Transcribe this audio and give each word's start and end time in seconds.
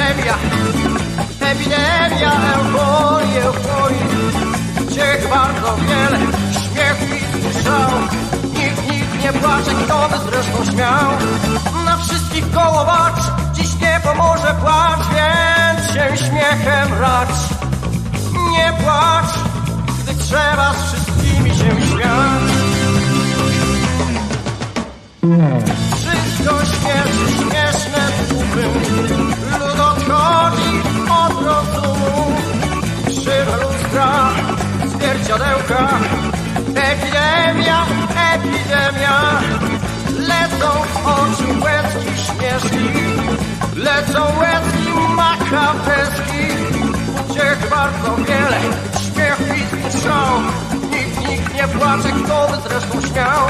epidemia, 0.00 0.36
epidemia, 1.40 2.32
euforii, 2.54 3.38
euforii. 3.38 4.06
Ciech 4.94 5.28
bardzo 5.30 5.76
wiele, 5.76 6.18
śmiechu 6.52 7.14
i 7.14 7.62
szał. 7.64 7.90
Nikt, 8.54 8.90
nikt 8.90 9.24
nie 9.24 9.32
płacze, 9.32 9.70
kto 9.84 10.08
by 10.08 10.30
zresztą 10.30 10.72
śmiał. 10.72 11.10
Na 11.84 11.96
wszystkich 11.96 12.50
koło 12.50 12.84
bacz, 12.84 13.22
dziś 13.52 13.74
nie 13.80 14.00
pomoże 14.04 14.54
płacz, 14.60 15.00
więc 15.14 15.86
się 15.94 16.26
śmiechem 16.26 17.00
racz. 17.00 17.38
Nie 18.52 18.72
płacz, 18.82 19.34
gdy 20.02 20.14
trzeba 20.24 20.72
z 20.74 20.84
wszystkimi 20.84 21.50
się 21.50 21.88
śmiać. 21.88 22.70
Wszystko 26.10 26.64
śmieszy, 26.64 27.32
śmieszne 27.36 28.08
tłupy, 28.28 28.62
lud 29.60 29.80
odchodzi 29.80 30.82
od 31.10 31.42
rozumu. 31.46 32.36
Krzywe 33.06 33.56
lustra, 33.62 34.30
zwierciadełka, 34.86 35.88
epidemia, 36.74 37.86
epidemia. 38.34 39.40
Lecą 40.18 40.70
w 40.92 41.06
oczy 41.06 41.64
łezki 41.64 42.22
śmieszki, 42.24 42.88
lecą 43.76 44.20
łezki 44.40 45.14
makabrowski. 45.14 46.46
Uciech 47.30 47.68
bardzo 47.70 48.16
wiele, 48.16 48.60
śmiech, 49.00 49.40
i 49.88 50.00
szał. 50.02 50.40
Nikt, 50.90 51.28
nikt 51.28 51.54
nie 51.54 51.68
płacze, 51.68 52.08
kto 52.24 52.48
by 52.50 52.68
zresztą 52.68 53.00
śmiał. 53.08 53.46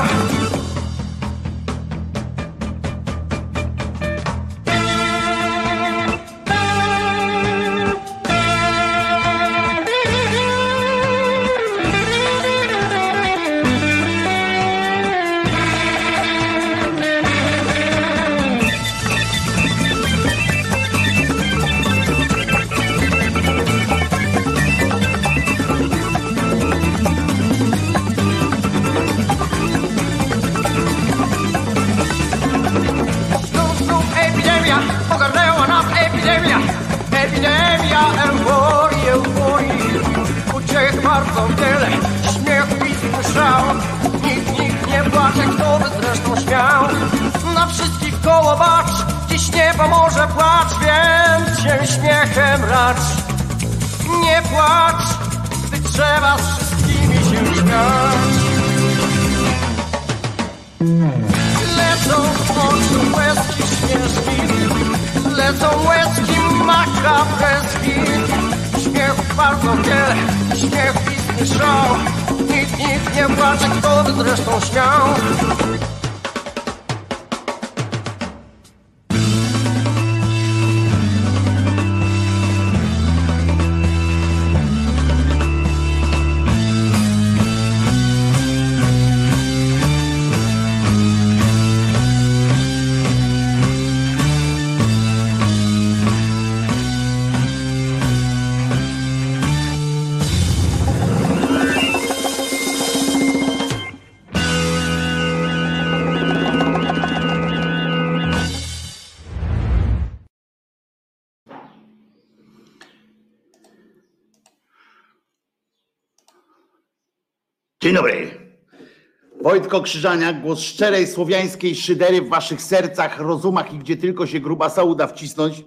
Wojtko 119.70 119.84
Krzyżaniak, 119.84 120.40
głos 120.43 120.61
szczerej 120.61 121.06
słowiańskiej 121.06 121.75
szydery 121.75 122.22
w 122.22 122.28
waszych 122.28 122.62
sercach, 122.62 123.20
rozumach 123.20 123.75
i 123.75 123.78
gdzie 123.78 123.96
tylko 123.96 124.26
się 124.26 124.40
grubasa 124.40 124.82
uda 124.82 125.06
wcisnąć. 125.06 125.64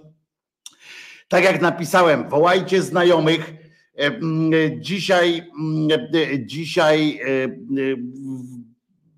Tak 1.28 1.44
jak 1.44 1.60
napisałem, 1.60 2.28
wołajcie 2.28 2.82
znajomych. 2.82 3.52
E, 3.98 4.06
mm, 4.06 4.52
Dzisiaj, 4.82 5.50
mm, 5.58 6.00
e, 6.14 6.46
dzisiaj 6.46 7.20
e, 7.20 7.44
e, 7.44 7.48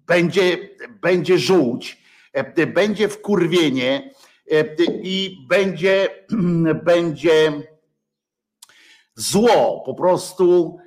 będzie, 0.06 0.58
będzie 1.00 1.38
żółć, 1.38 2.02
e, 2.32 2.66
będzie 2.66 3.08
wkurwienie 3.08 4.10
e, 4.50 4.64
i 5.02 5.46
będzie, 5.48 6.08
będzie 6.84 7.52
zło. 9.14 9.82
Po 9.86 9.94
prostu 9.94 10.76
e, 10.80 10.85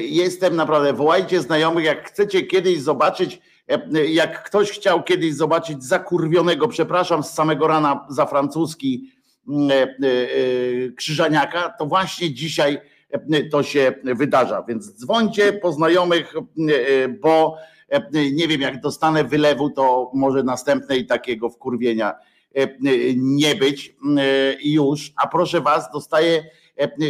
jestem 0.00 0.56
naprawdę, 0.56 0.92
wołajcie 0.92 1.40
znajomych, 1.40 1.84
jak 1.84 2.08
chcecie 2.08 2.42
kiedyś 2.42 2.80
zobaczyć, 2.80 3.40
e, 3.68 4.06
jak 4.06 4.44
ktoś 4.44 4.70
chciał 4.70 5.02
kiedyś 5.02 5.34
zobaczyć 5.34 5.84
zakurwionego, 5.84 6.68
przepraszam, 6.68 7.22
z 7.22 7.30
samego 7.30 7.66
rana 7.66 8.06
za 8.10 8.26
francuski 8.26 9.10
mm, 9.48 9.70
e, 9.70 9.74
e, 9.74 9.86
e, 9.86 10.92
krzyżaniaka, 10.92 11.74
to 11.78 11.86
właśnie 11.86 12.34
dzisiaj 12.34 12.78
e, 13.10 13.42
to 13.42 13.62
się 13.62 13.94
wydarza. 14.04 14.64
Więc 14.68 14.94
dzwońcie 14.94 15.52
po 15.52 15.72
znajomych, 15.72 16.34
e, 16.36 17.08
bo 17.08 17.56
e, 17.88 18.02
nie 18.32 18.48
wiem, 18.48 18.60
jak 18.60 18.80
dostanę 18.80 19.24
wylewu, 19.24 19.70
to 19.70 20.10
może 20.14 20.42
następnej 20.42 21.06
takiego 21.06 21.50
wkurwienia 21.50 22.14
e, 22.54 22.68
nie 23.16 23.54
być 23.54 23.94
e, 24.18 24.56
już. 24.64 25.12
A 25.16 25.26
proszę 25.26 25.60
was, 25.60 25.90
dostaję 25.92 26.42
E, 26.42 26.61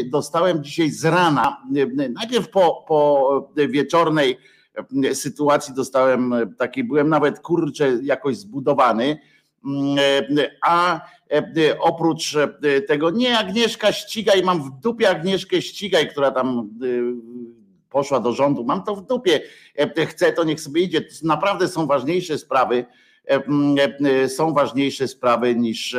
dostałem 0.05 0.65
dzisiaj 0.65 0.91
z 0.91 1.05
rana, 1.05 1.63
e, 1.77 2.09
najpierw 2.09 2.49
po, 2.49 2.85
po 2.89 3.53
wieczornej 3.69 4.39
e, 5.05 5.15
sytuacji 5.15 5.75
dostałem 5.75 6.35
taki, 6.59 6.85
byłem 6.85 7.09
nawet 7.09 7.41
kurczę 7.41 7.99
jakoś 8.03 8.37
zbudowany, 8.37 9.21
mm, 9.65 9.99
a 10.67 11.01
oprócz 11.81 12.37
tego, 12.89 13.11
nie 13.11 13.39
Agnieszka 13.39 13.93
ścigaj, 13.93 14.43
mam 14.43 14.63
w 14.63 14.81
dupie 14.81 15.11
Agnieszkę 15.11 15.63
ścigaj, 15.63 16.09
która 16.09 16.31
tam 16.31 16.71
poszła 17.91 18.21
do 18.21 18.33
rządu, 18.33 18.65
mam 18.65 18.85
to 18.85 18.97
w 18.97 19.07
dupie, 19.07 19.41
chcę 20.07 20.33
to 20.33 20.45
niech 20.45 20.61
sobie 20.61 20.83
idzie, 20.83 21.05
naprawdę 21.23 21.69
są 21.69 21.87
ważniejsze 21.87 22.39
sprawy, 22.39 22.85
są 24.29 24.53
ważniejsze 24.53 25.09
sprawy 25.09 25.55
niż 25.57 25.97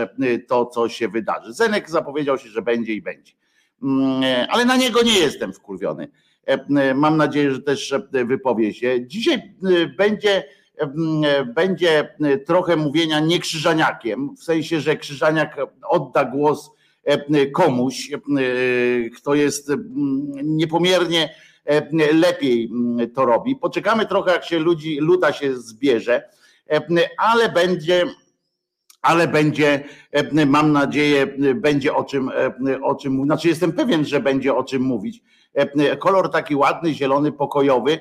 to, 0.48 0.66
co 0.66 0.90
się 0.90 1.08
wydarzy. 1.08 1.54
Zenek 1.54 1.90
zapowiedział 1.90 2.38
się, 2.38 2.50
że 2.50 2.62
będzie 2.62 2.94
i 2.94 3.02
będzie. 3.02 3.34
Mm, 3.84 4.24
ale 4.50 4.66
na 4.66 4.78
niego 4.78 5.04
nie 5.04 5.20
jestem 5.20 5.54
wkurwiony. 5.54 6.08
E, 6.46 6.94
mam 6.94 7.18
nadzieję, 7.18 7.52
że 7.52 7.62
też 7.62 7.94
wypowie 8.12 8.74
się. 8.74 9.08
Dzisiaj 9.08 9.36
e, 9.36 9.86
będzie, 9.86 10.44
będzie 11.56 12.16
trochę 12.46 12.76
mówienia 12.76 13.20
nie 13.20 13.40
krzyżaniakiem, 13.40 14.36
w 14.36 14.44
sensie, 14.44 14.80
że 14.80 14.98
krzyżaniak 14.98 15.58
odda 15.90 16.26
głos 16.26 16.72
komuś, 17.54 18.10
kto 19.16 19.36
jest 19.36 19.72
niepomiernie 20.44 21.36
lepiej 22.14 22.72
to 23.16 23.26
robi. 23.26 23.56
Poczekamy 23.56 24.06
trochę, 24.06 24.32
jak 24.32 24.46
się 24.46 24.60
ludzi, 24.60 24.98
luda 25.00 25.34
się 25.34 25.58
zbierze, 25.58 26.30
ale 27.18 27.50
będzie 27.50 28.06
ale 29.04 29.28
będzie, 29.28 29.84
mam 30.46 30.72
nadzieję, 30.72 31.28
będzie 31.56 31.96
o 31.96 32.04
czym, 32.04 32.32
o 32.84 32.96
czym 32.96 33.14
mówić. 33.14 33.28
Znaczy, 33.28 33.48
jestem 33.48 33.72
pewien, 33.72 34.06
że 34.06 34.20
będzie 34.20 34.56
o 34.56 34.64
czym 34.64 34.82
mówić. 34.82 35.22
kolor 36.00 36.32
taki 36.32 36.56
ładny, 36.56 36.94
zielony, 36.94 37.32
pokojowy, 37.32 38.00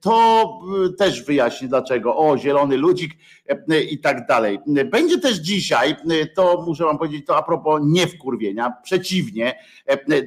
to 0.00 0.48
też 0.98 1.24
wyjaśni 1.24 1.68
dlaczego. 1.68 2.16
O, 2.16 2.38
zielony 2.38 2.76
ludzik 2.76 3.12
i 3.90 3.98
tak 3.98 4.26
dalej. 4.26 4.58
Będzie 4.84 5.18
też 5.18 5.36
dzisiaj, 5.36 5.96
to 6.34 6.64
muszę 6.66 6.84
wam 6.84 6.98
powiedzieć, 6.98 7.26
to 7.26 7.36
a 7.36 7.42
propos 7.42 7.80
nie 7.84 8.06
wkurwienia, 8.06 8.72
przeciwnie, 8.82 9.58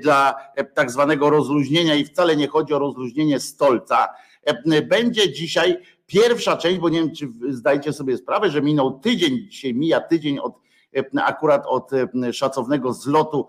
dla 0.02 0.36
tak 0.74 0.92
zwanego 0.92 1.30
rozluźnienia 1.30 1.96
i 1.96 2.06
wcale 2.06 2.36
nie 2.36 2.48
chodzi 2.48 2.74
o 2.74 2.80
rozluźnienie 2.80 3.40
stolca, 3.40 4.08
będzie 4.88 5.34
dzisiaj 5.34 5.78
pierwsza 6.08 6.58
część, 6.58 6.80
bo 6.80 6.90
nie 6.90 7.00
wiem, 7.00 7.16
czy 7.16 7.30
zdajecie 7.50 7.94
sobie 7.94 8.18
sprawę, 8.18 8.50
że 8.50 8.62
minął 8.62 9.00
tydzień, 9.00 9.48
dzisiaj 9.50 9.74
mija 9.74 10.02
tydzień 10.02 10.40
od 10.40 10.54
akurat 11.16 11.64
od 11.68 11.92
szacownego 12.32 12.94
zlotu 12.94 13.48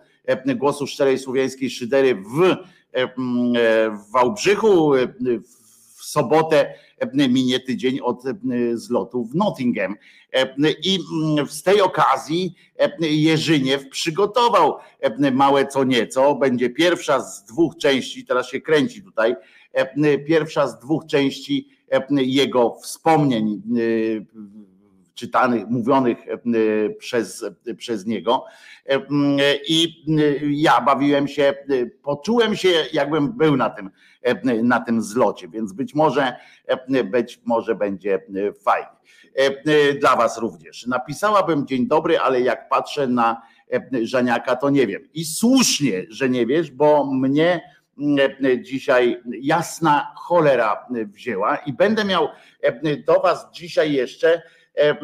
głosu 0.56 0.87
szczerej 0.87 1.19
słowiańskiej 1.19 1.70
szydery 1.70 2.14
w, 2.14 2.56
w 3.99 4.12
Wałbrzychu, 4.12 4.93
w 5.97 6.05
sobotę 6.05 6.75
minie 7.29 7.61
tydzień 7.61 8.00
od 8.00 8.23
zlotu 8.75 9.25
w 9.25 9.35
Nottingham. 9.35 9.94
I 10.85 10.99
z 11.49 11.62
tej 11.62 11.81
okazji 11.81 12.55
Jerzyniew 13.00 13.88
przygotował 13.88 14.76
małe 15.32 15.67
co 15.67 15.85
nieco. 15.85 16.35
Będzie 16.35 16.70
pierwsza 16.70 17.20
z 17.20 17.44
dwóch 17.44 17.76
części, 17.76 18.26
teraz 18.26 18.49
się 18.49 18.61
kręci 18.61 19.02
tutaj, 19.02 19.37
pierwsza 20.26 20.69
z 20.69 20.79
dwóch 20.79 21.06
części 21.06 21.75
jego 22.11 22.75
wspomnień 22.75 23.62
czytanych, 25.15 25.67
mówionych 25.69 26.19
przez, 26.99 27.44
przez 27.77 28.06
niego. 28.06 28.44
I 29.69 30.05
ja 30.43 30.81
bawiłem 30.81 31.29
się, 31.29 31.55
poczułem 32.03 32.56
się, 32.56 32.69
jakbym 32.93 33.33
był 33.33 33.56
na 33.56 33.71
tym, 33.71 33.91
na 34.62 34.81
tym 34.81 35.03
zlocie, 35.03 35.49
więc 35.49 35.73
być 35.73 35.94
może, 35.94 36.37
być 37.05 37.41
może 37.44 37.75
będzie 37.75 38.23
fajnie. 38.61 38.97
Dla 40.00 40.17
Was 40.17 40.38
również. 40.38 40.87
Napisałabym 40.87 41.67
dzień 41.67 41.87
dobry, 41.87 42.19
ale 42.19 42.41
jak 42.41 42.69
patrzę 42.69 43.06
na 43.06 43.43
Żaniaka, 44.03 44.56
to 44.56 44.71
nie 44.71 44.87
wiem. 44.87 45.09
I 45.15 45.25
słusznie, 45.25 46.05
że 46.09 46.29
nie 46.29 46.47
wiesz, 46.47 46.71
bo 46.71 47.05
mnie 47.12 47.75
dzisiaj 48.61 49.23
jasna 49.41 50.13
cholera 50.17 50.87
wzięła 50.91 51.57
i 51.57 51.73
będę 51.73 52.05
miał 52.05 52.29
do 53.07 53.21
Was 53.21 53.49
dzisiaj 53.53 53.93
jeszcze 53.93 54.43
E, 54.77 54.91
e, 54.91 54.97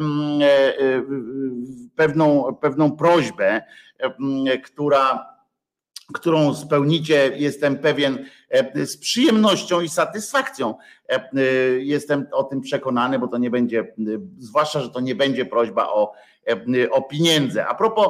pewną, 1.95 2.55
pewną 2.61 2.91
prośbę, 2.91 3.61
która 4.63 5.32
którą 6.13 6.55
spełnicie, 6.55 7.31
jestem 7.35 7.77
pewien, 7.77 8.25
z 8.75 8.97
przyjemnością 8.97 9.81
i 9.81 9.89
satysfakcją. 9.89 10.75
Jestem 11.79 12.27
o 12.31 12.43
tym 12.43 12.61
przekonany, 12.61 13.19
bo 13.19 13.27
to 13.27 13.37
nie 13.37 13.49
będzie, 13.49 13.93
zwłaszcza, 14.37 14.81
że 14.81 14.89
to 14.89 14.99
nie 14.99 15.15
będzie 15.15 15.45
prośba 15.45 15.87
o, 15.89 16.13
o 16.91 17.01
pieniądze. 17.01 17.67
A 17.67 17.75
propos, 17.75 18.07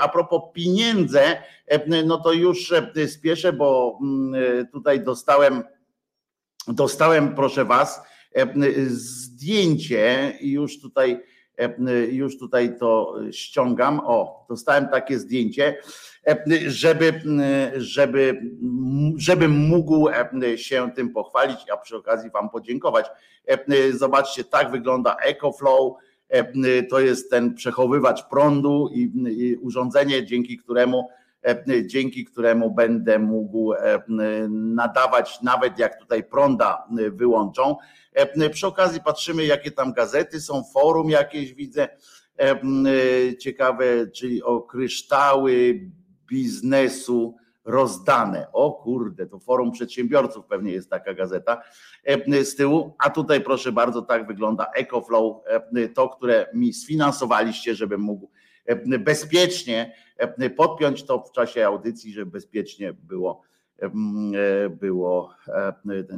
a 0.00 0.08
propos 0.08 0.42
pieniędzy, 0.54 1.20
no 2.04 2.18
to 2.18 2.32
już 2.32 2.72
spieszę, 3.06 3.52
bo 3.52 3.98
tutaj 4.72 5.00
dostałem, 5.04 5.62
dostałem, 6.68 7.34
proszę 7.34 7.64
Was, 7.64 8.02
zdjęcie 8.86 10.38
już 10.40 10.80
tutaj, 10.80 11.20
już 12.10 12.38
tutaj 12.38 12.78
to 12.78 13.14
ściągam. 13.30 14.00
O, 14.04 14.46
dostałem 14.48 14.88
takie 14.88 15.18
zdjęcie, 15.18 15.76
żeby, 16.66 17.22
żeby, 17.76 18.40
żebym 19.16 19.50
mógł 19.50 20.08
się 20.56 20.90
tym 20.94 21.10
pochwalić, 21.10 21.58
a 21.72 21.76
przy 21.76 21.96
okazji 21.96 22.30
Wam 22.30 22.50
podziękować. 22.50 23.06
Zobaczcie, 23.92 24.44
tak 24.44 24.70
wygląda 24.70 25.16
EcoFlow. 25.16 25.92
To 26.90 27.00
jest 27.00 27.30
ten 27.30 27.54
przechowywacz 27.54 28.28
prądu 28.28 28.90
i 28.94 29.56
urządzenie, 29.60 30.26
dzięki 30.26 30.56
któremu 30.56 31.08
dzięki 31.86 32.24
któremu 32.24 32.70
będę 32.70 33.18
mógł 33.18 33.72
nadawać, 34.48 35.42
nawet 35.42 35.78
jak 35.78 35.98
tutaj 35.98 36.24
prąda 36.24 36.88
wyłączą. 37.12 37.76
Przy 38.52 38.66
okazji 38.66 39.00
patrzymy, 39.00 39.44
jakie 39.44 39.70
tam 39.70 39.92
gazety 39.92 40.40
są, 40.40 40.64
forum 40.64 41.10
jakieś 41.10 41.54
widzę 41.54 41.88
ciekawe, 43.38 43.84
czyli 44.06 44.42
o 44.42 44.60
kryształy 44.60 45.80
biznesu 46.26 47.36
rozdane. 47.64 48.46
O 48.52 48.72
kurde, 48.72 49.26
to 49.26 49.38
forum 49.38 49.72
przedsiębiorców 49.72 50.46
pewnie 50.46 50.72
jest 50.72 50.90
taka 50.90 51.14
gazeta 51.14 51.62
z 52.42 52.56
tyłu. 52.56 52.96
A 52.98 53.10
tutaj 53.10 53.40
proszę 53.40 53.72
bardzo, 53.72 54.02
tak 54.02 54.26
wygląda 54.26 54.66
EcoFlow, 54.76 55.36
to, 55.94 56.08
które 56.08 56.46
mi 56.54 56.72
sfinansowaliście, 56.72 57.74
żebym 57.74 58.00
mógł 58.00 58.30
bezpiecznie 59.00 59.94
podpiąć 60.56 61.04
to 61.04 61.18
w 61.18 61.32
czasie 61.32 61.66
audycji, 61.66 62.12
żeby 62.12 62.30
bezpiecznie 62.30 62.92
było. 62.92 63.42
było. 64.70 65.34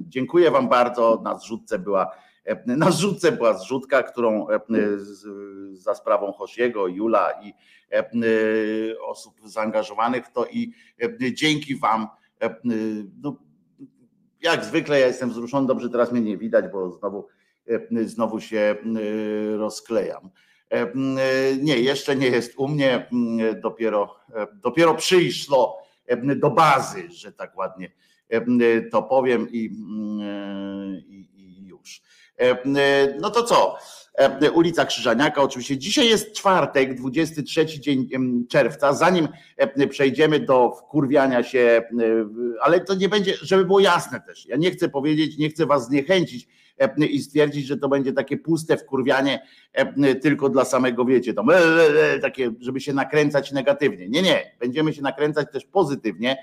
Dziękuję 0.00 0.50
Wam 0.50 0.68
bardzo. 0.68 1.20
Na 1.24 1.38
zrzutce 1.38 1.78
była 1.78 2.10
na 2.66 2.90
zrzutce 2.90 3.32
była 3.32 3.58
zrzutka, 3.58 4.02
którą 4.02 4.46
za 5.72 5.94
sprawą 5.94 6.32
Hosiego, 6.32 6.86
Jula 6.86 7.30
i 7.42 7.54
osób 9.06 9.34
zaangażowanych 9.44 10.26
w 10.26 10.32
to 10.32 10.46
i 10.46 10.72
dzięki 11.32 11.76
Wam, 11.76 12.08
no, 13.22 13.36
jak 14.40 14.64
zwykle 14.64 15.00
ja 15.00 15.06
jestem 15.06 15.30
wzruszony, 15.30 15.66
dobrze 15.66 15.90
teraz 15.90 16.12
mnie 16.12 16.20
nie 16.20 16.36
widać, 16.36 16.64
bo 16.72 16.90
znowu, 16.90 17.28
znowu 18.04 18.40
się 18.40 18.76
rozklejam. 19.56 20.30
E, 20.72 20.82
e, 20.82 21.56
nie, 21.60 21.78
jeszcze 21.78 22.16
nie 22.16 22.26
jest 22.26 22.54
u 22.56 22.68
mnie, 22.68 23.06
dopiero, 23.62 24.16
e, 24.34 24.46
dopiero 24.54 24.94
przyszło 24.94 25.82
do 26.36 26.50
bazy, 26.50 27.08
że 27.10 27.32
tak 27.32 27.56
ładnie 27.56 27.92
to 28.90 29.02
powiem 29.02 29.48
i, 29.50 29.70
i, 31.08 31.28
i 31.36 31.66
już. 31.66 32.02
No 33.20 33.30
to 33.30 33.42
co? 33.42 33.76
Ulica 34.54 34.84
Krzyżaniaka, 34.84 35.42
oczywiście 35.42 35.78
dzisiaj 35.78 36.08
jest 36.08 36.32
czwartek, 36.32 36.94
23 36.94 37.66
dzień 37.66 38.08
czerwca. 38.48 38.92
Zanim 38.92 39.28
przejdziemy 39.90 40.40
do 40.40 40.70
wkurwiania 40.70 41.42
się, 41.42 41.82
ale 42.60 42.80
to 42.80 42.94
nie 42.94 43.08
będzie, 43.08 43.34
żeby 43.42 43.64
było 43.64 43.80
jasne 43.80 44.20
też. 44.20 44.46
Ja 44.46 44.56
nie 44.56 44.70
chcę 44.70 44.88
powiedzieć, 44.88 45.38
nie 45.38 45.48
chcę 45.48 45.66
was 45.66 45.86
zniechęcić 45.86 46.48
E, 46.71 46.71
i 46.96 47.20
stwierdzić, 47.20 47.66
że 47.66 47.76
to 47.76 47.88
będzie 47.88 48.12
takie 48.12 48.36
puste 48.36 48.76
wkurwianie 48.76 49.46
e, 49.72 50.14
tylko 50.14 50.48
dla 50.48 50.64
samego, 50.64 51.04
wiecie, 51.04 51.34
to 51.34 51.44
e, 51.54 52.18
takie, 52.18 52.52
żeby 52.60 52.80
się 52.80 52.92
nakręcać 52.92 53.52
negatywnie. 53.52 54.08
Nie, 54.08 54.22
nie, 54.22 54.56
będziemy 54.60 54.92
się 54.92 55.02
nakręcać 55.02 55.46
też 55.52 55.64
pozytywnie, 55.64 56.36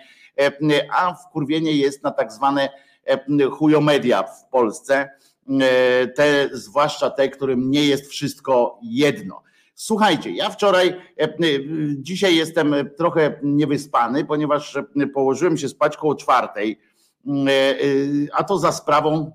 a 0.98 1.13
wkurwienie 1.13 1.72
jest 1.72 2.03
na 2.03 2.12
tak 2.12 2.31
zwane 2.31 2.69
chujomedia 3.51 4.24
w 4.24 4.50
Polsce, 4.50 5.10
te, 6.15 6.50
zwłaszcza 6.51 7.10
te, 7.10 7.29
którym 7.29 7.72
nie 7.72 7.86
jest 7.86 8.08
wszystko 8.08 8.79
jedno. 8.84 9.41
Słuchajcie, 9.75 10.31
ja 10.31 10.50
wczoraj, 10.50 10.96
dzisiaj 11.98 12.36
jestem 12.36 12.75
trochę 12.98 13.39
niewyspany, 13.43 14.25
ponieważ 14.25 14.77
położyłem 15.13 15.58
się 15.58 15.69
spać 15.69 15.98
koło 15.98 16.15
czwartej, 16.15 16.79
a 18.34 18.43
to 18.43 18.58
za 18.58 18.72
sprawą 18.72 19.31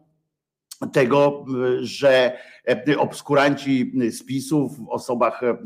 tego, 0.93 1.45
że 1.81 2.39
e, 2.69 2.99
obskuranci 2.99 3.93
spisów 4.11 4.79
w 4.79 4.89
osobach 4.89 5.43
e, 5.43 5.59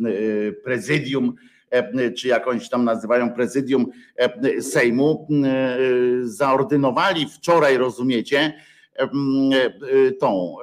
prezydium, 0.53 1.35
e, 1.71 2.11
czy 2.11 2.29
jakąś 2.29 2.69
tam 2.69 2.85
nazywają 2.85 3.33
prezydium 3.33 3.87
Sejmu, 4.61 5.29
zaordynowali 6.23 7.29
wczoraj, 7.29 7.77
rozumiecie, 7.77 8.55
tą 10.21 10.57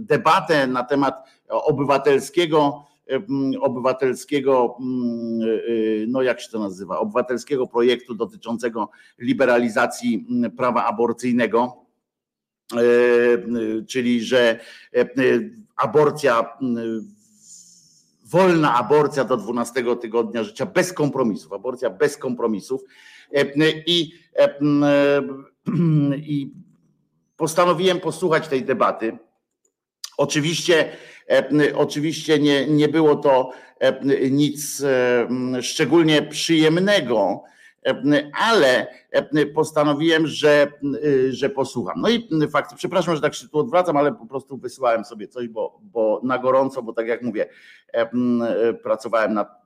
debatę 0.00 0.66
na 0.66 0.84
temat 0.84 1.14
obywatelskiego, 1.48 2.86
obywatelskiego, 3.60 4.76
no 6.08 6.22
jak 6.22 6.40
się 6.40 6.50
to 6.50 6.58
nazywa, 6.58 6.98
obywatelskiego 6.98 7.66
projektu 7.66 8.14
dotyczącego 8.14 8.90
liberalizacji 9.18 10.26
prawa 10.56 10.84
aborcyjnego 10.84 11.81
czyli 13.88 14.24
że 14.24 14.60
e, 14.96 15.04
aborcja, 15.76 16.58
wolna 18.24 18.74
aborcja 18.74 19.24
do 19.24 19.36
12 19.36 19.96
tygodnia 20.00 20.44
życia 20.44 20.66
bez 20.66 20.92
kompromisów, 20.92 21.52
aborcja 21.52 21.90
bez 21.90 22.16
kompromisów. 22.16 22.82
E, 23.34 23.44
I, 23.86 24.12
i 26.16 26.50
postanowiłem 27.36 28.00
posłuchać 28.00 28.48
tej 28.48 28.64
debaty. 28.64 29.18
Oczywiście, 30.18 30.92
oczywiście 31.74 32.38
nie, 32.38 32.66
nie 32.66 32.88
było 32.88 33.16
to 33.16 33.50
nic 34.30 34.82
szczególnie 35.60 36.22
przyjemnego 36.22 37.44
ale 38.38 38.86
postanowiłem, 39.54 40.26
że, 40.26 40.72
że 41.30 41.50
posłucham. 41.50 42.00
No 42.00 42.08
i 42.08 42.28
fakt, 42.50 42.74
przepraszam, 42.74 43.14
że 43.14 43.20
tak 43.20 43.34
się 43.34 43.48
tu 43.48 43.58
odwracam, 43.58 43.96
ale 43.96 44.12
po 44.12 44.26
prostu 44.26 44.56
wysyłałem 44.56 45.04
sobie 45.04 45.28
coś, 45.28 45.48
bo, 45.48 45.80
bo 45.82 46.20
na 46.24 46.38
gorąco, 46.38 46.82
bo 46.82 46.92
tak 46.92 47.06
jak 47.06 47.22
mówię, 47.22 47.48
pracowałem 48.82 49.34
nad, 49.34 49.64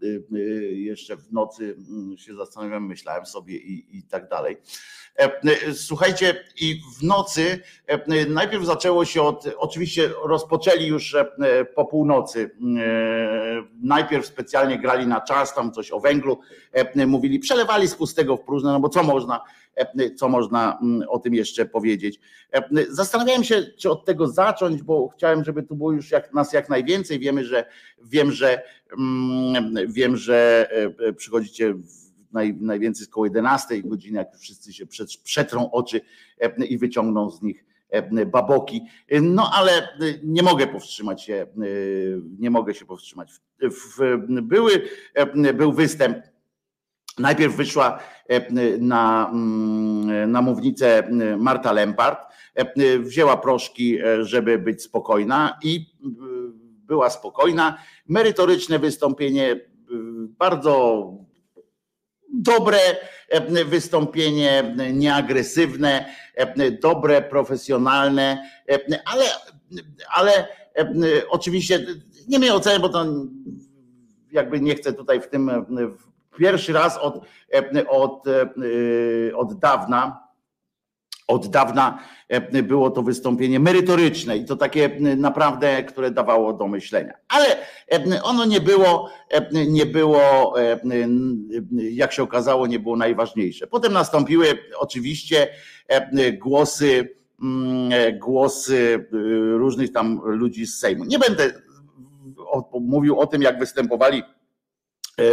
jeszcze 0.73 1.17
w 1.17 1.33
nocy, 1.33 1.77
się 2.17 2.35
zastanawiałem, 2.35 2.87
myślałem 2.87 3.27
sobie 3.27 3.57
i, 3.57 3.99
i 3.99 4.03
tak 4.03 4.29
dalej. 4.29 4.57
Słuchajcie, 5.75 6.45
i 6.61 6.81
w 6.99 7.03
nocy 7.03 7.61
najpierw 8.29 8.65
zaczęło 8.65 9.05
się 9.05 9.23
od, 9.23 9.45
oczywiście 9.57 10.11
rozpoczęli 10.25 10.87
już 10.87 11.17
po 11.75 11.85
północy. 11.85 12.51
Najpierw 13.83 14.27
specjalnie 14.27 14.79
grali 14.79 15.07
na 15.07 15.21
czas, 15.21 15.55
tam 15.55 15.73
coś 15.73 15.91
o 15.91 16.01
węglu 16.01 16.39
mówili, 17.07 17.39
przelewali 17.39 17.89
z 17.89 17.95
pustego 17.95 18.37
w 18.37 18.41
próżne, 18.41 18.73
no 18.73 18.81
bo 18.81 18.89
co 18.89 19.03
można, 19.03 19.41
co 20.17 20.29
można 20.29 20.79
o 21.09 21.19
tym 21.19 21.35
jeszcze 21.35 21.67
powiedzieć. 21.67 22.21
Zastanawiałem 22.89 23.45
się, 23.45 23.63
czy 23.79 23.91
od 23.91 24.05
tego 24.05 24.29
zacząć, 24.29 24.83
bo 24.83 25.09
chciałem, 25.09 25.45
żeby 25.45 25.63
tu 25.63 25.77
było 25.77 25.93
już 25.93 26.11
jak, 26.11 26.35
nas 26.35 26.53
jak 26.53 26.69
najwięcej. 26.69 27.19
Wiemy, 27.19 27.45
że 27.45 27.65
wiem, 28.05 28.33
że 28.33 28.63
wiem, 29.89 30.17
że 30.17 30.69
przychodzicie 31.17 31.75
naj, 32.37 32.55
najwięcej 32.61 33.07
z 33.07 33.09
koło 33.09 33.27
11 33.27 33.83
godziny, 33.83 34.19
jak 34.19 34.37
wszyscy 34.39 34.73
się 34.73 34.87
przetrą 35.25 35.71
oczy 35.71 36.01
i 36.69 36.79
wyciągną 36.79 37.31
z 37.31 37.43
nich 37.43 37.65
baboki. 38.27 38.83
No 39.23 39.51
ale 39.55 39.89
nie 40.25 40.43
mogę 40.43 40.67
powstrzymać 40.67 41.23
się, 41.23 41.47
nie 42.39 42.51
mogę 42.51 42.75
się 42.75 42.87
powstrzymać. 42.87 43.31
Były, 44.43 44.83
był 45.55 45.73
występ. 45.73 46.19
Najpierw 47.19 47.57
wyszła 47.57 47.99
na, 48.81 49.33
na 50.27 50.43
mównicę 50.43 51.09
Marta 51.39 51.73
Lempart, 51.73 52.27
wzięła 53.01 53.37
proszki, 53.37 53.99
żeby 54.21 54.59
być 54.59 54.83
spokojna 54.83 55.59
i 55.63 55.87
była 56.87 57.11
spokojna. 57.11 57.79
Merytoryczne 58.09 58.79
wystąpienie, 58.79 59.61
bardzo 60.39 61.13
dobre 62.33 62.79
wystąpienie, 63.67 64.75
nieagresywne, 64.93 66.05
dobre, 66.83 67.23
profesjonalne, 67.23 68.51
ale, 69.05 69.25
ale 70.15 70.49
oczywiście 71.29 71.87
nie 72.29 72.39
miał 72.39 72.57
oceny, 72.57 72.81
bo 72.81 72.89
to 72.89 73.07
jakby 74.33 74.61
nie 74.61 74.75
chcę 74.75 74.93
tutaj 74.93 75.21
w 75.21 75.29
tym 75.29 75.51
pierwszy 76.39 76.73
raz 76.73 76.99
od, 76.99 77.21
od, 77.89 78.25
od 79.35 79.59
dawna 79.59 80.26
od 81.27 81.47
dawna 81.47 81.99
e, 82.29 82.63
było 82.63 82.91
to 82.91 83.03
wystąpienie 83.03 83.61
merytoryczne 83.61 84.37
i 84.37 84.45
to 84.45 84.57
takie 84.57 84.91
naprawdę, 85.17 85.83
które 85.83 86.11
dawało 86.11 86.53
do 86.53 86.69
myślenia. 86.69 87.15
Ale 87.29 87.47
e, 87.93 88.23
ono 88.23 88.45
nie 88.45 88.61
było, 88.61 89.11
e, 89.31 89.67
nie 89.67 89.87
było, 89.87 90.55
jak 91.73 92.13
się 92.13 92.23
okazało, 92.23 92.67
nie 92.67 92.79
było 92.79 92.97
najważniejsze. 92.97 93.67
Potem 93.67 93.93
nastąpiły 93.93 94.47
oczywiście 94.79 95.49
głosy, 96.39 97.15
mm, 97.43 98.19
głosy 98.19 99.07
różnych 99.57 99.93
tam 99.93 100.21
ludzi 100.25 100.67
z 100.67 100.79
Sejmu. 100.79 101.05
Nie 101.05 101.19
będę 101.19 101.53
mówił 102.81 103.21
o 103.21 103.27
tym, 103.27 103.43
jak 103.43 103.59
występowali 103.59 104.23
E, 104.23 104.36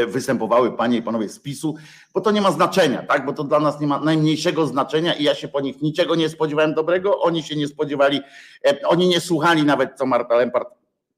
występowały 0.07 0.71
panie 0.71 0.97
i 0.97 1.01
panowie 1.01 1.29
z 1.29 1.39
PiSu, 1.39 1.75
bo 2.13 2.21
to 2.21 2.31
nie 2.31 2.41
ma 2.41 2.51
znaczenia, 2.51 3.03
tak? 3.03 3.25
Bo 3.25 3.33
to 3.33 3.43
dla 3.43 3.59
nas 3.59 3.79
nie 3.79 3.87
ma 3.87 3.99
najmniejszego 3.99 4.67
znaczenia 4.67 5.13
i 5.13 5.23
ja 5.23 5.35
się 5.35 5.47
po 5.47 5.61
nich 5.61 5.81
niczego 5.81 6.15
nie 6.15 6.29
spodziewałem 6.29 6.73
dobrego, 6.73 7.21
oni 7.21 7.43
się 7.43 7.55
nie 7.55 7.67
spodziewali, 7.67 8.21
e, 8.67 8.87
oni 8.87 9.07
nie 9.07 9.19
słuchali 9.19 9.63
nawet, 9.63 9.97
co 9.97 10.05
Marta 10.05 10.35
Lempart 10.35 10.69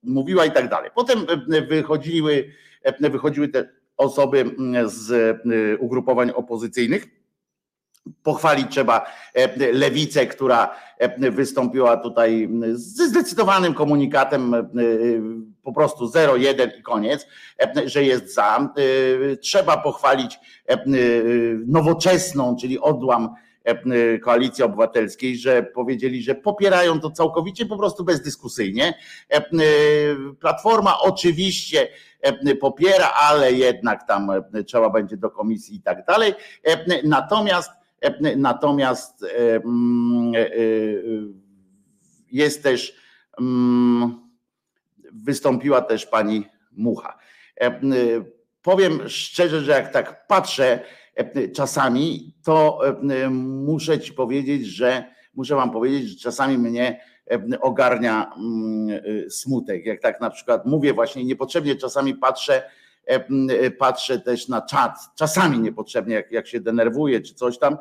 mówiła 0.03 0.45
i 0.45 0.51
tak 0.51 0.69
dalej. 0.69 0.91
Potem 0.95 1.25
e, 1.51 1.61
wychodziły, 1.61 2.51
wychodziły 2.99 3.47
te 3.47 3.69
osoby 3.97 4.55
z 4.85 5.37
ugrupowań 5.79 6.31
opozycyjnych. 6.31 7.07
Pochwalić 8.23 8.71
trzeba 8.71 9.05
lewicę, 9.73 10.25
która 10.27 10.75
wystąpiła 11.17 11.97
tutaj 11.97 12.49
ze 12.71 13.07
zdecydowanym 13.07 13.73
komunikatem 13.73 14.55
po 15.65 15.73
prostu 15.73 16.05
0,1 16.05 16.79
i 16.79 16.81
koniec, 16.81 17.27
e, 17.59 17.89
że 17.89 18.03
jest 18.03 18.33
za. 18.33 18.57
E, 18.57 19.37
trzeba 19.37 19.77
pochwalić 19.77 20.39
e, 20.67 20.77
nowoczesną, 21.67 22.55
czyli 22.55 22.79
odłam 22.79 23.29
Koalicji 24.21 24.63
Obywatelskiej, 24.63 25.37
że 25.37 25.63
powiedzieli, 25.63 26.23
że 26.23 26.35
popierają 26.35 26.99
to 26.99 27.11
całkowicie, 27.11 27.65
po 27.65 27.77
prostu 27.77 28.03
bezdyskusyjnie. 28.03 28.93
Platforma 30.39 30.99
oczywiście 30.99 31.87
popiera, 32.61 33.11
ale 33.29 33.53
jednak 33.53 34.07
tam 34.07 34.31
trzeba 34.67 34.89
będzie 34.89 35.17
do 35.17 35.29
komisji 35.29 35.75
i 35.75 35.81
tak 35.81 36.05
dalej. 36.05 36.33
Natomiast 37.03 37.71
natomiast 38.37 39.25
mm, 39.65 40.31
jest 42.31 42.63
też 42.63 42.95
mm, 43.39 44.24
wystąpiła 45.23 45.81
też 45.81 46.05
pani 46.05 46.45
Mucha. 46.71 47.17
E, 47.61 47.79
powiem 48.61 48.99
szczerze, 49.09 49.61
że 49.61 49.71
jak 49.71 49.93
tak 49.93 50.27
patrzę 50.27 50.79
e, 51.15 51.47
czasami, 51.47 52.35
to 52.43 52.79
e, 53.23 53.29
muszę 53.29 53.99
ci 53.99 54.13
powiedzieć, 54.13 54.65
że 54.65 55.05
muszę 55.33 55.55
wam 55.55 55.71
powiedzieć, 55.71 56.09
że 56.09 56.15
czasami 56.15 56.57
mnie 56.57 57.01
ogarnia 57.61 58.31
smutek. 59.29 59.85
Jak 59.85 60.01
tak 60.01 60.21
na 60.21 60.29
przykład 60.29 60.65
mówię 60.65 60.93
właśnie, 60.93 61.25
niepotrzebnie 61.25 61.75
czasami 61.75 62.15
patrzę, 62.15 62.63
patrzę 63.77 64.19
też 64.19 64.47
na 64.47 64.61
czat, 64.61 64.91
czasami 65.15 65.59
niepotrzebnie, 65.59 66.15
jak, 66.15 66.31
jak 66.31 66.47
się 66.47 66.59
denerwuję 66.59 67.21
czy 67.21 67.33
coś 67.33 67.57
tam, 67.57 67.77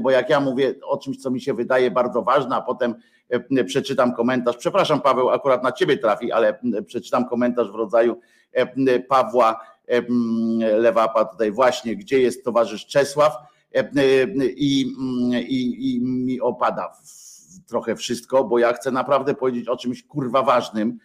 bo 0.00 0.10
jak 0.10 0.30
ja 0.30 0.40
mówię 0.40 0.74
o 0.82 0.98
czymś, 0.98 1.16
co 1.16 1.30
mi 1.30 1.40
się 1.40 1.54
wydaje 1.54 1.90
bardzo 1.90 2.22
ważne, 2.22 2.56
a 2.56 2.62
potem 2.62 2.94
E, 3.28 3.64
przeczytam 3.64 4.14
komentarz. 4.14 4.56
Przepraszam, 4.56 5.00
Paweł, 5.00 5.30
akurat 5.30 5.62
na 5.62 5.72
ciebie 5.72 5.98
trafi, 5.98 6.32
ale 6.32 6.58
przeczytam 6.86 7.28
komentarz 7.28 7.70
w 7.70 7.74
rodzaju 7.74 8.20
e, 8.52 9.00
Pawła 9.00 9.60
e, 9.86 10.02
Lewapa 10.78 11.24
tutaj 11.24 11.52
właśnie, 11.52 11.96
gdzie 11.96 12.20
jest 12.20 12.44
towarzysz 12.44 12.86
Czesław 12.86 13.32
i, 14.56 14.94
i, 15.48 15.94
i 15.94 16.00
mi 16.00 16.40
opada 16.40 16.92
trochę 17.66 17.96
wszystko, 17.96 18.44
bo 18.44 18.58
ja 18.58 18.72
chcę 18.72 18.90
naprawdę 18.90 19.34
powiedzieć 19.34 19.68
o 19.68 19.76
czymś 19.76 20.02
kurwa 20.02 20.42
ważnym 20.42 20.98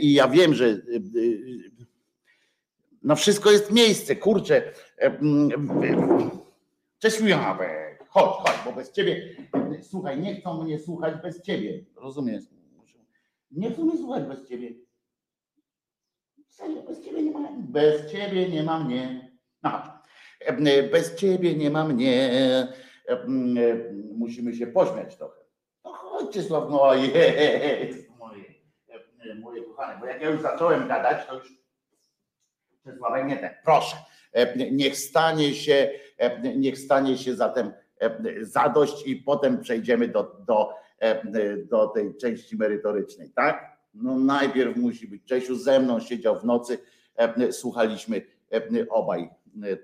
i 0.00 0.12
ja 0.12 0.28
wiem, 0.28 0.54
że 0.54 0.76
no 3.04 3.16
wszystko 3.16 3.50
jest 3.50 3.72
miejsce, 3.72 4.16
kurczę. 4.16 4.72
Cześć, 6.98 7.20
Michałek. 7.20 8.04
Chodź, 8.08 8.24
chodź, 8.24 8.56
bo 8.64 8.72
bez 8.72 8.92
ciebie, 8.92 9.36
słuchaj, 9.82 10.20
nie 10.20 10.34
chcą 10.34 10.62
mnie 10.62 10.78
słuchać 10.78 11.22
bez 11.22 11.42
ciebie. 11.42 11.84
Rozumiesz? 11.96 12.44
Nie 13.50 13.70
chcą 13.70 13.84
mnie 13.84 13.98
słuchać 13.98 14.24
bez 14.24 14.48
ciebie. 14.48 14.70
Serio, 16.48 16.82
bez 16.82 17.04
ciebie 17.04 17.22
nie 17.22 17.30
ma. 17.30 17.48
Bez 17.58 18.12
ciebie 18.12 18.48
nie 18.48 18.62
ma 18.62 18.84
mnie. 18.84 19.32
No. 19.62 19.82
Bez 20.92 21.14
ciebie 21.14 21.54
nie 21.54 21.70
ma 21.70 21.84
mnie. 21.88 22.30
Musimy 24.16 24.54
się 24.54 24.66
pośmiać 24.66 25.16
trochę. 25.16 25.40
No 25.84 25.92
chodźcie, 25.92 26.42
Sław, 26.42 26.64
no 26.70 26.94
jest 26.94 28.10
moje, 28.18 28.44
moje 29.40 29.62
kochane, 29.62 30.00
bo 30.00 30.06
jak 30.06 30.22
ja 30.22 30.30
już 30.30 30.42
zacząłem 30.42 30.88
gadać, 30.88 31.26
to 31.26 31.34
już 31.34 31.63
Nie 33.26 33.36
ten. 33.36 33.50
Proszę, 33.64 33.96
niech 34.72 34.96
stanie 34.96 35.54
się, 35.54 35.90
niech 36.56 36.78
stanie 36.78 37.18
się 37.18 37.34
zatem 37.34 37.72
E, 38.04 38.44
zadość 38.44 39.06
i 39.06 39.16
potem 39.16 39.60
przejdziemy 39.60 40.08
do, 40.08 40.36
do, 40.46 40.74
e, 40.98 41.56
do 41.56 41.86
tej 41.86 42.16
części 42.16 42.56
merytorycznej, 42.56 43.30
tak? 43.30 43.76
No 43.94 44.18
najpierw 44.18 44.76
musi 44.76 45.08
być 45.08 45.24
Czesiu 45.24 45.56
ze 45.56 45.80
mną 45.80 46.00
siedział 46.00 46.40
w 46.40 46.44
nocy, 46.44 46.78
e, 47.16 47.52
słuchaliśmy 47.52 48.22
obaj 48.90 49.30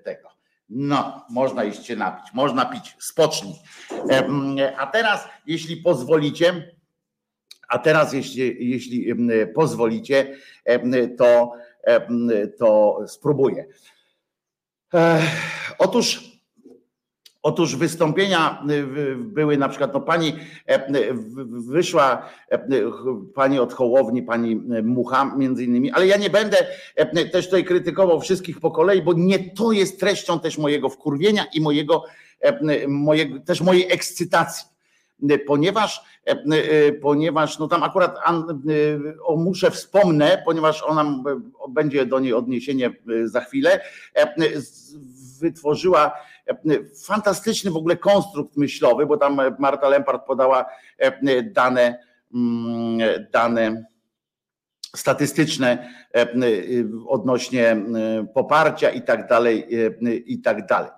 tego. 0.03 0.29
No, 0.69 1.25
można 1.29 1.63
iść 1.63 1.85
się 1.85 1.95
napić, 1.95 2.33
można 2.33 2.65
pić, 2.65 2.95
spocznij. 2.99 3.53
A 4.77 4.87
teraz, 4.87 5.27
jeśli 5.45 5.77
pozwolicie, 5.77 6.73
a 7.67 7.79
teraz, 7.79 8.13
jeśli, 8.13 8.69
jeśli 8.69 9.15
pozwolicie, 9.55 10.35
to, 11.17 11.53
to 12.57 12.99
spróbuję. 13.07 13.65
Otóż 15.77 16.31
Otóż 17.43 17.75
wystąpienia 17.75 18.63
były 19.17 19.57
na 19.57 19.69
przykład, 19.69 19.93
no 19.93 20.01
pani 20.01 20.33
wyszła, 21.67 22.29
pani 23.35 23.59
od 23.59 23.73
Hołowni, 23.73 24.23
pani 24.23 24.55
Mucha 24.83 25.35
między 25.37 25.63
innymi, 25.63 25.91
ale 25.91 26.07
ja 26.07 26.17
nie 26.17 26.29
będę 26.29 26.57
też 27.31 27.45
tutaj 27.45 27.63
krytykował 27.63 28.21
wszystkich 28.21 28.59
po 28.59 28.71
kolei, 28.71 29.01
bo 29.01 29.13
nie 29.13 29.49
to 29.49 29.71
jest 29.71 29.99
treścią 29.99 30.39
też 30.39 30.57
mojego 30.57 30.89
wkurwienia 30.89 31.45
i 31.53 31.61
mojego, 31.61 32.03
mojego 32.87 33.39
też 33.39 33.61
mojej 33.61 33.91
ekscytacji 33.91 34.67
ponieważ, 35.47 36.03
e, 36.27 36.31
e, 36.31 36.91
ponieważ 36.91 37.59
no 37.59 37.67
tam 37.67 37.83
akurat 37.83 38.17
e, 38.17 38.21
o 39.23 39.35
muszę 39.35 39.71
wspomnę, 39.71 40.41
ponieważ 40.45 40.83
ona 40.83 41.23
będzie 41.69 42.05
do 42.05 42.19
niej 42.19 42.33
odniesienie 42.33 42.93
za 43.25 43.41
chwilę, 43.41 43.79
wytworzyła 45.39 46.11
fantastyczny 47.05 47.71
w 47.71 47.77
ogóle 47.77 47.97
konstrukt 47.97 48.57
myślowy, 48.57 49.05
bo 49.05 49.17
tam 49.17 49.41
Marta 49.59 49.89
Lempart 49.89 50.25
podała 50.25 50.65
dane, 51.43 51.99
mm, 52.33 52.99
dane 53.31 53.85
statystyczne 54.95 55.89
odnośnie 57.07 57.85
poparcia 58.33 58.89
i 58.89 59.01
tak 59.01 59.27
dalej, 59.27 59.67
i 60.25 60.41
tak 60.41 60.65
dalej. 60.65 60.91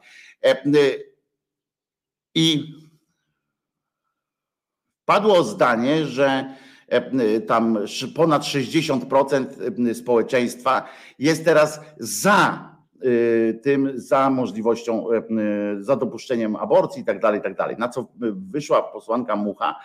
I 2.36 2.74
Padło 5.06 5.44
zdanie, 5.44 6.06
że 6.06 6.56
e, 6.88 7.42
tam 7.42 7.78
ponad 8.16 8.42
60% 8.44 9.46
e, 9.90 9.96
społeczeństwa 9.96 10.86
jest 11.20 11.46
teraz 11.46 11.80
za 12.00 12.70
e, 13.02 13.54
tym, 13.54 13.92
za 13.96 14.30
możliwością, 14.30 15.06
za 15.80 15.96
dopuszczeniem 15.96 16.56
aborcji 16.56 17.02
i 17.02 17.06
tak 17.06 17.20
dalej, 17.20 17.42
tak 17.42 17.56
dalej. 17.56 17.76
Na 17.80 17.90
co 17.90 18.08
wyszła 18.52 18.82
posłanka 18.82 19.36
Mucha 19.36 19.76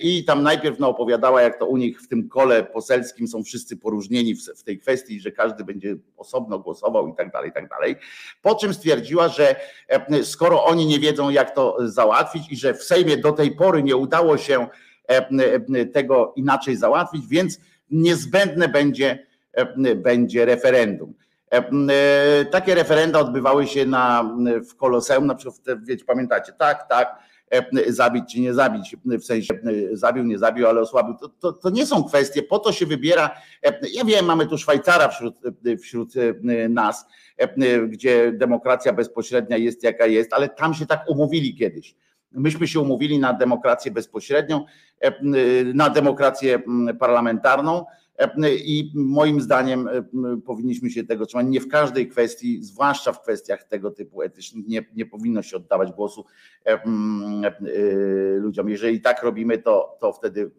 i 0.00 0.24
tam 0.24 0.42
najpierw 0.42 0.78
no, 0.78 0.88
opowiadała, 0.88 1.42
jak 1.42 1.58
to 1.58 1.66
u 1.66 1.76
nich 1.76 2.02
w 2.02 2.08
tym 2.08 2.28
kole 2.28 2.64
poselskim 2.64 3.28
są 3.28 3.44
wszyscy 3.44 3.76
poróżnieni 3.76 4.34
w, 4.34 4.62
tej 4.64 4.78
kwestii, 4.78 5.20
że 5.20 5.32
każdy 5.32 5.64
będzie 5.64 5.96
osobno 6.16 6.58
głosował 6.58 7.08
i 7.08 7.14
tak 7.14 7.32
dalej, 7.32 7.50
i 7.50 7.52
tak 7.52 7.68
dalej. 7.68 7.96
Po 8.42 8.54
czym 8.54 8.74
stwierdziła, 8.74 9.28
że 9.28 9.56
skoro 10.22 10.64
oni 10.64 10.86
nie 10.86 10.98
wiedzą, 10.98 11.30
jak 11.30 11.54
to 11.54 11.76
załatwić 11.80 12.52
i 12.52 12.56
że 12.56 12.74
w 12.74 12.82
Sejmie 12.82 13.16
do 13.16 13.32
tej 13.32 13.50
pory 13.50 13.82
nie 13.82 13.96
udało 13.96 14.38
się 14.38 14.66
tego 15.92 16.32
inaczej 16.36 16.76
załatwić, 16.76 17.26
więc 17.26 17.60
niezbędne 17.90 18.68
będzie, 18.68 19.26
będzie 19.96 20.44
referendum. 20.44 21.14
Takie 22.50 22.74
referenda 22.74 23.20
odbywały 23.20 23.66
się 23.66 23.86
na, 23.86 24.34
w 24.70 24.76
Koloseum, 24.76 25.26
na 25.26 25.34
przykład, 25.34 25.84
wiecie, 25.84 26.04
pamiętacie, 26.04 26.52
tak, 26.52 26.88
tak, 26.88 27.18
E, 27.18 27.31
zabić 27.88 28.24
czy 28.32 28.40
nie 28.40 28.54
zabić, 28.54 28.96
w 29.04 29.24
sensie 29.24 29.54
e, 29.54 29.96
zabił, 29.96 30.24
nie 30.24 30.38
zabił, 30.38 30.66
ale 30.66 30.80
osłabił. 30.80 31.14
To, 31.14 31.28
to, 31.28 31.52
to 31.52 31.70
nie 31.70 31.86
są 31.86 32.04
kwestie, 32.04 32.42
po 32.42 32.58
to 32.58 32.72
się 32.72 32.86
wybiera. 32.86 33.30
E, 33.62 33.78
ja 33.92 34.04
wiem, 34.04 34.24
mamy 34.24 34.46
tu 34.46 34.58
Szwajcara 34.58 35.08
wśród, 35.08 35.40
wśród 35.82 36.14
nas, 36.68 37.06
gdzie 37.88 38.32
demokracja 38.32 38.92
bezpośrednia 38.92 39.56
jest 39.56 39.82
jaka 39.82 40.06
jest, 40.06 40.32
ale 40.32 40.48
tam 40.48 40.74
się 40.74 40.86
tak 40.86 41.04
umówili 41.08 41.54
kiedyś. 41.54 41.94
Myśmy 42.32 42.68
się 42.68 42.80
umówili 42.80 43.18
na 43.18 43.32
demokrację 43.32 43.90
bezpośrednią, 43.90 44.64
na 45.74 45.90
demokrację 45.90 46.62
parlamentarną 46.98 47.84
i 48.64 48.92
moim 48.94 49.40
zdaniem 49.40 49.88
powinniśmy 50.46 50.90
się 50.90 51.04
tego 51.04 51.26
trzymać. 51.26 51.46
Nie 51.48 51.60
w 51.60 51.68
każdej 51.68 52.08
kwestii, 52.08 52.62
zwłaszcza 52.62 53.12
w 53.12 53.22
kwestiach 53.22 53.64
tego 53.64 53.90
typu 53.90 54.22
etycznych, 54.22 54.68
nie, 54.68 54.84
nie 54.94 55.06
powinno 55.06 55.42
się 55.42 55.56
oddawać 55.56 55.92
głosu 55.92 56.24
ludziom. 58.36 58.68
Jeżeli 58.68 59.00
tak 59.00 59.22
robimy, 59.22 59.58
to, 59.58 59.98
to 60.00 60.12
wtedy 60.12 60.50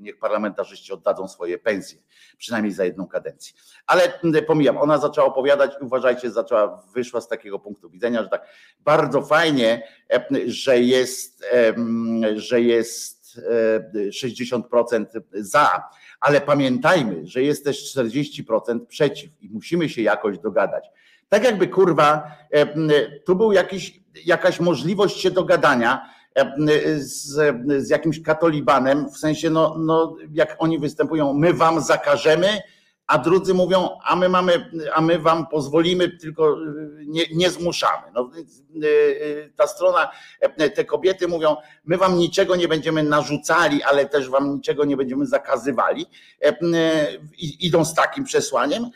niech 0.00 0.18
parlamentarzyści 0.18 0.92
oddadzą 0.92 1.28
swoje 1.28 1.58
pensje, 1.58 1.98
przynajmniej 2.38 2.72
za 2.72 2.84
jedną 2.84 3.06
kadencję. 3.06 3.54
Ale 3.86 4.20
pomijam, 4.46 4.76
ona 4.76 4.98
zaczęła 4.98 5.26
opowiadać, 5.26 5.72
uważajcie, 5.80 6.30
zaczęła, 6.30 6.82
wyszła 6.94 7.20
z 7.20 7.28
takiego 7.28 7.58
punktu 7.58 7.90
widzenia, 7.90 8.22
że 8.22 8.28
tak 8.28 8.46
bardzo 8.80 9.22
fajnie, 9.22 9.88
że 10.46 10.80
jest, 10.80 11.44
że 12.34 12.60
jest 12.60 13.21
60% 14.10 15.06
za 15.32 15.82
ale 16.22 16.40
pamiętajmy, 16.40 17.26
że 17.26 17.42
jest 17.42 17.64
też 17.64 17.96
40% 17.96 18.86
przeciw 18.86 19.30
i 19.40 19.48
musimy 19.48 19.88
się 19.88 20.02
jakoś 20.02 20.38
dogadać. 20.38 20.90
Tak 21.28 21.44
jakby 21.44 21.68
kurwa, 21.68 22.36
tu 23.24 23.36
był 23.36 23.52
jakiś, 23.52 24.00
jakaś 24.24 24.60
możliwość 24.60 25.20
się 25.20 25.30
dogadania 25.30 26.08
z, 26.96 27.34
z 27.86 27.90
jakimś 27.90 28.22
katolibanem, 28.22 29.10
w 29.10 29.18
sensie, 29.18 29.50
no, 29.50 29.76
no, 29.78 30.16
jak 30.32 30.56
oni 30.58 30.78
występują, 30.78 31.32
my 31.32 31.54
wam 31.54 31.80
zakażemy, 31.80 32.48
a 33.12 33.18
drudzy 33.18 33.54
mówią, 33.54 33.98
a 34.04 34.16
my 34.16 34.28
mamy, 34.28 34.70
a 34.94 35.00
my 35.00 35.18
wam 35.18 35.46
pozwolimy, 35.46 36.08
tylko 36.08 36.56
nie, 37.06 37.22
nie 37.34 37.50
zmuszamy. 37.50 38.02
No, 38.14 38.30
y, 38.36 38.88
y, 38.88 39.52
ta 39.56 39.66
strona, 39.66 40.10
te 40.74 40.84
kobiety 40.84 41.28
mówią, 41.28 41.56
my 41.84 41.96
wam 41.96 42.18
niczego 42.18 42.56
nie 42.56 42.68
będziemy 42.68 43.02
narzucali, 43.02 43.82
ale 43.82 44.06
też 44.06 44.28
wam 44.28 44.54
niczego 44.54 44.84
nie 44.84 44.96
będziemy 44.96 45.26
zakazywali. 45.26 46.06
Idą 47.60 47.84
z 47.84 47.94
takim 47.94 48.24
przesłaniem, 48.24 48.90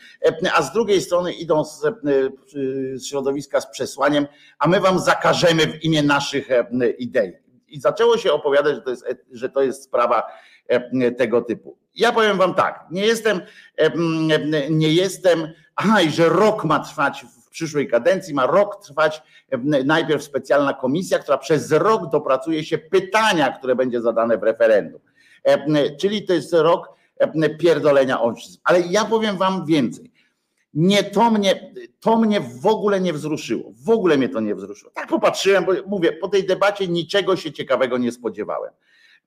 a 0.53 0.61
z 0.61 0.73
drugiej 0.73 1.01
strony 1.01 1.33
idą 1.33 1.65
z, 1.65 1.81
z 2.93 3.05
środowiska 3.05 3.61
z 3.61 3.71
przesłaniem, 3.71 4.27
a 4.59 4.67
my 4.67 4.79
wam 4.79 4.99
zakażemy 4.99 5.67
w 5.67 5.83
imię 5.83 6.03
naszych 6.03 6.49
idei. 6.97 7.33
I 7.67 7.79
zaczęło 7.79 8.17
się 8.17 8.31
opowiadać, 8.31 8.75
że 8.75 8.81
to 8.81 8.89
jest, 8.89 9.05
że 9.31 9.49
to 9.49 9.61
jest 9.61 9.83
sprawa 9.83 10.23
tego 11.17 11.41
typu. 11.41 11.77
Ja 11.97 12.11
powiem 12.11 12.37
wam 12.37 12.53
tak, 12.53 12.85
nie 12.91 13.05
jestem, 13.05 13.41
nie 14.69 14.93
jestem, 14.93 15.47
aha, 15.75 16.01
i 16.01 16.11
że 16.11 16.29
rok 16.29 16.63
ma 16.63 16.79
trwać 16.79 17.25
w 17.45 17.49
przyszłej 17.49 17.87
kadencji, 17.87 18.33
ma 18.33 18.45
rok 18.45 18.83
trwać 18.85 19.21
najpierw 19.85 20.23
specjalna 20.23 20.73
komisja, 20.73 21.19
która 21.19 21.37
przez 21.37 21.71
rok 21.71 22.09
dopracuje 22.11 22.63
się 22.63 22.77
pytania, 22.77 23.57
które 23.57 23.75
będzie 23.75 24.01
zadane 24.01 24.37
w 24.37 24.43
referendum. 24.43 25.01
Czyli 25.99 26.25
to 26.25 26.33
jest 26.33 26.53
rok 26.53 26.89
pierdolenia 27.59 28.21
ojczyzn. 28.21 28.57
Ale 28.63 28.81
ja 28.81 29.05
powiem 29.05 29.37
wam 29.37 29.65
więcej. 29.65 30.11
Nie 30.73 31.03
to 31.03 31.31
mnie, 31.31 31.73
to 31.99 32.17
mnie 32.17 32.41
w 32.41 32.65
ogóle 32.65 33.01
nie 33.01 33.13
wzruszyło. 33.13 33.71
W 33.85 33.89
ogóle 33.89 34.17
mnie 34.17 34.29
to 34.29 34.39
nie 34.39 34.55
wzruszyło. 34.55 34.91
Tak 34.95 35.07
popatrzyłem, 35.07 35.65
bo 35.65 35.73
mówię, 35.87 36.13
po 36.13 36.27
tej 36.27 36.45
debacie 36.45 36.87
niczego 36.87 37.35
się 37.35 37.51
ciekawego 37.51 37.97
nie 37.97 38.11
spodziewałem. 38.11 38.73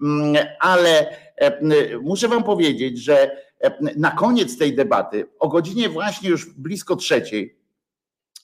Mm, 0.03 0.47
ale 0.61 1.17
e, 1.37 1.99
muszę 1.99 2.29
Wam 2.29 2.45
powiedzieć, 2.45 2.99
że 2.99 3.31
e, 3.61 3.95
na 3.97 4.11
koniec 4.11 4.59
tej 4.59 4.75
debaty, 4.75 5.27
o 5.39 5.49
godzinie 5.49 5.89
właśnie 5.89 6.31
już 6.31 6.55
blisko 6.55 6.97
trzeciej, 6.97 7.59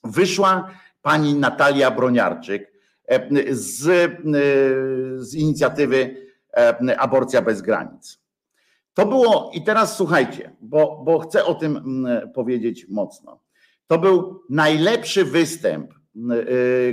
wyszła 0.05 0.71
pani 1.03 1.35
Natalia 1.35 1.91
Broniarczyk 1.91 2.73
e, 3.09 3.29
z, 3.51 4.13
z 5.17 5.35
inicjatywy 5.35 6.27
Aborcja 6.99 7.43
bez 7.43 7.63
granic. 7.63 8.19
To 8.95 9.07
było, 9.07 9.51
i 9.55 9.65
teraz 9.65 9.97
słuchajcie, 9.97 10.57
bo, 10.61 11.03
bo 11.05 11.19
chcę 11.19 11.45
o 11.45 11.55
tym 11.55 12.07
powiedzieć 12.35 12.87
mocno. 12.89 13.41
To 13.87 13.99
był 13.99 14.43
najlepszy 14.51 15.25
występ, 15.25 15.95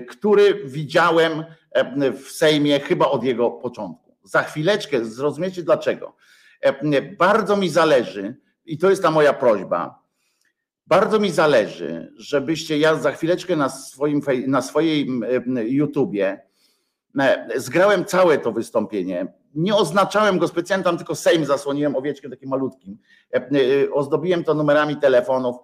który 0.09 0.61
widziałem 0.65 1.43
w 2.13 2.31
Sejmie 2.31 2.79
chyba 2.79 3.05
od 3.05 3.23
jego 3.23 3.51
początku. 3.51 4.02
Za 4.23 4.43
chwileczkę 4.43 5.05
zrozumiecie 5.05 5.63
dlaczego. 5.63 6.15
E, 6.61 7.01
bardzo 7.01 7.57
mi 7.57 7.69
zależy, 7.69 8.35
i 8.65 8.77
to 8.77 8.89
jest 8.89 9.01
ta 9.01 9.11
moja 9.11 9.33
prośba, 9.33 10.03
bardzo 10.87 11.19
mi 11.19 11.31
zależy, 11.31 12.13
żebyście 12.17 12.77
ja 12.77 12.95
za 12.95 13.11
chwileczkę 13.11 13.55
na 13.55 13.69
swoim 13.69 14.21
na 14.47 14.61
swojej 14.61 15.07
YouTubie 15.65 16.41
e, 17.19 17.47
zgrałem 17.55 18.05
całe 18.05 18.37
to 18.37 18.51
wystąpienie. 18.51 19.33
Nie 19.55 19.75
oznaczałem 19.75 20.39
go 20.39 20.47
specjalnie, 20.47 20.83
tam 20.83 20.97
tylko 20.97 21.15
Sejm 21.15 21.45
zasłoniłem 21.45 21.95
owieczkiem 21.95 22.31
takim 22.31 22.49
malutkim. 22.49 22.97
E, 23.33 23.41
ozdobiłem 23.91 24.43
to 24.43 24.53
numerami 24.53 24.97
telefonów, 24.97 25.55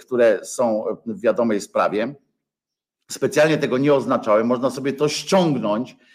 które 0.00 0.44
są 0.44 0.84
w 1.06 1.20
wiadomej 1.20 1.60
sprawie. 1.60 2.14
Specjalnie 3.10 3.58
tego 3.58 3.78
nie 3.78 3.94
oznaczałem. 3.94 4.46
Można 4.46 4.70
sobie 4.70 4.92
to 4.92 5.08
ściągnąć 5.08 5.96
E, 6.02 6.07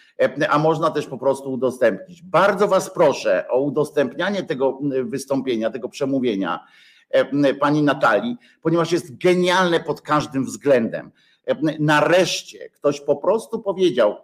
a 0.48 0.58
można 0.58 0.90
też 0.90 1.06
po 1.06 1.18
prostu 1.18 1.52
udostępnić. 1.52 2.22
Bardzo 2.22 2.68
Was 2.68 2.90
proszę 2.90 3.44
o 3.48 3.60
udostępnianie 3.60 4.42
tego 4.42 4.78
wystąpienia, 5.04 5.70
tego 5.70 5.88
przemówienia 5.88 6.64
e, 7.10 7.54
pani 7.54 7.82
Natalii, 7.82 8.36
ponieważ 8.62 8.92
jest 8.92 9.18
genialne 9.18 9.80
pod 9.80 10.00
każdym 10.00 10.44
względem. 10.44 11.10
E, 11.46 11.56
nareszcie 11.78 12.70
ktoś 12.70 13.00
po 13.00 13.16
prostu 13.16 13.62
powiedział, 13.62 14.16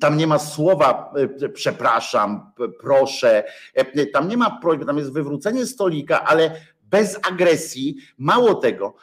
tam 0.00 0.16
nie 0.16 0.26
ma 0.26 0.38
słowa 0.38 1.14
przepraszam, 1.54 2.52
proszę, 2.80 3.44
tam 4.12 4.28
nie 4.28 4.36
ma 4.36 4.58
prośby, 4.62 4.86
tam 4.86 4.98
jest 4.98 5.12
wywrócenie 5.12 5.66
stolika, 5.66 6.24
ale 6.24 6.60
bez 6.94 7.18
agresji. 7.32 7.96
Mało 8.18 8.54
tego, 8.54 8.94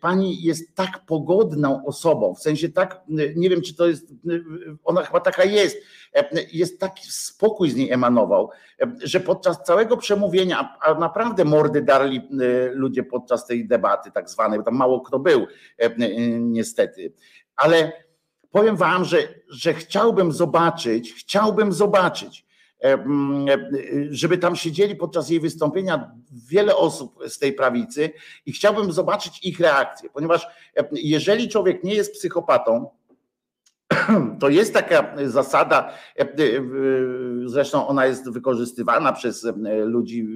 pani 0.00 0.42
jest 0.42 0.74
tak 0.74 1.06
pogodną 1.06 1.86
osobą, 1.86 2.34
w 2.34 2.40
sensie 2.40 2.68
tak, 2.68 3.00
nie 3.36 3.50
wiem 3.50 3.62
czy 3.62 3.74
to 3.74 3.86
jest, 3.86 4.12
ona 4.84 5.02
chyba 5.02 5.20
taka 5.20 5.44
jest, 5.44 5.76
jest 6.52 6.80
taki 6.80 7.10
spokój 7.10 7.70
z 7.70 7.76
niej 7.76 7.92
emanował, 7.92 8.50
że 9.02 9.20
podczas 9.20 9.62
całego 9.62 9.96
przemówienia, 9.96 10.78
a 10.80 10.94
naprawdę 10.94 11.44
mordy 11.44 11.82
darli 11.82 12.28
ludzie 12.72 13.02
podczas 13.02 13.46
tej 13.46 13.68
debaty 13.68 14.10
tak 14.10 14.30
zwanej, 14.30 14.58
bo 14.58 14.64
tam 14.64 14.76
mało 14.76 15.00
kto 15.00 15.18
był 15.18 15.46
niestety, 16.40 17.12
ale 17.56 17.92
powiem 18.50 18.76
wam, 18.76 19.04
że, 19.04 19.18
że 19.48 19.74
chciałbym 19.74 20.32
zobaczyć, 20.32 21.12
chciałbym 21.12 21.72
zobaczyć, 21.72 22.46
żeby 24.10 24.38
tam 24.38 24.56
siedzieli 24.56 24.96
podczas 24.96 25.30
jej 25.30 25.40
wystąpienia 25.40 26.10
wiele 26.48 26.76
osób 26.76 27.18
z 27.28 27.38
tej 27.38 27.52
prawicy 27.52 28.10
i 28.46 28.52
chciałbym 28.52 28.92
zobaczyć 28.92 29.44
ich 29.44 29.60
reakcję, 29.60 30.10
ponieważ 30.10 30.46
jeżeli 30.92 31.48
człowiek 31.48 31.84
nie 31.84 31.94
jest 31.94 32.12
psychopatą, 32.12 32.90
to 34.40 34.48
jest 34.48 34.74
taka 34.74 35.14
zasada, 35.24 35.94
zresztą 37.46 37.86
ona 37.86 38.06
jest 38.06 38.30
wykorzystywana 38.30 39.12
przez 39.12 39.46
ludzi 39.84 40.26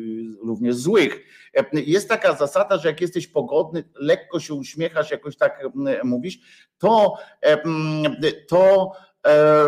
również 0.43 0.77
złych. 0.77 1.25
Jest 1.73 2.09
taka 2.09 2.35
zasada, 2.35 2.79
że 2.79 2.89
jak 2.89 3.01
jesteś 3.01 3.27
pogodny, 3.27 3.85
lekko 3.95 4.41
się 4.41 4.55
uśmiechasz, 4.55 5.11
jakoś 5.11 5.37
tak 5.37 5.69
mówisz, 6.05 6.39
to, 6.79 7.15
to 8.49 8.93
e, 9.27 9.65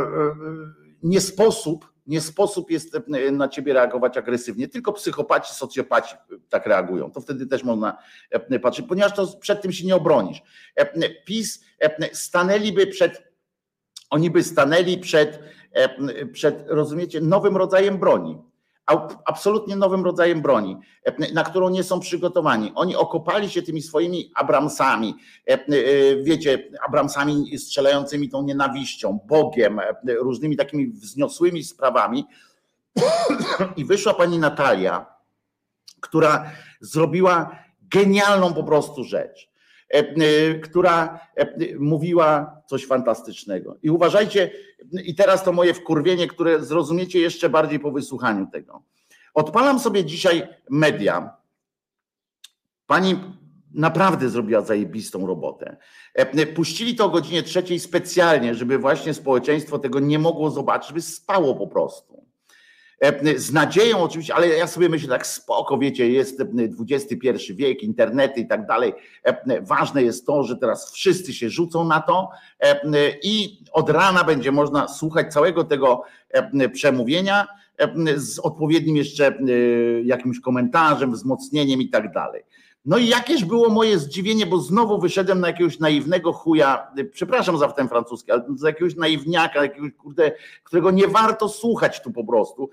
nie 1.02 1.20
sposób 1.20 1.89
nie 2.10 2.20
sposób 2.20 2.70
jest 2.70 2.96
na 3.32 3.48
ciebie 3.48 3.72
reagować 3.72 4.16
agresywnie. 4.16 4.68
Tylko 4.68 4.92
psychopaci, 4.92 5.54
socjopaci 5.54 6.14
tak 6.48 6.66
reagują. 6.66 7.10
To 7.10 7.20
wtedy 7.20 7.46
też 7.46 7.64
można 7.64 7.98
patrzeć, 8.62 8.86
ponieważ 8.88 9.14
to 9.14 9.26
przed 9.40 9.62
tym 9.62 9.72
się 9.72 9.86
nie 9.86 9.96
obronisz. 9.96 10.42
PiS 11.24 11.64
stanęliby 12.12 12.86
przed 12.86 13.30
oni 14.10 14.30
by 14.30 14.44
stanęli 14.44 14.98
przed, 14.98 15.40
e, 15.72 16.26
przed, 16.26 16.64
rozumiecie, 16.68 17.20
nowym 17.20 17.56
rodzajem 17.56 17.98
broni. 17.98 18.38
Absolutnie 19.24 19.76
nowym 19.76 20.04
rodzajem 20.04 20.42
broni, 20.42 20.76
e, 21.04 21.32
na 21.32 21.44
którą 21.44 21.68
nie 21.68 21.84
są 21.84 22.00
przygotowani. 22.00 22.72
Oni 22.74 22.96
okopali 22.96 23.50
się 23.50 23.62
tymi 23.62 23.82
swoimi 23.82 24.32
Abramsami, 24.34 25.14
e, 25.46 25.58
wiecie, 26.22 26.68
Abramsami 26.88 27.58
strzelającymi 27.58 28.28
tą 28.28 28.42
nienawiścią, 28.42 29.18
Bogiem, 29.26 29.80
różnymi 30.20 30.56
takimi 30.56 30.86
wzniosłymi 30.86 31.64
sprawami. 31.64 32.24
I 33.76 33.84
wyszła 33.84 34.14
pani 34.14 34.38
Natalia, 34.38 35.06
która 36.00 36.50
zrobiła 36.80 37.58
genialną 37.90 38.54
po 38.54 38.64
prostu 38.64 39.04
rzecz 39.04 39.49
E, 39.49 39.49
e, 39.49 39.49
która 40.62 41.20
e, 41.36 41.46
mówiła 41.78 42.62
coś 42.66 42.86
fantastycznego. 42.86 43.76
I 43.82 43.90
uważajcie, 43.90 44.50
i 45.04 45.14
teraz 45.14 45.44
to 45.44 45.52
moje 45.52 45.74
wkurwienie, 45.74 46.26
które 46.26 46.64
zrozumiecie 46.64 47.20
jeszcze 47.20 47.48
bardziej 47.48 47.80
po 47.80 47.92
wysłuchaniu 47.92 48.46
tego. 48.52 48.82
Odpalam 49.34 49.80
sobie 49.80 50.04
dzisiaj 50.04 50.48
media. 50.70 51.36
Pani 52.86 53.16
naprawdę 53.74 54.28
zrobiła 54.28 54.60
zajebistą 54.60 55.26
robotę. 55.26 55.76
Puścili 56.54 56.94
to 56.94 57.04
o 57.04 57.10
godzinie 57.10 57.42
trzeciej 57.42 57.80
specjalnie, 57.80 58.54
żeby 58.54 58.78
właśnie 58.78 59.14
społeczeństwo 59.14 59.78
tego 59.78 60.00
nie 60.00 60.18
mogło 60.18 60.50
zobaczyć, 60.50 60.88
żeby 60.88 61.02
spało 61.02 61.54
po 61.54 61.66
prostu. 61.66 62.29
E, 63.00 63.38
z 63.38 63.52
nadzieją 63.52 63.98
oczywiście, 63.98 64.34
ale 64.34 64.48
ja 64.48 64.66
sobie 64.66 64.88
myślę 64.88 65.08
tak 65.08 65.26
spoko, 65.26 65.78
wiecie, 65.78 66.10
jest 66.10 66.42
XXI 66.80 67.54
wiek, 67.54 67.82
internety 67.82 68.40
i 68.40 68.46
tak 68.46 68.66
dalej. 68.66 68.92
E, 69.24 69.62
ważne 69.62 70.02
jest 70.02 70.26
to, 70.26 70.42
że 70.42 70.56
teraz 70.56 70.92
wszyscy 70.92 71.34
się 71.34 71.50
rzucą 71.50 71.84
na 71.84 72.00
to 72.00 72.30
e, 72.60 72.80
i 73.22 73.64
od 73.72 73.90
rana 73.90 74.24
będzie 74.24 74.52
można 74.52 74.88
słuchać 74.88 75.32
całego 75.32 75.64
tego 75.64 76.02
przemówienia 76.72 77.46
z 78.16 78.38
odpowiednim 78.38 78.96
jeszcze 78.96 79.38
jakimś 80.04 80.40
komentarzem, 80.40 81.12
wzmocnieniem 81.12 81.80
i 81.80 81.88
tak 81.88 82.12
dalej. 82.12 82.42
No 82.84 82.98
i 82.98 83.08
jakież 83.08 83.44
było 83.44 83.68
moje 83.68 83.98
zdziwienie, 83.98 84.46
bo 84.46 84.58
znowu 84.58 84.98
wyszedłem 84.98 85.40
na 85.40 85.46
jakiegoś 85.46 85.78
naiwnego 85.78 86.32
chuja, 86.32 86.92
przepraszam 87.12 87.58
za 87.58 87.68
ten 87.68 87.88
francuski, 87.88 88.32
ale 88.32 88.44
za 88.56 88.68
jakiegoś 88.68 88.96
naiwniaka, 88.96 89.62
jakiegoś 89.62 89.92
kurde, 89.92 90.32
którego 90.64 90.90
nie 90.90 91.08
warto 91.08 91.48
słuchać 91.48 92.02
tu 92.02 92.12
po 92.12 92.24
prostu. 92.24 92.70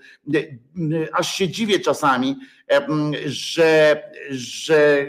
Aż 1.12 1.34
się 1.34 1.48
dziwię 1.48 1.80
czasami, 1.80 2.36
że, 3.26 4.02
że, 4.30 5.06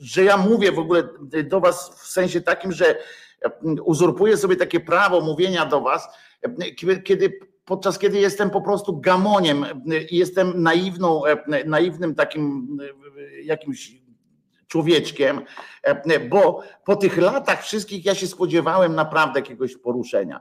że 0.00 0.24
ja 0.24 0.36
mówię 0.36 0.72
w 0.72 0.78
ogóle 0.78 1.08
do 1.44 1.60
was 1.60 1.90
w 2.02 2.06
sensie 2.06 2.40
takim, 2.40 2.72
że 2.72 2.98
uzurpuję 3.84 4.36
sobie 4.36 4.56
takie 4.56 4.80
prawo 4.80 5.20
mówienia 5.20 5.66
do 5.66 5.80
was, 5.80 6.08
kiedy 7.04 7.40
podczas 7.68 7.98
kiedy 7.98 8.18
jestem 8.18 8.50
po 8.50 8.60
prostu 8.60 9.00
gamoniem 9.00 9.66
i 10.10 10.16
jestem 10.16 10.62
naiwną, 10.62 11.22
naiwnym 11.66 12.14
takim 12.14 12.78
jakimś 13.44 13.92
człowieczkiem, 14.68 15.40
bo 16.30 16.62
po 16.84 16.96
tych 16.96 17.16
latach 17.16 17.62
wszystkich 17.62 18.04
ja 18.04 18.14
się 18.14 18.26
spodziewałem 18.26 18.94
naprawdę 18.94 19.40
jakiegoś 19.40 19.76
poruszenia. 19.76 20.40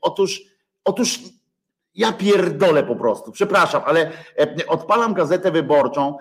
Otóż, 0.00 0.42
otóż 0.84 1.18
ja 1.94 2.12
pierdolę 2.12 2.82
po 2.82 2.96
prostu, 2.96 3.32
przepraszam, 3.32 3.82
ale 3.86 4.10
odpalam 4.66 5.14
gazetę 5.14 5.50
wyborczą 5.50 6.16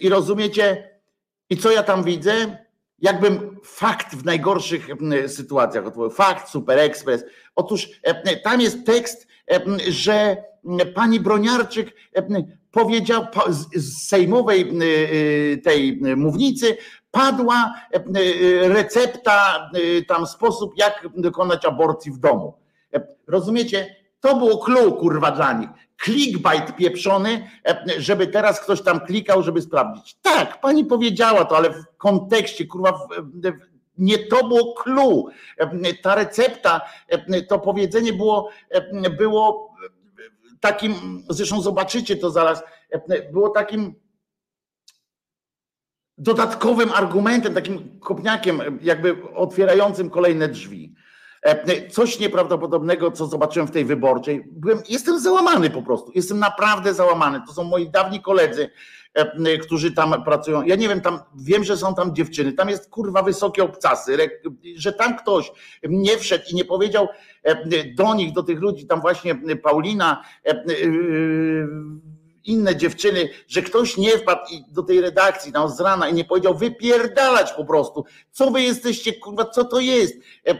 i 0.00 0.08
rozumiecie, 0.08 0.98
i 1.50 1.56
co 1.56 1.70
ja 1.70 1.82
tam 1.82 2.04
widzę? 2.04 2.61
Jakbym 3.02 3.56
fakt 3.64 4.14
w 4.14 4.24
najgorszych 4.24 4.88
sytuacjach, 5.26 5.84
fakt, 6.12 6.48
Super 6.48 6.78
Express. 6.78 7.24
Otóż 7.54 7.88
tam 8.44 8.60
jest 8.60 8.86
tekst, 8.86 9.26
że 9.88 10.36
pani 10.94 11.20
Broniarczyk 11.20 11.94
powiedział 12.70 13.26
z 13.74 14.08
sejmowej 14.08 14.60
y, 14.60 14.84
y, 14.84 15.60
tej 15.64 16.00
mównicy 16.16 16.76
padła 17.10 17.74
y, 18.16 18.68
recepta, 18.68 19.70
tam 20.08 20.26
sposób, 20.26 20.72
jak 20.76 21.08
dokonać 21.16 21.64
aborcji 21.64 22.12
w 22.12 22.18
domu. 22.18 22.54
Rozumiecie? 23.26 23.96
To 24.20 24.36
było 24.36 24.58
clue, 24.58 24.92
kurwa, 24.92 25.30
dla 25.30 25.52
nich. 25.52 25.68
Clickbait 26.04 26.76
pieprzony, 26.76 27.50
żeby 27.98 28.26
teraz 28.26 28.60
ktoś 28.60 28.82
tam 28.82 29.00
klikał, 29.00 29.42
żeby 29.42 29.62
sprawdzić. 29.62 30.16
Tak, 30.22 30.60
pani 30.60 30.84
powiedziała 30.84 31.44
to, 31.44 31.56
ale 31.56 31.70
w 31.70 31.84
kontekście, 31.96 32.66
kurwa, 32.66 33.08
nie 33.98 34.18
to 34.18 34.48
było 34.48 34.74
clue. 34.74 35.24
Ta 36.02 36.14
recepta, 36.14 36.80
to 37.48 37.58
powiedzenie 37.58 38.12
było, 38.12 38.50
było 39.18 39.74
takim, 40.60 41.22
zresztą 41.30 41.60
zobaczycie 41.60 42.16
to 42.16 42.30
zaraz, 42.30 42.62
było 43.32 43.48
takim 43.48 43.94
dodatkowym 46.18 46.92
argumentem, 46.92 47.54
takim 47.54 48.00
kopniakiem, 48.00 48.78
jakby 48.82 49.16
otwierającym 49.34 50.10
kolejne 50.10 50.48
drzwi. 50.48 50.94
Coś 51.90 52.18
nieprawdopodobnego, 52.18 53.10
co 53.10 53.26
zobaczyłem 53.26 53.68
w 53.68 53.70
tej 53.70 53.84
wyborczej. 53.84 54.44
Byłem, 54.50 54.78
jestem 54.88 55.20
załamany 55.20 55.70
po 55.70 55.82
prostu. 55.82 56.12
Jestem 56.14 56.38
naprawdę 56.38 56.94
załamany. 56.94 57.40
To 57.46 57.52
są 57.52 57.64
moi 57.64 57.90
dawni 57.90 58.20
koledzy, 58.20 58.70
którzy 59.62 59.92
tam 59.92 60.24
pracują. 60.24 60.62
Ja 60.62 60.76
nie 60.76 60.88
wiem, 60.88 61.00
tam 61.00 61.18
wiem, 61.34 61.64
że 61.64 61.76
są 61.76 61.94
tam 61.94 62.14
dziewczyny. 62.14 62.52
Tam 62.52 62.68
jest 62.68 62.90
kurwa 62.90 63.22
wysokie 63.22 63.64
obcasy, 63.64 64.16
że 64.76 64.92
tam 64.92 65.16
ktoś 65.18 65.52
nie 65.88 66.18
wszedł 66.18 66.44
i 66.50 66.54
nie 66.54 66.64
powiedział 66.64 67.08
do 67.96 68.14
nich, 68.14 68.32
do 68.32 68.42
tych 68.42 68.60
ludzi, 68.60 68.86
tam 68.86 69.00
właśnie 69.00 69.34
Paulina 69.56 70.24
inne 72.44 72.76
dziewczyny, 72.76 73.28
że 73.48 73.62
ktoś 73.62 73.96
nie 73.96 74.10
wpadł 74.10 74.40
do 74.68 74.82
tej 74.82 75.00
redakcji 75.00 75.52
tam 75.52 75.68
z 75.68 75.80
rana 75.80 76.08
i 76.08 76.14
nie 76.14 76.24
powiedział 76.24 76.54
wypierdalać 76.54 77.52
po 77.52 77.64
prostu. 77.64 78.04
Co 78.30 78.50
wy 78.50 78.62
jesteście, 78.62 79.12
kurwa, 79.12 79.44
co 79.44 79.64
to 79.64 79.80
jest? 79.80 80.14
E, 80.14 80.50
e, 80.50 80.56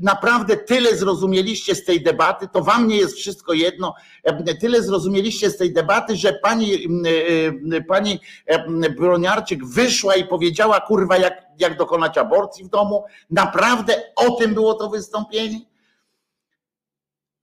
naprawdę 0.00 0.56
tyle 0.56 0.96
zrozumieliście 0.96 1.74
z 1.74 1.84
tej 1.84 2.02
debaty, 2.02 2.48
to 2.52 2.62
wam 2.62 2.88
nie 2.88 2.96
jest 2.96 3.16
wszystko 3.16 3.52
jedno. 3.52 3.94
E, 4.22 4.54
tyle 4.54 4.82
zrozumieliście 4.82 5.50
z 5.50 5.56
tej 5.56 5.72
debaty, 5.72 6.16
że 6.16 6.32
pani, 6.32 6.88
pani 7.88 8.20
Broniarczyk 8.96 9.64
wyszła 9.64 10.14
i 10.14 10.24
powiedziała, 10.24 10.80
kurwa, 10.80 11.16
jak, 11.16 11.42
jak 11.58 11.78
dokonać 11.78 12.18
aborcji 12.18 12.64
w 12.64 12.68
domu. 12.68 13.04
Naprawdę 13.30 14.02
o 14.16 14.30
tym 14.30 14.54
było 14.54 14.74
to 14.74 14.88
wystąpienie? 14.90 15.60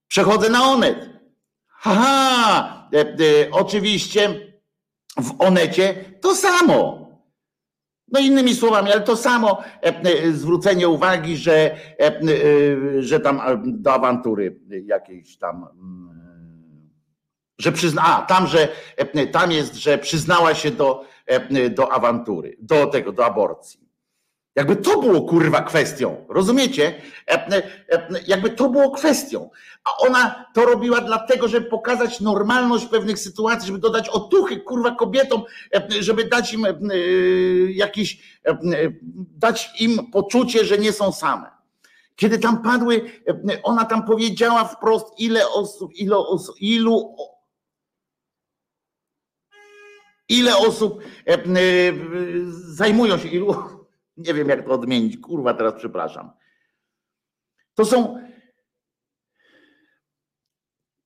Przechodzę 0.08 0.50
na 0.50 0.64
onet. 0.64 1.21
Haha, 1.82 2.82
E, 2.92 3.00
e, 3.00 3.50
oczywiście 3.50 4.52
w 5.20 5.34
Onecie 5.38 5.94
to 6.20 6.34
samo. 6.34 7.02
No 8.08 8.20
innymi 8.20 8.54
słowami, 8.54 8.92
ale 8.92 9.00
to 9.00 9.16
samo 9.16 9.62
e, 9.82 10.32
zwrócenie 10.32 10.88
uwagi, 10.88 11.36
że, 11.36 11.76
że 12.98 13.20
tam 13.20 13.40
do 13.64 13.92
awantury 13.92 14.60
jakiejś 14.84 15.38
tam, 15.38 15.66
Że 17.58 17.72
przyzna, 17.72 18.02
a 18.04 18.22
tam, 18.22 18.46
że 18.46 18.68
tam 19.32 19.52
jest, 19.52 19.74
że 19.74 19.98
przyznała 19.98 20.54
się 20.54 20.70
do, 20.70 21.04
do 21.70 21.92
awantury, 21.92 22.56
do 22.60 22.86
tego, 22.86 23.12
do 23.12 23.26
aborcji. 23.26 23.80
Jakby 24.54 24.76
to 24.76 25.00
było 25.00 25.22
kurwa 25.22 25.62
kwestią, 25.62 26.26
rozumiecie? 26.28 27.02
Jakby 28.26 28.50
to 28.50 28.68
było 28.68 28.90
kwestią. 28.90 29.50
A 29.84 29.96
ona 29.96 30.44
to 30.54 30.64
robiła 30.64 31.00
dlatego, 31.00 31.48
żeby 31.48 31.66
pokazać 31.66 32.20
normalność 32.20 32.86
pewnych 32.86 33.18
sytuacji, 33.18 33.66
żeby 33.66 33.78
dodać 33.78 34.08
otuchy 34.08 34.60
kurwa 34.60 34.90
kobietom, 34.94 35.42
żeby 36.00 36.24
dać 36.24 36.54
im 36.54 36.66
jakiś, 37.68 38.40
dać 39.16 39.70
im 39.80 40.10
poczucie, 40.10 40.64
że 40.64 40.78
nie 40.78 40.92
są 40.92 41.12
same. 41.12 41.50
Kiedy 42.16 42.38
tam 42.38 42.62
padły, 42.62 43.10
ona 43.62 43.84
tam 43.84 44.06
powiedziała 44.06 44.64
wprost, 44.64 45.06
ile 45.18 45.48
osób, 45.48 45.92
ile 45.94 46.16
osób, 46.16 46.56
ilu 46.60 47.16
ile 50.28 50.56
osób 50.56 51.02
zajmują 52.50 53.18
się, 53.18 53.28
ilu 53.28 53.54
nie 54.16 54.34
wiem, 54.34 54.48
jak 54.48 54.64
to 54.64 54.70
odmienić. 54.70 55.18
Kurwa, 55.18 55.54
teraz 55.54 55.74
przepraszam. 55.74 56.30
To 57.74 57.84
są. 57.84 58.28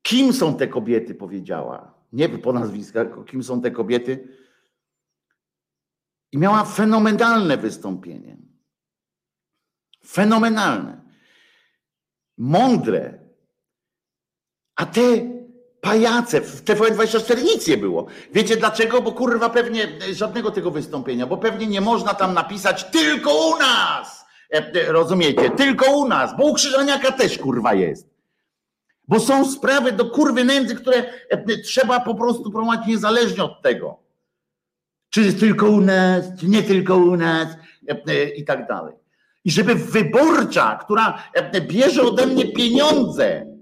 Kim 0.03 0.33
są 0.33 0.57
te 0.57 0.69
kobiety, 0.69 1.15
powiedziała. 1.15 1.95
Nie 2.13 2.29
po 2.29 2.53
nazwiskach, 2.53 3.09
kim 3.27 3.43
są 3.43 3.63
te 3.63 3.71
kobiety. 3.71 4.37
I 6.33 6.39
miała 6.39 6.65
fenomenalne 6.65 7.57
wystąpienie. 7.57 8.37
Fenomenalne. 10.07 11.03
Mądre. 12.39 13.27
A 14.77 14.87
te 14.87 15.36
pajace. 15.87 16.41
W 16.41 16.65
TVN24 16.65 17.43
nic 17.43 17.69
nie 17.69 17.77
było. 17.77 18.07
Wiecie 18.33 18.57
dlaczego? 18.57 19.03
Bo 19.03 19.13
kurwa 19.13 19.51
pewnie 19.51 19.89
żadnego 20.13 20.51
tego 20.51 20.71
wystąpienia, 20.71 21.27
bo 21.27 21.37
pewnie 21.37 21.67
nie 21.67 21.81
można 21.81 22.15
tam 22.15 22.35
napisać 22.35 22.85
tylko 22.85 23.49
u 23.49 23.59
nas. 23.59 24.27
E, 24.55 24.59
e, 24.59 24.93
rozumiecie? 24.93 25.51
Tylko 25.51 25.97
u 25.97 26.09
nas, 26.09 26.37
bo 26.37 26.45
u 26.45 26.55
Krzyżaniaka 26.55 27.13
też 27.13 27.39
kurwa 27.39 27.75
jest. 27.75 28.09
Bo 29.09 29.21
są 29.21 29.51
sprawy 29.51 29.93
do 29.93 30.11
kurwy 30.11 30.45
nędzy, 30.45 30.75
które 30.75 30.97
e, 31.31 31.59
trzeba 31.59 32.01
po 32.01 32.15
prostu 32.15 32.51
promować 32.51 32.87
niezależnie 32.87 33.45
od 33.45 33.63
tego. 33.63 33.99
Czy 35.11 35.23
jest 35.23 35.41
tylko 35.41 35.67
u 35.67 35.81
nas, 35.81 36.25
czy 36.41 36.49
nie 36.49 36.63
tylko 36.63 36.97
u 36.97 37.17
nas 37.17 37.49
i 38.37 38.45
tak 38.45 38.69
dalej. 38.69 38.95
I 39.45 39.51
żeby 39.51 39.75
wyborcza, 39.75 40.79
która 40.85 41.23
bierze 41.69 42.03
ode 42.03 42.27
mnie 42.27 42.53
pieniądze, 42.53 43.56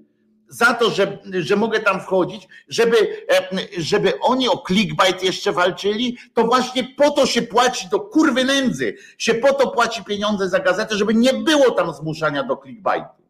za 0.55 0.75
to, 0.75 0.91
że, 0.91 1.19
że 1.41 1.57
mogę 1.57 1.81
tam 1.81 2.01
wchodzić, 2.01 2.49
żeby, 2.69 2.97
e, 3.31 3.49
żeby 3.79 4.13
oni 4.21 4.49
o 4.49 4.63
clickbait 4.67 5.23
jeszcze 5.23 5.53
walczyli, 5.53 6.19
to 6.35 6.45
właśnie 6.45 6.85
po 6.85 7.11
to 7.11 7.27
się 7.27 7.43
płaci 7.43 7.89
do 7.89 8.01
kurwy 8.01 8.45
nędzy, 8.45 8.97
się 9.19 9.35
po 9.35 9.55
to 9.55 9.71
płaci 9.71 10.05
pieniądze 10.05 10.49
za 10.49 10.59
gazetę, 10.59 10.97
żeby 10.97 11.15
nie 11.15 11.33
było 11.33 11.71
tam 11.71 11.95
zmuszania 11.95 12.43
do 12.43 12.57
clickbaitu. 12.57 13.25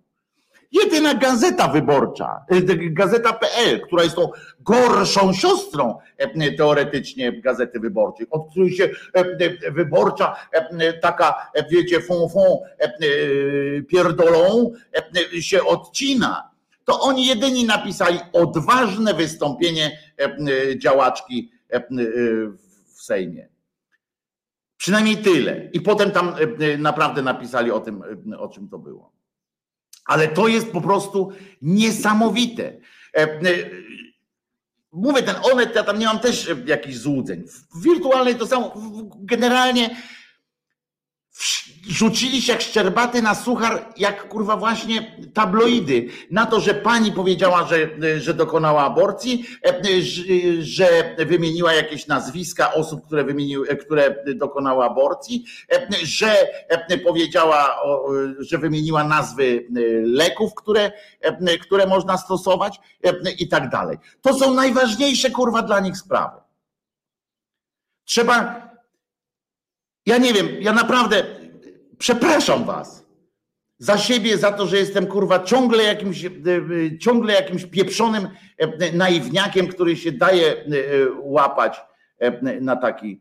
Jedyna 0.73 1.15
gazeta 1.15 1.69
wyborcza, 1.69 2.45
e, 2.49 2.61
gazeta.pl, 2.91 3.81
która 3.81 4.03
jest 4.03 4.17
tą 4.17 4.31
gorszą 4.61 5.33
siostrą 5.33 5.99
e, 6.17 6.53
teoretycznie 6.53 7.41
gazety 7.41 7.81
wyborczej, 7.81 8.27
od 8.31 8.51
której 8.51 8.73
się 8.73 8.89
wyborcza 9.71 10.37
taka, 11.03 11.51
wiecie, 11.71 12.01
fon, 12.01 12.29
fon 12.29 12.59
pierdolą 13.89 14.73
się 15.41 15.65
odcina 15.65 16.54
to 16.85 17.01
oni 17.01 17.27
jedyni 17.27 17.65
napisali 17.65 18.19
odważne 18.33 19.15
wystąpienie 19.15 19.99
e, 20.19 20.25
e, 20.25 20.79
działaczki 20.79 21.51
e, 21.71 21.81
w 22.95 23.03
Sejmie. 23.03 23.49
Przynajmniej 24.77 25.17
tyle. 25.17 25.71
I 25.73 25.81
potem 25.81 26.11
tam 26.11 26.35
naprawdę 26.79 27.23
napisali 27.23 27.71
o 27.71 27.81
tym, 27.81 28.03
o 28.39 28.49
czym 28.49 28.69
to 28.69 28.79
było. 28.79 29.13
Ale 30.07 30.29
to 30.29 30.49
jest 30.49 30.73
po 30.73 30.81
prostu 30.81 31.33
niesamowite. 31.63 32.81
Mówię, 34.93 35.23
ten 35.23 35.37
Onet, 35.53 35.75
ja 35.75 35.85
tam 35.85 35.99
nie 35.99 36.07
mam 36.07 36.19
też 36.19 36.51
jakichś 36.67 36.97
złudzeń. 36.97 37.45
W 37.75 37.83
wirtualnej 37.83 38.35
to 38.35 38.47
samo. 38.47 38.75
Generalnie 39.17 39.97
rzucili 41.89 42.43
się 42.43 42.53
jak 42.53 42.63
szczerbaty 42.63 43.23
na 43.23 43.35
suchar, 43.35 43.93
jak 43.97 44.29
kurwa 44.29 44.57
właśnie 44.57 45.17
tabloidy. 45.35 46.09
Na 46.31 46.47
to, 46.47 46.61
że 46.61 46.75
pani 46.75 47.13
powiedziała, 47.13 47.67
że, 47.67 47.89
że 48.21 48.35
dokonała 48.35 48.85
aborcji, 48.85 49.47
że 50.61 51.17
wymieniła 51.27 51.73
jakieś 51.73 52.07
nazwiska 52.07 52.75
osób, 52.75 53.07
które, 53.07 53.25
wymieniły, 53.25 53.77
które 53.77 54.17
dokonały 54.35 54.85
aborcji, 54.85 55.45
że 56.03 56.47
powiedziała, 57.05 57.81
że 58.39 58.59
wymieniła 58.59 59.05
nazwy 59.05 59.67
leków, 60.05 60.55
które, 60.55 60.93
które 61.63 61.87
można 61.87 62.19
stosować 62.19 62.81
i 63.39 63.49
tak 63.49 63.69
dalej. 63.71 63.99
To 64.23 64.35
są 64.35 64.55
najważniejsze 64.55 65.31
kurwa 65.31 65.63
dla 65.63 65.81
nich 65.81 65.97
sprawy. 65.97 66.41
Trzeba 68.05 68.65
ja 70.07 70.19
nie 70.19 70.33
wiem, 70.33 70.49
ja 70.61 70.73
naprawdę 70.73 71.25
przepraszam 71.99 72.65
was 72.65 73.05
za 73.79 73.99
siebie, 73.99 74.39
za 74.39 74.53
to, 74.53 74.67
że 74.67 74.77
jestem 74.77 75.07
kurwa 75.07 75.45
ciągle 75.45 75.83
jakimś, 75.83 76.25
e, 76.25 76.29
e, 76.29 76.99
ciągle 76.99 77.35
jakimś 77.35 77.67
pieprzonym 77.67 78.29
e, 78.59 78.93
naiwniakiem, 78.93 79.67
który 79.67 79.97
się 79.97 80.13
daje 80.13 80.65
łapać 81.21 81.81
na, 82.61 82.77
taki, 82.77 83.21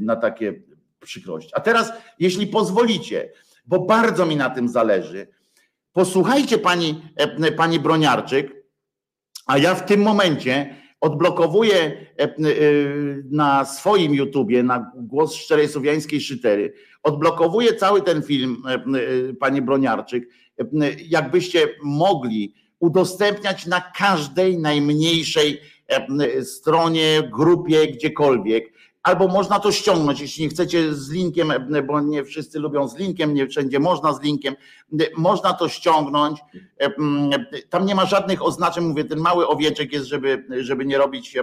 na 0.00 0.16
takie 0.16 0.54
przykrości. 1.00 1.50
A 1.54 1.60
teraz, 1.60 1.92
jeśli 2.18 2.46
pozwolicie, 2.46 3.32
bo 3.66 3.78
bardzo 3.78 4.26
mi 4.26 4.36
na 4.36 4.50
tym 4.50 4.68
zależy, 4.68 5.26
posłuchajcie 5.92 6.58
pani, 6.58 7.02
pani 7.56 7.80
Broniarczyk, 7.80 8.52
a 9.46 9.58
ja 9.58 9.74
w 9.74 9.86
tym 9.86 10.02
momencie 10.02 10.76
odblokowuję 11.02 11.76
e, 11.76 12.22
e, 12.22 12.30
na 13.30 13.64
swoim 13.64 14.14
YouTubie, 14.14 14.62
na 14.62 14.92
głos 14.96 15.34
szczerej 15.34 15.68
słowiańskiej 15.68 16.20
szytery, 16.20 16.72
odblokowuję 17.02 17.74
cały 17.74 18.02
ten 18.02 18.22
film, 18.22 18.62
e, 18.66 19.34
pani 19.34 19.62
Broniarczyk, 19.62 20.28
jakbyście 21.08 21.68
mogli 21.84 22.54
udostępniać 22.78 23.66
na 23.66 23.80
każdej 23.80 24.58
najmniejszej 24.58 25.60
stronie, 26.42 27.30
grupie, 27.32 27.92
gdziekolwiek, 27.92 28.72
albo 29.02 29.28
można 29.28 29.60
to 29.60 29.72
ściągnąć, 29.72 30.20
jeśli 30.20 30.44
nie 30.44 30.50
chcecie 30.50 30.94
z 30.94 31.10
linkiem, 31.10 31.52
bo 31.86 32.00
nie 32.00 32.24
wszyscy 32.24 32.58
lubią 32.58 32.88
z 32.88 32.96
linkiem, 32.96 33.34
nie 33.34 33.46
wszędzie 33.46 33.78
można 33.78 34.12
z 34.12 34.22
linkiem, 34.22 34.54
można 35.16 35.52
to 35.52 35.68
ściągnąć. 35.68 36.40
Tam 37.70 37.86
nie 37.86 37.94
ma 37.94 38.06
żadnych 38.06 38.42
oznaczeń, 38.42 38.84
mówię, 38.84 39.04
ten 39.04 39.18
mały 39.18 39.48
owieczek 39.48 39.92
jest, 39.92 40.06
żeby, 40.06 40.46
żeby 40.60 40.86
nie 40.86 40.98
robić 40.98 41.36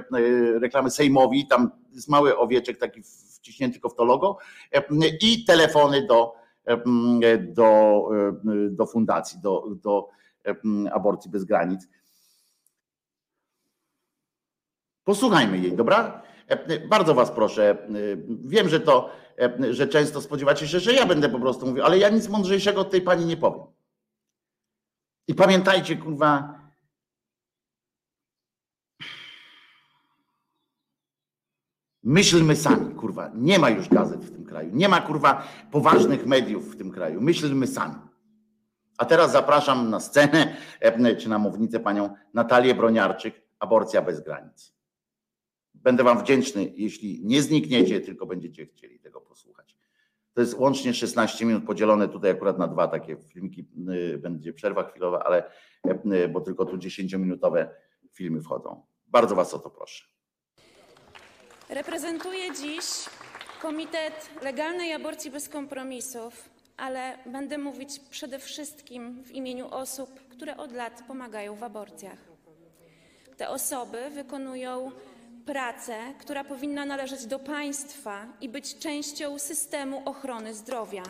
reklamy 0.61 0.91
Sejmowi, 0.91 1.47
tam 1.47 1.71
jest 1.91 2.09
mały 2.09 2.37
owieczek 2.37 2.77
taki 2.77 3.01
wciśnięty 3.35 3.73
tylko 3.73 3.89
w 3.89 3.95
to 3.95 4.03
logo 4.03 4.37
i 5.21 5.45
telefony 5.45 6.07
do, 6.07 6.33
do, 7.39 8.09
do 8.69 8.85
fundacji, 8.85 9.39
do, 9.41 9.63
do 9.83 10.09
aborcji 10.91 11.31
bez 11.31 11.43
granic. 11.43 11.87
Posłuchajmy 15.03 15.57
jej, 15.57 15.73
dobra? 15.73 16.28
E, 16.49 16.87
bardzo 16.87 17.13
was 17.13 17.31
proszę, 17.31 17.69
e, 17.69 17.77
wiem, 18.27 18.69
że 18.69 18.79
to, 18.79 19.09
e, 19.39 19.73
że 19.73 19.87
często 19.87 20.21
spodziewacie 20.21 20.67
się, 20.67 20.79
że 20.79 20.93
ja 20.93 21.05
będę 21.05 21.29
po 21.29 21.39
prostu 21.39 21.65
mówił, 21.65 21.83
ale 21.83 21.97
ja 21.97 22.09
nic 22.09 22.29
mądrzejszego 22.29 22.81
od 22.81 22.91
tej 22.91 23.01
pani 23.01 23.25
nie 23.25 23.37
powiem. 23.37 23.65
I 25.27 25.35
pamiętajcie, 25.35 25.97
kurwa, 25.97 26.59
Myślmy 32.03 32.55
sami, 32.55 32.95
kurwa. 32.95 33.31
Nie 33.35 33.59
ma 33.59 33.69
już 33.69 33.89
gazet 33.89 34.25
w 34.25 34.31
tym 34.31 34.45
kraju. 34.45 34.69
Nie 34.73 34.89
ma, 34.89 35.01
kurwa, 35.01 35.47
poważnych 35.71 36.25
mediów 36.25 36.73
w 36.73 36.77
tym 36.77 36.91
kraju. 36.91 37.21
Myślmy 37.21 37.67
sami. 37.67 37.95
A 38.97 39.05
teraz 39.05 39.31
zapraszam 39.31 39.89
na 39.89 39.99
scenę, 39.99 40.55
czy 41.17 41.29
na 41.29 41.39
mównicę 41.39 41.79
panią 41.79 42.15
Natalię 42.33 42.75
Broniarczyk, 42.75 43.41
Aborcja 43.59 44.01
bez 44.01 44.19
granic. 44.19 44.78
Będę 45.83 46.03
Wam 46.03 46.19
wdzięczny, 46.19 46.73
jeśli 46.75 47.25
nie 47.25 47.41
znikniecie, 47.41 48.01
tylko 48.01 48.25
będziecie 48.25 48.65
chcieli 48.65 48.99
tego 48.99 49.21
posłuchać. 49.21 49.77
To 50.33 50.41
jest 50.41 50.53
łącznie 50.53 50.93
16 50.93 51.45
minut 51.45 51.65
podzielone 51.65 52.07
tutaj 52.07 52.31
akurat 52.31 52.59
na 52.59 52.67
dwa 52.67 52.87
takie 52.87 53.17
filmiki. 53.17 53.67
Y, 53.89 54.17
będzie 54.17 54.53
przerwa 54.53 54.83
chwilowa, 54.83 55.23
ale 55.23 55.51
y, 56.13 56.27
bo 56.27 56.41
tylko 56.41 56.65
tu 56.65 56.77
10-minutowe 56.77 57.67
filmy 58.11 58.41
wchodzą. 58.41 58.85
Bardzo 59.07 59.35
Was 59.35 59.53
o 59.53 59.59
to 59.59 59.69
proszę. 59.69 60.05
Reprezentuję 61.69 62.53
dziś 62.61 62.85
Komitet 63.61 64.29
Legalnej 64.41 64.93
Aborcji 64.93 65.31
bez 65.31 65.49
kompromisów, 65.49 66.49
ale 66.77 67.17
będę 67.25 67.57
mówić 67.57 67.99
przede 67.99 68.39
wszystkim 68.39 69.23
w 69.23 69.31
imieniu 69.31 69.67
osób, 69.71 70.09
które 70.29 70.57
od 70.57 70.71
lat 70.71 71.03
pomagają 71.07 71.55
w 71.55 71.63
aborcjach. 71.63 72.29
Te 73.37 73.49
osoby 73.49 74.09
wykonują 74.09 74.91
pracę, 75.49 75.97
która 76.19 76.43
powinna 76.43 76.85
należeć 76.85 77.25
do 77.25 77.39
państwa 77.39 78.25
i 78.41 78.49
być 78.49 78.77
częścią 78.77 79.39
systemu 79.39 80.01
ochrony 80.05 80.53
zdrowia. 80.53 81.03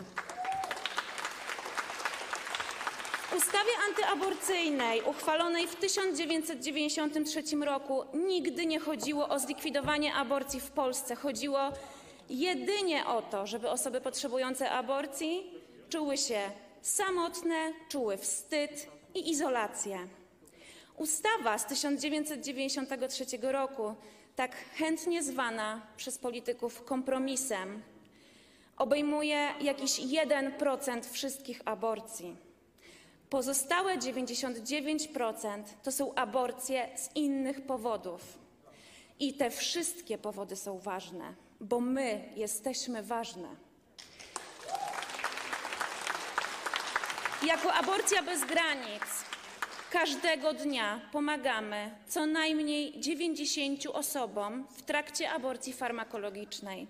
W 3.30 3.36
ustawie 3.36 3.70
antyaborcyjnej 3.88 5.02
uchwalonej 5.02 5.66
w 5.66 5.76
1993 5.76 7.42
roku 7.56 8.04
nigdy 8.14 8.66
nie 8.66 8.80
chodziło 8.80 9.28
o 9.28 9.38
zlikwidowanie 9.38 10.14
aborcji 10.14 10.60
w 10.60 10.70
Polsce. 10.70 11.16
Chodziło 11.16 11.58
jedynie 12.30 13.06
o 13.06 13.22
to, 13.22 13.46
żeby 13.46 13.70
osoby 13.70 14.00
potrzebujące 14.00 14.70
aborcji 14.70 15.50
czuły 15.88 16.16
się 16.16 16.40
samotne, 16.82 17.72
czuły 17.88 18.16
wstyd 18.16 18.86
i 19.14 19.30
izolację. 19.30 19.98
Ustawa 20.96 21.58
z 21.58 21.66
1993 21.66 23.24
roku, 23.42 23.94
tak 24.40 24.56
chętnie 24.74 25.22
zwana 25.22 25.80
przez 25.96 26.18
polityków 26.18 26.84
kompromisem, 26.84 27.82
obejmuje 28.76 29.48
jakiś 29.60 30.00
1% 30.00 31.10
wszystkich 31.10 31.60
aborcji. 31.64 32.36
Pozostałe 33.30 33.98
99% 33.98 35.62
to 35.82 35.92
są 35.92 36.14
aborcje 36.14 36.88
z 36.96 37.16
innych 37.16 37.66
powodów. 37.66 38.38
I 39.18 39.34
te 39.34 39.50
wszystkie 39.50 40.18
powody 40.18 40.56
są 40.56 40.78
ważne, 40.78 41.34
bo 41.60 41.80
my 41.80 42.32
jesteśmy 42.36 43.02
ważne. 43.02 43.48
Jako 47.46 47.72
Aborcja 47.72 48.22
bez 48.22 48.44
granic 48.44 49.29
każdego 49.90 50.52
dnia 50.52 51.00
pomagamy 51.12 51.90
co 52.08 52.26
najmniej 52.26 53.00
90 53.00 53.86
osobom 53.86 54.66
w 54.70 54.82
trakcie 54.82 55.30
aborcji 55.30 55.72
farmakologicznej. 55.72 56.86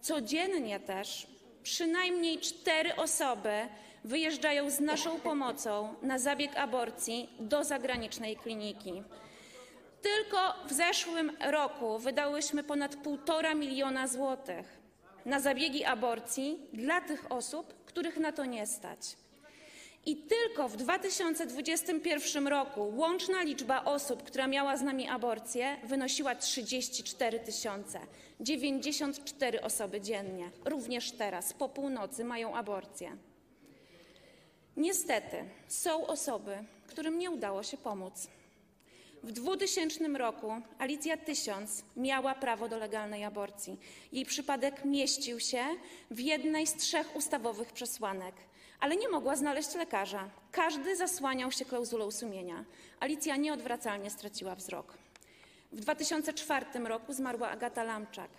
Codziennie 0.00 0.80
też 0.80 1.26
przynajmniej 1.62 2.38
cztery 2.38 2.96
osoby 2.96 3.68
wyjeżdżają 4.04 4.70
z 4.70 4.80
naszą 4.80 5.20
pomocą 5.20 5.94
na 6.02 6.18
zabieg 6.18 6.56
aborcji 6.56 7.28
do 7.40 7.64
zagranicznej 7.64 8.36
kliniki. 8.36 9.02
Tylko 10.02 10.54
w 10.66 10.72
zeszłym 10.72 11.36
roku 11.40 11.98
wydałyśmy 11.98 12.64
ponad 12.64 12.96
1,5 12.96 13.56
miliona 13.56 14.06
złotych 14.06 14.80
na 15.24 15.40
zabiegi 15.40 15.84
aborcji 15.84 16.58
dla 16.72 17.00
tych 17.00 17.32
osób, 17.32 17.84
których 17.84 18.16
na 18.16 18.32
to 18.32 18.44
nie 18.44 18.66
stać. 18.66 19.16
I 20.06 20.16
tylko 20.16 20.68
w 20.68 20.76
2021 20.76 22.48
roku 22.48 22.92
łączna 22.96 23.42
liczba 23.42 23.84
osób, 23.84 24.22
która 24.22 24.46
miała 24.46 24.76
z 24.76 24.82
nami 24.82 25.08
aborcję, 25.08 25.76
wynosiła 25.84 26.34
34 26.34 27.40
tysiące. 27.40 28.00
94 28.40 29.62
osoby 29.62 30.00
dziennie, 30.00 30.50
również 30.64 31.12
teraz, 31.12 31.52
po 31.52 31.68
północy, 31.68 32.24
mają 32.24 32.54
aborcję. 32.54 33.16
Niestety 34.76 35.36
są 35.68 36.06
osoby, 36.06 36.58
którym 36.86 37.18
nie 37.18 37.30
udało 37.30 37.62
się 37.62 37.76
pomóc. 37.76 38.28
W 39.22 39.32
2000 39.32 40.08
roku 40.08 40.52
Alicja 40.78 41.16
Tysiąc 41.16 41.84
miała 41.96 42.34
prawo 42.34 42.68
do 42.68 42.78
legalnej 42.78 43.24
aborcji. 43.24 43.78
Jej 44.12 44.26
przypadek 44.26 44.84
mieścił 44.84 45.40
się 45.40 45.64
w 46.10 46.20
jednej 46.20 46.66
z 46.66 46.76
trzech 46.76 47.16
ustawowych 47.16 47.72
przesłanek, 47.72 48.34
ale 48.80 48.96
nie 48.96 49.08
mogła 49.08 49.36
znaleźć 49.36 49.74
lekarza. 49.74 50.28
Każdy 50.52 50.96
zasłaniał 50.96 51.52
się 51.52 51.64
klauzulą 51.64 52.10
sumienia. 52.10 52.64
Alicja 53.00 53.36
nieodwracalnie 53.36 54.10
straciła 54.10 54.54
wzrok. 54.54 54.94
W 55.72 55.80
2004 55.80 56.66
roku 56.84 57.12
zmarła 57.12 57.50
Agata 57.50 57.84
Lamczak. 57.84 58.30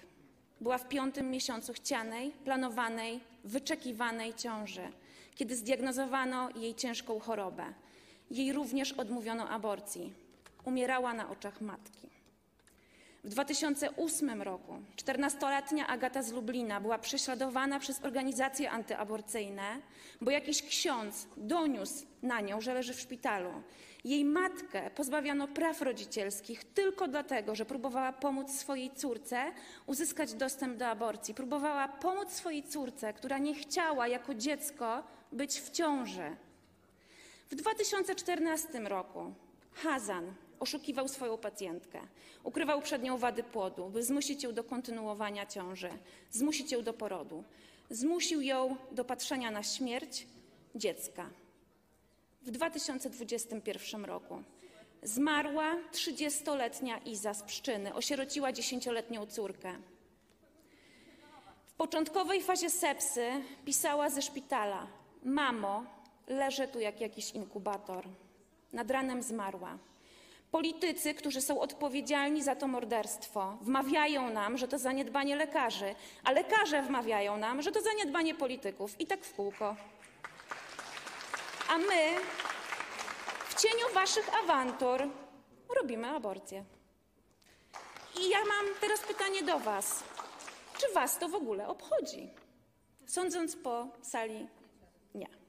Była 0.62 0.78
w 0.78 0.88
piątym 0.88 1.32
miesiącu 1.32 1.74
chcianej, 1.74 2.32
planowanej, 2.32 3.20
wyczekiwanej 3.44 4.34
ciąży, 4.34 4.92
kiedy 5.36 5.56
zdiagnozowano 5.56 6.50
jej 6.56 6.76
ciężką 6.76 7.20
chorobę. 7.20 7.74
Jej 8.32 8.54
również 8.54 8.92
odmówiono 8.92 9.50
aborcji. 9.50 10.14
Umierała 10.66 11.14
na 11.14 11.30
oczach 11.30 11.62
matki. 11.62 12.10
W 13.24 13.30
2008 13.30 14.42
roku 14.42 14.74
14-letnia 14.96 15.88
Agata 15.88 16.24
z 16.24 16.32
Lublina 16.32 16.82
była 16.82 16.98
prześladowana 16.98 17.80
przez 17.80 18.06
organizacje 18.06 18.72
antyaborcyjne, 18.72 19.82
bo 20.22 20.32
jakiś 20.32 20.64
ksiądz 20.64 21.28
doniósł 21.38 22.06
na 22.22 22.42
nią, 22.42 22.62
że 22.62 22.74
leży 22.74 22.94
w 22.94 23.00
szpitalu. 23.00 23.50
Jej 24.04 24.26
matkę 24.26 24.92
pozbawiano 24.96 25.48
praw 25.48 25.82
rodzicielskich 25.82 26.64
tylko 26.64 27.08
dlatego, 27.08 27.56
że 27.56 27.66
próbowała 27.66 28.14
pomóc 28.14 28.52
swojej 28.52 28.92
córce 28.92 29.52
uzyskać 29.86 30.34
dostęp 30.34 30.78
do 30.78 30.88
aborcji. 30.88 31.34
Próbowała 31.34 31.88
pomóc 31.88 32.32
swojej 32.32 32.64
córce, 32.64 33.14
która 33.14 33.38
nie 33.38 33.56
chciała 33.56 34.08
jako 34.08 34.34
dziecko 34.34 35.04
być 35.32 35.60
w 35.60 35.70
ciąży. 35.70 36.36
W 37.50 37.56
2014 37.56 38.80
roku 38.80 39.34
Hazan 39.74 40.34
oszukiwał 40.62 41.08
swoją 41.08 41.38
pacjentkę, 41.38 42.02
ukrywał 42.44 42.82
przed 42.82 43.04
nią 43.04 43.18
wady 43.18 43.44
płodu, 43.44 43.90
by 43.90 44.04
zmusić 44.04 44.44
ją 44.44 44.54
do 44.54 44.64
kontynuowania 44.64 45.46
ciąży, 45.46 45.90
zmusić 46.32 46.72
ją 46.72 46.84
do 46.84 46.94
porodu. 46.94 47.44
Zmusił 47.90 48.42
ją 48.42 48.76
do 48.92 49.06
patrzenia 49.06 49.52
na 49.52 49.64
śmierć 49.64 50.28
dziecka. 50.76 51.30
W 52.42 52.52
2021 52.52 54.06
roku 54.06 54.44
zmarła 55.04 55.76
30-letnia 55.92 56.98
Iza 56.98 57.34
z 57.34 57.44
Pszczyny, 57.44 57.94
osierociła 57.94 58.52
10-letnią 58.52 59.28
córkę. 59.28 59.74
W 61.68 61.74
początkowej 61.74 62.42
fazie 62.42 62.70
sepsy 62.70 63.30
pisała 63.66 64.10
ze 64.10 64.22
szpitala: 64.22 64.88
Mamo, 65.24 65.84
leżę 66.28 66.68
tu 66.68 66.80
jak 66.80 67.02
jakiś 67.02 67.32
inkubator. 67.32 68.08
Nad 68.74 68.92
ranem 68.92 69.24
zmarła. 69.24 69.78
Politycy, 70.52 71.14
którzy 71.14 71.42
są 71.42 71.60
odpowiedzialni 71.60 72.44
za 72.44 72.56
to 72.56 72.68
morderstwo, 72.68 73.58
wmawiają 73.62 74.30
nam, 74.30 74.58
że 74.58 74.68
to 74.68 74.80
zaniedbanie 74.80 75.36
lekarzy, 75.36 75.96
a 76.24 76.32
lekarze 76.32 76.82
wmawiają 76.82 77.38
nam, 77.38 77.62
że 77.62 77.72
to 77.72 77.82
zaniedbanie 77.82 78.36
polityków 78.36 79.00
i 79.00 79.08
tak 79.08 79.26
w 79.26 79.34
kółko. 79.34 79.76
A 81.70 81.78
my 81.78 82.16
w 83.50 83.62
cieniu 83.62 83.94
waszych 83.94 84.30
awantur 84.44 85.10
robimy 85.76 86.08
aborcję. 86.08 86.64
I 88.20 88.30
ja 88.30 88.40
mam 88.40 88.66
teraz 88.82 89.00
pytanie 89.00 89.44
do 89.44 89.60
was. 89.60 90.04
Czy 90.78 90.94
was 90.94 91.20
to 91.20 91.30
w 91.30 91.36
ogóle 91.36 91.68
obchodzi? 91.68 92.30
Sądząc 93.06 93.56
po 93.56 93.88
sali, 94.02 94.48
nie. 95.16 95.41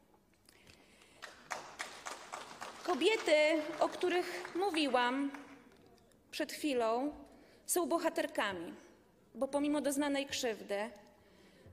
Kobiety, 2.83 3.63
o 3.81 3.89
których 3.89 4.53
mówiłam 4.55 5.31
przed 6.31 6.53
chwilą, 6.53 7.13
są 7.67 7.87
bohaterkami, 7.87 8.75
bo 9.35 9.49
pomimo 9.49 9.81
doznanej 9.81 10.27
krzywdy 10.27 10.91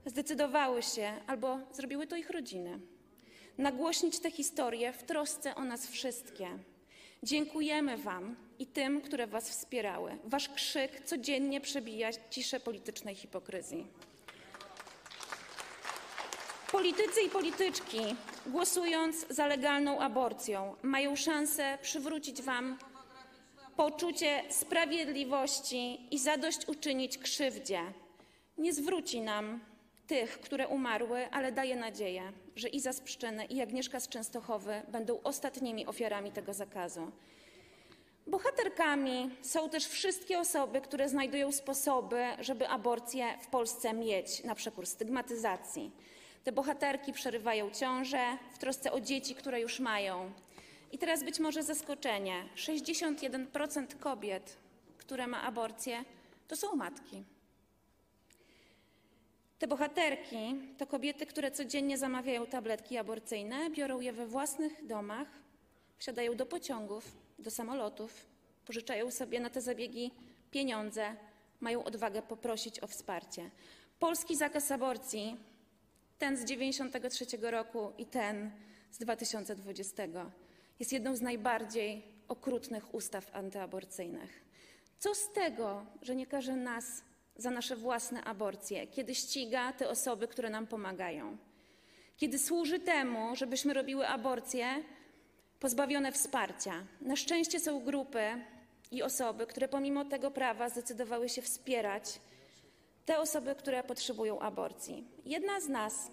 zdecydowały 0.06 0.82
się, 0.82 1.12
albo 1.26 1.58
zrobiły 1.72 2.06
to 2.06 2.16
ich 2.16 2.30
rodziny, 2.30 2.78
nagłośnić 3.58 4.18
tę 4.20 4.30
historię 4.30 4.92
w 4.92 5.02
trosce 5.02 5.54
o 5.54 5.64
nas 5.64 5.86
wszystkie. 5.86 6.48
Dziękujemy 7.22 7.96
Wam 7.96 8.36
i 8.58 8.66
tym, 8.66 9.00
które 9.00 9.26
Was 9.26 9.50
wspierały. 9.50 10.18
Wasz 10.24 10.48
krzyk 10.48 11.04
codziennie 11.04 11.60
przebija 11.60 12.10
ciszę 12.30 12.60
politycznej 12.60 13.14
hipokryzji. 13.14 13.86
Politycy 16.72 17.22
i 17.22 17.30
polityczki, 17.30 18.00
głosując 18.46 19.26
za 19.30 19.46
legalną 19.46 19.98
aborcją, 19.98 20.76
mają 20.82 21.16
szansę 21.16 21.78
przywrócić 21.82 22.42
Wam 22.42 22.78
poczucie 23.76 24.42
sprawiedliwości 24.50 26.08
i 26.10 26.18
zadośćuczynić 26.18 27.18
krzywdzie. 27.18 27.80
Nie 28.58 28.72
zwróci 28.72 29.20
nam 29.20 29.60
tych, 30.06 30.40
które 30.40 30.68
umarły, 30.68 31.28
ale 31.30 31.52
daje 31.52 31.76
nadzieję, 31.76 32.32
że 32.56 32.68
Iza 32.68 32.92
z 32.92 33.00
Pszczyny 33.00 33.44
i 33.44 33.62
Agnieszka 33.62 34.00
z 34.00 34.08
Częstochowy 34.08 34.82
będą 34.88 35.20
ostatnimi 35.22 35.86
ofiarami 35.86 36.32
tego 36.32 36.54
zakazu. 36.54 37.12
Bohaterkami 38.26 39.30
są 39.42 39.70
też 39.70 39.86
wszystkie 39.86 40.38
osoby, 40.38 40.80
które 40.80 41.08
znajdują 41.08 41.52
sposoby, 41.52 42.24
żeby 42.40 42.68
aborcję 42.68 43.38
w 43.42 43.46
Polsce 43.46 43.92
mieć, 43.92 44.44
na 44.44 44.54
przekór 44.54 44.86
stygmatyzacji. 44.86 45.90
Te 46.44 46.52
bohaterki 46.52 47.12
przerywają 47.12 47.70
ciążę 47.70 48.38
w 48.52 48.58
trosce 48.58 48.92
o 48.92 49.00
dzieci, 49.00 49.34
które 49.34 49.60
już 49.60 49.80
mają. 49.80 50.32
I 50.92 50.98
teraz 50.98 51.24
być 51.24 51.40
może 51.40 51.62
zaskoczenie: 51.62 52.44
61% 52.56 53.98
kobiet, 53.98 54.56
które 54.98 55.26
ma 55.26 55.42
aborcję, 55.42 56.04
to 56.48 56.56
są 56.56 56.76
matki. 56.76 57.24
Te 59.58 59.68
bohaterki 59.68 60.54
to 60.78 60.86
kobiety, 60.86 61.26
które 61.26 61.50
codziennie 61.50 61.98
zamawiają 61.98 62.46
tabletki 62.46 62.98
aborcyjne, 62.98 63.70
biorą 63.70 64.00
je 64.00 64.12
we 64.12 64.26
własnych 64.26 64.86
domach, 64.86 65.28
wsiadają 65.98 66.36
do 66.36 66.46
pociągów, 66.46 67.12
do 67.38 67.50
samolotów 67.50 68.26
pożyczają 68.66 69.10
sobie 69.10 69.40
na 69.40 69.50
te 69.50 69.60
zabiegi 69.60 70.10
pieniądze, 70.50 71.16
mają 71.60 71.84
odwagę 71.84 72.22
poprosić 72.22 72.80
o 72.80 72.86
wsparcie. 72.86 73.50
Polski 73.98 74.36
zakaz 74.36 74.70
aborcji, 74.70 75.36
ten 76.20 76.36
z 76.36 76.44
1993 76.44 77.50
roku 77.50 77.92
i 77.98 78.06
ten 78.06 78.50
z 78.90 78.98
2020, 78.98 80.02
jest 80.80 80.92
jedną 80.92 81.16
z 81.16 81.22
najbardziej 81.22 82.02
okrutnych 82.28 82.94
ustaw 82.94 83.30
antyaborcyjnych. 83.32 84.44
Co 84.98 85.14
z 85.14 85.32
tego, 85.32 85.86
że 86.02 86.16
nie 86.16 86.26
karze 86.26 86.56
nas 86.56 87.02
za 87.36 87.50
nasze 87.50 87.76
własne 87.76 88.24
aborcje, 88.24 88.86
kiedy 88.86 89.14
ściga 89.14 89.72
te 89.72 89.88
osoby, 89.88 90.28
które 90.28 90.50
nam 90.50 90.66
pomagają? 90.66 91.36
Kiedy 92.16 92.38
służy 92.38 92.78
temu, 92.78 93.36
żebyśmy 93.36 93.74
robiły 93.74 94.08
aborcje 94.08 94.66
pozbawione 95.60 96.12
wsparcia. 96.12 96.84
Na 97.00 97.16
szczęście 97.16 97.60
są 97.60 97.84
grupy 97.84 98.20
i 98.90 99.02
osoby, 99.02 99.46
które 99.46 99.68
pomimo 99.68 100.04
tego 100.04 100.30
prawa 100.30 100.68
zdecydowały 100.68 101.28
się 101.28 101.42
wspierać 101.42 102.20
te 103.06 103.18
osoby, 103.18 103.54
które 103.54 103.84
potrzebują 103.84 104.38
aborcji. 104.38 105.04
Jedna 105.24 105.60
z 105.60 105.68
nas, 105.68 106.10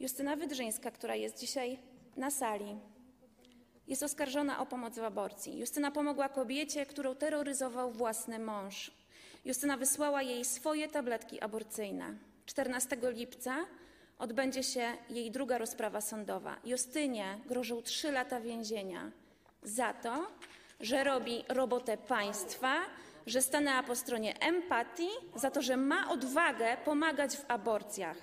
Justyna 0.00 0.36
Wydrzyńska, 0.36 0.90
która 0.90 1.14
jest 1.14 1.38
dzisiaj 1.38 1.78
na 2.16 2.30
sali, 2.30 2.76
jest 3.88 4.02
oskarżona 4.02 4.60
o 4.60 4.66
pomoc 4.66 4.94
w 4.98 5.04
aborcji. 5.04 5.58
Justyna 5.58 5.90
pomogła 5.90 6.28
kobiecie, 6.28 6.86
którą 6.86 7.14
terroryzował 7.14 7.92
własny 7.92 8.38
mąż. 8.38 8.90
Justyna 9.44 9.76
wysłała 9.76 10.22
jej 10.22 10.44
swoje 10.44 10.88
tabletki 10.88 11.40
aborcyjne. 11.40 12.14
14 12.46 12.96
lipca 13.02 13.56
odbędzie 14.18 14.62
się 14.62 14.92
jej 15.10 15.30
druga 15.30 15.58
rozprawa 15.58 16.00
sądowa. 16.00 16.56
Justynie 16.64 17.38
grożą 17.46 17.82
3 17.82 18.12
lata 18.12 18.40
więzienia 18.40 19.10
za 19.62 19.94
to, 19.94 20.26
że 20.80 21.04
robi 21.04 21.44
robotę 21.48 21.96
państwa, 21.96 22.80
że 23.26 23.42
stanęła 23.42 23.82
po 23.82 23.96
stronie 23.96 24.40
empatii, 24.40 25.10
za 25.34 25.50
to, 25.50 25.62
że 25.62 25.76
ma 25.76 26.10
odwagę 26.10 26.76
pomagać 26.84 27.36
w 27.36 27.44
aborcjach. 27.48 28.16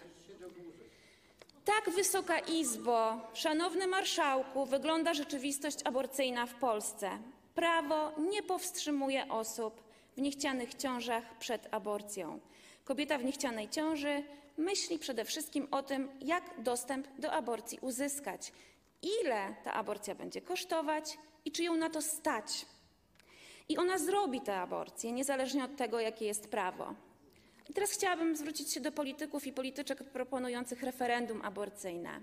Tak, 1.66 1.90
Wysoka 1.96 2.40
Izbo, 2.40 3.22
szanowny 3.34 3.88
marszałku, 3.88 4.66
wygląda 4.66 5.14
rzeczywistość 5.14 5.80
aborcyjna 5.84 6.46
w 6.46 6.54
Polsce. 6.54 7.10
Prawo 7.56 8.12
nie 8.18 8.44
powstrzymuje 8.44 9.28
osób 9.30 9.84
w 10.18 10.22
niechcianych 10.22 10.76
ciążach 10.76 11.38
przed 11.40 11.68
aborcją. 11.72 12.40
Kobieta 12.86 13.18
w 13.18 13.24
niechcianej 13.24 13.70
ciąży 13.70 14.24
myśli 14.58 15.00
przede 15.00 15.26
wszystkim 15.26 15.68
o 15.72 15.84
tym, 15.84 16.10
jak 16.22 16.62
dostęp 16.62 17.08
do 17.20 17.32
aborcji 17.32 17.80
uzyskać, 17.82 18.52
ile 19.22 19.56
ta 19.64 19.74
aborcja 19.74 20.16
będzie 20.16 20.42
kosztować 20.42 21.18
i 21.46 21.52
czy 21.52 21.64
ją 21.64 21.76
na 21.76 21.90
to 21.90 22.02
stać. 22.02 22.66
I 23.70 23.78
ona 23.78 23.98
zrobi 23.98 24.42
tę 24.42 24.58
aborcję, 24.58 25.12
niezależnie 25.12 25.64
od 25.64 25.76
tego, 25.76 26.00
jakie 26.00 26.26
jest 26.26 26.48
prawo. 26.52 26.94
I 27.70 27.74
teraz 27.74 27.92
chciałabym 27.92 28.36
zwrócić 28.36 28.72
się 28.72 28.80
do 28.80 28.92
polityków 28.92 29.48
i 29.48 29.54
polityczek 29.54 30.04
proponujących 30.04 30.84
referendum 30.84 31.42
aborcyjne. 31.42 32.20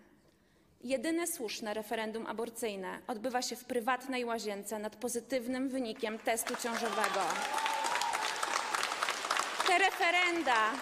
Jedyne 0.84 1.26
słuszne 1.26 1.74
referendum 1.74 2.26
aborcyjne 2.26 2.98
odbywa 3.06 3.42
się 3.42 3.56
w 3.56 3.64
prywatnej 3.64 4.24
łazience 4.24 4.78
nad 4.78 4.96
pozytywnym 4.96 5.68
wynikiem 5.68 6.18
testu 6.18 6.54
ciążowego. 6.62 7.20
Te 9.66 9.78
referenda 9.78 10.72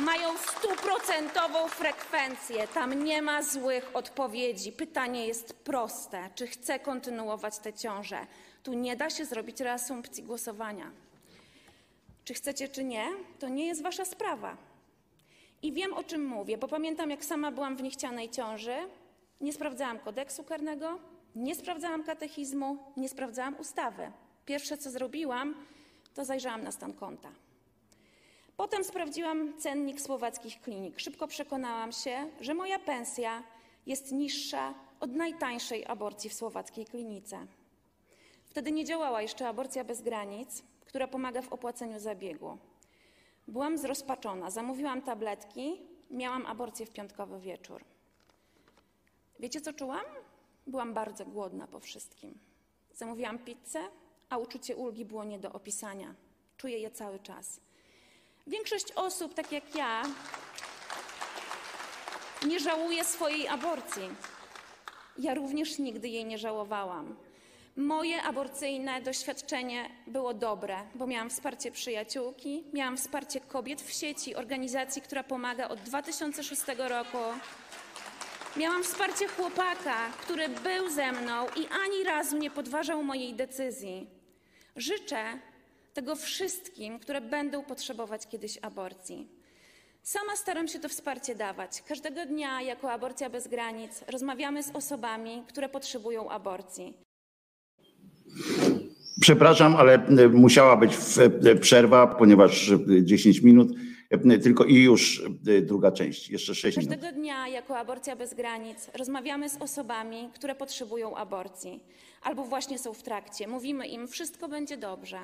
mają 0.00 0.38
stuprocentową 0.38 1.68
frekwencję. 1.68 2.68
Tam 2.68 3.04
nie 3.04 3.22
ma 3.22 3.42
złych 3.42 3.90
odpowiedzi. 3.94 4.72
Pytanie 4.72 5.26
jest 5.26 5.52
proste: 5.52 6.30
czy 6.34 6.46
chce 6.46 6.78
kontynuować 6.78 7.58
tę 7.58 7.72
ciążę? 7.72 8.26
Tu 8.62 8.72
nie 8.72 8.96
da 8.96 9.10
się 9.10 9.24
zrobić 9.24 9.60
reasumpcji 9.60 10.22
głosowania. 10.22 10.90
Czy 12.24 12.34
chcecie, 12.34 12.68
czy 12.68 12.84
nie, 12.84 13.06
to 13.38 13.48
nie 13.48 13.66
jest 13.66 13.82
wasza 13.82 14.04
sprawa. 14.04 14.56
I 15.62 15.72
wiem, 15.72 15.94
o 15.94 16.04
czym 16.04 16.26
mówię, 16.26 16.58
bo 16.58 16.68
pamiętam, 16.68 17.10
jak 17.10 17.24
sama 17.24 17.52
byłam 17.52 17.76
w 17.76 17.82
niechcianej 17.82 18.30
ciąży. 18.30 18.76
Nie 19.40 19.52
sprawdzałam 19.52 19.98
kodeksu 19.98 20.44
karnego, 20.44 20.98
nie 21.36 21.54
sprawdzałam 21.54 22.04
katechizmu, 22.04 22.78
nie 22.96 23.08
sprawdzałam 23.08 23.56
ustawy. 23.60 24.10
Pierwsze, 24.46 24.78
co 24.78 24.90
zrobiłam, 24.90 25.54
to 26.14 26.24
zajrzałam 26.24 26.62
na 26.62 26.72
stan 26.72 26.92
konta. 26.92 27.28
Potem 28.56 28.84
sprawdziłam 28.84 29.58
cennik 29.58 30.00
słowackich 30.00 30.60
klinik. 30.60 31.00
Szybko 31.00 31.28
przekonałam 31.28 31.92
się, 31.92 32.30
że 32.40 32.54
moja 32.54 32.78
pensja 32.78 33.42
jest 33.86 34.12
niższa 34.12 34.74
od 35.00 35.12
najtańszej 35.12 35.86
aborcji 35.86 36.30
w 36.30 36.34
słowackiej 36.34 36.84
klinice. 36.84 37.46
Wtedy 38.58 38.72
nie 38.72 38.84
działała 38.84 39.22
jeszcze 39.22 39.48
aborcja 39.48 39.84
bez 39.84 40.02
granic, 40.02 40.62
która 40.86 41.08
pomaga 41.08 41.42
w 41.42 41.52
opłaceniu 41.52 42.00
zabiegu. 42.00 42.58
Byłam 43.48 43.78
zrozpaczona, 43.78 44.50
zamówiłam 44.50 45.02
tabletki, 45.02 45.80
miałam 46.10 46.46
aborcję 46.46 46.86
w 46.86 46.90
piątkowy 46.90 47.40
wieczór. 47.40 47.84
Wiecie, 49.40 49.60
co 49.60 49.72
czułam? 49.72 50.04
Byłam 50.66 50.94
bardzo 50.94 51.26
głodna 51.26 51.66
po 51.66 51.80
wszystkim. 51.80 52.38
Zamówiłam 52.94 53.38
pizzę, 53.38 53.80
a 54.30 54.38
uczucie 54.38 54.76
ulgi 54.76 55.04
było 55.04 55.24
nie 55.24 55.38
do 55.38 55.52
opisania. 55.52 56.14
Czuję 56.56 56.78
je 56.78 56.90
cały 56.90 57.18
czas. 57.18 57.60
Większość 58.46 58.92
osób, 58.92 59.34
tak 59.34 59.52
jak 59.52 59.74
ja, 59.74 60.02
nie 62.46 62.60
żałuje 62.60 63.04
swojej 63.04 63.48
aborcji. 63.48 64.08
Ja 65.18 65.34
również 65.34 65.78
nigdy 65.78 66.08
jej 66.08 66.24
nie 66.24 66.38
żałowałam. 66.38 67.27
Moje 67.78 68.22
aborcyjne 68.22 69.02
doświadczenie 69.02 69.90
było 70.06 70.34
dobre, 70.34 70.76
bo 70.94 71.06
miałam 71.06 71.30
wsparcie 71.30 71.70
przyjaciółki, 71.70 72.64
miałam 72.72 72.96
wsparcie 72.96 73.40
kobiet 73.40 73.82
w 73.82 73.92
sieci, 73.92 74.34
organizacji, 74.34 75.02
która 75.02 75.24
pomaga 75.24 75.68
od 75.68 75.80
2006 75.80 76.62
roku. 76.78 77.18
Miałam 78.56 78.82
wsparcie 78.82 79.28
chłopaka, 79.28 80.10
który 80.22 80.48
był 80.48 80.90
ze 80.90 81.12
mną 81.12 81.46
i 81.46 81.66
ani 81.84 82.04
razu 82.04 82.36
nie 82.36 82.50
podważał 82.50 83.04
mojej 83.04 83.34
decyzji. 83.34 84.10
Życzę 84.76 85.24
tego 85.94 86.16
wszystkim, 86.16 86.98
które 86.98 87.20
będą 87.20 87.64
potrzebować 87.64 88.26
kiedyś 88.26 88.58
aborcji. 88.62 89.28
Sama 90.02 90.36
staram 90.36 90.68
się 90.68 90.78
to 90.78 90.88
wsparcie 90.88 91.34
dawać. 91.34 91.82
Każdego 91.82 92.26
dnia, 92.26 92.62
jako 92.62 92.92
Aborcja 92.92 93.30
Bez 93.30 93.48
Granic, 93.48 94.04
rozmawiamy 94.06 94.62
z 94.62 94.70
osobami, 94.70 95.44
które 95.48 95.68
potrzebują 95.68 96.30
aborcji. 96.30 97.07
Przepraszam, 99.20 99.76
ale 99.76 99.94
e, 99.94 100.28
musiała 100.28 100.76
być 100.76 100.92
e, 101.44 101.56
przerwa, 101.56 102.06
ponieważ 102.06 102.70
e, 102.70 102.78
10 103.02 103.42
minut 103.42 103.68
e, 104.10 104.38
tylko 104.38 104.64
i 104.64 104.74
już 104.74 105.22
druga 105.62 105.92
część, 105.92 106.30
jeszcze 106.30 106.54
6 106.54 106.76
minut. 106.76 106.90
Każdego 106.90 107.16
dnia, 107.16 107.48
jako 107.48 107.78
Aborcja 107.78 108.16
Bez 108.16 108.34
Granic, 108.34 108.90
rozmawiamy 108.98 109.48
z 109.48 109.56
osobami, 109.56 110.28
które 110.34 110.54
potrzebują 110.54 111.16
aborcji 111.16 111.80
albo 112.22 112.44
właśnie 112.44 112.78
są 112.78 112.94
w 112.94 113.02
trakcie. 113.02 113.48
Mówimy 113.48 113.86
im, 113.86 114.08
wszystko 114.08 114.48
będzie 114.48 114.76
dobrze. 114.76 115.18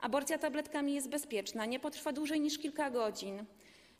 Aborcja 0.00 0.38
tabletkami 0.38 0.94
jest 0.94 1.10
bezpieczna, 1.10 1.66
nie 1.66 1.80
potrwa 1.80 2.12
dłużej 2.12 2.40
niż 2.40 2.58
kilka 2.58 2.90
godzin. 2.90 3.44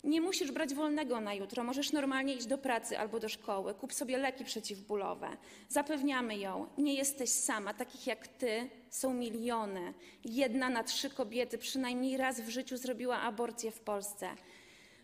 Nie 0.05 0.21
musisz 0.21 0.53
brać 0.53 0.75
wolnego 0.75 1.21
na 1.21 1.35
jutro, 1.35 1.65
możesz 1.65 1.93
normalnie 1.93 2.35
iść 2.35 2.47
do 2.47 2.59
pracy 2.59 2.99
albo 2.99 3.21
do 3.21 3.29
szkoły. 3.29 3.75
Kup 3.75 3.93
sobie 3.93 4.19
leki 4.19 4.45
przeciwbólowe. 4.45 5.37
Zapewniamy 5.69 6.39
ją, 6.39 6.67
nie 6.79 6.95
jesteś 6.95 7.31
sama. 7.31 7.75
Takich 7.75 8.07
jak 8.07 8.29
ty 8.29 8.71
są 8.91 9.15
miliony. 9.15 9.95
Jedna 10.25 10.69
na 10.69 10.85
trzy 10.85 11.11
kobiety 11.11 11.59
przynajmniej 11.59 12.17
raz 12.17 12.41
w 12.41 12.49
życiu 12.49 12.77
zrobiła 12.77 13.21
aborcję 13.21 13.71
w 13.71 13.81
Polsce. 13.81 14.29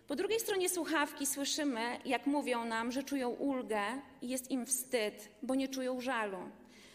Po 0.07 0.17
drugiej 0.17 0.41
stronie 0.41 0.69
słuchawki 0.69 1.27
słyszymy, 1.27 1.99
jak 2.05 2.27
mówią 2.27 2.65
nam, 2.65 2.93
że 2.93 3.03
czują 3.03 3.31
ulgę 3.31 3.83
i 4.23 4.29
jest 4.29 4.51
im 4.51 4.67
wstyd, 4.67 5.29
bo 5.43 5.55
nie 5.55 5.69
czują 5.69 6.01
żalu. 6.01 6.39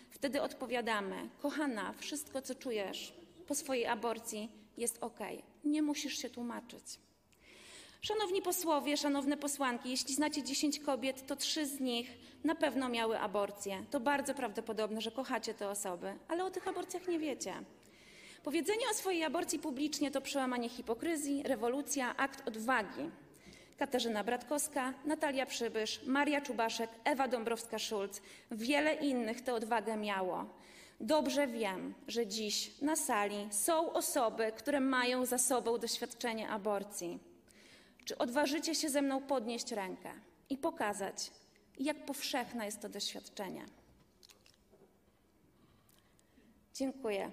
Wtedy 0.10 0.42
odpowiadamy: 0.42 1.30
Kochana, 1.42 1.94
wszystko 1.94 2.42
co 2.42 2.56
czujesz 2.56 3.14
po 3.48 3.56
swojej 3.56 3.86
aborcji 3.86 4.52
jest 4.78 4.98
ok. 5.02 5.20
Nie 5.64 5.82
musisz 5.82 6.18
się 6.18 6.30
tłumaczyć. 6.30 7.00
Szanowni 8.02 8.42
posłowie, 8.42 8.98
szanowne 8.98 9.38
posłanki, 9.38 9.90
jeśli 9.90 10.16
znacie 10.16 10.44
10 10.44 10.80
kobiet, 10.80 11.28
to 11.28 11.36
trzy 11.36 11.66
z 11.66 11.80
nich 11.80 12.18
na 12.44 12.56
pewno 12.56 12.90
miały 12.90 13.20
aborcję. 13.20 13.86
To 13.92 14.00
bardzo 14.00 14.34
prawdopodobne, 14.34 15.02
że 15.02 15.12
kochacie 15.12 15.54
te 15.54 15.70
osoby, 15.70 16.14
ale 16.28 16.46
o 16.46 16.52
tych 16.52 16.68
aborcjach 16.68 17.08
nie 17.08 17.20
wiecie. 17.20 17.54
Powiedzenie 18.44 18.90
o 18.92 18.94
swojej 18.94 19.24
aborcji 19.24 19.60
publicznie 19.60 20.12
to 20.12 20.22
przełamanie 20.22 20.70
hipokryzji, 20.70 21.44
rewolucja, 21.44 22.18
akt 22.18 22.48
odwagi. 22.48 23.12
Katarzyna 23.78 24.24
Bratkowska, 24.24 24.94
Natalia 25.06 25.46
Przybysz, 25.46 26.02
Maria 26.06 26.42
Czubaszek, 26.42 26.90
Ewa 27.04 27.28
Dąbrowska-Szulc, 27.28 28.22
wiele 28.52 28.94
innych 28.94 29.42
tę 29.42 29.54
odwagę 29.54 29.98
miało. 29.98 30.46
Dobrze 31.00 31.48
wiem, 31.48 31.94
że 32.08 32.28
dziś 32.28 32.82
na 32.82 32.96
sali 32.96 33.48
są 33.52 33.94
osoby, 33.94 34.52
które 34.58 34.80
mają 34.80 35.26
za 35.26 35.38
sobą 35.38 35.78
doświadczenie 35.78 36.50
aborcji. 36.50 37.29
Czy 38.06 38.18
odważycie 38.18 38.76
się 38.76 38.90
ze 38.90 39.02
mną 39.02 39.22
podnieść 39.22 39.72
rękę 39.72 40.12
i 40.50 40.58
pokazać, 40.58 41.32
jak 41.80 42.06
powszechne 42.06 42.66
jest 42.66 42.82
to 42.82 42.90
doświadczenie? 42.90 43.66
Dziękuję. 46.74 47.32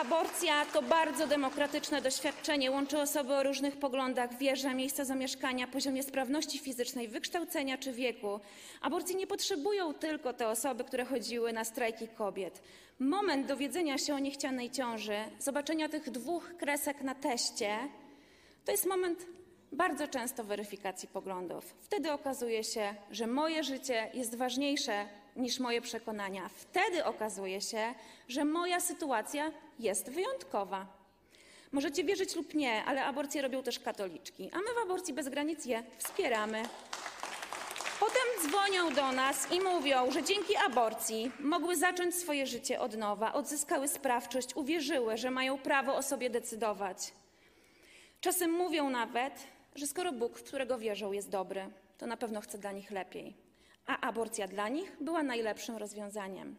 Aborcja 0.00 0.66
to 0.66 0.82
bardzo 0.82 1.26
demokratyczne 1.26 2.02
doświadczenie. 2.02 2.70
Łączy 2.70 3.00
osoby 3.00 3.34
o 3.34 3.42
różnych 3.42 3.76
poglądach, 3.76 4.38
wierze, 4.38 4.74
miejsca 4.74 5.04
zamieszkania, 5.04 5.66
poziomie 5.66 6.02
sprawności 6.02 6.58
fizycznej, 6.58 7.08
wykształcenia 7.08 7.78
czy 7.78 7.92
wieku. 7.92 8.40
Aborcji 8.80 9.16
nie 9.16 9.26
potrzebują 9.26 9.94
tylko 9.94 10.32
te 10.32 10.48
osoby, 10.48 10.84
które 10.84 11.04
chodziły 11.04 11.52
na 11.52 11.64
strajki 11.64 12.08
kobiet. 12.08 12.62
Moment 13.00 13.46
dowiedzenia 13.46 13.98
się 13.98 14.14
o 14.14 14.18
niechcianej 14.18 14.70
ciąży, 14.70 15.16
zobaczenia 15.38 15.88
tych 15.88 16.10
dwóch 16.10 16.56
kresek 16.56 17.02
na 17.02 17.14
teście, 17.14 17.78
to 18.64 18.72
jest 18.72 18.86
moment 18.86 19.26
bardzo 19.72 20.08
często 20.08 20.44
weryfikacji 20.44 21.08
poglądów. 21.08 21.74
Wtedy 21.80 22.12
okazuje 22.12 22.64
się, 22.64 22.94
że 23.10 23.26
moje 23.26 23.64
życie 23.64 24.10
jest 24.14 24.34
ważniejsze 24.34 25.06
niż 25.36 25.60
moje 25.60 25.80
przekonania. 25.80 26.48
Wtedy 26.48 27.04
okazuje 27.04 27.60
się, 27.60 27.94
że 28.28 28.44
moja 28.44 28.80
sytuacja 28.80 29.52
jest 29.78 30.10
wyjątkowa. 30.10 30.86
Możecie 31.72 32.04
wierzyć 32.04 32.36
lub 32.36 32.54
nie, 32.54 32.84
ale 32.84 33.04
aborcje 33.04 33.42
robią 33.42 33.62
też 33.62 33.78
katoliczki, 33.78 34.50
a 34.52 34.58
my 34.58 34.74
w 34.74 34.82
Aborcji 34.84 35.14
Bez 35.14 35.28
Granic 35.28 35.64
je 35.66 35.82
wspieramy. 35.98 36.62
Potem 38.00 38.50
dzwonią 38.50 38.94
do 38.94 39.12
nas 39.12 39.52
i 39.52 39.60
mówią, 39.60 40.10
że 40.10 40.22
dzięki 40.22 40.56
aborcji 40.56 41.32
mogły 41.40 41.76
zacząć 41.76 42.14
swoje 42.14 42.46
życie 42.46 42.80
od 42.80 42.96
nowa, 42.96 43.32
odzyskały 43.32 43.88
sprawczość, 43.88 44.56
uwierzyły, 44.56 45.16
że 45.16 45.30
mają 45.30 45.58
prawo 45.58 45.96
o 45.96 46.02
sobie 46.02 46.30
decydować. 46.30 47.12
Czasem 48.20 48.50
mówią 48.50 48.90
nawet, 48.90 49.34
że 49.74 49.86
skoro 49.86 50.12
Bóg, 50.12 50.38
w 50.38 50.42
którego 50.42 50.78
wierzą, 50.78 51.12
jest 51.12 51.28
dobry, 51.28 51.70
to 51.98 52.06
na 52.06 52.16
pewno 52.16 52.40
chce 52.40 52.58
dla 52.58 52.72
nich 52.72 52.90
lepiej. 52.90 53.34
A 53.86 54.00
aborcja 54.00 54.48
dla 54.48 54.68
nich 54.68 54.96
była 55.00 55.22
najlepszym 55.22 55.76
rozwiązaniem. 55.76 56.56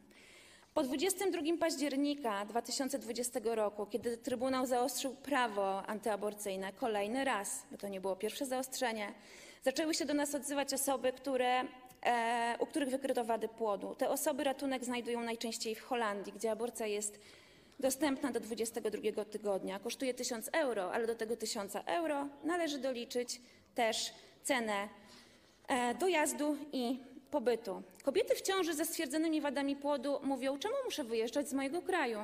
Po 0.73 0.83
22 0.83 1.41
października 1.59 2.45
2020 2.45 3.39
roku, 3.43 3.85
kiedy 3.85 4.17
Trybunał 4.17 4.65
zaostrzył 4.65 5.15
prawo 5.15 5.85
antyaborcyjne 5.85 6.73
kolejny 6.73 7.23
raz, 7.25 7.63
bo 7.71 7.77
to 7.77 7.87
nie 7.87 8.01
było 8.01 8.15
pierwsze 8.15 8.45
zaostrzenie, 8.45 9.13
zaczęły 9.63 9.93
się 9.93 10.05
do 10.05 10.13
nas 10.13 10.35
odzywać 10.35 10.73
osoby, 10.73 11.13
które, 11.13 11.63
e, 12.03 12.55
u 12.59 12.65
których 12.65 12.89
wykryto 12.89 13.23
wady 13.25 13.47
płodu. 13.47 13.95
Te 13.95 14.09
osoby 14.09 14.43
ratunek 14.43 14.85
znajdują 14.85 15.21
najczęściej 15.21 15.75
w 15.75 15.81
Holandii, 15.81 16.33
gdzie 16.33 16.51
aborcja 16.51 16.87
jest 16.87 17.19
dostępna 17.79 18.31
do 18.31 18.39
22 18.39 19.25
tygodnia. 19.25 19.79
Kosztuje 19.79 20.13
1000 20.13 20.49
euro, 20.53 20.93
ale 20.93 21.07
do 21.07 21.15
tego 21.15 21.37
1000 21.37 21.75
euro 21.85 22.27
należy 22.43 22.77
doliczyć 22.77 23.41
też 23.75 24.13
cenę 24.43 24.89
e, 25.67 25.95
dojazdu 25.95 26.57
i 26.71 26.99
pobytu. 27.31 27.83
Kobiety 28.03 28.35
w 28.35 28.41
ciąży 28.41 28.73
ze 28.73 28.85
stwierdzonymi 28.85 29.41
wadami 29.41 29.75
płodu 29.75 30.19
mówią: 30.23 30.59
Czemu 30.59 30.75
muszę 30.85 31.03
wyjeżdżać 31.03 31.49
z 31.49 31.53
mojego 31.53 31.81
kraju? 31.81 32.19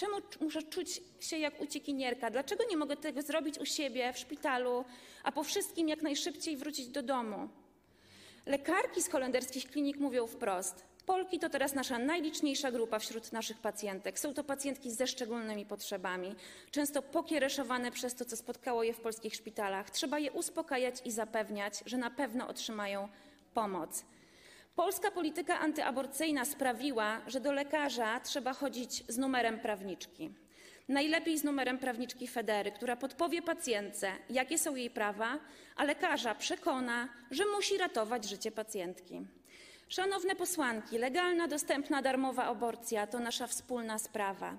Czemu 0.00 0.16
muszę 0.40 0.62
czuć 0.62 1.00
się 1.20 1.38
jak 1.38 1.60
uciekinierka? 1.60 2.30
Dlaczego 2.30 2.64
nie 2.70 2.76
mogę 2.76 2.96
tego 2.96 3.22
zrobić 3.22 3.58
u 3.58 3.64
siebie 3.64 4.12
w 4.12 4.18
szpitalu, 4.18 4.84
a 5.22 5.32
po 5.32 5.44
wszystkim 5.44 5.88
jak 5.88 6.02
najszybciej 6.02 6.56
wrócić 6.56 6.88
do 6.88 7.02
domu? 7.02 7.48
Lekarki 8.46 9.02
z 9.02 9.08
holenderskich 9.08 9.70
klinik 9.70 9.96
mówią 9.96 10.26
wprost: 10.26 10.84
Polki 11.06 11.38
to 11.38 11.50
teraz 11.50 11.74
nasza 11.74 11.98
najliczniejsza 11.98 12.70
grupa 12.70 12.98
wśród 12.98 13.32
naszych 13.32 13.58
pacjentek. 13.58 14.18
Są 14.18 14.34
to 14.34 14.44
pacjentki 14.44 14.90
ze 14.90 15.06
szczególnymi 15.06 15.66
potrzebami, 15.66 16.34
często 16.70 17.02
pokiereszowane 17.02 17.90
przez 17.92 18.14
to, 18.14 18.24
co 18.24 18.36
spotkało 18.36 18.82
je 18.82 18.94
w 18.94 19.00
polskich 19.00 19.34
szpitalach. 19.34 19.90
Trzeba 19.90 20.18
je 20.18 20.32
uspokajać 20.32 20.94
i 21.04 21.10
zapewniać, 21.10 21.82
że 21.86 21.96
na 21.96 22.10
pewno 22.10 22.48
otrzymają 22.48 23.08
pomoc. 23.54 24.04
Polska 24.80 25.10
polityka 25.10 25.58
antyaborcyjna 25.58 26.44
sprawiła, 26.44 27.20
że 27.26 27.40
do 27.40 27.52
lekarza 27.52 28.20
trzeba 28.20 28.52
chodzić 28.52 29.04
z 29.08 29.18
numerem 29.18 29.60
prawniczki. 29.60 30.30
Najlepiej 30.88 31.38
z 31.38 31.44
numerem 31.44 31.78
prawniczki 31.78 32.28
Federy, 32.28 32.72
która 32.72 32.96
podpowie 32.96 33.42
pacjentce, 33.42 34.12
jakie 34.30 34.58
są 34.58 34.76
jej 34.76 34.90
prawa, 34.90 35.38
a 35.76 35.84
lekarza 35.84 36.34
przekona, 36.34 37.08
że 37.30 37.44
musi 37.56 37.78
ratować 37.78 38.24
życie 38.24 38.50
pacjentki. 38.52 39.26
Szanowne 39.88 40.36
posłanki, 40.36 40.98
legalna, 40.98 41.48
dostępna, 41.48 42.02
darmowa 42.02 42.44
aborcja 42.44 43.06
to 43.06 43.18
nasza 43.18 43.46
wspólna 43.46 43.98
sprawa. 43.98 44.58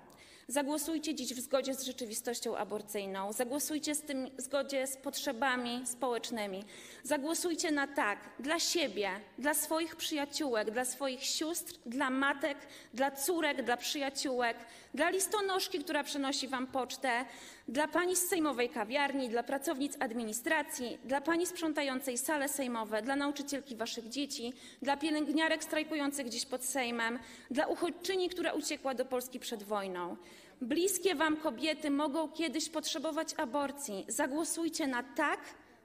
Zagłosujcie 0.52 1.14
dziś 1.14 1.34
w 1.34 1.40
zgodzie 1.40 1.74
z 1.74 1.82
rzeczywistością 1.82 2.56
aborcyjną. 2.56 3.32
Zagłosujcie 3.32 3.94
z 3.94 4.00
tym 4.00 4.30
w 4.38 4.40
zgodzie 4.40 4.86
z 4.86 4.96
potrzebami 4.96 5.82
społecznymi. 5.86 6.64
Zagłosujcie 7.02 7.70
na 7.70 7.86
tak 7.86 8.18
dla 8.38 8.58
siebie, 8.58 9.10
dla 9.38 9.54
swoich 9.54 9.96
przyjaciółek, 9.96 10.70
dla 10.70 10.84
swoich 10.84 11.24
sióstr, 11.24 11.74
dla 11.86 12.10
matek, 12.10 12.58
dla 12.94 13.10
córek, 13.10 13.62
dla 13.62 13.76
przyjaciółek, 13.76 14.56
dla 14.94 15.10
listonoszki, 15.10 15.78
która 15.78 16.04
przynosi 16.04 16.48
wam 16.48 16.66
pocztę, 16.66 17.24
dla 17.68 17.88
pani 17.88 18.16
z 18.16 18.28
sejmowej 18.28 18.68
kawiarni, 18.68 19.28
dla 19.28 19.42
pracownic 19.42 19.96
administracji, 20.00 20.98
dla 21.04 21.20
pani 21.20 21.46
sprzątającej 21.46 22.18
sale 22.18 22.48
sejmowe, 22.48 23.02
dla 23.02 23.16
nauczycielki 23.16 23.76
waszych 23.76 24.08
dzieci, 24.08 24.52
dla 24.82 24.96
pielęgniarek 24.96 25.64
strajkujących 25.64 26.26
gdzieś 26.26 26.46
pod 26.46 26.64
Sejmem, 26.64 27.18
dla 27.50 27.66
uchodźczyni, 27.66 28.28
która 28.28 28.52
uciekła 28.52 28.94
do 28.94 29.04
Polski 29.04 29.40
przed 29.40 29.62
wojną. 29.62 30.16
Bliskie 30.62 31.14
wam 31.14 31.36
kobiety 31.36 31.90
mogą 31.90 32.28
kiedyś 32.28 32.68
potrzebować 32.68 33.34
aborcji. 33.36 34.04
Zagłosujcie 34.08 34.86
na 34.86 35.02
tak 35.02 35.40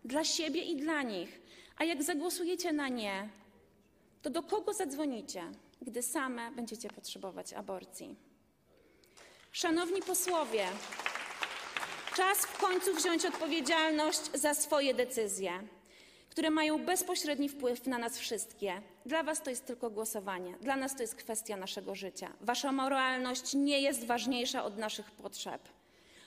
dla 0.06 0.24
siebie 0.24 0.62
i 0.62 0.76
dla 0.76 1.02
nich. 1.02 1.42
A 1.78 1.84
jak 1.84 2.04
zagłosujecie 2.04 2.74
na 2.74 2.88
nie, 2.88 3.30
to 4.22 4.30
do 4.30 4.44
kogo 4.44 4.74
zadzwonicie, 4.74 5.44
gdy 5.82 6.04
same 6.04 6.52
będziecie 6.52 6.90
potrzebować 6.90 7.54
aborcji? 7.54 8.16
Szanowni 9.52 10.02
posłowie, 10.02 10.66
czas 12.16 12.38
w 12.38 12.58
końcu 12.58 12.96
wziąć 12.96 13.26
odpowiedzialność 13.26 14.22
za 14.34 14.54
swoje 14.54 14.94
decyzje, 14.94 15.52
które 16.38 16.50
mają 16.50 16.86
bezpośredni 16.86 17.50
wpływ 17.50 17.88
na 17.88 17.98
nas 17.98 18.18
wszystkie. 18.18 18.82
Dla 19.06 19.24
Was 19.24 19.44
to 19.44 19.50
jest 19.50 19.66
tylko 19.66 19.90
głosowanie, 19.90 20.58
dla 20.62 20.76
nas 20.76 20.96
to 20.96 21.02
jest 21.02 21.16
kwestia 21.16 21.58
naszego 21.58 21.96
życia. 21.96 22.34
Wasza 22.42 22.72
moralność 22.72 23.54
nie 23.54 23.82
jest 23.82 24.06
ważniejsza 24.06 24.64
od 24.64 24.78
naszych 24.78 25.12
potrzeb, 25.12 25.62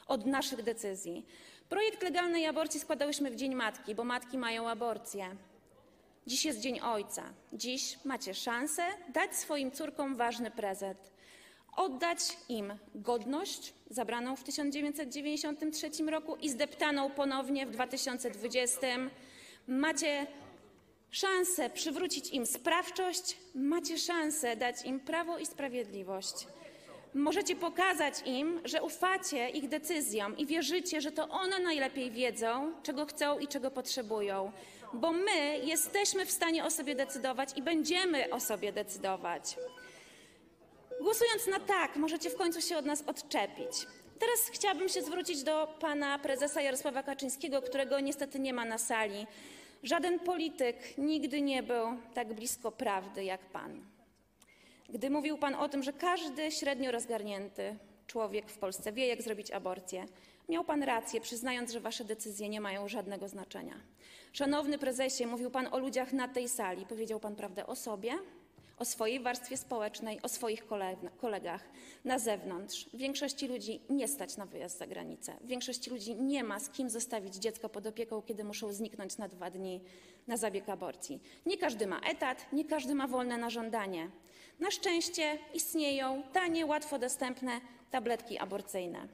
od 0.06 0.26
naszych 0.26 0.62
decyzji. 0.62 1.26
Projekt 1.68 2.02
legalnej 2.02 2.46
aborcji 2.46 2.80
składałyśmy 2.80 3.30
w 3.30 3.36
Dzień 3.36 3.54
Matki, 3.54 3.94
bo 3.94 4.04
matki 4.04 4.38
mają 4.38 4.68
aborcję. 4.68 5.36
Dziś 6.26 6.44
jest 6.44 6.60
Dzień 6.60 6.80
Ojca. 6.80 7.22
Dziś 7.52 7.98
macie 8.04 8.34
szansę 8.34 8.82
dać 9.08 9.36
swoim 9.36 9.72
córkom 9.72 10.16
ważny 10.16 10.50
prezent. 10.50 11.12
Oddać 11.76 12.18
im 12.48 12.72
godność 12.94 13.74
zabraną 13.90 14.36
w 14.36 14.44
1993 14.44 15.90
roku 16.04 16.36
i 16.36 16.48
zdeptaną 16.48 17.10
ponownie 17.10 17.66
w 17.66 17.70
2020. 17.70 18.88
Macie 19.70 20.26
szansę 21.10 21.70
przywrócić 21.70 22.30
im 22.30 22.46
sprawczość, 22.46 23.36
macie 23.54 23.98
szansę 23.98 24.56
dać 24.56 24.84
im 24.84 25.00
prawo 25.00 25.38
i 25.38 25.46
sprawiedliwość. 25.46 26.46
Możecie 27.14 27.56
pokazać 27.56 28.14
im, 28.24 28.60
że 28.64 28.82
ufacie 28.82 29.48
ich 29.48 29.68
decyzjom 29.68 30.36
i 30.36 30.46
wierzycie, 30.46 31.00
że 31.00 31.12
to 31.12 31.28
one 31.28 31.58
najlepiej 31.58 32.10
wiedzą, 32.10 32.72
czego 32.82 33.06
chcą 33.06 33.38
i 33.38 33.48
czego 33.48 33.70
potrzebują, 33.70 34.52
bo 34.92 35.12
my 35.12 35.58
jesteśmy 35.64 36.26
w 36.26 36.30
stanie 36.30 36.64
o 36.64 36.70
sobie 36.70 36.94
decydować 36.94 37.48
i 37.56 37.62
będziemy 37.62 38.30
o 38.30 38.40
sobie 38.40 38.72
decydować. 38.72 39.56
Głosując 41.00 41.46
na 41.46 41.60
tak, 41.60 41.96
możecie 41.96 42.30
w 42.30 42.36
końcu 42.36 42.60
się 42.60 42.76
od 42.76 42.86
nas 42.86 43.02
odczepić. 43.06 43.86
Teraz 44.18 44.40
chciałabym 44.52 44.88
się 44.88 45.02
zwrócić 45.02 45.42
do 45.42 45.74
pana 45.80 46.18
prezesa 46.18 46.62
Jarosława 46.62 47.02
Kaczyńskiego, 47.02 47.62
którego 47.62 48.00
niestety 48.00 48.38
nie 48.38 48.52
ma 48.52 48.64
na 48.64 48.78
sali. 48.78 49.26
Żaden 49.82 50.18
polityk 50.18 50.98
nigdy 50.98 51.42
nie 51.42 51.62
był 51.62 51.86
tak 52.14 52.34
blisko 52.34 52.72
prawdy 52.72 53.24
jak 53.24 53.40
pan. 53.40 53.80
Gdy 54.88 55.10
mówił 55.10 55.38
pan 55.38 55.54
o 55.54 55.68
tym, 55.68 55.82
że 55.82 55.92
każdy 55.92 56.50
średnio 56.50 56.92
rozgarnięty 56.92 57.76
człowiek 58.06 58.50
w 58.50 58.58
Polsce 58.58 58.92
wie, 58.92 59.06
jak 59.06 59.22
zrobić 59.22 59.50
aborcję, 59.50 60.06
miał 60.48 60.64
pan 60.64 60.82
rację, 60.82 61.20
przyznając, 61.20 61.72
że 61.72 61.80
wasze 61.80 62.04
decyzje 62.04 62.48
nie 62.48 62.60
mają 62.60 62.88
żadnego 62.88 63.28
znaczenia. 63.28 63.74
Szanowny 64.32 64.78
prezesie, 64.78 65.26
mówił 65.26 65.50
pan 65.50 65.68
o 65.72 65.78
ludziach 65.78 66.12
na 66.12 66.28
tej 66.28 66.48
sali. 66.48 66.86
Powiedział 66.86 67.20
pan 67.20 67.36
prawdę 67.36 67.66
o 67.66 67.76
sobie, 67.76 68.18
o 68.80 68.84
swojej 68.84 69.20
warstwie 69.20 69.56
społecznej, 69.56 70.22
o 70.22 70.28
swoich 70.28 70.66
kolegach 71.20 71.64
na 72.04 72.18
zewnątrz. 72.18 72.86
Większości 72.94 73.48
ludzi 73.48 73.80
nie 73.90 74.08
stać 74.08 74.36
na 74.36 74.46
wyjazd 74.46 74.78
za 74.78 74.86
granicę. 74.86 75.36
Większości 75.44 75.90
ludzi 75.90 76.14
nie 76.14 76.44
ma 76.44 76.60
z 76.60 76.70
kim 76.70 76.90
zostawić 76.90 77.34
dziecko 77.34 77.68
pod 77.68 77.86
opieką, 77.86 78.22
kiedy 78.22 78.44
muszą 78.44 78.72
zniknąć 78.72 79.18
na 79.18 79.28
dwa 79.28 79.50
dni 79.50 79.80
na 80.26 80.36
zabieg 80.36 80.68
aborcji. 80.68 81.22
Nie 81.46 81.58
każdy 81.58 81.86
ma 81.86 82.00
etat, 82.00 82.52
nie 82.52 82.64
każdy 82.64 82.94
ma 82.94 83.06
wolne 83.06 83.38
na 83.38 83.50
żądanie. 83.50 84.10
Na 84.60 84.70
szczęście 84.70 85.38
istnieją 85.54 86.22
tanie, 86.32 86.66
łatwo 86.66 86.98
dostępne 86.98 87.60
tabletki 87.90 88.38
aborcyjne. 88.38 89.08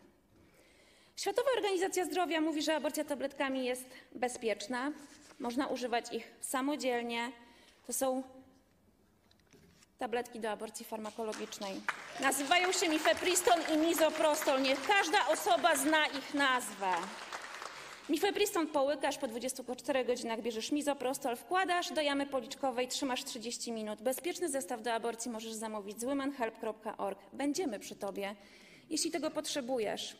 Światowa 1.16 1.48
Organizacja 1.56 2.04
Zdrowia 2.04 2.40
mówi, 2.40 2.62
że 2.62 2.76
aborcja 2.76 3.04
tabletkami 3.04 3.64
jest 3.64 3.86
bezpieczna, 4.14 4.92
można 5.38 5.66
używać 5.66 6.12
ich 6.12 6.32
samodzielnie. 6.40 7.32
To 7.86 7.92
są 7.92 8.22
tabletki 9.98 10.40
do 10.40 10.50
aborcji 10.50 10.84
farmakologicznej. 10.84 11.80
Nazywają 12.20 12.72
się 12.72 12.88
mifepriston 12.88 13.60
i 13.74 13.78
mizoprostol. 13.78 14.62
Niech 14.62 14.86
każda 14.86 15.28
osoba 15.28 15.76
zna 15.76 16.06
ich 16.06 16.34
nazwę. 16.34 16.92
Mifepriston 18.08 18.66
połykasz, 18.66 19.18
po 19.18 19.28
24 19.28 20.04
godzinach 20.04 20.42
bierzesz 20.42 20.72
mizoprostol, 20.72 21.36
wkładasz 21.36 21.92
do 21.92 22.00
jamy 22.00 22.26
policzkowej, 22.26 22.88
trzymasz 22.88 23.24
30 23.24 23.72
minut. 23.72 24.02
Bezpieczny 24.02 24.48
zestaw 24.48 24.82
do 24.82 24.92
aborcji 24.92 25.30
możesz 25.30 25.52
zamówić 25.52 26.00
z 26.00 26.04
womenhelp.org. 26.04 27.18
Będziemy 27.32 27.78
przy 27.78 27.94
Tobie, 27.94 28.34
jeśli 28.90 29.10
tego 29.10 29.30
potrzebujesz. 29.30 30.16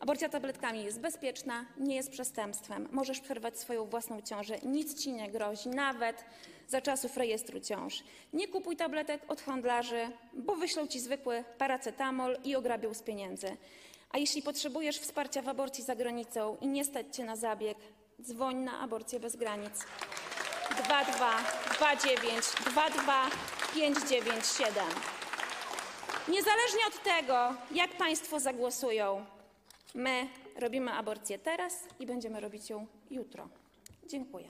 Aborcja 0.00 0.28
tabletkami 0.28 0.84
jest 0.84 1.00
bezpieczna, 1.00 1.64
nie 1.78 1.96
jest 1.96 2.10
przestępstwem. 2.10 2.88
Możesz 2.92 3.20
przerwać 3.20 3.58
swoją 3.58 3.84
własną 3.84 4.22
ciążę, 4.22 4.58
nic 4.62 5.02
Ci 5.02 5.12
nie 5.12 5.30
grozi, 5.30 5.68
nawet 5.68 6.24
za 6.68 6.80
czasów 6.80 7.16
rejestru 7.16 7.60
ciąż. 7.60 8.02
Nie 8.32 8.48
kupuj 8.48 8.76
tabletek 8.76 9.22
od 9.28 9.40
handlarzy, 9.40 10.08
bo 10.32 10.56
wyślą 10.56 10.86
Ci 10.86 11.00
zwykły 11.00 11.44
paracetamol 11.58 12.38
i 12.44 12.56
ograbią 12.56 12.94
z 12.94 13.02
pieniędzy. 13.02 13.56
A 14.10 14.18
jeśli 14.18 14.42
potrzebujesz 14.42 14.98
wsparcia 14.98 15.42
w 15.42 15.48
aborcji 15.48 15.84
za 15.84 15.96
granicą 15.96 16.56
i 16.60 16.66
nie 16.66 16.84
stać 16.84 17.16
Cię 17.16 17.24
na 17.24 17.36
zabieg, 17.36 17.78
dzwoń 18.22 18.56
na 18.56 18.80
aborcję 18.80 19.20
bez 19.20 19.36
granic. 19.36 19.74
22 20.70 21.36
29 21.74 22.44
22 22.66 23.30
597. 23.74 24.84
Niezależnie 26.28 26.80
od 26.88 27.02
tego, 27.02 27.54
jak 27.70 27.96
Państwo 27.96 28.40
zagłosują, 28.40 29.26
my 29.94 30.28
robimy 30.56 30.92
aborcję 30.92 31.38
teraz 31.38 31.80
i 32.00 32.06
będziemy 32.06 32.40
robić 32.40 32.70
ją 32.70 32.86
jutro. 33.10 33.48
Dziękuję. 34.06 34.48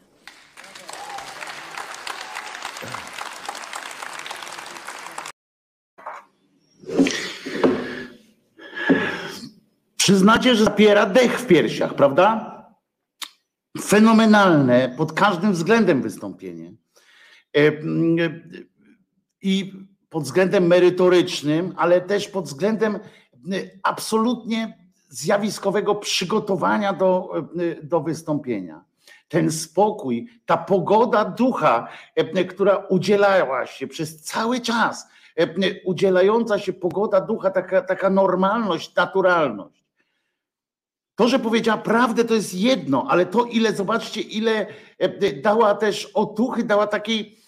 Przyznacie, 9.97 10.55
że 10.55 10.65
zapiera 10.65 11.07
dech 11.07 11.41
w 11.41 11.47
piersiach, 11.47 11.95
prawda? 11.95 12.55
Fenomenalne 13.81 14.95
pod 14.97 15.13
każdym 15.13 15.53
względem 15.53 16.03
wystąpienie. 16.03 16.75
E, 17.57 17.73
I 19.43 19.73
pod 20.09 20.25
względem 20.25 20.67
merytorycznym, 20.67 21.75
ale 21.77 22.01
też 22.01 22.29
pod 22.29 22.45
względem 22.45 22.99
absolutnie 23.83 24.79
zjawiskowego 25.09 25.95
przygotowania 25.95 26.93
do, 26.93 27.33
do 27.83 28.01
wystąpienia. 28.01 28.85
Ten 29.35 29.51
spokój, 29.51 30.27
ta 30.47 30.57
pogoda 30.57 31.25
ducha, 31.25 31.89
która 32.51 32.77
udzielała 32.77 33.67
się 33.67 33.87
przez 33.87 34.23
cały 34.23 34.61
czas, 34.61 35.09
udzielająca 35.85 36.59
się 36.59 36.73
pogoda 36.73 37.21
ducha, 37.21 37.51
taka, 37.51 37.83
taka 37.83 38.11
normalność, 38.11 38.95
naturalność. 38.95 39.85
To, 41.15 41.29
że 41.29 41.39
powiedziała 41.39 41.79
prawdę, 41.83 42.25
to 42.25 42.35
jest 42.35 42.55
jedno, 42.55 43.07
ale 43.09 43.27
to, 43.27 43.45
ile, 43.45 43.73
zobaczcie, 43.73 44.21
ile 44.21 44.67
e, 44.99 45.33
dała 45.33 45.75
też 45.75 46.07
otuchy, 46.07 46.65
dała 46.65 46.87
takiej, 46.87 47.39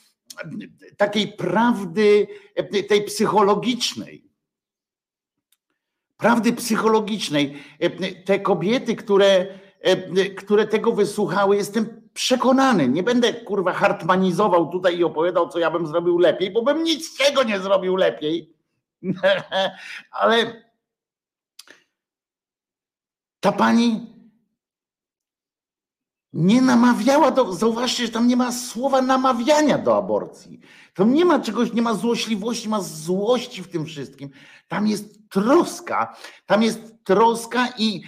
takiej 0.96 1.28
prawdy, 1.28 2.26
e, 2.54 2.82
tej 2.82 3.04
psychologicznej. 3.04 4.30
Prawdy 6.16 6.52
psychologicznej. 6.52 7.62
E, 7.78 7.90
te 8.12 8.40
kobiety, 8.40 8.96
które, 8.96 9.46
które 10.36 10.66
tego 10.66 10.92
wysłuchały, 10.92 11.56
jestem 11.56 12.08
przekonany, 12.14 12.88
nie 12.88 13.02
będę 13.02 13.32
kurwa 13.32 13.72
hartmanizował 13.72 14.70
tutaj 14.70 14.98
i 14.98 15.04
opowiadał, 15.04 15.48
co 15.48 15.58
ja 15.58 15.70
bym 15.70 15.86
zrobił 15.86 16.18
lepiej, 16.18 16.50
bo 16.50 16.62
bym 16.62 16.84
nic 16.84 17.14
z 17.14 17.16
tego 17.16 17.42
nie 17.42 17.60
zrobił 17.60 17.96
lepiej. 17.96 18.54
ale 20.10 20.62
ta 23.40 23.52
pani 23.52 24.16
nie 26.32 26.62
namawiała 26.62 27.30
do, 27.30 27.52
zauważcie, 27.52 28.06
że 28.06 28.12
tam 28.12 28.28
nie 28.28 28.36
ma 28.36 28.52
słowa 28.52 29.02
namawiania 29.02 29.78
do 29.78 29.96
aborcji. 29.96 30.60
Tam 30.96 31.14
nie 31.14 31.24
ma 31.24 31.40
czegoś, 31.40 31.72
nie 31.72 31.82
ma 31.82 31.94
złośliwości, 31.94 32.68
ma 32.68 32.80
złości 32.80 33.62
w 33.62 33.68
tym 33.68 33.86
wszystkim. 33.86 34.30
Tam 34.68 34.86
jest 34.86 35.28
troska, 35.30 36.16
tam 36.46 36.62
jest 36.62 37.04
troska 37.04 37.68
i, 37.78 38.02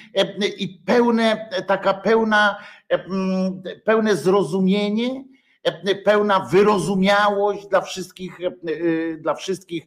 i 0.58 0.68
pełne, 0.86 1.50
taka 1.66 1.94
pełna, 1.94 2.56
pełne 3.84 4.16
zrozumienie, 4.16 5.24
pełna 6.04 6.40
wyrozumiałość 6.40 7.66
dla 7.66 7.80
wszystkich, 7.80 8.38
dla 9.18 9.34
wszystkich 9.34 9.86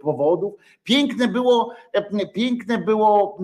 powodów. 0.00 0.54
Piękne 0.82 1.28
było, 1.28 1.74
piękne 2.34 2.78
było 2.78 3.38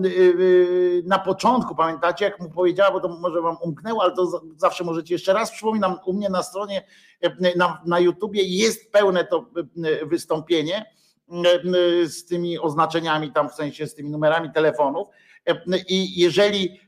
na 1.03 1.19
początku, 1.19 1.75
pamiętacie, 1.75 2.25
jak 2.25 2.39
mu 2.39 2.49
powiedziała, 2.49 2.91
bo 2.91 2.99
to 2.99 3.07
może 3.07 3.41
wam 3.41 3.57
umknęło, 3.61 4.03
ale 4.03 4.11
to 4.11 4.41
zawsze 4.57 4.83
możecie 4.83 5.13
jeszcze 5.13 5.33
raz 5.33 5.51
przypominam, 5.51 5.99
u 6.05 6.13
mnie 6.13 6.29
na 6.29 6.43
stronie 6.43 6.85
na, 7.55 7.81
na 7.85 7.99
YouTubie 7.99 8.43
jest 8.43 8.91
pełne 8.91 9.25
to 9.25 9.45
wystąpienie 10.05 10.85
z 12.05 12.25
tymi 12.25 12.59
oznaczeniami 12.59 13.31
tam 13.31 13.49
w 13.49 13.53
sensie 13.53 13.87
z 13.87 13.95
tymi 13.95 14.09
numerami 14.09 14.51
telefonów 14.51 15.07
i 15.87 16.19
jeżeli 16.19 16.79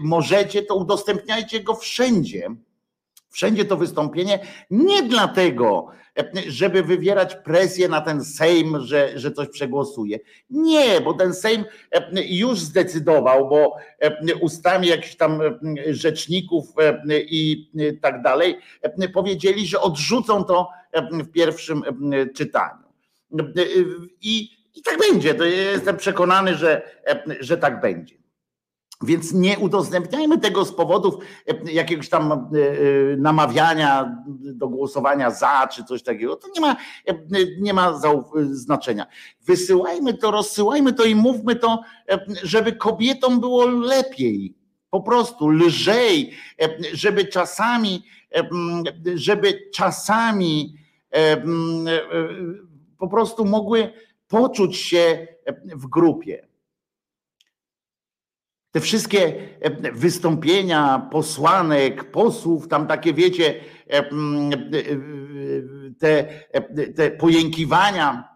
możecie, 0.00 0.62
to 0.62 0.74
udostępniajcie 0.74 1.60
go 1.60 1.74
wszędzie 1.74 2.48
Wszędzie 3.34 3.64
to 3.64 3.76
wystąpienie 3.76 4.38
nie 4.70 5.02
dlatego, 5.02 5.86
żeby 6.48 6.82
wywierać 6.82 7.36
presję 7.36 7.88
na 7.88 8.00
ten 8.00 8.24
Sejm, 8.24 8.80
że, 8.80 9.18
że 9.18 9.32
coś 9.32 9.48
przegłosuje. 9.48 10.18
Nie, 10.50 11.00
bo 11.00 11.14
ten 11.14 11.34
Sejm 11.34 11.64
już 12.14 12.58
zdecydował, 12.60 13.48
bo 13.48 13.76
ustami 14.40 14.88
jakichś 14.88 15.16
tam 15.16 15.40
rzeczników 15.86 16.64
i 17.10 17.70
tak 18.02 18.22
dalej 18.22 18.58
powiedzieli, 19.14 19.66
że 19.66 19.80
odrzucą 19.80 20.44
to 20.44 20.68
w 21.10 21.30
pierwszym 21.30 21.82
czytaniu. 22.36 22.84
I, 24.22 24.50
i 24.74 24.82
tak 24.82 24.98
będzie. 24.98 25.34
To 25.34 25.44
jestem 25.44 25.96
przekonany, 25.96 26.54
że, 26.54 26.82
że 27.40 27.58
tak 27.58 27.80
będzie. 27.80 28.23
Więc 29.04 29.32
nie 29.32 29.58
udostępniajmy 29.58 30.38
tego 30.38 30.64
z 30.64 30.72
powodów 30.72 31.14
e, 31.46 31.72
jakiegoś 31.72 32.08
tam 32.08 32.32
e, 32.32 32.36
e, 32.36 33.16
namawiania 33.16 34.16
do 34.28 34.68
głosowania 34.68 35.30
za, 35.30 35.68
czy 35.72 35.84
coś 35.84 36.02
takiego. 36.02 36.36
To 36.36 36.48
nie 36.54 36.60
ma, 36.60 36.76
nie 37.58 37.74
ma 37.74 38.00
znaczenia. 38.50 39.06
Wysyłajmy 39.46 40.14
to, 40.14 40.30
rozsyłajmy 40.30 40.92
to 40.92 41.04
i 41.04 41.14
mówmy 41.14 41.56
to, 41.56 41.82
żeby 42.42 42.72
kobietom 42.72 43.40
było 43.40 43.66
lepiej. 43.66 44.54
Po 44.90 45.00
prostu 45.00 45.48
lżej, 45.48 46.32
żeby 46.92 47.24
czasami, 47.24 48.04
żeby 49.14 49.70
czasami 49.74 50.74
po 52.98 53.08
prostu 53.08 53.44
mogły 53.44 53.92
poczuć 54.28 54.76
się 54.76 55.26
w 55.74 55.86
grupie 55.86 56.53
te 58.74 58.80
wszystkie 58.80 59.34
e, 59.60 59.92
wystąpienia 59.92 61.08
posłanek, 61.12 62.10
posłów, 62.10 62.68
tam 62.68 62.86
takie 62.86 63.14
wiecie, 63.14 63.54
e, 63.90 63.98
e, 63.98 64.04
te, 65.98 66.24
te 66.94 67.10
pojękiwania, 67.10 68.33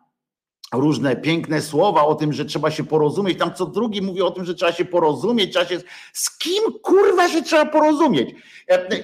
różne 0.72 1.16
piękne 1.16 1.62
słowa 1.62 2.06
o 2.06 2.14
tym, 2.14 2.32
że 2.32 2.44
trzeba 2.44 2.70
się 2.70 2.84
porozumieć. 2.84 3.38
Tam 3.38 3.54
co 3.54 3.66
drugi 3.66 4.02
mówi 4.02 4.22
o 4.22 4.30
tym, 4.30 4.44
że 4.44 4.54
trzeba 4.54 4.72
się 4.72 4.84
porozumieć, 4.84 5.52
trzeba 5.52 5.66
się. 5.66 5.80
Z 6.12 6.38
kim 6.38 6.62
kurwa 6.82 7.28
się 7.28 7.42
trzeba 7.42 7.66
porozumieć? 7.66 8.34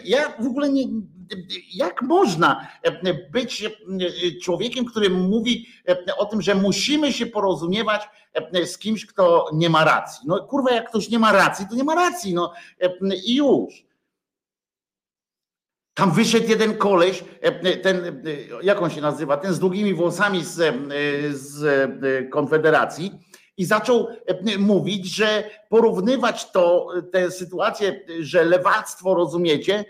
Ja 0.04 0.34
w 0.40 0.46
ogóle 0.46 0.68
nie. 0.68 0.84
Jak 1.74 2.02
można 2.02 2.68
być 3.32 3.64
człowiekiem, 4.42 4.84
który 4.84 5.10
mówi 5.10 5.66
o 6.18 6.26
tym, 6.26 6.42
że 6.42 6.54
musimy 6.54 7.12
się 7.12 7.26
porozumiewać 7.26 8.02
z 8.64 8.78
kimś, 8.78 9.06
kto 9.06 9.46
nie 9.52 9.70
ma 9.70 9.84
racji? 9.84 10.26
No 10.26 10.44
kurwa, 10.44 10.72
jak 10.72 10.88
ktoś 10.88 11.08
nie 11.08 11.18
ma 11.18 11.32
racji, 11.32 11.66
to 11.70 11.76
nie 11.76 11.84
ma 11.84 11.94
racji, 11.94 12.34
no 12.34 12.52
i 13.26 13.34
już. 13.34 13.84
Tam 15.94 16.12
wyszedł 16.12 16.48
jeden 16.48 16.76
koleś, 16.76 17.24
ten, 17.82 18.22
jak 18.62 18.82
on 18.82 18.90
się 18.90 19.00
nazywa, 19.00 19.36
ten 19.36 19.54
z 19.54 19.58
długimi 19.58 19.94
włosami 19.94 20.44
z, 20.44 20.74
z 21.30 21.64
Konfederacji 22.30 23.12
i 23.56 23.64
zaczął 23.64 24.08
mówić, 24.58 25.06
że 25.06 25.50
porównywać 25.68 26.50
to, 26.50 26.88
tę 27.12 27.30
sytuację, 27.30 28.00
że 28.20 28.44
lewactwo, 28.44 29.14
rozumiecie, 29.14 29.84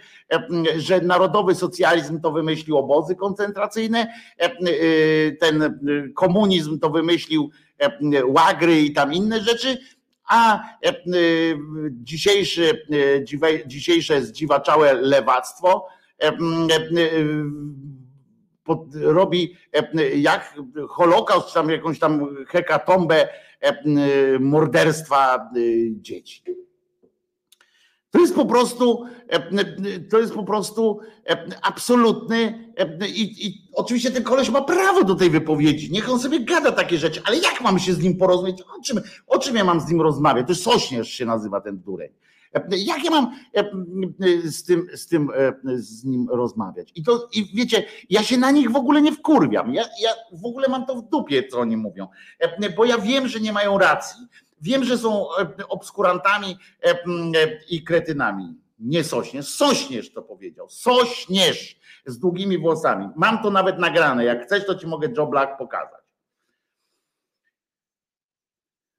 że 0.76 1.00
narodowy 1.00 1.54
socjalizm 1.54 2.20
to 2.20 2.32
wymyślił 2.32 2.78
obozy 2.78 3.16
koncentracyjne, 3.16 4.14
ten 5.40 5.80
komunizm 6.14 6.78
to 6.78 6.90
wymyślił 6.90 7.50
łagry 8.26 8.80
i 8.80 8.92
tam 8.92 9.12
inne 9.12 9.40
rzeczy, 9.40 9.78
a 10.28 10.64
dzisiejsze, 11.90 12.62
dzisiejsze 13.66 14.22
zdziwaczałe 14.22 14.94
lewactwo 14.94 15.86
robi 18.92 19.56
jak 20.16 20.54
Holokaust, 20.88 21.54
tam 21.54 21.70
jakąś 21.70 21.98
tam 21.98 22.36
hekatombę 22.48 23.28
morderstwa 24.40 25.50
dzieci. 25.92 26.42
To 28.14 28.20
jest 28.20 28.34
po 28.34 28.46
prostu, 28.46 29.04
to 30.10 30.18
jest 30.18 30.34
po 30.34 30.44
prostu 30.44 31.00
absolutny 31.62 32.70
i, 33.08 33.46
i, 33.46 33.68
oczywiście 33.72 34.10
ten 34.10 34.22
koleś 34.22 34.50
ma 34.50 34.62
prawo 34.62 35.04
do 35.04 35.14
tej 35.14 35.30
wypowiedzi. 35.30 35.92
Niech 35.92 36.10
on 36.10 36.20
sobie 36.20 36.40
gada 36.40 36.72
takie 36.72 36.98
rzeczy, 36.98 37.22
ale 37.24 37.36
jak 37.36 37.60
mam 37.60 37.78
się 37.78 37.94
z 37.94 38.02
nim 38.02 38.16
porozumieć? 38.16 38.62
O 38.62 38.82
czym, 38.84 39.00
o 39.26 39.38
czym 39.38 39.56
ja 39.56 39.64
mam 39.64 39.80
z 39.80 39.88
nim 39.88 40.00
rozmawiać? 40.00 40.46
To 40.46 40.52
jest 40.52 40.62
Sośnierz 40.62 41.08
się 41.08 41.26
nazywa 41.26 41.60
ten 41.60 41.78
dureń. 41.78 42.10
Jak 42.70 43.04
ja 43.04 43.10
mam 43.10 43.30
z 44.44 44.64
tym, 44.64 44.86
z 44.94 45.06
tym 45.06 45.30
z 45.74 46.04
nim 46.04 46.28
rozmawiać? 46.30 46.92
I 46.94 47.02
to 47.02 47.28
i 47.32 47.50
wiecie, 47.54 47.84
ja 48.10 48.22
się 48.22 48.38
na 48.38 48.50
nich 48.50 48.70
w 48.70 48.76
ogóle 48.76 49.02
nie 49.02 49.12
wkurwiam. 49.12 49.74
Ja, 49.74 49.82
ja 49.82 50.10
w 50.32 50.44
ogóle 50.44 50.68
mam 50.68 50.86
to 50.86 50.94
w 50.94 51.08
dupie, 51.08 51.48
co 51.48 51.60
oni 51.60 51.76
mówią. 51.76 52.08
Bo 52.76 52.84
ja 52.84 52.98
wiem, 52.98 53.28
że 53.28 53.40
nie 53.40 53.52
mają 53.52 53.78
racji. 53.78 54.26
Wiem, 54.64 54.84
że 54.84 54.98
są 54.98 55.26
obskurantami 55.68 56.58
i 57.70 57.84
kretynami. 57.84 58.54
Nie 58.78 59.04
Sośnierz, 59.04 59.48
Sośnierz 59.48 60.12
to 60.12 60.22
powiedział. 60.22 60.68
Sośnierz 60.68 61.80
z 62.06 62.18
długimi 62.18 62.58
włosami. 62.58 63.08
Mam 63.16 63.42
to 63.42 63.50
nawet 63.50 63.78
nagrane. 63.78 64.24
Jak 64.24 64.46
chcesz, 64.46 64.66
to 64.66 64.74
ci 64.74 64.86
mogę 64.86 65.08
Joe 65.16 65.26
Black 65.26 65.58
pokazać. 65.58 66.04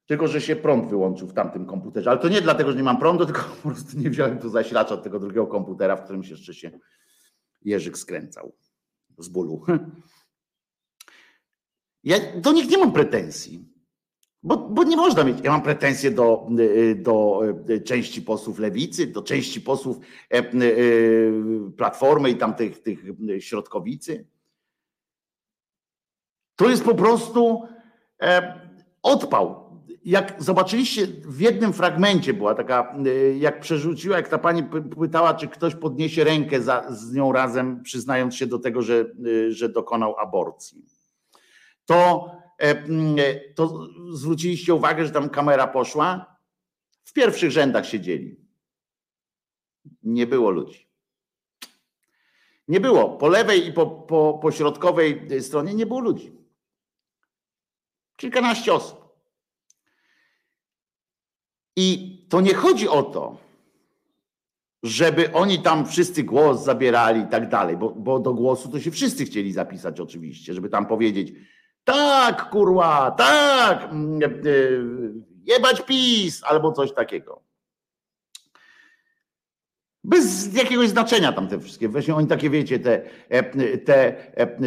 Tylko, 0.06 0.28
że 0.28 0.40
się 0.40 0.56
prąd 0.56 0.90
wyłączył 0.90 1.28
w 1.28 1.34
tamtym 1.34 1.66
komputerze. 1.66 2.10
Ale 2.10 2.18
to 2.18 2.28
nie 2.28 2.40
dlatego, 2.40 2.70
że 2.70 2.76
nie 2.76 2.82
mam 2.82 2.98
prądu, 2.98 3.26
tylko 3.26 3.42
po 3.62 3.68
prostu 3.68 3.98
nie 3.98 4.10
wziąłem 4.10 4.38
tu 4.38 4.48
zasilacza 4.48 4.94
od 4.94 5.02
tego 5.02 5.18
drugiego 5.18 5.46
komputera, 5.46 5.96
w 5.96 6.04
którym 6.04 6.24
się 6.24 6.30
jeszcze 6.30 6.54
się 6.54 6.70
Jerzyk 7.62 7.98
skręcał 7.98 8.56
z 9.18 9.28
bólu. 9.28 9.62
Ja 12.04 12.16
do 12.36 12.52
nich 12.52 12.70
nie 12.70 12.78
mam 12.78 12.92
pretensji. 12.92 13.75
Bo, 14.46 14.56
bo, 14.56 14.84
nie 14.84 14.96
można 14.96 15.24
mieć. 15.24 15.38
Ja 15.44 15.50
mam 15.50 15.62
pretensje 15.62 16.10
do, 16.10 16.46
do 16.96 17.40
części 17.84 18.22
posłów 18.22 18.58
lewicy, 18.58 19.06
do 19.06 19.22
części 19.22 19.60
posłów 19.60 19.98
e, 20.30 20.42
platformy 21.76 22.30
i 22.30 22.36
tam 22.36 22.54
tych, 22.54 22.82
środkowicy. 23.38 24.26
To 26.56 26.68
jest 26.68 26.84
po 26.84 26.94
prostu 26.94 27.62
e, 28.22 28.60
odpał 29.02 29.66
jak 30.04 30.34
zobaczyliście 30.38 31.06
w 31.06 31.40
jednym 31.40 31.72
fragmencie 31.72 32.34
była 32.34 32.54
taka, 32.54 32.96
y, 33.06 33.36
jak 33.38 33.60
przerzuciła, 33.60 34.16
jak 34.16 34.28
ta 34.28 34.38
pani 34.38 34.62
pytała, 35.00 35.34
czy 35.34 35.48
ktoś 35.48 35.74
podniesie 35.74 36.24
rękę 36.24 36.62
za, 36.62 36.84
z 36.90 37.12
nią 37.12 37.32
razem, 37.32 37.82
przyznając 37.82 38.36
się 38.36 38.46
do 38.46 38.58
tego, 38.58 38.82
że, 38.82 39.04
y, 39.26 39.52
że 39.52 39.68
dokonał 39.68 40.18
aborcji. 40.18 40.84
To, 41.86 42.30
to 43.54 43.88
zwróciliście 44.12 44.74
uwagę, 44.74 45.06
że 45.06 45.12
tam 45.12 45.30
kamera 45.30 45.66
poszła. 45.66 46.36
W 47.04 47.12
pierwszych 47.12 47.50
rzędach 47.50 47.86
siedzieli. 47.86 48.36
Nie 50.02 50.26
było 50.26 50.50
ludzi. 50.50 50.88
Nie 52.68 52.80
było. 52.80 53.08
Po 53.08 53.28
lewej 53.28 53.66
i 53.66 53.72
po, 53.72 53.86
po, 53.86 54.38
po 54.42 54.52
środkowej 54.52 55.28
stronie 55.40 55.74
nie 55.74 55.86
było 55.86 56.00
ludzi. 56.00 56.32
Kilkanaście 58.16 58.74
osób. 58.74 59.06
I 61.76 62.18
to 62.28 62.40
nie 62.40 62.54
chodzi 62.54 62.88
o 62.88 63.02
to, 63.02 63.38
żeby 64.82 65.32
oni 65.32 65.62
tam 65.62 65.86
wszyscy 65.86 66.22
głos 66.24 66.64
zabierali 66.64 67.20
i 67.20 67.26
tak 67.26 67.48
dalej, 67.48 67.76
bo, 67.76 67.90
bo 67.90 68.18
do 68.18 68.34
głosu 68.34 68.68
to 68.68 68.80
się 68.80 68.90
wszyscy 68.90 69.24
chcieli 69.24 69.52
zapisać 69.52 70.00
oczywiście, 70.00 70.54
żeby 70.54 70.68
tam 70.68 70.86
powiedzieć 70.86 71.32
tak, 71.86 72.50
kurwa, 72.50 73.10
tak, 73.10 73.82
mm, 73.92 74.22
e, 74.22 74.28
jebać 75.44 75.82
PiS 75.82 76.44
albo 76.44 76.72
coś 76.72 76.92
takiego. 76.92 77.42
Bez 80.04 80.54
jakiegoś 80.54 80.88
znaczenia 80.88 81.32
tam 81.32 81.48
te 81.48 81.60
wszystkie, 81.60 81.88
właśnie 81.88 82.14
oni 82.14 82.26
takie 82.26 82.50
wiecie, 82.50 82.78
te, 82.78 83.02
e, 83.28 83.78
te 83.78 84.16
e, 84.40 84.58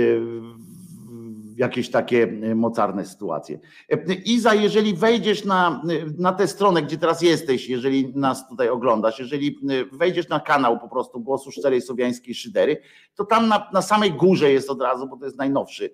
jakieś 1.59 1.89
takie 1.89 2.23
e, 2.23 2.55
mocarne 2.55 3.05
sytuacje. 3.05 3.59
E, 3.89 4.13
Iza, 4.13 4.53
jeżeli 4.53 4.93
wejdziesz 4.93 5.45
na, 5.45 5.83
na 6.17 6.33
tę 6.33 6.47
stronę, 6.47 6.81
gdzie 6.81 6.97
teraz 6.97 7.21
jesteś, 7.21 7.69
jeżeli 7.69 8.13
nas 8.15 8.47
tutaj 8.47 8.69
oglądasz, 8.69 9.19
jeżeli 9.19 9.59
e, 9.69 9.97
wejdziesz 9.97 10.29
na 10.29 10.39
kanał 10.39 10.79
po 10.79 10.89
prostu 10.89 11.19
Głosu 11.19 11.51
Szczerej 11.51 11.81
Słowiańskiej 11.81 12.35
Szydery, 12.35 12.81
to 13.15 13.25
tam 13.25 13.47
na, 13.47 13.69
na 13.73 13.81
samej 13.81 14.13
górze 14.13 14.51
jest 14.51 14.69
od 14.69 14.81
razu, 14.81 15.07
bo 15.07 15.17
to 15.17 15.25
jest 15.25 15.37
najnowszy 15.37 15.89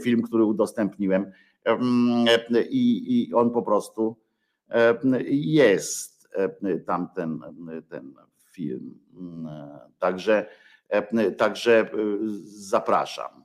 film, 0.00 0.22
który 0.22 0.44
udostępniłem 0.44 1.32
i, 2.70 3.04
i 3.28 3.34
on 3.34 3.50
po 3.50 3.62
prostu 3.62 4.16
jest 5.30 6.28
tam 6.86 7.08
ten, 7.14 7.40
ten 7.88 8.14
film. 8.52 8.94
Także, 9.98 10.46
także 11.36 11.90
zapraszam. 12.44 13.41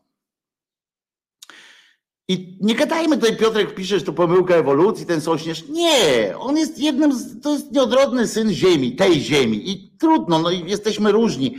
I 2.30 2.57
nie 2.61 2.75
gadajmy 2.75 3.17
tutaj, 3.17 3.38
Piotrek 3.38 3.75
pisze, 3.75 3.99
że 3.99 4.05
to 4.05 4.13
pomyłka 4.13 4.55
ewolucji, 4.55 5.05
ten 5.05 5.21
sośnierz. 5.21 5.67
Nie, 5.69 6.34
on 6.39 6.57
jest 6.57 6.80
jednym, 6.80 7.13
z, 7.13 7.41
to 7.41 7.53
jest 7.53 7.71
nieodrodny 7.71 8.28
syn 8.28 8.51
ziemi, 8.51 8.95
tej 8.95 9.19
ziemi. 9.19 9.71
I 9.71 9.91
trudno, 9.99 10.39
no 10.39 10.51
i 10.51 10.69
jesteśmy 10.69 11.11
różni. 11.11 11.57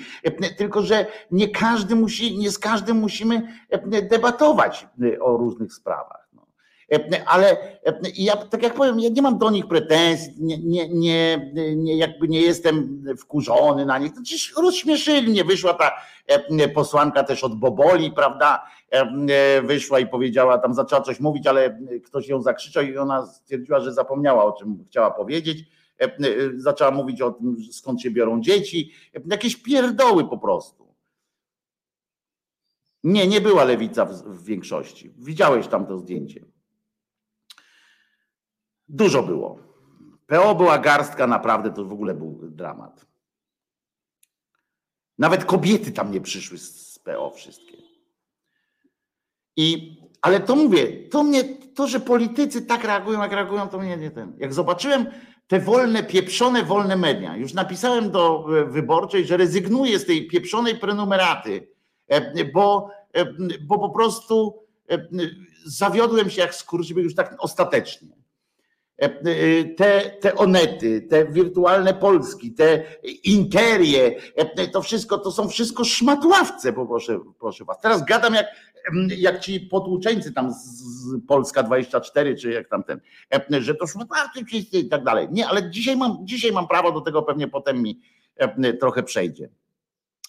Tylko, 0.56 0.82
że 0.82 1.06
nie 1.30 1.48
każdy 1.48 1.94
musi, 1.96 2.38
nie 2.38 2.50
z 2.50 2.58
każdym 2.58 2.96
musimy 2.96 3.52
debatować 4.10 4.86
o 5.20 5.36
różnych 5.36 5.74
sprawach. 5.74 6.27
Ale 7.26 7.56
ja, 8.16 8.36
tak 8.36 8.62
jak 8.62 8.74
powiem, 8.74 9.00
ja 9.00 9.08
nie 9.08 9.22
mam 9.22 9.38
do 9.38 9.50
nich 9.50 9.68
pretensji, 9.68 10.34
nie, 10.38 10.88
nie, 10.88 10.88
nie, 11.76 11.96
jakby 11.96 12.28
nie 12.28 12.40
jestem 12.40 13.04
wkurzony 13.18 13.86
na 13.86 13.98
nich. 13.98 14.12
Przecież 14.12 14.54
rozśmieszyli 14.56 15.30
mnie, 15.30 15.44
wyszła 15.44 15.74
ta 15.74 15.92
posłanka 16.74 17.24
też 17.24 17.44
od 17.44 17.58
Boboli, 17.58 18.12
prawda? 18.12 18.62
Wyszła 19.64 20.00
i 20.00 20.06
powiedziała, 20.06 20.58
tam 20.58 20.74
zaczęła 20.74 21.02
coś 21.02 21.20
mówić, 21.20 21.46
ale 21.46 21.78
ktoś 22.04 22.28
ją 22.28 22.42
zakrzyczał 22.42 22.82
i 22.84 22.98
ona 22.98 23.26
stwierdziła, 23.26 23.80
że 23.80 23.92
zapomniała 23.92 24.44
o 24.44 24.52
czym 24.52 24.84
chciała 24.88 25.10
powiedzieć. 25.10 25.64
Zaczęła 26.56 26.90
mówić 26.90 27.22
o 27.22 27.30
tym, 27.30 27.56
skąd 27.72 28.02
się 28.02 28.10
biorą 28.10 28.40
dzieci. 28.40 28.92
Jakieś 29.26 29.56
pierdoły 29.56 30.28
po 30.28 30.38
prostu. 30.38 30.94
Nie, 33.04 33.26
nie 33.26 33.40
była 33.40 33.64
lewica 33.64 34.04
w, 34.04 34.12
w 34.12 34.44
większości. 34.44 35.12
Widziałeś 35.18 35.66
tam 35.66 35.86
to 35.86 35.98
zdjęcie. 35.98 36.57
Dużo 38.88 39.22
było. 39.22 39.58
PO 40.26 40.54
była 40.54 40.78
garstka, 40.78 41.26
naprawdę 41.26 41.70
to 41.70 41.84
w 41.84 41.92
ogóle 41.92 42.14
był 42.14 42.38
dramat. 42.42 43.06
Nawet 45.18 45.44
kobiety 45.44 45.92
tam 45.92 46.12
nie 46.12 46.20
przyszły 46.20 46.58
z 46.58 46.98
PO 46.98 47.30
wszystkie. 47.30 47.76
I, 49.56 49.96
ale 50.22 50.40
to 50.40 50.56
mówię, 50.56 51.08
to 51.08 51.22
mnie, 51.22 51.44
to, 51.74 51.86
że 51.86 52.00
politycy 52.00 52.62
tak 52.62 52.84
reagują, 52.84 53.22
jak 53.22 53.32
reagują, 53.32 53.68
to 53.68 53.78
mnie 53.78 53.96
nie 53.96 54.10
ten. 54.10 54.32
Jak 54.38 54.54
zobaczyłem 54.54 55.06
te 55.46 55.60
wolne, 55.60 56.02
pieprzone 56.02 56.62
wolne 56.62 56.96
media, 56.96 57.36
już 57.36 57.54
napisałem 57.54 58.10
do 58.10 58.44
e, 58.60 58.64
wyborczej, 58.64 59.26
że 59.26 59.36
rezygnuję 59.36 59.98
z 59.98 60.06
tej 60.06 60.28
pieprzonej 60.28 60.74
prenumeraty, 60.74 61.68
e, 62.08 62.44
bo, 62.44 62.90
e, 63.12 63.24
bo 63.60 63.78
po 63.78 63.90
prostu 63.90 64.62
zawiodłem 65.64 66.30
się 66.30 66.40
jak 66.40 66.54
skurczyby 66.54 67.02
już 67.02 67.14
tak 67.14 67.36
ostatecznie. 67.38 68.17
E, 68.98 69.04
e, 69.04 69.64
te, 69.64 70.10
te 70.20 70.34
onety, 70.34 71.02
te 71.02 71.24
wirtualne 71.24 71.94
Polski, 71.94 72.52
te 72.52 72.82
interie, 73.24 74.16
e, 74.36 74.68
to 74.68 74.82
wszystko, 74.82 75.18
to 75.18 75.32
są 75.32 75.48
wszystko 75.48 75.84
szmatławce, 75.84 76.72
proszę, 76.72 77.20
proszę 77.40 77.64
was. 77.64 77.80
Teraz 77.80 78.04
gadam 78.04 78.34
jak, 78.34 78.46
jak 79.18 79.40
ci 79.40 79.60
potłuczeńcy 79.60 80.32
tam 80.32 80.52
z 80.52 81.26
Polska 81.28 81.62
24, 81.62 82.36
czy 82.36 82.50
jak 82.50 82.68
tam 82.68 82.84
ten, 82.84 83.00
że 83.50 83.74
to 83.74 83.86
szmatławcy 83.86 84.44
wszyscy 84.44 84.78
i 84.78 84.88
tak 84.88 85.04
dalej. 85.04 85.28
Nie, 85.30 85.48
ale 85.48 85.70
dzisiaj 85.70 85.96
mam, 85.96 86.18
dzisiaj 86.22 86.52
mam 86.52 86.68
prawo 86.68 86.92
do 86.92 87.00
tego, 87.00 87.22
pewnie 87.22 87.48
potem 87.48 87.82
mi 87.82 88.00
trochę 88.80 89.02
przejdzie. 89.02 89.48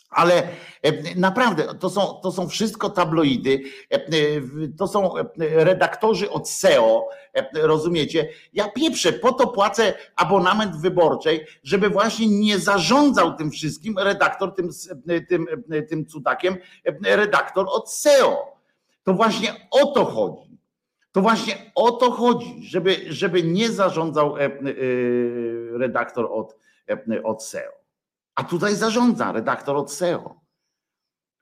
Ale 0.09 0.47
e, 0.83 1.15
naprawdę, 1.15 1.63
to 1.79 1.89
są, 1.89 2.19
to 2.23 2.31
są 2.31 2.49
wszystko 2.49 2.89
tabloidy, 2.89 3.61
e, 3.89 3.99
to 4.77 4.87
są 4.87 5.17
e, 5.17 5.25
redaktorzy 5.39 6.31
od 6.31 6.49
SEO, 6.49 7.09
rozumiecie? 7.53 8.29
Ja 8.53 8.69
pieprzę, 8.69 9.13
po 9.13 9.33
to 9.33 9.47
płacę 9.47 9.93
abonament 10.15 10.75
wyborczej, 10.75 11.45
żeby 11.63 11.89
właśnie 11.89 12.27
nie 12.27 12.59
zarządzał 12.59 13.33
tym 13.33 13.51
wszystkim 13.51 13.99
redaktor, 13.99 14.55
tym, 14.55 14.69
tym, 15.29 15.47
tym 15.89 16.05
cudakiem, 16.05 16.57
redaktor 17.03 17.65
od 17.69 17.93
SEO. 17.93 18.57
To 19.03 19.13
właśnie 19.13 19.67
o 19.71 19.85
to 19.85 20.05
chodzi. 20.05 20.59
To 21.11 21.21
właśnie 21.21 21.71
o 21.75 21.91
to 21.91 22.11
chodzi, 22.11 22.63
żeby, 22.63 22.97
żeby 23.09 23.43
nie 23.43 23.69
zarządzał 23.69 24.35
redaktor 25.73 26.29
od, 26.31 26.55
od 27.23 27.43
SEO. 27.43 27.78
A 28.39 28.43
tutaj 28.43 28.75
zarządza 28.75 29.31
redaktor 29.31 29.77
od 29.77 29.91
SEO. 29.93 30.35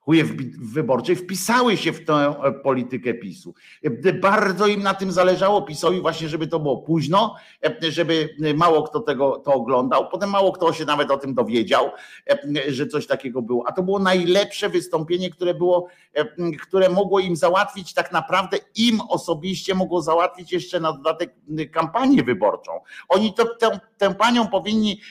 Chuje 0.07 0.23
wyborczej 0.73 1.15
wpisały 1.15 1.77
się 1.77 1.93
w 1.93 2.05
tę 2.05 2.33
politykę 2.63 3.13
PiSu. 3.13 3.53
Bardzo 4.21 4.67
im 4.67 4.83
na 4.83 4.93
tym 4.93 5.11
zależało 5.11 5.61
PiSowi 5.61 6.01
właśnie, 6.01 6.29
żeby 6.29 6.47
to 6.47 6.59
było 6.59 6.77
późno, 6.77 7.35
żeby 7.89 8.29
mało 8.55 8.83
kto 8.83 8.99
tego 8.99 9.41
to 9.45 9.53
oglądał. 9.53 10.09
Potem 10.09 10.29
mało 10.29 10.51
kto 10.51 10.73
się 10.73 10.85
nawet 10.85 11.11
o 11.11 11.17
tym 11.17 11.33
dowiedział, 11.33 11.89
że 12.67 12.87
coś 12.87 13.07
takiego 13.07 13.41
było. 13.41 13.63
A 13.67 13.71
to 13.71 13.83
było 13.83 13.99
najlepsze 13.99 14.69
wystąpienie, 14.69 15.29
które 15.29 15.53
było, 15.53 15.87
które 16.61 16.89
mogło 16.89 17.19
im 17.19 17.35
załatwić 17.35 17.93
tak 17.93 18.11
naprawdę 18.11 18.57
im 18.75 19.01
osobiście 19.09 19.75
mogło 19.75 20.01
załatwić 20.01 20.51
jeszcze 20.51 20.79
na 20.79 20.93
dodatek 20.93 21.35
kampanię 21.71 22.23
wyborczą. 22.23 22.71
Oni 23.09 23.33
to, 23.33 23.55
tę, 23.55 23.79
tę 23.97 24.15
panią 24.15 24.47
powinni 24.47 25.01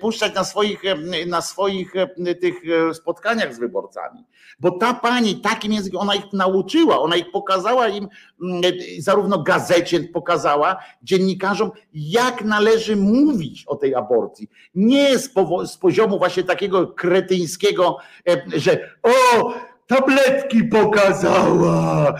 puszczać 0.00 0.34
na 0.34 0.44
swoich, 0.44 0.82
na 1.26 1.42
swoich 1.42 1.92
tych 2.40 2.54
spotkaniach 2.92 3.54
z 3.54 3.58
wyborcami 3.58 4.24
bo 4.60 4.70
ta 4.70 4.94
pani 4.94 5.36
takim 5.36 5.72
językiem, 5.72 6.00
ona 6.00 6.14
ich 6.14 6.32
nauczyła, 6.32 7.00
ona 7.00 7.16
ich 7.16 7.30
pokazała 7.30 7.88
im, 7.88 8.08
mm, 8.42 8.62
zarówno 8.98 9.42
gazecie 9.42 10.00
pokazała, 10.00 10.76
dziennikarzom, 11.02 11.70
jak 11.92 12.44
należy 12.44 12.96
mówić 12.96 13.64
o 13.66 13.76
tej 13.76 13.94
aborcji. 13.94 14.48
Nie 14.74 15.18
z, 15.18 15.30
z 15.66 15.76
poziomu 15.76 16.18
właśnie 16.18 16.42
takiego 16.42 16.86
kretyńskiego, 16.86 17.96
e, 18.28 18.42
że 18.56 18.90
o, 19.02 19.52
tabletki 19.86 20.64
pokazała 20.64 22.14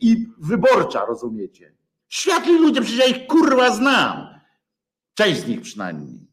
i 0.00 0.26
wyborcza, 0.38 1.04
rozumiecie? 1.04 1.72
Światli 2.08 2.58
ludzie, 2.58 2.80
przecież 2.80 3.00
ja 3.00 3.06
ich 3.06 3.26
kurwa 3.26 3.70
znam. 3.70 4.26
Część 5.14 5.40
z 5.40 5.48
nich 5.48 5.60
przynajmniej. 5.60 6.26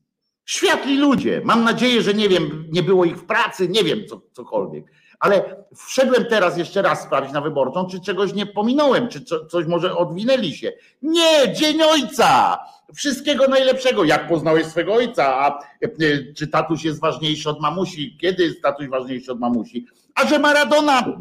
Światli 0.45 0.97
ludzie. 0.97 1.41
Mam 1.45 1.63
nadzieję, 1.63 2.01
że 2.01 2.13
nie 2.13 2.29
wiem, 2.29 2.65
nie 2.71 2.83
było 2.83 3.05
ich 3.05 3.17
w 3.17 3.25
pracy, 3.25 3.67
nie 3.69 3.83
wiem, 3.83 3.99
co, 4.09 4.21
cokolwiek 4.31 4.85
ale 5.23 5.65
wszedłem 5.75 6.25
teraz 6.25 6.57
jeszcze 6.57 6.81
raz 6.81 7.03
sprawdzić 7.03 7.33
na 7.33 7.41
wyborczą, 7.41 7.87
czy 7.87 7.99
czegoś 7.99 8.33
nie 8.33 8.45
pominąłem, 8.45 9.07
czy 9.07 9.25
coś 9.49 9.65
może 9.65 9.97
odwinęli 9.97 10.53
się. 10.53 10.71
Nie, 11.01 11.53
dzień 11.53 11.81
ojca! 11.81 12.57
Wszystkiego 12.95 13.47
najlepszego. 13.47 14.03
Jak 14.03 14.27
poznałeś 14.27 14.65
swego 14.65 14.93
ojca? 14.93 15.37
A 15.37 15.59
e, 15.81 16.33
czy 16.33 16.47
tatuś 16.47 16.83
jest 16.83 17.01
ważniejszy 17.01 17.49
od 17.49 17.61
mamusi? 17.61 18.17
Kiedy 18.21 18.43
jest 18.43 18.61
tatuś 18.61 18.87
ważniejszy 18.87 19.31
od 19.31 19.39
mamusi? 19.39 19.85
A 20.15 20.27
że 20.27 20.39
Maradona, 20.39 20.99
e, 20.99 21.13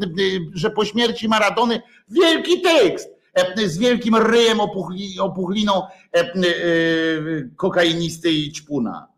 że 0.53 0.69
po 0.69 0.85
śmierci 0.85 1.27
Maradony 1.27 1.81
wielki 2.09 2.61
tekst 2.61 3.09
e, 3.33 3.67
z 3.67 3.77
wielkim 3.77 4.15
ryjem 4.15 4.59
opuchli, 4.59 5.19
opuchliną 5.19 5.81
kokainisty 7.55 8.31
i 8.31 8.51
ćpuna 8.51 9.12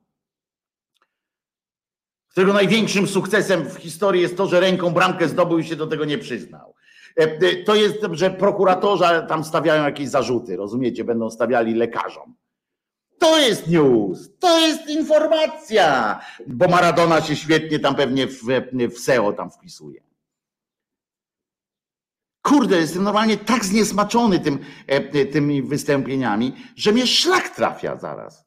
którego 2.36 2.54
największym 2.54 3.08
sukcesem 3.08 3.70
w 3.70 3.76
historii 3.76 4.22
jest 4.22 4.38
to, 4.38 4.48
że 4.48 4.60
ręką 4.60 4.90
bramkę 4.90 5.28
zdobył 5.28 5.60
i 5.60 5.64
się 5.64 5.76
do 5.76 5.88
tego 5.88 6.06
nie 6.06 6.18
przyznał. 6.18 6.76
E, 7.20 7.24
e, 7.24 7.64
to 7.64 7.76
jest, 7.76 7.98
że 8.12 8.30
prokuratorzy 8.30 9.04
tam 9.28 9.44
stawiają 9.44 9.84
jakieś 9.84 10.10
zarzuty, 10.10 10.56
rozumiecie, 10.56 11.04
będą 11.04 11.30
stawiali 11.30 11.74
lekarzom. 11.74 12.36
To 13.20 13.40
jest 13.40 13.68
news, 13.68 14.30
to 14.40 14.60
jest 14.60 14.90
informacja, 14.90 16.20
bo 16.48 16.68
Maradona 16.68 17.22
się 17.22 17.36
świetnie 17.36 17.80
tam 17.80 17.96
pewnie 17.96 18.28
w, 18.28 18.42
w 18.96 19.00
SEO 19.00 19.34
tam 19.34 19.52
wpisuje. 19.52 20.02
Kurde, 22.42 22.78
jestem 22.78 23.04
normalnie 23.04 23.38
tak 23.38 23.66
zniesmaczony 23.66 24.40
tym, 24.40 24.60
e, 24.88 25.26
tymi 25.26 25.64
wystąpieniami, 25.64 26.56
że 26.76 26.92
mnie 26.92 27.08
szlak 27.08 27.50
trafia 27.50 27.98
zaraz. 27.98 28.46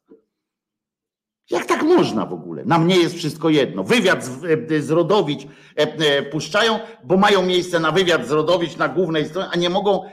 Jak 1.49 1.65
tak 1.65 1.83
można 1.83 2.25
w 2.25 2.33
ogóle? 2.33 2.65
Na 2.65 2.79
mnie 2.79 2.97
jest 2.97 3.15
wszystko 3.15 3.49
jedno. 3.49 3.83
Wywiad 3.83 4.25
z, 4.25 4.29
e, 4.71 4.81
z 4.81 4.89
Rodowicz 4.89 5.43
e, 5.43 5.47
e, 5.77 6.23
puszczają, 6.23 6.79
bo 7.03 7.17
mają 7.17 7.41
miejsce 7.41 7.79
na 7.79 7.91
wywiad 7.91 8.27
z 8.27 8.31
Rodowicz 8.31 8.77
na 8.77 8.87
głównej 8.87 9.25
stronie, 9.25 9.49
a 9.51 9.57
nie 9.57 9.69
mogą 9.69 10.03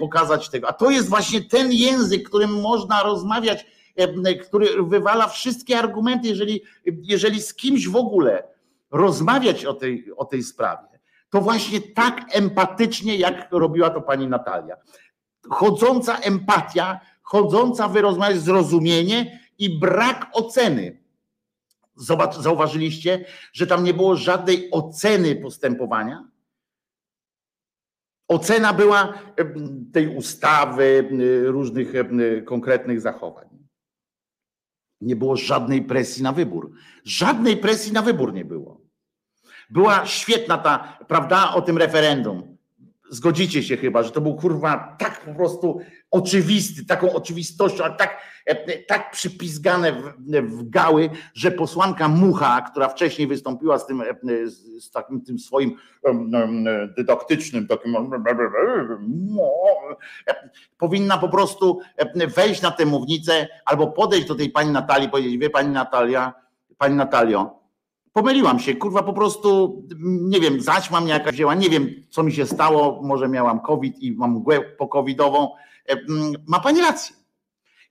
pokazać 0.00 0.48
tego. 0.48 0.68
A 0.68 0.72
to 0.72 0.90
jest 0.90 1.08
właśnie 1.08 1.42
ten 1.42 1.72
język, 1.72 2.28
którym 2.28 2.60
można 2.60 3.02
rozmawiać, 3.02 3.66
który 4.42 4.82
wywala 4.82 5.28
wszystkie 5.28 5.78
argumenty, 5.78 6.28
jeżeli, 6.28 6.62
jeżeli 6.84 7.42
z 7.42 7.54
kimś 7.54 7.88
w 7.88 7.96
ogóle 7.96 8.42
rozmawiać 8.90 9.64
o 9.64 9.74
tej, 9.74 10.12
o 10.16 10.24
tej 10.24 10.42
sprawie, 10.42 10.88
to 11.30 11.40
właśnie 11.40 11.80
tak 11.80 12.24
empatycznie, 12.32 13.16
jak 13.16 13.48
robiła 13.50 13.90
to 13.90 14.00
pani 14.00 14.28
Natalia. 14.28 14.76
Chodząca 15.50 16.18
empatia, 16.18 17.00
chodząca 17.22 17.88
wyrozmawiać 17.88 18.40
zrozumienie, 18.40 19.43
i 19.58 19.78
brak 19.78 20.30
oceny. 20.32 21.04
Zobacz, 21.96 22.36
zauważyliście, 22.36 23.24
że 23.52 23.66
tam 23.66 23.84
nie 23.84 23.94
było 23.94 24.16
żadnej 24.16 24.70
oceny 24.70 25.36
postępowania? 25.36 26.28
Ocena 28.28 28.72
była 28.72 29.18
tej 29.92 30.16
ustawy, 30.16 31.08
różnych 31.44 31.92
konkretnych 32.44 33.00
zachowań. 33.00 33.48
Nie 35.00 35.16
było 35.16 35.36
żadnej 35.36 35.82
presji 35.82 36.22
na 36.22 36.32
wybór. 36.32 36.72
Żadnej 37.04 37.56
presji 37.56 37.92
na 37.92 38.02
wybór 38.02 38.32
nie 38.32 38.44
było. 38.44 38.80
Była 39.70 40.06
świetna 40.06 40.58
ta, 40.58 40.98
prawda, 41.08 41.54
o 41.54 41.62
tym 41.62 41.78
referendum. 41.78 42.53
Zgodzicie 43.14 43.62
się 43.62 43.76
chyba, 43.76 44.02
że 44.02 44.10
to 44.10 44.20
był 44.20 44.34
kurwa 44.34 44.96
tak 44.98 45.20
po 45.20 45.34
prostu 45.34 45.80
oczywisty, 46.10 46.86
taką 46.86 47.12
oczywistością, 47.12 47.84
ale 47.84 47.94
tak, 47.94 48.20
e, 48.46 48.78
tak 48.78 49.10
przypizgane 49.10 49.92
w, 49.92 50.12
w, 50.42 50.70
gały, 50.70 51.10
że 51.34 51.50
posłanka 51.50 52.08
Mucha, 52.08 52.60
która 52.60 52.88
wcześniej 52.88 53.28
wystąpiła 53.28 53.78
z 53.78 53.86
tym, 53.86 54.00
e, 54.00 54.06
z 54.80 54.90
takim 54.90 55.22
tym 55.22 55.38
swoim 55.38 55.76
dydaktycznym, 56.96 57.66
takim 57.66 57.96
powinna 60.78 61.18
po 61.18 61.28
prostu 61.28 61.80
e, 61.96 62.26
wejść 62.26 62.62
na 62.62 62.70
tę 62.70 62.86
mównicę 62.86 63.48
albo 63.64 63.86
podejść 63.86 64.28
do 64.28 64.34
tej 64.34 64.50
pani 64.50 64.70
Natalii 64.70 65.08
i 65.08 65.10
powiedzieć, 65.10 65.38
wie 65.38 65.50
pani 65.50 65.68
Natalia, 65.68 66.32
pani 66.78 66.94
Natalio, 66.94 67.63
pomyliłam 68.14 68.58
się, 68.58 68.74
kurwa, 68.74 69.02
po 69.02 69.12
prostu, 69.12 69.82
nie 70.04 70.40
wiem, 70.40 70.60
zaćma 70.60 71.00
mnie 71.00 71.12
jakaś 71.12 71.34
wzięła, 71.34 71.54
nie 71.54 71.70
wiem, 71.70 71.88
co 72.10 72.22
mi 72.22 72.32
się 72.32 72.46
stało, 72.46 73.00
może 73.02 73.28
miałam 73.28 73.60
COVID 73.60 73.98
i 73.98 74.12
mam 74.12 74.30
mgłę 74.30 74.60
pokowidową, 74.60 75.48
E, 75.88 75.96
ma 76.46 76.60
pani 76.60 76.80
rację. 76.80 77.16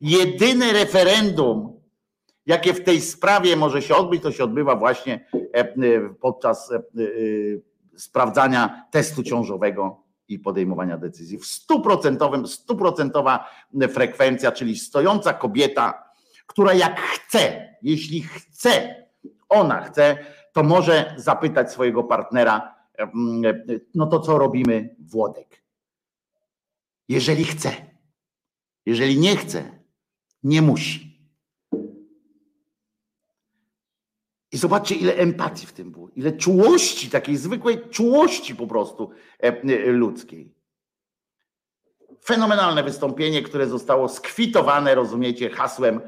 Jedyne 0.01 0.73
referendum, 0.73 1.81
jakie 2.45 2.73
w 2.73 2.83
tej 2.83 3.01
sprawie 3.01 3.55
może 3.55 3.81
się 3.81 3.95
odbyć, 3.95 4.23
to 4.23 4.31
się 4.31 4.43
odbywa 4.43 4.75
właśnie 4.75 5.25
e, 5.33 5.59
e, 5.59 5.73
podczas 6.21 6.73
sprawdzania 7.97 8.85
testu 8.91 9.23
ciążowego 9.23 10.03
i 10.27 10.39
podejmowania 10.39 10.97
decyzji. 10.97 11.37
W 11.37 11.45
stuprocentowym, 11.45 12.47
stuprocentowa 12.47 13.49
frekwencja, 13.89 14.51
czyli 14.51 14.77
stojąca 14.77 15.33
kobieta, 15.33 16.03
która 16.47 16.73
jak 16.73 16.99
chce, 17.01 17.75
jeśli 17.81 18.21
chce, 18.21 19.02
ona 19.53 19.81
chce, 19.81 20.17
to 20.53 20.63
może 20.63 21.13
zapytać 21.17 21.71
swojego 21.71 22.03
partnera, 22.03 22.75
no 23.95 24.07
to 24.07 24.19
co 24.19 24.37
robimy, 24.37 24.95
Włodek? 24.99 25.63
jeżeli 27.09 27.43
chce. 27.43 27.71
Jeżeli 28.85 29.19
nie 29.19 29.37
chce, 29.37 29.79
nie 30.43 30.61
musi. 30.61 31.13
I 34.51 34.57
zobaczcie, 34.57 34.95
ile 34.95 35.15
empatii 35.15 35.65
w 35.65 35.73
tym 35.73 35.91
było, 35.91 36.09
ile 36.09 36.31
czułości, 36.31 37.09
takiej 37.09 37.37
zwykłej 37.37 37.89
czułości 37.89 38.55
po 38.55 38.67
prostu 38.67 39.11
ludzkiej. 39.85 40.53
Fenomenalne 42.25 42.83
wystąpienie, 42.83 43.41
które 43.41 43.67
zostało 43.67 44.09
skwitowane, 44.09 44.95
rozumiecie, 44.95 45.49
hasłem, 45.49 46.01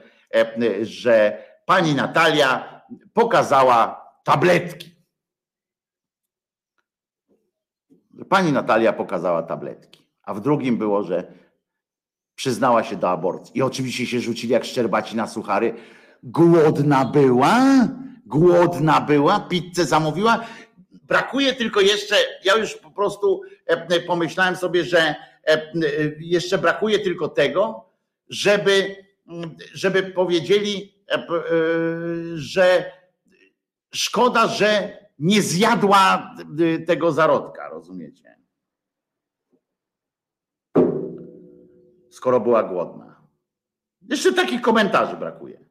że 0.81 1.43
pani 1.65 1.95
Natalia 1.95 2.74
pokazała 3.13 4.11
tabletki. 4.23 4.95
Pani 8.29 8.51
Natalia 8.51 8.93
pokazała 8.93 9.43
tabletki 9.43 10.05
a 10.25 10.33
w 10.33 10.41
drugim 10.41 10.77
było, 10.77 11.03
że 11.03 11.33
przyznała 12.36 12.83
się 12.83 12.95
do 12.95 13.09
aborcji. 13.09 13.57
I 13.57 13.61
oczywiście 13.61 14.05
się 14.05 14.19
rzucili 14.19 14.53
jak 14.53 14.65
szczerbaci 14.65 15.15
na 15.15 15.27
suchary. 15.27 15.73
Głodna 16.23 17.05
była, 17.05 17.88
głodna 18.25 19.01
była, 19.01 19.39
pizzę 19.39 19.86
zamówiła. 19.86 20.45
Brakuje 21.03 21.53
tylko 21.53 21.81
jeszcze, 21.81 22.15
ja 22.43 22.55
już 22.55 22.75
po 22.75 22.91
prostu 22.91 23.41
e, 23.65 23.99
pomyślałem 23.99 24.55
sobie, 24.55 24.83
że 24.83 24.99
e, 24.99 25.15
e, 25.47 25.71
jeszcze 26.19 26.57
brakuje 26.57 26.99
tylko 26.99 27.27
tego, 27.27 27.86
żeby, 28.29 28.95
żeby 29.73 30.03
powiedzieli, 30.03 30.94
że 32.35 32.91
szkoda, 33.93 34.47
że 34.47 34.97
nie 35.19 35.41
zjadła 35.41 36.35
tego 36.87 37.11
zarodka, 37.11 37.69
rozumiecie? 37.69 38.35
skoro 42.15 42.39
była 42.39 42.63
głodna. 42.63 43.15
Jeszcze 44.09 44.33
takich 44.33 44.61
komentarzy 44.61 45.17
brakuje. 45.17 45.65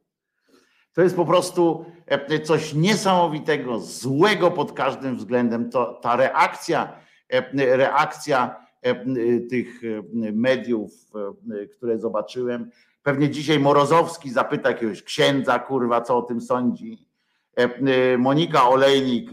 To 0.93 1.01
jest 1.01 1.15
po 1.15 1.25
prostu 1.25 1.85
e, 2.05 2.39
coś 2.39 2.73
niesamowitego, 2.73 3.79
złego 3.79 4.51
pod 4.51 4.71
każdym 4.71 5.17
względem. 5.17 5.69
To, 5.69 5.93
ta 5.93 6.15
reakcja, 6.15 6.99
e, 7.29 7.77
reakcja 7.77 8.65
e, 8.81 8.95
tych 9.39 9.81
mediów, 10.33 10.91
które 11.77 11.99
zobaczyłem. 11.99 12.71
Pewnie 13.05 13.29
dzisiaj 13.29 13.59
Morozowski 13.59 14.29
zapyta 14.31 14.69
jakiegoś 14.69 15.03
księdza, 15.03 15.59
kurwa, 15.59 16.01
co 16.01 16.17
o 16.17 16.21
tym 16.21 16.41
sądzi. 16.41 17.07
Monika 18.17 18.69
Olejnik 18.69 19.29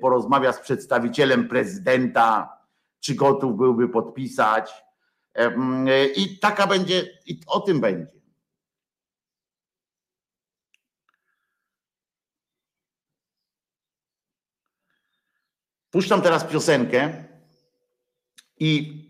porozmawia 0.00 0.52
z 0.52 0.60
przedstawicielem 0.60 1.48
prezydenta, 1.48 2.58
czy 3.00 3.14
gotów 3.14 3.56
byłby 3.56 3.88
podpisać. 3.88 4.84
I 6.16 6.38
taka 6.38 6.66
będzie, 6.66 7.18
i 7.26 7.40
o 7.46 7.60
tym 7.60 7.80
będzie. 7.80 8.06
Puszczam 15.90 16.22
teraz 16.22 16.44
piosenkę 16.44 17.24
i 18.58 19.02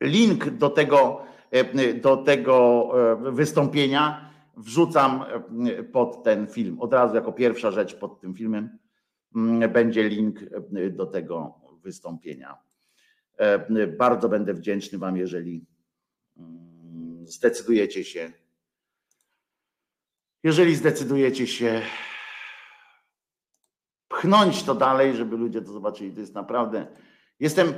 link 0.00 0.50
do 0.50 0.70
tego, 0.70 1.22
e, 1.22 1.25
do 2.02 2.16
tego 2.16 2.90
e, 3.28 3.32
wystąpienia 3.32 4.30
wrzucam 4.56 5.22
e, 5.22 5.82
pod 5.82 6.22
ten 6.22 6.46
film. 6.46 6.80
Od 6.80 6.92
razu 6.92 7.14
jako 7.14 7.32
pierwsza 7.32 7.70
rzecz 7.70 7.94
pod 7.94 8.20
tym 8.20 8.34
filmem 8.34 8.78
mm, 9.36 9.72
będzie 9.72 10.08
link 10.08 10.40
do 10.90 11.06
tego 11.06 11.54
wystąpienia. 11.82 12.58
Bardzo 13.98 14.28
będę 14.28 14.54
wdzięczny 14.54 14.98
Wam, 14.98 15.16
jeżeli 15.16 15.66
mm, 16.36 17.26
zdecydujecie 17.26 18.04
się. 18.04 18.32
Jeżeli 20.42 20.74
zdecydujecie 20.74 21.46
się 21.46 21.82
pchnąć 24.08 24.62
to 24.62 24.74
dalej, 24.74 25.16
żeby 25.16 25.36
ludzie 25.36 25.62
to 25.62 25.72
zobaczyli. 25.72 26.12
To 26.12 26.20
jest 26.20 26.34
naprawdę. 26.34 26.86
Jestem. 27.40 27.74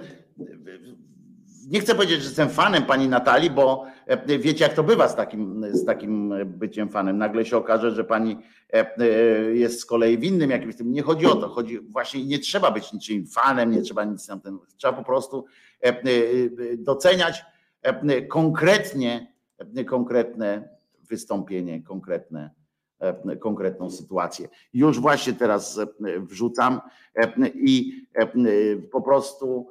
Nie 1.69 1.81
chcę 1.81 1.95
powiedzieć, 1.95 2.21
że 2.21 2.25
jestem 2.25 2.49
fanem 2.49 2.83
pani 2.83 3.09
Natalii, 3.09 3.51
bo 3.51 3.87
e, 4.07 4.39
wiecie, 4.39 4.65
jak 4.65 4.75
to 4.75 4.83
bywa 4.83 5.09
z 5.09 5.17
takim, 5.17 5.65
z 5.73 5.85
takim 5.85 6.35
byciem 6.47 6.89
fanem. 6.89 7.19
Nagle 7.19 7.45
się 7.45 7.57
okaże, 7.57 7.91
że 7.91 8.05
pani 8.05 8.39
e, 8.73 8.97
e, 8.99 9.07
jest 9.55 9.81
z 9.81 9.85
kolei 9.85 10.19
winnym 10.19 10.51
jakimś 10.51 10.77
tym. 10.77 10.93
Nie 10.93 11.03
chodzi 11.03 11.27
o 11.27 11.35
to. 11.35 11.49
Chodzi 11.49 11.81
właśnie 11.81 12.27
nie 12.27 12.39
trzeba 12.39 12.71
być 12.71 12.93
niczym 12.93 13.27
fanem, 13.27 13.71
nie 13.71 13.83
trzeba 13.83 14.05
nic 14.05 14.29
na 14.29 14.39
ten. 14.39 14.59
Trzeba 14.77 14.93
po 14.93 15.05
prostu 15.05 15.45
doceniać 16.79 17.45
konkretnie, 18.29 19.33
konkretne 19.87 20.69
wystąpienie, 21.09 21.83
konkretne 21.83 22.51
E, 23.01 23.37
konkretną 23.37 23.91
sytuację. 23.91 24.49
Już 24.73 25.01
właśnie 25.01 25.33
teraz 25.33 25.79
e, 25.79 25.87
wrzucam 26.21 26.81
e, 27.15 27.49
i 27.49 28.07
po 28.93 29.03
prostu 29.03 29.71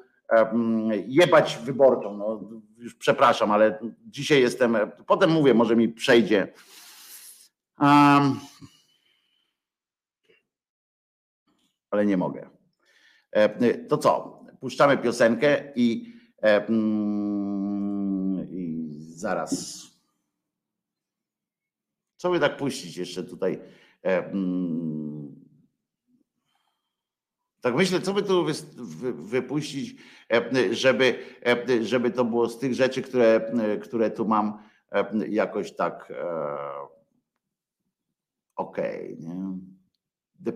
jebać 1.08 1.58
wyborcą. 1.58 2.18
No, 2.18 2.50
już 2.78 2.96
przepraszam, 2.96 3.52
ale 3.52 3.80
dzisiaj 4.06 4.42
jestem, 4.42 4.78
potem 5.08 5.32
mówię, 5.32 5.54
może 5.54 5.76
mi 5.76 5.90
przejdzie. 5.90 6.54
Um, 7.80 8.40
ale 11.92 12.06
nie 12.06 12.18
mogę. 12.18 12.50
To 13.90 13.98
co? 13.98 14.40
Puszczamy 14.60 14.98
piosenkę 14.98 15.74
i, 15.76 16.14
i 18.52 18.88
zaraz 19.00 19.88
co 22.18 22.32
by 22.32 22.40
tak 22.40 22.58
puścić 22.58 22.98
jeszcze 22.98 23.24
tutaj? 23.24 23.60
E, 27.68 27.70
tak 27.70 27.76
myślę, 27.76 28.02
co 28.02 28.14
by 28.14 28.24
tu 28.24 28.46
wypuścić, 29.14 29.96
e, 30.34 30.74
żeby, 30.76 31.20
e, 31.46 31.84
żeby 31.84 32.12
to 32.12 32.26
było 32.26 32.50
z 32.50 32.60
tych 32.60 32.74
rzeczy, 32.74 33.02
które, 33.02 33.52
które 33.82 34.12
tu 34.12 34.26
mam 34.26 34.58
jakoś 35.30 35.76
tak 35.76 36.14
okej, 38.56 39.14
okay, 39.14 39.18
nie? 39.20 39.58
The 40.46 40.54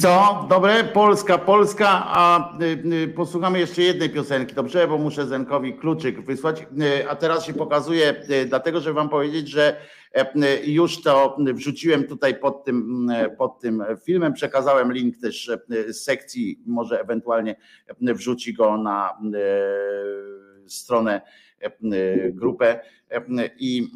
co? 0.00 0.46
Dobre? 0.48 0.84
Polska, 0.84 1.38
Polska, 1.38 1.88
a 2.06 2.52
y, 2.62 2.92
y, 2.94 3.08
posłuchamy 3.08 3.58
jeszcze 3.58 3.82
jednej 3.82 4.10
piosenki, 4.10 4.54
dobrze? 4.54 4.88
Bo 4.88 4.98
muszę 4.98 5.26
Zenkowi 5.26 5.74
kluczyk 5.74 6.20
wysłać. 6.20 6.62
Y, 6.62 7.08
a 7.08 7.16
teraz 7.16 7.44
się 7.44 7.54
pokazuje, 7.54 8.22
dlatego 8.46 8.80
że 8.80 8.92
wam 8.92 9.08
powiedzieć, 9.08 9.48
że 9.48 9.76
już 10.64 11.02
to 11.02 11.36
wrzuciłem 11.54 12.04
tutaj 12.04 12.40
pod 12.40 12.64
tym, 12.64 13.08
pod 13.38 13.60
tym 13.60 13.84
filmem, 14.04 14.32
przekazałem 14.32 14.92
link 14.92 15.20
też 15.20 15.50
z 15.88 15.96
sekcji, 15.96 16.62
może 16.66 17.00
ewentualnie 17.00 17.56
wrzuci 18.00 18.54
go 18.54 18.76
na 18.76 19.18
stronę, 20.66 21.20
grupę 22.30 22.80
i 23.58 23.88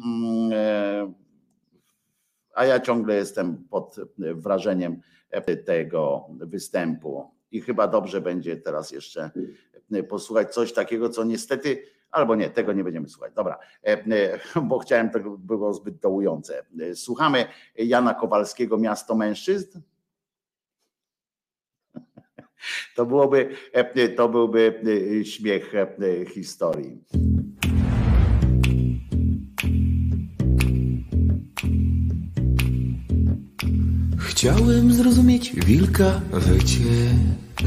a 2.53 2.65
ja 2.65 2.79
ciągle 2.79 3.15
jestem 3.15 3.67
pod 3.69 3.95
wrażeniem 4.17 5.01
tego 5.65 6.27
występu. 6.39 7.31
I 7.51 7.61
chyba 7.61 7.87
dobrze 7.87 8.21
będzie 8.21 8.57
teraz 8.57 8.91
jeszcze 8.91 9.31
posłuchać 10.09 10.53
coś 10.53 10.73
takiego, 10.73 11.09
co 11.09 11.23
niestety, 11.23 11.83
albo 12.11 12.35
nie, 12.35 12.49
tego 12.49 12.73
nie 12.73 12.83
będziemy 12.83 13.09
słuchać. 13.09 13.33
Dobra, 13.33 13.59
bo 14.63 14.79
chciałem, 14.79 15.09
to 15.09 15.19
było 15.19 15.73
zbyt 15.73 15.99
dołujące. 15.99 16.65
Słuchamy 16.95 17.45
Jana 17.75 18.13
Kowalskiego, 18.13 18.77
Miasto 18.77 19.15
Mężczyzn. 19.15 19.79
To 22.95 23.05
byłoby, 23.05 23.49
to 24.15 24.29
byłby 24.29 24.81
śmiech 25.23 25.73
historii. 26.29 27.03
Chciałem 34.35 34.93
zrozumieć 34.93 35.53
wilka 35.65 36.21
wycie, 36.33 37.15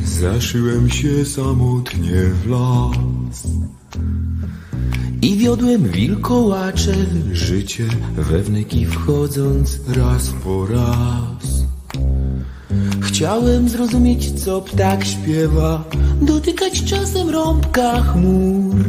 zaszyłem 0.04 0.90
się 0.90 1.24
samotnie 1.24 2.14
w 2.42 2.46
las. 2.46 3.46
I 5.22 5.36
wiodłem 5.36 5.88
wilkołacze 5.88 6.94
życie, 7.32 7.84
we 8.16 8.42
wnyki 8.42 8.86
wchodząc 8.86 9.80
raz 9.88 10.30
po 10.44 10.66
raz. 10.66 11.64
Chciałem 13.00 13.68
zrozumieć, 13.68 14.44
co 14.44 14.60
ptak 14.60 15.04
śpiewa, 15.04 15.84
dotykać 16.22 16.84
czasem 16.84 17.30
rąbka 17.30 18.02
chmur. 18.02 18.87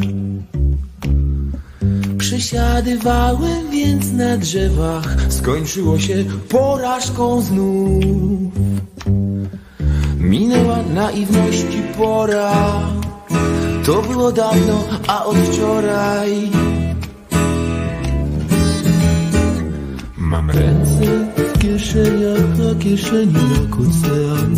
Przesiadywałem 2.39 3.69
więc 3.71 4.11
na 4.11 4.37
drzewach. 4.37 5.15
Skończyło 5.29 5.99
się 5.99 6.25
porażką 6.49 7.41
znów. 7.41 8.03
Minęła 10.17 10.83
naiwności 10.83 11.81
pora. 11.97 12.79
To 13.85 14.01
było 14.01 14.31
dawno, 14.31 14.83
a 15.07 15.25
od 15.25 15.37
wczoraj. 15.37 16.49
Mam 20.17 20.49
ręce 20.49 21.27
w 21.37 21.59
kieszeniach, 21.59 22.71
a 22.71 22.83
kieszeni 22.83 23.33
jak 23.33 23.73
ocean 23.73 24.55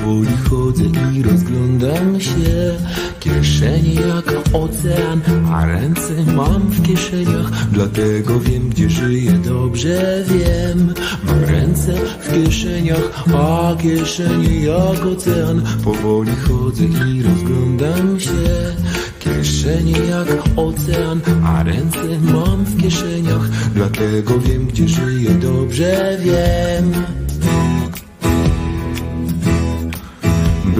Powoli 0.00 0.36
chodzę 0.50 0.84
i 1.14 1.22
rozglądam 1.22 2.20
się. 2.20 2.76
Kieszenie 3.20 3.94
jak 3.94 4.34
ocean, 4.52 5.20
a 5.52 5.66
ręce 5.66 6.12
mam 6.36 6.62
w 6.62 6.82
kieszeniach. 6.82 7.50
Dlatego 7.72 8.40
wiem, 8.40 8.68
gdzie 8.68 8.90
żyję, 8.90 9.32
dobrze 9.32 10.24
wiem. 10.26 10.94
Mam 11.24 11.44
ręce 11.44 11.92
w 12.20 12.32
kieszeniach, 12.32 13.24
a 13.34 13.76
kieszenie 13.82 14.60
jak 14.60 15.06
ocean. 15.06 15.62
Powoli 15.84 16.32
chodzę 16.36 16.84
i 16.84 17.22
rozglądam 17.22 18.20
się. 18.20 18.74
Kieszenie 19.18 19.98
jak 19.98 20.28
ocean, 20.56 21.20
a 21.44 21.62
ręce 21.62 22.20
mam 22.32 22.64
w 22.64 22.82
kieszeniach. 22.82 23.48
Dlatego 23.74 24.38
wiem, 24.38 24.66
gdzie 24.66 24.88
żyję, 24.88 25.30
dobrze 25.30 26.18
wiem 26.20 26.92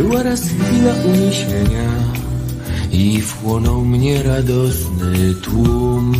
Była 0.00 0.22
raz 0.22 0.40
chwila 0.40 0.94
uniesienia 1.04 1.90
i 2.92 3.20
wchłonął 3.20 3.84
mnie 3.84 4.22
radosny 4.22 5.34
tłum. 5.42 6.12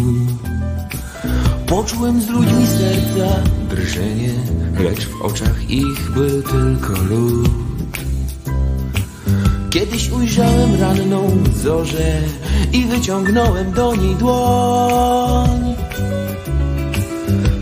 Poczułem 1.66 2.22
z 2.22 2.28
ludźmi 2.28 2.66
serca 2.66 3.40
drżenie, 3.70 4.32
lecz 4.78 5.06
w 5.06 5.22
oczach 5.22 5.70
ich 5.70 6.10
był 6.10 6.42
tylko 6.42 7.02
lód. 7.10 7.50
Kiedyś 9.70 10.10
ujrzałem 10.10 10.80
ranną 10.80 11.30
zorzę 11.56 12.22
i 12.72 12.84
wyciągnąłem 12.84 13.72
do 13.72 13.94
niej 13.96 14.14
dłoń. 14.14 15.74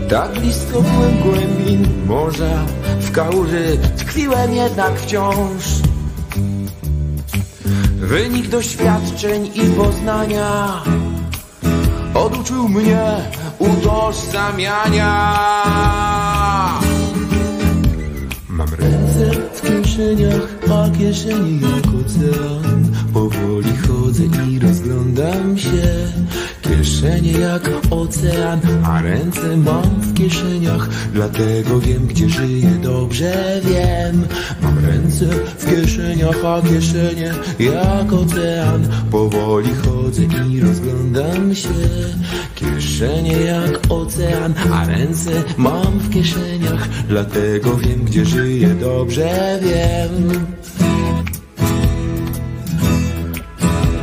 Tak 0.09 0.39
blisko 0.39 0.81
byłem 0.81 1.17
głębin 1.19 1.87
morza, 2.07 2.65
w 2.99 3.11
kałuży 3.11 3.77
tkwiłem 3.97 4.55
jednak 4.55 4.99
wciąż. 4.99 5.88
Wynik 8.09 8.47
doświadczeń 8.47 9.51
i 9.53 9.61
poznania 9.77 10.83
oduczył 12.13 12.69
mnie 12.69 13.01
utożsamiania. 13.59 15.33
Mam 18.49 18.69
ręce 18.69 19.31
w 19.53 19.61
kieszeniach, 19.61 20.47
a 20.71 20.89
kieszeni 20.97 21.61
jak 21.61 21.87
ocean. 21.87 22.91
Powoli 23.13 23.77
chodzę 23.77 24.23
i 24.23 24.59
rozglądam 24.59 25.57
się. 25.57 26.11
Kieszenie 26.69 27.31
jak 27.31 27.71
ocean, 27.89 28.59
a 28.83 29.01
ręce 29.01 29.57
mam 29.57 29.83
w 30.01 30.13
kieszeniach. 30.13 30.89
Dlatego 31.13 31.79
wiem, 31.79 32.07
gdzie 32.07 32.29
żyję, 32.29 32.69
dobrze 32.83 33.61
wiem. 33.63 34.25
Mam 34.61 34.85
ręce 34.85 35.25
w 35.57 35.65
kieszeniach, 35.65 36.45
a 36.45 36.61
kieszenie 36.61 37.33
jak 37.59 38.13
ocean. 38.13 38.87
Powoli 39.11 39.69
chodzę 39.75 40.23
i 40.23 40.59
rozglądam 40.59 41.55
się. 41.55 41.69
Kieszenie 42.55 43.39
jak 43.41 43.79
ocean, 43.89 44.53
a 44.73 44.85
ręce 44.85 45.43
mam 45.57 45.99
w 45.99 46.09
kieszeniach. 46.09 46.89
Dlatego 47.07 47.77
wiem, 47.77 48.05
gdzie 48.05 48.25
żyję, 48.25 48.67
dobrze 48.67 49.59
wiem. 49.61 50.45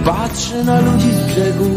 Patrzę 0.05 0.65
na 0.65 0.81
ludzi 0.81 1.11
z 1.13 1.33
brzegu, 1.33 1.71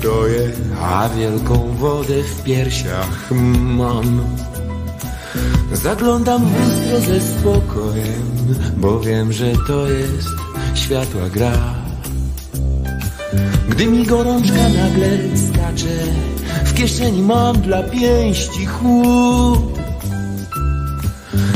stoję, 0.00 0.50
a 0.82 1.08
wielką 1.08 1.74
wodę 1.78 2.22
w 2.22 2.42
piersiach 2.42 3.30
mam. 3.78 4.20
Zaglądam 5.72 6.46
w 6.46 6.52
lustro 6.58 7.00
ze 7.00 7.20
spokojem, 7.20 8.22
bo 8.76 9.00
wiem, 9.00 9.32
że 9.32 9.52
to 9.66 9.88
jest 9.88 10.28
światła 10.74 11.28
gra. 11.28 11.74
Gdy 13.68 13.86
mi 13.86 14.06
gorączka 14.06 14.68
nagle 14.68 15.08
skacze, 15.48 15.98
w 16.64 16.74
kieszeni 16.74 17.22
mam 17.22 17.60
dla 17.60 17.82
pięści 17.82 18.66
chłód. 18.66 19.78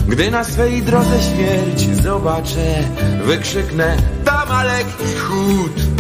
Gdy 0.08 0.30
na 0.30 0.44
swej 0.44 0.82
drodze 0.82 1.22
śmierć 1.22 2.02
zobaczę, 2.02 2.84
wykrzyknę 3.24 3.96
tam 4.24 4.48
lekki 4.66 5.14
chód. 5.18 5.93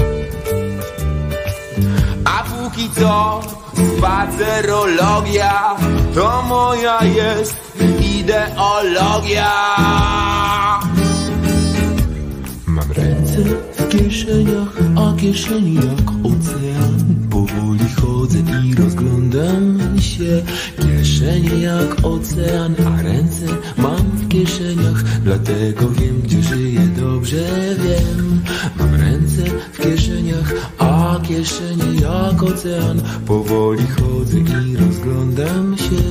Póki 2.74 2.90
co 2.90 3.40
spacerologia 3.98 5.76
to 6.14 6.42
moja 6.48 7.04
jest 7.04 7.56
ideologia. 8.00 9.50
Mam 12.66 12.92
ręce 12.92 13.38
w 13.78 13.88
kieszeniach, 13.88 14.74
a 14.96 15.16
kieszeni 15.20 15.74
jak 15.74 16.08
ocean. 16.24 17.28
Powoli 17.30 17.88
chodzę 18.00 18.38
i 18.38 18.74
rozglądam 18.74 19.03
się. 20.00 20.42
Kieszenie 20.78 21.60
jak 21.62 21.96
ocean, 22.02 22.74
a 22.86 23.02
ręce 23.02 23.46
mam 23.76 23.96
w 23.96 24.28
kieszeniach. 24.28 25.02
Dlatego 25.24 25.90
wiem, 25.90 26.20
gdzie 26.22 26.42
żyję, 26.42 26.80
dobrze 26.80 27.46
wiem. 27.84 28.40
Mam 28.78 28.94
ręce 28.94 29.42
w 29.72 29.78
kieszeniach, 29.78 30.54
a 30.78 31.20
kieszenie 31.22 32.00
jak 32.02 32.42
ocean. 32.42 33.00
Powoli 33.26 33.86
chodzę 33.86 34.38
i 34.38 34.76
rozglądam 34.76 35.76
się. 35.78 36.02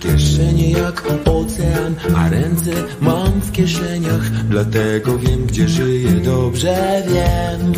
Kieszenie 0.00 0.70
jak 0.70 1.02
ocean, 1.24 1.94
a 2.16 2.28
ręce 2.28 2.70
mam 3.00 3.40
w 3.40 3.52
kieszeniach. 3.52 4.30
Dlatego 4.48 5.18
wiem, 5.18 5.46
gdzie 5.46 5.68
żyję, 5.68 6.10
dobrze 6.10 7.02
wiem. 7.08 7.72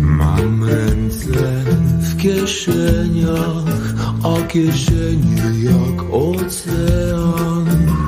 Mam 0.00 0.64
ręce 0.64 1.93
kieszeniach, 2.24 3.94
a 4.22 4.42
kieszenie 4.48 5.44
jak 5.64 5.98
ocean. 6.10 8.03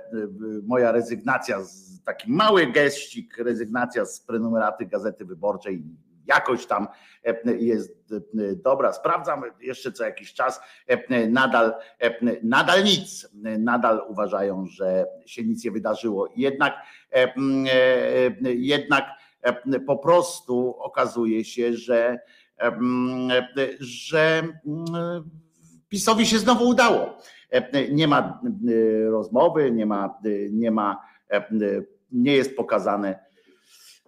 moja 0.67 0.93
rezygnacja 0.93 1.63
z 1.63 1.88
taki 2.09 2.33
mały 2.33 2.67
geścik, 2.67 3.39
rezygnacja 3.39 4.05
z 4.05 4.21
prenumeraty 4.21 4.87
Gazety 4.87 5.25
Wyborczej 5.25 5.83
jakoś 6.27 6.67
tam 6.67 6.89
jest 7.59 8.15
dobra. 8.65 8.93
Sprawdzam 8.93 9.43
jeszcze 9.61 9.93
co 9.93 10.05
jakiś 10.05 10.35
czas. 10.35 10.61
Nadal, 11.29 11.75
nadal 12.43 12.85
nic. 12.85 13.29
Nadal 13.59 14.03
uważają, 14.09 14.67
że 14.67 15.07
się 15.27 15.45
nic 15.45 15.65
nie 15.65 15.71
wydarzyło. 15.71 16.29
Jednak, 16.37 16.75
jednak 18.43 19.05
po 19.87 19.97
prostu 19.97 20.77
okazuje 20.79 21.45
się, 21.45 21.75
że, 21.75 22.19
że 23.81 24.43
PiSowi 25.89 26.27
się 26.27 26.39
znowu 26.39 26.69
udało. 26.69 27.19
Nie 27.93 28.09
ma 28.09 28.41
rozmowy, 29.11 29.73
nie 29.73 29.87
ma, 29.87 30.19
nie 30.51 30.71
ma 30.71 31.09
nie 32.13 32.33
jest 32.33 32.57
pokazane, 32.57 33.19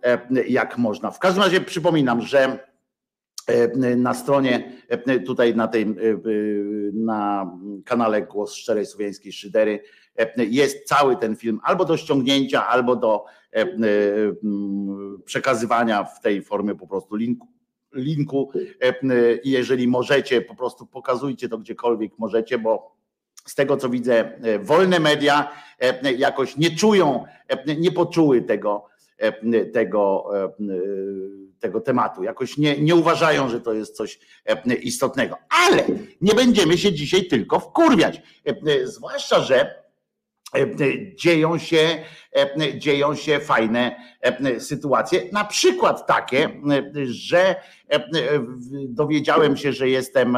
e, 0.02 0.18
jak 0.48 0.78
można. 0.78 1.10
W 1.10 1.18
każdym 1.18 1.42
razie 1.42 1.60
przypominam, 1.60 2.20
że 2.20 2.58
e, 3.46 3.96
na 3.96 4.14
stronie, 4.14 4.72
e, 4.88 5.20
tutaj 5.20 5.54
na 5.54 5.68
tej, 5.68 5.86
na 6.94 7.50
kanale 7.84 8.22
Głos 8.22 8.54
Szczerej 8.54 8.86
Słowiańskiej 8.86 9.32
Szydery 9.32 9.80
jest 10.36 10.88
cały 10.88 11.16
ten 11.16 11.36
film 11.36 11.60
albo 11.62 11.84
do 11.84 11.96
ściągnięcia, 11.96 12.68
albo 12.68 12.96
do 12.96 13.24
przekazywania 15.24 16.04
w 16.04 16.20
tej 16.20 16.42
formie 16.42 16.74
po 16.74 16.86
prostu 16.86 17.16
linku. 17.16 17.48
linku. 17.94 18.52
Jeżeli 19.44 19.88
możecie, 19.88 20.42
po 20.42 20.54
prostu 20.54 20.86
pokazujcie 20.86 21.48
to 21.48 21.58
gdziekolwiek 21.58 22.12
możecie, 22.18 22.58
bo 22.58 22.99
z 23.46 23.54
tego 23.54 23.76
co 23.76 23.88
widzę, 23.88 24.38
e, 24.42 24.58
wolne 24.58 25.00
media 25.00 25.50
e, 25.80 26.12
jakoś 26.12 26.56
nie 26.56 26.76
czują, 26.76 27.24
e, 27.48 27.74
nie 27.76 27.92
poczuły 27.92 28.42
tego, 28.42 28.90
tego, 29.72 30.30
tego 31.60 31.80
tematu. 31.80 32.22
Jakoś 32.22 32.58
nie, 32.58 32.78
nie 32.78 32.94
uważają, 32.94 33.48
że 33.48 33.60
to 33.60 33.72
jest 33.72 33.96
coś 33.96 34.18
istotnego. 34.82 35.36
Ale 35.66 35.84
nie 36.20 36.34
będziemy 36.34 36.78
się 36.78 36.92
dzisiaj 36.92 37.26
tylko 37.26 37.60
wkurwiać. 37.60 38.22
Zwłaszcza, 38.84 39.40
że 39.40 39.84
dzieją 41.14 41.58
się, 41.58 42.04
dzieją 42.78 43.14
się 43.14 43.40
fajne 43.40 43.96
sytuacje. 44.58 45.22
Na 45.32 45.44
przykład 45.44 46.06
takie, 46.06 46.50
że 47.04 47.56
dowiedziałem 48.88 49.56
się, 49.56 49.72
że 49.72 49.88
jestem 49.88 50.36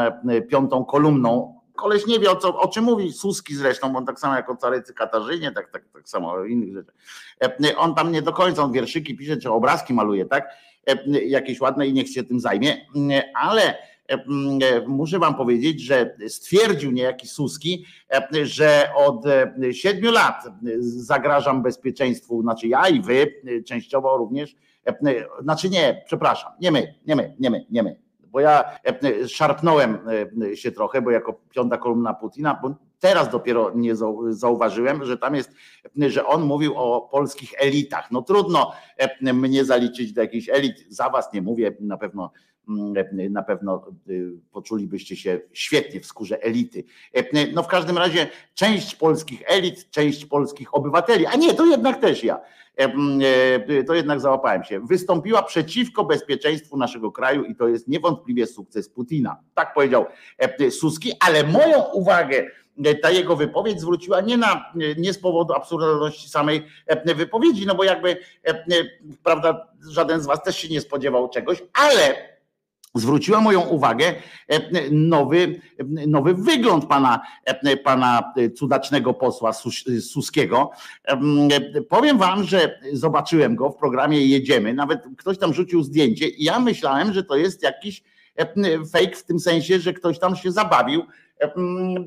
piątą 0.49 0.85
kolumną 0.85 1.62
koleś 1.77 2.07
nie 2.07 2.19
wie 2.19 2.31
o, 2.31 2.37
co, 2.37 2.61
o 2.61 2.69
czym 2.69 2.85
mówi, 2.85 3.13
Suski 3.13 3.55
zresztą, 3.55 3.97
on 3.97 4.07
tak 4.07 4.21
samo 4.21 4.35
jak 4.35 4.51
o 4.51 4.57
Carycy 4.57 4.95
Katarzynie, 4.95 5.53
tak, 5.53 5.71
tak, 5.71 5.85
tak 5.93 6.09
samo 6.09 6.33
o 6.33 6.45
innych 6.45 6.75
rzeczach. 6.75 6.95
E, 7.65 7.77
on 7.77 7.95
tam 7.95 8.13
nie 8.13 8.23
do 8.23 8.33
końca, 8.33 8.63
on 8.63 8.73
wierszyki 8.73 9.17
pisze, 9.17 9.37
czy 9.37 9.51
obrazki 9.51 9.95
maluje, 9.95 10.25
tak? 10.25 10.49
E, 10.87 11.21
jakieś 11.25 11.61
ładne 11.61 11.87
i 11.87 11.93
niech 11.93 12.09
się 12.09 12.25
tym 12.25 12.41
zajmie, 12.41 12.87
e, 13.11 13.33
ale 13.35 13.75
muszę 14.87 15.19
wam 15.19 15.35
powiedzieć, 15.35 15.81
że 15.81 16.17
stwierdził 16.29 16.91
niejaki 16.91 17.29
Suski, 17.29 17.85
że 18.43 18.89
od 18.97 19.25
siedmiu 19.73 20.11
lat 20.11 20.45
zagrażam 20.81 21.63
bezpieczeństwu, 21.63 22.43
znaczy 22.43 22.69
ja 22.69 22.89
i 22.89 23.01
wy, 23.01 23.35
częściowo 23.67 24.17
również, 24.17 24.57
znaczy 25.43 25.71
nie, 25.71 26.03
przepraszam, 26.07 26.53
nie 26.61 26.73
my, 26.73 26.95
nie 27.07 27.17
my, 27.17 27.37
nie 27.39 27.51
my, 27.51 27.67
nie 27.71 27.83
my, 27.83 27.97
bo 28.33 28.41
ja 28.41 28.65
e, 28.85 29.29
szarpnąłem 29.29 29.99
e, 30.43 30.57
się 30.57 30.73
trochę, 30.73 31.03
bo 31.03 31.11
jako 31.11 31.41
piąta 31.51 31.79
kolumna 31.79 32.15
Putina, 32.15 32.59
bo 32.63 32.75
teraz 32.99 33.31
dopiero 33.31 33.73
nie 33.75 33.95
zauważyłem, 34.29 35.05
że 35.05 35.19
tam 35.19 35.35
jest, 35.35 35.51
że 35.97 36.27
on 36.27 36.43
mówił 36.43 36.75
o 36.77 37.01
polskich 37.01 37.55
elitach. 37.59 38.11
No 38.11 38.23
trudno 38.23 38.73
e, 38.97 39.33
mnie 39.33 39.65
zaliczyć 39.65 40.13
do 40.13 40.21
jakichś 40.21 40.49
elit, 40.49 40.87
za 40.89 41.11
was 41.11 41.33
nie 41.33 41.43
mówię, 41.43 41.77
na 41.81 41.97
pewno 41.97 42.33
na 43.31 43.43
pewno 43.43 43.87
poczulibyście 44.53 45.17
się 45.17 45.41
świetnie 45.53 46.01
w 46.01 46.07
skórze 46.07 46.43
elity. 46.43 46.85
No 47.55 47.63
w 47.63 47.69
każdym 47.69 47.99
razie 47.99 48.29
część 48.55 48.97
polskich 48.97 49.43
elit, 49.47 49.91
część 49.91 50.27
polskich 50.27 50.75
obywateli, 50.75 51.27
a 51.27 51.37
nie, 51.37 51.55
to 51.55 51.67
jednak 51.67 52.01
też 52.01 52.25
ja 52.25 52.41
E, 52.77 53.85
to 53.85 53.95
jednak 53.95 54.21
załapałem 54.21 54.65
się. 54.65 54.81
Wystąpiła 54.81 55.43
przeciwko 55.43 56.05
bezpieczeństwu 56.05 56.77
naszego 56.77 57.13
kraju 57.13 57.45
i 57.45 57.57
to 57.57 57.69
jest 57.69 57.89
niewątpliwie 57.89 58.47
sukces 58.47 58.89
Putina. 58.89 59.37
Tak 59.55 59.75
powiedział 59.75 60.07
e, 60.39 60.71
Suski, 60.71 61.13
ale 61.21 61.45
moją 61.45 61.83
uwagę 61.83 62.47
e, 62.85 62.95
ta 62.95 63.11
jego 63.11 63.37
wypowiedź 63.37 63.81
zwróciła 63.81 64.21
nie, 64.21 64.37
na, 64.37 64.73
nie 64.97 65.13
z 65.13 65.19
powodu 65.19 65.55
absurdalności 65.55 66.29
samej 66.29 66.67
wypowiedzi, 67.17 67.67
no 67.67 67.75
bo 67.75 67.85
jakby, 67.85 68.17
prawda, 69.23 69.69
żaden 69.91 70.21
z 70.21 70.27
was 70.27 70.43
też 70.43 70.57
się 70.57 70.69
nie 70.69 70.81
spodziewał 70.81 71.29
czegoś, 71.29 71.63
ale 71.73 72.32
zwróciła 72.95 73.41
moją 73.41 73.61
uwagę 73.61 74.15
e, 74.49 74.61
nowy, 74.91 75.61
nowy 76.07 76.35
wygląd 76.35 76.87
pana, 76.87 77.21
e, 77.45 77.77
pana 77.77 78.33
cudacznego 78.55 79.15
posła 79.15 79.53
Suskiego. 80.01 80.71
Powiem 81.89 82.19
wam, 82.19 82.45
że 82.45 82.79
zobaczyłem 82.93 83.57
go 83.57 83.71
w 83.71 83.77
programie 83.77 84.27
Jedziemy, 84.27 84.75
nawet 84.75 85.03
ktoś 85.19 85.39
tam 85.39 85.55
rzucił 85.55 85.83
zdjęcie 85.83 86.29
i 86.29 86.45
ja 86.45 86.59
myślałem, 86.59 87.13
że 87.13 87.25
to 87.25 87.37
jest 87.37 87.63
jakiś 87.63 88.03
fake 88.93 89.17
w 89.17 89.25
tym 89.25 89.41
sensie, 89.41 89.79
że 89.79 89.93
ktoś 89.93 90.19
tam 90.19 90.37
się 90.37 90.53
zabawił 90.53 91.03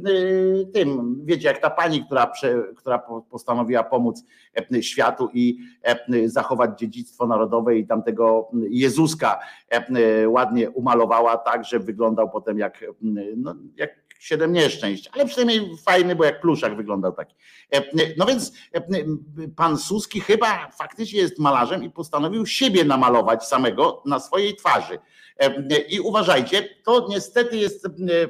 Y, 0.08 0.68
tym, 0.74 1.22
wiecie, 1.26 1.48
jak 1.48 1.62
ta 1.62 1.70
pani, 1.70 2.06
która, 2.06 2.32
która 2.76 3.00
postanowiła 3.30 3.84
pomóc 3.84 4.24
światu 4.82 5.30
i 5.34 5.58
zachować 6.26 6.80
dziedzictwo 6.80 7.28
narodowe 7.28 7.78
i 7.78 7.88
tamtego 7.88 8.50
Jezuska 8.70 9.40
ładnie 10.28 10.70
umalowała 10.70 11.38
tak, 11.38 11.66
że 11.66 11.80
wyglądał 11.80 12.30
potem 12.30 12.60
jak, 12.60 12.86
no, 13.38 13.56
jak 13.76 14.05
siedem 14.26 14.54
nieszczęść, 14.54 15.10
ale 15.14 15.26
przynajmniej 15.26 15.78
fajny, 15.78 16.16
bo 16.16 16.24
jak 16.24 16.42
pluszak 16.42 16.78
wyglądał 16.78 17.14
taki. 17.14 17.36
No 18.18 18.26
więc 18.26 18.54
pan 19.56 19.78
Suski 19.78 20.22
chyba 20.22 20.72
faktycznie 20.72 21.20
jest 21.20 21.40
malarzem 21.40 21.84
i 21.84 21.90
postanowił 21.90 22.46
siebie 22.46 22.84
namalować 22.84 23.48
samego 23.48 24.04
na 24.06 24.20
swojej 24.20 24.56
twarzy. 24.56 25.00
I 25.90 26.00
uważajcie, 26.00 26.70
to 26.84 27.08
niestety 27.10 27.58
jest, 27.58 27.88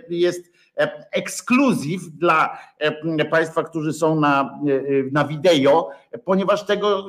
jest 0.10 0.56
E, 0.78 1.06
ekskluzyw 1.12 2.02
dla 2.18 2.58
e, 2.80 3.26
Państwa, 3.26 3.64
którzy 3.64 3.94
są 3.94 4.20
na, 4.20 4.42
e, 4.42 4.82
na 5.12 5.28
wideo, 5.28 5.90
ponieważ 6.26 6.66
tego 6.66 7.06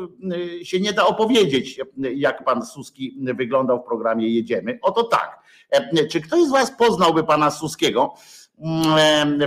się 0.63 0.81
nie 0.81 0.93
da 0.93 1.07
opowiedzieć, 1.07 1.81
jak 1.97 2.45
pan 2.45 2.67
Suski 2.67 3.19
wyglądał 3.21 3.83
w 3.83 3.87
programie 3.87 4.29
Jedziemy. 4.29 4.79
Oto 4.83 5.05
tak. 5.05 5.39
Czy 6.11 6.21
ktoś 6.21 6.45
z 6.45 6.51
Was 6.51 6.73
poznałby 6.79 7.25
pana 7.25 7.51
Suskiego 7.51 8.15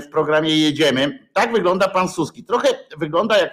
w 0.02 0.10
programie 0.12 0.58
Jedziemy? 0.58 1.20
Tak 1.34 1.52
wygląda 1.52 1.88
pan 1.88 2.10
Suski. 2.10 2.44
Trochę 2.44 2.68
wygląda 2.98 3.38
jak 3.38 3.52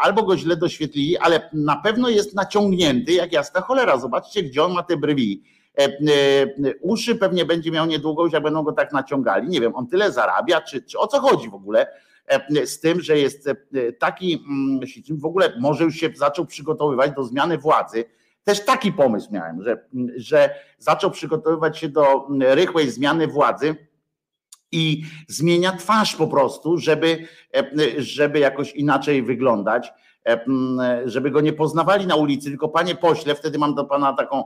albo 0.00 0.22
go 0.22 0.36
źle 0.36 0.56
doświetlili, 0.56 1.18
ale 1.18 1.50
na 1.52 1.76
pewno 1.76 2.08
jest 2.08 2.34
naciągnięty 2.34 3.12
jak 3.12 3.32
jasna 3.32 3.60
cholera. 3.60 3.98
Zobaczcie, 3.98 4.42
gdzie 4.42 4.64
on 4.64 4.72
ma 4.72 4.82
te 4.82 4.96
brwi 4.96 5.42
E, 5.78 5.84
e, 5.84 6.74
uszy 6.80 7.16
pewnie 7.16 7.44
będzie 7.44 7.70
miał 7.70 7.86
niedługo, 7.86 8.26
jak 8.32 8.42
będą 8.42 8.62
go 8.62 8.72
tak 8.72 8.92
naciągali. 8.92 9.48
Nie 9.48 9.60
wiem, 9.60 9.74
on 9.74 9.86
tyle 9.86 10.12
zarabia, 10.12 10.60
czy, 10.60 10.82
czy 10.82 10.98
o 10.98 11.06
co 11.06 11.20
chodzi 11.20 11.50
w 11.50 11.54
ogóle 11.54 11.86
e, 12.26 12.66
z 12.66 12.80
tym, 12.80 13.00
że 13.00 13.18
jest 13.18 13.48
taki, 13.98 14.44
mm, 14.48 14.80
w 15.10 15.24
ogóle 15.24 15.52
może 15.60 15.84
już 15.84 15.94
się 15.94 16.10
zaczął 16.16 16.46
przygotowywać 16.46 17.12
do 17.12 17.24
zmiany 17.24 17.58
władzy. 17.58 18.04
Też 18.44 18.64
taki 18.64 18.92
pomysł 18.92 19.32
miałem, 19.32 19.62
że, 19.62 19.84
że 20.16 20.50
zaczął 20.78 21.10
przygotowywać 21.10 21.78
się 21.78 21.88
do 21.88 22.26
rychłej 22.40 22.90
zmiany 22.90 23.26
władzy 23.26 23.76
i 24.72 25.02
zmienia 25.28 25.72
twarz 25.72 26.16
po 26.16 26.26
prostu, 26.26 26.78
żeby, 26.78 27.26
żeby 27.98 28.38
jakoś 28.38 28.72
inaczej 28.72 29.22
wyglądać, 29.22 29.92
żeby 31.04 31.30
go 31.30 31.40
nie 31.40 31.52
poznawali 31.52 32.06
na 32.06 32.16
ulicy, 32.16 32.48
tylko 32.48 32.68
panie 32.68 32.94
pośle, 32.94 33.34
wtedy 33.34 33.58
mam 33.58 33.74
do 33.74 33.84
pana 33.84 34.12
taką 34.12 34.44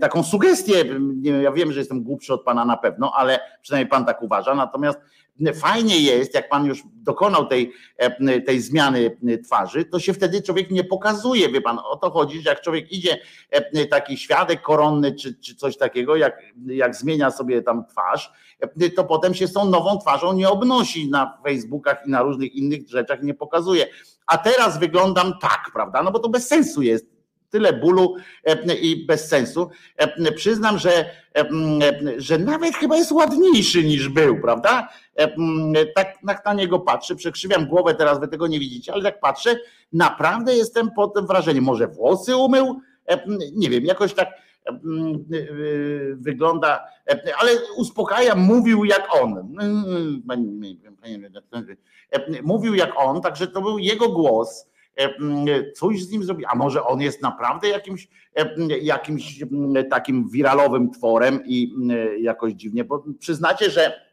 taką 0.00 0.22
sugestię, 0.22 0.84
ja 1.42 1.52
wiem, 1.52 1.72
że 1.72 1.78
jestem 1.78 2.02
głupszy 2.02 2.34
od 2.34 2.44
pana 2.44 2.64
na 2.64 2.76
pewno, 2.76 3.12
ale 3.14 3.40
przynajmniej 3.62 3.90
pan 3.90 4.04
tak 4.04 4.22
uważa, 4.22 4.54
natomiast 4.54 4.98
fajnie 5.54 6.00
jest, 6.00 6.34
jak 6.34 6.48
pan 6.48 6.66
już 6.66 6.82
dokonał 6.86 7.46
tej, 7.46 7.72
tej 8.46 8.60
zmiany 8.60 9.16
twarzy, 9.44 9.84
to 9.84 10.00
się 10.00 10.12
wtedy 10.12 10.42
człowiek 10.42 10.70
nie 10.70 10.84
pokazuje, 10.84 11.48
wie 11.48 11.60
pan, 11.60 11.78
o 11.84 11.96
to 11.96 12.10
chodzi, 12.10 12.40
że 12.40 12.50
jak 12.50 12.60
człowiek 12.60 12.92
idzie, 12.92 13.18
taki 13.90 14.16
świadek 14.16 14.62
koronny 14.62 15.14
czy, 15.14 15.34
czy 15.34 15.54
coś 15.54 15.76
takiego, 15.76 16.16
jak, 16.16 16.42
jak 16.66 16.96
zmienia 16.96 17.30
sobie 17.30 17.62
tam 17.62 17.84
twarz, 17.86 18.32
to 18.96 19.04
potem 19.04 19.34
się 19.34 19.46
z 19.46 19.52
tą 19.52 19.64
nową 19.64 19.98
twarzą 19.98 20.32
nie 20.32 20.48
obnosi 20.48 21.10
na 21.10 21.38
Facebookach 21.44 22.06
i 22.06 22.10
na 22.10 22.22
różnych 22.22 22.54
innych 22.54 22.88
rzeczach, 22.88 23.22
nie 23.22 23.34
pokazuje. 23.34 23.86
A 24.26 24.38
teraz 24.38 24.78
wyglądam 24.78 25.32
tak, 25.40 25.70
prawda? 25.72 26.02
No 26.02 26.10
bo 26.10 26.18
to 26.18 26.28
bez 26.28 26.48
sensu 26.48 26.82
jest 26.82 27.18
tyle 27.50 27.72
bólu 27.72 28.14
i 28.82 29.06
bez 29.06 29.28
sensu. 29.28 29.70
Przyznam, 30.36 30.78
że, 30.78 31.10
że 32.16 32.38
nawet 32.38 32.74
chyba 32.74 32.96
jest 32.96 33.12
ładniejszy 33.12 33.84
niż 33.84 34.08
był, 34.08 34.40
prawda? 34.40 34.88
Tak, 35.94 36.14
tak 36.26 36.44
na 36.44 36.54
niego 36.54 36.78
patrzę, 36.78 37.16
przekrzywiam 37.16 37.66
głowę, 37.66 37.94
teraz 37.94 38.20
wy 38.20 38.28
tego 38.28 38.46
nie 38.46 38.58
widzicie, 38.58 38.92
ale 38.92 39.02
tak 39.02 39.20
patrzę, 39.20 39.56
naprawdę 39.92 40.56
jestem 40.56 40.90
pod 40.90 41.26
wrażeniem. 41.26 41.64
Może 41.64 41.86
włosy 41.86 42.36
umył? 42.36 42.80
Nie 43.52 43.70
wiem, 43.70 43.84
jakoś 43.84 44.14
tak 44.14 44.28
wygląda, 46.16 46.84
ale 47.40 47.50
uspokaja, 47.76 48.34
mówił 48.34 48.84
jak 48.84 49.08
on. 49.22 49.56
Mówił 52.42 52.74
jak 52.74 52.92
on, 52.96 53.20
także 53.20 53.46
to 53.46 53.62
był 53.62 53.78
jego 53.78 54.08
głos 54.08 54.68
coś 55.74 56.02
z 56.04 56.10
nim 56.10 56.24
zrobi, 56.24 56.44
a 56.46 56.54
może 56.54 56.84
on 56.84 57.00
jest 57.00 57.22
naprawdę 57.22 57.68
jakimś, 57.68 58.08
jakimś 58.80 59.44
takim 59.90 60.28
wiralowym 60.28 60.90
tworem 60.90 61.40
i 61.46 61.72
jakoś 62.20 62.52
dziwnie, 62.52 62.84
bo 62.84 63.04
przyznacie, 63.18 63.70
że 63.70 64.08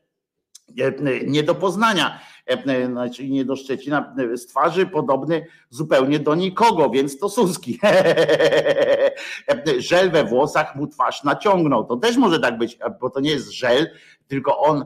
nie 1.28 1.44
do 1.44 1.56
poznania, 1.56 2.20
znaczy 2.92 3.30
nie 3.30 3.46
do 3.46 3.56
Szczecina, 3.56 4.16
z 4.36 4.46
twarzy 4.46 4.86
podobny 4.86 5.46
zupełnie 5.70 6.20
do 6.20 6.36
nikogo, 6.36 6.90
więc 6.90 7.18
to 7.18 7.30
Suski. 7.30 7.80
Żel 9.78 10.12
we 10.12 10.24
włosach 10.24 10.76
mu 10.76 10.88
twarz 10.88 11.24
naciągnął. 11.24 11.86
To 11.86 11.98
też 11.98 12.18
może 12.18 12.40
tak 12.40 12.58
być, 12.58 12.78
bo 13.02 13.10
to 13.10 13.20
nie 13.20 13.30
jest 13.30 13.52
żel, 13.52 13.88
tylko 14.28 14.60
on, 14.60 14.86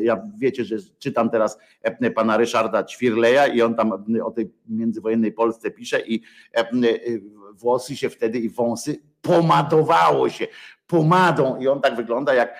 ja 0.00 0.22
wiecie, 0.38 0.64
że 0.64 0.76
czytam 0.98 1.30
teraz 1.30 1.58
pana 2.14 2.36
Ryszarda 2.36 2.84
Ćwirleja 2.84 3.46
i 3.46 3.62
on 3.62 3.74
tam 3.74 3.92
o 4.24 4.30
tej 4.30 4.52
międzywojennej 4.68 5.32
Polsce 5.32 5.70
pisze 5.70 6.00
i 6.00 6.22
włosy 7.52 7.96
się 7.96 8.10
wtedy 8.10 8.38
i 8.38 8.48
wąsy 8.48 9.02
pomadowało 9.22 10.28
się 10.28 10.46
pomadą 10.90 11.56
i 11.56 11.68
on 11.68 11.80
tak 11.80 11.96
wygląda 11.96 12.34
jak, 12.34 12.58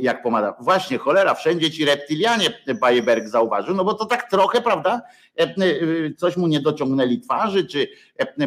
jak 0.00 0.22
pomada. 0.22 0.54
Właśnie, 0.60 0.98
cholera, 0.98 1.34
wszędzie 1.34 1.70
ci 1.70 1.84
reptilianie 1.84 2.46
Bajeberg 2.80 3.28
zauważył, 3.28 3.74
no 3.74 3.84
bo 3.84 3.94
to 3.94 4.04
tak 4.06 4.30
trochę, 4.30 4.60
prawda, 4.60 5.02
coś 6.16 6.36
mu 6.36 6.46
nie 6.46 6.60
dociągnęli 6.60 7.20
twarzy, 7.20 7.64
czy 7.64 7.88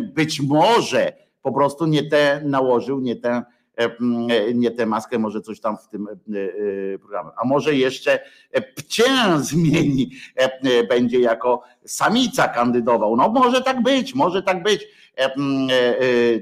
być 0.01 0.41
może 0.41 1.13
po 1.41 1.51
prostu 1.51 1.85
nie 1.85 2.09
te 2.09 2.41
nałożył, 2.45 2.99
nie 2.99 3.15
tę 3.15 3.43
nie 4.53 4.71
tę 4.71 4.85
maskę, 4.85 5.19
może 5.19 5.41
coś 5.41 5.59
tam 5.59 5.77
w 5.77 5.89
tym 5.89 6.07
programie. 6.99 7.30
A 7.38 7.45
może 7.45 7.75
jeszcze 7.75 8.19
pcię 8.75 9.03
zmieni, 9.38 10.11
będzie 10.89 11.19
jako 11.19 11.63
samica 11.85 12.47
kandydował. 12.47 13.15
No 13.15 13.30
może 13.30 13.61
tak 13.61 13.84
być, 13.84 14.15
może 14.15 14.43
tak 14.43 14.63
być 14.63 14.88
E, 14.88 15.02
e, 15.02 15.02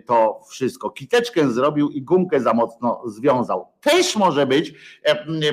to 0.06 0.42
wszystko. 0.50 0.90
Kiteczkę 0.90 1.52
zrobił 1.52 1.90
i 1.90 2.02
gumkę 2.02 2.40
za 2.40 2.54
mocno 2.54 3.02
związał. 3.06 3.68
Też 3.82 4.16
może 4.16 4.46
być, 4.46 4.74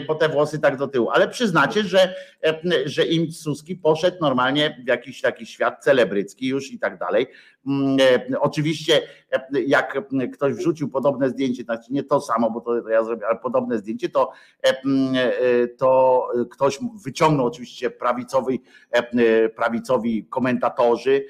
bo 0.06 0.14
te 0.14 0.28
włosy 0.28 0.58
tak 0.58 0.76
do 0.76 0.88
tyłu, 0.88 1.10
ale 1.10 1.28
przyznacie, 1.28 1.82
że, 1.82 2.14
że 2.84 3.06
im 3.06 3.32
Suski 3.32 3.76
poszedł 3.76 4.16
normalnie 4.20 4.82
w 4.84 4.88
jakiś 4.88 5.20
taki 5.20 5.46
świat 5.46 5.84
celebrycki 5.84 6.46
już 6.46 6.72
i 6.72 6.78
tak 6.78 6.98
dalej. 6.98 7.26
Oczywiście, 8.40 9.02
jak 9.66 9.98
ktoś 10.32 10.54
wrzucił 10.54 10.88
podobne 10.88 11.30
zdjęcie, 11.30 11.62
znaczy 11.62 11.92
nie 11.92 12.02
to 12.02 12.20
samo, 12.20 12.50
bo 12.50 12.60
to 12.60 12.88
ja 12.88 13.04
zrobię, 13.04 13.26
ale 13.26 13.38
podobne 13.38 13.78
zdjęcie, 13.78 14.08
to, 14.08 14.32
to 15.78 16.28
ktoś 16.50 16.78
wyciągnął 17.04 17.46
oczywiście 17.46 17.90
prawicowi, 17.90 18.62
prawicowi 19.56 20.26
komentatorzy, 20.26 21.24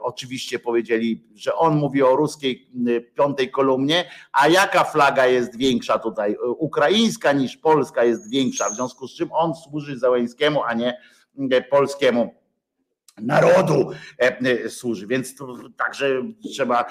oczywiście 0.00 0.58
powiedzieli, 0.58 1.24
że 1.34 1.54
on 1.54 1.76
mówi 1.76 2.02
o 2.02 2.16
ruskiej 2.16 2.70
piątej 3.14 3.50
kolumnie, 3.50 4.10
a 4.32 4.48
jaka 4.48 4.84
flaga 4.84 5.26
jest 5.26 5.56
większa 5.56 5.98
tutaj? 5.98 6.36
Ukraińska 6.58 7.32
niż 7.32 7.56
polska 7.56 8.04
jest 8.04 8.30
większa, 8.30 8.70
w 8.70 8.74
związku 8.74 9.08
z 9.08 9.16
czym 9.16 9.32
on 9.32 9.54
służy 9.54 9.98
Załęskiemu, 9.98 10.62
a 10.62 10.74
nie 10.74 10.98
polskiemu 11.70 12.34
narodu 13.22 13.90
służy, 14.68 15.06
więc 15.06 15.34
to 15.34 15.56
także 15.76 16.22
trzeba 16.52 16.84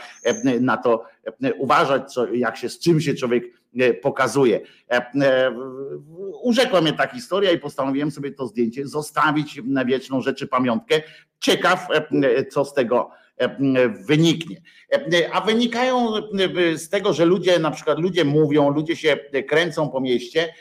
na 0.62 0.78
to 0.78 1.04
uważać, 1.58 2.14
co, 2.14 2.34
jak 2.34 2.58
się 2.58 2.70
z 2.70 2.80
czym 2.80 3.02
się 3.02 3.14
człowiek 3.14 3.44
pokazuje. 4.02 4.60
Urzekła 6.42 6.82
mnie 6.82 6.94
ta 6.94 7.08
historia 7.08 7.52
i 7.52 7.60
postanowiłem 7.60 8.12
sobie 8.12 8.32
to 8.32 8.48
zdjęcie 8.48 8.88
zostawić 8.88 9.62
na 9.66 9.86
wieczną 9.86 10.22
rzeczy 10.22 10.48
pamiątkę. 10.48 11.02
Ciekaw, 11.40 11.88
co 12.52 12.66
z 12.66 12.74
tego 12.74 13.10
wyniknie. 14.08 14.62
A 15.32 15.42
wynikają 15.42 16.14
z 16.76 16.90
tego, 16.90 17.14
że 17.14 17.26
ludzie, 17.26 17.60
na 17.60 17.72
przykład 17.72 18.00
ludzie 18.00 18.26
mówią, 18.26 18.70
ludzie 18.70 18.96
się 18.96 19.18
kręcą 19.48 19.90
po 19.90 20.02
mieście 20.02 20.54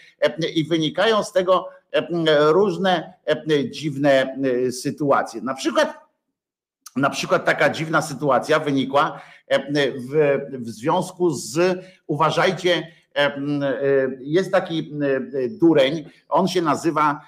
i 0.54 0.64
wynikają 0.64 1.24
z 1.24 1.32
tego 1.32 1.68
różne 2.48 3.12
dziwne 3.70 4.36
sytuacje. 4.70 5.40
Na 5.42 5.54
przykład, 5.54 5.94
na 6.96 7.10
przykład 7.10 7.44
taka 7.44 7.70
dziwna 7.70 8.02
sytuacja 8.02 8.60
wynikła 8.60 9.20
w, 10.10 10.38
w 10.50 10.68
związku 10.68 11.30
z, 11.30 11.78
uważajcie, 12.06 12.86
jest 14.20 14.52
taki 14.52 14.92
dureń, 15.50 16.04
on 16.28 16.48
się 16.48 16.62
nazywa 16.62 17.20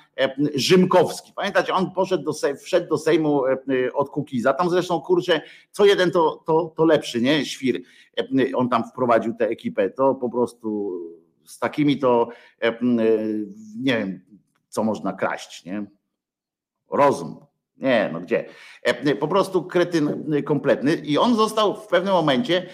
Rzymkowski. 0.54 1.32
Pamiętacie, 1.36 1.74
on 1.74 1.90
poszedł 1.90 2.24
do, 2.24 2.32
wszedł 2.62 2.88
do 2.88 2.98
Sejmu 2.98 3.42
od 3.94 4.10
Kukiza, 4.10 4.52
tam 4.52 4.70
zresztą 4.70 5.00
kurczę, 5.00 5.40
co 5.70 5.84
jeden 5.84 6.10
to, 6.10 6.42
to, 6.46 6.72
to 6.76 6.84
lepszy, 6.84 7.22
nie? 7.22 7.44
Świr. 7.44 7.80
On 8.54 8.68
tam 8.68 8.84
wprowadził 8.84 9.34
tę 9.34 9.48
ekipę, 9.48 9.90
to 9.90 10.14
po 10.14 10.30
prostu 10.30 11.00
z 11.44 11.58
takimi 11.58 11.98
to 11.98 12.28
nie 13.80 13.98
wiem, 13.98 14.20
co 14.76 14.84
można 14.84 15.12
kraść, 15.12 15.64
nie? 15.64 15.86
Rozum. 16.90 17.46
Nie, 17.76 18.10
no 18.12 18.20
gdzie? 18.20 18.44
E, 18.82 19.14
po 19.14 19.28
prostu 19.28 19.64
kretyn 19.64 20.24
kompletny 20.44 20.94
i 20.94 21.18
on 21.18 21.36
został 21.36 21.76
w 21.76 21.86
pewnym 21.86 22.14
momencie 22.14 22.66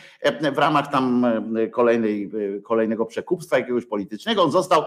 w 0.52 0.58
ramach 0.58 0.90
tam 0.90 1.26
kolejnej, 1.70 2.30
kolejnego 2.64 3.06
przekupstwa 3.06 3.58
jakiegoś 3.58 3.86
politycznego, 3.86 4.42
on 4.42 4.50
został 4.50 4.84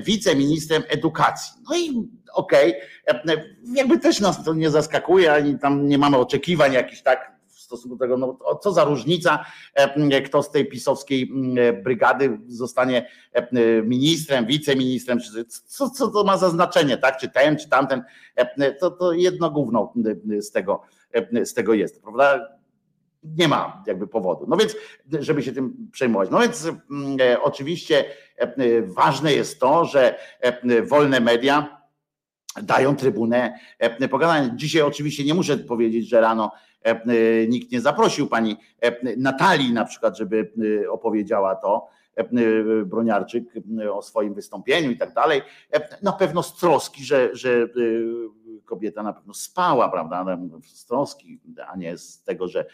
wiceministrem 0.00 0.82
edukacji. 0.88 1.52
No 1.70 1.76
i 1.76 2.08
okej, 2.32 2.74
okay, 3.06 3.56
jakby 3.74 3.98
też 3.98 4.20
nas 4.20 4.44
to 4.44 4.54
nie 4.54 4.70
zaskakuje, 4.70 5.32
ani 5.32 5.58
tam 5.58 5.88
nie 5.88 5.98
mamy 5.98 6.16
oczekiwań 6.16 6.72
jakichś 6.72 7.02
tak 7.02 7.37
stosunku 7.68 7.96
do 7.96 8.04
tego, 8.04 8.16
no, 8.16 8.38
co 8.60 8.72
za 8.72 8.84
różnica, 8.84 9.44
e, 9.74 10.22
kto 10.22 10.42
z 10.42 10.50
tej 10.50 10.66
pisowskiej 10.66 11.32
e, 11.58 11.72
brygady 11.72 12.38
zostanie 12.46 13.08
e, 13.32 13.82
ministrem, 13.82 14.46
wiceministrem, 14.46 15.18
co, 15.66 15.90
co 15.90 16.08
to 16.08 16.24
ma 16.24 16.38
za 16.38 16.50
znaczenie, 16.50 16.98
tak? 16.98 17.18
Czy 17.18 17.28
ten, 17.28 17.56
czy 17.56 17.68
tamten, 17.68 18.02
to, 18.80 18.90
to 18.90 19.12
jedno 19.12 19.50
gówno 19.50 19.92
z 20.38 20.50
tego, 20.50 20.82
z 21.44 21.54
tego 21.54 21.74
jest, 21.74 22.02
prawda? 22.02 22.58
Nie 23.22 23.48
ma 23.48 23.82
jakby 23.86 24.06
powodu. 24.06 24.46
No 24.48 24.56
więc, 24.56 24.76
żeby 25.20 25.42
się 25.42 25.52
tym 25.52 25.88
przejmować. 25.92 26.30
No 26.30 26.40
więc 26.40 26.68
oczywiście 27.42 28.04
ważne 28.82 29.32
jest 29.32 29.60
to, 29.60 29.84
że 29.84 30.18
wolne 30.88 31.20
media 31.20 31.78
dają 32.62 32.96
trybunę 32.96 33.58
pogadania. 34.10 34.54
Dzisiaj 34.56 34.82
oczywiście 34.82 35.24
nie 35.24 35.34
muszę 35.34 35.58
powiedzieć, 35.58 36.08
że 36.08 36.20
rano 36.20 36.52
nikt 37.48 37.72
nie 37.72 37.80
zaprosił 37.80 38.26
pani 38.26 38.56
e, 38.80 39.16
Natalii 39.16 39.72
na 39.72 39.84
przykład, 39.84 40.18
żeby 40.18 40.52
opowiedziała 40.90 41.54
to. 41.54 41.88
Broniarczyk 42.86 43.44
o 43.92 44.02
swoim 44.02 44.34
wystąpieniu 44.34 44.90
i 44.90 44.96
tak 44.96 45.14
dalej. 45.14 45.42
Na 46.02 46.12
pewno 46.12 46.42
z 46.42 46.56
troski, 46.56 47.04
że, 47.04 47.30
że 47.32 47.68
kobieta 48.64 49.02
na 49.02 49.12
pewno 49.12 49.34
spała, 49.34 49.88
prawda? 49.88 50.38
Z 50.62 50.86
troski, 50.86 51.40
a 51.68 51.76
nie 51.76 51.98
z 51.98 52.22
tego, 52.22 52.48
że, 52.48 52.66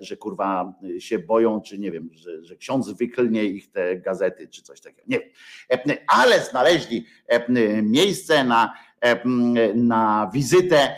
że 0.00 0.16
kurwa 0.16 0.74
się 0.98 1.18
boją, 1.18 1.60
czy 1.60 1.78
nie 1.78 1.90
wiem, 1.90 2.10
że, 2.12 2.44
że 2.44 2.56
ksiądz 2.56 2.90
wyklnie 2.90 3.44
ich 3.44 3.70
te 3.70 3.96
gazety, 3.96 4.48
czy 4.48 4.62
coś 4.62 4.80
takiego. 4.80 5.02
Nie 5.08 5.20
wiem. 5.20 5.96
Ale 6.08 6.40
znaleźli 6.40 7.06
miejsce 7.82 8.44
na 8.44 8.74
na 9.74 10.30
wizytę 10.34 10.96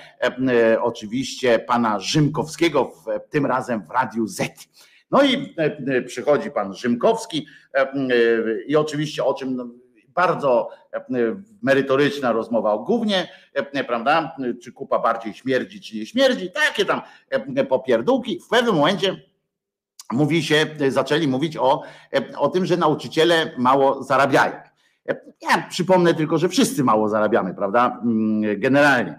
oczywiście 0.81 1.59
pana 1.59 2.01
Rzymkowskiego, 2.01 2.93
tym 3.31 3.47
razem 3.47 3.87
w 3.87 3.91
Radiu 3.91 4.27
Z. 4.27 4.69
No 5.11 5.23
i 5.23 5.55
przychodzi 6.07 6.51
pan 6.51 6.75
Rzymkowski 6.75 7.47
i 8.67 8.77
oczywiście 8.77 9.25
o 9.25 9.35
czym 9.35 9.57
no, 9.57 9.67
bardzo 10.09 10.69
merytoryczna 11.63 12.33
rozmowa 12.33 12.73
o 12.73 12.79
głównie, 12.79 13.29
prawda? 13.87 14.37
Czy 14.63 14.73
kupa 14.73 14.99
bardziej 14.99 15.35
śmierdzi, 15.35 15.81
czy 15.81 15.97
nie 15.97 16.07
śmierdzi, 16.07 16.51
takie 16.51 16.85
tam 16.85 17.03
popierdółki. 17.69 18.41
W 18.41 18.49
pewnym 18.49 18.75
momencie 18.75 19.17
mówi 20.13 20.43
się, 20.43 20.67
zaczęli 20.89 21.29
mówić 21.29 21.57
o, 21.57 21.83
o 22.37 22.49
tym, 22.49 22.67
że 22.67 22.77
nauczyciele 22.77 23.53
mało 23.59 24.03
zarabiają. 24.03 24.53
Ja 25.43 25.69
przypomnę 25.71 26.15
tylko, 26.15 26.39
że 26.39 26.49
wszyscy 26.49 26.85
mało 26.85 27.09
zarabiamy, 27.09 27.55
prawda? 27.55 28.01
Mm, 28.05 28.61
generalnie. 28.61 29.19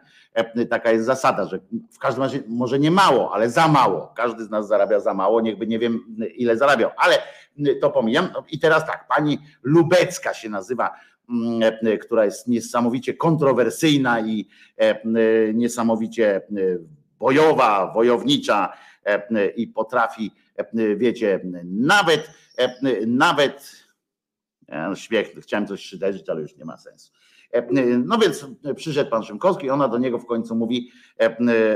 Taka 0.69 0.91
jest 0.91 1.05
zasada, 1.05 1.45
że 1.45 1.59
w 1.91 1.99
każdym 1.99 2.23
razie 2.23 2.43
może 2.47 2.79
nie 2.79 2.91
mało, 2.91 3.33
ale 3.33 3.49
za 3.49 3.67
mało. 3.67 4.13
Każdy 4.15 4.43
z 4.43 4.49
nas 4.49 4.67
zarabia 4.67 4.99
za 4.99 5.13
mało, 5.13 5.41
niechby 5.41 5.67
nie 5.67 5.79
wiem 5.79 6.17
ile 6.35 6.57
zarabiał, 6.57 6.89
ale 6.97 7.17
to 7.81 7.89
pomijam. 7.89 8.29
I 8.51 8.59
teraz 8.59 8.85
tak, 8.85 9.07
pani 9.07 9.39
Lubecka 9.63 10.33
się 10.33 10.49
nazywa, 10.49 10.91
mm, 11.29 11.99
która 12.01 12.25
jest 12.25 12.47
niesamowicie 12.47 13.13
kontrowersyjna 13.13 14.21
i 14.21 14.47
niesamowicie 15.53 16.41
bojowa, 17.19 17.91
wojownicza 17.93 18.73
i 19.55 19.67
potrafi, 19.67 20.31
wiecie, 20.97 21.39
nawet, 21.63 22.29
nawet 23.07 23.82
śmiech, 24.95 25.35
chciałem 25.41 25.67
coś 25.67 25.85
szyderzyć, 25.85 26.29
ale 26.29 26.41
już 26.41 26.57
nie 26.57 26.65
ma 26.65 26.77
sensu. 26.77 27.11
No 28.05 28.17
więc 28.17 28.45
przyszedł 28.75 29.09
pan 29.09 29.23
Szymkowski, 29.23 29.69
ona 29.69 29.87
do 29.87 29.97
niego 29.97 30.19
w 30.19 30.25
końcu 30.25 30.55
mówi 30.55 30.91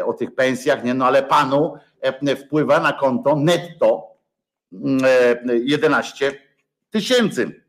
o 0.05 0.13
tych 0.13 0.35
pensjach, 0.35 0.83
nie, 0.83 0.93
no 0.93 1.05
ale 1.05 1.23
panu 1.23 1.73
wpływa 2.45 2.79
na 2.79 2.93
konto 2.93 3.35
netto 3.35 4.07
11 5.63 6.39
tysięcy 6.89 7.63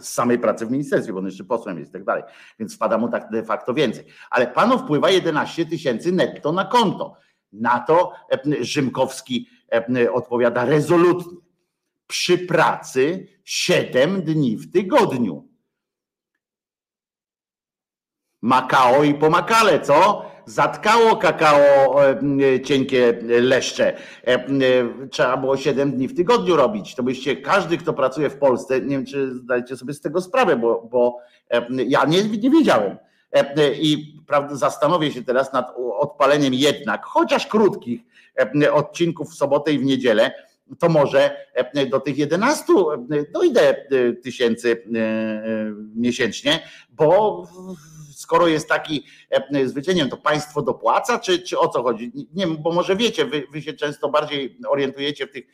z 0.00 0.08
samej 0.08 0.38
pracy 0.38 0.66
w 0.66 0.70
ministerstwie, 0.70 1.12
bo 1.12 1.18
on 1.18 1.26
jeszcze 1.26 1.44
posłem 1.44 1.78
jest 1.78 1.90
i 1.90 1.92
tak 1.92 2.04
dalej, 2.04 2.22
więc 2.58 2.76
wpada 2.76 2.98
mu 2.98 3.08
tak 3.08 3.30
de 3.30 3.44
facto 3.44 3.74
więcej. 3.74 4.04
Ale 4.30 4.46
panu 4.46 4.78
wpływa 4.78 5.10
11 5.10 5.66
tysięcy 5.66 6.12
netto 6.12 6.52
na 6.52 6.64
konto. 6.64 7.16
Na 7.52 7.80
to 7.80 8.12
Rzymkowski 8.60 9.48
odpowiada 10.12 10.64
rezolutnie. 10.64 11.38
Przy 12.06 12.38
pracy 12.38 13.28
7 13.44 14.22
dni 14.22 14.56
w 14.56 14.72
tygodniu. 14.72 15.48
Makao 18.42 19.04
i 19.04 19.14
pomakale, 19.14 19.80
co? 19.80 20.24
Zatkało 20.46 21.16
kakao 21.16 21.94
cienkie 22.64 23.18
leszcze. 23.22 23.96
Trzeba 25.10 25.36
było 25.36 25.56
7 25.56 25.92
dni 25.92 26.08
w 26.08 26.16
tygodniu 26.16 26.56
robić. 26.56 26.94
To 26.94 27.02
byście, 27.02 27.36
każdy, 27.36 27.78
kto 27.78 27.92
pracuje 27.92 28.30
w 28.30 28.38
Polsce, 28.38 28.80
nie 28.80 28.88
wiem, 28.88 29.06
czy 29.06 29.34
zdajecie 29.34 29.76
sobie 29.76 29.94
z 29.94 30.00
tego 30.00 30.20
sprawę, 30.20 30.56
bo, 30.56 30.88
bo 30.90 31.18
ja 31.68 32.04
nie, 32.04 32.24
nie 32.24 32.50
wiedziałem. 32.50 32.96
I 33.80 34.16
zastanowię 34.50 35.12
się 35.12 35.24
teraz 35.24 35.52
nad 35.52 35.74
odpaleniem 35.98 36.54
jednak, 36.54 37.04
chociaż 37.04 37.46
krótkich 37.46 38.00
odcinków 38.72 39.30
w 39.30 39.34
sobotę 39.34 39.72
i 39.72 39.78
w 39.78 39.84
niedzielę, 39.84 40.32
to 40.78 40.88
może 40.88 41.46
do 41.90 42.00
tych 42.00 42.18
11 42.18 42.64
dojdę 43.34 43.86
tysięcy 44.22 44.84
miesięcznie, 45.94 46.68
bo 46.90 47.42
skoro 48.14 48.48
jest 48.48 48.68
taki 48.68 49.04
zwyczajnie, 49.64 50.06
to 50.06 50.16
państwo 50.16 50.62
dopłaca, 50.62 51.18
czy, 51.18 51.38
czy 51.38 51.58
o 51.58 51.68
co 51.68 51.82
chodzi? 51.82 52.12
Nie 52.34 52.46
bo 52.46 52.72
może 52.72 52.96
wiecie, 52.96 53.24
wy, 53.24 53.42
wy 53.52 53.62
się 53.62 53.72
często 53.72 54.08
bardziej 54.08 54.58
orientujecie 54.68 55.26
w 55.26 55.30
tych 55.30 55.44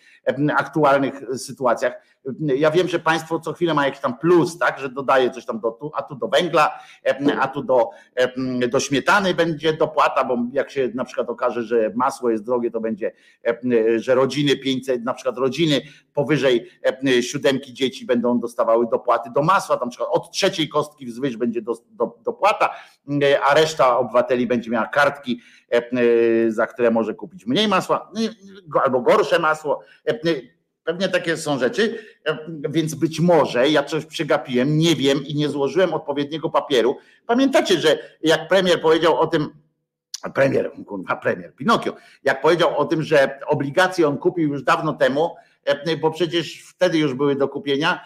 aktualnych 0.57 1.15
sytuacjach. 1.37 1.93
Ja 2.41 2.71
wiem, 2.71 2.89
że 2.89 2.99
państwo 2.99 3.41
co 3.41 3.53
chwilę 3.53 3.75
ma 3.75 3.85
jakiś 3.85 4.01
tam 4.01 4.19
plus, 4.19 4.59
tak, 4.59 4.79
że 4.79 4.89
dodaje 4.89 5.31
coś 5.31 5.47
tam 5.47 5.61
do, 5.61 5.91
a 5.95 6.03
tu 6.03 6.15
do 6.15 6.29
węgla, 6.29 6.79
a 7.41 7.49
tu 7.49 7.63
do, 7.63 7.91
do 8.69 8.81
śmietany 8.81 9.35
będzie 9.35 9.73
dopłata, 9.73 10.25
bo 10.25 10.39
jak 10.53 10.71
się 10.71 10.91
na 10.95 11.05
przykład 11.05 11.31
okaże, 11.31 11.63
że 11.63 11.93
masło 11.95 12.31
jest 12.31 12.45
drogie, 12.45 12.71
to 12.71 12.81
będzie, 12.81 13.13
że 13.97 14.15
rodziny 14.15 14.57
500, 14.57 15.05
na 15.05 15.15
przykład 15.15 15.39
rodziny 15.39 15.81
powyżej 16.15 16.71
siódemki 17.21 17.75
dzieci 17.75 18.07
będą 18.07 18.41
dostawały 18.41 18.87
dopłaty 18.91 19.31
do 19.31 19.43
masła, 19.43 19.77
tam 19.77 19.91
przykład 19.91 20.11
od 20.13 20.31
trzeciej 20.31 20.69
kostki 20.69 21.07
wzwyż 21.07 21.37
będzie 21.37 21.63
do, 21.63 21.75
do, 21.91 22.19
dopłata, 22.25 22.75
a 23.47 23.55
reszta 23.55 23.99
obywateli 23.99 24.47
będzie 24.47 24.71
miała 24.71 24.87
kartki, 24.87 25.41
za 26.49 26.67
które 26.67 26.91
może 26.91 27.15
kupić 27.15 27.47
mniej 27.47 27.69
masła 27.69 28.11
albo 28.85 29.01
gorsze 29.01 29.39
masło 29.39 29.81
Pewnie 30.89 31.09
takie 31.09 31.37
są 31.37 31.59
rzeczy, 31.59 31.99
e, 32.25 32.39
więc 32.69 32.95
być 32.95 33.21
może 33.21 33.69
ja 33.69 33.83
coś 33.83 34.05
przegapiłem, 34.05 34.79
nie 34.79 34.97
wiem 34.97 35.27
i 35.27 35.35
nie 35.35 35.49
złożyłem 35.49 35.95
odpowiedniego 35.95 36.51
papieru. 36.51 36.97
Pamiętacie, 37.27 37.81
że 37.81 37.99
jak 38.23 38.49
premier 38.49 38.81
powiedział 38.81 39.21
o 39.21 39.27
tym, 39.27 39.51
premier, 40.35 40.73
kurwa, 40.87 41.17
premier, 41.17 41.55
Pinokio, 41.55 41.97
jak 42.25 42.41
powiedział 42.41 42.79
o 42.79 42.85
tym, 42.85 43.03
że 43.03 43.41
obligacje 43.47 44.09
on 44.09 44.19
kupił 44.19 44.49
już 44.49 44.63
dawno 44.63 44.93
temu, 44.93 45.35
e, 45.65 45.97
bo 45.97 46.11
przecież 46.11 46.63
wtedy 46.63 46.99
już 46.99 47.15
były 47.15 47.37
do 47.37 47.49
kupienia, 47.49 48.05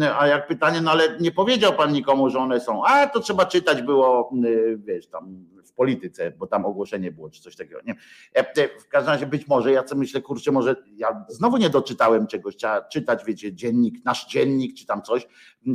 e, 0.00 0.16
a 0.18 0.26
jak 0.26 0.46
pytanie, 0.46 0.80
no 0.80 0.90
ale 0.90 1.16
nie 1.20 1.32
powiedział 1.32 1.72
pan 1.72 1.92
nikomu, 1.92 2.30
że 2.30 2.38
one 2.38 2.60
są, 2.60 2.84
a 2.84 3.06
to 3.06 3.20
trzeba 3.20 3.46
czytać 3.46 3.82
było, 3.82 4.30
wiesz, 4.76 5.06
tam 5.06 5.44
polityce, 5.74 6.30
bo 6.30 6.46
tam 6.46 6.66
ogłoszenie 6.66 7.12
było, 7.12 7.30
czy 7.30 7.42
coś 7.42 7.56
takiego. 7.56 7.80
Nie? 7.84 7.94
E, 8.32 8.68
w 8.68 8.88
każdym 8.88 9.12
razie 9.12 9.26
być 9.26 9.46
może, 9.46 9.72
ja 9.72 9.82
co 9.82 9.96
myślę, 9.96 10.20
kurczę, 10.20 10.52
może 10.52 10.76
ja 10.96 11.24
znowu 11.28 11.56
nie 11.56 11.70
doczytałem 11.70 12.26
czegoś, 12.26 12.56
trzeba 12.56 12.82
czytać, 12.82 13.24
wiecie, 13.24 13.54
dziennik, 13.54 14.04
nasz 14.04 14.26
dziennik, 14.26 14.76
czy 14.78 14.86
tam 14.86 15.02
coś, 15.02 15.28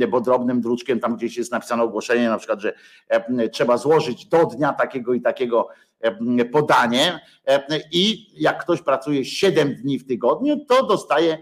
bo 0.08 0.20
drobnym 0.20 0.60
druczkiem 0.60 1.00
tam 1.00 1.16
gdzieś 1.16 1.36
jest 1.36 1.52
napisane 1.52 1.82
ogłoszenie, 1.82 2.28
na 2.28 2.38
przykład, 2.38 2.60
że 2.60 2.72
e, 3.08 3.48
trzeba 3.48 3.76
złożyć 3.76 4.26
do 4.26 4.46
dnia 4.46 4.72
takiego 4.72 5.14
i 5.14 5.20
takiego 5.20 5.68
podanie 6.52 7.20
e, 7.46 7.80
i 7.92 8.26
jak 8.42 8.62
ktoś 8.62 8.82
pracuje 8.82 9.24
7 9.24 9.74
dni 9.74 9.98
w 9.98 10.06
tygodniu, 10.06 10.64
to 10.68 10.86
dostaje 10.86 11.38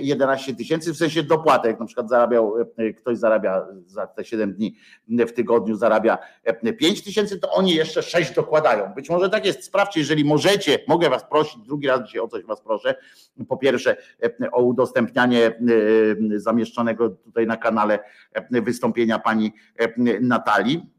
11 0.00 0.52
e, 0.52 0.54
tysięcy, 0.54 0.92
w 0.92 0.96
sensie 0.96 1.22
dopłatek. 1.22 1.70
Jak 1.70 1.80
na 1.80 1.86
przykład 1.86 2.08
zarabiał, 2.08 2.54
ktoś 2.96 3.18
zarabia 3.18 3.66
za 3.86 4.06
te 4.06 4.24
7 4.24 4.54
dni 4.54 4.76
w 5.08 5.32
tygodniu 5.32 5.76
zarabia 5.76 6.18
5 6.78 7.04
tysięcy, 7.04 7.40
to 7.40 7.52
oni 7.52 7.74
jeszcze 7.74 8.02
6 8.02 8.34
dokładają. 8.34 8.94
Być 8.94 9.10
może 9.10 9.30
tak 9.30 9.46
jest. 9.46 9.64
Sprawdźcie, 9.64 10.00
jeżeli 10.00 10.24
możecie, 10.24 10.78
mogę 10.88 11.10
was 11.10 11.24
prosić, 11.24 11.58
drugi 11.66 11.86
raz 11.86 12.06
dzisiaj 12.06 12.20
o 12.20 12.28
coś 12.28 12.44
was 12.44 12.60
proszę. 12.60 12.94
Po 13.48 13.56
pierwsze 13.56 13.96
o 14.52 14.62
udostępnianie 14.62 15.60
zamieszczonego 16.36 17.10
tutaj 17.10 17.46
na 17.46 17.56
kanale 17.56 17.98
wystąpienia 18.50 19.18
pani 19.18 19.52
Natalii 20.20 20.93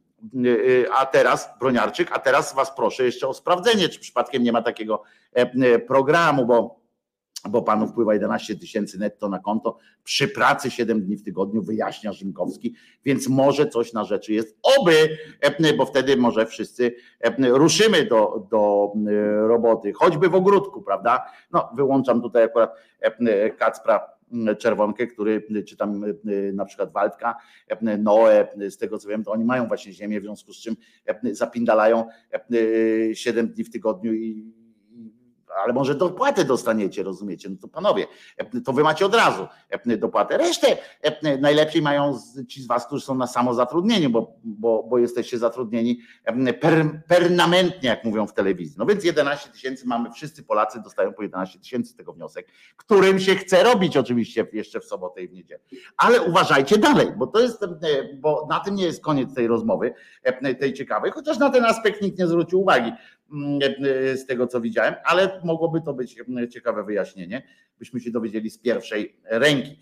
a 0.98 1.06
teraz, 1.06 1.50
Broniarczyk, 1.60 2.12
a 2.12 2.20
teraz 2.20 2.56
was 2.56 2.76
proszę 2.76 3.04
jeszcze 3.04 3.28
o 3.28 3.34
sprawdzenie, 3.34 3.90
czy 3.90 4.00
przypadkiem 4.00 4.44
nie 4.44 4.52
ma 4.52 4.62
takiego 4.62 5.04
e, 5.36 5.42
e, 5.42 5.80
programu, 5.80 6.46
bo 6.46 6.86
bo 7.50 7.62
panu 7.62 7.88
wpływa 7.88 8.14
11 8.14 8.56
tysięcy 8.56 9.00
netto 9.00 9.30
na 9.30 9.40
konto 9.40 9.78
przy 10.04 10.28
pracy 10.28 10.72
7 10.72 11.02
dni 11.02 11.18
w 11.18 11.24
tygodniu, 11.24 11.62
wyjaśnia 11.62 12.14
Rzymkowski, 12.14 12.76
więc 13.06 13.30
może 13.30 13.68
coś 13.68 13.94
na 13.94 14.04
rzeczy 14.04 14.34
jest. 14.34 14.58
Oby, 14.80 15.18
e, 15.42 15.74
bo 15.74 15.86
wtedy 15.86 16.18
może 16.18 16.46
wszyscy 16.46 16.96
ruszymy 17.40 18.06
do, 18.06 18.48
do 18.52 18.92
roboty, 19.48 19.94
choćby 19.94 20.30
w 20.30 20.36
ogródku, 20.36 20.82
prawda? 20.82 21.26
No, 21.52 21.70
wyłączam 21.76 22.22
tutaj 22.22 22.44
akurat 22.44 22.76
Kacpra 23.58 24.15
Czerwonkę, 24.60 25.08
który, 25.08 25.44
czy 25.68 25.78
tam 25.78 26.06
na 26.54 26.66
przykład 26.66 26.92
Waldka, 26.92 27.36
Noe, 28.00 28.48
z 28.70 28.78
tego 28.78 28.98
co 28.98 29.10
wiem, 29.10 29.24
to 29.24 29.32
oni 29.32 29.46
mają 29.46 29.68
właśnie 29.68 29.94
ziemię, 29.94 30.20
w 30.20 30.24
związku 30.24 30.54
z 30.54 30.58
czym 30.58 30.76
zapindalają 31.32 32.06
7 33.14 33.48
dni 33.48 33.64
w 33.64 33.72
tygodniu 33.72 34.14
i 34.14 34.54
ale 35.64 35.74
może 35.74 35.96
dopłatę 35.96 36.46
dostaniecie, 36.46 37.04
rozumiecie? 37.04 37.50
No 37.50 37.56
to 37.62 37.68
panowie, 37.68 38.08
to 38.66 38.74
wy 38.74 38.84
macie 38.84 39.06
od 39.06 39.16
razu 39.16 39.48
dopłatę. 39.98 40.38
Resztę 40.38 40.78
najlepiej 41.40 41.82
mają 41.82 42.20
ci 42.48 42.62
z 42.62 42.68
was, 42.68 42.86
którzy 42.86 43.06
są 43.06 43.16
na 43.16 43.28
samozatrudnieniu, 43.28 44.10
bo, 44.10 44.34
bo, 44.44 44.84
bo 44.84 44.98
jesteście 44.98 45.38
zatrudnieni 45.38 46.00
per, 46.62 47.04
permanentnie, 47.08 47.90
jak 47.90 48.04
mówią 48.04 48.28
w 48.28 48.34
telewizji. 48.34 48.76
No 48.80 48.86
więc 48.86 49.04
11 49.04 49.50
tysięcy 49.50 49.88
mamy, 49.88 50.12
wszyscy 50.12 50.44
Polacy 50.44 50.82
dostają 50.82 51.14
po 51.14 51.24
11 51.24 51.60
tysięcy 51.60 51.98
tego 51.98 52.14
wniosek, 52.14 52.48
którym 52.78 53.20
się 53.20 53.36
chce 53.36 53.64
robić 53.64 53.98
oczywiście 53.98 54.48
jeszcze 54.54 54.80
w 54.80 54.86
sobotę 54.86 55.22
i 55.22 55.28
w 55.28 55.34
niedzielę. 55.34 55.60
Ale 55.98 56.22
uważajcie 56.22 56.78
dalej, 56.78 57.08
bo 57.18 57.28
to 57.28 57.40
jest, 57.40 57.66
bo 58.14 58.48
na 58.50 58.60
tym 58.60 58.76
nie 58.76 58.86
jest 58.86 59.04
koniec 59.04 59.34
tej 59.34 59.48
rozmowy, 59.48 59.94
tej 60.60 60.74
ciekawej, 60.74 61.12
chociaż 61.12 61.38
na 61.38 61.50
ten 61.50 61.66
aspekt 61.66 62.02
nikt 62.02 62.20
nie 62.20 62.28
zwrócił 62.28 62.62
uwagi 62.62 62.90
e, 62.90 62.96
z 64.16 64.26
tego 64.26 64.48
co 64.48 64.62
widziałem, 64.62 64.96
ale 65.06 65.42
mogłoby 65.44 65.82
to 65.82 65.94
być 65.94 66.20
mm, 66.20 66.52
ciekawe 66.52 66.84
wyjaśnienie, 66.84 67.44
byśmy 67.80 68.00
się 68.00 68.12
dowiedzieli 68.12 68.50
z 68.50 68.58
pierwszej 68.58 69.20
ręki. 69.24 69.80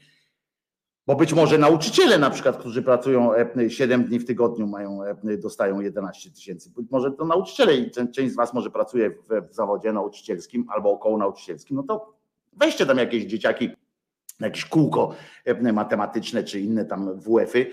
Bo 1.07 1.15
być 1.15 1.33
może 1.33 1.57
nauczyciele 1.57 2.17
na 2.17 2.29
przykład, 2.29 2.57
którzy 2.57 2.81
pracują 2.81 3.31
7 3.67 4.01
e, 4.01 4.03
dni 4.03 4.19
w 4.19 4.25
tygodniu 4.25 4.67
mają, 4.67 5.03
e, 5.03 5.37
dostają 5.37 5.79
11 5.79 6.31
tysięcy. 6.31 6.69
Być 6.69 6.91
może 6.91 7.11
to 7.11 7.25
nauczyciele 7.25 7.77
i 7.77 7.91
część 7.91 8.33
z 8.33 8.35
was 8.35 8.53
może 8.53 8.71
pracuje 8.71 9.09
w, 9.09 9.55
zawodzie 9.55 9.93
nauczycielskim 9.93 10.65
albo 10.69 10.91
około 10.91 11.17
nauczycielskim, 11.17 11.77
no 11.77 11.83
to 11.83 12.13
Weźcie 12.57 12.85
tam 12.85 12.97
jakieś 12.97 13.23
dzieciaki 13.23 13.69
jakieś 14.39 14.65
kółko 14.65 15.15
matematyczne 15.73 16.43
czy 16.43 16.59
inne 16.59 16.85
tam 16.85 17.19
WF-y 17.19 17.71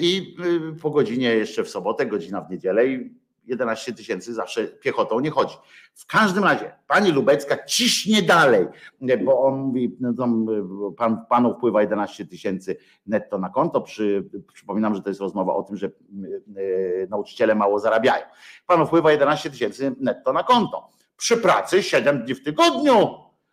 i 0.00 0.36
po 0.82 0.90
godzinie 0.90 1.28
jeszcze 1.28 1.64
w 1.64 1.68
sobotę, 1.68 2.06
godzina 2.06 2.40
w 2.40 2.50
niedzielę 2.50 2.88
i 2.88 3.14
11 3.46 3.92
tysięcy 3.92 4.34
zawsze 4.34 4.64
piechotą 4.64 5.20
nie 5.20 5.30
chodzi. 5.30 5.56
W 5.94 6.06
każdym 6.06 6.44
razie 6.44 6.72
pani 6.86 7.10
Lubecka 7.10 7.64
ciśnie 7.64 8.22
dalej, 8.22 8.66
bo 9.24 9.42
on 9.42 9.54
mówi, 9.60 9.96
no 10.00 10.28
pan, 10.96 11.26
panu 11.28 11.54
wpływa 11.54 11.82
11 11.82 12.26
tysięcy 12.26 12.76
netto 13.06 13.38
na 13.38 13.48
konto. 13.48 13.80
Przy, 13.80 14.28
przypominam, 14.52 14.94
że 14.94 15.02
to 15.02 15.10
jest 15.10 15.20
rozmowa 15.20 15.54
o 15.54 15.62
tym, 15.62 15.76
że 15.76 15.90
yy, 16.56 17.06
nauczyciele 17.10 17.54
mało 17.54 17.78
zarabiają. 17.80 18.24
Panu 18.66 18.86
wpływa 18.86 19.12
11 19.12 19.50
tysięcy 19.50 19.94
netto 20.00 20.32
na 20.32 20.42
konto. 20.42 20.88
Przy 21.16 21.36
pracy 21.36 21.82
7 21.82 22.24
dni 22.24 22.34
w 22.34 22.44
tygodniu. 22.44 23.08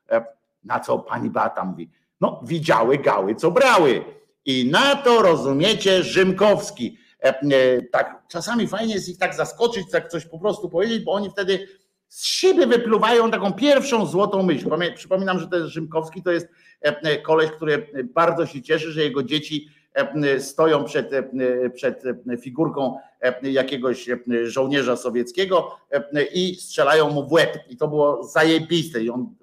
E, 0.10 0.26
na 0.64 0.80
co 0.80 1.00
pani 1.00 1.30
Bata 1.30 1.66
mówi? 1.66 1.92
No, 2.22 2.42
widziały 2.44 2.98
gały, 2.98 3.36
co 3.36 3.52
brały. 3.52 4.04
I 4.46 4.70
na 4.72 4.96
to 4.96 5.22
rozumiecie 5.22 6.04
Rzymkowski 6.04 6.98
E, 7.11 7.11
e, 7.11 7.11
tak, 7.92 8.24
czasami 8.28 8.68
fajnie 8.68 8.94
jest 8.94 9.10
ich 9.10 9.18
tak 9.18 9.36
zaskoczyć, 9.36 9.92
tak 9.92 10.08
coś 10.08 10.26
po 10.26 10.40
prostu 10.40 10.70
powiedzieć, 10.70 11.04
bo 11.04 11.12
oni 11.12 11.30
wtedy 11.30 11.68
z 12.08 12.26
siebie 12.26 12.68
wypluwają 12.68 13.32
taką 13.32 13.54
pierwszą 13.54 14.06
złotą 14.06 14.44
myśl. 14.44 14.70
Przypominam, 14.96 15.40
że 15.40 15.48
jest 15.54 15.68
Rzymkowski, 15.68 16.24
to 16.24 16.32
jest 16.32 16.48
e, 16.82 17.18
koleś, 17.18 17.52
który 17.52 17.88
bardzo 18.14 18.46
się 18.46 18.62
cieszy, 18.62 18.92
że 18.92 19.02
jego 19.02 19.24
dzieci 19.24 19.68
stoją 20.40 20.84
przed, 20.84 21.12
przed 21.74 22.04
figurką 22.42 22.98
jakiegoś 23.44 24.10
żołnierza 24.44 24.96
sowieckiego 24.96 25.78
i 26.34 26.56
strzelają 26.56 27.10
mu 27.10 27.28
w 27.28 27.32
łeb. 27.32 27.60
I 27.70 27.78
to 27.78 27.88
było 27.88 28.24
zajebiste. 28.24 29.04
I 29.04 29.10
on 29.10 29.36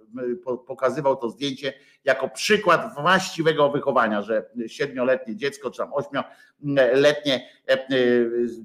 pokazywał 0.66 1.16
to 1.16 1.30
zdjęcie 1.30 1.72
jako 2.04 2.28
przykład 2.28 2.94
właściwego 2.94 3.70
wychowania, 3.70 4.22
że 4.22 4.50
siedmioletnie 4.66 5.36
dziecko, 5.36 5.70
czy 5.70 5.78
tam 5.78 5.90
ośmioletnie 5.92 7.48
e, 7.66 7.78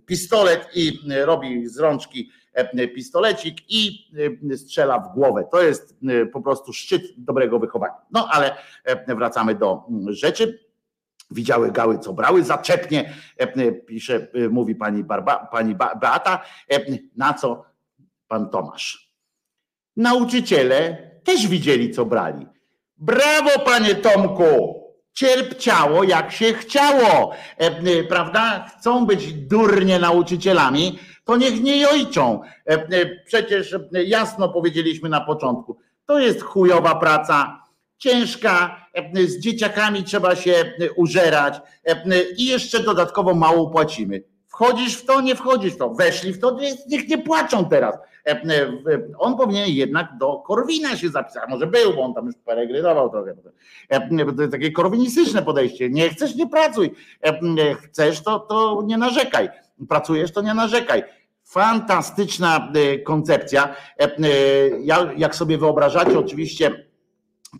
pistolet 0.06 0.68
i 0.76 1.00
robi 1.26 1.68
z 1.68 1.80
rączki 1.80 2.30
e, 2.54 2.88
pistolecik 2.88 3.58
i 3.70 4.08
e, 4.52 4.58
strzela 4.58 5.00
w 5.00 5.14
głowę. 5.14 5.48
To 5.52 5.62
jest 5.62 5.96
po 6.34 6.42
prostu 6.42 6.74
szczyt 6.74 7.02
dobrego 7.18 7.60
wychowania. 7.60 7.96
No 8.12 8.28
ale 8.32 8.56
wracamy 9.08 9.56
do 9.56 9.84
rzeczy. 10.08 10.64
Widziały 11.32 11.72
gały, 11.72 12.00
co 12.00 12.14
brały, 12.14 12.44
zaczepnie, 12.44 13.14
pisze, 13.86 14.28
mówi 14.50 14.76
pani, 14.76 15.04
Barba, 15.04 15.48
pani 15.52 15.76
Beata, 15.76 16.44
na 17.16 17.34
co 17.34 17.66
pan 18.28 18.50
Tomasz. 18.50 19.14
Nauczyciele 19.96 21.13
też 21.24 21.48
widzieli, 21.48 21.92
co 21.92 22.06
brali. 22.06 22.48
Brawo, 22.98 23.50
panie 23.66 23.96
Tomku! 23.96 24.84
Cierpciało 25.14 26.04
jak 26.04 26.32
się 26.32 26.54
chciało, 26.54 27.32
e, 27.60 27.66
e, 27.66 28.04
prawda? 28.04 28.66
Chcą 28.80 29.06
być 29.06 29.34
durnie 29.34 30.00
nauczycielami, 30.00 31.00
to 31.26 31.38
niech 31.38 31.64
nie 31.64 31.78
jojczą. 31.78 32.42
E, 32.66 33.06
przecież 33.26 33.76
jasno 33.92 34.50
powiedzieliśmy 34.50 35.10
na 35.10 35.22
początku, 35.22 35.78
to 36.06 36.20
jest 36.20 36.42
chujowa 36.42 36.96
praca, 36.96 37.64
ciężka, 37.98 38.86
z 39.26 39.40
dzieciakami 39.40 40.04
trzeba 40.04 40.36
się 40.36 40.74
użerać 40.96 41.62
i 42.38 42.46
jeszcze 42.46 42.80
dodatkowo 42.80 43.34
mało 43.34 43.70
płacimy. 43.70 44.24
Wchodzisz 44.48 44.96
w 44.96 45.06
to, 45.06 45.22
nie 45.22 45.36
wchodzisz 45.36 45.74
w 45.74 45.78
to. 45.78 45.90
Weszli 45.90 46.34
w 46.34 46.40
to, 46.40 46.58
niech 46.88 47.08
nie 47.08 47.18
płaczą 47.18 47.66
teraz. 47.66 47.96
E, 48.26 48.32
e, 48.32 48.72
on 49.18 49.38
powinien 49.38 49.70
jednak 49.70 50.18
do 50.18 50.36
Korwina 50.36 50.98
się 50.98 51.10
zapisać. 51.10 51.44
Może 51.50 51.68
był, 51.68 51.94
bo 51.94 52.02
on 52.02 52.14
tam 52.14 52.26
już 52.26 52.36
peregrynował 52.46 53.10
trochę. 53.10 53.34
E, 53.90 54.10
to 54.36 54.42
jest 54.42 54.52
takie 54.52 54.72
korwinistyczne 54.72 55.42
podejście. 55.42 55.90
Nie 55.90 56.10
chcesz, 56.10 56.36
nie 56.36 56.48
pracuj. 56.48 56.94
Chcesz, 57.84 58.24
to, 58.24 58.40
to 58.40 58.84
nie 58.86 58.98
narzekaj. 58.98 59.50
Pracujesz, 59.90 60.32
to 60.32 60.42
nie 60.42 60.54
narzekaj. 60.54 61.04
Fantastyczna 61.44 62.72
koncepcja. 63.04 63.76
Ja, 64.84 65.12
jak 65.18 65.36
sobie 65.36 65.58
wyobrażacie, 65.58 66.20
oczywiście 66.20 66.86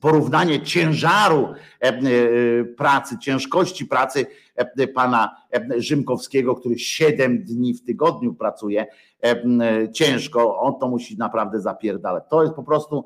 porównanie 0.02 0.62
ciężaru 0.62 1.54
e, 1.82 1.88
e, 1.88 2.00
pracy, 2.64 3.18
ciężkości 3.20 3.86
pracy 3.86 4.26
e, 4.56 4.88
pana 4.88 5.36
Rzymkowskiego, 5.78 6.56
który 6.56 6.80
7 6.80 7.44
dni 7.44 7.74
w 7.74 7.84
tygodniu 7.84 8.34
pracuje 8.34 8.86
ciężko, 9.94 10.60
on 10.60 10.80
to 10.80 10.88
musi 10.88 11.18
naprawdę 11.18 11.62
zapierdalać. 11.62 12.24
To 12.30 12.44
jest 12.44 12.56
po 12.56 12.64
prostu 12.64 13.06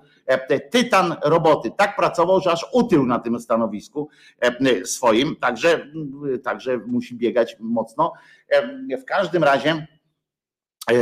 tytan 0.71 1.15
roboty. 1.23 1.71
Tak 1.77 1.95
pracował, 1.95 2.41
że 2.41 2.51
aż 2.51 2.65
utył 2.73 3.05
na 3.05 3.19
tym 3.19 3.39
stanowisku 3.39 4.09
swoim, 4.83 5.35
także, 5.35 5.87
także 6.43 6.77
musi 6.77 7.15
biegać 7.15 7.57
mocno. 7.59 8.13
W 9.01 9.05
każdym 9.05 9.43
razie 9.43 9.87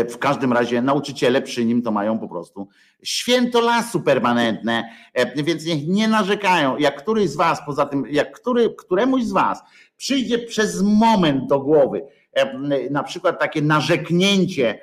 w 0.10 0.18
każdym 0.18 0.54
razie 0.54 0.82
nauczyciele 0.82 1.42
przy 1.42 1.66
nim 1.66 1.82
to 1.82 1.92
mają 1.92 2.20
po 2.20 2.28
prostu 2.28 2.68
święto 3.04 3.62
lasu 3.62 4.02
permanentne, 4.02 4.90
e, 5.14 5.44
więc 5.44 5.66
niech 5.66 5.88
nie 5.88 6.08
narzekają. 6.08 6.78
Jak 6.78 7.02
któryś 7.02 7.30
z 7.30 7.36
was, 7.36 7.62
poza 7.66 7.86
tym, 7.86 8.04
jak 8.10 8.40
który, 8.40 8.76
któremuś 8.76 9.24
z 9.24 9.32
was 9.32 9.64
przyjdzie 9.98 10.40
przez 10.40 10.82
moment 10.82 11.48
do 11.48 11.60
głowy 11.60 12.06
e, 12.34 12.90
na 12.90 13.04
przykład 13.04 13.40
takie 13.40 13.62
narzeknięcie 13.62 14.80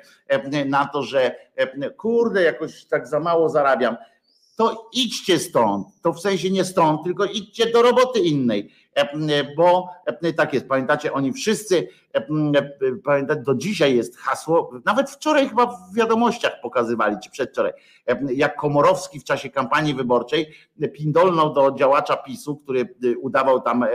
na 0.65 0.85
to, 0.85 1.03
że 1.03 1.35
kurde, 1.97 2.43
jakoś 2.43 2.85
tak 2.85 3.07
za 3.07 3.19
mało 3.19 3.49
zarabiam, 3.49 3.97
to 4.55 4.89
idźcie 4.93 5.39
stąd. 5.39 5.87
To 6.01 6.13
w 6.13 6.19
sensie 6.19 6.51
nie 6.51 6.65
stąd, 6.65 7.03
tylko 7.03 7.25
idźcie 7.25 7.71
do 7.71 7.81
roboty 7.81 8.19
innej 8.19 8.71
bo 9.57 9.89
tak 10.37 10.53
jest, 10.53 10.67
pamiętacie, 10.67 11.13
oni 11.13 11.33
wszyscy, 11.33 11.87
pamiętacie, 13.03 13.41
do 13.41 13.55
dzisiaj 13.55 13.95
jest 13.95 14.17
hasło, 14.17 14.71
nawet 14.85 15.09
wczoraj 15.09 15.49
chyba 15.49 15.65
w 15.65 15.95
wiadomościach 15.95 16.61
pokazywali, 16.61 17.15
czy 17.23 17.29
przedwczoraj, 17.29 17.71
jak 18.33 18.55
Komorowski 18.55 19.19
w 19.19 19.23
czasie 19.23 19.49
kampanii 19.49 19.93
wyborczej 19.93 20.53
pindolnął 20.93 21.53
do 21.53 21.71
działacza 21.71 22.17
PiSu, 22.17 22.57
który 22.57 22.95
udawał 23.21 23.61
tam 23.61 23.85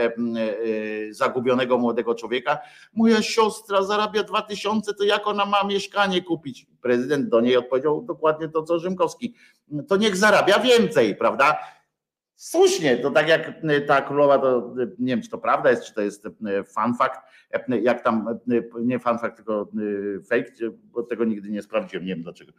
zagubionego 1.11 1.77
młodego 1.77 2.15
człowieka, 2.15 2.59
moja 2.93 3.21
siostra 3.21 3.83
zarabia 3.83 4.23
dwa 4.23 4.41
tysiące, 4.41 4.93
to 4.93 5.03
jak 5.03 5.27
ona 5.27 5.45
ma 5.45 5.63
mieszkanie 5.63 6.21
kupić? 6.21 6.67
Prezydent 6.81 7.29
do 7.29 7.41
niej 7.41 7.57
odpowiedział 7.57 8.01
dokładnie 8.01 8.49
to, 8.49 8.63
co 8.63 8.79
Rzymkowski, 8.79 9.35
to 9.87 9.97
niech 9.97 10.17
zarabia 10.17 10.59
więcej, 10.59 11.15
prawda? 11.15 11.59
Słusznie, 12.39 12.97
to 12.97 13.11
tak 13.11 13.27
jak 13.27 13.63
y, 13.63 13.81
ta 13.81 14.01
królowa, 14.01 14.37
to 14.37 14.73
y, 14.79 14.95
nie 14.99 15.13
wiem, 15.13 15.21
czy 15.21 15.29
to 15.29 15.37
prawda 15.37 15.69
jest, 15.69 15.83
czy 15.83 15.93
to 15.93 16.01
jest 16.01 16.25
y, 16.25 16.31
fun 16.63 16.95
fact, 16.95 17.19
jak 17.81 18.03
tam, 18.03 18.39
nie 18.81 18.99
fun 18.99 19.19
fact, 19.19 19.35
tylko 19.35 19.67
fake, 20.29 20.51
bo 20.71 21.03
tego 21.03 21.25
nigdy 21.25 21.49
nie 21.49 21.61
sprawdziłem, 21.61 22.05
nie 22.05 22.15
wiem 22.15 22.23
dlaczego, 22.23 22.51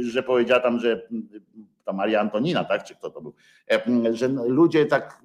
że 0.00 0.22
powiedziała 0.22 0.60
tam, 0.60 0.78
że 0.78 1.08
ta 1.84 1.92
Maria 1.92 2.20
Antonina, 2.20 2.64
tak, 2.64 2.84
czy 2.84 2.94
kto 2.94 3.10
to 3.10 3.20
był, 3.20 3.34
że 4.12 4.28
ludzie 4.28 4.86
tak 4.86 5.22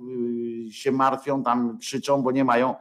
się 0.69 0.91
martwią, 0.91 1.43
tam 1.43 1.77
krzyczą, 1.77 2.21
bo 2.21 2.31
nie 2.31 2.43
mają, 2.43 2.75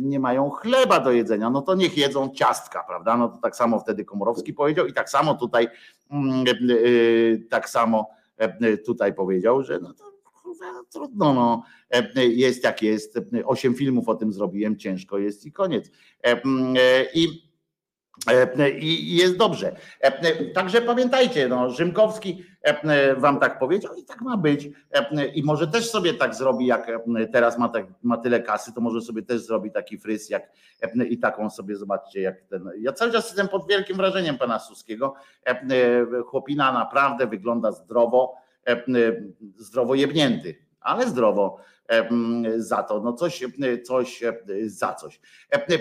nie 0.00 0.20
mają 0.20 0.50
chleba 0.50 1.00
do 1.00 1.12
jedzenia, 1.12 1.50
no 1.50 1.62
to 1.62 1.74
niech 1.74 1.98
jedzą 1.98 2.30
ciastka, 2.34 2.84
prawda, 2.88 3.16
no 3.16 3.28
to 3.28 3.38
tak 3.38 3.56
samo 3.56 3.80
wtedy 3.80 4.04
Komorowski 4.04 4.52
powiedział 4.52 4.86
i 4.86 4.92
tak 4.92 5.10
samo 5.10 5.34
tutaj, 5.34 5.68
mm, 6.10 6.44
tak 7.50 7.68
samo 7.68 8.06
E, 8.08 8.17
tutaj 8.86 9.14
powiedział, 9.14 9.62
że 9.62 9.78
no 9.78 9.94
to 9.94 10.18
trudno, 10.90 11.34
no, 11.34 11.62
e, 11.90 12.26
jest 12.26 12.64
jak 12.64 12.82
jest. 12.82 13.18
Osiem 13.44 13.74
filmów 13.74 14.08
o 14.08 14.14
tym 14.14 14.32
zrobiłem, 14.32 14.76
ciężko 14.76 15.18
jest 15.18 15.46
i 15.46 15.52
koniec. 15.52 15.90
E, 16.24 16.40
I 17.14 17.47
i 18.80 19.16
jest 19.16 19.36
dobrze. 19.36 19.76
Także 20.54 20.82
pamiętajcie, 20.82 21.48
no, 21.48 21.70
Rzymkowski 21.70 22.44
wam 23.16 23.40
tak 23.40 23.58
powiedział 23.58 23.94
i 23.94 24.04
tak 24.04 24.20
ma 24.20 24.36
być. 24.36 24.68
I 25.34 25.42
może 25.42 25.66
też 25.66 25.90
sobie 25.90 26.14
tak 26.14 26.34
zrobi, 26.34 26.66
jak 26.66 26.86
teraz 27.32 27.58
ma, 27.58 27.68
tak, 27.68 27.86
ma 28.02 28.16
tyle 28.16 28.42
kasy, 28.42 28.72
to 28.74 28.80
może 28.80 29.00
sobie 29.00 29.22
też 29.22 29.40
zrobi 29.40 29.70
taki 29.70 29.98
fryz, 29.98 30.30
jak 30.30 30.52
i 31.08 31.18
taką 31.18 31.50
sobie 31.50 31.76
zobaczcie, 31.76 32.20
jak 32.20 32.40
ten. 32.40 32.70
Ja 32.78 32.92
cały 32.92 33.12
czas 33.12 33.24
jestem 33.24 33.48
pod 33.48 33.68
wielkim 33.68 33.96
wrażeniem 33.96 34.38
pana 34.38 34.58
Suskiego. 34.58 35.14
Chłopina 36.26 36.72
naprawdę 36.72 37.26
wygląda 37.26 37.72
zdrowo, 37.72 38.34
zdrowo 39.56 39.94
jebnięty, 39.94 40.56
ale 40.80 41.08
zdrowo 41.08 41.58
za 42.56 42.82
to, 42.82 43.00
no 43.00 43.12
coś, 43.12 43.44
coś 43.84 44.22
za 44.66 44.94
coś. 44.94 45.20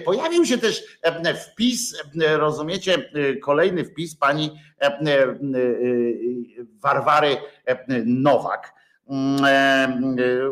Pojawił 0.06 0.46
się 0.46 0.58
też 0.58 1.00
wpis, 1.52 2.04
rozumiecie, 2.38 3.12
kolejny 3.42 3.86
wpis 3.86 4.16
pani 4.16 4.60
Warwary 6.82 7.38
Nowak. 8.06 8.74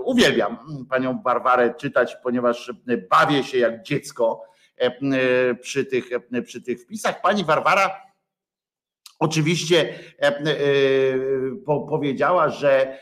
Uwielbiam 0.04 0.58
panią 0.90 1.14
Barwarę 1.14 1.74
czytać, 1.78 2.18
ponieważ 2.24 2.74
bawię 3.10 3.44
się 3.44 3.58
jak 3.58 3.84
dziecko 3.84 4.44
przy 5.62 5.86
tych, 5.86 6.10
przy 6.46 6.62
tych 6.62 6.82
wpisach. 6.82 7.22
Pani 7.22 7.44
Warwara 7.44 8.02
Oczywiście 9.20 9.94
powiedziała, 11.90 12.50
że 12.50 12.98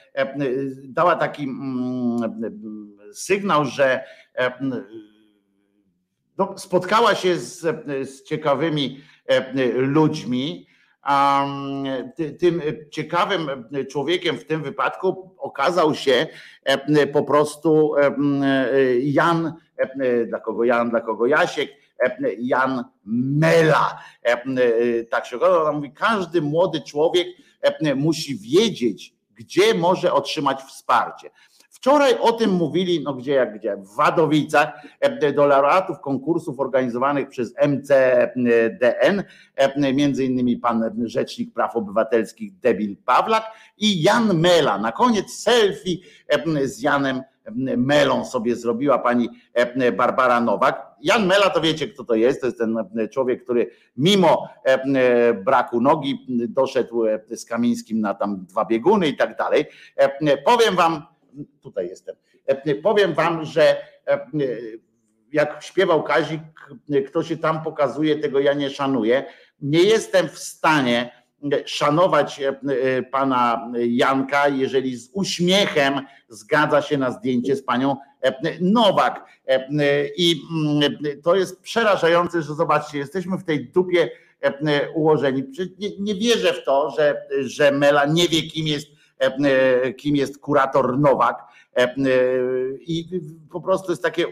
dała 0.83 1.15
taki 1.15 1.43
mm, 1.43 2.19
sygnał, 3.13 3.65
że 3.65 4.03
no, 6.37 6.57
spotkała 6.57 7.15
się 7.15 7.39
z, 7.39 7.59
z 8.09 8.23
ciekawymi 8.23 9.01
ludźmi, 9.75 10.67
tym 12.39 12.61
ciekawym 12.91 13.49
człowiekiem 13.91 14.37
w 14.37 14.45
tym 14.45 14.63
wypadku 14.63 15.35
okazał 15.37 15.95
się 15.95 16.27
po 17.13 17.23
prostu 17.23 17.95
Jan, 19.01 19.53
dla 20.27 20.39
kogo 20.39 20.63
Jan, 20.63 20.89
dla 20.89 21.01
kogo 21.01 21.27
Jasiek, 21.27 21.82
Jan 22.39 22.83
Mela. 23.05 24.03
Tak 25.09 25.25
się 25.25 25.35
okazał, 25.35 25.61
ona 25.61 25.71
mówi, 25.71 25.91
każdy 25.91 26.41
młody 26.41 26.81
człowiek 26.81 27.27
musi 27.95 28.37
wiedzieć, 28.37 29.13
gdzie 29.35 29.73
może 29.73 30.13
otrzymać 30.13 30.61
wsparcie. 30.61 31.29
Wczoraj 31.83 32.17
o 32.19 32.31
tym 32.31 32.51
mówili, 32.51 33.03
no 33.03 33.13
gdzie 33.13 33.33
jak 33.33 33.59
gdzie, 33.59 33.77
w 33.77 33.95
Wadowicach, 33.95 34.69
e, 34.99 35.33
do 35.33 35.45
laureatów 35.45 35.99
konkursów 35.99 36.59
organizowanych 36.59 37.29
przez 37.29 37.53
MCDN, 37.57 39.23
e, 39.55 39.93
między 39.93 40.25
innymi 40.25 40.57
pan 40.57 40.91
Rzecznik 41.05 41.53
Praw 41.53 41.75
Obywatelskich 41.75 42.59
Debil 42.59 42.97
Pawlak 43.05 43.43
i 43.77 44.01
Jan 44.01 44.39
Mela. 44.39 44.77
Na 44.77 44.91
koniec 44.91 45.33
selfie 45.33 45.97
e, 46.27 46.67
z 46.67 46.81
Janem 46.81 47.21
Melą 47.77 48.25
sobie 48.25 48.55
zrobiła 48.55 48.99
pani 48.99 49.29
Barbara 49.97 50.41
Nowak. 50.41 50.95
Jan 51.01 51.25
Mela 51.25 51.49
to 51.49 51.61
wiecie, 51.61 51.87
kto 51.87 52.03
to 52.03 52.15
jest. 52.15 52.41
To 52.41 52.47
jest 52.47 52.59
ten 52.59 52.77
człowiek, 53.11 53.43
który 53.43 53.69
mimo 53.97 54.47
braku 55.45 55.81
nogi 55.81 56.25
doszedł 56.49 57.03
z 57.31 57.45
Kamińskim 57.45 58.01
na 58.01 58.13
tam 58.13 58.45
dwa 58.45 58.65
bieguny 58.65 59.07
i 59.07 59.17
tak 59.17 59.37
dalej. 59.37 59.65
Powiem 60.45 60.75
wam, 60.75 61.12
tutaj 61.61 61.87
jestem. 61.87 62.15
E, 62.45 62.75
powiem 62.75 63.13
wam, 63.13 63.45
że 63.45 63.77
e, 64.07 64.27
jak 65.31 65.63
śpiewał 65.63 66.03
Kazik, 66.03 66.41
kto 67.07 67.23
się 67.23 67.37
tam 67.37 67.63
pokazuje, 67.63 68.15
tego 68.15 68.39
ja 68.39 68.53
nie 68.53 68.69
szanuję. 68.69 69.23
Nie 69.61 69.83
jestem 69.83 70.29
w 70.29 70.39
stanie 70.39 71.23
szanować 71.65 72.41
e, 72.41 72.53
pana 73.03 73.71
Janka, 73.87 74.47
jeżeli 74.47 74.97
z 74.97 75.09
uśmiechem 75.13 76.01
zgadza 76.29 76.81
się 76.81 76.97
na 76.97 77.11
zdjęcie 77.11 77.55
z 77.55 77.63
panią 77.63 77.95
Nowak. 78.61 79.25
I 80.17 80.41
mm, 80.51 80.97
to 81.23 81.35
jest 81.35 81.61
przerażające, 81.61 82.41
że 82.41 82.53
zobaczcie, 82.53 82.97
jesteśmy 82.97 83.37
w 83.37 83.43
tej 83.43 83.71
dupie 83.71 84.09
ułożeni. 84.93 85.43
Nie, 85.79 85.89
nie 85.99 86.15
wierzę 86.15 86.53
w 86.53 86.63
to, 86.63 86.89
że, 86.89 87.21
że 87.39 87.71
Mela 87.71 88.05
nie 88.05 88.27
wie, 88.27 88.41
kim 88.41 88.67
jest 88.67 88.87
kim 89.97 90.15
jest 90.15 90.39
kurator 90.39 90.99
Nowak. 90.99 91.53
E, 91.75 91.95
I 92.79 93.21
po 93.51 93.61
prostu 93.61 93.91
jest 93.91 94.03
takie 94.03 94.27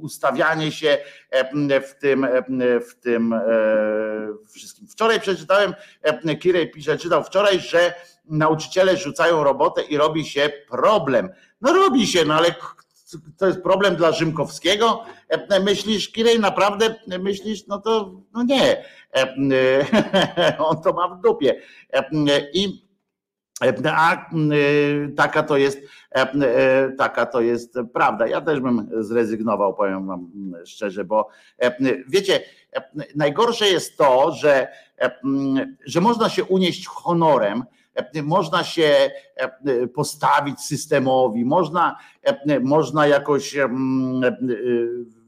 ustawianie 0.00 0.72
się 0.72 0.98
w 1.82 1.94
tym, 2.00 2.26
w 2.88 2.94
tym 3.00 3.32
e, 3.32 3.40
wszystkim. 4.48 4.88
Wczoraj 4.88 5.20
przeczytałem, 5.20 5.74
Kirej 6.40 6.70
pisze, 6.70 6.98
czytał 6.98 7.24
wczoraj, 7.24 7.60
że 7.60 7.94
nauczyciele 8.24 8.96
rzucają 8.96 9.44
robotę 9.44 9.82
i 9.82 9.96
robi 9.96 10.24
się 10.24 10.50
problem. 10.70 11.28
No 11.60 11.72
robi 11.72 12.06
się, 12.06 12.24
no 12.24 12.34
ale 12.34 12.54
to 13.36 13.46
jest 13.46 13.62
problem 13.62 13.96
dla 13.96 14.12
Rzymkowskiego. 14.12 15.04
Myślisz, 15.64 16.12
Kirej, 16.12 16.40
naprawdę 16.40 16.94
myślisz, 17.20 17.66
no 17.66 17.80
to 17.80 18.20
no 18.32 18.42
nie. 18.42 18.84
On 20.58 20.82
to 20.82 20.92
ma 20.92 21.08
w 21.08 21.20
dupie. 21.20 21.62
I 22.52 22.87
a 23.60 24.26
y, 24.52 25.12
taka 25.16 25.42
to 25.42 25.56
jest, 25.56 25.78
e, 26.14 26.32
e, 26.32 26.92
taka 26.92 27.26
to 27.26 27.40
jest 27.40 27.74
prawda. 27.92 28.26
Ja 28.26 28.40
też 28.40 28.60
bym 28.60 28.88
zrezygnował, 29.00 29.74
powiem 29.74 30.06
wam 30.06 30.30
szczerze, 30.64 31.04
bo 31.04 31.28
e, 31.62 31.76
wiecie, 32.08 32.40
najgorsze 33.16 33.68
jest 33.68 33.96
to, 33.96 34.32
że, 34.32 34.68
że 35.84 36.00
można 36.00 36.28
się 36.28 36.44
unieść 36.44 36.86
honorem, 36.86 37.64
można 38.22 38.64
się 38.64 39.10
postawić 39.94 40.60
systemowi, 40.60 41.44
można, 41.44 41.96
można 42.60 43.06
jakoś 43.06 43.56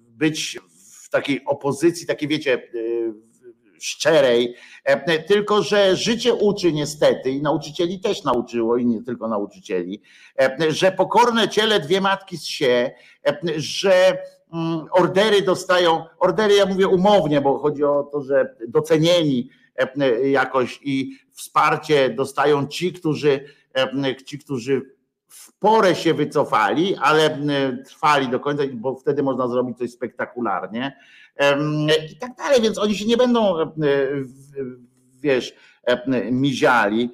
być 0.09 0.59
w 1.03 1.09
takiej 1.09 1.45
opozycji, 1.45 2.07
takiej 2.07 2.29
wiecie, 2.29 2.63
szczerej, 3.85 4.55
e, 4.85 5.19
tylko 5.23 5.63
że 5.63 5.97
życie 5.97 6.35
uczy 6.35 6.73
niestety 6.73 7.31
i 7.31 7.43
nauczycieli 7.43 8.01
też 8.01 8.25
nauczyło 8.25 8.77
i 8.77 8.87
nie 8.87 9.03
tylko 9.03 9.29
nauczycieli, 9.29 10.03
e, 10.41 10.73
że 10.73 10.93
pokorne 10.93 11.49
ciele 11.49 11.81
dwie 11.81 12.01
matki 12.01 12.37
z 12.39 12.45
się, 12.45 12.91
e, 13.27 13.39
że 13.57 14.19
mm, 14.53 14.87
ordery 14.93 15.43
dostają, 15.43 16.05
ordery 16.19 16.55
ja 16.55 16.67
mówię 16.67 16.89
umownie, 16.89 17.41
bo 17.41 17.59
chodzi 17.59 17.85
o 17.85 18.09
to, 18.13 18.23
że 18.23 18.55
docenieni 18.69 19.49
jakoś 20.25 20.81
i 20.83 21.19
wsparcie 21.33 22.11
dostają 22.11 22.67
ci, 22.67 22.93
którzy, 22.93 23.45
ci, 24.25 24.39
którzy 24.39 24.83
w 25.31 25.53
porę 25.59 25.95
się 25.95 26.15
wycofali, 26.15 26.97
ale 26.97 27.39
trwali 27.87 28.29
do 28.29 28.41
końca, 28.41 28.63
bo 28.75 28.97
wtedy 28.97 29.23
można 29.23 29.49
zrobić 29.49 29.79
coś 29.79 29.91
spektakularnie 29.91 30.97
i 32.13 32.17
tak 32.17 32.35
dalej, 32.37 32.63
więc 32.63 32.79
oni 32.79 32.95
się 32.95 33.07
nie 33.07 33.17
będą, 33.17 33.55
wiesz, 35.21 35.55
miziali. 36.33 37.11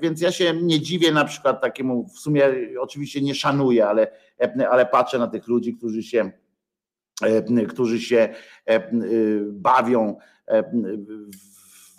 Więc 0.00 0.20
ja 0.20 0.32
się 0.32 0.54
nie 0.62 0.80
dziwię 0.80 1.12
na 1.12 1.24
przykład 1.24 1.60
takiemu, 1.60 2.08
w 2.08 2.18
sumie 2.18 2.44
oczywiście 2.80 3.20
nie 3.20 3.34
szanuję, 3.34 3.86
ale, 3.86 4.10
ale 4.70 4.86
patrzę 4.86 5.18
na 5.18 5.26
tych 5.26 5.48
ludzi, 5.48 5.74
którzy 5.74 6.02
się, 6.02 6.32
którzy 7.68 8.00
się 8.00 8.34
bawią 9.52 10.16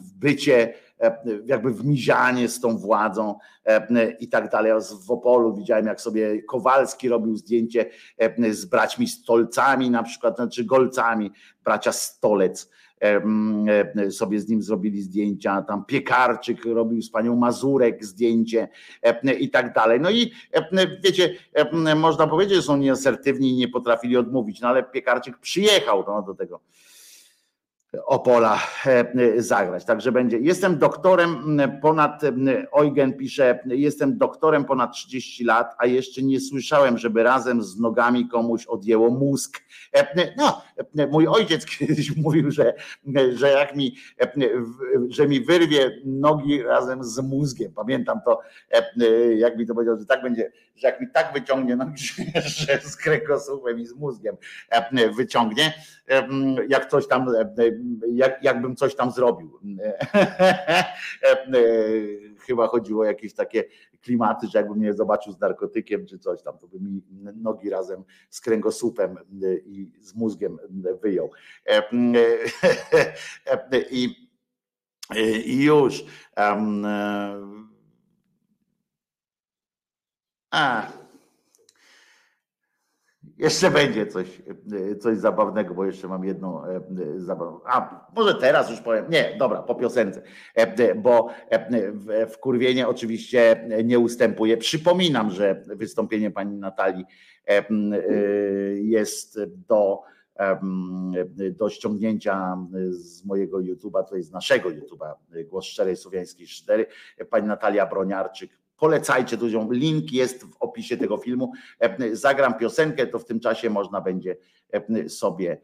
w 0.04 0.20
bycie 0.20 0.74
jakby 1.46 1.74
w 1.74 1.86
mizianie 1.86 2.50
z 2.50 2.60
tą 2.60 2.78
władzą 2.78 3.36
i 4.20 4.30
tak 4.30 4.52
dalej. 4.52 4.72
W 5.06 5.12
Opolu 5.12 5.56
widziałem, 5.56 5.86
jak 5.86 6.02
sobie 6.02 6.44
Kowalski 6.44 7.10
robił 7.10 7.38
zdjęcie 7.38 7.90
z 8.52 8.66
braćmi 8.66 9.08
Stolcami, 9.08 9.90
na 9.90 10.04
przykład, 10.04 10.36
znaczy 10.36 10.66
Golcami, 10.66 11.32
bracia 11.64 11.92
Stolec 11.92 12.72
sobie 14.10 14.40
z 14.40 14.50
nim 14.50 14.62
zrobili 14.62 15.02
zdjęcia, 15.02 15.62
tam 15.62 15.86
Piekarczyk 15.86 16.66
robił 16.66 17.02
z 17.02 17.12
panią 17.12 17.36
Mazurek 17.36 18.06
zdjęcie 18.06 18.68
i 19.40 19.50
tak 19.50 19.74
dalej. 19.74 20.00
No 20.00 20.10
i 20.10 20.32
wiecie, 21.04 21.36
można 21.96 22.28
powiedzieć, 22.28 22.56
że 22.56 22.62
są 22.62 22.78
nieasertywni 22.78 23.50
i 23.50 23.56
nie 23.56 23.68
potrafili 23.68 24.18
odmówić, 24.18 24.62
no 24.62 24.68
ale 24.68 24.84
Piekarczyk 24.84 25.38
przyjechał 25.38 26.04
no, 26.08 26.22
do 26.22 26.36
tego 26.36 26.60
Opola 28.06 28.60
e, 28.86 29.42
zagrać. 29.42 29.86
Także 29.86 30.12
będzie. 30.12 30.40
Jestem 30.40 30.78
doktorem 30.78 31.60
ponad, 31.82 32.22
Eugen 32.80 33.14
pisze, 33.14 33.60
jestem 33.66 34.18
doktorem 34.18 34.66
ponad 34.66 34.94
30 34.94 35.44
lat, 35.44 35.76
a 35.78 35.86
jeszcze 35.86 36.22
nie 36.22 36.40
słyszałem, 36.40 36.98
żeby 36.98 37.24
razem 37.24 37.64
z 37.64 37.80
nogami 37.80 38.28
komuś 38.28 38.66
odjęło 38.66 39.10
mózg. 39.10 39.60
E, 39.96 40.34
no, 40.38 40.62
mój 41.12 41.28
ojciec 41.28 41.66
kiedyś 41.78 42.16
mówił, 42.16 42.52
że, 42.52 42.74
że 43.34 43.50
jak 43.50 43.76
mi, 43.76 43.96
że 45.10 45.28
mi 45.28 45.42
wyrwie 45.42 46.02
nogi 46.06 46.64
razem 46.64 47.04
z 47.04 47.20
mózgiem. 47.20 47.74
Pamiętam 47.74 48.20
to, 48.26 48.42
jak 49.36 49.58
mi 49.58 49.68
to 49.68 49.74
powiedział, 49.74 50.00
że 50.00 50.06
tak 50.06 50.22
będzie, 50.22 50.52
że 50.76 50.88
jak 50.88 51.02
mi 51.02 51.08
tak 51.14 51.34
wyciągnie 51.34 51.76
nogi, 51.76 52.04
że 52.46 52.80
z 52.82 52.98
kręgosłupem 52.98 53.80
i 53.80 53.86
z 53.86 53.94
mózgiem 53.94 54.38
wyciągnie, 55.18 55.74
jak 56.70 56.90
coś 56.90 57.08
tam 57.08 57.28
jak, 58.08 58.44
jakbym 58.44 58.76
coś 58.76 58.96
tam 58.96 59.12
zrobił. 59.12 59.60
Chyba 62.40 62.68
chodziło 62.68 63.02
o 63.02 63.06
jakieś 63.06 63.34
takie 63.34 63.64
klimaty, 64.02 64.48
że 64.48 64.60
jakbym 64.60 64.78
mnie 64.78 64.94
zobaczył 64.94 65.34
z 65.34 65.40
narkotykiem 65.40 66.06
czy 66.06 66.20
coś 66.20 66.42
tam, 66.42 66.58
to 66.58 66.68
by 66.68 66.80
mi 66.80 67.02
nogi 67.36 67.70
razem 67.70 68.04
z 68.30 68.42
kręgosłupem 68.42 69.18
i 69.66 69.92
z 70.02 70.16
mózgiem 70.16 70.58
wyjął. 71.02 71.32
I, 73.92 74.30
i 75.46 75.64
już. 75.64 76.06
A, 80.52 80.88
jeszcze 83.40 83.72
będzie 83.72 84.08
coś, 84.08 84.42
coś 85.00 85.18
zabawnego, 85.18 85.74
bo 85.74 85.86
jeszcze 85.86 86.08
mam 86.08 86.24
jedną 86.26 86.66
e, 86.66 86.82
zabawną. 87.18 87.60
A 87.66 88.06
może 88.16 88.36
teraz 88.36 88.70
już 88.70 88.80
powiem. 88.82 89.06
Nie, 89.10 89.36
dobra, 89.40 89.62
po 89.62 89.76
piosence, 89.76 90.22
e, 90.56 90.96
bo 90.96 91.30
e, 91.50 92.28
w 92.28 92.38
kurwienie 92.38 92.88
oczywiście 92.88 93.70
nie 93.84 94.00
ustępuje. 94.00 94.58
Przypominam, 94.58 95.32
że 95.32 95.64
wystąpienie 95.68 96.32
pani 96.32 96.58
Natalii 96.58 97.06
jest 98.76 99.40
do 99.68 100.02
do 101.52 101.70
ściągnięcia 101.70 102.58
z 102.90 103.26
mojego 103.26 103.58
YouTube'a, 103.58 104.04
to 104.10 104.16
jest 104.16 104.34
naszego 104.34 104.70
YouTube'a, 104.70 105.14
Głos 105.46 105.66
Szczerej 105.66 105.96
Słowiańskiej 105.96 106.48
4, 106.48 106.86
pani 107.30 107.48
Natalia 107.48 107.86
Broniarczyk. 107.86 108.59
Polecajcie 108.80 109.38
ludziom, 109.38 109.74
link 109.74 110.12
jest 110.12 110.44
w 110.44 110.58
opisie 110.60 110.98
tego 110.98 111.18
filmu. 111.18 111.52
Zagram 112.12 112.54
piosenkę, 112.54 113.08
to 113.08 113.20
w 113.20 113.26
tym 113.26 113.40
czasie 113.40 113.70
można 113.70 114.02
będzie 114.02 114.36
sobie 115.08 115.62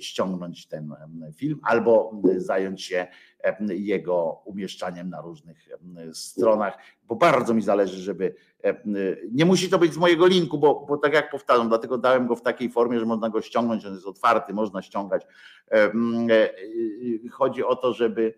ściągnąć 0.00 0.66
ten 0.66 0.94
film 1.36 1.60
albo 1.62 2.20
zająć 2.36 2.82
się 2.82 3.06
jego 3.68 4.42
umieszczaniem 4.44 5.10
na 5.10 5.20
różnych 5.20 5.68
stronach, 6.12 6.78
bo 7.02 7.16
bardzo 7.16 7.54
mi 7.54 7.62
zależy, 7.62 8.02
żeby 8.02 8.34
nie 9.32 9.44
musi 9.44 9.70
to 9.70 9.78
być 9.78 9.92
z 9.92 9.96
mojego 9.96 10.26
linku, 10.26 10.58
bo, 10.58 10.86
bo 10.88 10.96
tak 10.96 11.14
jak 11.14 11.30
powtarzam, 11.30 11.68
dlatego 11.68 11.98
dałem 11.98 12.26
go 12.26 12.36
w 12.36 12.42
takiej 12.42 12.70
formie, 12.70 13.00
że 13.00 13.06
można 13.06 13.30
go 13.30 13.42
ściągnąć, 13.42 13.86
on 13.86 13.94
jest 13.94 14.06
otwarty, 14.06 14.52
można 14.52 14.82
ściągać. 14.82 15.26
E, 15.70 15.90
chodzi 17.30 17.64
o 17.64 17.76
to, 17.76 17.92
żeby, 17.92 18.34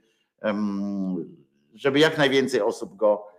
żeby 1.75 1.99
jak 1.99 2.19
najwięcej 2.19 2.61
osób 2.61 2.97
go 2.97 3.36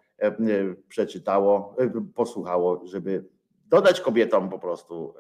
przeczytało, 0.88 1.76
e, 1.80 1.92
posłuchało, 2.16 2.82
żeby 2.86 3.30
dodać 3.66 4.02
kobietom 4.02 4.50
po 4.50 4.60
prostu 4.60 5.14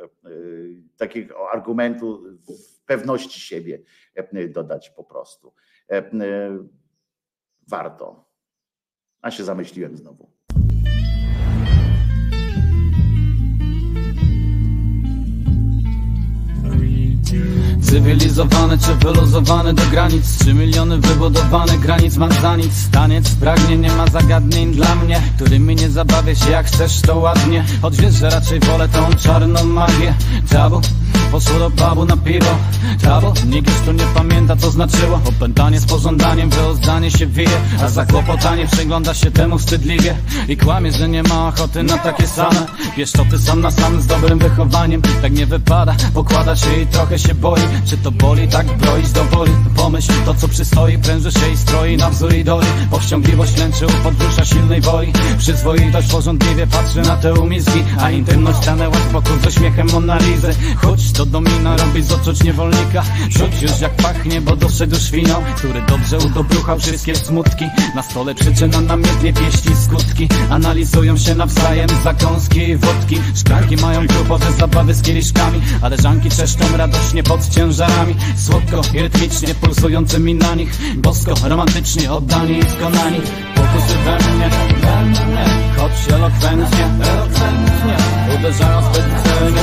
takiego 0.98 1.52
argumentu 1.52 2.24
pewności 2.86 3.40
siebie, 3.40 3.82
dodać 4.49 4.90
po 4.90 5.03
prostu. 5.03 5.53
Warto. 7.68 8.26
A 9.22 9.32
się 9.32 9.44
zamyśliłem 9.44 9.98
znowu. 9.98 10.37
Cywilizowany 17.98 18.78
czy 18.78 18.95
wyluzowany 18.95 19.74
do 19.74 19.84
granic. 19.84 20.38
Trzy 20.38 20.53
miliony 20.53 20.98
wybudowanych 20.98 21.80
granic 21.80 22.18
mam 22.18 22.32
za 22.32 22.56
nic. 22.56 22.90
Taniec 22.91 23.30
pragnie, 23.30 23.78
nie 23.78 23.91
ma 23.91 24.07
zagadnień 24.07 24.72
dla 24.72 24.95
mnie 24.95 25.22
Którymi 25.36 25.76
nie 25.76 25.90
zabawię 25.90 26.36
się 26.36 26.52
jak 26.52 26.65
chcesz 26.65 27.02
to 27.02 27.18
ładnie. 27.18 27.65
Choć 27.82 27.98
wiesz, 27.98 28.14
że 28.14 28.30
raczej 28.30 28.60
wolę 28.60 28.90
tą 28.90 29.15
czarną 29.15 29.64
magię. 29.64 30.14
Tabu 30.49 30.82
Poszło 31.32 31.60
do 31.60 31.72
pubu 31.72 32.06
na 32.06 32.18
piwo 32.18 32.56
Tabu, 33.02 33.34
nikt 33.45 33.70
już 33.70 33.80
tu 33.86 33.91
nie 33.91 34.04
pamięta 34.14 34.56
co 34.56 34.72
znaczyło. 34.72 35.22
Opętanie 35.26 35.80
z 35.80 35.86
pożądaniem, 35.86 36.49
wyozdanie 36.49 37.12
się 37.12 37.26
wije 37.28 37.60
A 37.84 37.90
zakłopotanie 37.90 38.68
przygląda 38.68 39.14
się 39.14 39.32
temu 39.32 39.58
wstydliwie. 39.58 40.16
I 40.48 40.58
kłamie, 40.58 40.91
że 40.91 41.10
nie 41.10 41.24
ma 41.24 41.48
ochoty 41.48 41.84
na 41.84 41.98
takie 41.98 42.28
same. 42.28 42.66
Wiesz 42.98 43.12
to 43.12 43.26
ty 43.26 43.40
sam 43.40 43.62
na 43.62 43.72
sam 43.72 44.02
z 44.02 44.08
dobrym 44.08 44.40
wychowaniem. 44.40 45.02
Tak 45.22 45.32
nie 45.32 45.45
wypada, 45.45 45.95
pokłada 46.14 46.56
się 46.56 46.82
i 46.82 46.88
trochę 46.88 47.20
się 47.20 47.36
boi. 47.36 47.62
Czy 47.86 47.98
to 47.98 48.12
boli, 48.12 48.48
tak 48.48 48.78
broić 48.78 49.12
do 49.12 49.24
woli? 49.24 49.52
Pomyśl, 49.76 50.14
to 50.26 50.34
co 50.34 50.48
przystoi, 50.48 50.98
pręży 50.98 51.32
się 51.32 51.52
i 51.54 51.58
stroi 51.58 51.98
na 51.98 52.10
wzór 52.10 52.34
idoli. 52.34 52.68
Powściągliwość 52.91 53.58
lęczy 53.58 53.86
u 53.86 54.04
podbrusza 54.04 54.45
silnej 54.45 54.82
woli. 54.82 55.14
Przyzwoitość 55.38 56.12
porządliwie 56.12 56.68
patrzy 56.68 57.02
na 57.02 57.18
te 57.18 57.34
umizgi 57.34 57.84
A 58.02 58.12
intymność 58.12 58.58
stanęła 58.58 58.95
spokój 59.10 59.40
z 59.44 59.48
uśmiechem 59.48 59.88
Monalizy 59.94 60.56
Choć 60.76 61.02
to 61.18 61.26
domina 61.26 61.77
robi 61.77 62.03
z 62.03 62.11
oczuć 62.11 62.44
niewolnika. 62.44 63.03
Rzuć 63.30 63.61
już 63.61 63.80
jak 63.81 63.95
pachnie, 63.95 64.41
bo 64.41 64.56
doszedł 64.56 64.95
finał 64.95 65.41
Który 65.57 65.81
dobrze 65.81 66.18
udobruchał 66.18 66.80
wszystkie 66.80 67.15
smutki. 67.15 67.65
Na 67.95 68.03
stole 68.03 68.35
przyczyna 68.35 68.81
namiętnie 68.81 69.34
pieści 69.34 69.69
skutki. 69.85 70.30
Analizują 70.49 71.18
się 71.18 71.35
nawzajem 71.35 71.89
zakąski 72.03 72.69
i 72.69 72.76
wodki 72.76 73.18
Szklanki 73.35 73.76
mają 73.76 74.07
grupowe 74.07 74.52
zabawy 74.52 74.94
z 74.94 75.02
kieliszkami 75.02 75.61
Ale 75.81 75.98
żanki 75.98 76.30
czeszczą 76.30 76.77
radośnie 76.77 77.23
pod 77.23 77.49
ciężarami. 77.49 78.15
Słodko 78.38 78.81
i 78.94 78.99
rytmicznie 78.99 79.56
pulsującymi 79.56 80.35
na 80.35 80.56
nich. 80.56 80.72
Bosko, 80.98 81.34
romantycznie 81.44 82.11
oddani 82.11 82.57
i 82.57 82.64
skonani. 82.64 83.22
Pokusy 83.56 83.98
we 84.06 84.34
mnie, 84.34 84.49
we 84.81 85.06
mnie 85.06 85.66
Choć 85.88 86.14
elokwentnie, 86.14 86.86
elokwentnie 87.12 87.96
Uderzają 88.40 88.82
zbyt 88.82 89.06
celnie, 89.24 89.62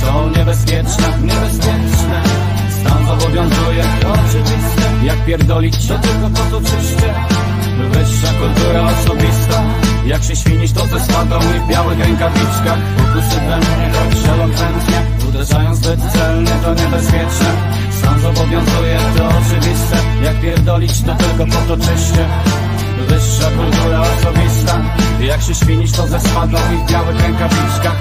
To 0.00 0.38
niebezpieczne, 0.38 1.18
niebezpieczne. 1.22 2.22
Stan 2.70 3.06
zobowiązuje, 3.06 3.84
oczywiste. 4.02 4.82
Jak 5.02 5.24
pierdolić, 5.24 5.86
to 5.86 5.98
tylko 5.98 6.30
po 6.30 6.50
to 6.50 6.60
czyście 6.60 7.14
Wyższa 7.90 8.32
kultura 8.32 8.82
osobista. 8.82 9.62
Jak 10.06 10.22
się 10.22 10.36
świnić, 10.36 10.72
to 10.72 10.86
ze 10.86 11.00
swadą 11.00 11.38
i 11.40 11.60
w 11.60 11.68
białych 11.68 11.98
rękawiczkach. 11.98 12.78
Pokusy 12.96 13.40
we 13.40 13.56
mnie, 13.56 13.90
choć 13.92 14.28
elokwentnie 14.28 15.02
Uderzają 15.28 15.74
zbyt 15.74 16.00
celnie, 16.12 16.52
to 16.64 16.74
niebezpieczne. 16.74 17.50
Stan 17.98 18.20
zobowiązuje, 18.20 18.98
to 19.16 19.28
oczywiste. 19.28 19.96
Jak 20.24 20.40
pierdolić, 20.40 21.02
to 21.02 21.14
tylko 21.14 21.46
po 21.46 21.66
to 21.68 21.76
czyście 21.76 22.26
Wyższa 23.06 23.50
kultura 23.50 24.00
osobista. 24.00 24.80
Jak 25.20 25.42
się 25.42 25.54
świnić, 25.54 25.92
to 25.92 26.06
ze 26.06 26.20
swadą 26.20 26.58
i 26.74 26.76
w 26.76 26.90
białych 26.90 27.20
rękawiczkach 27.20 27.96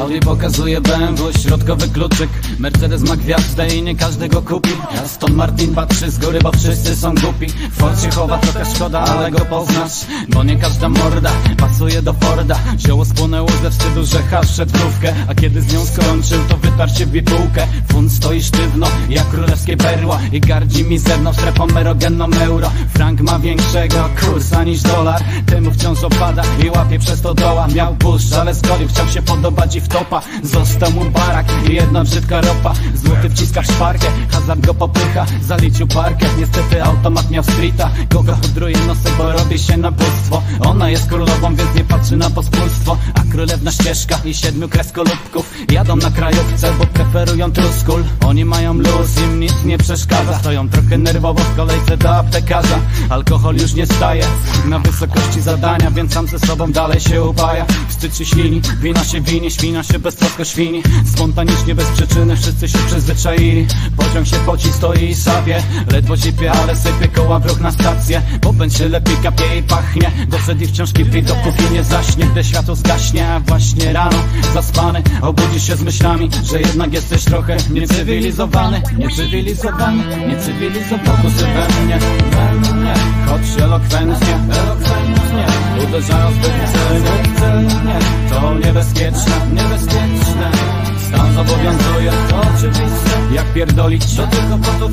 Audi 0.00 0.20
pokazuje 0.20 0.80
BMW, 0.80 1.32
środkowy 1.32 1.88
kluczyk. 1.88 2.30
Mercedes 2.58 3.02
ma 3.02 3.16
gwiazdę 3.16 3.68
i 3.68 3.82
nie 3.82 3.96
każdy 3.96 4.28
go 4.28 4.42
kupi. 4.42 4.70
Aston 5.04 5.34
Martin 5.34 5.74
patrzy 5.74 6.10
z 6.10 6.18
góry, 6.18 6.38
bo 6.42 6.52
wszyscy 6.52 6.96
są 6.96 7.14
głupi. 7.14 7.46
Ford 7.72 8.02
się 8.02 8.10
chowa, 8.10 8.38
trochę 8.38 8.74
szkoda, 8.74 9.00
ale 9.00 9.30
go 9.30 9.44
poznasz. 9.44 9.92
Bo 10.28 10.44
nie 10.44 10.56
każda 10.56 10.88
morda 10.88 11.30
pasuje 11.56 12.02
do 12.02 12.12
Forda. 12.12 12.58
Zioło 12.78 13.04
spłonęło 13.04 13.48
ze 13.62 13.70
wstydu, 13.70 14.04
że 14.04 14.22
haszczę 14.22 14.66
trówkę 14.66 15.14
A 15.28 15.34
kiedy 15.34 15.62
z 15.62 15.72
nią 15.72 15.86
skończył, 15.86 16.38
to 16.48 16.56
wytarł 16.56 16.94
się 16.94 17.06
w 17.06 17.10
bibułkę 17.10 17.66
Fund 17.92 18.12
stoi 18.12 18.42
sztywno, 18.42 18.86
jak 19.08 19.28
królewskie 19.28 19.76
perła. 19.76 20.18
I 20.32 20.40
gardzi 20.40 20.84
mizerną 20.84 21.32
strefą 21.32 21.66
erogenną 21.76 22.26
euro. 22.40 22.70
Frank 22.94 23.20
ma 23.20 23.38
większego 23.38 24.08
kursa 24.20 24.64
niż 24.64 24.82
dolar. 24.82 25.22
Temu 25.46 25.70
wciąż 25.70 26.04
opada 26.04 26.42
i 26.64 26.70
łapie 26.70 26.98
przez 26.98 27.20
to 27.20 27.34
doła. 27.34 27.66
Miał 27.66 27.96
puszcz, 27.96 28.32
ale 28.32 28.54
zgolił, 28.54 28.88
chciał 28.88 29.08
się 29.08 29.22
podobać 29.22 29.76
i 29.76 29.80
w 29.80 29.89
topa. 29.90 30.22
Został 30.42 30.90
mu 30.90 31.10
barak 31.10 31.46
i 31.68 31.74
jedna 31.74 32.04
brzydka 32.04 32.40
ropa. 32.40 32.72
Złoty 32.94 33.30
wciska 33.30 33.62
w 33.62 33.66
szparkę, 33.66 34.06
hazard 34.30 34.60
go 34.60 34.74
popycha. 34.74 35.26
Zaliczył 35.42 35.86
parkę, 35.86 36.26
niestety 36.38 36.84
automat 36.84 37.30
miał 37.30 37.44
streeta 37.44 37.90
Kogo 38.14 38.36
hudruje 38.42 38.76
nosek, 38.86 39.12
bo 39.18 39.32
robi 39.32 39.58
się 39.58 39.76
na 39.76 39.90
bóstwo. 39.90 40.42
Ona 40.60 40.90
jest 40.90 41.06
królową, 41.08 41.54
więc 41.54 41.74
nie 41.74 41.84
patrzy 41.84 42.16
na 42.16 42.30
pospólstwo. 42.30 42.96
A 43.14 43.32
królewna 43.32 43.72
ścieżka 43.72 44.18
i 44.24 44.34
siedmiu 44.34 44.68
kreskolubków 44.68 45.54
Jadą 45.72 45.96
na 45.96 46.10
krajówce, 46.10 46.72
bo 46.78 46.86
preferują 46.86 47.52
truskul. 47.52 48.04
Oni 48.26 48.44
mają 48.44 48.74
luz, 48.74 49.20
im 49.24 49.40
nic 49.40 49.64
nie 49.64 49.78
przeszkadza. 49.78 50.38
Stoją 50.38 50.68
trochę 50.68 50.98
nerwowo 50.98 51.40
w 51.40 51.56
kolejce 51.56 51.96
do 51.96 52.16
aptekarza. 52.16 52.78
Alkohol 53.08 53.56
już 53.56 53.74
nie 53.74 53.86
staje 53.86 54.24
na 54.66 54.78
wysokości 54.78 55.40
zadania 55.40 55.90
Więc 55.90 56.14
sam 56.14 56.26
ze 56.26 56.38
sobą 56.38 56.72
dalej 56.72 57.00
się 57.00 57.22
upaja. 57.22 57.66
Wstyd 57.88 58.16
się 58.16 58.24
ślini, 58.24 58.60
wina 58.80 59.04
się 59.04 59.20
winie, 59.20 59.50
świna 59.50 59.79
się 59.82 59.98
beztrosko 59.98 60.44
świni 60.44 60.82
Spontanicznie, 61.14 61.74
bez 61.74 61.86
przyczyny, 61.86 62.36
wszyscy 62.36 62.68
się 62.68 62.78
przyzwyczaili. 62.78 63.66
Pociąg 63.96 64.26
się 64.26 64.36
poci, 64.36 64.72
stoi 64.72 65.04
i 65.04 65.14
sabie 65.14 65.62
Ledwo 65.92 66.16
zipie, 66.16 66.52
ale 66.52 66.76
sypie 66.76 67.08
koła 67.08 67.38
w 67.38 67.46
ruch 67.46 67.60
na 67.60 67.72
stację. 67.72 68.22
Popęd 68.40 68.74
się 68.76 68.88
lepiej 68.88 69.16
kapie 69.16 69.58
i 69.58 69.62
pachnie. 69.62 70.10
Doszedł 70.28 70.64
i 70.64 70.66
wciąż 70.66 70.92
kipi, 70.92 71.22
dopóki 71.22 71.62
nie 71.72 71.84
zaśnie 71.84 72.24
Gdy 72.26 72.44
światło 72.44 72.74
zgaśnie, 72.74 73.28
a 73.28 73.40
właśnie 73.40 73.92
rano 73.92 74.18
Zaspany, 74.54 75.02
obudzisz 75.22 75.66
się 75.66 75.76
z 75.76 75.82
myślami 75.82 76.30
Że 76.50 76.60
jednak 76.60 76.92
jesteś 76.92 77.24
trochę 77.24 77.56
niecywilizowany. 77.70 78.82
Niecywilizowany, 78.98 80.26
niecywilizowany. 80.28 81.04
Pokusy 81.04 81.44
we 81.44 81.84
mnie, 81.84 81.98
we 82.30 82.74
mnie 82.74 82.94
Choć 83.26 83.62
elokwentnie, 83.62 84.38
elokwentnie 84.62 85.46
Uderzają 85.88 86.30
zbyt 86.30 86.50
celnie, 86.72 87.38
celnie 87.38 87.98
To 88.30 88.54
niebezpieczne, 88.54 89.32
niebezpieczne 89.54 89.69
Stan 89.78 91.34
zobowiązuje, 91.34 92.12
to 92.28 92.40
oczywiste. 92.40 93.10
Jak 93.32 93.52
pierdolić, 93.52 94.16
to 94.16 94.26
tylko 94.26 94.58
po 94.58 94.72
to 94.78 94.88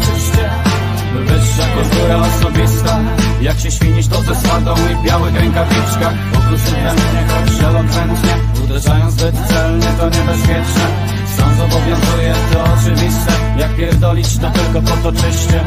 Wyższa 1.26 1.64
kultura 1.76 2.16
osobista. 2.18 3.00
Jak 3.42 3.60
się 3.60 3.72
świnić 3.72 4.08
to 4.08 4.22
ze 4.22 4.36
swadą 4.36 4.76
i 4.76 5.08
białych 5.08 5.36
rękawiczkach. 5.36 6.14
Pokusy 6.34 6.72
we 6.72 6.94
mnie, 6.94 7.28
choć 7.28 7.64
elokwentnie 7.64 8.36
Uderzają 8.64 9.12
zbyt 9.12 9.36
celnie, 9.48 9.88
to 10.00 10.10
niebezpieczne. 10.10 10.88
Stan 11.34 11.56
zobowiązuje, 11.58 12.34
to 12.54 12.64
oczywiste. 12.64 13.32
Jak 13.58 13.76
pierdolić, 13.76 14.38
to 14.38 14.52
tylko 14.52 14.82
po 14.82 14.98
to 14.98 15.12
czyście. 15.12 15.64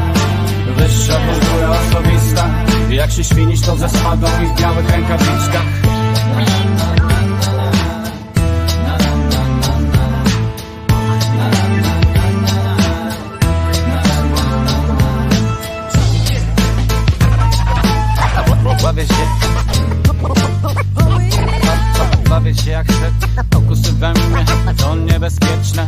Wyższa 0.77 1.13
kultura 1.13 1.69
osobista. 1.69 2.49
Jak 2.89 3.11
się 3.11 3.23
świnić 3.23 3.61
to 3.61 3.75
ze 3.75 3.89
swadą 3.89 4.27
i 4.27 4.61
białych 4.61 4.89
rękawiczkach 4.89 5.91
Bawię 18.91 19.07
się. 19.07 19.13
Bawię 22.29 22.55
się 22.55 22.71
jak 22.71 22.87
Pokusy 23.49 23.93
we 23.93 24.13
mnie 24.13 24.45
to 24.77 24.95
niebezpieczne 24.95 25.87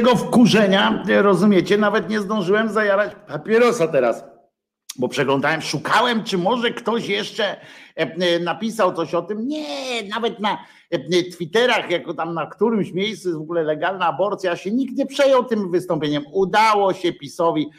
tego 0.00 0.16
wkurzenia, 0.16 1.02
rozumiecie, 1.08 1.78
nawet 1.78 2.08
nie 2.08 2.20
zdążyłem 2.20 2.68
zajarać 2.68 3.12
papierosa 3.26 3.88
teraz 3.88 4.24
bo 4.96 5.08
przeglądałem, 5.08 5.62
szukałem, 5.62 6.24
czy 6.24 6.38
może 6.38 6.70
ktoś 6.70 7.08
jeszcze 7.08 7.44
e, 7.50 7.56
e, 7.96 8.38
napisał 8.38 8.94
coś 8.94 9.14
o 9.14 9.22
tym. 9.22 9.48
Nie, 9.48 10.02
nawet 10.08 10.40
na 10.40 10.58
Twitterach, 11.36 11.90
jako 11.90 12.14
tam 12.14 12.34
na 12.34 12.46
którymś 12.46 12.92
miejscu 12.92 13.28
jest 13.28 13.38
w 13.38 13.42
ogóle 13.42 13.62
legalna 13.62 14.06
aborcja, 14.06 14.56
się 14.56 14.70
nikt 14.70 14.96
nie 14.96 15.06
przejął 15.06 15.44
tym 15.44 15.70
wystąpieniem. 15.70 16.24
Udało 16.32 16.92
się 16.92 17.12
PiSowi 17.12 17.70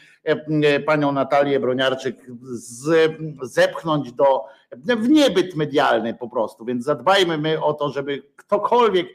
panią 0.86 1.12
Natalię 1.12 1.60
Broniarczyk 1.60 2.16
z, 2.42 3.12
zepchnąć 3.42 4.12
do, 4.12 4.44
w 4.76 5.08
niebyt 5.08 5.56
medialny 5.56 6.14
po 6.14 6.28
prostu, 6.28 6.64
więc 6.64 6.84
zadbajmy 6.84 7.38
my 7.38 7.62
o 7.62 7.74
to, 7.74 7.90
żeby 7.90 8.22
ktokolwiek 8.36 9.06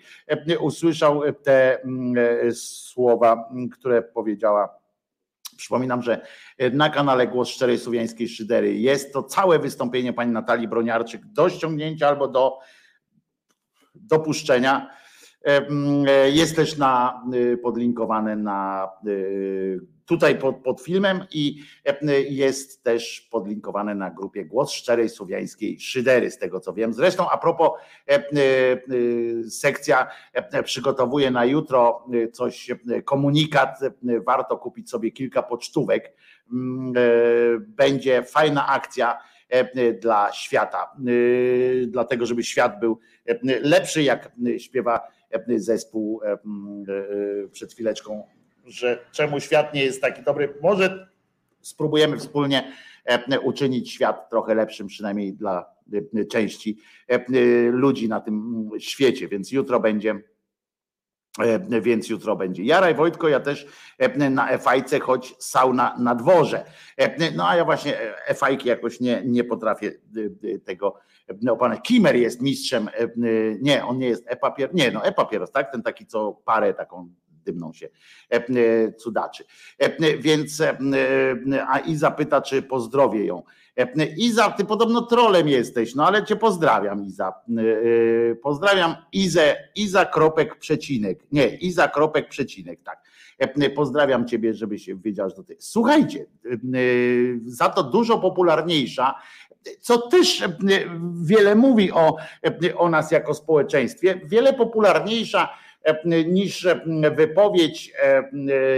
usłyszał 0.60 1.22
te 1.44 1.82
słowa, 2.54 3.50
które 3.72 4.02
powiedziała 4.02 4.78
Przypominam, 5.58 6.02
że 6.02 6.22
na 6.74 6.90
kanale 6.90 7.28
Głos 7.28 7.50
Szczerej 7.50 7.80
Słowiańskiej 7.80 8.30
Szydery 8.30 8.74
jest 8.74 9.14
to 9.14 9.24
całe 9.24 9.60
wystąpienie 9.60 10.14
pani 10.14 10.32
Natalii 10.32 10.68
Broniarczyk 10.68 11.26
do 11.26 11.50
ściągnięcia 11.50 12.08
albo 12.08 12.28
do 12.28 12.60
dopuszczenia. 14.02 14.90
Jest 16.32 16.56
też 16.56 16.78
na, 16.78 17.24
y, 17.34 17.58
podlinkowane 17.58 18.36
na 18.36 18.90
y, 19.08 19.80
tutaj 20.08 20.40
pod, 20.40 20.56
pod 20.56 20.82
filmem 20.82 21.26
i 21.32 21.64
e, 21.86 22.22
jest 22.22 22.84
też 22.84 23.28
podlinkowane 23.32 23.96
na 23.96 24.12
grupie 24.12 24.46
Głos 24.46 24.72
Szczerej 24.72 25.10
Słowiańskiej 25.10 25.80
Szydery, 25.80 26.32
z 26.32 26.38
tego 26.38 26.60
co 26.60 26.74
wiem. 26.74 26.94
Zresztą 26.94 27.30
a 27.30 27.38
propos 27.38 27.70
e, 28.08 28.14
e, 28.14 28.20
sekcja 29.50 30.08
przygotowuje 30.64 31.32
na 31.32 31.46
jutro 31.46 32.06
coś, 32.34 32.72
komunikat, 33.06 33.80
warto 34.26 34.58
kupić 34.58 34.90
sobie 34.90 35.12
kilka 35.12 35.44
pocztówek. 35.44 36.14
Będzie 37.60 38.24
fajna 38.24 38.68
akcja 38.68 39.18
dla 40.02 40.32
świata, 40.34 40.92
dlatego 41.88 42.26
żeby 42.26 42.44
świat 42.44 42.80
był 42.80 43.00
lepszy, 43.62 44.04
jak 44.04 44.32
śpiewa 44.58 45.02
zespół 45.58 46.22
przed 47.52 47.74
chwileczką 47.74 48.24
że 48.68 49.06
czemu 49.12 49.40
świat 49.40 49.74
nie 49.74 49.84
jest 49.84 50.02
taki 50.02 50.24
dobry. 50.24 50.54
Może 50.62 51.08
spróbujemy 51.62 52.18
wspólnie 52.18 52.72
e, 53.06 53.40
uczynić 53.40 53.92
świat 53.92 54.30
trochę 54.30 54.56
lepszym, 54.56 54.88
przynajmniej 54.88 55.34
dla 55.34 55.66
e, 56.16 56.26
części 56.26 56.78
e, 57.08 57.20
ludzi 57.72 58.10
na 58.10 58.20
tym 58.20 58.70
świecie, 58.80 59.28
więc 59.28 59.52
jutro 59.52 59.80
będzie. 59.80 60.22
Więc 61.82 62.10
jutro 62.10 62.36
będzie. 62.36 62.64
Jaraj 62.64 62.96
Wojtko, 62.96 63.28
ja 63.28 63.40
też 63.40 63.68
na 64.30 64.50
efajce, 64.50 65.00
choć 65.00 65.36
sauna 65.40 65.96
na 66.00 66.16
dworze. 66.16 66.66
No 67.36 67.50
a 67.50 67.56
ja 67.56 67.66
właśnie 67.66 68.16
efajki 68.26 68.70
jakoś 68.70 69.00
nie, 69.00 69.22
nie 69.26 69.44
potrafię 69.44 69.92
tego 70.66 71.00
opanować. 71.50 71.84
Kimer 71.84 72.16
jest 72.16 72.42
mistrzem, 72.42 72.90
nie, 73.62 73.86
on 73.86 73.98
nie 73.98 74.08
jest 74.08 74.24
e-papier, 74.28 74.74
nie, 74.74 74.92
no 74.92 75.06
e-papieros, 75.06 75.52
tak? 75.52 75.72
Ten 75.72 75.84
taki, 75.84 76.06
co 76.06 76.42
parę 76.46 76.74
taką 76.74 77.10
dymną 77.48 77.74
się 77.74 77.90
e, 78.32 78.36
e, 78.36 78.94
cudaczy. 78.94 79.44
E, 79.80 80.18
więc 80.18 80.64
a 81.68 81.80
Iza 81.80 82.12
pyta, 82.12 82.42
czy 82.42 82.62
pozdrowię 82.62 83.26
ją. 83.26 83.44
Iza, 84.18 84.52
ty 84.52 84.66
podobno 84.66 85.02
trolem 85.02 85.48
jesteś, 85.48 85.96
no 85.96 86.08
ale 86.08 86.26
cię 86.26 86.36
pozdrawiam, 86.36 87.04
Iza. 87.04 87.34
Pozdrawiam 88.44 88.96
Izę, 89.12 89.56
Iza 89.76 90.06
kropek 90.06 90.60
przecinek. 90.60 91.20
Nie, 91.32 91.48
Iza 91.48 91.88
kropek 91.88 92.30
przecinek, 92.30 92.80
tak. 92.84 93.08
Pozdrawiam 93.76 94.28
ciebie, 94.28 94.54
żebyś 94.54 94.90
wiedział, 94.90 95.30
że 95.30 95.36
to 95.36 95.44
ty. 95.44 95.56
Słuchajcie, 95.60 96.26
za 97.46 97.70
to 97.70 97.84
dużo 97.84 98.20
popularniejsza, 98.20 99.16
co 99.82 99.98
też 99.98 100.44
wiele 101.24 101.56
mówi 101.56 101.92
o, 101.92 102.16
o 102.76 102.90
nas 102.90 103.12
jako 103.12 103.34
społeczeństwie, 103.34 104.22
wiele 104.26 104.54
popularniejsza 104.54 105.50
E, 105.88 106.24
niż 106.24 106.66
e, 106.66 106.82
wypowiedź, 107.16 107.94
e, 108.04 108.24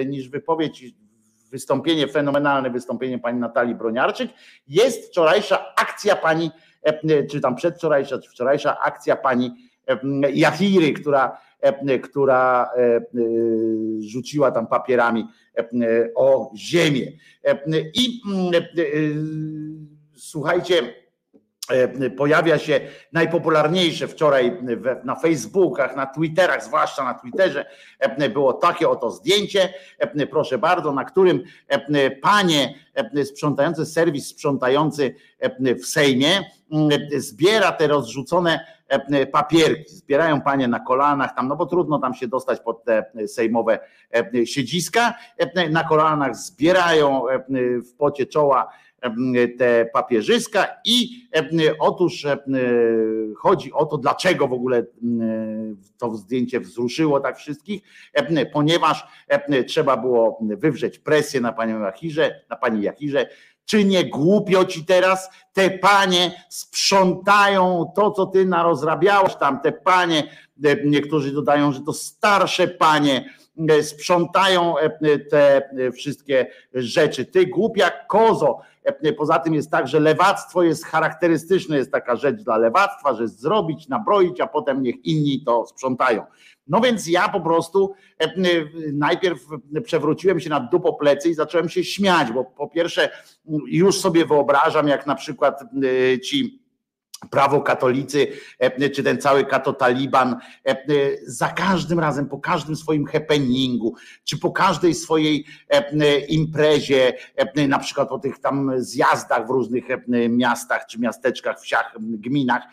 niż 0.06 0.30
wypowiedź 0.30 0.84
wystąpienie, 1.52 2.07
fenomenalne 2.07 2.70
wystąpienie 2.70 3.20
pani 3.20 3.40
Natalii 3.40 3.76
Broniarczyk, 3.76 4.32
jest 4.68 5.10
wczorajsza 5.10 5.76
akcja 5.76 6.16
pani, 6.16 6.52
czy 7.32 7.41
tam 7.41 7.56
przedwczorajsza, 7.56 8.20
czy 8.20 8.30
wczorajsza 8.30 8.80
akcja 8.80 9.16
pani 9.16 9.52
Jahiry, 10.34 10.94
która, 10.94 11.38
która 12.03 12.70
rzuciła 13.99 14.52
tam 14.52 14.68
papierami 14.68 15.26
o 16.16 16.52
ziemię. 16.56 17.11
I 17.94 18.22
słuchajcie, 20.30 20.93
E, 21.69 22.10
pojawia 22.10 22.57
się 22.57 22.80
najpopularniejsze 23.14 24.07
wczoraj 24.07 24.57
na 25.03 25.15
Facebookach, 25.15 25.95
na 25.95 26.06
Twitterach, 26.06 26.64
zwłaszcza 26.64 27.03
na 27.03 27.14
Twitterze, 27.14 27.65
e, 27.99 28.30
było 28.30 28.53
takie 28.53 28.89
oto 28.89 29.11
zdjęcie, 29.11 29.73
e, 29.97 30.27
proszę 30.27 30.57
bardzo, 30.57 30.93
na 30.93 31.06
którym 31.06 31.43
panie 32.22 32.76
sprzątające, 33.26 33.85
serwis 33.85 34.27
sprzątający 34.27 35.15
w 35.60 35.85
Sejmie 35.85 36.51
zbiera 37.18 37.72
te 37.72 37.88
rozrzucone 37.88 38.65
papierki. 39.31 39.95
Zbierają 39.95 40.41
panie 40.41 40.68
na 40.68 40.80
kolanach 40.80 41.35
tam, 41.35 41.47
no 41.47 41.56
bo 41.56 41.65
trudno 41.65 41.99
tam 41.99 42.14
się 42.14 42.27
dostać 42.27 42.60
pod 42.60 42.84
te 42.84 43.11
sejmowe 43.27 43.80
siedziska. 44.45 45.14
Na 45.69 45.84
kolanach 45.84 46.35
zbierają 46.35 47.23
w 47.89 47.93
pocie 47.97 48.26
czoła 48.26 48.69
te 49.58 49.90
papierzyska 49.94 50.68
i 50.86 51.28
otóż 51.80 52.28
chodzi 53.38 53.74
o 53.74 53.86
to, 53.86 53.98
dlaczego 53.98 54.48
w 54.48 54.54
ogóle 54.54 54.86
to 55.98 56.16
zdjęcie 56.16 56.60
wzruszyło 56.60 57.20
tak 57.20 57.38
wszystkich, 57.38 57.82
ponieważ 58.54 59.08
trzeba 59.68 59.98
było 59.98 60.40
wywrzeć 60.42 61.00
presję 61.00 61.42
na 61.42 61.54
panią 61.54 61.82
Jachirze, 61.82 62.42
na 62.50 62.56
pani 62.56 62.82
Jachirze, 62.82 63.30
czy 63.66 63.86
nie 63.86 64.06
głupio 64.10 64.66
ci 64.66 64.86
teraz? 64.86 65.30
Te 65.54 65.70
panie 65.70 66.46
sprzątają 66.50 67.92
to, 67.96 68.12
co 68.12 68.26
ty 68.26 68.46
narozrabiałeś 68.46 69.36
tam, 69.36 69.62
te 69.62 69.72
panie, 69.72 70.24
niektórzy 70.86 71.32
dodają, 71.32 71.72
że 71.72 71.82
to 71.82 71.94
starsze 71.94 72.68
panie, 72.68 73.34
sprzątają 73.81 74.76
te 75.30 75.69
wszystkie 75.94 76.48
rzeczy. 76.73 77.26
Ty 77.26 77.45
głupia 77.45 77.91
kozo, 78.07 78.60
Poza 79.18 79.40
tym 79.40 79.53
jest 79.53 79.72
tak, 79.72 79.88
że 79.88 79.99
lewactwo 79.99 80.64
jest 80.64 80.86
charakterystyczne, 80.86 81.77
jest 81.77 81.91
taka 81.91 82.15
rzecz 82.15 82.41
dla 82.41 82.57
lewactwa, 82.57 83.14
że 83.14 83.27
zrobić, 83.27 83.88
nabroić, 83.88 84.41
a 84.41 84.48
potem 84.48 84.84
niech 84.84 85.06
inni 85.06 85.44
to 85.45 85.65
sprzątają. 85.65 86.23
No 86.68 86.81
więc 86.81 87.07
ja 87.07 87.30
po 87.30 87.41
prostu 87.41 87.94
najpierw 88.94 89.40
przewróciłem 89.84 90.40
się 90.40 90.49
na 90.49 90.60
dupo 90.60 90.94
plecy 90.94 91.30
i 91.30 91.34
zacząłem 91.34 91.69
się 91.69 91.84
śmiać, 91.84 92.31
bo 92.31 92.45
po 92.45 92.68
pierwsze 92.68 93.10
już 93.68 93.99
sobie 93.99 94.26
wyobrażam, 94.26 94.88
jak 94.88 95.07
na 95.07 95.15
przykład 95.15 95.64
ci 96.23 96.64
prawo 97.30 97.62
katolicy, 97.62 98.28
e, 98.60 98.90
czy 98.90 99.04
ten 99.04 99.22
cały 99.22 99.46
katotaliban, 99.46 100.36
e, 100.68 100.78
za 101.26 101.48
każdym 101.48 102.00
razem, 102.00 102.30
po 102.30 102.40
każdym 102.40 102.76
swoim 102.76 103.06
happeningu, 103.06 103.96
czy 104.24 104.38
po 104.38 104.52
każdej 104.52 104.94
swojej 104.94 105.46
e, 105.70 106.20
imprezie, 106.20 107.14
na 107.68 107.80
przykład 107.80 108.10
po 108.10 108.20
tych 108.20 108.40
tam 108.40 108.72
zjazdach 108.78 109.48
w 109.48 109.50
różnych 109.50 109.86
miastach, 110.30 110.86
czy 110.86 111.00
miasteczkach, 111.00 111.60
wsiach, 111.60 111.96
gminach, 112.00 112.64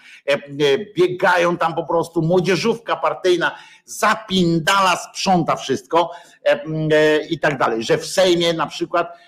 biegają 0.96 1.56
tam 1.56 1.74
po 1.74 1.84
prostu 1.84 2.22
młodzieżówka 2.22 2.96
partyjna, 2.96 3.56
zapindala, 3.88 4.96
sprząta 4.96 5.56
wszystko 5.56 6.10
i 7.30 7.38
tak 7.38 7.58
dalej, 7.58 7.82
że 7.82 7.98
w 7.98 8.06
Sejmie 8.06 8.52
na 8.52 8.66
przykład 8.66 9.18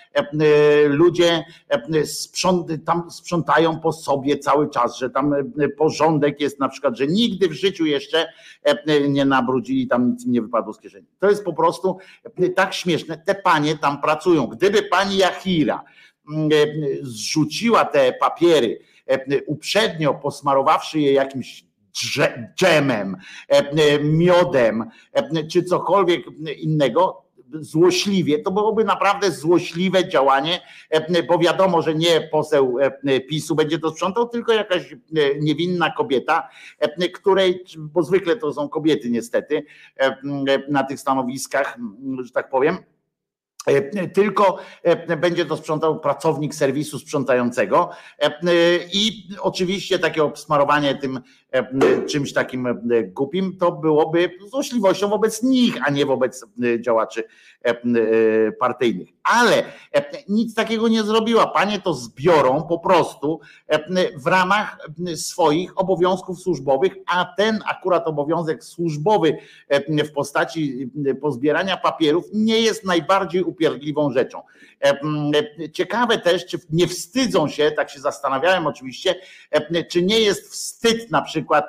ludzie 0.87 1.45
tam 2.85 3.11
sprzątają 3.11 3.79
po 3.79 3.91
sobie 3.93 4.37
cały 4.37 4.69
czas, 4.69 4.97
że 4.97 5.09
tam 5.09 5.35
porządek 5.77 6.41
jest 6.41 6.59
na 6.59 6.69
przykład, 6.69 6.97
że 6.97 7.07
nigdy 7.07 7.47
w 7.47 7.53
życiu 7.53 7.85
jeszcze 7.85 8.27
nie 9.09 9.25
nabrudzili, 9.25 9.87
tam 9.87 10.11
nic 10.11 10.25
nie 10.25 10.41
wypadło 10.41 10.73
z 10.73 10.79
kieszeni. 10.79 11.07
To 11.19 11.29
jest 11.29 11.43
po 11.43 11.53
prostu 11.53 11.97
tak 12.55 12.73
śmieszne. 12.73 13.17
Te 13.17 13.35
panie 13.35 13.77
tam 13.77 14.01
pracują. 14.01 14.47
Gdyby 14.47 14.83
pani 14.83 15.17
Jachira 15.17 15.83
zrzuciła 17.01 17.85
te 17.85 18.13
papiery 18.13 18.79
uprzednio 19.47 20.13
posmarowawszy 20.13 20.99
je 20.99 21.13
jakimś 21.13 21.68
dżemem, 22.55 23.17
miodem 24.03 24.89
czy 25.51 25.63
cokolwiek 25.63 26.25
innego, 26.57 27.29
złośliwie, 27.53 28.39
to 28.39 28.51
byłoby 28.51 28.83
naprawdę 28.83 29.31
złośliwe 29.31 30.09
działanie, 30.09 30.61
bo 31.27 31.39
wiadomo, 31.39 31.81
że 31.81 31.95
nie 31.95 32.21
poseł 32.21 32.77
PiSu 33.29 33.55
będzie 33.55 33.79
to 33.79 33.91
sprzątał, 33.91 34.29
tylko 34.29 34.53
jakaś 34.53 34.95
niewinna 35.39 35.91
kobieta, 35.91 36.49
której, 37.13 37.63
bo 37.77 38.03
zwykle 38.03 38.35
to 38.35 38.53
są 38.53 38.69
kobiety 38.69 39.09
niestety 39.09 39.65
na 40.69 40.83
tych 40.83 40.99
stanowiskach, 40.99 41.77
że 42.23 42.31
tak 42.31 42.49
powiem, 42.49 42.77
E, 43.65 44.07
tylko 44.07 44.59
e, 44.83 45.17
będzie 45.17 45.45
to 45.45 45.57
sprzątał 45.57 45.99
pracownik 45.99 46.55
serwisu 46.55 46.99
sprzątającego 46.99 47.89
e, 48.19 48.31
i 48.93 49.29
oczywiście 49.39 49.99
takie 49.99 50.23
obsmarowanie 50.23 50.95
tym 50.95 51.19
czymś 52.07 52.33
takim 52.33 52.67
głupim 53.07 53.57
to 53.57 53.71
byłoby 53.71 54.31
złośliwością 54.49 55.09
wobec 55.09 55.43
nich, 55.43 55.77
a 55.85 55.89
nie 55.89 56.05
wobec 56.05 56.45
działaczy 56.79 57.23
partyjnych. 58.59 59.07
Ale 59.23 59.63
nic 60.29 60.55
takiego 60.55 60.87
nie 60.87 61.03
zrobiła. 61.03 61.47
Panie 61.47 61.79
to 61.79 61.93
zbiorą 61.93 62.63
po 62.63 62.79
prostu 62.79 63.39
w 64.15 64.27
ramach 64.27 64.87
swoich 65.15 65.79
obowiązków 65.79 66.39
służbowych, 66.39 66.93
a 67.07 67.25
ten 67.37 67.59
akurat 67.65 68.07
obowiązek 68.07 68.63
służbowy 68.63 69.37
w 69.89 70.11
postaci 70.11 70.91
pozbierania 71.21 71.77
papierów 71.77 72.25
nie 72.33 72.61
jest 72.61 72.85
najbardziej 72.85 73.43
upierdliwą 73.43 74.11
rzeczą. 74.11 74.41
Ciekawe 75.73 76.17
też, 76.17 76.45
czy 76.45 76.59
nie 76.69 76.87
wstydzą 76.87 77.47
się, 77.47 77.71
tak 77.71 77.89
się 77.89 77.99
zastanawiałem 77.99 78.67
oczywiście, 78.67 79.15
czy 79.89 80.03
nie 80.03 80.19
jest 80.19 80.51
wstyd 80.51 81.11
na 81.11 81.21
przykład 81.21 81.65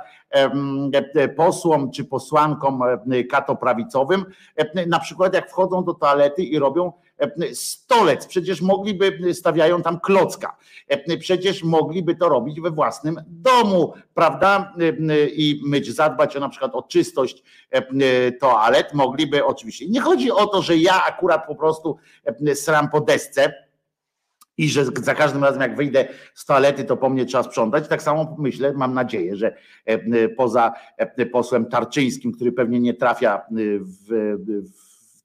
posłom 1.36 1.90
czy 1.90 2.04
posłankom 2.04 2.80
katoprawicowym, 3.30 4.24
na 4.86 5.00
przykład 5.00 5.34
jak 5.34 5.50
wchodzą 5.50 5.84
do 5.84 5.94
toalety 5.94 6.42
i 6.42 6.58
robią 6.58 6.92
stolec, 7.54 8.26
przecież 8.26 8.60
mogliby, 8.60 9.34
stawiają 9.34 9.82
tam 9.82 10.00
klocka, 10.00 10.56
przecież 11.20 11.62
mogliby 11.62 12.16
to 12.16 12.28
robić 12.28 12.60
we 12.60 12.70
własnym 12.70 13.20
domu, 13.26 13.94
prawda? 14.14 14.74
I 15.32 15.60
myć, 15.66 15.94
zadbać 15.94 16.36
o 16.36 16.40
na 16.40 16.48
przykład 16.48 16.74
o 16.74 16.82
czystość 16.82 17.42
toalet, 18.40 18.94
mogliby 18.94 19.44
oczywiście. 19.44 19.88
Nie 19.88 20.00
chodzi 20.00 20.30
o 20.30 20.46
to, 20.46 20.62
że 20.62 20.76
ja 20.76 21.04
akurat 21.04 21.46
po 21.46 21.54
prostu 21.54 21.96
sram 22.54 22.90
po 22.90 23.00
desce, 23.00 23.54
i 24.56 24.68
że 24.68 24.84
za 24.84 25.14
każdym 25.14 25.44
razem 25.44 25.60
jak 25.60 25.76
wyjdę 25.76 26.08
z 26.34 26.44
toalety, 26.44 26.84
to 26.84 26.96
po 26.96 27.10
mnie 27.10 27.24
trzeba 27.24 27.42
sprzątać. 27.42 27.88
Tak 27.88 28.02
samo 28.02 28.36
myślę, 28.38 28.72
mam 28.72 28.94
nadzieję, 28.94 29.36
że 29.36 29.56
poza 30.36 30.72
posłem 31.32 31.66
Tarczyńskim, 31.66 32.32
który 32.32 32.52
pewnie 32.52 32.80
nie 32.80 32.94
trafia 32.94 33.42
w, 33.80 34.36
w 34.72 34.79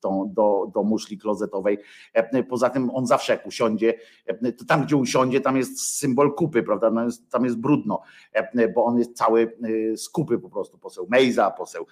tą, 0.06 0.34
do, 0.34 0.72
do 0.74 0.84
muszli 0.84 1.18
klozetowej. 1.18 1.78
E, 2.14 2.44
poza 2.44 2.70
tym 2.70 2.90
on 2.94 3.08
zawsze 3.08 3.34
jak 3.34 3.48
usiądzie, 3.48 3.94
e, 4.26 4.52
to 4.52 4.66
tam 4.66 4.86
gdzie 4.86 4.96
usiądzie, 4.96 5.42
tam 5.42 5.58
jest 5.58 5.98
symbol 5.98 6.34
kupy, 6.34 6.64
prawda? 6.64 7.04
Jest, 7.06 7.32
tam 7.32 7.46
jest 7.46 7.58
brudno, 7.58 8.02
e, 8.34 8.68
bo 8.68 8.86
on 8.86 8.98
jest 9.00 9.18
cały 9.18 9.58
z 9.96 10.10
kupy 10.10 10.40
po 10.40 10.50
prostu. 10.50 10.78
Poseł 10.78 11.08
Mejza, 11.10 11.52
poseł 11.52 11.86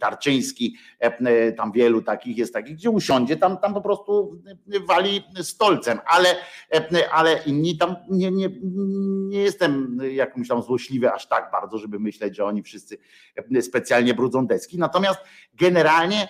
Tarczyński, 0.00 0.76
tam 1.56 1.72
wielu 1.72 2.02
takich 2.02 2.38
jest 2.38 2.52
takich, 2.52 2.76
gdzie 2.76 2.90
usiądzie, 2.90 3.36
tam, 3.36 3.58
tam 3.58 3.74
po 3.74 3.80
prostu 3.80 4.42
wali 4.88 5.24
stolcem, 5.42 5.98
ale, 6.06 6.28
ale 7.12 7.42
inni 7.46 7.78
tam 7.78 7.96
nie, 8.10 8.30
nie, 8.30 8.48
nie 9.28 9.42
jestem 9.42 9.98
jakimś 10.12 10.48
tam 10.48 10.62
złośliwy 10.62 11.12
aż 11.12 11.28
tak 11.28 11.50
bardzo, 11.52 11.78
żeby 11.78 11.98
myśleć, 11.98 12.36
że 12.36 12.44
oni 12.44 12.62
wszyscy 12.62 12.98
specjalnie 13.60 14.14
brudzą 14.14 14.46
deski. 14.46 14.78
Natomiast 14.78 15.20
generalnie 15.54 16.28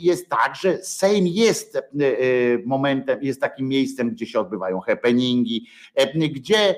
jest 0.00 0.28
tak, 0.28 0.41
tak, 0.42 0.56
że 0.56 0.78
Sejm 0.82 1.26
jest 1.26 1.76
e, 1.76 1.80
e, 1.80 2.12
momentem, 2.64 3.22
jest 3.22 3.40
takim 3.40 3.68
miejscem, 3.68 4.10
gdzie 4.10 4.26
się 4.26 4.40
odbywają 4.40 4.80
happeningi, 4.80 5.66
e, 5.94 6.28
gdzie 6.28 6.74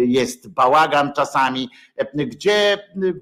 jest 0.00 0.48
bałagan 0.48 1.12
czasami, 1.16 1.68
gdzie 2.14 2.78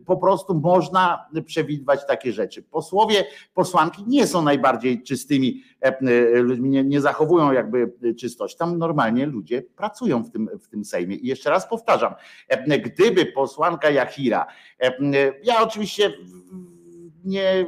po 0.06 0.16
prostu 0.16 0.54
można 0.54 1.26
przewidywać 1.46 2.06
takie 2.06 2.32
rzeczy. 2.32 2.62
Posłowie, 2.62 3.24
posłanki 3.54 4.04
nie 4.06 4.26
są 4.26 4.42
najbardziej 4.42 5.02
czystymi 5.02 5.62
ludźmi, 6.32 6.70
nie, 6.70 6.84
nie 6.84 7.00
zachowują 7.00 7.52
jakby 7.52 7.92
czystości. 8.18 8.58
Tam 8.58 8.78
normalnie 8.78 9.26
ludzie 9.26 9.62
pracują 9.62 10.24
w 10.24 10.30
tym, 10.30 10.48
w 10.60 10.68
tym 10.68 10.84
Sejmie. 10.84 11.16
I 11.16 11.26
jeszcze 11.26 11.50
raz 11.50 11.68
powtarzam, 11.68 12.14
gdyby 12.84 13.26
posłanka 13.26 13.90
Jachira, 13.90 14.46
ja 15.42 15.62
oczywiście 15.62 16.12
nie 17.24 17.66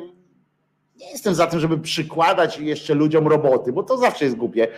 nie 1.03 1.11
jestem 1.11 1.35
za 1.35 1.47
tym, 1.47 1.61
żeby 1.61 1.79
przykładać 1.79 2.59
jeszcze 2.59 2.95
ludziom 2.95 3.29
roboty, 3.29 3.73
bo 3.73 3.83
to 3.83 3.99
zawsze 3.99 4.25
jest 4.25 4.37
głupie. 4.37 4.69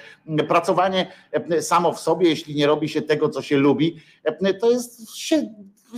Pracowanie 0.48 1.12
e, 1.32 1.62
samo 1.62 1.92
w 1.92 2.00
sobie, 2.00 2.28
jeśli 2.28 2.54
nie 2.54 2.66
robi 2.66 2.88
się 2.88 3.02
tego, 3.02 3.28
co 3.28 3.42
się 3.42 3.56
lubi, 3.56 3.96
e, 4.24 4.54
to 4.54 4.70
jest 4.70 5.18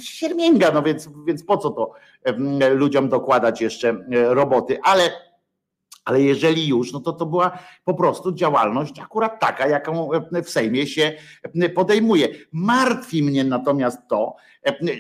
siermięga, 0.00 0.70
no 0.72 0.82
więc, 0.82 1.08
więc 1.26 1.44
po 1.44 1.58
co 1.58 1.70
to 1.70 1.92
e, 2.24 2.70
ludziom 2.70 3.08
dokładać 3.08 3.60
jeszcze 3.60 4.04
roboty, 4.10 4.78
ale 4.82 5.10
ale 6.04 6.22
jeżeli 6.22 6.68
już, 6.68 6.92
no 6.92 7.00
to 7.00 7.12
to 7.12 7.26
była 7.26 7.58
po 7.84 7.94
prostu 7.94 8.32
działalność 8.32 9.00
akurat 9.00 9.40
taka, 9.40 9.68
jaką 9.68 10.10
w 10.44 10.50
Sejmie 10.50 10.86
się 10.86 11.12
podejmuje. 11.74 12.28
Martwi 12.52 13.22
mnie 13.22 13.44
natomiast 13.44 13.98
to, 14.08 14.36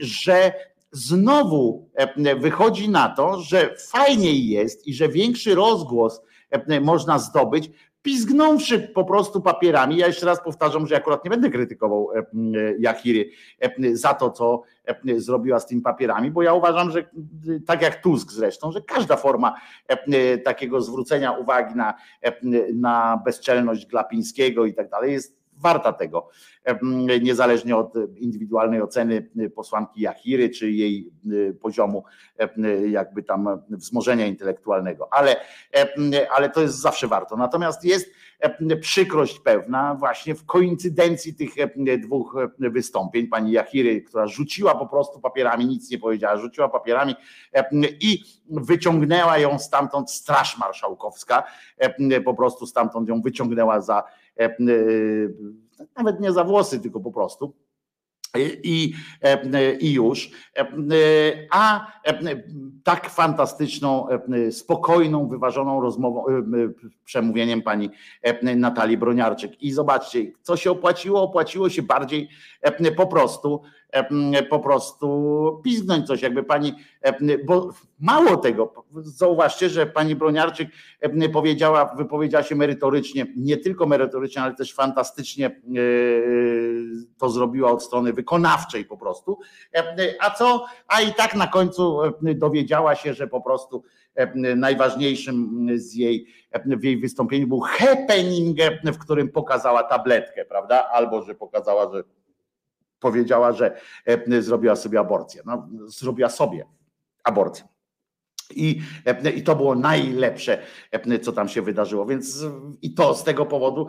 że 0.00 0.52
znowu 0.92 1.90
e, 1.94 2.36
wychodzi 2.36 2.88
na 2.88 3.08
to, 3.08 3.40
że 3.40 3.74
fajniej 3.90 4.48
jest 4.48 4.86
i 4.86 4.94
że 4.94 5.08
większy 5.08 5.54
rozgłos 5.54 6.22
e, 6.50 6.80
można 6.80 7.18
zdobyć, 7.18 7.70
pizgnąwszy 8.02 8.78
po 8.78 9.04
prostu 9.04 9.40
papierami. 9.40 9.96
Ja 9.96 10.06
jeszcze 10.06 10.26
raz 10.26 10.44
powtarzam, 10.44 10.86
że 10.86 10.96
akurat 10.96 11.24
nie 11.24 11.30
będę 11.30 11.50
krytykował 11.50 12.08
e, 12.14 12.24
Jachiry 12.78 13.30
za 13.92 14.14
to, 14.14 14.30
co 14.30 14.62
zrobiła 15.16 15.60
z 15.60 15.66
tymi 15.66 15.82
papierami, 15.82 16.30
bo 16.30 16.42
ja 16.42 16.54
uważam, 16.54 16.90
że 16.90 17.10
tak 17.66 17.82
jak 17.82 18.02
Tusk 18.02 18.32
zresztą, 18.32 18.72
że 18.72 18.80
każda 18.80 19.16
forma 19.16 19.54
takiego 20.44 20.80
zwrócenia 20.80 21.32
uwagi 21.32 21.74
na, 21.74 21.94
na 22.74 23.22
bezczelność 23.24 23.86
Glapińskiego 23.86 24.66
i 24.66 24.74
tak 24.74 24.90
dalej 24.90 25.12
jest 25.12 25.45
warta 25.56 25.92
tego, 25.92 26.28
niezależnie 27.22 27.76
od 27.76 27.94
indywidualnej 28.16 28.82
oceny 28.82 29.30
posłanki 29.54 30.00
Jachiry, 30.00 30.50
czy 30.50 30.70
jej 30.70 31.10
poziomu 31.60 32.04
jakby 32.88 33.22
tam 33.22 33.62
wzmożenia 33.70 34.26
intelektualnego, 34.26 35.08
ale, 35.12 35.36
ale 36.30 36.50
to 36.50 36.62
jest 36.62 36.80
zawsze 36.80 37.08
warto. 37.08 37.36
Natomiast 37.36 37.84
jest 37.84 38.10
przykrość 38.80 39.38
pewna 39.38 39.94
właśnie 39.94 40.34
w 40.34 40.44
koincydencji 40.44 41.34
tych 41.34 41.50
dwóch 41.98 42.36
wystąpień 42.58 43.26
pani 43.26 43.52
Jachiry, 43.52 44.02
która 44.02 44.26
rzuciła 44.26 44.74
po 44.74 44.86
prostu 44.86 45.20
papierami, 45.20 45.66
nic 45.66 45.90
nie 45.90 45.98
powiedziała, 45.98 46.36
rzuciła 46.36 46.68
papierami 46.68 47.14
i 48.00 48.22
wyciągnęła 48.50 49.38
ją 49.38 49.58
stamtąd 49.58 50.10
Straż 50.10 50.58
Marszałkowska, 50.58 51.44
po 52.24 52.34
prostu 52.34 52.66
stamtąd 52.66 53.08
ją 53.08 53.20
wyciągnęła 53.22 53.80
za 53.80 54.02
E, 54.40 54.44
e, 54.44 54.56
nawet 55.96 56.20
nie 56.20 56.32
za 56.32 56.44
włosy, 56.44 56.80
tylko 56.80 57.00
po 57.00 57.12
prostu. 57.12 57.54
I, 58.38 58.94
e, 59.22 59.74
I 59.74 59.92
już. 59.92 60.30
A 61.50 61.86
tak 62.84 63.10
fantastyczną, 63.10 64.06
spokojną, 64.50 65.28
wyważoną 65.28 65.80
rozmową, 65.80 66.24
przemówieniem 67.04 67.62
pani 67.62 67.90
Natalii 68.56 68.96
Broniarczyk. 68.96 69.62
I 69.62 69.72
zobaczcie, 69.72 70.32
co 70.42 70.56
się 70.56 70.70
opłaciło? 70.70 71.22
Opłaciło 71.22 71.68
się 71.68 71.82
bardziej 71.82 72.28
po 72.96 73.06
prostu 73.06 73.62
po 74.50 74.60
prostu 74.60 75.60
pizgnąć 75.64 76.06
coś, 76.06 76.22
jakby 76.22 76.42
pani, 76.42 76.74
bo 77.44 77.70
mało 78.00 78.36
tego, 78.36 78.84
zauważcie, 78.92 79.68
że 79.68 79.86
pani 79.86 80.16
Broniarczyk 80.16 80.68
powiedziała, 81.32 81.94
wypowiedziała 81.94 82.44
się 82.44 82.54
merytorycznie, 82.54 83.26
nie 83.36 83.56
tylko 83.56 83.86
merytorycznie, 83.86 84.42
ale 84.42 84.54
też 84.54 84.74
fantastycznie 84.74 85.46
e, 85.46 85.52
to 87.18 87.30
zrobiła 87.30 87.70
od 87.70 87.82
strony 87.82 88.12
wykonawczej 88.12 88.84
po 88.84 88.96
prostu, 88.96 89.38
a 90.20 90.30
co, 90.30 90.66
a 90.88 91.00
i 91.00 91.14
tak 91.14 91.34
na 91.34 91.46
końcu 91.46 91.98
dowiedziała 92.22 92.94
się, 92.94 93.14
że 93.14 93.26
po 93.26 93.40
prostu 93.40 93.82
najważniejszym 94.56 95.66
z 95.74 95.94
jej, 95.94 96.26
w 96.66 96.84
jej 96.84 97.00
wystąpieniu 97.00 97.46
był 97.46 97.60
happening, 97.60 98.58
w 98.84 98.98
którym 98.98 99.28
pokazała 99.28 99.82
tabletkę, 99.82 100.44
prawda? 100.44 100.88
Albo 100.92 101.22
że 101.22 101.34
pokazała, 101.34 101.92
że 101.92 102.04
powiedziała, 103.00 103.52
że 103.52 103.80
e, 104.06 104.42
zrobiła 104.42 104.76
sobie 104.76 105.00
aborcję. 105.00 105.42
No, 105.46 105.68
zrobiła 105.86 106.28
sobie 106.28 106.66
aborcję. 107.24 107.64
I, 108.54 108.80
e, 109.06 109.30
I 109.30 109.42
to 109.42 109.56
było 109.56 109.74
najlepsze, 109.74 110.62
e, 110.92 111.18
co 111.18 111.32
tam 111.32 111.48
się 111.48 111.62
wydarzyło. 111.62 112.06
Więc 112.06 112.44
i 112.82 112.94
to 112.94 113.14
z 113.14 113.24
tego 113.24 113.46
powodu 113.46 113.86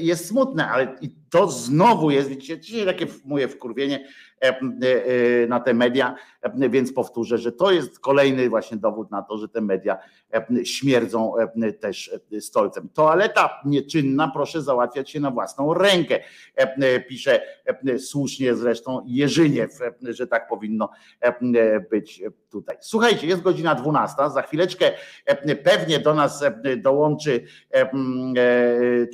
jest 0.00 0.28
smutne, 0.28 0.68
ale 0.68 0.96
i 1.00 1.10
to 1.30 1.50
znowu 1.50 2.10
jest, 2.10 2.28
widzicie, 2.28 2.60
dzisiaj 2.60 2.86
takie 2.86 3.06
moje 3.24 3.48
wkurwienie 3.48 4.08
na 5.48 5.60
te 5.60 5.74
media, 5.74 6.14
więc 6.54 6.92
powtórzę, 6.92 7.38
że 7.38 7.52
to 7.52 7.72
jest 7.72 8.00
kolejny 8.00 8.48
właśnie 8.48 8.76
dowód 8.76 9.10
na 9.10 9.22
to, 9.22 9.38
że 9.38 9.48
te 9.48 9.60
media 9.60 9.98
śmierdzą 10.64 11.34
też 11.80 12.10
stolcem. 12.40 12.88
Toaleta 12.88 13.60
nieczynna, 13.64 14.30
proszę 14.34 14.62
załatwiać 14.62 15.10
się 15.10 15.20
na 15.20 15.30
własną 15.30 15.74
rękę, 15.74 16.18
pisze 17.08 17.40
słusznie 17.98 18.54
zresztą 18.54 19.02
Jerzyniew, 19.06 19.70
że 20.02 20.26
tak 20.26 20.48
powinno 20.48 20.90
być 21.90 22.22
tutaj. 22.50 22.76
Słuchajcie, 22.80 23.26
jest 23.26 23.42
godzina 23.42 23.74
12, 23.74 24.16
za 24.34 24.42
chwileczkę 24.42 24.90
pewnie 25.64 25.98
do 25.98 26.14
nas 26.14 26.44
dołączy 26.76 27.44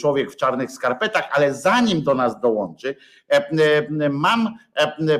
człowiek 0.01 0.31
w 0.31 0.37
czarnych 0.37 0.71
skarpetach, 0.71 1.29
ale 1.33 1.55
zanim 1.55 2.03
do 2.03 2.15
nas 2.15 2.41
dołączy, 2.41 2.97
mam 4.11 4.59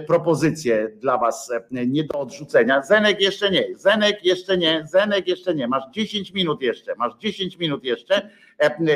propozycję 0.07 0.89
dla 1.01 1.19
was 1.19 1.53
nie 1.71 2.05
do 2.05 2.21
odrzucenia. 2.21 2.83
Zenek 2.83 3.21
jeszcze 3.21 3.51
nie, 3.51 3.65
Zenek 3.77 4.25
jeszcze 4.25 4.59
nie, 4.59 4.87
Zenek 4.87 5.29
jeszcze 5.29 5.55
nie. 5.55 5.69
Masz 5.69 5.85
10 5.93 6.33
minut 6.33 6.63
jeszcze, 6.63 6.95
masz 6.95 7.13
10 7.19 7.59
minut 7.59 7.85
jeszcze. 7.85 8.31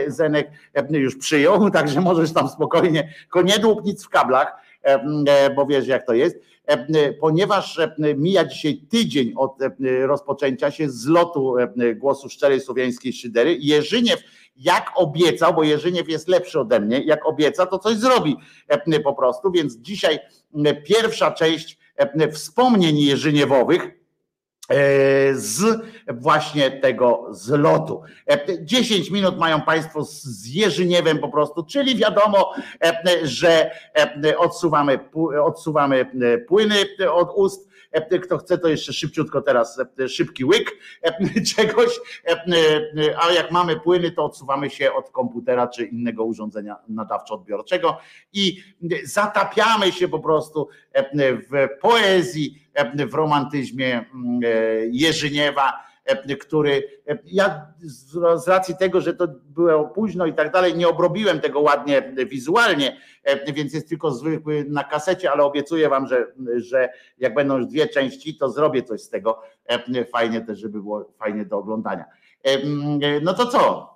Zenek 0.07 0.51
już 0.91 1.17
przyjął, 1.17 1.71
także 1.71 2.01
możesz 2.01 2.33
tam 2.33 2.49
spokojnie, 2.49 3.15
tylko 3.21 3.43
nie 3.43 3.59
dłup 3.59 3.85
nic 3.85 4.05
w 4.05 4.09
kablach, 4.09 4.62
bo 5.57 5.67
wiesz 5.67 5.87
jak 5.87 6.07
to 6.07 6.15
jest 6.15 6.37
ponieważ 7.21 7.81
mija 8.17 8.45
dzisiaj 8.45 8.87
tydzień 8.91 9.33
od 9.37 9.59
rozpoczęcia 10.07 10.71
się 10.71 10.91
zlotu 10.91 11.55
głosu 11.97 12.29
szczerej 12.29 12.61
słowiańskiej 12.61 13.13
szydery. 13.13 13.57
Jerzyniew 13.61 14.21
jak 14.57 14.93
obiecał, 14.95 15.55
bo 15.55 15.63
Jerzyniew 15.63 16.09
jest 16.09 16.29
lepszy 16.29 16.61
ode 16.61 16.81
mnie, 16.81 17.03
jak 17.05 17.27
obieca, 17.27 17.67
to 17.67 17.79
coś 17.79 17.97
zrobi 17.97 18.37
po 19.05 19.15
prostu, 19.15 19.51
więc 19.51 19.77
dzisiaj 19.77 20.19
pierwsza 20.85 21.31
część 21.31 21.79
wspomnień 22.33 22.99
Jerzyniewowych 22.99 24.02
z 25.33 25.81
właśnie 26.09 26.71
tego 26.71 27.27
zlotu. 27.31 28.03
10 28.61 29.11
minut 29.11 29.39
mają 29.39 29.61
Państwo 29.61 30.05
z 30.05 30.47
Jerzyniewem 30.47 31.19
po 31.19 31.29
prostu, 31.29 31.65
czyli 31.65 31.97
wiadomo, 31.97 32.53
że 33.23 33.71
odsuwamy, 34.39 34.99
odsuwamy 35.45 36.07
płyny 36.49 36.75
od 37.13 37.33
ust, 37.35 37.72
kto 38.23 38.39
chce, 38.39 38.59
to 38.59 38.69
jeszcze 38.69 38.93
szybciutko 38.93 39.43
teraz 39.43 39.81
szybki 40.09 40.45
łyk 40.45 40.79
czegoś, 41.57 42.01
a 43.17 43.33
jak 43.33 43.51
mamy 43.51 43.81
płyny, 43.81 44.11
to 44.11 44.25
odsuwamy 44.25 44.71
się 44.71 44.93
od 44.93 45.11
komputera 45.11 45.69
czy 45.69 45.85
innego 45.85 46.25
urządzenia 46.25 46.77
nadawczo-odbiorczego 46.89 47.97
i 48.33 48.63
zatapiamy 49.05 49.93
się 49.93 50.09
po 50.09 50.21
prostu 50.21 50.69
w 51.23 51.69
poezji, 51.81 52.63
w 53.09 53.15
romantyzmie 53.15 54.05
Jerzyniewa 54.93 55.73
E, 55.73 55.92
który 56.41 57.01
e, 57.09 57.19
ja 57.25 57.67
z 58.37 58.49
racji 58.49 58.77
tego, 58.77 59.01
że 59.01 59.15
to 59.15 59.29
było 59.45 59.89
późno 59.89 60.27
i 60.27 60.35
tak 60.35 60.53
dalej, 60.53 60.77
nie 60.77 60.89
obrobiłem 60.89 61.41
tego 61.41 61.61
ładnie 61.61 62.15
wizualnie, 62.27 62.97
e, 63.23 63.53
więc 63.53 63.75
jest 63.75 63.89
tylko 63.89 64.11
zwykły 64.11 64.65
na 64.69 64.85
kasecie, 64.85 65.33
ale 65.33 65.43
obiecuję 65.43 65.89
wam, 65.89 66.07
że, 66.07 66.27
że 66.57 66.89
jak 67.19 67.35
będą 67.35 67.57
już 67.57 67.67
dwie 67.67 67.89
części, 67.89 68.37
to 68.37 68.51
zrobię 68.51 68.83
coś 68.83 69.03
z 69.03 69.09
tego. 69.09 69.43
Fajnie 70.13 70.41
też, 70.41 70.59
żeby 70.59 70.83
było 70.83 71.13
fajnie 71.19 71.45
do 71.45 71.59
oglądania. 71.59 72.05
No 73.23 73.35
to 73.35 73.47
co? 73.47 73.93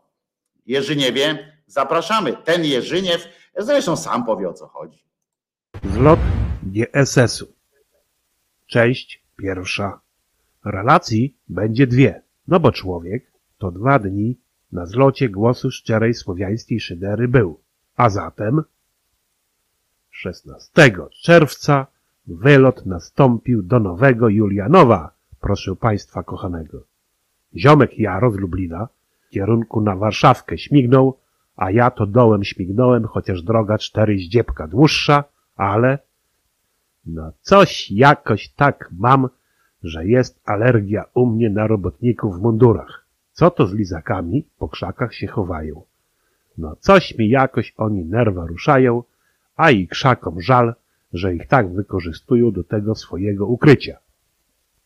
Jerzyniewie, 0.66 1.52
zapraszamy. 1.66 2.32
Ten 2.32 2.64
Jerzyniew, 2.64 3.28
zresztą 3.58 3.96
sam 3.96 4.26
powie 4.26 4.48
o 4.48 4.52
co 4.52 4.66
chodzi. 4.66 5.04
Zlot 5.84 6.20
GSS-u. 6.62 7.46
Część 8.66 9.24
pierwsza. 9.36 10.00
Relacji 10.66 11.36
będzie 11.48 11.86
dwie, 11.86 12.22
no 12.48 12.60
bo 12.60 12.72
człowiek 12.72 13.32
to 13.58 13.70
dwa 13.70 13.98
dni 13.98 14.38
na 14.72 14.86
zlocie 14.86 15.28
głosu 15.28 15.70
szczerej 15.70 16.14
słowiańskiej 16.14 16.80
szydery 16.80 17.28
był, 17.28 17.60
a 17.96 18.10
zatem 18.10 18.62
16 20.10 20.92
czerwca 21.22 21.86
wylot 22.26 22.86
nastąpił 22.86 23.62
do 23.62 23.80
Nowego 23.80 24.28
Julianowa, 24.28 25.10
proszę 25.40 25.76
Państwa 25.76 26.22
kochanego. 26.22 26.82
Ziomek 27.56 27.98
Jaro 27.98 28.30
z 28.30 28.36
Lublina 28.36 28.88
w 29.26 29.30
kierunku 29.30 29.80
na 29.80 29.96
Warszawkę 29.96 30.58
śmignął, 30.58 31.18
a 31.56 31.70
ja 31.70 31.90
to 31.90 32.06
dołem 32.06 32.44
śmignąłem, 32.44 33.04
chociaż 33.04 33.42
droga 33.42 33.78
cztery 33.78 34.18
zdziepka 34.18 34.68
dłuższa, 34.68 35.24
ale 35.56 35.98
no 37.06 37.32
coś 37.40 37.90
jakoś 37.90 38.48
tak 38.48 38.90
mam, 38.98 39.28
że 39.82 40.06
jest 40.06 40.40
alergia 40.44 41.04
u 41.14 41.26
mnie 41.26 41.50
na 41.50 41.66
robotników 41.66 42.36
w 42.36 42.42
mundurach. 42.42 43.06
Co 43.32 43.50
to 43.50 43.66
z 43.66 43.74
lizakami 43.74 44.46
po 44.58 44.68
krzakach 44.68 45.14
się 45.14 45.26
chowają? 45.26 45.82
No 46.58 46.76
coś 46.76 47.18
mi 47.18 47.28
jakoś 47.28 47.74
oni 47.76 48.04
nerwa 48.04 48.46
ruszają, 48.46 49.02
a 49.56 49.70
i 49.70 49.88
krzakom 49.88 50.40
żal, 50.40 50.74
że 51.12 51.34
ich 51.34 51.46
tak 51.46 51.72
wykorzystują 51.72 52.50
do 52.50 52.64
tego 52.64 52.94
swojego 52.94 53.46
ukrycia. 53.46 53.98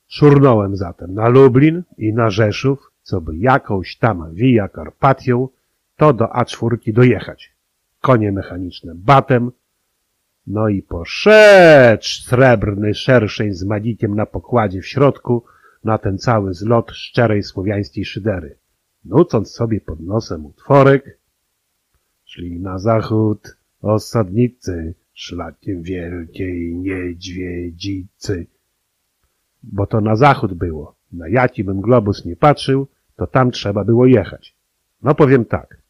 Szurnąłem 0.08 0.76
zatem 0.76 1.14
na 1.14 1.28
Lublin 1.28 1.82
i 1.98 2.12
na 2.12 2.30
Rzeszów, 2.30 2.90
co 3.02 3.20
by 3.20 3.36
jakąś 3.36 3.96
tam 3.96 4.34
Via 4.34 4.68
Karpatią, 4.68 5.48
to 5.96 6.12
do 6.12 6.24
A4 6.24 6.92
dojechać. 6.92 7.52
Konie 8.00 8.32
mechaniczne 8.32 8.92
batem, 8.94 9.50
no 10.46 10.68
i 10.68 10.82
poszedł 10.82 12.02
srebrny 12.02 12.94
szerszeń 12.94 13.52
z 13.52 13.64
magikiem 13.64 14.14
na 14.14 14.26
pokładzie 14.26 14.80
w 14.80 14.86
środku 14.86 15.44
na 15.84 15.98
ten 15.98 16.18
cały 16.18 16.54
zlot 16.54 16.90
szczerej 16.92 17.42
słowiańskiej 17.42 18.04
szydery. 18.04 18.58
Nucąc 19.04 19.50
sobie 19.50 19.80
pod 19.80 20.00
nosem 20.00 20.46
utworek, 20.46 21.18
szli 22.24 22.60
na 22.60 22.78
zachód 22.78 23.56
osadnicy 23.82 24.94
szlakiem 25.14 25.82
wielkiej 25.82 26.74
niedźwiedzicy. 26.74 28.46
Bo 29.62 29.86
to 29.86 30.00
na 30.00 30.16
zachód 30.16 30.54
było. 30.54 30.96
Na 31.12 31.28
jaki 31.28 31.64
bym 31.64 31.80
globus 31.80 32.24
nie 32.24 32.36
patrzył, 32.36 32.86
to 33.16 33.26
tam 33.26 33.50
trzeba 33.50 33.84
było 33.84 34.06
jechać. 34.06 34.56
No 35.02 35.14
powiem 35.14 35.44
tak. 35.44 35.82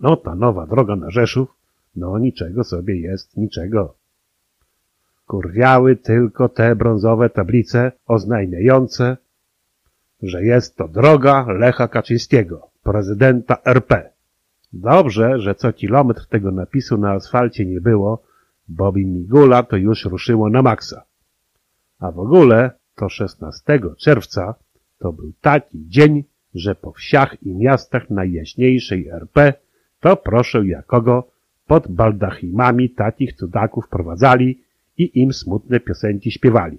No 0.00 0.16
ta 0.16 0.34
nowa 0.34 0.66
droga 0.66 0.96
na 0.96 1.10
Rzeszów 1.10 1.57
no 1.98 2.18
niczego 2.18 2.64
sobie 2.64 3.00
jest, 3.00 3.36
niczego. 3.36 3.94
Kurwiały 5.26 5.96
tylko 5.96 6.48
te 6.48 6.76
brązowe 6.76 7.30
tablice 7.30 7.92
oznajmiające, 8.06 9.16
że 10.22 10.44
jest 10.44 10.76
to 10.76 10.88
droga 10.88 11.46
Lecha 11.48 11.88
Kaczyńskiego, 11.88 12.70
prezydenta 12.82 13.56
RP. 13.64 14.10
Dobrze, 14.72 15.38
że 15.40 15.54
co 15.54 15.72
kilometr 15.72 16.26
tego 16.26 16.50
napisu 16.50 16.98
na 16.98 17.12
asfalcie 17.12 17.66
nie 17.66 17.80
było, 17.80 18.22
bo 18.68 18.92
migula 18.92 19.62
to 19.62 19.76
już 19.76 20.04
ruszyło 20.04 20.50
na 20.50 20.62
maksa. 20.62 21.04
A 22.00 22.12
w 22.12 22.18
ogóle 22.18 22.70
to 22.94 23.08
16 23.08 23.80
czerwca 23.98 24.54
to 24.98 25.12
był 25.12 25.32
taki 25.40 25.88
dzień, 25.88 26.24
że 26.54 26.74
po 26.74 26.92
wsiach 26.92 27.42
i 27.42 27.54
miastach 27.54 28.10
najjaśniejszej 28.10 29.08
RP 29.08 29.52
to 30.00 30.16
proszę 30.16 30.66
jakogo 30.66 31.28
pod 31.68 31.88
baldachimami 31.88 32.90
takich 32.90 33.32
cudaków 33.32 33.88
prowadzali 33.88 34.62
i 34.98 35.20
im 35.22 35.32
smutne 35.32 35.80
piosenki 35.80 36.30
śpiewali. 36.30 36.78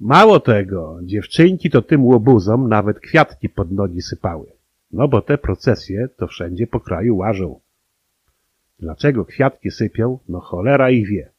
Mało 0.00 0.40
tego, 0.40 0.98
dziewczynki 1.02 1.70
to 1.70 1.82
tym 1.82 2.04
łobuzom 2.04 2.68
nawet 2.68 3.00
kwiatki 3.00 3.48
pod 3.48 3.72
nogi 3.72 4.02
sypały. 4.02 4.46
No 4.92 5.08
bo 5.08 5.22
te 5.22 5.38
procesje 5.38 6.08
to 6.16 6.26
wszędzie 6.26 6.66
po 6.66 6.80
kraju 6.80 7.16
łażą. 7.16 7.60
Dlaczego 8.78 9.24
kwiatki 9.24 9.70
sypią? 9.70 10.18
No 10.28 10.40
cholera 10.40 10.90
ich 10.90 11.08
wie. 11.08 11.30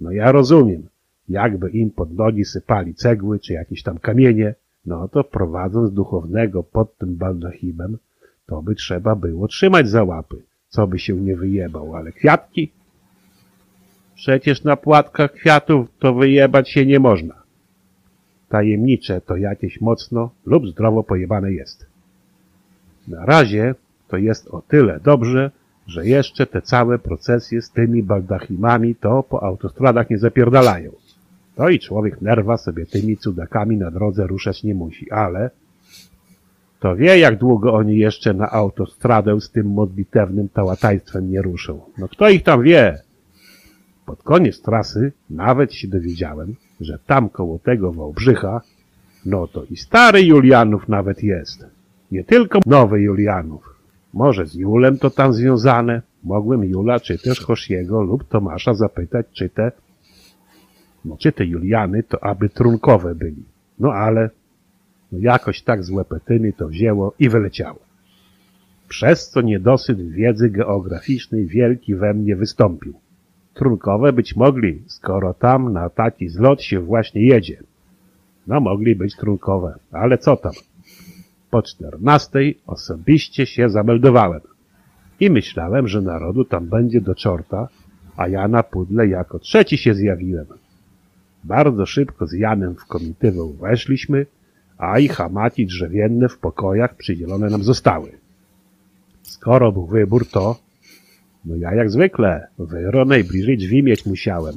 No 0.00 0.12
ja 0.12 0.32
rozumiem, 0.32 0.88
jakby 1.28 1.70
im 1.70 1.90
pod 1.90 2.14
nogi 2.14 2.44
sypali 2.44 2.94
cegły 2.94 3.38
czy 3.38 3.52
jakieś 3.52 3.82
tam 3.82 3.98
kamienie, 3.98 4.54
no 4.86 5.08
to 5.08 5.24
prowadząc 5.24 5.92
duchownego 5.92 6.62
pod 6.62 6.98
tym 6.98 7.16
baldachimem, 7.16 7.98
to 8.46 8.62
by 8.62 8.74
trzeba 8.74 9.16
było 9.16 9.48
trzymać 9.48 9.88
za 9.88 10.04
łapy 10.04 10.42
co 10.74 10.86
by 10.86 10.98
się 10.98 11.14
nie 11.14 11.36
wyjebał, 11.36 11.96
ale 11.96 12.12
kwiatki? 12.12 12.70
Przecież 14.14 14.64
na 14.64 14.76
płatkach 14.76 15.32
kwiatów 15.32 15.88
to 15.98 16.14
wyjebać 16.14 16.70
się 16.70 16.86
nie 16.86 17.00
można. 17.00 17.34
Tajemnicze 18.48 19.20
to 19.20 19.36
jakieś 19.36 19.80
mocno 19.80 20.30
lub 20.46 20.66
zdrowo 20.68 21.02
pojebane 21.02 21.52
jest. 21.52 21.86
Na 23.08 23.26
razie 23.26 23.74
to 24.08 24.16
jest 24.16 24.48
o 24.48 24.62
tyle 24.62 25.00
dobrze, 25.00 25.50
że 25.86 26.06
jeszcze 26.06 26.46
te 26.46 26.62
całe 26.62 26.98
procesje 26.98 27.62
z 27.62 27.70
tymi 27.70 28.02
baldachimami 28.02 28.94
to 28.94 29.22
po 29.22 29.42
autostradach 29.42 30.10
nie 30.10 30.18
zapierdalają. 30.18 30.92
To 31.56 31.68
i 31.68 31.78
człowiek 31.78 32.20
nerwa 32.20 32.56
sobie 32.56 32.86
tymi 32.86 33.16
cudakami 33.16 33.76
na 33.76 33.90
drodze 33.90 34.26
ruszać 34.26 34.62
nie 34.62 34.74
musi, 34.74 35.10
ale 35.10 35.50
to 36.84 36.96
wie, 36.96 37.18
jak 37.18 37.38
długo 37.38 37.74
oni 37.74 37.98
jeszcze 37.98 38.34
na 38.34 38.50
autostradę 38.50 39.40
z 39.40 39.50
tym 39.50 39.66
modlitewnym 39.72 40.48
tałataństwem 40.48 41.30
nie 41.30 41.42
ruszą. 41.42 41.80
No 41.98 42.08
kto 42.08 42.28
ich 42.28 42.42
tam 42.42 42.62
wie? 42.62 43.02
Pod 44.06 44.22
koniec 44.22 44.62
trasy 44.62 45.12
nawet 45.30 45.74
się 45.74 45.88
dowiedziałem, 45.88 46.54
że 46.80 46.98
tam 47.06 47.28
koło 47.28 47.58
tego 47.58 47.92
Wałbrzycha, 47.92 48.60
no 49.26 49.46
to 49.46 49.64
i 49.64 49.76
stary 49.76 50.22
Julianów 50.22 50.88
nawet 50.88 51.22
jest. 51.22 51.66
Nie 52.12 52.24
tylko 52.24 52.58
nowy 52.66 53.00
Julianów. 53.00 53.74
Może 54.14 54.46
z 54.46 54.54
Julem 54.54 54.98
to 54.98 55.10
tam 55.10 55.32
związane. 55.32 56.02
Mogłem 56.24 56.64
Jula, 56.64 57.00
czy 57.00 57.18
też 57.18 57.40
Hosiego 57.40 58.02
lub 58.02 58.28
Tomasza 58.28 58.74
zapytać, 58.74 59.26
czy 59.32 59.48
te, 59.48 59.72
no 61.04 61.16
czy 61.16 61.32
te 61.32 61.44
Juliany 61.44 62.02
to 62.02 62.24
aby 62.24 62.48
trunkowe 62.48 63.14
byli. 63.14 63.44
No 63.78 63.92
ale 63.92 64.30
no 65.14 65.20
jakoś 65.20 65.62
tak 65.62 65.84
z 65.84 65.90
łepetyny 65.90 66.52
to 66.52 66.68
wzięło 66.68 67.14
i 67.18 67.28
wyleciało. 67.28 67.78
Przez 68.88 69.30
co 69.30 69.40
niedosyt 69.40 70.10
wiedzy 70.10 70.50
geograficznej 70.50 71.46
wielki 71.46 71.94
we 71.94 72.14
mnie 72.14 72.36
wystąpił. 72.36 72.94
Trunkowe 73.54 74.12
być 74.12 74.36
mogli, 74.36 74.82
skoro 74.86 75.34
tam 75.34 75.72
na 75.72 75.90
taki 75.90 76.28
zlot 76.28 76.62
się 76.62 76.80
właśnie 76.80 77.26
jedzie. 77.26 77.62
No 78.46 78.60
mogli 78.60 78.96
być 78.96 79.16
trunkowe, 79.16 79.78
ale 79.92 80.18
co 80.18 80.36
tam? 80.36 80.52
Po 81.50 81.62
czternastej 81.62 82.58
osobiście 82.66 83.46
się 83.46 83.68
zameldowałem. 83.68 84.40
I 85.20 85.30
myślałem, 85.30 85.88
że 85.88 86.00
narodu 86.00 86.44
tam 86.44 86.66
będzie 86.66 87.00
do 87.00 87.14
czorta, 87.14 87.68
a 88.16 88.28
ja 88.28 88.48
na 88.48 88.62
pudle 88.62 89.08
jako 89.08 89.38
trzeci 89.38 89.78
się 89.78 89.94
zjawiłem. 89.94 90.46
Bardzo 91.44 91.86
szybko 91.86 92.26
z 92.26 92.32
Janem 92.32 92.74
w 92.74 92.86
komitywę 92.86 93.52
weszliśmy, 93.60 94.26
a 94.78 94.98
i 94.98 95.08
hamaki 95.08 95.66
drzewienne 95.66 96.28
w 96.28 96.38
pokojach 96.38 96.96
przydzielone 96.96 97.50
nam 97.50 97.62
zostały. 97.62 98.10
Skoro 99.22 99.72
był 99.72 99.86
wybór, 99.86 100.26
to 100.30 100.64
no 101.44 101.56
ja 101.56 101.74
jak 101.74 101.90
zwykle 101.90 102.46
wyro 102.58 103.04
najbliżej 103.04 103.58
drzwi 103.58 103.82
mieć 103.82 104.06
musiałem. 104.06 104.54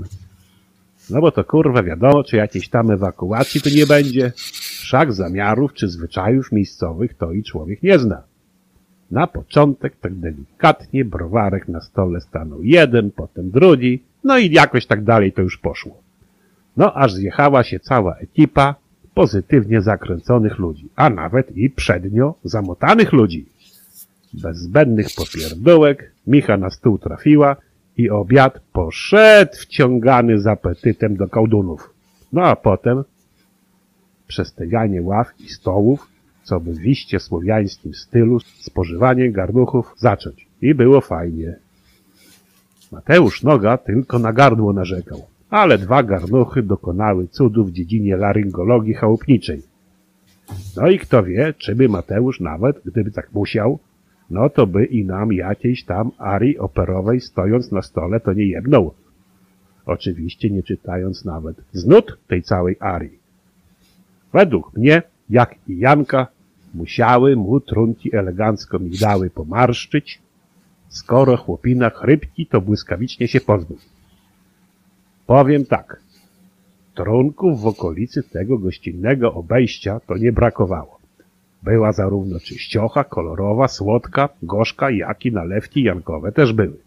No 1.10 1.22
bo 1.22 1.32
to 1.32 1.44
kurwa 1.44 1.84
wiadomo, 1.84 2.24
czy 2.24 2.36
jakiejś 2.36 2.70
tam 2.70 2.92
ewakuacji 2.92 3.62
tu 3.62 3.70
nie 3.70 3.86
będzie. 3.86 4.32
Wszak 4.80 5.14
zamiarów 5.14 5.74
czy 5.74 5.88
zwyczajów 5.88 6.52
miejscowych 6.52 7.18
to 7.18 7.32
i 7.32 7.44
człowiek 7.44 7.84
nie 7.84 8.00
zna. 8.00 8.24
Na 9.12 9.28
początek 9.28 9.96
tak 10.02 10.16
delikatnie 10.16 11.06
browarek 11.06 11.68
na 11.68 11.82
stole 11.82 12.22
stanął 12.22 12.64
jeden, 12.64 13.12
potem 13.12 13.52
drugi, 13.52 14.04
no 14.24 14.38
i 14.38 14.52
jakoś 14.52 14.86
tak 14.86 15.04
dalej 15.04 15.34
to 15.34 15.42
już 15.42 15.58
poszło. 15.58 15.98
No 16.78 16.94
aż 16.94 17.14
zjechała 17.14 17.64
się 17.64 17.80
cała 17.80 18.16
ekipa 18.16 18.76
pozytywnie 19.18 19.82
zakręconych 19.82 20.60
ludzi, 20.60 20.90
a 20.96 21.10
nawet 21.10 21.58
i 21.58 21.70
przednio 21.70 22.36
zamotanych 22.44 23.14
ludzi. 23.14 23.46
Bez 24.34 24.58
zbędnych 24.58 25.08
popierdółek 25.16 26.12
Micha 26.28 26.58
na 26.58 26.70
stół 26.70 26.98
trafiła 26.98 27.56
i 27.98 28.10
obiad 28.10 28.60
poszedł 28.74 29.56
wciągany 29.58 30.40
z 30.40 30.48
apetytem 30.48 31.16
do 31.16 31.28
kołdunów. 31.28 31.94
No 32.34 32.44
a 32.44 32.56
potem 32.56 33.04
przesteganie 34.28 35.02
ław 35.02 35.28
i 35.40 35.50
stołów, 35.50 36.08
co 36.44 36.60
by 36.60 36.74
w 36.74 36.86
iście 36.86 37.20
słowiańskim 37.20 37.94
stylu 37.94 38.40
spożywanie 38.40 39.32
garnuchów 39.32 39.94
zacząć. 39.98 40.48
I 40.62 40.76
było 40.76 41.02
fajnie. 41.02 41.56
Mateusz 42.92 43.44
Noga 43.44 43.78
tylko 43.78 44.20
na 44.20 44.34
gardło 44.34 44.74
narzekał, 44.74 45.28
ale 45.50 45.78
dwa 45.78 46.04
garnuchy 46.04 46.64
dokonały 46.64 47.28
cudów 47.28 47.70
w 47.70 47.74
dziedzinie 47.74 48.18
laryngologii 48.18 48.94
chałupniczej. 48.94 49.62
No 50.78 50.88
i 50.90 51.00
kto 51.00 51.24
wie, 51.24 51.54
czy 51.58 51.76
by 51.76 51.90
Mateusz 51.90 52.40
nawet, 52.40 52.82
gdyby 52.86 53.12
tak 53.12 53.34
musiał, 53.34 53.80
no 54.30 54.50
to 54.50 54.68
by 54.68 54.86
i 54.86 55.06
nam 55.06 55.34
jakiejś 55.34 55.84
tam 55.86 56.12
arii 56.18 56.58
operowej 56.58 57.22
stojąc 57.22 57.72
na 57.72 57.82
stole 57.82 58.20
to 58.20 58.34
nie 58.34 58.46
jedną. 58.46 58.92
Oczywiście 59.86 60.50
nie 60.50 60.64
czytając 60.64 61.26
nawet 61.26 61.58
znut 61.72 62.18
tej 62.28 62.44
całej 62.44 62.76
arii. 62.80 63.20
Według 64.34 64.78
mnie, 64.78 65.02
jak 65.30 65.56
i 65.68 65.78
Janka, 65.78 66.28
musiały 66.74 67.36
mu 67.36 67.60
trunki 67.60 68.16
elegancko 68.16 68.80
migdały 68.80 69.30
pomarszczyć, 69.30 70.22
skoro 70.90 71.38
chłopina 71.38 71.90
chrypki 71.90 72.46
to 72.46 72.62
błyskawicznie 72.62 73.28
się 73.28 73.42
pozbył. 73.42 73.78
Powiem 75.28 75.66
tak, 75.66 76.00
trunków 76.96 77.62
w 77.62 77.68
okolicy 77.68 78.24
tego 78.24 78.58
gościnnego 78.58 79.34
obejścia 79.34 80.00
to 80.08 80.18
nie 80.18 80.32
brakowało. 80.32 81.00
Była 81.64 81.92
zarówno 81.92 82.40
czyściocha, 82.40 83.04
kolorowa, 83.04 83.68
słodka, 83.68 84.30
gorzka, 84.44 84.92
jak 84.92 85.26
i 85.26 85.32
nalewki 85.32 85.84
jankowe 85.84 86.32
też 86.32 86.54
były. 86.54 86.78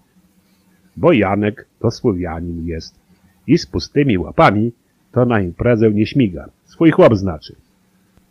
Bo 0.96 1.12
Janek 1.12 1.66
to 1.78 1.90
Słowianin 1.90 2.66
jest 2.66 2.94
i 3.46 3.58
z 3.58 3.66
pustymi 3.66 4.18
łapami 4.18 4.72
to 5.12 5.24
na 5.24 5.40
imprezę 5.40 5.90
nie 5.90 6.06
śmiga. 6.06 6.48
Swój 6.64 6.90
chłop 6.90 7.14
znaczy. 7.14 7.56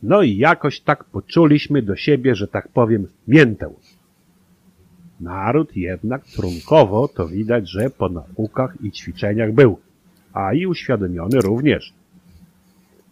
No 0.03 0.21
i 0.21 0.37
jakoś 0.37 0.81
tak 0.81 1.03
poczuliśmy 1.03 1.81
do 1.81 1.95
siebie, 1.95 2.35
że 2.35 2.47
tak 2.47 2.67
powiem, 2.67 3.07
miętę. 3.27 3.73
Naród 5.19 5.77
jednak 5.77 6.25
trunkowo 6.25 7.07
to 7.07 7.27
widać, 7.27 7.69
że 7.69 7.89
po 7.89 8.09
naukach 8.09 8.77
i 8.81 8.91
ćwiczeniach 8.91 9.51
był, 9.51 9.79
a 10.33 10.53
i 10.53 10.65
uświadomiony 10.65 11.41
również. 11.41 11.93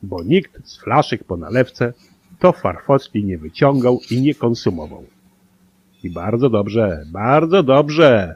Bo 0.03 0.23
nikt 0.23 0.67
z 0.67 0.77
flaszek 0.77 1.23
po 1.23 1.37
nalewce 1.37 1.93
to 2.39 2.51
farfocki 2.51 3.25
nie 3.25 3.37
wyciągał 3.37 3.99
i 4.11 4.21
nie 4.21 4.35
konsumował. 4.35 5.03
I 6.03 6.09
bardzo 6.09 6.49
dobrze, 6.49 7.03
bardzo 7.11 7.63
dobrze. 7.63 8.35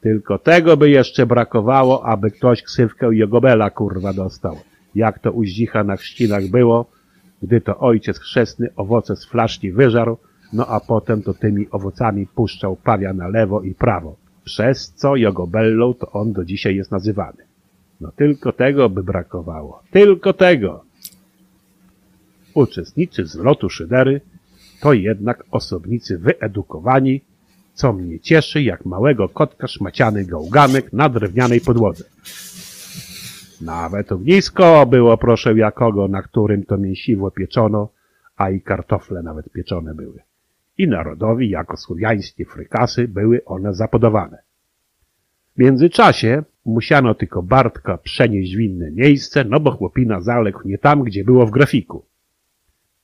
Tylko 0.00 0.38
tego 0.38 0.76
by 0.76 0.90
jeszcze 0.90 1.26
brakowało, 1.26 2.04
aby 2.04 2.30
ktoś 2.30 2.62
ksywkę 2.62 3.16
Jogobela 3.16 3.70
kurwa 3.70 4.12
dostał. 4.12 4.56
Jak 4.94 5.18
to 5.18 5.32
u 5.32 5.44
Zdzicha 5.44 5.84
na 5.84 5.96
chrzcinach 5.96 6.46
było, 6.46 6.90
gdy 7.42 7.60
to 7.60 7.78
ojciec 7.78 8.18
chrzestny 8.18 8.68
owoce 8.76 9.16
z 9.16 9.24
flaszki 9.24 9.72
wyżarł, 9.72 10.18
no 10.52 10.66
a 10.66 10.80
potem 10.80 11.22
to 11.22 11.34
tymi 11.34 11.70
owocami 11.70 12.26
puszczał 12.26 12.76
pawia 12.76 13.12
na 13.12 13.28
lewo 13.28 13.60
i 13.60 13.74
prawo. 13.74 14.16
Przez 14.44 14.92
co 14.92 15.16
Jogobellą 15.16 15.94
to 15.94 16.10
on 16.12 16.32
do 16.32 16.44
dzisiaj 16.44 16.76
jest 16.76 16.90
nazywany. 16.90 17.44
No 18.00 18.12
tylko 18.16 18.52
tego 18.52 18.88
by 18.88 19.02
brakowało. 19.02 19.82
Tylko 19.90 20.32
tego. 20.32 20.84
Uczestnicy 22.54 23.26
zlotu 23.26 23.70
szydery 23.70 24.20
to 24.80 24.92
jednak 24.92 25.44
osobnicy 25.50 26.18
wyedukowani, 26.18 27.20
co 27.74 27.92
mnie 27.92 28.20
cieszy 28.20 28.62
jak 28.62 28.86
małego 28.86 29.28
kotka 29.28 29.68
szmaciany 29.68 30.24
gałganek 30.24 30.92
na 30.92 31.08
drewnianej 31.08 31.60
podłodze. 31.60 32.04
Nawet 33.60 34.12
ognisko 34.12 34.86
było, 34.86 35.16
proszę 35.16 35.54
jakogo, 35.54 36.08
na 36.08 36.22
którym 36.22 36.64
to 36.64 36.78
mięsiwo 36.78 37.30
pieczono, 37.30 37.88
a 38.36 38.50
i 38.50 38.60
kartofle 38.60 39.22
nawet 39.22 39.52
pieczone 39.52 39.94
były. 39.94 40.22
I 40.78 40.88
narodowi, 40.88 41.50
jako 41.50 41.76
słowiańskie 41.76 42.44
frykasy, 42.44 43.08
były 43.08 43.44
one 43.44 43.74
zapodowane. 43.74 44.42
W 45.56 45.58
międzyczasie 45.58 46.42
musiano 46.64 47.14
tylko 47.14 47.42
Bartka 47.42 47.98
przenieść 47.98 48.56
w 48.56 48.60
inne 48.60 48.90
miejsce, 48.90 49.44
no 49.44 49.60
bo 49.60 49.70
chłopina 49.70 50.20
zaległ 50.20 50.68
nie 50.68 50.78
tam, 50.78 51.02
gdzie 51.02 51.24
było 51.24 51.46
w 51.46 51.50
grafiku. 51.50 52.04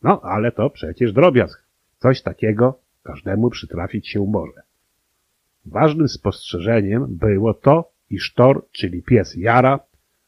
No, 0.02 0.20
ale 0.22 0.52
to 0.52 0.70
przecież 0.70 1.12
drobiazg. 1.12 1.62
Coś 1.98 2.22
takiego 2.22 2.80
każdemu 3.02 3.50
przytrafić 3.50 4.08
się 4.08 4.26
może. 4.26 4.62
Ważnym 5.66 6.08
spostrzeżeniem 6.08 7.06
było 7.08 7.54
to, 7.54 7.92
iż 8.10 8.34
Tor, 8.34 8.66
czyli 8.72 9.02
pies 9.02 9.34
Jara, 9.34 9.80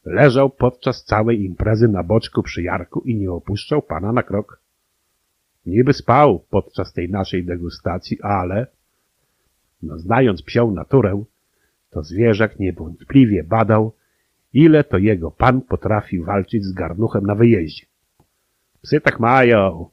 leżał 0.05 0.49
podczas 0.49 1.03
całej 1.03 1.43
imprezy 1.43 1.87
na 1.87 2.03
boczku 2.03 2.43
przy 2.43 2.63
Jarku 2.63 3.01
i 3.01 3.15
nie 3.15 3.31
opuszczał 3.31 3.81
pana 3.81 4.11
na 4.11 4.23
krok. 4.23 4.60
Niby 5.65 5.93
spał 5.93 6.39
podczas 6.49 6.93
tej 6.93 7.09
naszej 7.09 7.45
degustacji, 7.45 8.21
ale, 8.21 8.67
no 9.81 9.99
znając 9.99 10.41
psią 10.43 10.71
naturę, 10.71 11.23
to 11.89 12.03
zwierzak 12.03 12.59
niewątpliwie 12.59 13.43
badał, 13.43 13.93
ile 14.53 14.83
to 14.83 14.97
jego 14.97 15.31
pan 15.31 15.61
potrafi 15.61 16.21
walczyć 16.21 16.65
z 16.65 16.73
garnuchem 16.73 17.25
na 17.25 17.35
wyjeździe. 17.35 17.85
Psy 18.81 19.01
tak 19.01 19.19
mają, 19.19 19.89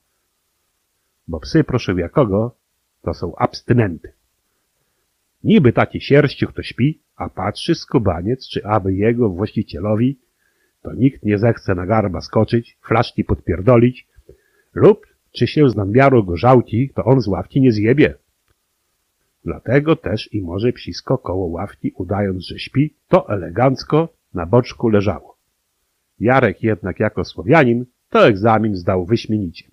bo 1.28 1.40
psy, 1.40 1.64
proszę 1.64 1.92
jakogo, 1.92 2.56
to 3.02 3.14
są 3.14 3.36
abstynenty. 3.36 4.12
Niby 5.44 5.72
taki 5.72 6.00
sierściuch 6.00 6.52
to 6.52 6.62
śpi, 6.62 7.02
a 7.16 7.28
patrzy 7.28 7.74
skubaniec, 7.74 8.48
czy 8.48 8.66
aby 8.66 8.94
jego 8.94 9.28
właścicielowi 9.28 10.18
to 10.82 10.94
nikt 10.94 11.22
nie 11.22 11.38
zechce 11.38 11.74
na 11.74 11.86
garba 11.86 12.20
skoczyć, 12.20 12.78
flaszki 12.82 13.24
podpierdolić 13.24 14.08
lub 14.74 15.06
czy 15.38 15.46
się 15.46 15.70
z 15.70 15.76
nadmiaru 15.76 16.24
go 16.24 16.36
żałki, 16.36 16.90
to 16.94 17.04
on 17.04 17.20
z 17.20 17.28
ławki 17.28 17.60
nie 17.60 17.72
zjebie. 17.72 18.14
Dlatego 19.44 19.96
też 19.96 20.34
i 20.34 20.42
może 20.42 20.72
psisko 20.72 21.18
koło 21.18 21.46
ławki, 21.46 21.92
udając, 21.96 22.46
że 22.46 22.58
śpi, 22.58 22.94
to 23.08 23.28
elegancko 23.28 24.08
na 24.34 24.46
boczku 24.46 24.88
leżało. 24.88 25.36
Jarek 26.20 26.62
jednak 26.62 27.00
jako 27.00 27.24
Słowianin 27.24 27.84
to 28.10 28.26
egzamin 28.26 28.76
zdał 28.76 29.04
wyśmienicie. 29.04 29.70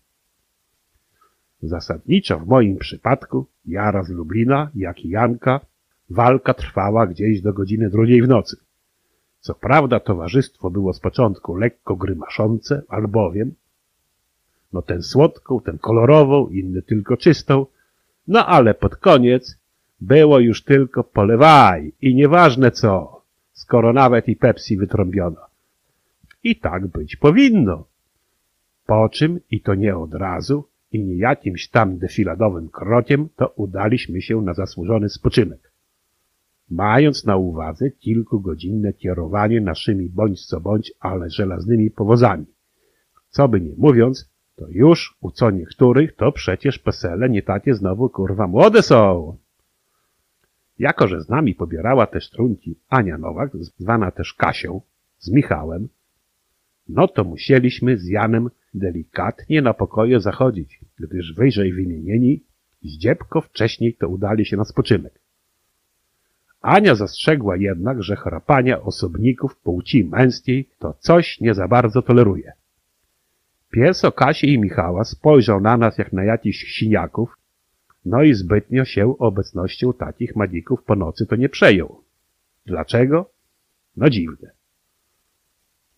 Zasadniczo 1.61 2.39
w 2.39 2.47
moim 2.47 2.77
przypadku 2.77 3.47
Jara 3.65 4.03
z 4.03 4.09
Lublina, 4.09 4.69
jak 4.75 5.05
i 5.05 5.09
Janka, 5.09 5.59
walka 6.09 6.53
trwała 6.53 7.07
gdzieś 7.07 7.41
do 7.41 7.53
godziny 7.53 7.89
drugiej 7.89 8.21
w 8.21 8.27
nocy. 8.27 8.57
Co 9.39 9.55
prawda 9.55 9.99
towarzystwo 9.99 10.69
było 10.69 10.93
z 10.93 10.99
początku 10.99 11.55
lekko 11.55 11.95
grymaszące, 11.95 12.81
albowiem 12.87 13.55
no 14.75 14.81
ten 14.81 15.01
słodką, 15.03 15.59
ten 15.59 15.77
kolorową, 15.77 16.47
inny 16.47 16.81
tylko 16.81 17.17
czystą, 17.17 17.65
no 18.27 18.45
ale 18.45 18.73
pod 18.73 18.95
koniec 18.95 19.57
było 20.01 20.39
już 20.39 20.63
tylko 20.63 21.03
polewaj 21.03 21.91
i 22.01 22.15
nieważne 22.15 22.71
co, 22.71 23.21
skoro 23.53 23.93
nawet 23.93 24.27
i 24.27 24.35
Pepsi 24.35 24.77
wytrąbiono. 24.77 25.41
I 26.43 26.55
tak 26.55 26.87
być 26.87 27.15
powinno. 27.15 27.85
Po 28.85 29.09
czym, 29.09 29.39
i 29.51 29.61
to 29.61 29.75
nie 29.75 29.97
od 29.97 30.13
razu, 30.13 30.67
i 30.91 31.03
nie 31.03 31.15
jakimś 31.15 31.69
tam 31.69 31.97
defiladowym 31.97 32.69
krokiem, 32.69 33.29
to 33.35 33.47
udaliśmy 33.55 34.21
się 34.21 34.41
na 34.41 34.53
zasłużony 34.53 35.09
spoczynek. 35.09 35.71
Mając 36.69 37.25
na 37.25 37.35
uwadze 37.37 37.91
kilkugodzinne 37.91 38.93
kierowanie 38.93 39.61
naszymi 39.61 40.09
bądź 40.09 40.45
co 40.45 40.59
bądź, 40.59 40.93
ale 40.99 41.29
żelaznymi 41.29 41.91
powozami. 41.91 42.45
Co 43.29 43.47
by 43.47 43.61
nie 43.61 43.73
mówiąc, 43.77 44.34
to 44.55 44.65
już 44.69 45.17
u 45.21 45.31
co 45.31 45.51
niektórych 45.51 46.15
to 46.15 46.31
przecież 46.31 46.79
pesele 46.79 47.29
nie 47.29 47.43
takie 47.43 47.73
znowu 47.73 48.09
kurwa 48.09 48.47
młode 48.47 48.81
są. 48.81 49.37
Jako, 50.79 51.07
że 51.07 51.21
z 51.21 51.29
nami 51.29 51.55
pobierała 51.55 52.07
też 52.07 52.29
trunki 52.29 52.75
Ania 52.89 53.17
Nowak, 53.17 53.51
zwana 53.55 54.11
też 54.11 54.33
Kasią, 54.33 54.81
z 55.19 55.31
Michałem, 55.31 55.87
no 56.87 57.07
to 57.07 57.23
musieliśmy 57.23 57.97
z 57.97 58.07
Janem 58.07 58.49
delikatnie 58.73 59.61
na 59.61 59.73
pokoje 59.73 60.19
zachodzić, 60.19 60.79
gdyż 60.99 61.33
wyżej 61.33 61.73
wymienieni 61.73 62.43
zdziebko 62.83 63.41
wcześniej 63.41 63.93
to 63.93 64.07
udali 64.07 64.45
się 64.45 64.57
na 64.57 64.65
spoczynek. 64.65 65.19
Ania 66.61 66.95
zastrzegła 66.95 67.57
jednak, 67.57 68.03
że 68.03 68.15
chrapania 68.15 68.81
osobników 68.81 69.55
płci 69.55 70.05
męskiej 70.05 70.69
to 70.79 70.93
coś 70.93 71.41
nie 71.41 71.53
za 71.53 71.67
bardzo 71.67 72.01
toleruje. 72.01 72.53
Pies 73.75 74.05
o 74.05 74.13
i 74.43 74.59
Michała 74.59 75.03
spojrzał 75.03 75.61
na 75.61 75.77
nas 75.77 75.97
jak 75.97 76.13
na 76.13 76.23
jakichś 76.23 76.77
siniaków, 76.77 77.37
no 78.05 78.23
i 78.23 78.33
zbytnio 78.33 78.85
się 78.85 79.17
obecnością 79.17 79.93
takich 79.93 80.35
magików 80.35 80.83
po 80.83 80.95
nocy 80.95 81.25
to 81.25 81.35
nie 81.35 81.49
przejął. 81.49 82.03
Dlaczego? 82.65 83.29
No 83.97 84.09
dziwne. 84.09 84.51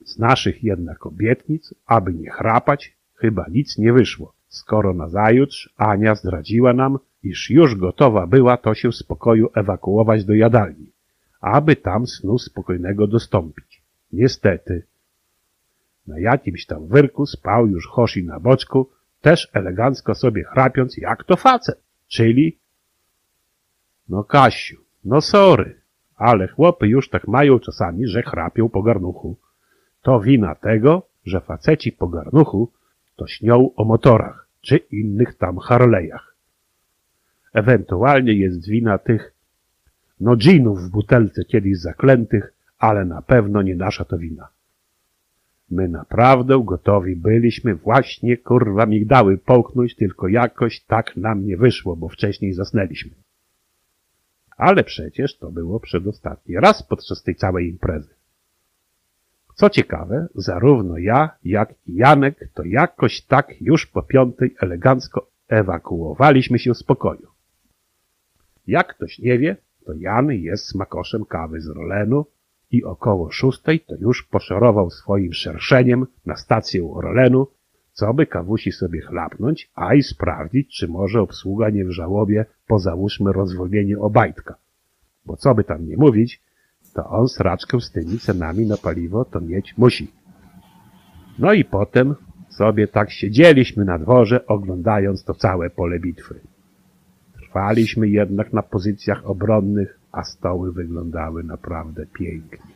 Z 0.05 0.17
naszych 0.17 0.63
jednak 0.63 1.05
obietnic, 1.05 1.73
aby 1.85 2.13
nie 2.13 2.31
chrapać, 2.31 2.97
chyba 3.15 3.45
nic 3.51 3.77
nie 3.77 3.93
wyszło, 3.93 4.33
skoro 4.47 4.93
nazajutrz 4.93 5.73
Ania 5.77 6.15
zdradziła 6.15 6.73
nam, 6.73 6.99
iż 7.23 7.49
już 7.49 7.75
gotowa 7.75 8.27
była 8.27 8.57
to 8.57 8.73
się 8.73 8.91
z 8.91 9.03
pokoju 9.03 9.49
ewakuować 9.55 10.25
do 10.25 10.33
jadalni, 10.33 10.91
aby 11.41 11.75
tam 11.75 12.07
snu 12.07 12.39
spokojnego 12.39 13.07
dostąpić. 13.07 13.81
Niestety, 14.13 14.83
na 16.07 16.19
jakimś 16.19 16.65
tam 16.65 16.87
wyrku 16.87 17.25
spał 17.25 17.67
już 17.67 17.87
Hoshi 17.87 18.23
na 18.23 18.39
boczku, 18.39 18.89
też 19.21 19.49
elegancko 19.53 20.15
sobie 20.15 20.43
chrapiąc, 20.43 20.97
jak 20.97 21.23
to 21.23 21.35
facet, 21.35 21.81
czyli... 22.07 22.57
No 24.09 24.23
Kasiu, 24.23 24.77
no 25.05 25.21
sorry, 25.21 25.81
ale 26.15 26.47
chłopy 26.47 26.87
już 26.87 27.09
tak 27.09 27.27
mają 27.27 27.59
czasami, 27.59 28.07
że 28.07 28.23
chrapią 28.23 28.69
po 28.69 28.83
garnuchu. 28.83 29.37
To 30.01 30.19
wina 30.19 30.55
tego, 30.55 31.07
że 31.25 31.41
faceci 31.41 31.91
po 31.91 32.07
garnuchu 32.07 32.71
to 33.15 33.27
śnią 33.27 33.69
o 33.75 33.85
motorach, 33.85 34.47
czy 34.61 34.77
innych 34.77 35.35
tam 35.35 35.57
Harlejach. 35.57 36.35
Ewentualnie 37.53 38.33
jest 38.33 38.69
wina 38.69 38.97
tych, 38.97 39.33
no 40.19 40.35
dżinów 40.35 40.81
w 40.81 40.89
butelce 40.89 41.45
kiedyś 41.45 41.79
zaklętych, 41.79 42.53
ale 42.79 43.05
na 43.05 43.21
pewno 43.21 43.61
nie 43.61 43.75
nasza 43.75 44.05
to 44.05 44.17
wina. 44.17 44.47
My 45.69 45.89
naprawdę 45.89 46.61
gotowi 46.65 47.15
byliśmy 47.15 47.75
właśnie 47.75 48.37
kurwa 48.37 48.85
migdały 48.85 49.37
połknąć, 49.37 49.95
tylko 49.95 50.27
jakoś 50.27 50.81
tak 50.81 51.17
nam 51.17 51.45
nie 51.45 51.57
wyszło, 51.57 51.95
bo 51.95 52.09
wcześniej 52.09 52.53
zasnęliśmy. 52.53 53.11
Ale 54.57 54.83
przecież 54.83 55.37
to 55.37 55.51
było 55.51 55.79
przedostatni 55.79 56.55
raz 56.55 56.83
podczas 56.83 57.23
tej 57.23 57.35
całej 57.35 57.69
imprezy. 57.69 58.17
Co 59.55 59.69
ciekawe, 59.69 60.27
zarówno 60.35 60.97
ja, 60.97 61.29
jak 61.43 61.73
i 61.87 61.95
Janek 61.95 62.49
to 62.53 62.63
jakoś 62.63 63.21
tak 63.21 63.61
już 63.61 63.85
po 63.85 64.03
piątej 64.03 64.55
elegancko 64.61 65.29
ewakuowaliśmy 65.47 66.59
się 66.59 66.75
z 66.75 66.83
pokoju. 66.83 67.27
Jak 68.67 68.95
ktoś 68.95 69.19
nie 69.19 69.39
wie, 69.39 69.55
to 69.85 69.93
Jan 69.93 70.31
jest 70.31 70.65
smakoszem 70.65 71.25
kawy 71.25 71.61
z 71.61 71.67
Rolenu, 71.67 72.25
i 72.71 72.83
około 72.83 73.31
szóstej 73.31 73.79
to 73.79 73.95
już 73.95 74.23
poszorował 74.23 74.89
swoim 74.89 75.33
szerszeniem 75.33 76.05
na 76.25 76.35
stację 76.35 76.91
Orlenu, 76.91 77.47
co 77.93 78.13
by 78.13 78.25
kawusi 78.25 78.71
sobie 78.71 79.01
chlapnąć, 79.01 79.71
a 79.75 79.93
i 79.93 80.03
sprawdzić, 80.03 80.77
czy 80.77 80.87
może 80.87 81.21
obsługa 81.21 81.69
nie 81.69 81.85
w 81.85 81.91
żałobie 81.91 82.45
po 82.67 82.79
załóżmy 82.79 83.33
rozwolnienie 83.33 83.99
Obajtka. 83.99 84.55
Bo 85.25 85.37
co 85.37 85.55
by 85.55 85.63
tam 85.63 85.87
nie 85.87 85.97
mówić, 85.97 86.41
to 86.93 87.09
on 87.09 87.27
sraczkę 87.27 87.81
z 87.81 87.91
tymi 87.91 88.19
cenami 88.19 88.65
na 88.65 88.77
paliwo 88.77 89.25
to 89.25 89.41
mieć 89.41 89.77
musi. 89.77 90.11
No 91.39 91.53
i 91.53 91.65
potem 91.65 92.15
sobie 92.49 92.87
tak 92.87 93.11
siedzieliśmy 93.11 93.85
na 93.85 93.99
dworze, 93.99 94.45
oglądając 94.45 95.23
to 95.23 95.33
całe 95.33 95.69
pole 95.69 95.99
bitwy. 95.99 96.39
Trwaliśmy 97.33 98.09
jednak 98.09 98.53
na 98.53 98.63
pozycjach 98.63 99.25
obronnych, 99.25 99.96
a 100.17 100.23
stoły 100.23 100.71
wyglądały 100.71 101.43
naprawdę 101.43 102.05
pięknie. 102.05 102.73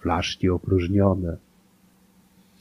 Flaszki 0.00 0.48
opróżnione. 0.48 1.36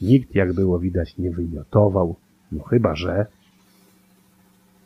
Nikt, 0.02 0.36
jak 0.36 0.54
było 0.54 0.80
widać, 0.80 1.18
nie 1.18 1.32
wymiotował, 1.32 2.16
no 2.52 2.64
chyba, 2.64 2.96
że 2.96 3.26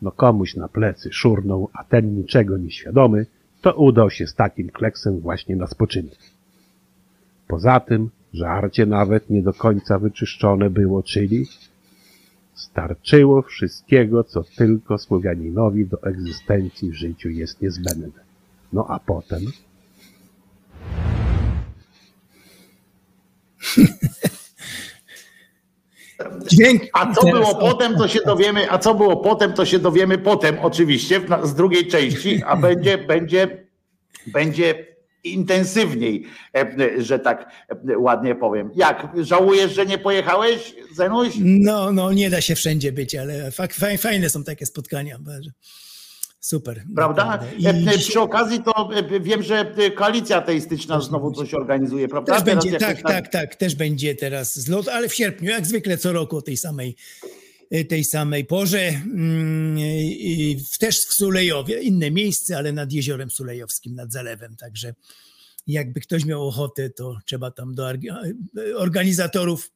no 0.01 0.11
komuś 0.11 0.55
na 0.55 0.67
plecy 0.67 1.13
szurnął, 1.13 1.69
a 1.73 1.83
ten 1.83 2.15
niczego 2.15 2.57
nieświadomy, 2.57 3.25
to 3.61 3.73
udał 3.73 4.09
się 4.09 4.27
z 4.27 4.35
takim 4.35 4.69
kleksem 4.69 5.19
właśnie 5.19 5.55
na 5.55 5.67
spoczynek. 5.67 6.19
Poza 7.47 7.79
tym, 7.79 8.09
żarcie 8.33 8.85
nawet 8.85 9.29
nie 9.29 9.41
do 9.41 9.53
końca 9.53 9.99
wyczyszczone 9.99 10.69
było, 10.69 11.03
czyli 11.03 11.45
starczyło 12.53 13.41
wszystkiego, 13.41 14.23
co 14.23 14.43
tylko 14.43 14.97
Słowianinowi 14.97 15.85
do 15.85 16.03
egzystencji 16.03 16.91
w 16.91 16.95
życiu 16.95 17.29
jest 17.29 17.61
niezbędne. 17.61 18.24
No 18.73 18.85
a 18.89 18.99
potem? 18.99 19.51
Dźwięk. 26.47 26.81
A 26.93 27.13
co 27.13 27.21
Teraz, 27.21 27.39
było 27.39 27.49
o, 27.49 27.55
potem, 27.55 27.95
to 27.95 28.07
się 28.07 28.19
dowiemy, 28.25 28.71
a 28.71 28.77
co 28.77 28.95
było 28.95 29.17
potem, 29.17 29.53
to 29.53 29.65
się 29.65 29.79
dowiemy 29.79 30.17
potem, 30.17 30.57
oczywiście, 30.61 31.21
z 31.43 31.53
drugiej 31.53 31.87
części, 31.87 32.43
a 32.45 32.55
będzie, 32.55 32.97
będzie, 32.97 33.67
będzie 34.27 34.95
intensywniej, 35.23 36.25
e, 36.55 36.75
że 36.97 37.19
tak 37.19 37.51
e, 37.89 37.97
ładnie 37.97 38.35
powiem. 38.35 38.71
Jak? 38.75 39.07
Żałujesz, 39.21 39.75
że 39.75 39.85
nie 39.85 39.97
pojechałeś, 39.97 40.75
Zenuś? 40.95 41.33
No, 41.39 41.91
no, 41.91 42.13
nie 42.13 42.29
da 42.29 42.41
się 42.41 42.55
wszędzie 42.55 42.91
być, 42.91 43.15
ale 43.15 43.51
fajne 43.97 44.29
są 44.29 44.43
takie 44.43 44.65
spotkania. 44.65 45.19
Super. 46.45 46.83
Prawda? 46.95 47.39
E, 47.65 47.69
e, 47.69 47.73
dzisiaj 47.79 47.97
Przy 47.99 48.19
okazji 48.19 48.63
to 48.63 48.89
e, 48.93 49.19
wiem, 49.19 49.43
że 49.43 49.73
koalicja 49.95 50.41
teistyczna 50.41 51.01
znowu 51.01 51.31
coś 51.31 51.53
organizuje, 51.53 52.07
prawda? 52.07 52.33
też 52.33 52.43
Teraz 52.43 52.43
będzie, 52.43 52.79
tak, 52.79 53.01
tak, 53.01 53.27
tak, 53.27 53.55
też 53.55 53.75
będzie 53.75 54.15
teraz 54.15 54.59
zlot, 54.59 54.87
ale 54.87 55.09
w 55.09 55.15
sierpniu, 55.15 55.49
jak 55.49 55.65
zwykle 55.65 55.97
co 55.97 56.13
roku 56.13 56.37
o 56.37 56.41
tej 56.41 56.57
samej, 56.57 56.95
tej 57.89 58.03
samej 58.03 58.45
porze. 58.45 58.87
Mm, 58.87 59.79
i 59.79 60.63
Też 60.79 60.99
w 60.99 61.13
Sulejowie, 61.13 61.81
inne 61.81 62.11
miejsce, 62.11 62.57
ale 62.57 62.71
nad 62.71 62.91
jeziorem 62.91 63.29
Sulejowskim, 63.29 63.95
nad 63.95 64.11
zalewem, 64.11 64.55
także 64.55 64.93
jakby 65.67 66.01
ktoś 66.01 66.25
miał 66.25 66.47
ochotę, 66.47 66.89
to 66.89 67.17
trzeba 67.25 67.51
tam 67.51 67.75
do 67.75 67.89
organizatorów 68.75 69.71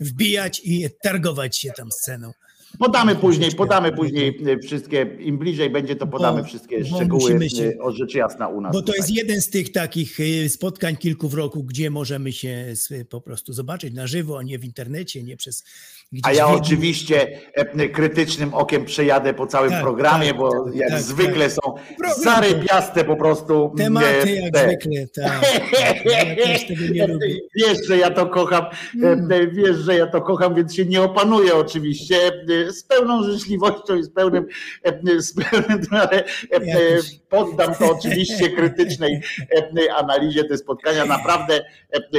wbijać 0.00 0.60
i 0.64 0.88
targować 1.02 1.58
się 1.58 1.72
tam 1.72 1.92
sceną. 1.92 2.32
Podamy 2.78 3.16
później, 3.16 3.52
podamy 3.52 3.92
później 3.92 4.38
wszystkie, 4.62 5.16
im 5.20 5.38
bliżej 5.38 5.70
będzie, 5.70 5.96
to 5.96 6.06
podamy 6.06 6.44
wszystkie 6.44 6.84
szczegóły 6.84 7.50
się- 7.50 7.72
o 7.80 7.92
rzecz 7.92 8.14
jasna 8.14 8.48
u 8.48 8.60
nas. 8.60 8.72
Bo 8.72 8.80
to 8.80 8.86
tutaj. 8.86 8.98
jest 8.98 9.10
jeden 9.10 9.40
z 9.40 9.50
tych 9.50 9.72
takich 9.72 10.20
y, 10.20 10.48
spotkań 10.48 10.96
kilku 10.96 11.28
w 11.28 11.34
roku, 11.34 11.64
gdzie 11.64 11.90
możemy 11.90 12.32
się 12.32 12.74
po 13.10 13.20
prostu 13.20 13.52
zobaczyć 13.52 13.94
na 13.94 14.06
żywo, 14.06 14.38
a 14.38 14.42
nie 14.42 14.58
w 14.58 14.64
internecie, 14.64 15.22
nie 15.22 15.36
przez 15.36 15.64
gdzieś 16.12 16.24
A 16.24 16.32
ja 16.32 16.46
oczywiście 16.46 17.40
e, 17.54 17.88
krytycznym 17.88 18.54
okiem 18.54 18.84
przejadę 18.84 19.34
po 19.34 19.46
całym 19.46 19.70
Tak, 19.70 19.82
programie, 19.82 20.28
tak, 20.28 20.36
bo 20.36 20.64
tak, 20.64 20.74
jak 20.74 20.90
tak, 20.90 21.02
zwykle 21.02 21.44
tak. 21.44 21.52
są 21.52 21.74
Program 21.98 22.22
zarypiaste 22.22 23.04
po 23.04 23.16
prostu. 23.16 23.74
Tematy 23.76 24.06
e, 24.06 24.34
jak 24.34 24.52
te. 24.54 24.64
zwykle, 24.64 25.06
tak. 25.14 25.40
tak. 25.40 26.04
Ja 26.04 26.24
nie 26.92 27.06
lubię. 27.06 27.34
Wiesz, 27.56 27.86
że 27.86 27.96
ja 27.98 28.10
to 28.10 28.26
kocham, 28.26 28.64
Mm. 28.94 29.32
e, 29.32 29.46
wiesz, 29.46 29.76
że 29.76 29.94
ja 29.96 30.06
to 30.06 30.22
kocham, 30.22 30.54
więc 30.54 30.74
się 30.74 30.86
nie 30.86 31.02
opanuję 31.02 31.54
oczywiście 31.54 32.16
z 32.68 32.82
pełną 32.82 33.22
życzliwością 33.22 33.96
i 33.96 34.02
z 34.02 34.10
pełnym, 34.10 34.46
z 35.18 35.34
pełnym 35.34 35.80
ale 36.02 36.24
Ja 36.50 37.02
poddam 37.28 37.74
to 37.74 37.90
oczywiście 37.90 38.50
krytycznej 38.50 39.20
analizie 39.96 40.44
te 40.44 40.58
spotkania. 40.58 41.04
Naprawdę 41.04 41.60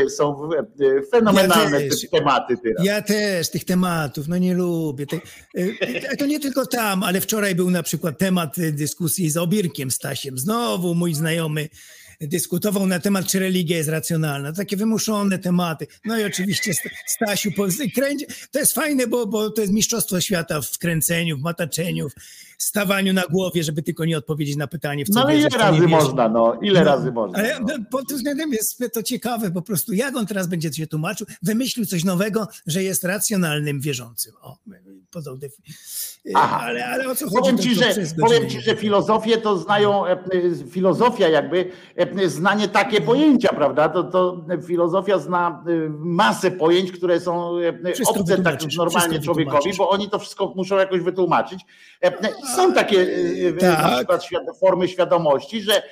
są 0.10 0.50
fenomenalne 1.12 1.84
Ja 1.84 1.90
te 1.90 2.08
tematy 2.08 2.58
teraz. 2.58 2.86
Ja 2.86 3.02
też 3.02 3.52
tych 3.52 3.66
tematów, 3.66 3.77
no 4.28 4.38
nie 4.38 4.54
lubię. 4.54 5.06
Te, 5.08 5.20
y, 5.58 6.18
to 6.18 6.26
nie 6.26 6.40
tylko 6.40 6.66
tam, 6.66 7.04
ale 7.04 7.22
wczoraj 7.22 7.56
był 7.56 7.72
na 7.72 7.84
przykład 7.84 8.18
temat 8.18 8.58
y, 8.58 8.72
dyskusji 8.72 9.30
z 9.30 9.38
Obirkiem 9.38 9.92
Stasiem. 9.92 10.38
Znowu 10.38 10.96
mój 10.96 11.14
znajomy 11.14 11.70
dyskutował 12.22 12.88
na 12.88 13.00
temat, 13.00 13.28
czy 13.28 13.40
religia 13.40 13.78
jest 13.78 13.90
racjonalna. 13.90 14.54
Takie 14.54 14.78
wymuszone 14.78 15.40
tematy. 15.40 15.88
No 16.06 16.20
i 16.20 16.24
oczywiście 16.24 16.74
St- 16.74 16.90
Stasiu, 17.08 17.52
kręci, 17.96 18.26
to 18.52 18.60
jest 18.60 18.74
fajne, 18.74 19.08
bo, 19.08 19.28
bo 19.28 19.50
to 19.50 19.62
jest 19.62 19.74
mistrzostwo 19.74 20.22
świata 20.22 20.62
w 20.62 20.78
kręceniu, 20.78 21.38
w 21.38 21.42
mataczeniu, 21.42 22.08
stawaniu 22.58 23.14
na 23.14 23.24
głowie, 23.30 23.64
żeby 23.64 23.84
tylko 23.84 24.06
nie 24.06 24.18
odpowiedzieć 24.18 24.56
na 24.56 24.68
pytanie, 24.68 25.06
w 25.06 25.10
co 25.10 25.20
No 25.20 25.26
ale 25.26 25.38
ile 25.38 25.50
razy 25.50 25.88
można, 25.88 26.30
no? 26.30 26.60
Ile 26.62 26.80
No, 26.80 26.86
razy 26.86 27.12
można? 27.12 27.40
Ale 27.40 27.60
no? 27.60 27.68
pod 27.92 28.08
tym 28.08 28.18
względem 28.18 28.52
jest 28.52 28.84
to 28.94 29.04
ciekawe 29.04 29.52
po 29.52 29.62
prostu, 29.62 29.94
jak 29.94 30.16
on 30.16 30.26
teraz 30.26 30.48
będzie 30.48 30.74
się 30.74 30.88
tłumaczył. 30.88 31.28
Wymyślił 31.44 31.86
coś 31.86 32.04
nowego, 32.04 32.48
że 32.68 32.84
jest 32.84 33.04
racjonalnym 33.04 33.80
wierzącym. 33.80 34.34
O, 34.42 34.58
podał 35.12 35.36
defi- 35.36 35.62
Aha. 36.36 36.60
ale, 36.62 36.86
ale 36.86 37.08
o 37.10 37.16
co 37.16 37.26
chodzi? 37.26 37.38
Powiem 37.40 37.58
ci, 37.58 37.76
że, 37.76 37.94
powiem 38.22 38.50
ci, 38.50 38.62
że 38.62 38.72
wiem. 38.72 38.78
filozofię 38.78 39.38
to 39.38 39.58
znają, 39.58 40.06
e, 40.06 40.12
e, 40.12 40.18
filozofia 40.72 41.28
jakby, 41.30 41.72
e, 41.96 42.30
znanie 42.30 42.68
takie 42.68 43.02
pojęcia, 43.02 43.50
prawda? 43.50 43.90
To, 43.90 44.04
to 44.04 44.46
filozofia 44.68 45.20
zna 45.20 45.64
e, 45.68 45.90
masę 45.90 46.52
pojęć, 46.52 46.92
które 46.92 47.20
są 47.20 47.58
e, 47.60 47.94
Wszystko 47.94 48.20
obce 48.20 48.38
tak 48.38 48.60
normalnie 48.78 49.20
człowiekowi, 49.20 49.72
bo 49.78 49.90
oni 49.90 50.10
to 50.10 50.20
wszystko 50.20 50.54
muszą 50.56 50.78
jakoś 50.78 51.02
wytłumaczyć. 51.02 51.60
Są 52.56 52.74
takie 52.74 53.00
e, 53.02 53.48
e, 53.48 53.54
Tak. 53.54 54.10
na 54.10 54.18
przykład 54.18 54.58
formy 54.60 54.88
świadomości, 54.88 55.62
że 55.62 55.84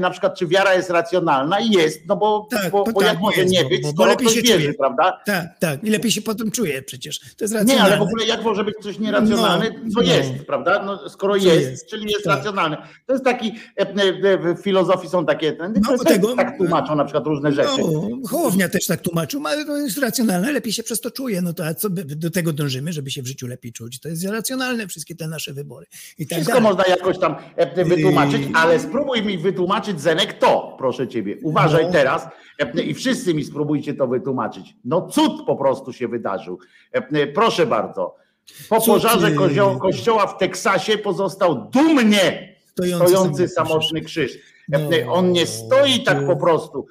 na 0.00 0.10
przykład 0.10 0.38
czy 0.38 0.46
wiara 0.46 0.74
jest 0.74 0.90
racjonalna? 0.90 1.60
Jest, 1.60 2.00
no 2.06 2.16
bo, 2.16 2.46
Tak, 2.50 2.70
bo, 2.72 2.84
bo 2.84 3.00
tak, 3.00 3.08
jak 3.08 3.20
może 3.20 3.40
jest, 3.40 3.52
nie 3.52 3.64
być, 3.64 3.82
bo- 3.82 3.92
bo 3.92 4.06
lepiej 4.06 4.28
się 4.28 4.42
wierzy, 4.42 4.62
czuje. 4.64 4.74
prawda? 4.74 5.20
Tak, 5.26 5.46
tak. 5.60 5.84
I 5.84 5.90
lepiej 5.90 6.10
się 6.10 6.22
potem 6.22 6.50
czuje 6.50 6.82
przecież. 6.82 7.18
To 7.20 7.44
jest 7.44 7.54
Nie, 7.54 7.60
racjonalne. 7.60 7.90
ale 7.94 7.98
w 7.98 8.02
ogóle 8.02 8.26
jak 8.26 8.42
może 8.44 8.64
być 8.64 8.74
coś 8.82 8.98
nieracjonalne, 8.98 9.70
No, 9.84 9.90
co 9.94 10.00
no. 10.00 10.14
jest, 10.14 10.30
prawda? 10.46 10.82
No, 10.82 11.08
skoro 11.08 11.36
jest, 11.36 11.70
jest, 11.70 11.86
czyli 11.86 12.04
jest 12.12 12.24
tak. 12.24 12.36
racjonalne. 12.36 12.76
To 13.06 13.12
jest 13.12 13.24
taki, 13.24 13.52
e, 13.78 13.80
e, 13.80 14.54
w 14.54 14.62
filozofii 14.62 15.08
są 15.08 15.26
takie, 15.26 15.52
też 15.52 15.70
tego- 16.06 16.36
tak 16.36 16.56
tłumaczą 16.58 16.96
na 16.96 17.04
przykład 17.04 17.26
różne 17.26 17.52
rzeczy. 17.52 17.68
No, 17.78 18.28
Hołownia 18.28 18.68
też 18.68 18.86
tak 18.86 19.00
tłumaczył, 19.00 19.46
ale 19.46 19.64
to 19.64 19.76
jest 19.76 19.98
racjonalne, 19.98 20.52
lepiej 20.52 20.72
się 20.72 20.82
przez 20.82 21.00
to 21.00 21.10
czuje. 21.10 21.42
No 21.42 21.52
to 21.52 21.66
a 21.66 21.74
co 21.74 21.88
do 21.90 22.30
tego 22.30 22.52
dążymy, 22.52 22.92
żeby 22.92 23.10
się 23.10 23.22
w 23.22 23.26
życiu 23.26 23.46
lepiej 23.46 23.72
czuć? 23.72 24.00
To 24.00 24.08
jest 24.08 24.24
racjonalne, 24.24 24.86
wszystkie 24.86 25.14
te 25.14 25.28
nasze 25.28 25.52
wybory. 25.52 25.86
I 26.18 26.26
tak 26.26 26.36
Wszystko 26.38 26.60
dalej. 26.60 26.68
można 26.76 26.84
jakoś 26.94 27.18
tam 27.18 27.36
e, 27.56 27.84
wytłumaczyć, 27.84 28.42
Yy. 28.42 28.48
ale 28.54 28.80
spróbuj 28.80 29.22
mi 29.22 29.38
wytłumaczyć, 29.38 29.57
Zenek, 30.00 30.32
to, 30.38 30.74
proszę 30.78 31.08
ciebie. 31.08 31.36
Uważaj 31.42 31.84
No. 31.86 31.92
teraz 31.92 32.28
i 32.84 32.94
wszyscy 32.94 33.34
mi 33.34 33.44
spróbujcie 33.44 33.94
to 33.94 34.06
wytłumaczyć. 34.06 34.76
No 34.84 35.08
cud 35.08 35.46
po 35.46 35.56
prostu 35.56 35.92
się 35.92 36.08
wydarzył. 36.08 36.58
Proszę 37.34 37.66
bardzo. 37.66 38.16
Po 38.68 38.80
Cud, 38.80 38.94
pożarze 38.94 39.30
yy. 39.30 39.36
kozio- 39.36 39.78
kościoła 39.78 40.26
w 40.26 40.38
Teksasie 40.38 40.98
pozostał 40.98 41.70
dumnie 41.70 42.56
Stojący 42.66 43.06
stojący 43.06 43.48
samotny 43.48 43.72
samotny 43.74 44.00
krzyż. 44.00 44.38
No, 44.68 44.78
On 45.12 45.32
nie 45.32 45.46
stoi 45.46 46.02
tak 46.02 46.26
po 46.26 46.36
prostu. 46.36 46.86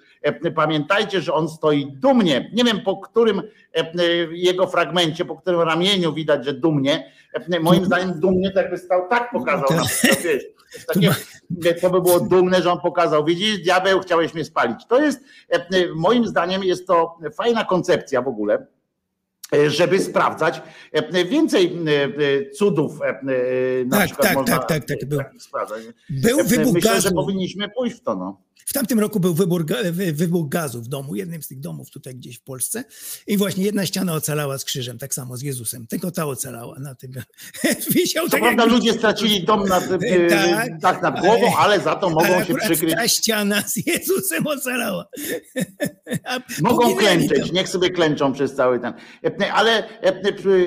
Pamiętajcie, 0.55 1.21
że 1.21 1.33
on 1.33 1.49
stoi 1.49 1.91
dumnie. 1.95 2.51
Nie 2.53 2.63
wiem 2.63 2.81
po 2.81 2.97
którym 2.97 3.41
jego 4.31 4.67
fragmencie, 4.67 5.25
po 5.25 5.35
którym 5.35 5.61
ramieniu 5.61 6.13
widać, 6.13 6.45
że 6.45 6.53
dumnie. 6.53 7.11
Moim 7.61 7.85
zdaniem 7.85 8.19
dumnie 8.19 8.51
tak 8.51 8.69
by 8.69 8.77
stał, 8.77 9.09
tak 9.09 9.31
pokazał 9.31 9.77
na 9.77 9.85
przykład, 9.85 10.21
wiesz, 10.23 10.43
takie, 10.87 11.15
to 11.81 11.89
by 11.89 12.01
było 12.01 12.19
dumne, 12.19 12.61
że 12.61 12.71
on 12.71 12.79
pokazał, 12.79 13.25
widzisz, 13.25 13.59
diabeł, 13.59 13.99
chciałeś 13.99 14.33
mnie 14.33 14.45
spalić. 14.45 14.85
To 14.87 15.01
jest, 15.01 15.19
moim 15.95 16.27
zdaniem 16.27 16.63
jest 16.63 16.87
to 16.87 17.17
fajna 17.33 17.65
koncepcja 17.65 18.21
w 18.21 18.27
ogóle, 18.27 18.67
żeby 19.67 19.99
sprawdzać 19.99 20.61
więcej 21.29 21.79
cudów. 22.57 22.99
Na 23.85 23.97
Tak, 23.97 24.05
przykład 24.05 24.27
tak, 24.27 24.37
można 24.37 24.57
tak, 24.57 24.67
tak, 24.67 24.99
tak, 24.99 25.09
był. 25.09 25.19
sprawdzać. 25.39 25.81
Był 26.09 26.37
wybuch 26.43 26.73
Myślę, 26.73 26.91
gazu. 26.91 27.01
że 27.09 27.11
powinniśmy 27.15 27.69
pójść 27.69 27.97
w 27.97 28.01
to. 28.01 28.15
No. 28.15 28.41
W 28.67 28.73
tamtym 28.73 28.99
roku 28.99 29.19
był 29.19 29.33
wybór, 29.33 29.65
wybuch 30.13 30.49
gazu 30.49 30.81
w 30.81 30.87
domu, 30.87 31.15
jednym 31.15 31.41
z 31.43 31.47
tych 31.47 31.59
domów 31.59 31.89
tutaj 31.89 32.15
gdzieś 32.15 32.37
w 32.37 32.41
Polsce. 32.41 32.83
I 33.27 33.37
właśnie 33.37 33.65
jedna 33.65 33.85
ściana 33.85 34.13
ocalała 34.13 34.57
z 34.57 34.65
krzyżem, 34.65 34.97
tak 34.97 35.13
samo 35.13 35.37
z 35.37 35.41
Jezusem. 35.41 35.87
Tylko 35.87 36.11
ta 36.11 36.25
ocalała 36.25 36.79
na 36.79 36.95
tym. 36.95 37.11
Wisiał 37.93 38.25
Co 38.25 38.31
tak 38.31 38.41
prawda 38.41 38.63
jak- 38.63 38.71
ludzie 38.71 38.93
stracili 38.93 39.43
dom 39.43 39.65
nad, 39.67 39.89
Tak, 39.89 39.99
tak, 40.29 40.81
tak 40.81 41.01
nad 41.01 41.19
głową, 41.19 41.57
ale 41.57 41.79
za 41.79 41.95
to 41.95 42.09
mogą 42.09 42.43
się 42.43 42.55
przykryć. 42.55 42.93
Ta 42.93 43.07
ściana 43.07 43.61
z 43.61 43.87
Jezusem 43.87 44.47
ocalała. 44.47 45.05
Mogą 46.61 46.95
klęczeć, 46.95 47.51
niech 47.51 47.69
sobie 47.69 47.89
klęczą 47.89 48.33
przez 48.33 48.55
cały 48.55 48.79
ten. 48.79 48.93
Ale 49.53 49.89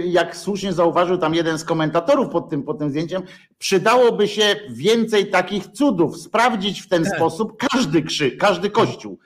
jak 0.04 0.36
słusznie 0.36 0.72
zauważył 0.72 1.18
tam 1.18 1.34
jeden 1.34 1.58
z 1.58 1.64
komentatorów 1.64 2.28
pod 2.32 2.50
tym, 2.50 2.62
pod 2.62 2.78
tym 2.78 2.90
zdjęciem, 2.90 3.22
przydałoby 3.60 4.28
się 4.28 4.56
więcej 4.70 5.26
takich 5.26 5.66
cudów, 5.66 6.18
sprawdzić 6.18 6.80
w 6.80 6.88
ten 6.88 7.04
Tak. 7.04 7.16
sposób 7.16 7.56
każdy 7.72 8.02
krzyż, 8.02 8.36
każdy 8.36 8.70
kościół. 8.70 9.18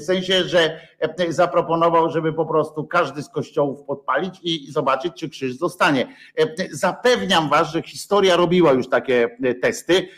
W 0.00 0.04
sensie, 0.04 0.44
że 0.44 0.80
zaproponował, 1.28 2.10
żeby 2.10 2.32
po 2.32 2.46
prostu 2.46 2.84
każdy 2.84 3.22
z 3.22 3.28
kościołów 3.28 3.82
podpalić 3.82 4.34
i 4.42 4.72
zobaczyć, 4.72 5.12
czy 5.16 5.28
krzyż 5.28 5.56
zostanie. 5.56 6.16
Zapewniam 6.70 7.48
Was, 7.48 7.72
że 7.72 7.82
historia 7.82 8.36
robiła 8.36 8.72
już 8.72 8.88
takie 8.88 9.36
testy 9.62 10.08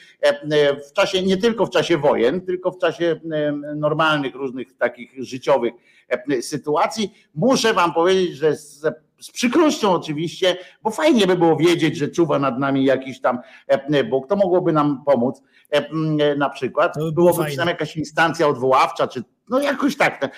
w 0.89 0.93
czasie, 0.93 1.23
nie 1.23 1.37
tylko 1.37 1.67
w 1.67 1.71
czasie 1.71 1.99
wojen, 1.99 2.41
tylko 2.41 2.71
w 2.71 2.79
czasie 2.79 3.21
normalnych, 3.77 4.35
różnych 4.35 4.77
takich 4.77 5.13
życiowych 5.19 5.73
sytuacji. 6.41 7.15
Muszę 7.35 7.75
Wam 7.75 7.95
powiedzieć, 7.95 8.37
że 8.37 8.57
z, 8.57 8.87
z 9.23 9.31
przykrością 9.31 9.93
oczywiście, 9.93 10.57
bo 10.83 10.91
fajnie 10.91 11.27
by 11.27 11.37
było 11.37 11.57
wiedzieć, 11.57 11.97
że 11.97 12.09
czuwa 12.09 12.39
nad 12.39 12.59
nami 12.59 12.85
jakiś 12.85 13.21
tam 13.21 13.39
Bóg, 14.11 14.29
to 14.29 14.37
mogłoby 14.37 14.73
nam 14.73 15.03
pomóc 15.07 15.43
na 16.37 16.51
przykład. 16.51 16.95
Byłoby 17.13 17.45
przynajmniej 17.45 17.73
jakaś 17.73 17.97
instancja 17.97 18.49
odwoławcza, 18.49 19.09
czy 19.09 19.23
no 19.51 19.61
jakoś 19.61 19.97
tak. 19.97 20.37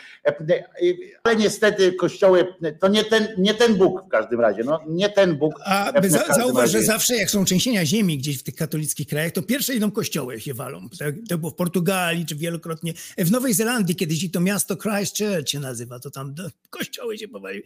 Ale 1.24 1.36
niestety 1.36 1.93
kościoły, 1.93 2.46
to 2.80 2.88
nie 2.88 3.04
ten, 3.04 3.29
nie 3.38 3.54
ten 3.54 3.74
Bóg 3.74 4.04
w 4.04 4.09
każdym 4.09 4.40
razie, 4.40 4.64
no 4.64 4.80
nie 4.88 5.09
ten 5.09 5.37
Bóg. 5.37 5.54
A 5.64 5.93
w 6.03 6.06
za, 6.11 6.24
zauważ, 6.35 6.70
że 6.70 6.79
razie. 6.79 6.87
zawsze 6.87 7.16
jak 7.16 7.30
są 7.30 7.45
trzęsienia 7.45 7.87
ziemi 7.87 8.19
gdzieś 8.19 8.38
w 8.38 8.43
tych 8.43 8.54
katolickich 8.54 9.09
krajach, 9.09 9.32
to 9.32 9.43
pierwsze 9.43 9.74
idą 9.74 9.90
kościoły 9.90 10.40
się 10.40 10.54
walą. 10.54 10.88
To 11.29 11.38
było 11.38 11.51
w 11.51 11.54
Portugalii, 11.54 12.27
czy 12.27 12.37
wielokrotnie. 12.37 12.93
W 13.19 13.30
Nowej 13.30 13.54
Zelandii 13.54 13.96
kiedyś 13.96 14.22
i 14.22 14.30
to 14.30 14.40
miasto 14.40 14.77
Christchurch 14.77 15.48
się 15.48 15.61
nazywa, 15.61 15.98
to 15.98 16.11
tam 16.11 16.35
kościoły 16.70 17.19
się 17.19 17.29
powaliły. 17.29 17.64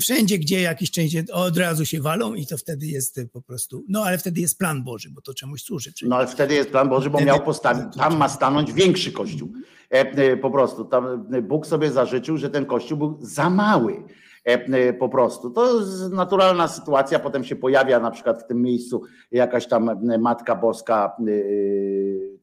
Wszędzie, 0.00 0.38
gdzie 0.38 0.60
jakiś 0.60 0.90
część 0.90 1.16
od 1.32 1.56
razu 1.56 1.86
się 1.86 2.00
walą 2.00 2.34
i 2.34 2.46
to 2.46 2.56
wtedy 2.58 2.86
jest 2.86 3.20
po 3.32 3.42
prostu, 3.42 3.84
no 3.88 4.04
ale 4.04 4.18
wtedy 4.18 4.40
jest 4.40 4.58
plan 4.58 4.84
Boży, 4.84 5.10
bo 5.10 5.20
to 5.20 5.34
czemuś 5.34 5.62
służy. 5.62 5.92
Czyli 5.92 6.08
No 6.08 6.16
ale 6.16 6.26
wtedy 6.26 6.54
jest 6.54 6.70
plan 6.70 6.88
Boży, 6.88 7.10
bo 7.10 7.18
Wtedy- 7.18 7.26
miał 7.30 7.44
postawić, 7.44 7.84
tam 7.96 8.16
ma 8.16 8.28
stanąć 8.28 8.72
większy 8.72 9.12
kościół. 9.12 9.52
E, 9.92 10.00
e, 10.00 10.36
Po 10.36 10.50
prostu 10.50 10.84
tam 10.84 11.26
Bóg 11.42 11.66
sobie 11.66 11.90
zażyczył, 11.90 12.36
że 12.36 12.50
ten 12.50 12.66
kościół 12.66 12.98
był 12.98 13.18
za 13.20 13.50
mały. 13.50 14.04
E, 14.46 14.52
e, 14.52 14.92
Po 14.92 15.08
prostu. 15.08 15.50
To 15.50 15.78
jest 15.78 16.12
naturalna 16.12 16.68
sytuacja. 16.68 17.18
Potem 17.18 17.44
się 17.44 17.56
pojawia 17.56 18.00
na 18.00 18.10
przykład 18.10 18.42
w 18.42 18.46
tym 18.46 18.62
miejscu 18.62 19.02
jakaś 19.30 19.66
tam 19.66 19.88
e, 19.88 20.18
Matka 20.18 20.54
Boska 20.54 21.16
e, 21.20 21.22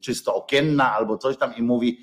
czysto 0.00 0.34
okienna 0.34 0.92
albo 0.92 1.18
coś 1.18 1.36
tam 1.36 1.56
i 1.56 1.62
mówi, 1.62 1.98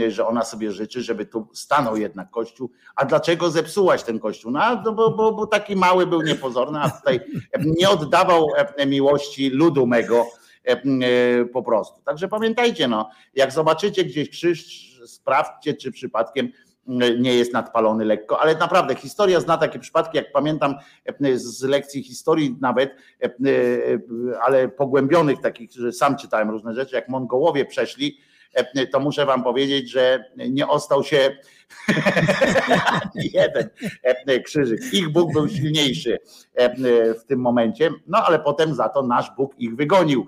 e, 0.00 0.10
że 0.10 0.26
ona 0.26 0.44
sobie 0.44 0.72
życzy, 0.72 1.02
żeby 1.02 1.26
tu 1.26 1.48
stanął 1.52 1.96
jednak 1.96 2.30
kościół. 2.30 2.70
A 2.96 3.04
dlaczego 3.04 3.50
zepsułaś 3.50 4.02
ten 4.02 4.18
kościół? 4.18 4.50
No 4.50 4.82
to 4.84 4.92
bo, 4.92 5.10
bo, 5.10 5.32
bo 5.32 5.46
taki 5.46 5.76
mały 5.76 6.06
był 6.06 6.22
niepozorny, 6.22 6.80
a 6.80 6.90
tutaj 6.90 7.20
nie 7.64 7.90
oddawał 7.90 8.46
e, 8.76 8.86
miłości 8.86 9.50
ludu 9.50 9.86
mego 9.86 10.16
e, 10.16 10.22
e, 10.22 10.41
po 11.52 11.62
prostu. 11.62 12.02
Także 12.02 12.28
pamiętajcie, 12.28 12.88
no, 12.88 13.10
jak 13.34 13.52
zobaczycie 13.52 14.04
gdzieś 14.04 14.30
krzyż, 14.30 14.92
sprawdźcie, 15.06 15.74
czy 15.74 15.92
przypadkiem 15.92 16.52
nie 17.18 17.34
jest 17.34 17.52
nadpalony 17.52 18.04
lekko, 18.04 18.40
ale 18.40 18.54
naprawdę 18.54 18.94
historia 18.94 19.40
zna 19.40 19.58
takie 19.58 19.78
przypadki, 19.78 20.16
jak 20.16 20.32
pamiętam 20.32 20.74
z 21.34 21.62
lekcji 21.62 22.02
historii 22.02 22.56
nawet, 22.60 22.96
ale 24.42 24.68
pogłębionych 24.68 25.40
takich, 25.40 25.72
że 25.72 25.92
sam 25.92 26.16
czytałem 26.16 26.50
różne 26.50 26.74
rzeczy, 26.74 26.96
jak 26.96 27.08
Mongołowie 27.08 27.64
przeszli, 27.64 28.18
to 28.92 29.00
muszę 29.00 29.26
wam 29.26 29.42
powiedzieć, 29.42 29.90
że 29.90 30.24
nie 30.36 30.68
ostał 30.68 31.04
się 31.04 31.36
jeden 33.34 34.42
krzyżyk. 34.42 34.80
Ich 34.92 35.08
Bóg 35.08 35.32
był 35.32 35.48
silniejszy 35.48 36.18
w 37.20 37.24
tym 37.26 37.40
momencie, 37.40 37.90
no 38.06 38.18
ale 38.18 38.38
potem 38.38 38.74
za 38.74 38.88
to 38.88 39.02
nasz 39.02 39.30
Bóg 39.36 39.54
ich 39.58 39.76
wygonił. 39.76 40.26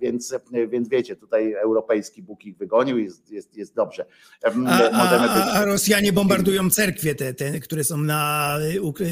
Więc, 0.00 0.34
więc 0.68 0.88
wiecie, 0.88 1.16
tutaj 1.16 1.52
europejski 1.52 2.22
Bóg 2.22 2.44
ich 2.44 2.56
wygonił 2.56 2.98
i 2.98 3.04
jest, 3.04 3.30
jest, 3.30 3.56
jest 3.56 3.74
dobrze. 3.74 4.04
A, 4.66 4.78
a, 4.92 5.52
a, 5.52 5.64
Rosjanie 5.64 6.12
bombardują 6.12 6.70
cerkwie, 6.70 7.14
te, 7.14 7.34
te 7.34 7.60
które 7.60 7.84
są 7.84 7.96
na, 7.96 8.56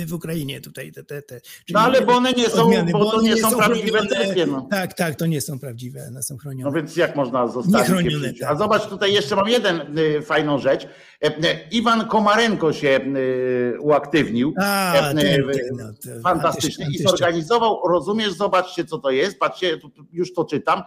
w 0.07 0.13
Ukrainie 0.15 0.61
tutaj. 0.61 0.93
Te, 0.93 1.05
te, 1.05 1.23
te. 1.23 1.41
No 1.71 1.81
ale 1.81 2.03
bo 2.03 2.13
one 2.13 2.33
nie 2.33 2.49
są, 2.51 2.65
odmiany, 2.65 2.93
bo, 2.93 3.11
to 3.11 3.23
nie, 3.23 3.37
są, 3.37 3.51
są 3.51 3.57
prawdziwe 3.57 4.07
cerkwie. 4.07 4.47
No. 4.47 4.69
Tak, 4.71 4.95
tak, 4.95 5.15
to 5.15 5.27
nie 5.27 5.41
są 5.41 5.59
prawdziwe, 5.59 6.07
one 6.09 6.23
są 6.23 6.37
chronione. 6.37 6.65
No 6.65 6.73
więc 6.73 6.97
jak 6.97 7.17
można 7.17 7.47
zostawić? 7.49 8.15
Tak. 8.41 8.51
A 8.51 8.57
zobacz, 8.57 8.87
tutaj 8.87 9.13
jeszcze 9.13 9.37
mam 9.37 9.49
jeden 9.49 9.99
y, 9.99 10.23
fajną 10.23 10.59
rzecz. 10.59 10.68
E, 10.73 11.27
e, 11.27 11.69
Iwan 11.71 12.09
Komarenko 12.09 12.73
się 12.73 12.89
e, 12.89 13.81
uaktywnił. 13.81 14.55
A, 14.61 14.93
fantastycznie. 16.23 16.87
I 16.91 16.99
zorganizował, 16.99 17.81
rozumiesz, 17.89 18.33
zobaczcie 18.33 18.85
co 18.85 18.99
to 18.99 19.11
jest, 19.11 19.39
patrzcie, 19.39 19.79
już 20.13 20.35
to 20.35 20.45
czytam. 20.45 20.83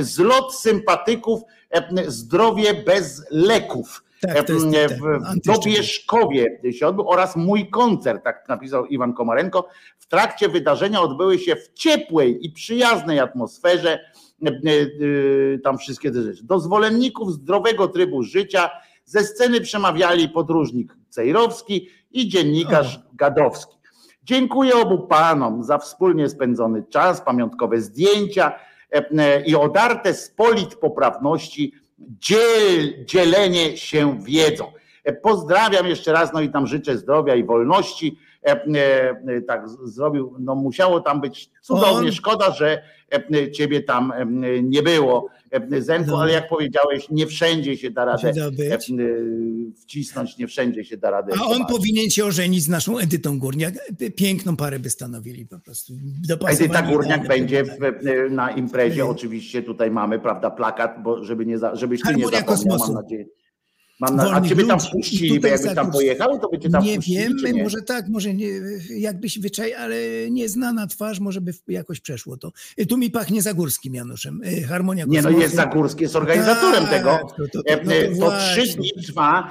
Zlot 0.00 0.54
sympatyków, 0.54 1.40
zdrowie 2.06 2.74
bez 2.74 3.26
leków. 3.30 4.04
Tak, 4.20 4.46
w 4.50 5.46
Dobieszkowie 5.46 6.60
się 6.72 6.86
odbył 6.86 7.08
oraz 7.08 7.36
mój 7.36 7.70
koncert, 7.70 8.24
tak 8.24 8.48
napisał 8.48 8.86
Iwan 8.86 9.14
Komarenko. 9.14 9.68
W 9.98 10.06
trakcie 10.06 10.48
wydarzenia 10.48 11.00
odbyły 11.00 11.38
się 11.38 11.56
w 11.56 11.72
ciepłej 11.72 12.46
i 12.46 12.50
przyjaznej 12.50 13.20
atmosferze 13.20 13.98
tam 15.64 15.78
wszystkie 15.78 16.10
te 16.10 16.22
rzeczy. 16.22 16.44
Do 16.44 16.60
zwolenników 16.60 17.32
zdrowego 17.32 17.88
trybu 17.88 18.22
życia 18.22 18.70
ze 19.12 19.24
sceny 19.24 19.60
przemawiali 19.60 20.28
podróżnik 20.28 20.96
Cejrowski 21.08 21.88
i 22.10 22.28
dziennikarz. 22.28 23.00
Gadowski. 23.14 23.76
Dziękuję 24.22 24.74
obu 24.74 24.98
panom 25.06 25.64
za 25.64 25.78
wspólnie 25.78 26.28
spędzony 26.28 26.84
czas, 26.90 27.20
pamiątkowe 27.20 27.80
zdjęcia 27.80 28.52
e, 28.92 29.10
e, 29.18 29.44
i 29.44 29.54
odarte 29.54 30.14
z 30.14 30.30
polit 30.30 30.74
poprawności 30.74 31.72
dziel, 31.98 33.04
dzielenie 33.04 33.76
się 33.76 34.18
wiedzą. 34.22 34.72
E, 35.04 35.12
pozdrawiam 35.12 35.86
jeszcze 35.86 36.12
raz, 36.12 36.32
no 36.32 36.40
i 36.40 36.50
tam 36.50 36.66
życzę 36.66 36.98
zdrowia 36.98 37.34
i 37.34 37.44
wolności. 37.44 38.18
Tak 39.46 39.68
zrobił, 39.68 40.36
no 40.38 40.54
musiało 40.54 41.00
tam 41.00 41.20
być 41.20 41.50
cudownie. 41.60 42.12
Szkoda, 42.12 42.50
że 42.50 42.82
ciebie 43.52 43.82
tam 43.82 44.12
nie 44.62 44.82
było. 44.82 45.28
Zenku, 45.78 46.10
no. 46.10 46.22
ale 46.22 46.32
jak 46.32 46.48
powiedziałeś, 46.48 47.06
nie 47.10 47.26
wszędzie 47.26 47.76
się 47.76 47.90
da 47.90 48.04
radę 48.04 48.32
wcisnąć, 49.82 50.38
nie 50.38 50.46
wszędzie 50.46 50.84
się 50.84 50.96
da 50.96 51.10
radę. 51.10 51.32
A 51.40 51.46
on 51.46 51.66
powinien 51.66 52.10
się 52.10 52.24
ożenić 52.24 52.62
z 52.62 52.68
naszą 52.68 52.98
Edytą 52.98 53.38
Górniak. 53.38 53.74
Piękną 54.16 54.56
parę 54.56 54.78
by 54.78 54.90
stanowili 54.90 55.46
po 55.46 55.58
prostu. 55.58 55.92
Edyta 56.48 56.82
Górniak 56.82 57.28
będzie 57.28 57.64
w, 57.64 57.78
na 58.30 58.50
imprezie, 58.50 59.06
oczywiście 59.06 59.62
tutaj 59.62 59.90
mamy, 59.90 60.18
prawda, 60.18 60.50
plakat, 60.50 61.02
bo 61.02 61.24
żeby 61.24 61.46
nie, 61.46 61.56
żebyś 61.72 62.02
ty 62.02 62.14
nie 62.14 62.24
zapomniał, 62.24 62.44
kosmosu. 62.44 62.92
mam 62.92 63.02
nadzieję. 63.02 63.26
Mam 64.02 64.16
na, 64.16 64.32
a 64.32 64.40
ciebie 64.40 64.64
tam 64.64 64.78
puścili, 64.92 65.40
jakbyś 65.42 65.74
tam 65.74 65.90
pojechał, 65.90 66.38
to 66.38 66.48
by 66.48 66.58
cię 66.58 66.70
tam 66.70 66.84
nie 66.84 66.96
puścili, 66.96 67.18
wiem, 67.18 67.56
nie? 67.56 67.62
może 67.62 67.82
tak, 67.82 68.08
może 68.08 68.34
nie, 68.34 68.48
jakbyś 68.96 69.38
wyczaj, 69.38 69.74
ale 69.74 69.96
nieznana 70.30 70.86
twarz, 70.86 71.20
może 71.20 71.40
by 71.40 71.52
jakoś 71.68 72.00
przeszło 72.00 72.36
to. 72.36 72.52
Tu 72.88 72.96
mi 72.96 73.10
pachnie 73.10 73.42
Zagórskim 73.42 73.94
Januszem, 73.94 74.40
y, 74.44 74.62
Harmonia 74.62 75.04
Nie, 75.08 75.22
no 75.22 75.30
jest 75.30 75.54
Zagórski, 75.54 76.02
jest 76.02 76.16
organizatorem 76.16 76.82
tak, 76.82 76.90
tego. 76.90 77.18
To, 77.36 77.36
to, 77.36 77.62
to, 77.62 77.80
no 78.18 78.30
to, 78.30 78.36
trzy 78.38 78.76
dni 78.76 78.90
trwa, 79.06 79.50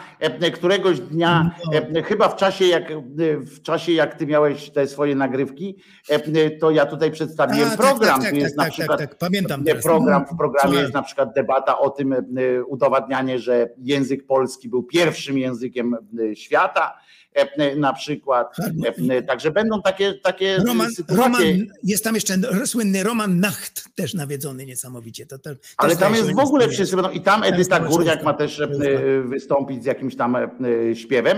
któregoś 0.54 1.00
dnia, 1.00 1.56
no. 1.94 2.02
chyba 2.04 2.30
w 2.30 2.36
czasie, 2.36 2.66
jak, 2.66 2.94
w 3.40 3.62
czasie 3.62 3.92
jak 3.92 4.16
ty 4.16 4.28
miałeś 4.28 4.70
te 4.70 4.88
swoje 4.88 5.16
nagrywki, 5.16 5.76
to 6.60 6.72
ja 6.72 6.86
tutaj 6.86 7.12
przedstawiłem 7.12 7.68
a, 7.68 7.78
tak, 7.78 7.80
program. 7.80 8.22
Tak, 8.22 8.24
tak, 8.24 8.32
tu 8.32 8.40
jest 8.40 8.56
tak, 8.56 8.58
na 8.58 8.64
tak, 8.64 8.74
przykład 8.74 9.16
pamiętam 9.20 9.64
program, 9.84 10.26
w 10.26 10.38
programie 10.38 10.80
jest 10.80 10.94
na 10.94 11.02
przykład 11.02 11.34
debata 11.36 11.80
o 11.80 11.90
tym, 11.90 12.16
udowadnianie, 12.68 13.40
że 13.40 13.70
język 13.78 14.26
polski 14.26 14.41
polski 14.42 14.70
był 14.70 14.84
pierwszym 14.84 15.38
językiem 15.38 15.96
e, 15.96 16.36
świata 16.36 16.98
e, 17.34 17.76
na 17.76 17.94
przykład. 17.94 18.56
E, 19.10 19.24
także 19.24 19.52
będą 19.52 19.82
takie, 19.82 20.14
takie 20.14 20.58
Roman, 20.58 20.92
sytuacje. 20.92 21.24
Roman, 21.24 21.44
jest 21.84 22.04
tam 22.04 22.16
jeszcze 22.16 22.38
słynny 22.66 23.04
Roman 23.04 23.40
Nacht, 23.40 23.96
też 23.96 24.14
nawiedzony 24.14 24.66
niesamowicie. 24.66 25.26
To, 25.26 25.40
to, 25.40 25.50
Ale 25.78 25.96
tam 25.96 26.16
jest 26.16 26.34
w 26.34 26.40
ogóle 26.40 26.70
wszyscy 26.70 26.96
będą 26.96 27.12
i 27.12 27.22
tam 27.22 27.44
Edyta 27.44 27.80
Górniak 27.80 28.24
ma 28.24 28.34
też 28.34 28.62
wystąpić 29.26 29.84
z 29.84 29.86
jakimś 29.86 30.16
tam 30.16 30.38
śpiewem, 30.94 31.38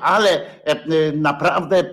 ale 0.00 0.40
naprawdę 1.14 1.84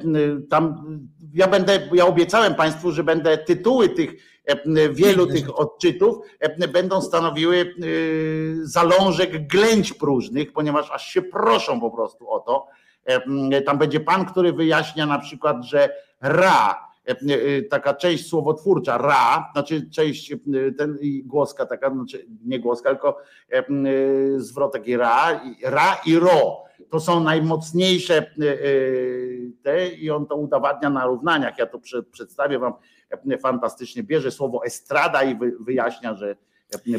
tam 0.49 0.85
ja 1.33 1.47
będę, 1.47 1.89
ja 1.93 2.05
obiecałem 2.05 2.55
Państwu, 2.55 2.91
że 2.91 3.03
będę 3.03 3.37
tytuły 3.37 3.89
tych 3.89 4.32
wielu 4.91 5.27
tych 5.27 5.59
odczytów 5.59 6.17
będą 6.73 7.01
stanowiły 7.01 7.75
y, 7.83 8.59
zalążek 8.63 9.47
ględź 9.47 9.93
próżnych, 9.93 10.53
ponieważ 10.53 10.91
aż 10.91 11.07
się 11.07 11.21
proszą 11.21 11.79
po 11.81 11.91
prostu 11.91 12.29
o 12.29 12.39
to. 12.39 12.67
Tam 13.65 13.77
będzie 13.77 13.99
pan, 13.99 14.25
który 14.25 14.53
wyjaśnia 14.53 15.05
na 15.05 15.19
przykład, 15.19 15.63
że 15.63 15.89
ra, 16.21 16.87
y, 17.29 17.67
taka 17.69 17.93
część 17.93 18.27
słowotwórcza, 18.27 18.97
ra, 18.97 19.49
znaczy 19.53 19.89
część, 19.89 20.31
y, 20.31 20.73
ten 20.77 20.97
głoska 21.25 21.65
taka, 21.65 21.89
znaczy 21.89 22.25
nie 22.45 22.59
głoska, 22.59 22.89
tylko 22.89 23.17
zwrotek 24.37 24.87
i 24.87 24.97
ra, 24.97 25.41
ra 25.63 26.01
i 26.05 26.15
ro. 26.15 26.63
To 26.89 26.99
są 26.99 27.19
najmocniejsze 27.19 28.31
te 29.63 29.87
i 29.87 30.11
on 30.11 30.25
to 30.25 30.35
udowadnia 30.35 30.89
na 30.89 31.05
równaniach. 31.05 31.57
Ja 31.57 31.65
to 31.65 31.79
przedstawię 32.11 32.59
wam 32.59 32.73
fantastycznie 33.41 34.03
bierze 34.03 34.31
słowo 34.31 34.65
estrada 34.65 35.23
i 35.23 35.37
wyjaśnia, 35.59 36.13
że 36.13 36.35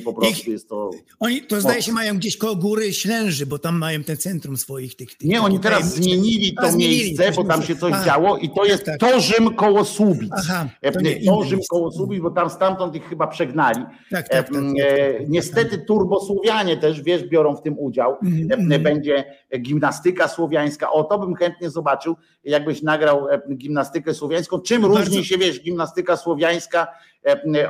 po 0.05 0.13
prostu 0.13 0.51
jest 0.51 0.69
to. 0.69 0.91
Oni 1.21 1.43
to 1.43 1.61
zdaje 1.61 1.83
się 1.83 1.93
mają 1.93 2.17
gdzieś 2.17 2.37
koło 2.37 2.57
góry 2.57 2.93
Ślęży, 2.93 3.47
bo 3.47 3.59
tam 3.59 3.79
mają 3.79 4.05
ten 4.05 4.17
centrum 4.17 4.57
swoich 4.57 4.97
tych. 4.97 5.15
tych 5.15 5.29
nie, 5.29 5.43
oni 5.43 5.61
teraz 5.61 5.95
zmienili 5.95 6.55
to 6.55 6.63
A, 6.63 6.73
miejsce, 6.73 7.33
bo 7.33 7.45
tam 7.45 7.63
się 7.63 7.77
coś 7.77 7.93
A, 7.93 8.05
działo 8.05 8.37
i 8.37 8.49
to 8.49 8.55
tak, 8.55 8.69
jest 8.69 8.85
tak. 8.85 9.01
Torzym 9.01 9.55
koło 9.55 9.85
Słubic. 9.85 10.33
Aha, 10.33 10.69
to 10.83 11.01
Torzym 11.27 11.61
koło 11.71 11.93
Słubic, 11.93 12.23
bo 12.23 12.31
tam 12.31 12.51
stamtąd 12.51 12.95
ich 12.95 13.09
chyba 13.09 13.27
przegnali. 13.27 13.85
Tak, 14.11 14.29
tak, 14.29 14.29
tak, 14.29 14.47
tak, 14.47 14.55
tak 14.55 15.29
Niestety 15.29 15.79
turbosłowianie 15.79 16.77
też, 16.77 17.03
wiesz, 17.03 17.25
biorą 17.25 17.57
w 17.57 17.63
tym 17.63 17.79
udział. 17.79 18.17
Mm. 18.23 18.83
Będzie 18.83 19.25
gimnastyka 19.61 20.29
słowiańska. 20.29 20.93
O, 20.93 21.05
to 21.05 21.19
bym 21.19 21.35
chętnie 21.35 21.71
zobaczył, 21.71 22.17
jakbyś 22.45 22.83
nagrał 22.83 23.27
gimnastykę 23.57 24.15
słowiańską. 24.15 24.61
Czym 24.61 24.83
Bardzo... 24.83 24.99
różni 24.99 25.25
się, 25.25 25.39
wiesz, 25.39 25.61
gimnastyka 25.61 26.17
słowiańska 26.17 26.87
E, 26.87 27.14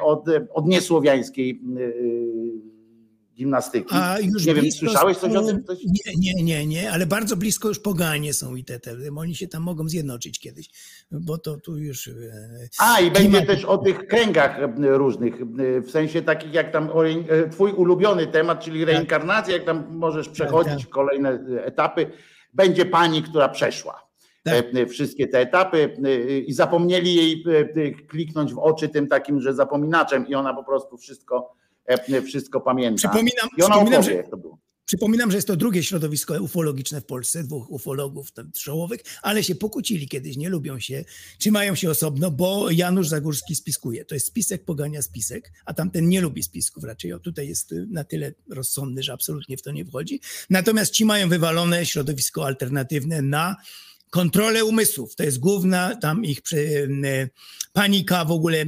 od, 0.03 0.25
od 0.55 0.67
niesłowiańskiej 0.67 1.61
e, 1.77 2.75
gimnastyki. 3.35 3.95
A 3.95 4.19
już 4.19 4.47
nie 4.47 4.55
wiem, 4.55 4.73
słyszałeś 4.73 5.17
coś 5.17 5.35
o 5.35 5.43
tym? 5.43 5.65
Coś? 5.65 5.79
Nie, 5.85 6.13
nie, 6.19 6.43
nie, 6.43 6.67
nie, 6.67 6.93
ale 6.93 7.07
bardzo 7.07 7.37
blisko 7.37 7.69
już 7.69 7.81
poganie 7.81 8.35
są 8.35 8.57
i 8.57 8.65
te, 8.65 8.81
te, 8.81 8.97
oni 9.17 9.35
się 9.35 9.49
tam 9.49 9.63
mogą 9.63 9.89
zjednoczyć 9.89 10.41
kiedyś, 10.41 10.71
bo 11.11 11.39
to 11.39 11.57
tu 11.57 11.77
już... 11.77 12.09
E, 12.09 12.13
A 12.79 13.01
i 13.01 13.11
będzie 13.11 13.43
też 13.43 13.65
o 13.65 13.79
tych 13.79 14.07
kręgach 14.07 14.59
różnych, 14.79 15.35
w 15.87 15.91
sensie 15.91 16.23
takich 16.23 16.53
jak 16.53 16.73
tam 16.73 16.91
twój 17.51 17.73
ulubiony 17.73 18.27
temat, 18.27 18.65
czyli 18.65 18.81
tak. 18.81 18.89
reinkarnacja, 18.89 19.55
jak 19.55 19.65
tam 19.65 19.97
możesz 19.97 20.27
tak, 20.27 20.35
przechodzić 20.35 20.73
tak, 20.73 20.83
tak. 20.83 20.91
kolejne 20.91 21.31
etapy, 21.65 22.11
będzie 22.55 22.87
pani, 22.87 23.23
która 23.23 23.49
przeszła 23.49 24.04
tak. 24.45 24.75
E, 24.75 24.87
wszystkie 24.87 25.29
te 25.29 25.41
etapy 25.41 25.97
e, 26.05 26.39
i 26.39 26.53
zapomnieli 26.53 27.15
jej 27.15 27.45
e, 27.77 27.91
kliknąć 27.91 28.55
w 28.55 28.59
oczy 28.59 28.89
tym 28.89 29.09
takim, 29.09 29.41
że 29.41 29.55
zapominaczem 29.55 30.29
i 30.29 30.35
ona 30.35 30.55
po 30.55 30.65
prostu 30.65 30.99
wszystko, 30.99 31.55
wszystko 32.27 32.61
pamięta. 32.61 32.97
Przypominam, 32.97 33.49
I 33.59 33.63
ona 33.63 33.75
przypominam, 33.75 34.01
opowie, 34.01 34.23
że... 34.23 34.31
to 34.31 34.37
było. 34.37 34.59
Przypominam, 34.85 35.31
że 35.31 35.37
jest 35.37 35.47
to 35.47 35.57
drugie 35.57 35.83
środowisko 35.83 36.43
ufologiczne 36.43 37.01
w 37.01 37.05
Polsce, 37.05 37.45
dwóch 37.45 37.71
ufologów 37.71 38.29
czołowych, 38.53 39.01
ale 39.23 39.45
się 39.45 39.55
pokłócili 39.55 40.09
kiedyś, 40.09 40.37
nie 40.37 40.49
lubią 40.49 40.81
się, 40.81 41.05
trzymają 41.39 41.75
się 41.75 41.91
osobno, 41.91 42.31
bo 42.31 42.71
Janusz 42.71 43.09
Zagórski 43.09 43.55
spiskuje. 43.55 44.05
To 44.05 44.15
jest 44.15 44.27
spisek 44.27 44.65
pogania 44.65 45.03
spisek, 45.03 45.53
a 45.65 45.75
tamten 45.75 46.09
nie 46.09 46.21
lubi 46.21 46.43
spisków 46.43 46.85
raczej. 46.85 47.13
O, 47.13 47.19
tutaj 47.19 47.49
jest 47.49 47.75
na 47.91 48.05
tyle 48.05 48.33
rozsądny, 48.51 49.03
że 49.03 49.13
absolutnie 49.13 49.57
w 49.57 49.63
to 49.63 49.73
nie 49.73 49.85
wchodzi. 49.85 50.21
Natomiast 50.51 50.93
ci 50.93 51.05
mają 51.05 51.29
wywalone 51.29 51.87
środowisko 51.87 52.47
alternatywne 52.47 53.23
na 53.23 53.57
kontrolę 54.15 54.65
umysłów. 54.65 55.17
To 55.17 55.23
jest 55.23 55.39
główna 55.39 55.97
tam 55.97 56.25
ich 56.25 56.39
panika 57.73 58.25
w 58.25 58.31
ogóle 58.31 58.65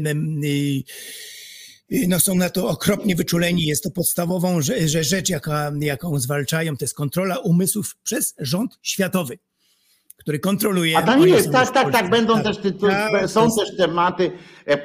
no 2.08 2.20
są 2.20 2.34
na 2.34 2.50
to 2.50 2.68
okropnie 2.68 3.16
wyczuleni. 3.16 3.62
Jest 3.62 3.82
to 3.82 3.90
podstawową 3.90 4.60
rzecz, 5.00 5.28
jaka, 5.28 5.72
jaką 5.80 6.18
zwalczają, 6.18 6.76
to 6.76 6.84
jest 6.84 6.94
kontrola 6.94 7.38
umysłów 7.38 7.96
przez 8.02 8.34
rząd 8.38 8.78
światowy, 8.82 9.38
który 10.16 10.38
kontroluje. 10.38 10.98
A 10.98 11.02
tak 11.02 11.20
oni 11.20 11.32
jest, 11.32 11.52
tak, 11.52 11.72
tak, 11.72 11.92
tak. 11.92 12.10
Będą 12.10 12.42
też 12.42 12.58
ty, 12.58 12.72
Tak, 12.72 13.30
są 13.30 13.44
jest- 13.44 13.56
też 13.58 13.76
tematy 13.76 14.32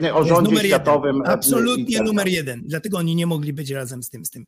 e, 0.03 0.13
o 0.13 0.23
rządzie 0.23 0.57
światowym. 0.57 1.15
Jeden. 1.15 1.31
e, 1.31 1.33
Absolutnie 1.33 1.97
tak 1.97 2.07
numer 2.07 2.27
jeden. 2.27 2.61
Dlatego 2.65 2.97
oni 2.97 3.15
nie 3.15 3.25
mogli 3.25 3.53
być 3.53 3.69
razem 3.69 4.03
z 4.03 4.09
tym, 4.09 4.25
z 4.25 4.29
tym, 4.29 4.45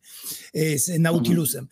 y, 0.55 0.79
z 0.79 0.99
Nautilusem. 0.99 1.67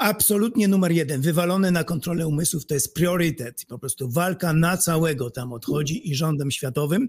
Absolutnie 0.00 0.68
numer 0.68 0.92
jeden. 0.92 1.20
Wywalone 1.20 1.70
na 1.70 1.84
kontrolę 1.84 2.26
umysłów 2.26 2.66
to 2.66 2.74
jest 2.74 2.94
priorytet. 2.94 3.64
Po 3.68 3.78
prostu 3.78 4.10
walka 4.10 4.52
na 4.52 4.76
całego 4.76 5.30
tam 5.30 5.52
odchodzi 5.52 6.10
i 6.10 6.14
rządem 6.14 6.50
światowym. 6.50 7.08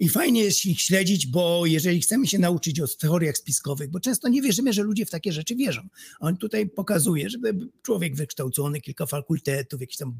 I 0.00 0.08
fajnie 0.08 0.44
jest 0.44 0.66
ich 0.66 0.80
śledzić, 0.80 1.26
bo 1.26 1.66
jeżeli 1.66 2.00
chcemy 2.00 2.26
się 2.26 2.38
nauczyć 2.38 2.80
o 2.80 2.84
teoriach 3.00 3.36
spiskowych, 3.36 3.90
bo 3.90 4.00
często 4.00 4.28
nie 4.28 4.42
wierzymy, 4.42 4.72
że 4.72 4.82
ludzie 4.82 5.06
w 5.06 5.10
takie 5.10 5.32
rzeczy 5.32 5.56
wierzą. 5.56 5.82
On 6.20 6.36
tutaj 6.36 6.68
pokazuje, 6.68 7.30
że 7.30 7.38
człowiek 7.82 8.16
wykształcony, 8.16 8.80
kilka 8.80 9.06
fakultetów, 9.06 9.80
jakiś 9.80 9.96
tam 9.96 10.14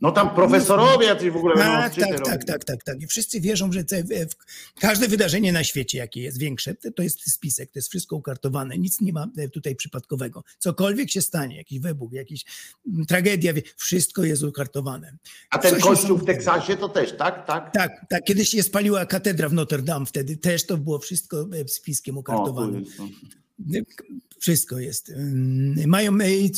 No 0.00 0.12
tam 0.12 0.34
profesorowie 0.34 1.06
jacyś 1.06 1.30
w 1.30 1.36
ogóle 1.36 1.54
tak, 1.54 1.94
tak, 1.94 2.04
robić. 2.04 2.24
tak, 2.24 2.44
tak, 2.44 2.64
tak, 2.64 2.84
tak. 2.84 3.02
I 3.02 3.06
wszyscy 3.06 3.40
wierzą, 3.40 3.72
że 3.72 3.84
każde 4.80 5.08
wydarzenie 5.08 5.52
na 5.52 5.64
świecie, 5.64 5.98
jakie 5.98 6.22
jest 6.22 6.38
większe, 6.38 6.74
to, 6.74 7.02
jest 7.02 7.32
spisek, 7.32 7.70
to 7.70 7.78
jest 7.78 7.88
wszystko 7.88 8.16
ukartowane, 8.16 8.78
nic 8.78 9.00
nie 9.00 9.12
ma 9.12 9.28
e, 9.38 9.48
tutaj 9.48 9.76
przypadkowego. 9.76 10.44
Cokolwiek 10.58 11.10
się 11.10 11.22
stanie, 11.22 11.56
jakiś 11.56 11.78
wybuch, 11.78 12.12
jakaś 12.12 12.44
tragedia, 13.08 13.52
wszystko 13.76 14.24
jest 14.24 14.42
ukartowane. 14.42 15.16
A 15.50 15.58
ten 15.58 15.74
Coś 15.74 15.82
kościół 15.82 16.18
w. 16.18 16.24
Teksasie 16.24 16.76
to 16.76 16.88
też, 16.88 17.16
tak? 17.16 17.46
Tak. 17.46 17.72
Tak, 17.72 18.06
tak. 18.10 18.24
Kiedyś 18.24 18.48
się 18.48 18.62
spaliła 18.88 19.06
katedra 19.06 19.48
w 19.48 19.52
Notre 19.52 19.82
Dame, 19.82 20.06
wtedy 20.06 20.36
też 20.36 20.66
to 20.66 20.76
było 20.76 20.98
wszystko 20.98 21.46
e, 21.64 21.68
spiskiem 21.68 22.16
O, 22.16 22.20
ukartowane. 22.20 22.80
no. 22.98 23.04
Wszystko 24.38 24.78
jest. 24.78 25.08
Ym, 25.10 25.74
Mają. 25.86 26.12
e, 26.12 26.16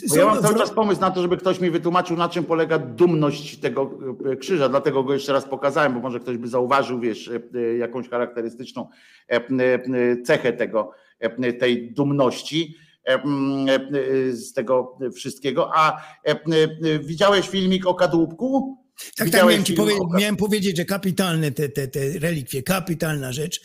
Bo 0.09 0.17
ja 0.17 0.27
mam 0.27 0.43
cały 0.43 0.59
czas 0.59 0.71
pomysł 0.71 1.01
na 1.01 1.11
to, 1.11 1.23
żeby 1.23 1.37
ktoś 1.37 1.61
mi 1.61 1.71
wytłumaczył, 1.71 2.17
na 2.17 2.29
czym 2.29 2.45
polega 2.45 2.79
dumność 2.79 3.57
tego 3.59 3.99
e, 4.33 4.37
krzyża. 4.37 4.69
Dlatego 4.69 5.05
go 5.05 5.15
jeszcze 5.15 5.33
raz 5.33 5.45
pokazałem, 5.45 5.95
bo 5.95 6.01
może 6.01 6.21
ktoś 6.21 6.37
by 6.37 6.49
zauważył, 6.49 7.01
wiesz, 7.01 7.29
e, 7.29 7.41
e, 7.59 7.77
jakąś 7.77 8.09
charakterystyczną 8.09 8.89
e, 9.31 9.35
e, 9.37 10.23
cechę 10.23 10.53
tego, 10.53 10.91
e, 11.21 11.53
tej 11.53 11.93
dumności 11.93 12.77
e, 13.09 13.15
e, 13.15 14.33
z 14.33 14.53
tego 14.53 14.99
wszystkiego. 15.15 15.71
A 15.75 16.03
e, 16.27 16.31
e, 16.31 16.99
widziałeś 16.99 17.49
filmik 17.49 17.87
o 17.87 17.95
kadłubku? 17.95 18.77
Tak, 19.17 19.31
tak, 19.31 19.41
miałem, 19.41 19.65
ci 19.65 19.75
powie- 19.75 19.99
miałem 20.19 20.37
powiedzieć, 20.37 20.77
że 20.77 20.85
kapitalne 20.85 21.51
te, 21.53 21.69
te, 21.69 21.89
te 21.89 22.01
relikwie, 22.19 22.63
kapitalna 22.63 23.33
rzecz. 23.33 23.61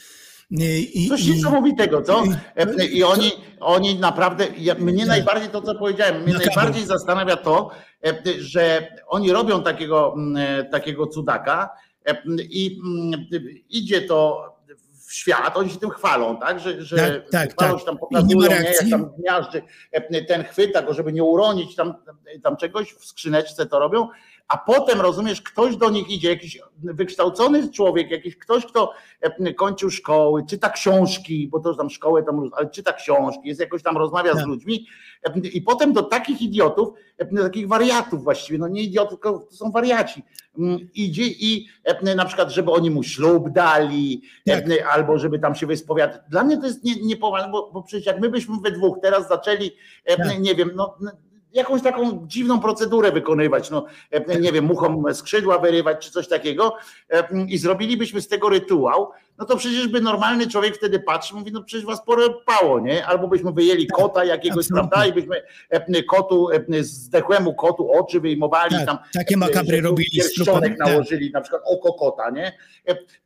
I, 0.52 1.08
Coś 1.10 1.26
i- 1.26 1.32
niesamowitego, 1.32 2.02
co? 2.02 2.24
i- 2.84 2.98
I 2.98 3.04
oni, 3.04 3.32
oni 3.60 4.00
naprawdę, 4.00 4.48
ja, 4.58 4.76
mnie 4.76 4.98
Tak. 5.00 5.08
najbardziej 5.08 5.50
to, 5.50 5.62
co 5.62 5.76
powiedziałem, 5.76 6.24
mnie 6.24 6.34
Na 6.34 6.40
najbardziej 6.40 6.86
zastanawia 6.86 7.36
to, 7.36 7.72
e, 8.06 8.22
że 8.40 8.88
oni 9.08 9.32
robią 9.32 9.64
takiego, 9.64 10.16
e, 10.38 10.64
takiego 10.64 11.08
cudaka 11.08 11.70
e, 12.06 12.22
i 12.40 12.80
idzie 13.70 14.02
to 14.02 14.46
w 15.08 15.14
świat, 15.14 15.58
oni 15.58 15.70
się 15.70 15.80
tym 15.80 15.90
chwalą, 15.90 16.38
tak? 16.40 16.60
Że, 16.60 16.82
że 16.82 16.98
Tak, 16.98 17.30
tak, 17.32 17.54
chwalą 17.54 17.72
tak. 17.72 17.80
się 17.80 17.86
tam 17.86 17.98
pokazują, 17.98 18.50
nie, 18.50 18.56
jak 18.56 18.90
tam 18.90 19.12
gniażdży, 19.20 19.62
e, 19.92 20.22
ten 20.26 20.44
chwyta 20.44 20.82
go, 20.82 20.94
żeby 20.94 21.14
nie 21.14 21.24
uronić 21.24 21.76
tam, 21.76 21.94
tam 22.44 22.58
czegoś, 22.58 22.94
w 22.94 23.06
skrzyneczce 23.06 23.66
to 23.66 23.80
robią, 23.80 24.08
a 24.48 24.58
potem 24.58 25.02
rozumiesz, 25.02 25.42
ktoś 25.42 25.78
do 25.78 25.90
nich 25.90 26.10
idzie, 26.10 26.30
jakiś 26.30 26.60
wykształcony 26.84 27.72
człowiek, 27.72 28.12
jakiś 28.12 28.38
ktoś, 28.38 28.66
kto 28.66 28.94
e, 29.22 29.54
kończył 29.54 29.90
szkoły, 29.90 30.44
czyta 30.50 30.70
książki, 30.70 31.48
bo 31.48 31.60
to 31.60 31.70
już 31.70 31.78
tam 31.78 31.90
szkołę 31.90 32.24
tam, 32.24 32.50
ale 32.58 32.70
czyta 32.70 32.94
książki, 32.94 33.48
jest 33.48 33.60
jakoś 33.60 33.84
tam 33.84 33.98
rozmawia 33.98 34.34
z 34.34 34.38
Tak. 34.38 34.46
ludźmi 34.46 34.88
e, 35.24 35.40
i 35.40 35.62
potem 35.62 35.94
do 35.94 36.04
takich 36.04 36.42
idiotów, 36.42 36.90
e, 37.18 37.26
do 37.26 37.44
takich 37.44 37.68
wariatów 37.68 38.24
właściwie, 38.24 38.60
no 38.60 38.68
nie 38.68 38.82
idiotów, 38.82 39.20
tylko 39.20 39.40
to 39.40 39.56
są 39.56 39.72
wariaci, 39.72 40.24
mm, 40.58 40.90
idzie 40.94 41.24
i 41.26 41.68
na 42.16 42.26
przykład, 42.26 42.50
żeby 42.50 42.72
oni 42.72 42.92
mu 42.92 43.04
ślub 43.04 43.50
dali, 43.50 44.22
Tak. 44.46 44.66
albo 44.92 45.20
żeby 45.20 45.40
tam 45.40 45.56
się 45.56 45.68
wyspowiadać. 45.68 46.22
Dla 46.30 46.44
mnie 46.44 46.58
to 46.58 46.66
jest 46.66 46.84
nie, 46.84 46.96
niepoważne, 47.02 47.52
bo, 47.52 47.72
bo 47.72 47.84
przecież 47.84 48.06
jak 48.06 48.20
my 48.20 48.30
byśmy 48.30 48.56
we 48.64 48.72
dwóch 48.72 48.98
teraz 49.02 49.28
zaczęli, 49.28 49.72
Tak. 50.18 50.40
nie 50.40 50.56
wiem, 50.56 50.72
no 50.76 50.98
jakąś 51.56 51.82
taką 51.82 52.24
dziwną 52.28 52.60
procedurę 52.60 53.12
wykonywać, 53.12 53.70
no 53.70 53.86
e, 54.12 54.40
nie 54.40 54.52
wiem, 54.52 54.66
muchom 54.66 55.14
skrzydła 55.14 55.60
wyrywać 55.60 56.06
czy 56.06 56.12
coś 56.12 56.28
takiego 56.28 56.76
e, 57.10 57.28
i 57.48 57.58
zrobilibyśmy 57.58 58.22
z 58.22 58.28
tego 58.28 58.50
rytuał, 58.50 59.12
no 59.38 59.46
to 59.46 59.58
przecież 59.58 59.88
by 59.88 60.02
normalny 60.02 60.48
człowiek 60.48 60.76
wtedy 60.78 61.00
patrzył, 61.00 61.40
mówi, 61.40 61.52
no 61.52 61.64
przecież 61.64 61.86
was 61.86 62.06
porypało, 62.06 62.80
nie? 62.80 63.06
Albo 63.06 63.28
byśmy 63.28 63.52
wyjęli 63.52 63.88
kota 63.88 64.26
jakiegoś, 64.26 64.66
absolutnie. 64.66 64.90
prawda, 64.90 65.08
i 65.08 65.14
byśmy 65.14 65.42
e, 65.70 66.04
kotu, 66.04 66.48
zdechłemu 66.82 67.54
kotu 67.54 67.92
oczy 67.92 68.20
wyjmowali 68.20 68.76
Tak, 68.76 68.86
tam. 68.86 68.98
takie 69.14 69.38
makabry 69.38 69.82
robili 69.82 70.10
Pierścionek 70.12 70.78
tak. 70.78 70.88
nałożyli, 70.88 71.32
na 71.32 71.42
przykład 71.42 71.62
oko 71.66 71.94
kota, 71.94 72.30
nie? 72.30 72.52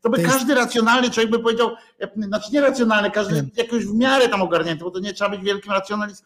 To 0.02 0.10
by 0.10 0.16
To 0.18 0.22
jest- 0.22 0.34
każdy 0.34 0.56
racjonalny 0.56 1.10
człowiek 1.10 1.32
by 1.32 1.40
powiedział, 1.40 1.70
znaczy 2.18 2.50
nie 2.54 2.62
racjonalny, 2.62 3.12
każdy 3.12 3.36
Tak. 3.36 3.58
jakoś 3.58 3.86
w 3.86 3.94
miarę 3.96 4.30
tam 4.30 4.42
ogarnięty, 4.42 4.84
bo 4.84 4.92
to 4.92 5.00
nie 5.00 5.14
trzeba 5.14 5.30
być 5.30 5.42
wielkim 5.42 5.72
racjonalistą, 5.74 6.26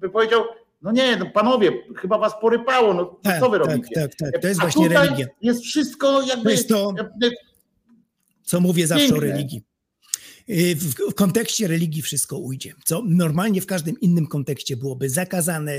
by 0.00 0.10
powiedział, 0.10 0.42
no 0.82 0.92
nie, 0.92 1.16
no 1.16 1.26
panowie, 1.30 1.72
chyba 1.96 2.18
was 2.18 2.32
porypało, 2.40 2.94
no 2.94 3.04
to 3.04 3.18
Tak, 3.22 3.40
co 3.40 3.50
wy 3.50 3.58
tak, 3.58 3.68
robicie? 3.68 3.94
tak, 3.94 4.14
tak. 4.14 4.42
To 4.42 4.48
jest 4.48 4.60
A 4.60 4.62
właśnie 4.62 4.88
tutaj 4.88 5.06
religia. 5.06 5.26
Jest 5.42 5.62
wszystko 5.62 6.22
jakby. 6.22 6.44
To 6.44 6.50
jest 6.50 6.68
to- 6.68 6.94
e, 7.22 7.30
co 8.42 8.60
mówię 8.60 8.86
zawsze 8.86 9.04
Piękne. 9.08 9.18
o 9.18 9.20
religii. 9.32 9.62
Y, 10.50 10.76
W, 10.76 11.14
kontekście 11.14 11.68
religii 11.68 12.02
wszystko 12.02 12.38
ujdzie, 12.38 12.74
co 12.84 13.02
normalnie 13.06 13.60
w 13.60 13.66
każdym 13.66 14.00
innym 14.00 14.26
kontekście 14.26 14.76
byłoby 14.76 15.10
zakazane, 15.10 15.72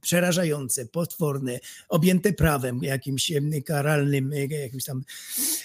przerażające, 0.00 0.86
potworne, 0.86 1.60
objęte 1.88 2.32
prawem 2.32 2.80
jakimś 2.82 3.32
karalnym, 3.66 4.32
y, 4.32 4.46
jakimś 4.48 4.84
tam 4.84 5.02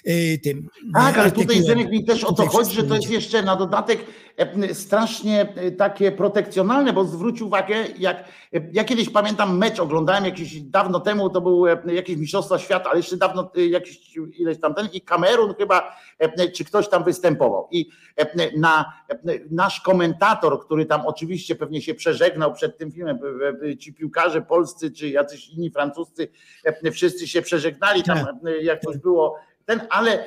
y, 0.08 0.40
tym. 0.44 0.70
Tak, 0.94 1.18
ale 1.18 1.32
tutaj 1.32 1.44
artykułem. 1.44 1.64
Zenek 1.64 1.92
mi 1.92 2.06
też 2.06 2.24
o 2.24 2.28
to 2.28 2.34
Tutaj 2.34 2.48
chodzi, 2.48 2.76
że 2.76 2.84
to 2.84 2.96
jest 2.96 3.10
jeszcze 3.10 3.44
na 3.44 3.56
dodatek 3.56 4.00
e, 4.00 4.33
strasznie 4.74 5.42
e, 5.56 5.72
takie 5.72 6.12
protekcjonalne, 6.12 6.94
bo 6.94 7.06
zwróć 7.06 7.42
uwagę, 7.42 7.76
jak 7.98 8.18
e, 8.54 8.62
ja 8.72 8.84
kiedyś 8.84 9.10
pamiętam 9.10 9.58
mecz, 9.58 9.80
oglądałem 9.80 10.26
jakiś 10.26 10.62
dawno 10.62 11.00
temu, 11.00 11.30
to 11.30 11.42
był 11.42 11.68
e, 11.68 11.78
jakieś 11.88 12.18
mistrzostwa 12.18 12.60
świata, 12.60 12.90
ale 12.90 13.00
jeszcze 13.00 13.18
dawno 13.18 13.52
e, 13.58 13.66
jakiś 13.66 14.16
ileś 14.16 14.60
tam 14.60 14.74
ten 14.74 14.90
i 14.94 15.02
Kamerun 15.02 15.54
chyba, 15.54 15.96
e, 16.20 16.52
czy 16.52 16.66
ktoś 16.66 16.90
tam 16.90 17.04
występował. 17.04 17.68
I 17.72 17.90
e, 18.18 18.58
na, 18.58 18.94
e, 19.10 19.16
nasz 19.52 19.82
komentator, 19.82 20.66
który 20.66 20.86
tam 20.86 21.02
oczywiście 21.06 21.56
pewnie 21.56 21.82
się 21.82 21.94
przeżegnał 21.94 22.54
przed 22.54 22.78
tym 22.78 22.92
filmem, 22.92 23.20
e, 23.64 23.68
e, 23.70 23.78
ci 23.78 23.94
piłkarze 23.94 24.42
polscy, 24.42 24.92
czy 24.92 25.10
jacyś 25.10 25.50
inni 25.50 25.72
francuscy, 25.72 26.28
e, 26.64 26.92
wszyscy 26.92 27.28
się 27.28 27.42
przeżegnali 27.42 28.04
tam, 28.04 28.18
e, 28.18 28.58
jak 28.62 28.82
coś 28.82 28.98
było 28.98 29.40
ten, 29.66 29.82
ale 29.90 30.26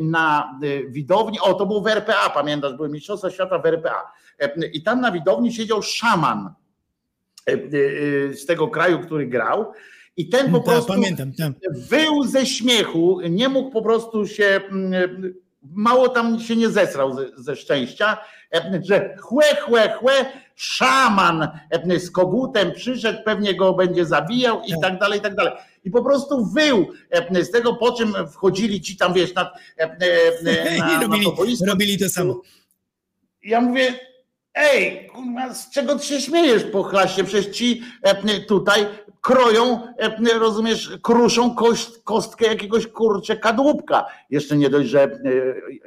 na 0.00 0.58
y, 0.64 0.84
widowni, 0.88 1.40
o 1.40 1.54
to 1.54 1.66
był 1.66 1.82
w 1.82 1.86
RPA, 1.86 2.30
pamiętasz, 2.30 2.74
były 2.74 2.88
Mistrzostwa 2.88 3.30
Świata 3.30 3.58
w 3.58 3.66
RPA. 3.66 4.12
E, 4.40 4.66
I 4.66 4.82
tam 4.82 5.00
na 5.00 5.12
widowni 5.12 5.52
siedział 5.52 5.82
szaman 5.82 6.50
e, 7.48 7.52
e, 7.52 7.58
z 8.34 8.46
tego 8.46 8.68
kraju, 8.68 8.98
który 8.98 9.26
grał. 9.26 9.72
I 10.16 10.28
ten 10.28 10.50
po 10.52 10.58
Tak, 10.58 10.66
prostu 10.66 10.92
pamiętam, 10.92 11.32
tak. 11.32 11.52
wył 11.70 12.24
ze 12.24 12.46
śmiechu, 12.46 13.20
nie 13.30 13.48
mógł 13.48 13.70
po 13.70 13.82
prostu 13.82 14.26
się, 14.26 14.60
mało 15.62 16.08
tam 16.08 16.40
się 16.40 16.56
nie 16.56 16.68
zesrał 16.68 17.14
ze, 17.14 17.28
ze 17.36 17.56
szczęścia, 17.56 18.18
że 18.82 19.16
chłe, 19.20 19.44
chłe, 19.56 19.92
chłe, 19.98 20.12
szaman 20.54 21.48
z 21.98 22.10
kogutem 22.10 22.72
przyszedł, 22.72 23.18
pewnie 23.24 23.54
go 23.54 23.72
będzie 23.72 24.04
zabijał 24.06 24.62
i 24.62 24.70
Tak. 24.70 24.80
tak 24.80 24.98
dalej, 24.98 25.18
i 25.18 25.22
tak 25.22 25.34
dalej. 25.34 25.52
I 25.84 25.90
po 25.90 26.04
prostu 26.04 26.46
wył 26.46 26.86
e, 27.10 27.44
z 27.44 27.50
tego, 27.50 27.74
po 27.74 27.92
czym 27.92 28.14
wchodzili 28.32 28.80
ci 28.80 28.96
tam, 28.96 29.14
wiesz, 29.14 29.34
na, 29.34 29.50
e, 29.78 29.82
e, 29.82 30.78
na, 30.78 30.86
na 30.98 31.02
robili, 31.02 31.26
robili 31.66 31.98
to 31.98 32.08
samo. 32.08 32.40
Ja 33.42 33.60
mówię, 33.60 33.94
ej, 34.54 35.10
z 35.52 35.70
czego 35.70 35.98
ty 35.98 36.06
się 36.06 36.20
śmiejesz 36.20 36.64
po 36.64 36.82
chlaście? 36.82 37.24
Przecież 37.24 37.56
ci 37.56 37.82
e, 38.02 38.40
tutaj 38.40 38.86
kroją, 39.20 39.86
e, 39.98 40.38
rozumiesz, 40.38 40.98
kruszą 41.02 41.54
kość, 41.54 41.90
kostkę 42.04 42.46
jakiegoś 42.46 42.86
kurcze 42.86 43.36
kadłubka. 43.36 44.06
Jeszcze 44.30 44.56
nie 44.56 44.70
dość, 44.70 44.88
że 44.88 45.02
e, 45.02 45.08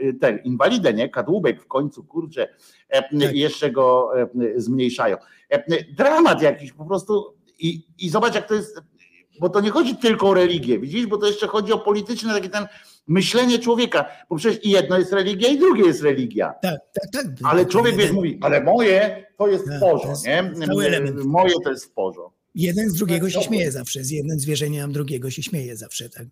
e, 0.10 0.14
ten 0.14 0.40
inwalidę, 0.44 0.94
nie? 0.94 1.10
Kadłubek 1.10 1.62
w 1.62 1.68
końcu, 1.68 2.04
kurczę, 2.04 2.48
e, 2.90 3.02
Tak. 3.02 3.36
jeszcze 3.36 3.72
go 3.72 4.12
e, 4.22 4.28
zmniejszają. 4.56 5.18
E, 5.50 5.84
Dramat 5.94 6.42
jakiś 6.42 6.74
po 6.74 6.86
prostu 6.86 7.34
i, 7.60 7.84
i 8.00 8.10
zobacz 8.10 8.36
jak 8.36 8.48
to 8.48 8.54
jest, 8.54 8.82
bo 9.40 9.50
to 9.50 9.62
nie 9.62 9.70
chodzi 9.70 9.96
tylko 9.96 10.30
o 10.30 10.34
religię, 10.34 10.80
widzisz, 10.80 11.06
bo 11.06 11.18
to 11.18 11.28
jeszcze 11.28 11.48
chodzi 11.48 11.74
o 11.74 11.80
polityczne 11.80 12.34
takie 12.34 12.50
ten 12.50 12.68
myślenie 13.08 13.60
człowieka, 13.60 14.06
bo 14.30 14.36
przecież 14.36 14.66
i 14.66 14.70
jedno 14.70 14.98
jest 15.00 15.14
religia 15.14 15.50
i 15.50 15.58
drugie 15.60 15.84
jest 15.86 16.02
religia. 16.04 16.54
Tak, 16.62 16.80
tak, 16.94 17.12
tak. 17.14 17.26
Ale 17.44 17.66
człowiek 17.66 17.96
wiesz, 17.96 18.12
mówi, 18.12 18.38
ale 18.42 18.64
moje 18.64 19.26
to 19.38 19.48
jest 19.48 19.66
w 19.66 19.68
Tak, 19.70 19.80
nie? 20.26 20.52
element. 20.88 21.26
Moje 21.26 21.54
to 21.64 21.70
jest 21.70 21.86
w 21.86 21.92
porządku. 21.92 22.38
Jeden 22.56 22.90
z 22.90 22.94
drugiego 22.94 23.30
się 23.30 23.42
śmieje 23.42 23.72
zawsze, 23.72 24.04
z 24.04 24.12
jednym 24.12 24.40
zwierzeniem 24.40 24.92
drugiego 24.92 25.30
się 25.32 25.44
śmieje 25.44 25.78
zawsze, 25.78 26.10
tak. 26.10 26.26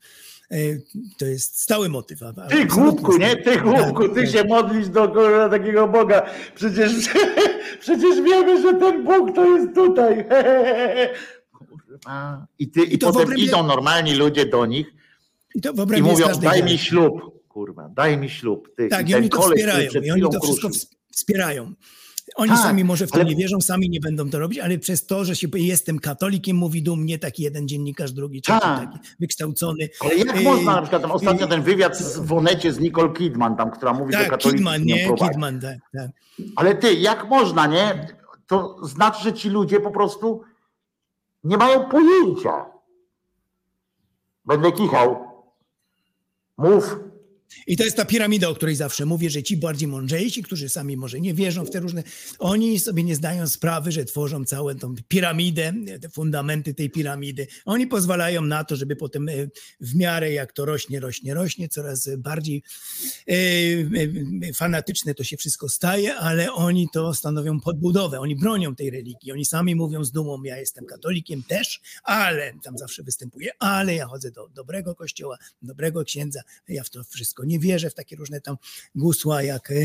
E, 0.51 0.55
To 1.17 1.25
jest 1.25 1.61
stały 1.61 1.89
motyw. 1.89 2.19
Ty 2.49 2.65
głupku, 2.65 3.17
nie? 3.17 3.35
Ty 3.35 3.57
głupku, 3.57 4.09
ty 4.09 4.21
Tak, 4.21 4.29
się 4.29 4.43
modlisz 4.43 4.89
do 4.89 5.07
takiego 5.51 5.87
Boga. 5.87 6.29
Przecież, 6.55 6.91
przecież 7.81 8.21
wiemy, 8.21 8.61
że 8.61 8.73
ten 8.73 9.03
Bóg 9.03 9.35
to 9.35 9.45
jest 9.45 9.75
tutaj. 9.75 10.25
I, 12.59 12.67
ty, 12.69 12.83
i 12.83 12.97
to 12.97 13.09
w 13.09 13.13
potem 13.13 13.27
obrębie- 13.29 13.43
idą 13.43 13.67
normalni 13.67 14.15
ludzie 14.15 14.45
do 14.45 14.65
nich 14.65 14.87
I 15.55 15.61
i 15.97 16.01
mówią, 16.01 16.27
daj 16.41 16.63
mi 16.63 16.77
ślub. 16.77 17.21
Kurwa, 17.47 17.89
daj 17.89 18.17
mi 18.17 18.29
ślub. 18.29 18.69
Ty, 18.77 18.87
Tak, 18.87 19.09
i 19.09 19.11
ten 19.11 19.21
oni 19.21 19.29
to 19.29 19.37
koleś, 19.37 19.59
wspierają. 19.59 19.91
I 20.03 20.11
oni 20.11 20.21
to 20.21 20.39
wszystko 20.43 20.67
kruszył. 20.69 20.89
wspierają. 21.11 21.73
Oni 22.35 22.49
Tak, 22.51 22.59
sami 22.59 22.83
może 22.83 23.07
w 23.07 23.11
to 23.11 23.15
ale- 23.15 23.25
nie 23.25 23.35
wierzą, 23.35 23.61
sami 23.61 23.89
nie 23.89 23.99
będą 23.99 24.29
to 24.29 24.39
robić, 24.39 24.59
ale 24.59 24.77
przez 24.77 25.05
to, 25.05 25.25
że 25.25 25.35
się 25.35 25.47
jestem 25.55 25.99
katolikiem, 25.99 26.57
mówi 26.57 26.83
dumnie 26.83 27.19
taki 27.19 27.43
jeden 27.43 27.67
dziennikarz, 27.67 28.11
drugi, 28.11 28.41
trzeci, 28.41 28.59
Tak. 28.59 28.79
taki 28.93 28.99
wykształcony. 29.19 29.89
Ale 29.99 30.15
jak 30.15 30.35
Yy, 30.35 30.41
można, 30.43 30.75
na 30.75 30.81
przykład 30.81 31.01
tam 31.01 31.11
ostatnio 31.11 31.41
yy, 31.41 31.47
ten 31.47 31.61
wywiad 31.63 31.97
z- 31.97 32.17
w 32.19 32.33
Onecie 32.33 32.73
z 32.73 32.79
Nicole 32.79 33.13
Kidman, 33.13 33.55
tam, 33.55 33.71
która 33.71 33.93
mówi, 33.93 34.13
że 34.13 34.19
Tak, 34.19 34.29
katolicy 34.29 34.55
Kidman, 34.57 34.83
nie? 34.83 35.05
prowadzi. 35.07 35.29
Kidman, 35.31 35.59
tak. 35.61 35.77
tak. 35.93 36.09
Ale 36.55 36.75
ty, 36.75 36.93
jak 36.93 37.29
można, 37.29 37.67
nie? 37.67 38.07
To 38.47 38.77
znaczy, 38.87 39.23
że 39.23 39.33
ci 39.33 39.49
ludzie 39.49 39.79
po 39.79 39.91
prostu 39.91 40.41
nie 41.45 41.57
mają 41.57 41.89
pojęcia. 41.89 42.65
Będę 44.45 44.71
kichał. 44.71 45.31
Mów. 46.57 46.95
I 47.67 47.77
to 47.77 47.83
jest 47.83 47.97
ta 47.97 48.05
piramida, 48.05 48.49
o 48.49 48.55
której 48.55 48.75
zawsze 48.75 49.05
mówię, 49.05 49.29
że 49.29 49.43
ci 49.43 49.57
bardziej 49.57 49.87
mądrzejsi, 49.87 50.43
którzy 50.43 50.69
sami 50.69 50.97
może 50.97 51.19
nie 51.19 51.33
wierzą 51.33 51.65
w 51.65 51.69
te 51.69 51.79
różne, 51.79 52.03
oni 52.39 52.79
sobie 52.79 53.03
nie 53.03 53.15
zdają 53.15 53.47
sprawy, 53.47 53.91
że 53.91 54.05
tworzą 54.05 54.45
całą 54.45 54.75
tą 54.75 54.95
piramidę, 55.07 55.73
te 56.01 56.09
fundamenty 56.09 56.73
tej 56.73 56.89
piramidy. 56.89 57.47
Oni 57.65 57.87
pozwalają 57.87 58.41
na 58.41 58.63
to, 58.63 58.75
żeby 58.75 58.95
potem 58.95 59.29
e, 59.29 59.33
w 59.79 59.95
miarę 59.95 60.31
jak 60.31 60.53
to 60.53 60.65
rośnie, 60.65 60.99
rośnie, 60.99 61.33
rośnie, 61.33 61.69
coraz 61.69 62.09
bardziej 62.17 62.63
e, 63.27 63.33
e, 63.33 64.53
fanatyczne 64.53 65.13
to 65.13 65.23
się 65.23 65.37
wszystko 65.37 65.69
staje, 65.69 66.15
ale 66.15 66.53
oni 66.53 66.87
to 66.93 67.13
stanowią 67.13 67.59
podbudowę, 67.59 68.19
oni 68.19 68.35
bronią 68.35 68.75
tej 68.75 68.89
religii. 68.89 69.31
Oni 69.31 69.45
sami 69.45 69.75
mówią 69.75 70.03
z 70.03 70.11
dumą, 70.11 70.43
ja 70.43 70.57
jestem 70.57 70.85
katolikiem 70.85 71.43
też, 71.43 71.81
ale 72.03 72.53
tam 72.63 72.77
zawsze 72.77 73.03
występuje, 73.03 73.51
ale 73.59 73.95
ja 73.95 74.05
chodzę 74.05 74.31
do 74.31 74.47
dobrego 74.47 74.95
kościoła, 74.95 75.37
dobrego 75.61 76.03
księdza, 76.03 76.41
ja 76.67 76.83
w 76.83 76.89
to 76.89 77.03
wszystko 77.03 77.34
nie 77.43 77.59
wierzę, 77.59 77.89
w 77.89 77.93
takie 77.93 78.15
różne 78.15 78.41
tam 78.41 78.55
gusła, 78.95 79.41
jak 79.43 79.71
e, 79.71 79.75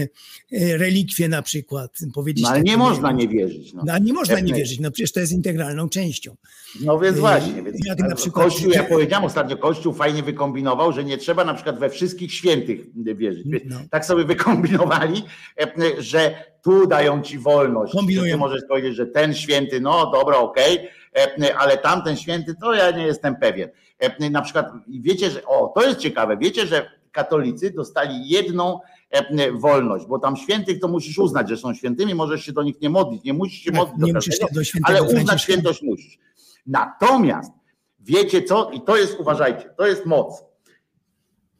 e, 0.52 0.76
relikwie 0.78 1.28
na 1.28 1.42
przykład. 1.42 1.98
Powiedzieć 2.14 2.42
No, 2.44 2.50
ale 2.50 2.58
takie, 2.58 2.70
nie 2.70 2.76
można 2.76 3.12
nie 3.12 3.28
wierzyć. 3.28 3.72
No, 3.72 3.82
No, 3.86 3.98
nie 3.98 4.12
można 4.12 4.34
nie 4.34 4.40
Pewnie. 4.40 4.54
wierzyć, 4.54 4.80
no 4.80 4.90
przecież 4.90 5.12
to 5.12 5.20
jest 5.20 5.32
integralną 5.32 5.88
częścią. 5.88 6.36
no 6.80 6.98
więc 6.98 7.14
Yy, 7.16 7.20
właśnie. 7.20 7.62
Więc 7.62 7.86
jak 7.86 7.98
na 7.98 8.14
przykład- 8.14 8.44
Kościół, 8.46 8.70
ja 8.70 8.84
powiedziałem 8.84 9.24
ostatnio, 9.24 9.56
Kościół 9.56 9.92
fajnie 9.92 10.22
wykombinował, 10.22 10.92
że 10.92 11.04
nie 11.04 11.18
trzeba 11.18 11.44
na 11.44 11.54
przykład 11.54 11.78
we 11.78 11.90
wszystkich 11.90 12.32
świętych 12.34 12.80
wierzyć. 13.16 13.46
No. 13.64 13.76
Tak 13.90 14.06
sobie 14.06 14.24
wykombinowali, 14.24 15.22
e, 15.60 16.02
że 16.02 16.44
tu 16.62 16.86
dają 16.86 17.22
ci 17.22 17.38
wolność. 17.38 17.92
Kombinują. 17.92 18.32
Ty 18.34 18.38
możesz 18.38 18.62
powiedzieć, 18.68 18.94
że 18.96 19.06
ten 19.06 19.34
święty, 19.34 19.80
no 19.80 20.10
dobra, 20.10 20.36
okej, 20.38 20.78
e, 21.16 21.56
ale 21.58 21.78
tamten 21.78 22.16
święty, 22.16 22.54
to 22.60 22.74
ja 22.74 22.90
nie 22.90 23.06
jestem 23.06 23.36
pewien. 23.36 23.68
E, 23.98 24.30
Na 24.30 24.42
przykład 24.42 24.66
wiecie, 24.88 25.30
że, 25.30 25.44
o, 25.44 25.72
to 25.74 25.86
jest 25.88 26.00
ciekawe, 26.00 26.36
wiecie, 26.36 26.66
że 26.66 26.99
katolicy 27.12 27.70
dostali 27.70 28.28
jedną 28.28 28.80
e, 29.10 29.52
wolność, 29.52 30.06
bo 30.06 30.18
tam 30.18 30.36
świętych 30.36 30.80
to 30.80 30.88
musisz 30.88 31.18
uznać, 31.18 31.48
że 31.48 31.56
są 31.56 31.74
świętymi, 31.74 32.14
możesz 32.14 32.44
się 32.44 32.52
do 32.52 32.62
nich 32.62 32.80
nie 32.80 32.90
modlić, 32.90 33.24
nie 33.24 33.32
musisz 33.32 33.60
się 33.60 33.70
Tak, 33.70 33.80
modlić 33.80 34.06
nie 34.06 34.12
do 34.12 34.18
musisz 34.18 34.38
każdego, 34.38 34.60
do 34.60 34.88
ale 34.88 35.02
uznać 35.02 35.42
świętość 35.42 35.82
musisz. 35.82 36.18
Natomiast 36.66 37.52
wiecie 38.00 38.42
co, 38.42 38.70
i 38.70 38.80
to 38.80 38.96
jest, 38.96 39.20
uważajcie, 39.20 39.70
to 39.78 39.86
jest 39.86 40.06
moc. 40.06 40.44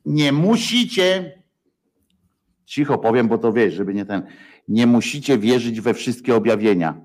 Nie 0.05 0.33
musicie, 0.33 1.39
cicho 2.65 2.99
powiem, 2.99 3.29
bo 3.29 3.39
to 3.39 3.53
wiesz, 3.53 3.75
żeby 3.75 3.95
nie 3.95 4.05
ten, 4.05 4.23
nie 4.69 4.87
musicie 4.87 5.39
wierzyć 5.39 5.81
we 5.81 5.95
wszystkie 5.95 6.35
objawienia. 6.35 7.01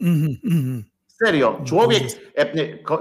Mhm, 0.00 0.36
mhm. 0.44 0.84
Serio, 1.24 1.60
człowiek, 1.64 2.02
e, 2.34 2.46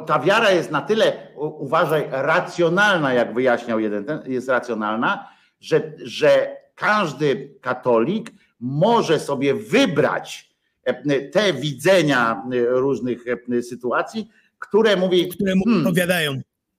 ta 0.06 0.20
wiara 0.20 0.52
jest 0.52 0.72
na 0.72 0.82
tyle, 0.82 1.28
uważaj, 1.36 2.08
racjonalna, 2.12 3.14
jak 3.14 3.34
wyjaśniał 3.34 3.80
jeden, 3.80 4.06
ten, 4.06 4.20
jest 4.26 4.50
racjonalna, 4.50 5.28
że, 5.60 5.94
że 5.98 6.58
każdy 6.76 7.56
katolik 7.62 8.32
może 8.60 9.20
sobie 9.20 9.54
wybrać 9.54 10.50
e, 10.84 11.22
te 11.22 11.54
widzenia 11.54 12.44
różnych 12.68 13.24
e, 13.58 13.62
sytuacji, 13.62 14.30
które 14.60 14.96
mówi, 14.96 15.30
Które 15.30 15.56
mu 15.56 15.64
Hmm. 15.66 15.82
opowiadają. 15.88 16.34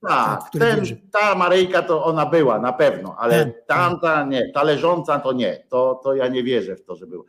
tak, 0.09 0.43
w 0.43 0.47
które 0.49 0.67
ten, 0.77 0.85
ta 1.13 1.35
Maryjka 1.35 1.83
to 1.83 2.05
ona 2.05 2.27
była, 2.27 2.59
na 2.59 2.73
pewno, 2.73 3.17
ale 3.19 3.47
Tak, 3.47 3.67
tamta 3.67 4.25
nie, 4.25 4.53
ta 4.53 4.63
leżąca 4.63 5.19
to 5.19 5.33
nie, 5.33 5.65
to, 5.69 6.01
to 6.05 6.15
ja 6.15 6.29
nie 6.29 6.43
wierzę 6.43 6.77
w 6.77 6.85
to, 6.85 6.97
że 6.97 7.07
był. 7.07 7.25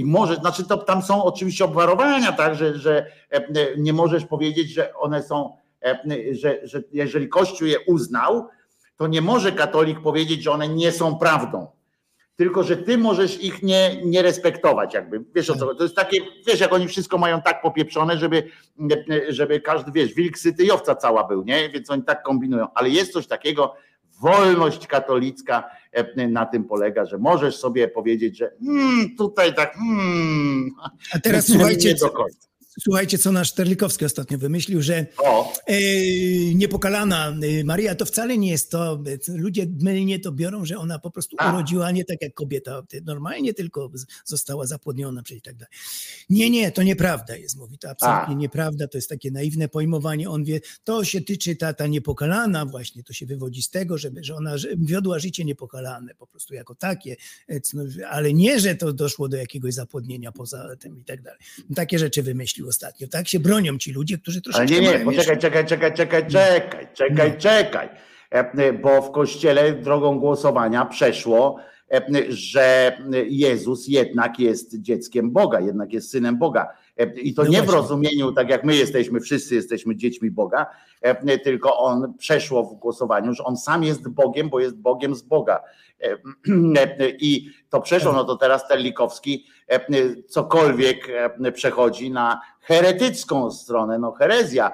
I 0.00 0.04
może, 0.04 0.34
znaczy 0.36 0.64
to 0.64 0.76
tam 0.76 1.02
są 1.02 1.24
oczywiście 1.24 1.64
obwarowania, 1.64 2.32
tak, 2.32 2.54
że, 2.54 2.78
że 2.78 3.06
e, 3.32 3.36
e, 3.36 3.42
nie 3.76 3.92
możesz 3.92 4.24
powiedzieć, 4.24 4.70
że 4.70 4.94
one 4.94 5.22
są, 5.22 5.56
e, 5.84 5.98
że, 6.32 6.60
że 6.62 6.82
jeżeli 6.92 7.28
Kościół 7.28 7.68
je 7.68 7.80
uznał, 7.80 8.48
to 8.96 9.06
nie 9.06 9.20
może 9.22 9.52
katolik 9.52 10.00
powiedzieć, 10.00 10.42
że 10.42 10.50
one 10.50 10.68
nie 10.68 10.92
są 10.92 11.18
prawdą. 11.18 11.66
Tylko, 12.36 12.62
że 12.62 12.76
ty 12.76 12.98
możesz 12.98 13.42
ich 13.42 13.62
nie, 13.62 14.00
nie 14.04 14.22
respektować, 14.22 14.94
jakby. 14.94 15.24
Wiesz 15.34 15.50
o 15.50 15.56
co? 15.56 15.74
To 15.74 15.82
jest 15.82 15.96
takie, 15.96 16.20
wiesz, 16.46 16.60
jak 16.60 16.72
oni 16.72 16.88
wszystko 16.88 17.18
mają 17.18 17.42
tak 17.42 17.62
popieprzone, 17.62 18.18
żeby, 18.18 18.42
żeby 19.28 19.60
każdy, 19.60 19.92
wiesz, 19.92 20.14
wilk 20.14 20.38
syty 20.38 20.64
i 20.64 20.70
owca 20.70 20.94
cała 20.94 21.24
był, 21.24 21.44
nie? 21.44 21.68
Więc 21.68 21.90
oni 21.90 22.02
tak 22.02 22.22
kombinują. 22.22 22.66
Ale 22.74 22.88
jest 22.88 23.12
coś 23.12 23.26
takiego, 23.26 23.74
wolność 24.20 24.86
katolicka 24.86 25.70
na 26.28 26.46
tym 26.46 26.64
polega, 26.64 27.04
że 27.06 27.18
możesz 27.18 27.56
sobie 27.56 27.88
powiedzieć, 27.88 28.38
że 28.38 28.52
mm, 28.62 29.16
tutaj 29.16 29.54
tak, 29.54 29.76
mm, 29.76 30.70
A 31.14 31.18
teraz 31.18 31.46
słuchajcie. 31.52 31.94
Słuchajcie, 32.82 33.18
co 33.18 33.32
nasz 33.32 33.52
Terlikowski 33.52 34.04
ostatnio 34.04 34.38
wymyślił, 34.38 34.82
że 34.82 35.06
e, 35.66 35.80
niepokalana 36.54 37.28
e, 37.28 37.64
Maria 37.64 37.94
to 37.94 38.04
wcale 38.04 38.38
nie 38.38 38.50
jest 38.50 38.70
to, 38.70 39.02
e, 39.28 39.32
ludzie 39.36 39.66
mylnie 39.80 40.20
to 40.20 40.32
biorą, 40.32 40.64
że 40.64 40.78
ona 40.78 40.98
po 40.98 41.10
prostu 41.10 41.36
A. 41.38 41.52
urodziła 41.52 41.90
nie 41.90 42.04
tak 42.04 42.22
jak 42.22 42.34
kobieta, 42.34 42.82
normalnie 43.04 43.54
tylko 43.54 43.90
została 44.24 44.66
zapłodniona 44.66 45.22
przez 45.22 45.38
i 45.38 45.42
tak 45.42 45.54
dalej. 45.54 45.72
Nie, 46.30 46.50
nie, 46.50 46.72
to 46.72 46.82
nieprawda 46.82 47.36
jest, 47.36 47.56
mówi, 47.56 47.78
to 47.78 47.90
absolutnie 47.90 48.34
A. 48.34 48.38
nieprawda, 48.38 48.88
to 48.88 48.98
jest 48.98 49.08
takie 49.08 49.30
naiwne 49.30 49.68
pojmowanie, 49.68 50.30
on 50.30 50.44
wie, 50.44 50.60
to 50.84 51.04
się 51.04 51.20
tyczy 51.20 51.56
ta, 51.56 51.74
ta 51.74 51.86
niepokalana 51.86 52.66
właśnie, 52.66 53.02
to 53.02 53.12
się 53.12 53.26
wywodzi 53.26 53.62
z 53.62 53.70
tego, 53.70 53.98
żeby, 53.98 54.24
że 54.24 54.36
ona 54.36 54.54
wiodła 54.76 55.18
życie 55.18 55.44
niepokalane 55.44 56.14
po 56.14 56.26
prostu 56.26 56.54
jako 56.54 56.74
takie, 56.74 57.16
no, 57.74 57.82
ale 58.10 58.32
nie, 58.32 58.60
że 58.60 58.74
to 58.74 58.92
doszło 58.92 59.28
do 59.28 59.36
jakiegoś 59.36 59.74
zapłodnienia 59.74 60.32
poza 60.32 60.76
tym 60.76 60.98
i 60.98 61.04
tak 61.04 61.22
dalej. 61.22 61.40
Takie 61.74 61.98
rzeczy 61.98 62.22
wymyślił 62.22 62.68
ostatnio. 62.70 63.08
Tak 63.08 63.28
się 63.28 63.40
bronią 63.40 63.78
ci 63.78 63.92
ludzie, 63.92 64.18
którzy 64.18 64.40
ale 64.44 64.52
troszeczkę 64.52 64.74
nie, 64.74 64.80
nie, 64.80 65.04
mają 65.04 65.04
poczekaj, 65.04 65.38
czekaj, 65.38 65.66
czekaj, 65.66 65.94
czekaj, 65.94 66.26
czekaj, 66.26 66.86
czekaj, 66.94 67.38
czekaj. 67.38 67.88
E, 68.30 68.72
Bo 68.72 69.02
w 69.02 69.10
kościele 69.10 69.72
drogą 69.72 70.18
głosowania 70.18 70.84
przeszło, 70.84 71.56
e, 71.92 72.02
że 72.28 72.98
Jezus 73.28 73.88
jednak 73.88 74.38
jest 74.38 74.80
dzieckiem 74.80 75.30
Boga, 75.30 75.60
jednak 75.60 75.92
jest 75.92 76.10
synem 76.10 76.38
Boga. 76.38 76.68
E, 77.00 77.20
I 77.20 77.34
to 77.34 77.44
No 77.44 77.48
nie 77.50 77.62
w 77.62 77.68
rozumieniu, 77.68 78.32
tak 78.32 78.48
jak 78.48 78.64
my 78.64 78.76
jesteśmy, 78.76 79.20
wszyscy 79.20 79.54
jesteśmy 79.54 79.96
dziećmi 79.96 80.30
Boga, 80.30 80.66
e, 81.00 81.38
tylko 81.38 81.78
on 81.78 82.14
przeszło 82.18 82.64
w 82.64 82.74
głosowaniu, 82.74 83.34
że 83.34 83.44
on 83.44 83.56
sam 83.56 83.84
jest 83.84 84.08
Bogiem, 84.08 84.48
bo 84.48 84.60
jest 84.60 84.76
Bogiem 84.76 85.14
z 85.14 85.22
Boga. 85.22 85.60
E, 86.02 86.16
I 87.18 87.50
to 87.68 87.80
przeszło, 87.80 88.12
no 88.12 88.24
to 88.24 88.36
teraz 88.36 88.68
Terlikowski 88.68 89.46
cokolwiek 90.28 91.08
przechodzi 91.54 92.10
na 92.10 92.40
heretycką 92.60 93.50
stronę, 93.50 93.98
no 93.98 94.12
herezja, 94.12 94.72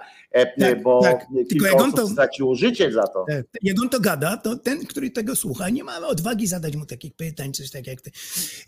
Tak, 0.61 0.83
bo 0.83 1.03
tak. 1.03 1.27
Tylko 1.35 1.49
kilka 1.51 1.73
on 1.77 1.83
osób 1.83 1.97
to- 1.97 2.09
straciło 2.09 2.55
życie 2.55 2.93
za 2.93 3.03
to. 3.07 3.25
Tak, 3.29 3.47
Jak 3.63 3.83
on 3.83 3.89
to 3.89 4.01
gada, 4.01 4.37
to 4.37 4.57
ten, 4.57 4.87
który 4.87 5.11
tego 5.11 5.37
słucha, 5.37 5.69
nie 5.71 5.85
ma 5.85 6.09
odwagi 6.09 6.47
zadać 6.47 6.77
mu 6.77 6.87
takich 6.87 7.15
pytań, 7.15 7.53
coś 7.53 7.71
tak 7.71 7.87
jak 7.87 8.01
ty. 8.01 8.11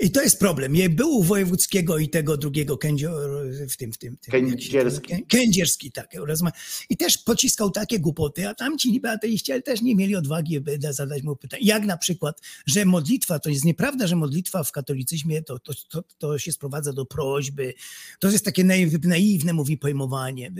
I 0.01 0.11
to 0.11 0.23
jest 0.23 0.39
problem. 0.39 0.77
Jak 0.77 0.95
był 0.95 1.11
u 1.17 1.23
Wojewódzkiego 1.23 1.99
i 1.99 2.09
tego 2.09 2.37
drugiego 2.37 2.79
kędzio, 2.79 3.11
w 3.71 3.77
tym, 3.77 3.93
w 3.93 3.99
tym, 3.99 4.17
tym 4.17 4.33
się 4.35 4.49
Kędzierski. 4.51 5.25
Kędzierski, 5.29 5.93
tak. 5.93 6.11
I 6.91 6.97
też 6.97 7.19
pociskał 7.19 7.71
takie 7.71 8.01
głupoty, 8.01 8.49
a 8.49 8.55
tamci 8.55 8.93
niby 8.93 9.11
ateiści, 9.11 9.53
ale 9.53 9.63
też 9.63 9.83
nie 9.83 9.97
mieli 9.97 10.17
odwagi 10.17 10.61
by 10.61 10.79
da- 10.79 10.93
zadać 10.93 11.23
mu 11.23 11.37
pytań. 11.37 11.61
Jak 11.63 11.85
na 11.85 11.97
przykład, 11.97 12.41
że 12.67 12.85
modlitwa, 12.85 13.39
to 13.39 13.51
jest 13.51 13.65
nieprawda, 13.65 14.07
że 14.07 14.17
modlitwa 14.17 14.65
w 14.65 14.73
katolicyzmie 14.73 15.43
to, 15.43 15.59
to, 15.59 15.73
to, 15.91 16.03
to 16.19 16.39
się 16.39 16.53
sprowadza 16.53 16.93
do 16.93 17.05
prośby. 17.07 17.75
To 18.21 18.31
jest 18.31 18.45
takie 18.45 18.65
naiw, 18.65 18.93
naiwne, 19.05 19.53
mówi 19.53 19.79
pojmowanie. 19.79 20.53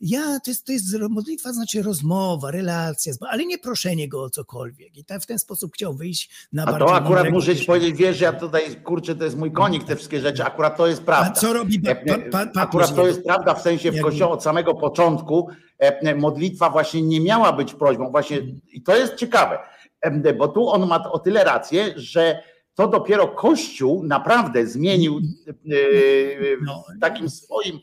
Ja, 0.00 0.37
to 0.40 0.50
jest, 0.50 0.66
to 0.66 0.72
jest 0.72 0.98
modlitwa, 1.10 1.52
znaczy 1.52 1.82
rozmowa, 1.82 2.50
relacja, 2.50 3.12
ale 3.30 3.46
nie 3.46 3.58
proszenie 3.58 4.08
go 4.08 4.22
o 4.22 4.30
cokolwiek. 4.30 4.96
I 4.96 5.04
tak 5.04 5.22
w 5.22 5.26
ten 5.26 5.38
sposób 5.38 5.74
chciał 5.74 5.94
wyjść 5.94 6.48
na 6.52 6.64
A 6.64 6.78
to 6.78 6.94
akurat 6.94 7.30
muszę 7.30 7.56
ci 7.56 7.66
powiedzieć, 7.66 7.96
wiesz, 7.96 8.20
ja 8.20 8.32
tutaj, 8.32 8.76
kurczę, 8.84 9.14
to 9.14 9.24
jest 9.24 9.36
mój 9.36 9.52
konik, 9.52 9.84
te 9.84 9.96
wszystkie 9.96 10.20
rzeczy, 10.20 10.44
akurat 10.44 10.76
to 10.76 10.86
jest 10.86 11.02
prawda. 11.02 11.30
A 11.30 11.34
co 11.34 11.52
robi 11.52 11.80
pa, 11.80 11.94
pa, 12.30 12.46
pa, 12.46 12.60
Akurat 12.60 12.94
to 12.94 13.06
jest 13.06 13.24
prawda 13.24 13.54
w 13.54 13.62
sensie 13.62 13.92
w 13.92 14.00
kościoła 14.00 14.32
od 14.32 14.42
samego 14.42 14.74
początku 14.74 15.48
modlitwa 16.16 16.70
właśnie 16.70 17.02
nie 17.02 17.20
miała 17.20 17.52
być 17.52 17.74
prośbą, 17.74 18.10
właśnie 18.10 18.38
i 18.72 18.82
to 18.82 18.96
jest 18.96 19.14
ciekawe, 19.14 19.58
bo 20.38 20.48
tu 20.48 20.68
on 20.68 20.86
ma 20.86 21.10
o 21.10 21.18
tyle 21.18 21.44
rację, 21.44 21.92
że 21.96 22.42
to 22.74 22.88
dopiero 22.88 23.28
Kościół 23.28 24.04
naprawdę 24.04 24.66
zmienił 24.66 25.20
no. 26.66 26.84
takim 27.00 27.30
swoim, 27.30 27.80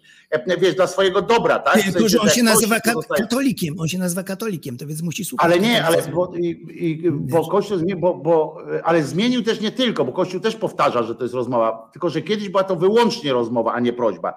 wiesz, 0.62 0.76
dla 0.76 0.88
swojego 0.88 1.22
dobra, 1.22 1.60
tak? 1.60 1.78
W 1.78 1.92
sensie, 1.92 2.20
on 2.20 2.30
się 2.30 2.44
nazywa 2.44 2.76
katolikiem, 3.18 3.76
on 3.80 3.88
się 3.88 3.98
nazywa 3.98 4.24
katolikiem, 4.24 4.78
to 4.78 4.88
więc 4.88 5.02
musi 5.02 5.26
słuchać. 5.26 5.52
Ale 5.52 5.60
nie, 5.60 5.86
ale 5.86 5.98
bo, 6.14 6.34
i, 6.36 6.50
i, 6.70 7.12
bo 7.12 7.48
Kościół 7.48 7.78
zmienił, 7.78 8.00
bo, 8.00 8.14
bo, 8.14 8.58
ale 8.84 9.04
zmienił 9.04 9.44
też 9.44 9.62
nie 9.62 9.72
tylko, 9.72 10.06
bo 10.06 10.12
Kościół 10.12 10.40
też 10.40 10.56
powtarza, 10.56 11.04
że 11.04 11.16
to 11.16 11.24
jest 11.24 11.36
rozmowa, 11.36 11.90
tylko 11.92 12.10
że 12.10 12.22
kiedyś 12.22 12.50
była 12.50 12.64
to 12.64 12.76
wyłącznie 12.76 13.34
rozmowa, 13.34 13.74
a 13.74 13.80
nie 13.80 13.94
prośba. 13.94 14.34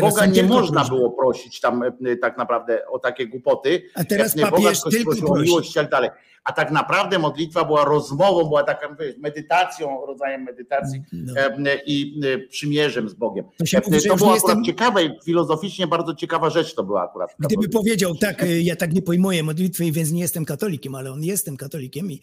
Boga 0.00 0.26
nie 0.26 0.42
można 0.42 0.80
prośba. 0.80 0.96
było 0.96 1.10
prosić 1.10 1.60
tam 1.60 1.82
tak 2.20 2.38
naprawdę 2.38 2.86
o 2.86 2.98
takie 2.98 3.26
głupoty. 3.26 3.82
A 3.94 4.04
teraz 4.04 4.34
papież 4.34 4.50
Boga 4.50 4.90
tylko 4.90 5.26
prosi. 5.26 5.42
miłość 5.42 5.70
i 5.70 5.74
tak 5.74 5.90
dalej 5.90 6.10
a 6.48 6.52
tak 6.52 6.70
naprawdę 6.70 7.18
modlitwa 7.18 7.64
była 7.64 7.84
rozmową, 7.84 8.44
była 8.44 8.62
taką 8.62 8.86
medytacją, 9.18 10.06
rodzajem 10.06 10.42
medytacji 10.42 11.02
no. 11.12 11.70
i 11.86 12.20
przymierzem 12.48 13.08
z 13.08 13.14
Bogiem. 13.14 13.44
To, 13.58 13.66
się 13.66 13.80
to 13.80 13.90
było 13.90 14.04
akurat 14.14 14.34
jestem... 14.34 14.64
ciekawe 14.64 15.00
filozoficznie 15.24 15.86
bardzo 15.86 16.14
ciekawa 16.14 16.50
rzecz 16.50 16.74
to 16.74 16.84
była 16.84 17.02
akurat. 17.02 17.34
Gdyby 17.38 17.68
powiedział, 17.68 18.14
tak, 18.14 18.44
ja 18.62 18.76
tak 18.76 18.92
nie 18.92 19.02
pojmuję 19.02 19.42
modlitwy, 19.42 19.92
więc 19.92 20.10
nie 20.10 20.20
jestem 20.20 20.44
katolikiem, 20.44 20.94
ale 20.94 21.12
on 21.12 21.24
jestem 21.24 21.56
katolikiem 21.56 22.12
i 22.12 22.20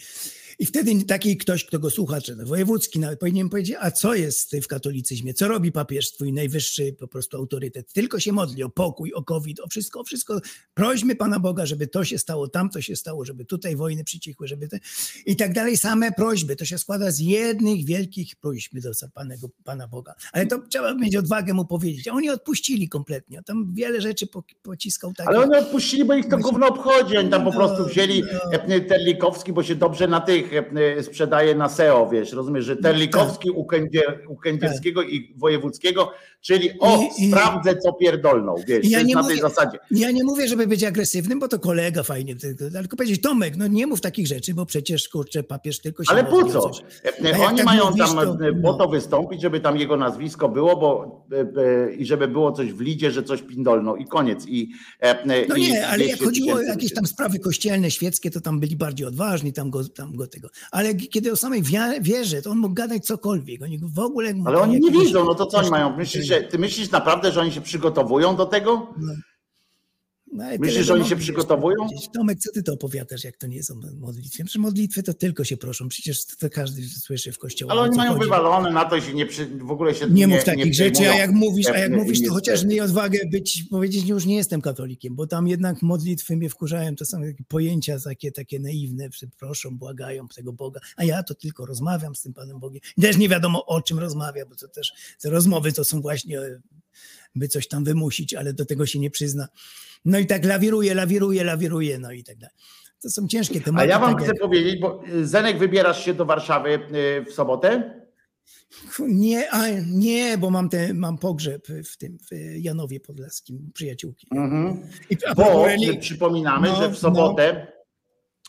i 0.59 0.65
wtedy 0.65 1.03
taki 1.03 1.37
ktoś, 1.37 1.65
kto 1.65 1.79
go 1.79 1.89
słucha, 1.89 2.21
czy 2.21 2.35
wojewódzki 2.35 2.99
nawet 2.99 3.19
powinien 3.19 3.49
powiedzieć, 3.49 3.75
a 3.79 3.91
co 3.91 4.15
jest 4.15 4.55
w 4.63 4.67
katolicyzmie? 4.67 5.33
Co 5.33 5.47
robi 5.47 5.71
papież, 5.71 6.11
twój 6.11 6.33
najwyższy 6.33 6.95
po 6.99 7.07
prostu 7.07 7.37
autorytet? 7.37 7.93
Tylko 7.93 8.19
się 8.19 8.31
modli 8.31 8.63
o 8.63 8.69
pokój, 8.69 9.13
o 9.13 9.23
COVID, 9.23 9.59
o 9.59 9.67
wszystko, 9.67 9.99
o 9.99 10.03
wszystko. 10.03 10.39
Prośmy 10.73 11.15
Pana 11.15 11.39
Boga, 11.39 11.65
żeby 11.65 11.87
to 11.87 12.03
się 12.03 12.17
stało, 12.17 12.47
tamto 12.47 12.81
się 12.81 12.95
stało, 12.95 13.25
żeby 13.25 13.45
tutaj 13.45 13.75
wojny 13.75 14.03
przycichły, 14.03 14.47
żeby 14.47 14.67
te... 14.67 14.79
i 15.25 15.35
tak 15.35 15.53
dalej. 15.53 15.77
Same 15.77 16.11
prośby. 16.11 16.55
To 16.55 16.65
się 16.65 16.77
składa 16.77 17.11
z 17.11 17.19
jednych 17.19 17.85
wielkich 17.85 18.35
prośb 18.35 18.79
do 18.79 18.91
Panego, 19.13 19.49
Pana 19.63 19.87
Boga. 19.87 20.15
Ale 20.31 20.45
to 20.45 20.59
trzeba 20.69 20.93
mieć 20.93 21.15
odwagę 21.15 21.53
mu 21.53 21.65
powiedzieć. 21.65 22.07
A 22.07 22.13
oni 22.13 22.29
odpuścili 22.29 22.89
kompletnie. 22.89 23.41
Tam 23.45 23.73
wiele 23.73 24.01
rzeczy 24.01 24.27
pociskał 24.61 25.13
tak. 25.13 25.27
Ale 25.27 25.39
oni 25.39 25.55
odpuścili, 25.55 26.05
bo 26.05 26.13
ich 26.13 26.29
to 26.29 26.37
gówno 26.37 26.67
obchodzi. 26.67 27.17
Oni 27.17 27.29
tam 27.29 27.43
po 27.43 27.49
no, 27.49 27.55
prostu 27.55 27.85
wzięli 27.85 28.23
no. 28.67 28.79
Terlikowski, 28.89 29.53
bo 29.53 29.63
się 29.63 29.75
dobrze 29.75 30.07
na 30.07 30.21
tych 30.21 30.44
tych 30.49 30.73
e, 30.97 31.03
sprzedaje 31.03 31.55
na 31.55 31.69
SEO, 31.69 32.09
wiesz, 32.09 32.31
rozumiesz, 32.31 32.65
że 32.65 32.77
Terlikowski 32.77 33.49
u, 33.49 33.65
Kędzier, 33.65 34.21
u 34.27 34.35
Kędzierskiego 34.35 35.01
tak. 35.01 35.11
i 35.11 35.33
Wojewódzkiego, 35.37 36.11
czyli 36.41 36.69
o, 36.79 37.03
I, 37.19 37.27
sprawdzę 37.27 37.77
co 37.77 37.93
pierdolną, 37.93 38.55
wiesz, 38.67 38.89
ja 38.89 39.01
nie 39.01 39.15
na 39.15 39.27
tej 39.27 39.39
zasadzie. 39.39 39.77
Ja 39.91 40.11
nie 40.11 40.23
mówię, 40.23 40.47
żeby 40.47 40.67
być 40.67 40.83
agresywnym, 40.83 41.39
bo 41.39 41.47
to 41.47 41.59
kolega 41.59 42.03
fajnie, 42.03 42.35
tylko 42.35 42.97
powiedzieć, 42.97 43.21
Tomek, 43.21 43.57
no 43.57 43.67
nie 43.67 43.87
mów 43.87 44.01
takich 44.01 44.27
rzeczy, 44.27 44.53
bo 44.53 44.65
przecież, 44.65 45.09
kurczę, 45.09 45.43
papież 45.43 45.79
tylko 45.79 46.03
się 46.03 46.11
Ale 46.11 46.23
po 46.23 46.45
co? 46.45 46.71
Oni 47.47 47.57
tak 47.57 47.65
mają 47.65 47.85
mówisz, 47.85 48.05
tam 48.05 48.15
to, 48.15 48.47
e, 48.47 48.53
po 48.53 48.71
no. 48.71 48.73
to 48.73 48.87
wystąpić, 48.87 49.41
żeby 49.41 49.59
tam 49.59 49.77
jego 49.77 49.97
nazwisko 49.97 50.49
było, 50.49 50.77
bo 50.77 51.21
e, 51.57 51.93
i 51.93 52.05
żeby 52.05 52.27
było 52.27 52.51
coś 52.51 52.73
w 52.73 52.81
lidzie, 52.81 53.11
że 53.11 53.23
coś 53.23 53.41
pindolną 53.41 53.95
i 53.95 54.05
koniec. 54.05 54.47
I, 54.47 54.69
no 55.49 55.55
i 55.55 55.61
nie, 55.61 55.87
ale 55.87 56.05
jak 56.05 56.19
chodziło 56.23 56.53
o 56.53 56.61
jakieś 56.61 56.93
tam 56.93 57.07
sprawy 57.07 57.39
kościelne, 57.39 57.91
świeckie, 57.91 58.31
to 58.31 58.41
tam 58.41 58.59
byli 58.59 58.75
bardziej 58.75 59.07
odważni, 59.07 59.53
tam 59.53 59.69
go, 59.69 59.89
tam 59.89 60.15
go 60.15 60.27
tego. 60.35 60.49
Ale 60.71 60.95
kiedy 60.95 61.31
o 61.31 61.35
samej 61.35 61.63
wierze, 62.01 62.41
to 62.41 62.49
on 62.51 62.57
mógł 62.57 62.73
gadać 62.73 63.05
cokolwiek. 63.05 63.61
Oni 63.61 63.79
w 63.83 63.99
ogóle. 63.99 64.33
Ale 64.45 64.59
oni 64.59 64.79
nie 64.79 64.91
widzą, 64.91 65.25
no 65.25 65.35
to 65.35 65.45
co 65.45 65.57
oni 65.57 65.69
mają? 65.69 65.97
Myślisz, 65.97 66.25
że, 66.25 66.41
ty 66.41 66.57
myślisz 66.57 66.91
naprawdę, 66.91 67.31
że 67.31 67.41
oni 67.41 67.51
się 67.51 67.61
przygotowują 67.61 68.35
do 68.35 68.45
tego? 68.45 68.93
No. 68.97 69.13
No 70.35 70.43
Myślisz, 70.59 70.85
że 70.85 70.93
oni 70.93 71.09
się 71.09 71.15
przygotowują? 71.15 71.75
Tomek, 72.13 72.39
co 72.39 72.51
ty 72.51 72.63
to 72.63 72.73
opowiadasz, 72.73 73.23
jak 73.23 73.37
to 73.37 73.47
nie 73.47 73.63
są 73.63 73.75
modlitwy? 73.99 74.43
Przecież 74.43 74.55
modlitwy 74.55 75.03
to 75.03 75.13
tylko 75.13 75.43
się 75.43 75.57
proszą, 75.57 75.87
przecież 75.89 76.25
to 76.25 76.49
każdy 76.49 76.89
słyszy 76.89 77.31
w 77.31 77.37
kościele. 77.37 77.71
Ale 77.71 77.81
oni 77.81 77.97
mają 77.97 78.11
chodzi. 78.11 78.23
wywalone 78.23 78.71
na 78.71 78.85
to, 78.85 79.01
że 79.01 79.13
nie 79.13 79.25
przy, 79.25 79.45
w 79.45 79.71
ogóle 79.71 79.95
się 79.95 80.05
nie, 80.05 80.13
nie 80.13 80.27
mów 80.27 80.43
takich 80.43 80.65
nie 80.65 80.73
rzeczy, 80.73 81.09
a 81.09 81.15
jak 81.15 81.31
mówisz, 81.31 81.67
a 81.67 81.77
jak 81.77 81.91
mówisz, 81.91 82.21
to 82.27 82.33
chociaż 82.33 82.63
miej 82.63 82.81
odwagę 82.81 83.19
być, 83.31 83.63
powiedzieć, 83.71 84.07
że 84.07 84.13
już 84.13 84.25
nie 84.25 84.35
jestem 84.35 84.61
katolikiem, 84.61 85.15
bo 85.15 85.27
tam 85.27 85.47
jednak 85.47 85.81
modlitwy 85.81 86.37
mnie 86.37 86.49
wkurzają, 86.49 86.95
to 86.95 87.05
są 87.05 87.21
takie 87.21 87.43
pojęcia 87.47 87.99
takie, 87.99 88.31
takie 88.31 88.59
naiwne, 88.59 89.09
proszą, 89.39 89.77
błagają 89.77 90.27
tego 90.27 90.53
Boga, 90.53 90.79
a 90.97 91.03
ja 91.03 91.23
to 91.23 91.35
tylko 91.35 91.65
rozmawiam 91.65 92.15
z 92.15 92.21
tym 92.21 92.33
Panem 92.33 92.59
Bogiem. 92.59 92.81
Też 93.01 93.17
nie 93.17 93.29
wiadomo 93.29 93.65
o 93.65 93.81
czym 93.81 93.99
rozmawia, 93.99 94.45
bo 94.45 94.55
to 94.55 94.67
też 94.67 94.93
te 95.21 95.29
rozmowy 95.29 95.73
to 95.73 95.83
są 95.83 96.01
właśnie 96.01 96.41
by 97.35 97.47
coś 97.47 97.67
tam 97.67 97.83
wymusić, 97.83 98.33
ale 98.33 98.53
do 98.53 98.65
tego 98.65 98.85
się 98.85 98.99
nie 98.99 99.11
przyzna. 99.11 99.47
No 100.05 100.19
i 100.19 100.25
tak 100.25 100.45
lawiruje, 100.45 100.95
lawiruje, 100.95 101.43
lawiruje, 101.43 101.99
no 101.99 102.11
i 102.11 102.23
tak 102.23 102.37
dalej. 102.37 102.55
To 103.01 103.09
są 103.09 103.27
ciężkie 103.27 103.61
tematy. 103.61 103.83
A 103.83 103.89
ja 103.89 103.99
wam 103.99 104.13
tak 104.13 104.23
chcę 104.23 104.31
jak... 104.31 104.41
powiedzieć, 104.41 104.79
bo 104.81 105.03
y, 105.13 105.27
Zenek 105.27 105.57
wybierasz 105.57 106.05
się 106.05 106.13
do 106.13 106.25
Warszawy 106.25 106.69
y, 106.69 107.25
w 107.25 107.33
sobotę? 107.33 108.01
Nie, 108.99 109.51
a 109.51 109.63
nie, 109.87 110.37
bo 110.37 110.49
mam, 110.49 110.69
te, 110.69 110.93
mam 110.93 111.17
pogrzeb 111.17 111.67
w 111.67 111.97
tym 111.97 112.17
w 112.17 112.55
Janowie 112.57 112.99
Podlaskim, 112.99 113.71
przyjaciółki. 113.73 114.27
Mhm. 114.31 114.81
I, 115.09 115.17
bo 115.35 115.67
przypominamy, 115.99 116.67
no, 116.67 116.75
że 116.75 116.89
w 116.89 116.97
sobotę 116.97 117.67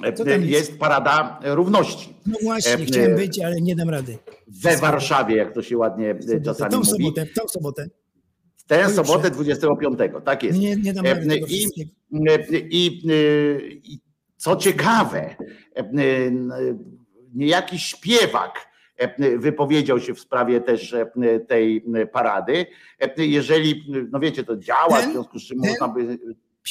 no. 0.01 0.35
jest 0.45 0.79
parada 0.79 1.41
równości. 1.43 2.15
No 2.27 2.39
właśnie, 2.43 2.87
chciałem 2.87 3.17
być, 3.17 3.41
ale 3.41 3.61
nie 3.61 3.77
dam 3.77 3.91
rady. 3.91 4.19
We 4.49 4.77
Warszawie, 4.77 5.37
jak 5.37 5.55
to 5.55 5.63
się 5.63 5.79
ładnie 5.79 6.15
czasami 6.45 6.71
tą 6.71 6.79
mówi. 6.79 6.91
Sobotę, 6.91 7.27
tą 7.27 7.49
sobotę. 7.49 7.89
Tę 8.67 8.91
sobotę 8.91 9.31
25, 9.31 9.99
tak 10.25 10.43
jest. 10.43 10.59
Nie, 10.59 10.77
nie 10.77 10.93
rady 10.93 11.27
tego 11.27 11.47
I, 11.47 11.67
i, 12.71 13.01
I 13.93 14.01
co 14.37 14.57
ciekawe, 14.57 15.37
niejaki 17.35 17.79
śpiewak 17.79 18.67
wypowiedział 19.39 20.01
się 20.01 20.15
w 20.15 20.21
sprawie 20.21 20.61
też 20.61 20.95
tej 21.49 21.85
parady. 22.13 22.67
Jeżeli, 23.17 23.85
no 24.11 24.21
wiecie, 24.21 24.45
to 24.45 24.57
działa, 24.57 25.01
ten, 25.01 25.11
w 25.11 25.13
związku 25.13 25.39
z 25.39 25.43
czym 25.43 25.61
ten, 25.61 25.71
można 25.71 25.89
by. 25.89 26.19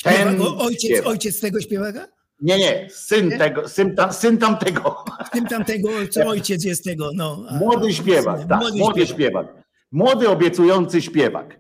Ten 0.04 0.42
ojciec, 0.42 1.06
ojciec 1.06 1.40
tego 1.40 1.62
śpiewaka? 1.62 2.08
Nie, 2.42 2.58
nie, 2.58 2.88
syn 2.90 3.30
tego, 3.38 3.70
syn, 3.70 3.96
tam, 3.96 4.14
syn 4.14 4.38
tamtego. 4.38 5.04
Syn 5.34 5.46
tamtego, 5.46 5.90
co 6.10 6.28
ojciec 6.36 6.64
jest 6.64 6.84
tego, 6.84 7.10
no. 7.16 7.46
Młody 7.60 7.94
śpiewak, 7.94 8.48
tak, 8.48 8.62
młody 8.76 9.08
śpiewak. 9.08 9.65
Młody, 9.96 10.30
obiecujący 10.30 11.02
śpiewak. 11.02 11.60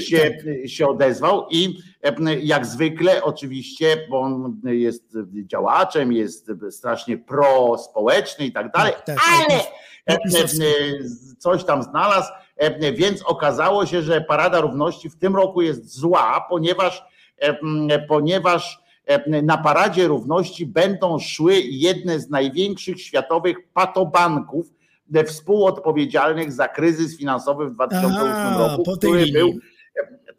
Się, 0.00 0.18
tak. 0.20 0.68
się 0.70 0.86
odezwał 0.86 1.46
i 1.50 1.78
jak 2.42 2.66
zwykle 2.66 3.22
oczywiście, 3.22 4.06
bo 4.10 4.20
on 4.20 4.60
jest 4.64 5.16
działaczem, 5.46 6.12
jest 6.12 6.50
strasznie 6.70 7.18
pro-społeczny 7.18 8.46
i 8.46 8.52
tak 8.52 8.72
dalej, 8.72 8.92
tak, 8.92 9.06
tak, 9.06 9.18
ale 9.28 9.60
coś 11.38 11.64
tam 11.64 11.82
znalazł, 11.82 12.28
więc 12.94 13.22
okazało 13.22 13.86
się, 13.86 14.02
że 14.02 14.20
Parada 14.20 14.60
Równości 14.60 15.10
w 15.10 15.16
tym 15.16 15.36
roku 15.36 15.62
jest 15.62 15.94
zła, 15.94 16.46
ponieważ, 16.48 17.04
ponieważ 18.08 18.80
na 19.42 19.58
Paradzie 19.58 20.08
Równości 20.08 20.66
będą 20.66 21.18
szły 21.18 21.54
jedne 21.60 22.20
z 22.20 22.30
największych 22.30 23.02
światowych 23.02 23.56
patobanków, 23.72 24.75
współodpowiedzialnych 25.26 26.52
za 26.52 26.68
kryzys 26.68 27.18
finansowy 27.18 27.66
w 27.66 27.72
2008 27.72 28.28
Aha, 28.28 28.56
roku, 28.58 28.96
który 28.96 29.18
linii. 29.18 29.32
był 29.32 29.60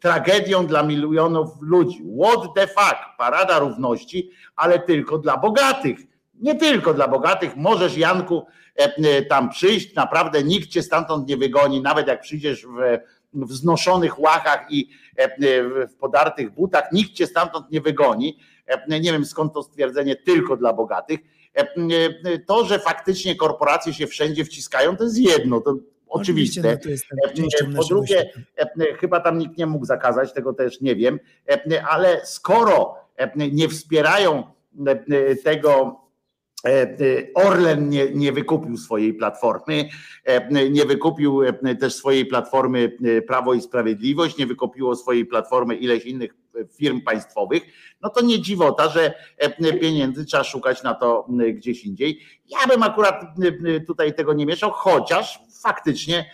tragedią 0.00 0.66
dla 0.66 0.82
milionów 0.82 1.48
ludzi. 1.60 2.02
What 2.22 2.54
the 2.54 2.66
fuck? 2.66 2.96
Parada 3.18 3.58
równości, 3.58 4.30
ale 4.56 4.78
tylko 4.78 5.18
dla 5.18 5.36
bogatych. 5.36 5.98
Nie 6.34 6.54
tylko 6.54 6.94
dla 6.94 7.08
bogatych. 7.08 7.56
Możesz, 7.56 7.96
Janku, 7.96 8.46
e, 8.78 8.96
e, 8.96 9.22
tam 9.22 9.50
przyjść, 9.50 9.94
naprawdę 9.94 10.42
nikt 10.42 10.68
cię 10.68 10.82
stamtąd 10.82 11.28
nie 11.28 11.36
wygoni, 11.36 11.82
nawet 11.82 12.06
jak 12.06 12.20
przyjdziesz 12.20 12.66
w, 12.66 12.98
w 13.32 13.52
znoszonych 13.52 14.20
łachach 14.20 14.66
i 14.70 14.90
e, 15.16 15.28
w 15.86 15.94
podartych 16.00 16.50
butach, 16.50 16.92
nikt 16.92 17.12
cię 17.12 17.26
stamtąd 17.26 17.70
nie 17.70 17.80
wygoni. 17.80 18.38
Nie 18.88 19.12
wiem 19.12 19.24
skąd 19.24 19.52
to 19.52 19.62
stwierdzenie 19.62 20.16
tylko 20.16 20.56
dla 20.56 20.72
bogatych 20.72 21.20
E, 21.20 21.24
e, 21.24 21.37
to, 22.46 22.64
że 22.64 22.78
faktycznie 22.78 23.36
korporacje 23.36 23.94
się 23.94 24.06
wszędzie 24.06 24.44
wciskają, 24.44 24.96
to 24.96 25.04
jest 25.04 25.18
jedno, 25.18 25.60
to 25.60 25.76
oczywiste. 26.08 26.78
No 27.66 27.82
po 27.82 27.84
drugie, 27.84 28.32
chyba 29.00 29.20
tam 29.20 29.38
nikt 29.38 29.58
nie 29.58 29.66
mógł 29.66 29.84
zakazać, 29.84 30.32
tego 30.32 30.52
też 30.52 30.80
nie 30.80 30.96
wiem, 30.96 31.20
ale 31.88 32.20
skoro 32.24 32.94
nie 33.36 33.68
wspierają 33.68 34.42
tego 35.44 36.00
Orlen 37.34 37.88
nie, 37.88 38.10
nie 38.10 38.32
wykupił 38.32 38.76
swojej 38.76 39.14
platformy, 39.14 39.88
nie 40.70 40.84
wykupił 40.84 41.40
też 41.80 41.94
swojej 41.94 42.26
platformy 42.26 42.96
Prawo 43.26 43.54
i 43.54 43.60
Sprawiedliwość, 43.60 44.38
nie 44.38 44.46
wykupiło 44.46 44.96
swojej 44.96 45.26
platformy 45.26 45.76
ileś 45.76 46.04
innych 46.04 46.34
firm 46.78 47.00
państwowych, 47.00 47.62
no 48.02 48.10
to 48.10 48.24
nie 48.24 48.40
dziwota, 48.40 48.88
że 48.88 49.14
pieniędzy 49.80 50.24
trzeba 50.24 50.44
szukać 50.44 50.82
na 50.82 50.94
to 50.94 51.26
gdzieś 51.54 51.84
indziej. 51.84 52.20
Ja 52.48 52.66
bym 52.68 52.82
akurat 52.82 53.24
tutaj 53.86 54.14
tego 54.14 54.32
nie 54.32 54.46
mieszał, 54.46 54.70
chociaż 54.70 55.40
faktycznie 55.62 56.30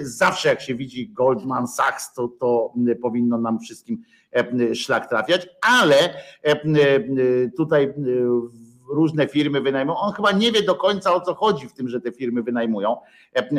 zawsze 0.00 0.48
jak 0.48 0.60
się 0.60 0.74
widzi 0.74 1.08
Goldman 1.08 1.68
Sachs, 1.68 2.14
to, 2.14 2.28
to 2.40 2.74
powinno 3.02 3.38
nam 3.38 3.60
wszystkim 3.60 4.02
szlak 4.74 5.08
trafiać, 5.08 5.48
ale 5.62 6.14
tutaj 7.56 7.94
różne 8.90 9.28
firmy 9.28 9.60
wynajmują. 9.60 9.98
On 9.98 10.12
chyba 10.12 10.32
nie 10.32 10.52
wie 10.52 10.62
do 10.62 10.74
końca 10.74 11.14
o 11.14 11.20
co 11.20 11.34
chodzi 11.34 11.68
w 11.68 11.72
tym, 11.72 11.88
że 11.88 12.00
te 12.00 12.12
firmy 12.12 12.42
wynajmują, 12.42 12.96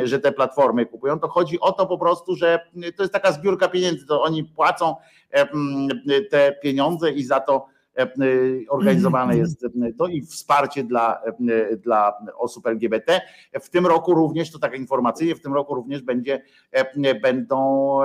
że 0.04 0.18
te 0.18 0.32
platformy 0.32 0.86
kupują. 0.86 1.20
To 1.20 1.28
chodzi 1.28 1.60
o 1.60 1.72
to 1.72 1.86
po 1.86 1.98
prostu, 1.98 2.36
że 2.36 2.70
to 2.96 3.02
jest 3.02 3.12
taka 3.12 3.32
zbiórka 3.32 3.68
pieniędzy, 3.68 4.06
to 4.06 4.22
oni 4.22 4.44
płacą 4.44 4.96
te 6.30 6.52
pieniądze 6.62 7.10
i 7.10 7.24
za 7.24 7.40
to 7.40 7.66
E, 7.66 7.66
e, 7.66 7.71
organizowane 8.68 9.36
jest 9.36 9.64
e, 9.64 9.92
to 9.98 10.06
i 10.06 10.22
wsparcie 10.22 10.84
dla, 10.84 11.22
dla 11.82 12.12
osób 12.38 12.66
LGBT. 12.66 13.20
W 13.62 13.68
tym 13.68 13.86
roku 13.86 14.14
również, 14.14 14.50
to 14.50 14.58
tak 14.58 14.74
informacyjnie, 14.74 15.34
w 15.34 15.40
tym 15.40 15.54
roku 15.54 15.74
również 15.74 16.02
będzie, 16.02 16.42
będą 17.22 17.98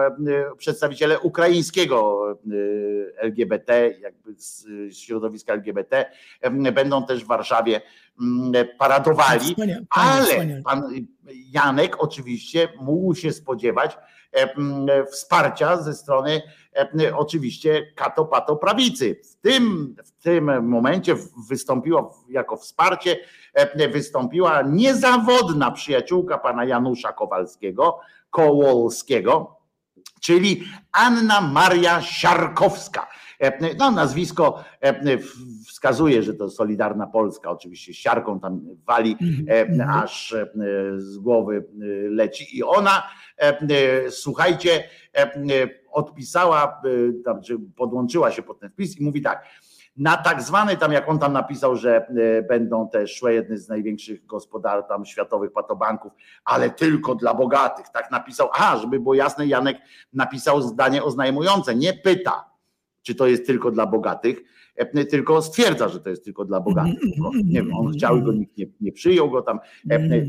przedstawiciele 0.58 1.20
ukraińskiego 1.20 2.24
LGBT, 3.18 3.94
jakby 4.02 4.34
z 4.38 4.68
środowiska 4.94 5.54
LGBT, 5.54 6.06
będą 6.74 7.06
też 7.06 7.24
w 7.24 7.28
Warszawie 7.28 7.82
paradowali, 8.78 9.56
ale 9.90 10.62
pan 10.64 10.84
Janek 11.52 12.04
oczywiście 12.04 12.68
mógł 12.82 13.16
się 13.16 13.34
spodziewać 13.34 13.98
wsparcia 15.12 15.78
ze 15.78 15.94
strony 15.94 16.42
oczywiście 17.16 17.94
kato 17.96 18.26
pato 18.26 18.56
prawicy. 18.56 19.16
W 19.32 19.42
tym, 19.42 19.96
w 20.06 20.24
tym 20.24 20.68
momencie 20.68 21.16
wystąpiła 21.50 22.10
jako 22.30 22.58
wsparcie, 22.58 23.18
wystąpiła 23.92 24.62
niezawodna 24.62 25.72
przyjaciółka 25.72 26.38
pana 26.38 26.66
Janusza 26.66 27.14
Kowalskiego, 27.14 28.00
Kołolskiego, 28.30 29.56
czyli 30.22 30.64
Anna 30.92 31.42
Maria 31.42 32.02
Siarkowska. 32.02 33.08
No, 33.78 33.92
nazwisko 33.92 34.64
wskazuje, 35.68 36.24
że 36.24 36.34
to 36.34 36.50
Solidarna 36.50 37.08
Polska, 37.08 37.52
oczywiście 37.52 37.94
siarką 37.94 38.40
tam 38.40 38.62
wali, 38.86 39.18
mhm. 39.22 39.90
aż 39.90 40.36
z 40.98 41.18
głowy 41.18 41.66
leci. 42.10 42.58
I 42.58 42.64
ona, 42.64 43.04
słuchajcie, 44.10 44.84
odpisała, 45.92 46.82
tam, 47.26 47.42
czy 47.42 47.60
podłączyła 47.76 48.32
się 48.32 48.44
pod 48.44 48.60
ten 48.60 48.70
wpis 48.70 49.00
i 49.00 49.04
mówi 49.04 49.22
tak, 49.22 49.44
na 49.98 50.18
tak 50.18 50.42
zwany, 50.42 50.78
tam 50.78 50.92
jak 50.92 51.10
on 51.10 51.20
tam 51.20 51.34
napisał, 51.34 51.76
że 51.76 52.08
będą 52.50 52.90
też 52.90 53.16
szły 53.16 53.34
jedne 53.34 53.58
z 53.58 53.70
największych 53.70 54.26
gospodarstw 54.26 54.90
tam 54.90 55.06
światowych 55.06 55.52
patobanków, 55.52 56.12
ale 56.46 56.70
tylko 56.70 57.16
dla 57.16 57.34
bogatych. 57.34 57.86
Tak 57.94 58.12
napisał, 58.12 58.50
a 58.54 58.78
żeby 58.78 59.00
było 59.00 59.14
jasne, 59.14 59.48
Janek 59.48 59.78
napisał 60.14 60.62
zdanie 60.62 61.04
oznajmujące, 61.04 61.76
nie 61.76 61.94
pyta, 61.94 62.50
czy 63.02 63.16
to 63.16 63.28
jest 63.28 63.46
tylko 63.46 63.72
dla 63.72 63.86
bogatych, 63.86 64.42
tylko 65.10 65.42
stwierdza, 65.42 65.90
że 65.90 66.00
to 66.00 66.10
jest 66.10 66.24
tylko 66.24 66.46
dla 66.46 66.60
bogatych. 66.60 67.00
Nie 67.44 67.62
wiem, 67.64 67.76
on 67.76 67.92
chciał 67.92 68.22
go 68.22 68.34
nikt 68.34 68.58
nie, 68.58 68.66
nie 68.82 68.92
przyjął 68.92 69.30
go 69.30 69.42
tam, 69.42 69.60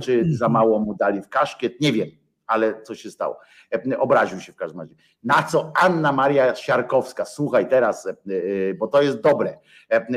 czy 0.02 0.36
za 0.36 0.48
mało 0.48 0.78
mu 0.78 0.94
dali 0.94 1.22
w 1.22 1.28
kaszkiet, 1.28 1.80
nie 1.80 1.92
wiem 1.92 2.08
ale 2.48 2.82
co 2.82 2.94
się 2.94 3.10
stało? 3.10 3.38
Obraził 3.98 4.40
się 4.40 4.52
w 4.52 4.56
każdym 4.56 4.80
razie. 4.80 4.94
Na 5.22 5.42
co 5.42 5.72
Anna 5.76 6.12
Maria 6.12 6.54
Siarkowska, 6.54 7.24
słuchaj 7.24 7.68
teraz, 7.68 8.06
e, 8.06 8.10
e, 8.10 8.74
bo 8.74 8.86
to 8.86 9.02
jest 9.02 9.20
dobre 9.20 9.58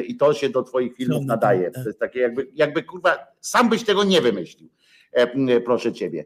i 0.08 0.18
to 0.18 0.34
się 0.34 0.50
do 0.50 0.64
twoich 0.64 0.96
filmów 0.96 1.26
nadaje. 1.26 1.72
To 1.72 1.80
jest 1.80 2.00
takie 2.00 2.20
jakby, 2.20 2.48
jakby 2.54 2.84
kurwa, 2.84 3.18
sam 3.42 3.70
byś 3.70 3.84
tego 3.84 4.04
nie 4.04 4.22
wymyślił. 4.22 4.70
Proszę 5.66 5.94
ciebie. 5.94 6.26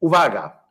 Uwaga, 0.00 0.62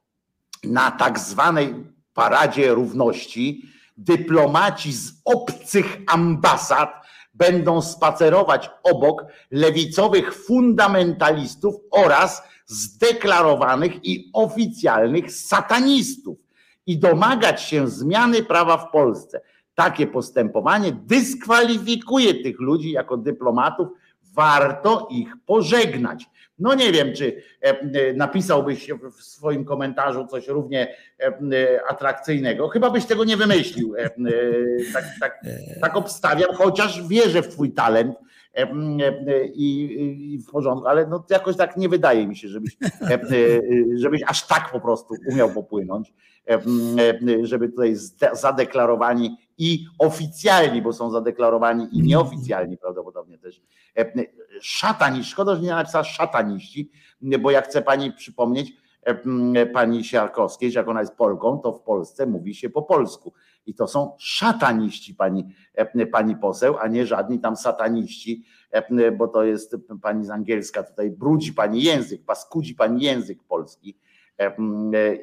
na 0.63 0.91
tak 0.91 1.19
zwanej 1.19 1.75
paradzie 2.13 2.73
równości 2.73 3.61
dyplomaci 3.97 4.93
z 4.93 5.21
obcych 5.25 5.97
ambasad 6.07 7.01
będą 7.33 7.81
spacerować 7.81 8.69
obok 8.83 9.25
lewicowych 9.51 10.35
fundamentalistów 10.35 11.75
oraz 11.91 12.43
zdeklarowanych 12.65 14.05
i 14.05 14.29
oficjalnych 14.33 15.31
satanistów 15.31 16.37
i 16.85 16.99
domagać 16.99 17.61
się 17.61 17.87
zmiany 17.87 18.43
prawa 18.43 18.77
w 18.77 18.91
Polsce. 18.91 19.41
Takie 19.75 20.07
postępowanie 20.07 20.91
dyskwalifikuje 20.91 22.43
tych 22.43 22.59
ludzi 22.59 22.91
jako 22.91 23.17
dyplomatów, 23.17 23.87
warto 24.33 25.07
ich 25.11 25.33
pożegnać. 25.45 26.25
No 26.59 26.73
nie 26.73 26.91
wiem, 26.91 27.13
czy 27.13 27.43
e, 27.63 27.69
e, 27.69 28.13
napisałbyś 28.13 28.89
w 29.17 29.23
swoim 29.23 29.65
komentarzu 29.65 30.27
coś 30.27 30.47
równie 30.47 30.95
e, 31.19 31.81
atrakcyjnego. 31.89 32.67
Chyba 32.67 32.89
byś 32.89 33.05
tego 33.05 33.23
nie 33.23 33.37
wymyślił. 33.37 33.95
Tak, 34.93 35.05
tak, 35.19 35.41
tak 35.81 35.97
obstawiam, 35.97 36.53
chociaż 36.53 37.07
wierzę 37.07 37.41
w 37.41 37.47
twój 37.47 37.71
talent 37.71 38.15
i, 39.53 39.97
i 40.33 40.37
w 40.37 40.51
porządku, 40.51 40.87
ale 40.87 41.07
no 41.07 41.25
jakoś 41.29 41.57
tak 41.57 41.77
nie 41.77 41.89
wydaje 41.89 42.27
mi 42.27 42.35
się, 42.35 42.47
żebyś, 42.47 42.77
żebyś 43.95 44.21
aż 44.27 44.47
tak 44.47 44.71
po 44.71 44.79
prostu 44.79 45.13
umiał 45.31 45.49
popłynąć, 45.49 46.13
żeby 47.43 47.69
tutaj 47.69 47.95
zadeklarowani 48.33 49.37
i 49.57 49.85
oficjalni, 49.99 50.81
bo 50.81 50.93
są 50.93 51.11
zadeklarowani 51.11 51.87
i 51.91 52.01
nieoficjalni 52.01 52.77
prawdopodobnie 52.77 53.37
też 53.37 53.61
szatani, 54.61 55.23
szkoda, 55.23 55.55
że 55.55 55.61
nie 55.61 55.69
napisała 55.69 56.03
szataniści, 56.03 56.91
bo 57.39 57.51
jak 57.51 57.65
chce 57.65 57.81
pani 57.81 58.13
przypomnieć, 58.13 58.73
pani 59.73 60.03
Siarkowskiej, 60.03 60.71
że 60.71 60.79
jak 60.79 60.87
ona 60.87 60.99
jest 60.99 61.15
Polką, 61.15 61.59
to 61.59 61.73
w 61.73 61.81
Polsce 61.81 62.25
mówi 62.25 62.55
się 62.55 62.69
po 62.69 62.81
polsku. 62.81 63.33
I 63.65 63.75
to 63.75 63.87
są 63.87 64.15
szataniści, 64.19 65.15
pani, 65.15 65.55
pani 66.11 66.35
poseł, 66.35 66.77
a 66.77 66.87
nie 66.87 67.05
żadni 67.05 67.39
tam 67.39 67.55
sataniści, 67.55 68.45
bo 69.17 69.27
to 69.27 69.43
jest 69.43 69.75
pani 70.01 70.25
z 70.25 70.29
angielska, 70.29 70.83
tutaj 70.83 71.11
brudzi 71.11 71.53
pani 71.53 71.83
język, 71.83 72.25
paskudzi 72.25 72.75
pani 72.75 73.03
język 73.03 73.43
polski. 73.43 73.97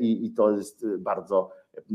I, 0.01 0.27
i 0.27 0.33
to 0.33 0.51
jest 0.51 0.87
bardzo 0.99 1.51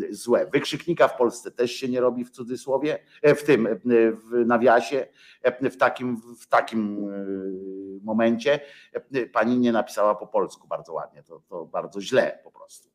złe. 0.10 0.48
Wykrzyknika 0.54 1.08
w 1.08 1.18
Polsce 1.18 1.52
też 1.52 1.72
się 1.72 1.88
nie 1.88 2.02
robi 2.02 2.26
w 2.26 2.30
cudzysłowie, 2.30 3.00
e, 3.22 3.36
w 3.36 3.44
tym, 3.44 3.68
e, 3.68 3.76
w 4.12 4.46
nawiasie, 4.46 5.08
e, 5.42 5.70
w 5.70 5.78
takim, 5.78 6.22
w 6.42 6.48
takim 6.48 7.08
momencie. 8.04 8.60
Pani 9.34 9.60
nie 9.60 9.72
napisała 9.72 10.16
po 10.16 10.28
polsku 10.28 10.68
bardzo 10.68 10.94
ładnie, 10.94 11.24
to, 11.24 11.42
to 11.50 11.66
bardzo 11.66 12.02
źle 12.02 12.40
po 12.44 12.52
prostu 12.52 12.93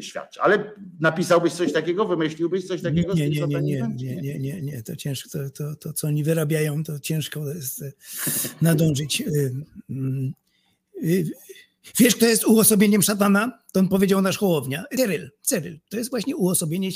świadczy. 0.00 0.40
Ale 0.40 0.72
napisałbyś 1.00 1.52
coś 1.52 1.72
takiego, 1.72 2.06
wymyśliłbyś 2.06 2.66
coś 2.66 2.82
takiego? 2.82 3.14
Nie, 3.14 3.30
nie, 3.30 3.46
nie, 3.46 3.60
nie, 3.60 3.88
nie, 3.94 4.16
nie, 4.16 4.38
nie, 4.38 4.62
nie, 4.62 4.82
to 4.82 4.96
ciężko, 4.96 5.28
to, 5.30 5.50
to, 5.50 5.76
to 5.76 5.92
co 5.92 6.06
oni 6.06 6.24
wyrabiają, 6.24 6.84
to 6.84 7.00
ciężko 7.00 7.48
jest 7.48 7.84
nadążyć. 8.62 9.22
Mm, 9.90 10.32
Wiesz, 11.98 12.16
kto 12.16 12.26
jest 12.26 12.46
uosobieniem 12.46 13.02
szatana? 13.02 13.58
To 13.72 13.80
on 13.80 13.88
powiedział 13.88 14.22
nasz 14.22 14.38
Hołownia. 14.38 14.84
Cyryl, 14.96 15.30
Cyryl. 15.42 15.78
To 15.88 15.96
jest 15.96 16.10
właśnie 16.10 16.36
uosobienie 16.36 16.88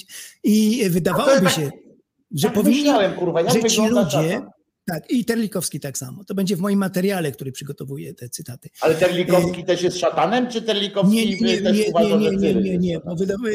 i 0.42 0.84
wydawałoby 0.90 1.40
tak, 1.40 1.54
się, 1.54 1.70
że 2.34 2.48
tak 2.48 2.54
powinni, 2.54 2.90
kurwa, 3.18 3.50
że 3.50 3.64
ci 3.64 3.88
ludzie? 3.88 4.42
Tak, 4.86 5.10
i 5.10 5.24
Terlikowski 5.24 5.80
tak 5.80 5.98
samo. 5.98 6.24
To 6.24 6.34
będzie 6.34 6.56
w 6.56 6.60
moim 6.60 6.78
materiale, 6.78 7.32
który 7.32 7.52
przygotowuję 7.52 8.14
te 8.14 8.28
cytaty. 8.28 8.68
Ale 8.80 8.94
Terlikowski 8.94 9.60
e... 9.60 9.64
też 9.64 9.82
jest 9.82 9.98
szatanem, 9.98 10.50
czy 10.50 10.62
Terlikowski 10.62 11.16
nie, 11.16 11.36
nie, 11.40 11.62
też 11.62 11.78
nie, 11.78 11.84
uważa, 11.86 12.16
nie, 12.16 12.30
nie, 12.30 12.54
nie, 12.54 12.54
nie, 12.54 12.78
nie, 12.78 13.00
bo 13.00 13.14
wydawa- 13.16 13.48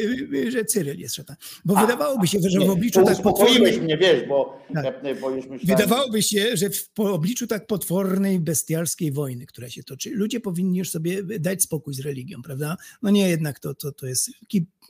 że 0.49 0.65
Cyryl 0.65 0.99
jest 0.99 1.15
szatan. 1.15 1.35
Bo 1.65 1.77
A, 1.77 1.81
wydawałoby 1.81 2.27
się, 2.27 2.39
że 2.41 2.59
w 2.59 2.69
obliczu 2.69 3.03
tak 3.03 3.21
potwornej... 3.21 3.81
mnie, 3.81 3.97
wiesz, 3.97 4.27
bo, 4.27 4.57
tak. 4.73 5.01
bo 5.21 5.29
już 5.29 5.45
myślałem... 5.45 5.59
Wydawałoby 5.63 6.23
się, 6.23 6.57
że 6.57 6.69
w 6.69 6.99
obliczu 6.99 7.47
tak 7.47 7.67
potwornej, 7.67 8.39
bestialskiej 8.39 9.11
wojny, 9.11 9.45
która 9.45 9.69
się 9.69 9.83
toczy, 9.83 10.09
ludzie 10.13 10.39
powinni 10.39 10.77
już 10.77 10.89
sobie 10.89 11.23
dać 11.23 11.63
spokój 11.63 11.93
z 11.93 11.99
religią, 11.99 12.41
prawda? 12.41 12.77
No 13.01 13.09
nie, 13.09 13.29
jednak 13.29 13.59
to, 13.59 13.73
to, 13.73 13.91
to 13.91 14.05
jest 14.07 14.29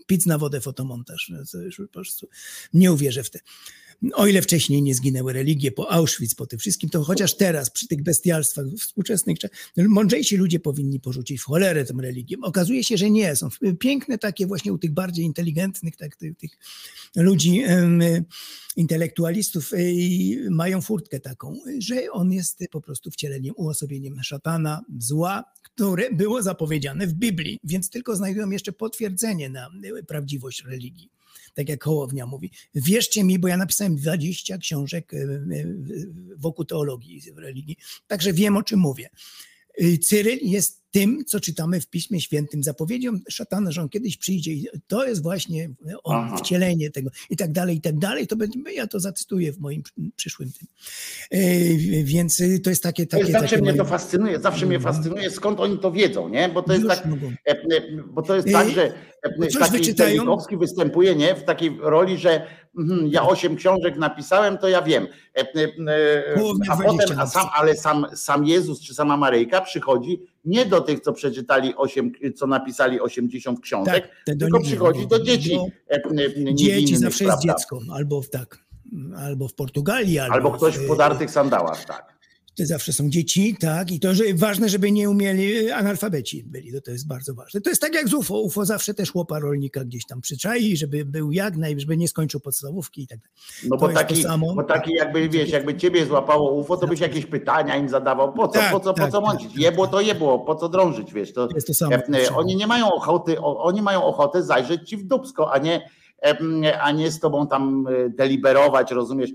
pic 0.07 0.25
na 0.25 0.37
wodę 0.37 0.61
fotomontaż. 0.61 1.29
No, 1.29 1.39
to 1.51 1.57
już 1.57 1.77
po 1.77 1.87
prostu 1.87 2.27
nie 2.73 2.91
uwierzę 2.91 3.23
w 3.23 3.29
te. 3.29 3.39
O 4.13 4.27
ile 4.27 4.41
wcześniej 4.41 4.81
nie 4.81 4.95
zginęły 4.95 5.33
religie 5.33 5.71
po 5.71 5.91
Auschwitz, 5.91 6.35
po 6.35 6.47
tym 6.47 6.59
wszystkim, 6.59 6.89
to 6.89 7.03
chociaż 7.03 7.35
teraz 7.35 7.69
przy 7.69 7.87
tych 7.87 8.03
bestialstwach 8.03 8.65
współczesnych, 8.79 9.39
czasach, 9.39 9.57
mądrzejsi 9.77 10.37
ludzie 10.37 10.59
powinni 10.59 10.99
porzucić 10.99 11.41
w 11.41 11.43
cholerę 11.43 11.85
tę 11.85 11.93
religię. 12.01 12.37
Okazuje 12.41 12.83
się, 12.83 12.97
że 12.97 13.09
nie. 13.09 13.35
Są 13.35 13.49
piękne 13.79 14.17
takie 14.17 14.47
właśnie 14.47 14.73
u 14.73 14.77
tych 14.77 14.91
bardziej 14.91 15.25
inteligentnych, 15.25 15.95
tak, 15.95 16.15
tych, 16.15 16.37
tych 16.37 16.51
ludzi, 17.15 17.63
intelektualistów 18.75 19.71
i 19.79 20.37
mają 20.49 20.81
furtkę 20.81 21.19
taką, 21.19 21.59
że 21.79 22.11
on 22.11 22.31
jest 22.31 22.59
po 22.71 22.81
prostu 22.81 23.11
wcieleniem, 23.11 23.53
uosobieniem 23.57 24.23
szatana, 24.23 24.81
zła, 24.99 25.43
które 25.63 26.11
było 26.11 26.41
zapowiedziane 26.41 27.07
w 27.07 27.13
Biblii, 27.13 27.59
więc 27.63 27.89
tylko 27.89 28.15
znajdują 28.15 28.49
jeszcze 28.49 28.71
potwierdzenie 28.71 29.49
na 29.49 29.69
prawdziwość 30.07 30.63
religii 30.65 31.09
tak 31.59 31.69
jak 31.69 31.83
Hołownia 31.83 32.25
mówi. 32.25 32.51
Wierzcie 32.75 33.23
mi, 33.23 33.39
bo 33.39 33.47
ja 33.47 33.57
napisałem 33.57 33.95
20 33.95 34.57
książek 34.57 35.13
e, 35.13 35.17
e, 35.17 35.65
wokół 36.37 36.65
teologii 36.65 37.21
religii, 37.37 37.77
także 38.07 38.33
wiem 38.33 38.57
o 38.57 38.63
czym 38.63 38.79
mówię. 38.79 39.09
Y, 39.81 39.97
Cyryl 39.97 40.39
jest 40.41 40.78
tym, 40.91 41.25
co 41.25 41.39
czytamy 41.39 41.81
w 41.81 41.87
Piśmie 41.87 42.21
Świętym, 42.21 42.63
zapowiedzią 42.63 43.19
szatana, 43.29 43.71
że 43.71 43.81
on 43.81 43.89
kiedyś 43.89 44.17
przyjdzie 44.17 44.51
i 44.51 44.67
to 44.87 45.07
jest 45.07 45.23
właśnie 45.23 45.69
on, 46.03 46.15
Aha. 46.15 46.37
wcielenie 46.37 46.91
tego 46.91 47.09
i 47.29 47.37
tak 47.37 47.51
dalej, 47.51 47.77
i 47.77 47.81
tak 47.81 47.97
dalej. 47.97 48.27
To 48.27 48.35
będzie, 48.35 48.59
ja 48.75 48.87
to 48.87 48.99
zacytuję 48.99 49.53
w 49.53 49.59
moim 49.59 49.83
przyszłym 50.15 50.51
tym. 50.51 50.67
E, 51.31 52.03
więc 52.03 52.41
to 52.63 52.69
jest 52.69 52.83
takie... 52.83 53.07
takie 53.07 53.25
zawsze 53.25 53.41
takie 53.41 53.57
mnie 53.57 53.71
moje... 53.71 53.83
to 53.83 53.85
fascynuje, 53.85 54.39
zawsze 54.39 54.65
mnie 54.65 54.75
mhm. 54.75 54.95
fascynuje, 54.95 55.31
skąd 55.31 55.59
oni 55.59 55.79
to 55.79 55.91
wiedzą, 55.91 56.29
nie? 56.29 56.49
Bo 56.49 56.63
to 56.63 56.73
jest, 56.73 56.87
tak, 56.87 57.07
bo 58.13 58.21
to 58.21 58.35
jest 58.35 58.51
tak, 58.51 58.69
że 58.69 58.93
taki 59.59 59.71
wyczytają... 59.71 60.37
występuje 60.51 61.15
nie? 61.15 61.35
w 61.35 61.43
takiej 61.43 61.77
roli, 61.81 62.17
że 62.17 62.47
ja 63.09 63.27
osiem 63.27 63.55
książek 63.55 63.97
napisałem, 63.97 64.57
to 64.57 64.69
ja 64.69 64.81
wiem. 64.81 65.07
E, 65.37 65.39
e, 65.39 65.63
e, 65.87 66.35
a 66.69 66.77
potem, 66.77 67.19
a 67.19 67.27
sam, 67.27 67.47
ale 67.53 67.75
sam, 67.75 68.05
sam 68.15 68.45
Jezus 68.45 68.81
czy 68.81 68.93
sama 68.93 69.17
Maryjka 69.17 69.61
przychodzi 69.61 70.21
nie 70.45 70.65
do 70.65 70.81
tych, 70.81 70.99
co 70.99 71.13
przeczytali 71.13 71.75
osiem, 71.75 72.11
co 72.35 72.47
napisali 72.47 73.01
80 73.01 73.59
książek, 73.59 74.09
tak, 74.25 74.37
tylko 74.39 74.59
przychodzi 74.59 75.07
do 75.07 75.19
dzieci. 75.19 75.59
Dzieci 76.53 76.97
zawsze 76.97 77.23
jest 77.23 77.41
dziecko, 77.41 77.79
albo 77.93 78.21
tak, 78.31 78.57
albo 79.17 79.47
w 79.47 79.53
Portugalii, 79.53 80.19
albo, 80.19 80.33
albo 80.33 80.51
ktoś 80.51 80.77
w 80.77 80.87
podartych 80.87 81.31
sandałach, 81.31 81.85
tak 81.85 82.18
to 82.59 82.65
zawsze 82.65 82.93
są 82.93 83.09
dzieci, 83.09 83.55
tak, 83.59 83.91
i 83.91 83.99
to 83.99 84.13
że 84.13 84.23
ważne, 84.35 84.69
żeby 84.69 84.91
nie 84.91 85.09
umieli, 85.09 85.71
analfabeci 85.71 86.43
byli, 86.43 86.73
to, 86.73 86.81
to 86.81 86.91
jest 86.91 87.07
bardzo 87.07 87.33
ważne. 87.33 87.61
To 87.61 87.69
jest 87.69 87.81
tak 87.81 87.93
jak 87.93 88.07
z 88.07 88.13
UFO, 88.13 88.39
UFO 88.39 88.65
zawsze 88.65 88.93
też 88.93 89.15
łopa 89.15 89.39
rolnika 89.39 89.85
gdzieś 89.85 90.05
tam 90.05 90.21
przyczai, 90.21 90.77
żeby 90.77 91.05
był 91.05 91.31
jak 91.31 91.57
naj, 91.57 91.79
żeby 91.79 91.97
nie 91.97 92.07
skończył 92.07 92.39
podstawówki 92.39 93.01
i 93.01 93.07
tak 93.07 93.19
dalej. 93.19 93.33
No 93.69 93.77
bo 93.77 93.89
taki, 93.89 94.23
bo 94.55 94.63
taki 94.63 94.93
jakby, 94.93 95.29
wiesz, 95.29 95.49
jakby 95.49 95.75
ciebie 95.75 96.05
złapało 96.05 96.51
UFO, 96.51 96.77
to 96.77 96.87
byś 96.87 96.99
jakieś 96.99 97.25
pytania 97.25 97.77
im 97.77 97.89
zadawał, 97.89 98.33
po 98.33 98.47
co, 98.47 98.59
tak, 98.59 98.71
po 98.71 98.79
co, 98.79 98.93
tak, 98.93 99.05
po 99.05 99.11
co 99.11 99.21
mącić, 99.21 99.51
tak, 99.51 99.61
jebło 99.61 99.87
to 99.87 100.01
jebło, 100.01 100.39
po 100.39 100.55
co 100.55 100.69
drążyć, 100.69 101.13
wiesz, 101.13 101.33
to, 101.33 101.47
jest 101.55 101.67
to 101.67 101.73
samo, 101.73 101.95
oni 102.35 102.55
nie 102.55 102.67
mają 102.67 102.93
ochoty, 102.93 103.39
oni 103.41 103.81
mają 103.81 104.03
ochotę 104.03 104.43
zajrzeć 104.43 104.89
ci 104.89 104.97
w 104.97 105.03
dupsko, 105.03 105.51
a 105.51 105.57
nie, 105.57 105.89
a 106.81 106.91
nie 106.91 107.11
z 107.11 107.19
tobą 107.19 107.47
tam 107.47 107.87
e, 107.87 108.09
deliberować, 108.09 108.91
rozumiesz, 108.91 109.29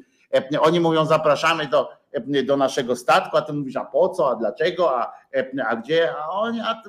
oni 0.61 0.81
mówią 0.81 1.07
zapraszamy 1.07 1.67
do 1.67 1.89
do 2.47 2.57
naszego 2.57 2.97
statku, 2.97 3.37
a 3.37 3.43
ty 3.43 3.53
mówisz, 3.53 3.77
a 3.77 3.85
po 3.85 4.09
co, 4.09 4.31
a 4.31 4.35
dlaczego, 4.35 4.99
a, 4.99 5.13
a 5.69 5.77
gdzie, 5.77 6.15
a 6.17 6.29
oni, 6.29 6.61
a 6.61 6.83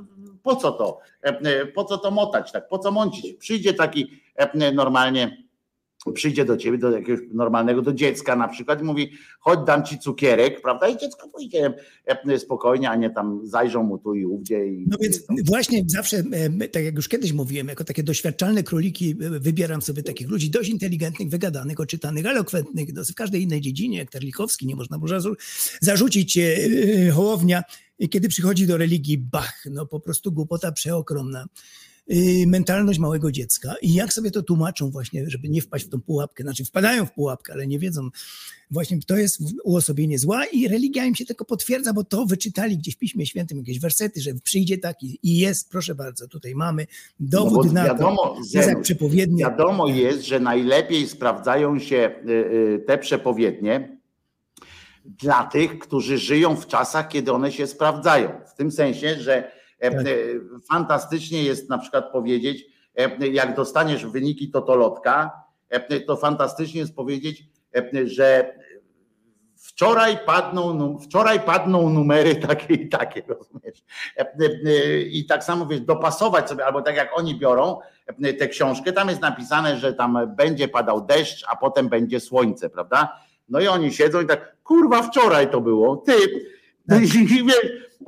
po 0.43 0.55
co 0.55 0.71
to, 0.71 0.99
po 1.75 1.83
co 1.83 1.97
to 1.97 2.11
motać, 2.11 2.51
tak, 2.51 2.67
po 2.67 2.79
co 2.79 2.91
mącić? 2.91 3.37
Przyjdzie 3.37 3.73
taki 3.73 4.21
normalnie 4.73 5.44
przyjdzie 6.13 6.45
do 6.45 6.57
ciebie, 6.57 6.77
do 6.77 6.91
jakiegoś 6.91 7.19
normalnego, 7.33 7.81
do 7.81 7.93
dziecka 7.93 8.35
na 8.35 8.47
przykład 8.47 8.81
i 8.81 8.83
mówi, 8.83 9.11
chodź 9.39 9.59
dam 9.67 9.85
ci 9.85 9.99
cukierek, 9.99 10.61
prawda? 10.61 10.87
I 10.87 10.97
dziecko 10.97 11.29
pójdzie 11.29 11.73
e, 12.05 12.39
spokojnie, 12.39 12.89
a 12.89 12.95
nie 12.95 13.09
tam 13.09 13.47
zajrzą 13.47 13.83
mu 13.83 13.97
tu 13.97 14.15
i 14.15 14.25
ówdzie. 14.25 14.67
I 14.67 14.85
no 14.87 14.97
więc 15.01 15.23
właśnie 15.45 15.83
zawsze, 15.87 16.23
e, 16.61 16.67
tak 16.67 16.83
jak 16.83 16.95
już 16.95 17.07
kiedyś 17.07 17.33
mówiłem, 17.33 17.67
jako 17.67 17.83
takie 17.83 18.03
doświadczalne 18.03 18.63
króliki 18.63 19.15
e, 19.21 19.39
wybieram 19.39 19.81
sobie 19.81 20.03
takich 20.03 20.29
ludzi 20.29 20.49
dość 20.49 20.69
inteligentnych, 20.69 21.29
wygadanych, 21.29 21.79
oczytanych, 21.79 22.25
elokwentnych, 22.25 22.89
w 22.89 23.13
każdej 23.13 23.41
innej 23.41 23.61
dziedzinie, 23.61 23.97
jak 23.97 24.11
Terlikowski, 24.11 24.67
nie 24.67 24.75
można 24.75 24.97
było 24.99 25.11
zarzucić 25.81 26.39
Hołownia, 27.13 27.63
kiedy 28.09 28.27
przychodzi 28.27 28.67
do 28.67 28.77
religii, 28.77 29.17
bach, 29.17 29.63
no 29.71 29.85
po 29.85 29.99
prostu 29.99 30.31
głupota 30.31 30.71
przeokromna. 30.71 31.45
Y, 32.11 32.47
mentalność 32.47 32.99
małego 32.99 33.31
dziecka 33.31 33.75
i 33.81 33.93
jak 33.93 34.13
sobie 34.13 34.31
to 34.31 34.43
tłumaczą 34.43 34.91
właśnie, 34.91 35.29
żeby 35.29 35.49
nie 35.49 35.61
wpaść 35.61 35.85
w 35.85 35.89
tą 35.89 36.01
pułapkę, 36.01 36.43
znaczy 36.43 36.65
wpadają 36.65 37.05
w 37.05 37.11
pułapkę, 37.11 37.53
ale 37.53 37.67
nie 37.67 37.79
wiedzą 37.79 38.09
właśnie, 38.71 38.99
to 39.07 39.17
jest 39.17 39.39
uosobienie 39.63 40.19
zła 40.19 40.45
i 40.45 40.67
religia 40.67 41.05
im 41.05 41.15
się 41.15 41.25
tylko 41.25 41.45
potwierdza, 41.45 41.93
bo 41.93 42.03
to 42.03 42.25
wyczytali 42.25 42.77
gdzieś 42.77 42.95
w 42.95 42.97
Piśmie 42.97 43.25
Świętym 43.25 43.57
jakieś 43.57 43.79
wersety, 43.79 44.21
że 44.21 44.31
przyjdzie 44.43 44.77
taki 44.77 45.19
i 45.23 45.37
jest, 45.37 45.69
proszę 45.69 45.95
bardzo, 45.95 46.27
tutaj 46.27 46.55
mamy 46.55 46.87
dowód 47.19 47.67
no 47.67 47.73
na 47.73 47.85
wiadomo, 47.85 48.35
to, 48.35 48.39
jest 48.53 48.69
jak 48.69 48.81
przepowiednie. 48.81 49.43
Wiadomo 49.43 49.87
jest, 49.87 50.25
że 50.25 50.39
najlepiej 50.39 51.07
sprawdzają 51.07 51.79
się 51.79 52.15
y, 52.25 52.31
y, 52.31 52.83
te 52.87 52.97
przepowiednie 52.97 53.97
dla 55.05 55.43
tych, 55.43 55.79
którzy 55.79 56.17
żyją 56.17 56.55
w 56.55 56.67
czasach, 56.67 57.07
kiedy 57.07 57.31
one 57.31 57.51
się 57.51 57.67
sprawdzają. 57.67 58.29
W 58.53 58.55
tym 58.55 58.71
sensie, 58.71 59.15
że 59.19 59.54
fantastycznie 60.71 61.43
jest 61.43 61.69
na 61.69 61.77
przykład 61.77 62.11
powiedzieć, 62.11 62.65
e, 62.95 63.27
jak 63.27 63.55
dostaniesz 63.55 64.05
wyniki 64.05 64.51
totolotka, 64.51 65.45
to 66.07 66.15
fantastycznie 66.15 66.79
jest 66.79 66.95
powiedzieć, 66.95 67.43
że 68.03 68.55
wczoraj 69.55 70.17
padną, 70.25 70.97
wczoraj 70.99 71.39
padną 71.39 71.89
numery 71.89 72.35
takie 72.47 72.73
i 72.73 72.89
takie, 72.89 73.23
rozumiesz? 73.27 73.83
I 75.11 75.25
tak 75.25 75.43
samo 75.43 75.65
wiesz, 75.65 75.81
dopasować 75.81 76.49
sobie, 76.49 76.65
albo 76.65 76.81
tak 76.81 76.95
jak 76.95 77.17
oni 77.17 77.35
biorą 77.35 77.79
tę 78.39 78.47
książkę, 78.47 78.93
tam 78.93 79.09
jest 79.09 79.21
napisane, 79.21 79.77
że 79.77 79.93
tam 79.93 80.35
będzie 80.35 80.67
padał 80.67 81.05
deszcz, 81.05 81.45
a 81.49 81.55
potem 81.55 81.89
będzie 81.89 82.19
słońce, 82.19 82.69
prawda? 82.69 83.19
No 83.49 83.59
i 83.59 83.67
oni 83.67 83.93
siedzą 83.93 84.21
i 84.21 84.25
tak, 84.25 84.55
kurwa, 84.63 85.01
wczoraj 85.01 85.51
to 85.51 85.61
było, 85.61 85.97
ty, 85.97 86.13
tak. 86.13 86.54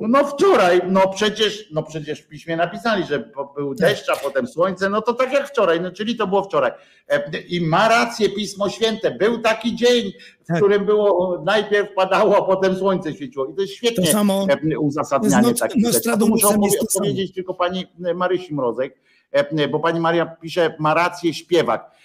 No 0.00 0.24
wczoraj, 0.24 0.80
no 0.88 1.08
przecież, 1.08 1.68
no 1.72 1.82
przecież 1.82 2.20
w 2.20 2.28
piśmie 2.28 2.56
napisali, 2.56 3.04
że 3.04 3.30
był 3.56 3.74
tak. 3.74 3.88
deszcz, 3.88 4.08
a 4.10 4.16
potem 4.16 4.46
słońce, 4.46 4.90
no 4.90 5.02
to 5.02 5.14
tak 5.14 5.32
jak 5.32 5.48
wczoraj, 5.48 5.80
no 5.80 5.90
czyli 5.92 6.16
to 6.16 6.26
było 6.26 6.44
wczoraj. 6.44 6.72
E, 7.08 7.38
I 7.48 7.60
ma 7.60 7.88
rację 7.88 8.28
Pismo 8.28 8.68
Święte, 8.68 9.10
był 9.10 9.38
taki 9.38 9.76
dzień, 9.76 10.12
w 10.44 10.46
tak. 10.46 10.56
którym 10.56 10.84
było, 10.84 11.42
najpierw 11.46 11.94
padało, 11.94 12.36
a 12.36 12.42
potem 12.42 12.76
słońce 12.76 13.14
świeciło. 13.14 13.46
I 13.46 13.54
to 13.54 13.60
jest 13.62 13.74
świetnie 13.74 14.06
to 14.06 14.12
samo, 14.12 14.46
e, 14.72 14.78
uzasadnianie 14.78 15.54
takich 15.54 15.86
rzeczy. 15.92 16.10
To 16.18 16.26
muszę 16.26 16.78
powiedzieć 16.98 17.32
tylko 17.32 17.54
pani 17.54 17.86
Marysi 18.14 18.54
Mrozek, 18.54 18.94
e, 19.32 19.68
bo 19.68 19.80
pani 19.80 20.00
Maria 20.00 20.26
pisze, 20.26 20.74
ma 20.78 20.94
rację 20.94 21.34
śpiewak. 21.34 21.97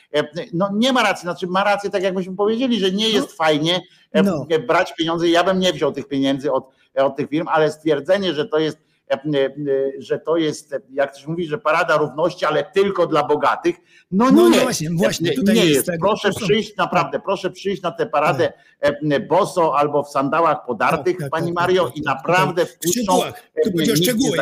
No 0.53 0.69
nie 0.73 0.93
ma 0.93 1.03
racji, 1.03 1.21
znaczy 1.21 1.47
ma 1.47 1.63
rację, 1.63 1.89
tak 1.89 2.03
jak 2.03 2.15
myśmy 2.15 2.35
powiedzieli, 2.35 2.79
że 2.79 2.91
nie 2.91 3.09
jest 3.09 3.27
no. 3.29 3.35
fajnie 3.35 3.81
no. 4.23 4.47
brać 4.67 4.93
pieniądze. 4.95 5.29
Ja 5.29 5.43
bym 5.43 5.59
nie 5.59 5.73
wziął 5.73 5.91
tych 5.91 6.07
pieniędzy 6.07 6.51
od 6.51 6.69
od 6.95 7.15
tych 7.15 7.29
firm, 7.29 7.47
ale 7.47 7.71
stwierdzenie, 7.71 8.33
że 8.33 8.45
to 8.45 8.59
jest 8.59 8.77
e, 8.77 8.81
e, 8.81 8.92
że 9.97 10.19
to 10.19 10.37
jest, 10.37 10.75
jak 10.93 11.11
ktoś 11.11 11.27
mówi, 11.27 11.45
że 11.45 11.57
parada 11.57 11.97
równości, 11.97 12.45
ale 12.45 12.63
tylko 12.63 13.07
dla 13.07 13.23
bogatych. 13.23 13.75
No, 14.11 14.31
no 14.31 14.49
nie, 14.49 14.59
właśnie, 14.59 14.89
właśnie 14.89 15.31
nie 15.43 15.53
jest. 15.53 15.69
jest. 15.69 15.85
Tak, 15.85 15.99
proszę 15.99 16.29
przyjść, 16.31 16.77
naprawdę, 16.77 17.19
proszę 17.19 17.51
przyjść 17.51 17.81
na 17.81 17.91
tę 17.91 18.05
paradę 18.05 18.53
tak. 18.81 19.27
boso 19.27 19.77
albo 19.77 20.03
w 20.03 20.09
sandałach 20.09 20.65
podartych, 20.65 21.17
tak, 21.17 21.21
tak 21.21 21.29
Pani 21.29 21.53
tak, 21.53 21.55
Mario, 21.55 21.85
tak, 21.85 21.97
i 21.97 22.01
naprawdę 22.01 22.65
wpuszczą. 22.65 22.89
W 22.89 23.03
szczegółach, 23.03 23.51
tu 23.63 23.93
o 23.93 23.95
szczegóły, 23.95 24.37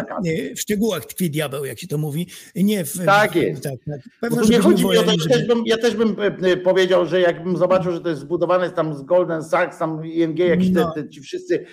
w 0.56 0.60
szczegółach 0.60 1.06
tkwi 1.06 1.30
diabeł, 1.30 1.66
jak 1.66 1.80
się 1.80 1.88
to 1.88 1.98
mówi. 1.98 2.28
Nie 2.56 2.86
w, 2.86 3.06
tak 3.06 3.36
jest. 3.36 3.64
Tak, 3.64 3.74
tak. 4.22 4.50
Nie 4.50 4.60
chodzi 4.60 4.86
mi 4.86 4.98
o 4.98 5.04
to, 5.04 5.12
ja 5.12 5.28
też, 5.28 5.48
bym, 5.48 5.64
ja 5.66 5.78
też 5.78 5.96
bym 5.96 6.16
powiedział, 6.64 7.06
że 7.06 7.22
jakbym 7.22 7.58
zobaczył, 7.58 7.92
że 7.92 8.02
to 8.02 8.10
jest 8.10 8.22
zbudowane 8.22 8.70
tam 8.70 8.96
z 8.96 9.02
Golden 9.02 9.44
Sachs, 9.44 9.78
tam 9.78 10.06
ING, 10.06 10.40
jakiś 10.40 10.70
no. 10.70 10.92
te, 10.92 11.10
ci 11.10 11.22
wszyscy, 11.22 11.66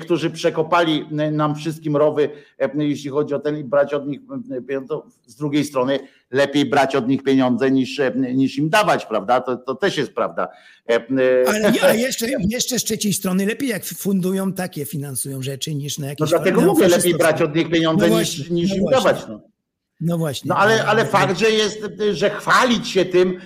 którzy 0.00 0.30
przekopali 0.30 1.06
nam 1.32 1.54
wszystkim 1.54 1.96
rowy, 1.96 2.30
jeśli 2.78 3.10
chodzi 3.10 3.34
o 3.34 3.38
ten 3.38 3.58
i 3.58 3.64
brać 3.64 3.94
od 3.94 4.06
nich 4.06 4.20
pieniądze, 4.68 4.94
z 5.26 5.36
drugiej 5.36 5.64
strony 5.64 5.98
lepiej 6.30 6.66
brać 6.66 6.96
od 6.96 7.08
nich 7.08 7.22
pieniądze 7.22 7.70
niż, 7.70 8.00
niż 8.34 8.58
im 8.58 8.70
dawać, 8.70 9.06
prawda? 9.06 9.40
To, 9.40 9.56
to 9.56 9.74
też 9.74 9.96
jest 9.96 10.14
prawda. 10.14 10.48
Ale 11.46 11.72
a 11.82 11.94
jeszcze, 11.94 12.26
jeszcze 12.48 12.78
z 12.78 12.84
trzeciej 12.84 13.12
strony 13.12 13.46
lepiej 13.46 13.68
jak 13.68 13.84
fundują 13.84 14.52
takie, 14.52 14.84
finansują 14.84 15.42
rzeczy 15.42 15.74
niż 15.74 15.98
na 15.98 16.06
jakieś... 16.06 16.20
No 16.20 16.38
dlatego 16.38 16.60
mówię, 16.60 16.88
lepiej 16.88 17.14
brać 17.14 17.42
od 17.42 17.56
nich 17.56 17.70
pieniądze 17.70 18.08
no 18.08 18.14
właśnie, 18.14 18.40
niż, 18.40 18.50
niż 18.50 18.70
no 18.70 18.76
im 18.76 18.84
dawać. 18.90 19.16
No. 19.28 19.55
No 20.00 20.18
właśnie. 20.18 20.48
No 20.48 20.56
ale, 20.56 20.84
ale 20.86 21.04
fakt, 21.04 21.38
że 21.38 21.50
jest, 21.50 21.78
że 22.12 22.30
chwalić 22.30 22.88
się 22.88 23.04
tym, 23.04 23.40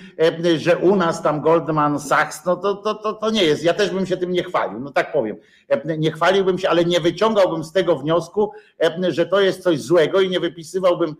e, 0.45 0.59
że 0.59 0.77
u 0.77 0.95
nas 0.95 1.21
tam 1.23 1.41
Goldman 1.41 1.99
Sachs, 1.99 2.45
no 2.45 2.55
to, 2.55 2.75
to, 2.75 2.95
to, 2.95 3.13
to 3.13 3.29
nie 3.29 3.43
jest. 3.43 3.63
Ja 3.63 3.73
też 3.73 3.89
bym 3.89 4.05
się 4.05 4.17
tym 4.17 4.31
nie 4.31 4.43
chwalił, 4.43 4.79
no 4.79 4.91
tak 4.91 5.11
powiem. 5.13 5.37
E, 5.69 5.97
Nie 5.97 6.11
chwaliłbym 6.11 6.57
się, 6.59 6.69
ale 6.69 6.85
nie 6.85 6.99
wyciągałbym 6.99 7.63
z 7.63 7.71
tego 7.71 7.95
wniosku, 7.95 8.51
e, 8.83 9.11
że 9.11 9.25
to 9.25 9.41
jest 9.41 9.63
coś 9.63 9.79
złego 9.81 10.21
i 10.21 10.29
nie 10.29 10.39
wypisywałbym 10.39 11.15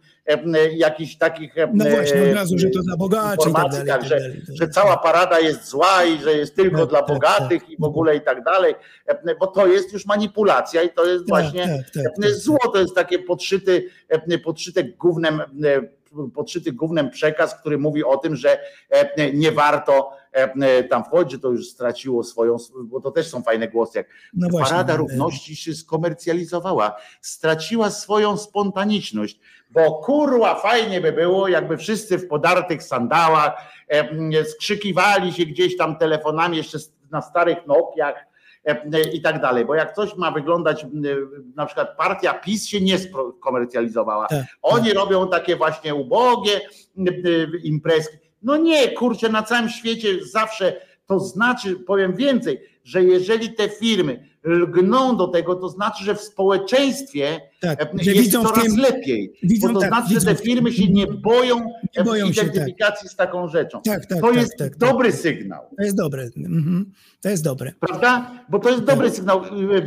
jakichś 0.72 1.16
takich. 1.18 1.56
No 1.74 1.85
właśnie, 1.90 2.22
od 2.30 2.35
razu, 2.35 2.58
że 2.58 2.69
to 2.69 2.80
dla 2.80 2.98
bogaczy 2.98 3.50
i 3.50 3.53
tak 3.53 3.69
dalej. 3.72 3.88
tak, 3.88 4.00
tak 4.00 4.10
że, 4.10 4.19
dalej. 4.19 4.42
że 4.53 4.69
cała 4.69 4.98
parada 4.98 5.40
jest 5.40 5.66
zła 5.69 6.03
i 6.03 6.19
że 6.19 6.34
jest 6.34 6.56
tylko 6.56 6.77
Tak, 6.80 6.90
dla 6.90 7.00
tak, 7.01 7.08
bogatych 7.08 7.69
i 7.69 7.77
w 7.80 7.84
ogóle 7.84 8.16
i 8.16 8.22
tak 8.22 8.43
dalej, 8.43 8.76
bo 9.40 9.48
to 9.48 9.68
jest 9.68 9.93
już 9.93 10.06
manipulacja 10.06 10.82
i 10.82 10.90
to 10.90 11.06
jest 11.06 11.19
Tak, 11.19 11.27
właśnie 11.27 11.61
tak, 11.68 12.03
tak, 12.03 12.14
tak. 12.22 12.32
zło, 12.35 12.58
to 12.74 12.80
jest 12.80 12.95
takie 12.95 13.19
podszyty, 13.19 13.90
podszyte 14.43 14.84
gównem, 15.22 15.41
podszyty 16.35 16.72
gównem 16.72 17.09
przekaz, 17.09 17.56
który 17.59 17.77
mówi 17.77 18.03
o 18.03 18.17
tym, 18.17 18.35
że 18.35 18.59
nie 19.33 19.51
warto 19.51 20.11
tam 20.90 21.03
wchodzić, 21.03 21.32
że 21.32 21.40
to 21.40 21.50
już 21.50 21.69
straciło 21.69 22.24
swoją, 22.24 22.58
bo 22.83 23.01
to 23.01 23.11
też 23.11 23.27
są 23.27 23.43
fajne 23.43 23.67
głosy, 23.67 23.98
jak 23.98 24.08
No 24.33 24.48
właśnie. 24.50 24.69
Parada 24.69 24.95
Równości 24.95 25.56
się 25.56 25.74
skomercjalizowała, 25.74 26.95
straciła 27.22 27.90
swoją 27.90 28.38
spontaniczność, 28.38 29.40
bo 29.72 29.91
kurwa 29.91 30.56
fajnie 30.56 31.01
by 31.01 31.11
było, 31.11 31.48
jakby 31.48 31.77
wszyscy 31.77 32.17
w 32.17 32.27
podartych 32.27 32.83
sandałach 32.83 33.53
e, 33.88 34.45
skrzykiwali 34.45 35.33
się 35.33 35.45
gdzieś 35.45 35.77
tam 35.77 35.98
telefonami 35.98 36.58
jeszcze 36.58 36.77
na 37.11 37.22
starych 37.22 37.67
Nokiach 37.67 38.16
e, 38.16 38.31
i 39.14 39.22
tak 39.22 39.41
dalej, 39.41 39.65
bo 39.65 39.75
jak 39.75 39.95
coś 39.95 40.15
ma 40.15 40.31
wyglądać, 40.31 40.83
m, 40.83 40.91
na 41.56 41.65
przykład 41.65 41.98
partia 41.98 42.33
PiS 42.33 42.67
się 42.67 42.81
nie 42.81 42.98
skomercjalizowała, 42.99 44.27
Tak, 44.27 44.43
oni 44.61 44.93
robią 44.93 45.27
takie 45.30 45.56
właśnie 45.56 45.95
ubogie 45.95 46.61
imprezki, 47.64 48.17
no 48.41 48.57
nie, 48.57 48.91
kurczę, 48.91 49.30
na 49.30 49.43
całym 49.43 49.69
świecie 49.69 50.25
zawsze 50.25 50.81
to 51.06 51.19
znaczy, 51.19 51.75
powiem 51.75 52.15
więcej, 52.15 52.61
że 52.83 53.03
jeżeli 53.03 53.53
te 53.53 53.69
firmy 53.69 54.27
lgną 54.44 55.18
do 55.18 55.28
tego, 55.28 55.56
to 55.56 55.70
znaczy, 55.70 56.03
że 56.03 56.16
w 56.16 56.22
społeczeństwie 56.22 57.42
Tak, 57.61 57.82
e, 57.82 57.90
że 58.02 58.11
jest 58.11 58.24
widzą 58.24 58.44
coraz 58.44 58.64
tym- 58.64 58.78
lepiej. 58.78 59.34
widzą, 59.44 59.68
bo 59.68 59.74
to 59.74 59.80
tak, 59.80 59.90
znaczy, 59.90 60.08
że 60.08 60.14
widzą 60.20 60.26
te 60.26 60.36
w- 60.36 60.42
firmy 60.44 60.72
się 60.72 60.88
nie 60.88 61.08
boją, 61.08 61.56
Nie 61.98 62.03
boją 62.03 62.26
e, 62.28 62.34
się, 62.34 62.42
identyfikacji 62.42 63.10
z 63.10 63.16
taką 63.16 63.48
rzeczą. 63.48 63.82
Tak, 63.82 64.06
tak, 64.06 64.20
to 64.22 64.28
tak, 64.28 64.36
jest 64.36 64.58
tak, 64.58 64.70
tak. 64.70 64.78
dobry 64.78 65.11
sygnał. 65.11 65.61
To 65.78 65.84
jest 65.84 65.95
dobre. 65.98 66.24
Mhm. 66.38 66.92
To 67.22 67.30
jest 67.30 67.44
dobre. 67.44 67.72
Prawda? 67.80 68.32
Bo 68.50 68.60
to 68.60 68.70
jest 68.70 68.84
dobry 68.84 69.10
sygnał. 69.11 69.42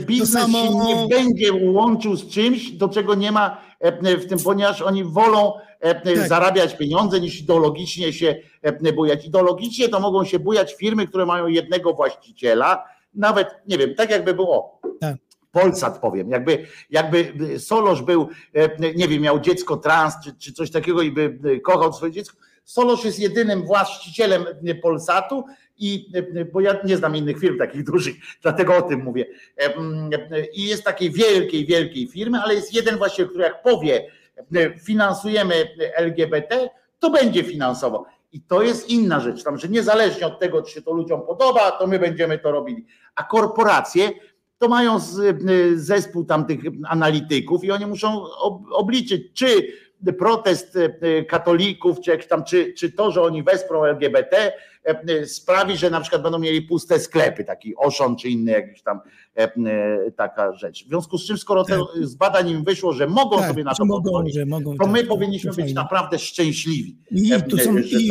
Biznes 0.06 0.32
Tak. 0.32 0.42
To 0.42 0.46
samo- 0.48 0.86
się 0.88 0.94
nie 0.96 1.08
będzie 1.08 1.52
łączył 1.52 2.16
z 2.16 2.26
czymś, 2.28 2.70
do 2.70 2.88
czego 2.88 3.14
nie 3.14 3.32
ma 3.32 3.60
e, 3.80 4.16
w 4.16 4.26
tym, 4.26 4.38
ponieważ 4.44 4.82
oni 4.82 5.04
wolą 5.04 5.52
e, 5.80 5.94
Tak. 5.94 6.28
zarabiać 6.28 6.76
pieniądze 6.76 7.20
niż 7.20 7.40
ideologicznie 7.40 8.12
się 8.12 8.36
e, 8.62 8.92
bujać. 8.92 9.26
Ideologicznie 9.26 9.88
to 9.88 10.00
mogą 10.00 10.24
się 10.24 10.38
bujać 10.38 10.74
firmy, 10.74 11.06
które 11.06 11.26
mają 11.26 11.46
jednego 11.46 11.92
właściciela, 11.94 12.84
nawet, 13.14 13.48
nie 13.66 13.78
wiem, 13.78 13.94
tak 13.94 14.10
jakby 14.10 14.34
było. 14.34 14.80
Tak. 15.00 15.16
Polsat 15.52 15.98
powiem, 15.98 16.30
jakby, 16.30 16.66
jakby 16.90 17.32
Solosz 17.58 18.02
był, 18.02 18.28
e, 18.54 18.92
nie 18.94 19.08
wiem, 19.08 19.22
miał 19.22 19.40
dziecko 19.40 19.76
trans 19.76 20.14
czy, 20.24 20.36
czy 20.38 20.52
coś 20.52 20.70
takiego 20.70 21.02
i 21.02 21.10
by 21.10 21.38
e, 21.44 21.60
kochał 21.60 21.92
swoje 21.92 22.12
dziecko. 22.12 22.36
Solosz 22.64 23.04
jest 23.04 23.18
jedynym 23.18 23.66
właścicielem 23.66 24.44
e, 24.66 24.74
Polsatu 24.74 25.44
i 25.78 26.12
bo 26.52 26.60
ja 26.60 26.76
nie 26.84 26.96
znam 26.96 27.16
innych 27.16 27.38
firm 27.38 27.58
takich 27.58 27.84
dużych, 27.92 28.14
dlatego 28.42 28.76
o 28.76 28.82
tym 28.82 29.02
mówię. 29.02 29.26
Mm, 29.56 30.10
I 30.52 30.62
jest 30.68 30.84
takiej 30.84 31.10
wielkiej, 31.10 31.66
wielkiej 31.66 32.08
firmy, 32.08 32.38
ale 32.40 32.54
jest 32.54 32.74
jeden 32.74 32.98
właściciel, 32.98 33.28
który 33.28 33.44
jak 33.44 33.62
powie, 33.62 34.10
finansujemy 34.84 35.54
LGBT, 35.96 36.68
to 36.98 37.10
będzie 37.10 37.44
finansował. 37.44 38.04
I 38.34 38.40
to 38.40 38.62
jest 38.62 38.90
inna 38.90 39.20
rzecz, 39.20 39.42
tam, 39.42 39.58
że 39.58 39.68
niezależnie 39.68 40.26
od 40.26 40.40
tego, 40.40 40.62
czy 40.62 40.74
się 40.74 40.82
to 40.82 40.92
ludziom 40.92 41.22
podoba, 41.26 41.70
to 41.70 41.86
my 41.86 41.98
będziemy 41.98 42.38
to 42.38 42.52
robili. 42.52 42.86
A 43.14 43.22
korporacje 43.22 44.10
to 44.58 44.68
mają 44.68 44.98
z, 44.98 45.18
y, 45.50 45.80
zespół 45.80 46.24
tam 46.24 46.46
tych 46.46 46.60
analityków 46.88 47.64
i 47.64 47.70
oni 47.70 47.86
muszą 47.86 48.22
ob, 48.22 48.62
obliczyć, 48.70 49.22
czy 49.34 49.66
protest 50.18 50.76
y, 50.76 51.24
katolików, 51.28 52.00
czy, 52.00 52.18
tam, 52.18 52.44
czy, 52.44 52.72
czy 52.72 52.92
to, 52.92 53.10
że 53.10 53.22
oni 53.22 53.42
wesprą 53.42 53.84
LGBT, 53.84 54.52
sprawi, 55.26 55.76
że 55.76 55.90
na 55.90 56.00
przykład 56.00 56.22
będą 56.22 56.38
mieli 56.38 56.62
puste 56.62 57.00
sklepy, 57.00 57.44
taki 57.44 57.76
Oszon 57.76 58.16
czy 58.16 58.28
inny 58.28 58.52
jakiś 58.52 58.82
tam 58.82 59.00
y, 60.06 60.12
taka 60.12 60.52
rzecz. 60.52 60.84
W 60.84 60.88
związku 60.88 61.18
z 61.18 61.26
czym, 61.26 61.38
skoro 61.38 61.64
to 61.64 61.88
z 62.02 62.14
badań 62.14 62.50
im 62.50 62.64
wyszło, 62.64 62.92
że 62.92 63.06
mogą 63.06 63.38
Tak, 63.38 63.48
sobie 63.48 63.64
na 63.64 63.74
to 63.74 63.84
mogą, 63.84 64.02
pozwolić, 64.02 64.36
mogą, 64.46 64.76
to 64.76 64.84
tak, 64.84 64.92
my 64.92 64.98
tak, 64.98 65.08
powinniśmy 65.08 65.50
to 65.50 65.56
być 65.56 65.64
fajnie. 65.64 65.74
naprawdę 65.74 66.18
szczęśliwi, 66.18 66.96
I 67.10 67.30
tu 67.50 67.58
są, 67.58 67.78
i. 67.78 68.10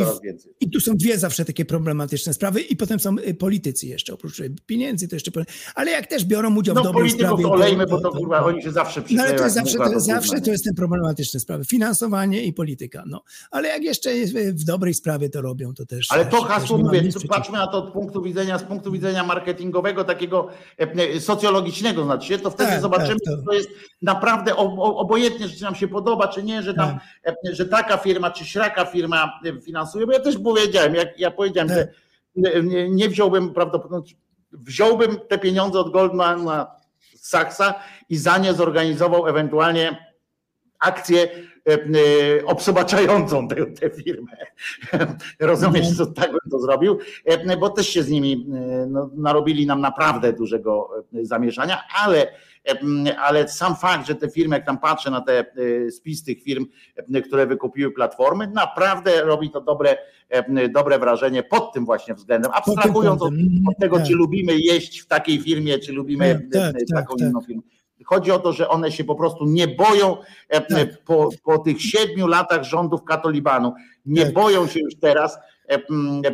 I 0.60 0.70
tu 0.70 0.80
są 0.80 0.96
dwie 0.96 1.18
zawsze 1.18 1.44
takie 1.44 1.64
problematyczne 1.64 2.34
sprawy 2.34 2.60
i 2.60 2.76
potem 2.76 3.00
są 3.00 3.16
y, 3.18 3.34
politycy 3.34 3.86
jeszcze, 3.86 4.14
oprócz 4.14 4.40
y, 4.40 4.54
pieniędzy 4.66 5.08
to 5.08 5.16
jeszcze, 5.16 5.30
ale 5.74 5.90
jak 5.90 6.06
też 6.06 6.24
biorą 6.24 6.56
udział 6.56 6.74
w 6.74 6.76
No 6.76 6.82
dobrej 6.82 7.02
polityków 7.10 7.26
sprawie. 7.26 7.42
to 7.42 7.50
olejmy, 7.52 7.86
bo 7.86 8.00
to 8.00 8.10
kurwa 8.10 8.44
oni 8.44 8.62
się 8.62 8.70
zawsze 8.72 9.02
No 9.10 9.22
ale 9.22 9.34
to 9.34 9.44
jest 9.44 9.54
zawsze, 9.54 9.78
to, 9.78 10.00
zawsze 10.00 10.40
to 10.40 10.50
jest 10.50 10.64
ten 10.64 10.74
problematyczne 10.74 11.40
sprawy. 11.40 11.64
Finansowanie 11.64 12.44
i 12.44 12.52
polityka. 12.52 13.02
No. 13.06 13.22
Ale 13.50 13.68
jak 13.68 13.82
jeszcze 13.82 14.10
w 14.52 14.64
dobrej 14.64 14.94
sprawie 14.94 15.28
to 15.28 15.42
robią, 15.42 15.74
to 15.74 15.86
też. 15.86 16.06
Ale 16.10 16.26
to 16.26 16.42
hasło 16.42 16.63
mam 16.72 16.80
mówię, 16.82 17.02
patrzmy 17.28 17.58
na 17.58 17.66
to 17.66 17.78
od 17.78 17.92
punktu 17.92 18.22
widzenia, 18.22 18.58
z 18.58 18.62
punktu 18.62 18.92
widzenia 18.92 19.24
marketingowego, 19.24 20.04
takiego 20.04 20.48
e, 20.78 21.20
socjologicznego, 21.20 22.04
znaczy 22.04 22.26
się, 22.28 22.38
to 22.38 22.50
wtedy 22.50 22.70
Tak, 22.70 22.80
zobaczymy, 22.80 23.20
tak, 23.20 23.34
to- 23.46 23.52
jest 23.52 23.70
naprawdę 24.02 24.56
ob- 24.56 24.78
ob- 24.78 24.96
obojętnie, 24.96 25.48
czy 25.48 25.62
nam 25.62 25.74
się 25.74 25.88
podoba, 25.88 26.28
czy 26.28 26.42
nie, 26.42 26.62
że 26.62 26.74
tam, 26.74 26.88
Tak. 27.24 27.34
e, 27.50 27.54
że 27.54 27.66
taka 27.66 27.96
firma, 27.96 28.30
czy 28.30 28.44
śraka 28.44 28.84
firma 28.84 29.40
e, 29.44 29.60
finansuje, 29.60 30.06
bo 30.06 30.12
ja 30.12 30.20
też 30.20 30.38
powiedziałem, 30.38 30.94
jak 30.94 31.20
ja 31.20 31.30
powiedziałem, 31.30 31.68
Tak. 31.68 31.78
że 31.78 31.88
nie- 32.36 32.62
nie, 32.62 32.90
nie 32.90 33.08
wziąłbym 33.08 33.54
prawdopodobnie, 33.54 34.14
wziąłbym 34.52 35.16
te 35.28 35.38
pieniądze 35.38 35.78
od 35.80 35.90
Goldmana 35.92 36.66
Sachsa 37.16 37.74
i 38.08 38.16
za 38.16 38.38
nie 38.38 38.54
zorganizował 38.54 39.26
ewentualnie 39.26 40.14
akcję 40.78 41.22
e, 41.22 41.26
e, 41.26 41.30
obsobaczającą 42.46 43.48
tę, 43.48 43.66
tę 43.66 43.90
firmę. 43.90 44.32
Rozumiesz, 45.40 45.96
co 45.96 46.06
tak 46.06 46.30
bym 46.30 46.50
to 46.50 46.58
zrobił, 46.58 46.98
E, 47.24 47.56
bo 47.56 47.70
też 47.70 47.88
się 47.88 48.02
z 48.02 48.08
nimi 48.10 48.46
e, 48.54 48.86
no, 48.86 49.10
narobili 49.16 49.66
nam 49.66 49.80
naprawdę 49.80 50.32
dużego 50.32 50.90
e, 51.14 51.24
zamieszania, 51.24 51.80
ale, 52.04 52.28
e, 52.68 53.18
ale 53.18 53.48
sam 53.48 53.76
fakt, 53.76 54.06
że 54.06 54.14
te 54.14 54.30
firmy, 54.30 54.56
jak 54.56 54.66
tam 54.66 54.78
patrzę 54.78 55.10
na 55.10 55.20
te 55.20 55.38
e, 55.86 55.90
spis 55.90 56.24
tych 56.24 56.42
firm, 56.42 56.66
e, 57.14 57.22
które 57.22 57.46
wykupiły 57.46 57.92
platformy, 57.92 58.46
naprawdę 58.46 59.22
robi 59.22 59.50
to 59.50 59.60
dobre, 59.60 59.96
e, 60.28 60.68
dobre 60.68 60.98
wrażenie 60.98 61.42
pod 61.42 61.72
tym 61.72 61.84
właśnie 61.84 62.14
względem, 62.14 62.50
abstrahując 62.54 63.22
od, 63.22 63.34
od 63.68 63.78
tego, 63.78 63.96
tak. 63.96 64.06
czy 64.06 64.14
lubimy 64.14 64.58
jeść 64.58 65.00
w 65.00 65.06
takiej 65.06 65.40
firmie, 65.40 65.78
czy 65.78 65.92
lubimy 65.92 66.48
Tak, 66.52 66.62
tak, 66.62 66.82
e, 66.82 66.86
tak, 66.86 67.00
taką 67.00 67.16
tak. 67.16 67.28
inną 67.28 67.40
firmę. 67.40 67.62
Chodzi 68.04 68.30
o 68.30 68.38
to, 68.38 68.52
że 68.52 68.68
one 68.68 68.92
się 68.92 69.04
po 69.04 69.14
prostu 69.14 69.44
nie 69.46 69.68
boją 69.68 70.16
e, 70.48 70.60
Tak. 70.60 71.02
po, 71.04 71.28
po 71.44 71.58
tych 71.58 71.82
siedmiu 71.82 72.26
latach 72.26 72.64
rządów 72.64 73.04
katolibanu, 73.04 73.72
nie 74.06 74.24
Tak. 74.24 74.34
boją 74.34 74.66
się 74.66 74.80
już 74.80 74.94
teraz 75.00 75.36
e, 75.68 75.74
m, 75.90 76.22
e, 76.24 76.30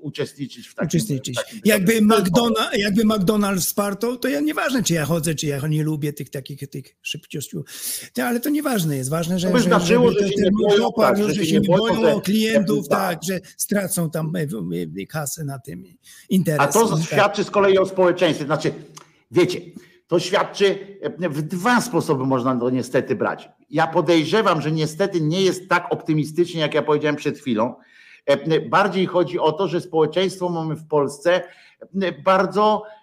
uczestniczyć 0.00 0.68
w 0.68 0.74
takim. 0.74 0.88
uczestniczyć. 0.88 1.38
w 1.38 1.44
takim 1.44 1.60
Jakby, 1.64 1.92
jest 1.92 2.04
McDonald, 2.04 2.78
jakby 2.78 3.02
McDonald's 3.04 3.60
wsparł 3.60 3.96
to, 3.96 4.16
ja 4.28 4.40
nieważne, 4.40 4.82
czy 4.82 4.94
ja 4.94 5.04
chodzę, 5.04 5.34
czy 5.34 5.46
ja 5.46 5.66
nie 5.66 5.82
lubię 5.82 6.12
tych 6.12 6.30
takich 6.30 6.68
tych 6.70 6.96
szybciościu. 7.02 7.64
Ale 8.22 8.40
to 8.40 8.50
nieważne 8.50 8.96
jest. 8.96 9.10
Ważne, 9.10 9.38
że, 9.38 9.46
To 9.48 9.54
by 9.54 9.60
znaczyło, 9.60 10.12
że 10.12 10.18
te- 10.18 10.28
się 10.28 10.50
boją, 10.62 10.88
tak, 10.96 11.18
że, 11.34 11.46
się 11.46 11.60
nie 11.60 11.68
boją 11.68 12.00
że- 12.00 12.14
o 12.14 12.20
klientów, 12.20 12.88
tak. 12.88 12.98
tak, 12.98 13.18
że 13.24 13.40
stracą 13.56 14.10
tam 14.10 14.32
kasę 15.08 15.44
na 15.44 15.58
tym 15.58 15.84
interes. 16.28 16.60
A 16.60 16.66
to 16.66 16.88
Tak. 16.88 17.04
świadczy 17.06 17.44
z 17.44 17.50
kolei 17.50 17.78
o 17.78 17.86
społeczeństwie. 17.86 18.46
Znaczy, 18.46 18.72
wiecie, 19.30 19.60
to 20.10 20.18
świadczy 20.18 20.98
e, 21.20 21.28
w 21.28 21.42
dwa 21.42 21.80
sposoby 21.80 22.26
można 22.26 22.56
to 22.56 22.70
niestety 22.70 23.16
brać. 23.16 23.48
Ja 23.70 23.86
podejrzewam, 23.86 24.60
że 24.60 24.72
niestety 24.72 25.20
nie 25.20 25.42
jest 25.42 25.68
tak 25.68 25.92
optymistycznie, 25.92 26.60
jak 26.60 26.74
ja 26.74 26.82
powiedziałem 26.82 27.16
przed 27.16 27.38
chwilą. 27.38 27.74
E, 28.26 28.60
Bardziej 28.60 29.06
chodzi 29.06 29.38
o 29.38 29.52
to, 29.52 29.68
że 29.68 29.80
społeczeństwo 29.80 30.48
mamy 30.48 30.76
w 30.76 30.86
Polsce 30.86 31.42
e, 32.02 32.12
bardzo 32.12 32.82
e, 32.84 32.99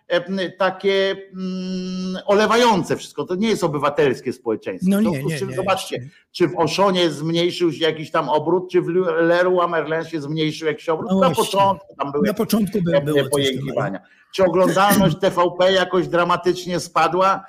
takie 0.58 1.16
mm, 1.34 2.18
olewające 2.26 2.98
wszystko. 2.98 3.24
To 3.24 3.36
nie 3.36 3.48
jest 3.50 3.64
obywatelskie 3.64 4.34
społeczeństwo. 4.34 4.90
No 4.92 5.02
nie, 5.02 5.24
nie, 5.24 5.42
nie. 5.48 5.56
Zobaczcie, 5.56 6.10
czy 6.32 6.48
w 6.48 6.58
Oszonie 6.58 7.10
zmniejszył 7.10 7.74
się 7.74 7.86
jakiś 7.86 8.12
tam 8.12 8.30
obrót, 8.30 8.72
czy 8.72 8.82
w 8.82 8.88
Leroy 9.22 9.68
Merlin 9.68 10.04
się 10.04 10.22
zmniejszył 10.22 10.68
jakiś 10.68 10.90
obrót. 10.90 11.12
No 11.12 11.20
Na 11.20 11.30
początku 11.30 11.96
tam 12.00 12.12
były 12.12 12.28
Na 12.28 12.34
początku 12.34 12.82
by, 12.82 13.02
było 13.02 13.30
pojękiwania. 13.30 14.00
Czy 14.36 14.44
oglądalność 14.44 15.18
TVP 15.20 15.72
jakoś 15.72 16.08
dramatycznie 16.08 16.80
spadła? 16.80 17.44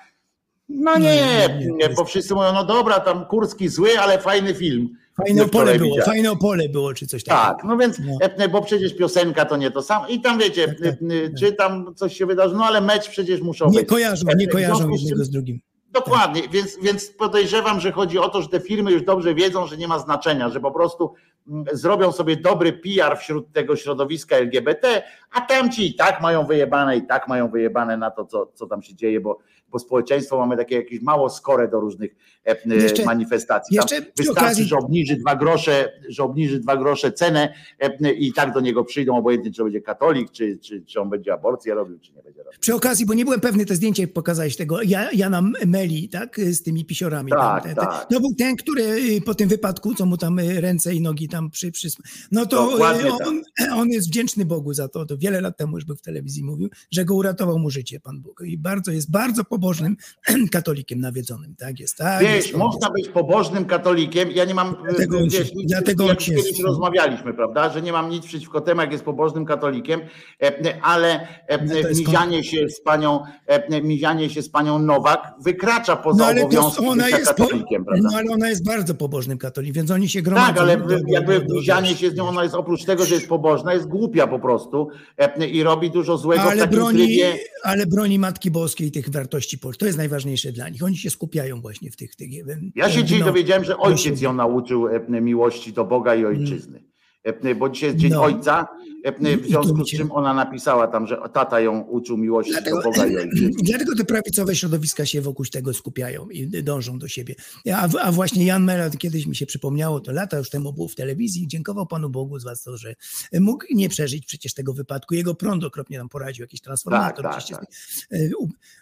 No 0.69 0.99
nie, 0.99 1.15
nie, 1.15 1.59
nie, 1.59 1.67
nie. 1.67 1.89
bo 1.89 2.05
wszyscy 2.05 2.35
mówią, 2.35 2.53
no 2.53 2.65
dobra, 2.65 3.01
tam 3.01 3.27
Kurski 3.27 3.69
zły, 3.69 3.99
ale 3.99 4.19
fajny 4.19 4.55
film. 4.55 4.89
Fajne 5.27 5.43
opole 5.45 5.79
było, 5.79 5.91
widziałem. 5.91 6.05
fajne 6.13 6.31
opole 6.31 6.69
było, 6.69 6.95
czy 6.95 7.07
coś 7.07 7.25
takiego. 7.25 7.43
Tak, 7.45 7.65
no 7.65 7.77
więc, 7.77 7.99
No. 7.99 8.19
e, 8.21 8.49
bo 8.49 8.63
przecież 8.63 8.95
piosenka 8.97 9.45
to 9.45 9.57
nie 9.57 9.71
to 9.71 9.83
samo. 9.83 10.07
I 10.09 10.21
tam 10.21 10.39
wiecie, 10.39 10.67
Tak, 10.69 10.77
tak, 10.79 10.95
e, 10.95 11.35
czy 11.39 11.53
tam 11.53 11.95
coś 11.95 12.17
się 12.17 12.27
wydarzy, 12.27 12.55
no 12.55 12.65
ale 12.65 12.81
mecz 12.81 13.09
przecież 13.09 13.41
muszą 13.41 13.71
Nie 13.71 13.79
być. 13.81 13.89
kojarzą, 13.89 14.27
E, 14.29 14.35
nie 14.35 14.49
kojarzą 14.49 14.91
jednego 14.91 15.25
z 15.25 15.31
drugim. 15.31 15.61
Dokładnie, 15.91 16.43
więc, 16.53 16.79
więc 16.83 17.07
podejrzewam, 17.11 17.81
że 17.81 17.93
chodzi 17.93 18.19
o 18.19 18.29
to, 18.29 18.43
że 18.43 18.49
te 18.49 18.61
firmy 18.61 18.93
już 18.93 19.03
dobrze 19.03 19.35
wiedzą, 19.35 19.67
że 19.67 19.77
nie 19.77 19.89
ma 19.89 19.99
znaczenia, 19.99 20.49
że 20.49 20.61
po 20.61 20.71
prostu 20.71 21.15
mm, 21.49 21.65
zrobią 21.73 22.13
sobie 22.13 22.37
dobry 22.37 22.73
PR 22.73 23.19
wśród 23.19 23.53
tego 23.53 23.77
środowiska 23.77 24.37
LGBT, 24.37 25.03
a 25.33 25.41
tamci 25.41 25.87
i 25.91 25.95
tak 25.95 26.21
mają 26.21 26.47
wyjebane, 26.47 26.97
i 26.97 27.07
tak 27.07 27.29
mają 27.29 27.49
wyjebane 27.51 27.97
na 27.97 28.11
to, 28.11 28.25
co, 28.25 28.47
co 28.55 28.67
tam 28.67 28.83
się 28.83 28.95
dzieje, 28.95 29.21
bo, 29.21 29.39
bo 29.71 29.79
społeczeństwo 29.79 30.39
mamy 30.39 30.57
takie 30.57 30.75
jakieś 30.77 31.01
mało 31.01 31.31
skore 31.31 31.69
do 31.69 31.81
różnych 31.81 32.17
e, 32.47 32.51
e, 32.71 32.75
Jeszcze- 32.75 33.05
manifestacji. 33.05 33.77
Tam 33.77 33.87
jeszcze 33.91 34.13
wystarczy, 34.17 34.41
okazji- 34.63 34.65
że 34.65 34.77
obniży 34.77 35.17
dwa 35.17 35.37
grosze, 35.37 35.93
że 36.09 36.23
obniży 36.23 36.61
dwa 36.61 36.77
grosze 36.77 37.13
cenę 37.13 37.55
e, 37.81 38.13
i 38.13 38.33
tak 38.33 38.53
do 38.53 38.61
niego 38.61 38.85
przyjdą, 38.85 39.17
obojętnie 39.17 39.53
czy 39.53 39.63
będzie 39.65 39.81
katolik, 39.81 40.31
czy, 40.31 40.59
czy, 40.59 40.83
czy 40.83 41.01
on 41.01 41.11
będzie 41.11 41.33
aborcję 41.33 41.75
robił, 41.75 41.99
czy 41.99 42.13
nie. 42.13 42.23
Przy 42.61 42.75
okazji, 42.75 43.07
bo 43.07 43.15
nie 43.15 43.25
byłem 43.25 43.41
pewny, 43.41 43.67
te 43.67 43.75
zdjęcie 43.75 44.09
pokazałeś 44.09 44.57
tego 44.57 44.83
Ja- 44.83 45.13
Jana 45.13 45.43
Meli, 45.67 46.09
tak, 46.09 46.41
z 46.51 46.63
tymi 46.63 46.85
pisiorami. 46.85 47.33
Tak, 47.33 47.63
Ten- 47.63 47.75
ten- 47.75 47.85
tak. 47.85 48.07
To 48.11 48.21
był 48.21 48.35
ten, 48.39 48.57
który 48.57 48.83
y, 48.83 49.21
po 49.21 49.35
tym 49.35 49.49
wypadku, 49.49 49.95
co 49.95 50.07
mu 50.07 50.17
tam 50.17 50.39
y, 50.39 50.61
ręce 50.61 50.95
i 50.95 51.01
nogi 51.01 51.29
tam 51.29 51.51
przy... 51.51 51.73
przy 51.73 51.89
no 52.31 52.47
to 52.47 52.79
y, 53.01 53.13
on, 53.13 53.43
on 53.81 53.89
jest 53.89 54.09
wdzięczny 54.09 54.45
Bogu 54.45 54.75
za 54.75 54.89
to, 54.89 55.07
to 55.07 55.19
wiele 55.19 55.41
lat 55.41 55.57
temu 55.57 55.77
już 55.77 55.85
był 55.85 55.97
w 55.97 56.03
telewizji 56.03 56.45
mówił, 56.45 56.69
że 56.91 57.05
go 57.05 57.15
uratował 57.15 57.59
mu 57.59 57.71
życie 57.71 58.01
Pan 58.01 58.21
Bóg 58.21 58.43
i 58.47 58.59
bardzo 58.59 58.91
jest 58.93 59.11
bardzo 59.11 59.45
pobożnym 59.45 59.97
katolikiem 60.53 61.01
nawiedzonym, 61.01 61.55
tak 61.59 61.81
jest, 61.81 61.97
tak 61.97 62.23
Wiesz, 62.23 62.47
jest, 62.47 62.55
można 62.57 62.91
być 62.91 63.09
pobożnym 63.09 63.65
katolikiem. 63.65 64.31
Ja 64.31 64.45
nie 64.45 64.55
mam. 64.55 64.77
Dlatego 64.85 65.19
wiesz, 65.31 65.55
nic, 65.55 65.71
dlatego 65.71 66.07
jak 66.07 66.19
kiedyś 66.19 66.61
rozmawialiśmy, 66.61 67.35
prawda? 67.35 67.71
Że 67.71 67.83
nie 67.83 67.93
mam 67.93 68.11
nic 68.11 68.27
przeciwko 68.27 68.61
temu, 68.61 68.81
jak 68.81 68.93
jest 68.93 69.05
pobożnym 69.05 69.45
katolikiem, 69.45 70.01
e, 70.43 70.83
ale 70.83 71.29
e, 71.47 71.65
No 71.65 71.75
jest 71.75 72.05
mizianie 72.39 72.69
się 72.69 72.69
z 72.75 72.81
panią, 72.81 73.21
e, 73.47 73.81
mizianie 73.83 74.31
się 74.31 74.43
z 74.43 74.49
panią 74.49 74.79
Nowak 74.79 75.35
wykracza 75.45 75.97
poza 75.97 76.19
No 76.19 76.25
ale 76.27 76.41
to 76.41 76.47
obowiązki 76.47 76.87
ona 76.87 77.09
jest, 77.09 77.27
katolikiem, 77.27 77.85
prawda? 77.85 78.09
no 78.13 78.19
ale 78.19 78.31
ona 78.31 78.49
jest 78.49 78.65
bardzo 78.65 78.95
pobożnym 78.95 79.39
katolikiem, 79.39 79.75
więc 79.75 79.91
oni 79.91 80.09
się 80.09 80.23
gromadzą. 80.23 80.47
Tak, 80.49 80.59
ale 80.59 80.77
do- 80.77 80.87
do- 80.87 80.97
jakby 81.09 81.41
do- 81.41 81.47
do- 81.47 81.55
mizianie 81.55 81.97
się 81.97 82.11
z 82.11 82.15
nią, 82.15 82.29
ona 82.29 82.43
jest 82.43 82.55
oprócz 82.55 82.85
tego, 82.85 83.05
że 83.05 83.15
jest 83.15 83.29
pobożna, 83.29 83.75
jest 83.75 83.87
głupia 83.87 84.27
po 84.27 84.39
prostu 84.39 84.89
e, 85.19 85.47
i 85.47 85.63
robi 85.63 85.91
dużo 85.91 86.19
złego 86.19 86.43
w 86.43 86.47
ale 86.47 86.61
takim 86.63 86.79
broni, 86.79 86.99
trybie. 86.99 87.39
ale 87.63 87.87
broni 87.87 88.19
Matki 88.19 88.51
Boskiej 88.51 88.91
tych 88.91 89.11
wartości. 89.11 89.59
To 89.79 89.87
jest 89.87 89.99
najważniejsze 89.99 90.53
dla 90.53 90.69
nich. 90.69 90.83
Oni 90.83 90.97
się 90.97 91.11
skupiają 91.11 91.61
właśnie 91.61 91.91
w 91.91 91.97
tych... 91.97 92.17
tych 92.17 92.29
Ja 92.75 92.91
się 92.91 93.05
dzisiaj 93.05 93.21
no, 93.21 93.27
dowiedziałem, 93.27 93.65
że 93.65 93.79
ojciec 93.79 94.21
ją 94.21 94.33
nauczył 94.33 94.89
e, 94.89 95.21
miłości 95.21 95.73
do 95.73 95.85
Boga 95.85 96.15
i 96.15 96.25
ojczyzny. 96.25 96.88
E, 97.25 97.55
Bo 97.55 97.69
dzisiaj 97.69 97.89
jest 97.89 97.99
Dzień 98.01 98.11
No. 98.11 98.23
Ojca, 98.23 98.69
e, 99.05 99.11
I- 99.13 99.33
i 99.33 99.37
w 99.37 99.41
to 99.43 99.49
związku 99.49 99.85
z 99.85 99.91
czym 99.91 100.13
ona 100.13 100.35
napisała 100.35 100.87
tam, 100.87 101.07
że 101.07 101.19
tata 101.33 101.61
ją 101.61 101.81
uczył 101.81 102.17
miłości 102.17 102.53
Dlatego, 102.53 102.77
do 102.77 102.83
Boga 102.83 103.07
i 103.07 103.17
ojczyzny. 103.17 103.51
dlatego 103.71 103.97
te 103.97 104.05
prawicowe 104.05 104.57
środowiska 104.57 105.07
się 105.07 105.21
wokół 105.21 105.47
tego 105.47 105.75
skupiają 105.75 106.29
i 106.31 106.63
dążą 106.63 106.99
do 106.99 107.09
siebie. 107.09 107.35
A, 107.75 107.89
a 108.03 108.13
właśnie 108.13 108.45
Jan 108.47 108.65
Melat, 108.65 108.99
kiedyś 108.99 109.27
mi 109.27 109.37
się 109.37 109.47
przypomniało, 109.47 110.01
to 110.01 110.13
lata 110.13 110.39
już 110.39 110.51
temu 110.51 110.73
był 110.73 110.89
w 110.89 110.95
telewizji, 110.95 111.49
dziękował 111.49 111.87
Panu 111.87 112.11
Bogu 112.11 112.39
za 112.39 112.57
to, 112.57 112.77
że 112.77 112.95
mógł 113.41 113.65
nie 113.71 113.89
przeżyć 113.89 114.27
przecież 114.27 114.55
tego 114.55 114.73
wypadku. 114.73 115.15
Jego 115.15 115.35
prąd 115.35 115.65
okropnie 115.65 115.99
nam 115.99 116.09
poradził, 116.09 116.43
jakiś 116.43 116.61
transformator. 116.61 117.25
Tak, 117.25 117.45
tak, 117.49 117.61
tak. 117.61 117.67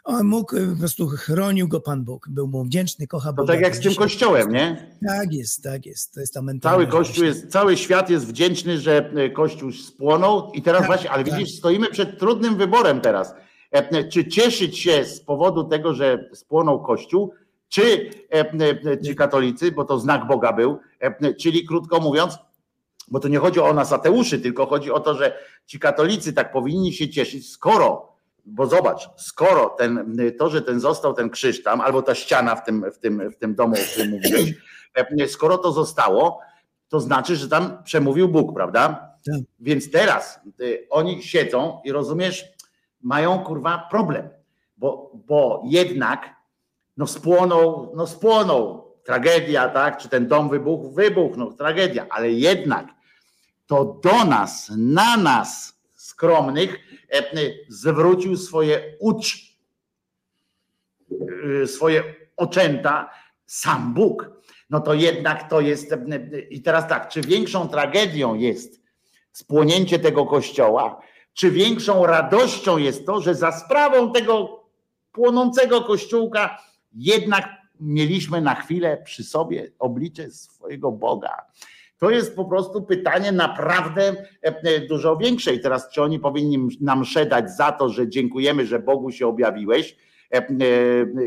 e, 0.08 0.22
mógł, 0.24 0.56
po 0.72 0.78
prostu 0.78 1.06
chronił 1.08 1.68
go 1.68 1.80
Pan 1.80 2.04
Bóg. 2.04 2.28
Był 2.30 2.46
mu 2.48 2.64
wdzięczny, 2.64 3.06
kocha 3.06 3.28
To 3.28 3.34
Boga. 3.36 3.52
tak 3.52 3.62
jak 3.62 3.76
z 3.76 3.80
tym 3.80 3.94
kościołem, 3.94 4.52
nie? 4.52 4.96
Tak 5.08 5.32
jest, 5.32 5.62
tak 5.62 5.86
jest. 5.86 6.14
To 6.14 6.20
jest 6.20 6.32
ta 6.34 6.40
Cały 6.40 6.46
mentalność 6.46 6.90
kościół 6.90 7.24
właśnie. 7.24 7.40
jest, 7.40 7.52
cały 7.52 7.76
świat 7.76 8.10
jest 8.10 8.25
wdzięczny, 8.26 8.78
że 8.78 9.10
e, 9.16 9.30
kościół 9.30 9.72
spłonął 9.72 10.50
i 10.54 10.62
teraz 10.62 10.80
Tak, 10.80 10.86
właśnie, 10.86 11.10
ale 11.10 11.24
tak. 11.24 11.34
widzisz, 11.34 11.54
stoimy 11.54 11.86
przed 11.90 12.18
trudnym 12.18 12.56
wyborem 12.56 13.00
teraz. 13.00 13.34
E, 13.70 14.04
Czy 14.08 14.28
cieszyć 14.28 14.78
się 14.78 15.04
z 15.04 15.20
powodu 15.20 15.64
tego, 15.64 15.94
że 15.94 16.28
spłonął 16.32 16.82
kościół, 16.82 17.32
czy 17.68 18.10
e, 18.32 18.44
e, 18.92 19.00
ci 19.02 19.16
katolicy, 19.16 19.72
bo 19.72 19.84
to 19.84 19.98
znak 19.98 20.26
Boga 20.26 20.52
był, 20.52 20.78
e, 21.00 21.34
czyli 21.34 21.66
krótko 21.66 22.00
mówiąc, 22.00 22.38
bo 23.08 23.20
to 23.20 23.28
nie 23.28 23.38
chodzi 23.38 23.60
o 23.60 23.74
nas 23.74 23.92
ateuszy, 23.92 24.40
tylko 24.40 24.66
chodzi 24.66 24.90
o 24.90 25.00
to, 25.00 25.14
że 25.14 25.38
ci 25.66 25.78
katolicy 25.78 26.32
tak 26.32 26.52
powinni 26.52 26.92
się 26.92 27.08
cieszyć, 27.08 27.50
skoro, 27.50 28.12
bo 28.44 28.66
zobacz, 28.66 29.08
skoro 29.16 29.68
ten, 29.78 30.16
to, 30.38 30.50
że 30.50 30.62
ten 30.62 30.80
został 30.80 31.14
ten 31.14 31.30
krzyż 31.30 31.62
tam, 31.62 31.80
albo 31.80 32.02
ta 32.02 32.14
ściana 32.14 32.56
w 32.56 32.64
tym, 32.64 32.84
w 32.92 32.98
tym, 32.98 33.30
w 33.30 33.36
tym 33.36 33.54
domu, 33.54 33.74
o 33.74 33.92
którym 33.92 34.10
mówiłeś, 34.10 34.54
e, 34.94 35.28
skoro 35.28 35.58
to 35.58 35.72
zostało, 35.72 36.40
to 36.88 37.00
znaczy, 37.00 37.36
że 37.36 37.48
tam 37.48 37.82
przemówił 37.84 38.28
Bóg, 38.28 38.54
prawda? 38.54 39.12
Tak. 39.26 39.40
Więc 39.60 39.90
teraz 39.90 40.40
y, 40.60 40.86
oni 40.90 41.22
siedzą 41.22 41.80
i 41.84 41.92
rozumiesz, 41.92 42.44
mają 43.00 43.38
kurwa 43.38 43.86
problem, 43.90 44.28
bo, 44.76 45.12
bo 45.26 45.62
jednak 45.64 46.36
no 46.96 47.06
spłonął, 47.06 47.92
no 47.96 48.06
spłonął, 48.06 48.86
tragedia, 49.04 49.68
tak? 49.68 49.98
Czy 49.98 50.08
ten 50.08 50.28
dom 50.28 50.48
wybuchł? 50.48 50.90
Wybuchł, 50.90 51.36
no 51.36 51.52
tragedia, 51.52 52.06
ale 52.10 52.30
jednak 52.30 52.86
to 53.66 54.00
do 54.02 54.24
nas, 54.24 54.72
na 54.76 55.16
nas 55.16 55.80
skromnych 55.94 56.78
e, 57.12 57.38
y, 57.38 57.66
zwrócił 57.68 58.36
swoje 58.36 58.96
ucz, 59.00 59.58
y, 61.62 61.66
swoje 61.66 62.14
oczęta 62.36 63.10
sam 63.46 63.94
Bóg. 63.94 64.35
No 64.70 64.80
to 64.80 64.94
jednak 64.94 65.50
to 65.50 65.60
jest. 65.60 65.92
y, 65.92 66.46
I 66.50 66.62
teraz 66.62 66.88
tak, 66.88 67.08
czy 67.08 67.20
większą 67.20 67.68
tragedią 67.68 68.34
jest 68.34 68.82
spłonięcie 69.32 69.98
tego 69.98 70.26
kościoła, 70.26 71.00
czy 71.34 71.50
większą 71.50 72.06
radością 72.06 72.78
jest 72.78 73.06
to, 73.06 73.20
że 73.20 73.34
za 73.34 73.52
sprawą 73.52 74.12
tego 74.12 74.64
płonącego 75.12 75.80
kościółka 75.80 76.58
jednak 76.92 77.48
mieliśmy 77.80 78.40
na 78.40 78.54
chwilę 78.54 79.02
przy 79.04 79.24
sobie 79.24 79.72
oblicze 79.78 80.30
swojego 80.30 80.92
Boga. 80.92 81.42
To 81.98 82.10
jest 82.10 82.36
po 82.36 82.44
prostu 82.44 82.82
pytanie 82.82 83.32
naprawdę 83.32 84.02
e, 84.08 84.26
e, 84.42 84.80
dużo 84.80 85.16
większe. 85.16 85.54
I 85.54 85.60
teraz, 85.60 85.90
czy 85.90 86.02
oni 86.02 86.18
powinni 86.18 86.68
nam 86.80 87.04
szedać 87.04 87.50
za 87.50 87.72
to, 87.72 87.88
że 87.88 88.08
dziękujemy, 88.08 88.66
że 88.66 88.78
Bogu 88.78 89.10
się 89.10 89.26
objawiłeś 89.26 89.92
e, 89.92 89.94
e, 89.94 89.96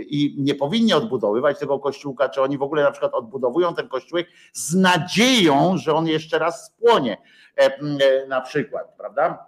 i 0.07 0.35
nie 0.37 0.55
powinni 0.55 0.93
odbudowywać 0.93 1.59
tego 1.59 1.79
kościółka, 1.79 2.29
czy 2.29 2.41
oni 2.41 2.57
w 2.57 2.61
ogóle 2.61 2.83
na 2.83 2.91
przykład 2.91 3.13
odbudowują 3.13 3.75
ten 3.75 3.87
kościółek 3.87 4.27
z 4.53 4.75
nadzieją, 4.75 5.77
że 5.77 5.93
on 5.93 6.07
jeszcze 6.07 6.39
raz 6.39 6.65
spłonie 6.65 7.17
e, 7.57 7.61
e, 7.61 8.27
na 8.27 8.41
przykład, 8.41 8.95
prawda? 8.97 9.45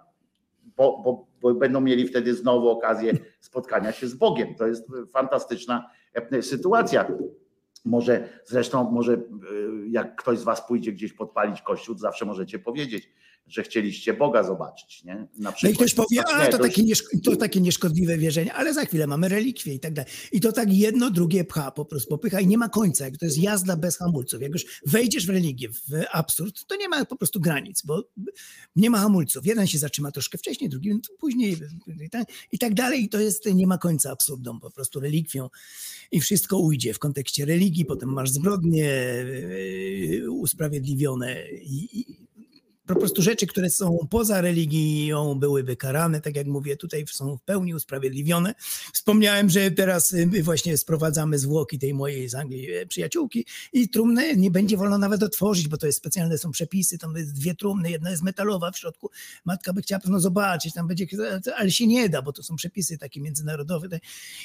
Bo, 0.76 1.02
bo, 1.04 1.26
bo 1.40 1.54
będą 1.54 1.80
mieli 1.80 2.08
wtedy 2.08 2.34
znowu 2.34 2.68
okazję 2.68 3.12
spotkania 3.40 3.92
się 3.92 4.08
z 4.08 4.14
Bogiem. 4.14 4.54
To 4.54 4.66
jest 4.66 4.86
fantastyczna 5.12 5.90
e, 6.14 6.42
sytuacja. 6.42 7.06
Może 7.84 8.28
zresztą, 8.44 8.90
może 8.90 9.12
e, 9.12 9.18
jak 9.88 10.16
ktoś 10.16 10.38
z 10.38 10.44
Was 10.44 10.66
pójdzie 10.66 10.92
gdzieś 10.92 11.12
podpalić 11.12 11.62
kościół, 11.62 11.98
zawsze 11.98 12.24
możecie 12.24 12.58
powiedzieć, 12.58 13.10
że 13.52 13.62
chcieliście 13.62 14.14
Boga 14.14 14.42
zobaczyć. 14.42 15.04
Nie? 15.04 15.14
Na 15.14 15.26
No 15.38 15.50
i 15.50 15.54
przykład. 15.54 15.76
ktoś 15.76 15.94
powie, 15.94 16.22
a 16.34 16.46
to 16.46 16.58
takie, 16.58 16.82
to 17.24 17.36
takie 17.36 17.60
nieszkodliwe 17.60 18.18
wierzenie, 18.18 18.54
ale 18.54 18.74
za 18.74 18.84
chwilę 18.84 19.06
mamy 19.06 19.28
relikwie 19.28 19.74
i 19.74 19.80
tak 19.80 19.92
dalej. 19.92 20.10
I 20.32 20.40
to 20.40 20.52
tak 20.52 20.72
jedno, 20.72 21.10
drugie 21.10 21.44
pcha, 21.44 21.70
po 21.70 21.84
prostu 21.84 22.08
popycha 22.08 22.40
i 22.40 22.46
nie 22.46 22.58
ma 22.58 22.68
końca. 22.68 23.04
Jak 23.04 23.16
to 23.16 23.24
jest 23.24 23.38
jazda 23.38 23.76
bez 23.76 23.98
hamulców. 23.98 24.42
Jak 24.42 24.52
już 24.52 24.64
wejdziesz 24.86 25.26
w 25.26 25.30
religię, 25.30 25.68
w 25.68 26.04
absurd, 26.12 26.66
to 26.66 26.76
nie 26.76 26.88
ma 26.88 27.04
po 27.04 27.16
prostu 27.16 27.40
granic, 27.40 27.82
bo 27.82 28.04
nie 28.76 28.90
ma 28.90 28.98
hamulców. 28.98 29.46
Jeden 29.46 29.66
się 29.66 29.78
zatrzyma 29.78 30.10
troszkę 30.10 30.38
wcześniej, 30.38 30.70
drugi 30.70 30.90
później 31.18 31.56
i 32.06 32.10
tak, 32.10 32.24
i 32.52 32.58
tak 32.58 32.74
dalej. 32.74 33.02
I 33.02 33.08
to 33.08 33.20
jest, 33.20 33.46
nie 33.54 33.66
ma 33.66 33.78
końca 33.78 34.10
absurdom, 34.10 34.60
po 34.60 34.70
prostu 34.70 35.00
relikwią. 35.00 35.48
I 36.12 36.20
wszystko 36.20 36.58
ujdzie 36.58 36.94
w 36.94 36.98
kontekście 36.98 37.44
religii, 37.44 37.84
potem 37.84 38.08
masz 38.12 38.30
zbrodnie 38.30 38.84
yy, 38.84 40.30
usprawiedliwione 40.30 41.50
i, 41.50 42.00
i 42.00 42.16
po 42.86 42.94
prostu 42.94 43.22
rzeczy, 43.22 43.46
które 43.46 43.70
są 43.70 43.98
poza 44.10 44.40
religią, 44.40 45.34
byłyby 45.34 45.76
karane, 45.76 46.20
tak 46.20 46.36
jak 46.36 46.46
mówię, 46.46 46.76
tutaj 46.76 47.04
są 47.10 47.36
w 47.36 47.42
pełni 47.42 47.74
usprawiedliwione. 47.74 48.54
Wspomniałem, 48.92 49.50
że 49.50 49.70
teraz 49.70 50.12
y, 50.12 50.42
właśnie 50.42 50.78
sprowadzamy 50.78 51.38
zwłoki 51.38 51.78
tej 51.78 51.94
mojej 51.94 52.28
z 52.28 52.34
Anglii 52.34 52.72
e, 52.72 52.86
przyjaciółki 52.86 53.46
i 53.72 53.88
trumnę 53.88 54.36
nie 54.36 54.50
będzie 54.50 54.76
wolno 54.76 54.98
nawet 54.98 55.22
otworzyć, 55.22 55.68
bo 55.68 55.76
to 55.76 55.86
jest 55.86 55.98
specjalne, 55.98 56.38
są 56.38 56.50
przepisy, 56.50 56.98
tam 56.98 57.16
jest 57.16 57.32
dwie 57.32 57.54
trumny, 57.54 57.90
jedna 57.90 58.10
jest 58.10 58.22
metalowa 58.22 58.70
w 58.70 58.78
środku. 58.78 59.10
Matka 59.44 59.72
by 59.72 59.82
chciała 59.82 60.00
pewno 60.00 60.20
zobaczyć, 60.20 60.74
tam 60.74 60.88
będzie, 60.88 61.06
ale 61.56 61.70
się 61.70 61.86
nie 61.86 62.08
da, 62.08 62.22
bo 62.22 62.32
to 62.32 62.42
są 62.42 62.56
przepisy 62.56 62.98
takie 62.98 63.20
międzynarodowe. 63.20 64.00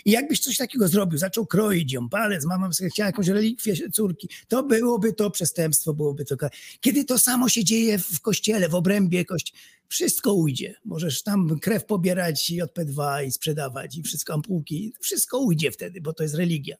I 0.05 0.11
jakbyś 0.11 0.39
coś 0.39 0.57
takiego 0.57 0.87
zrobił, 0.87 1.17
zaczął 1.17 1.45
kroić 1.45 1.93
ją, 1.93 2.09
palec, 2.09 2.45
mama 2.45 2.69
chciała 2.89 3.07
jakąś 3.07 3.27
relikwię 3.27 3.89
córki, 3.89 4.29
to 4.47 4.63
byłoby 4.63 5.13
to 5.13 5.31
przestępstwo, 5.31 5.93
byłoby 5.93 6.25
to 6.25 6.37
kar- 6.37 6.51
Kiedy 6.79 7.05
to 7.05 7.19
samo 7.19 7.49
się 7.49 7.63
dzieje 7.63 7.99
w 7.99 8.21
kościele, 8.27 8.69
w 8.69 8.75
obrębie 8.75 9.25
kościoła, 9.25 9.59
wszystko 9.87 10.33
ujdzie. 10.33 10.75
Możesz 10.85 11.23
tam 11.23 11.59
krew 11.59 11.85
pobierać 11.85 12.51
JP2 12.51 13.25
i 13.25 13.31
sprzedawać 13.31 13.97
i 13.97 14.03
wszystko 14.03 14.33
ampułki, 14.33 14.93
wszystko 15.01 15.39
ujdzie 15.39 15.71
wtedy, 15.71 16.01
bo 16.01 16.13
to 16.13 16.23
jest 16.23 16.35
religia. 16.35 16.75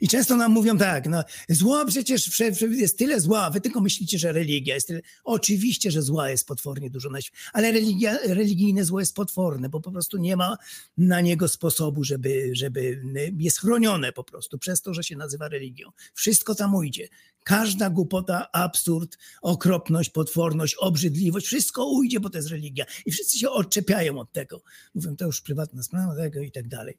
I 0.00 0.08
często 0.08 0.36
nam 0.36 0.52
mówią 0.52 0.78
tak, 0.78 1.08
no 1.08 1.24
zło 1.48 1.86
przecież 1.86 2.40
jest 2.70 2.98
tyle 2.98 3.20
zła, 3.20 3.50
wy 3.50 3.60
tylko 3.60 3.80
myślicie, 3.80 4.18
że 4.18 4.32
religia 4.32 4.74
jest 4.74 4.86
tyle. 4.86 5.00
Oczywiście, 5.24 5.90
że 5.90 6.02
zła 6.02 6.30
jest 6.30 6.46
potwornie 6.46 6.90
dużo, 6.90 7.10
ale 7.52 7.72
religia, 7.72 8.18
religijne 8.24 8.84
zło 8.84 9.00
jest 9.00 9.14
potworne, 9.14 9.68
bo 9.68 9.80
po 9.80 9.92
prostu 9.92 10.18
nie 10.18 10.36
ma 10.36 10.56
na 10.96 11.20
niego 11.20 11.48
sposobu, 11.48 12.04
żeby, 12.04 12.50
żeby 12.52 13.02
jest 13.38 13.60
chronione 13.60 14.12
po 14.12 14.24
prostu 14.24 14.58
przez 14.58 14.82
to, 14.82 14.94
że 14.94 15.04
się 15.04 15.16
nazywa 15.16 15.48
religią. 15.48 15.90
Wszystko 16.14 16.54
tam 16.54 16.74
ujdzie. 16.74 17.08
Każda 17.44 17.90
głupota, 17.90 18.52
absurd, 18.52 19.18
okropność, 19.42 20.10
potworność, 20.10 20.74
obrzydliwość, 20.74 21.46
wszystko 21.46 21.86
ujdzie, 21.86 22.20
bo 22.20 22.30
to 22.30 22.38
jest 22.38 22.48
religia. 22.48 22.84
I 23.06 23.12
wszyscy 23.12 23.38
się 23.38 23.50
odczepiają 23.50 24.18
od 24.18 24.32
tego. 24.32 24.62
Mówią, 24.94 25.16
to 25.16 25.26
już 25.26 25.40
prywatna 25.40 25.82
sprawa 25.82 26.16
tego 26.16 26.40
i 26.40 26.50
tak 26.50 26.68
dalej. 26.68 26.98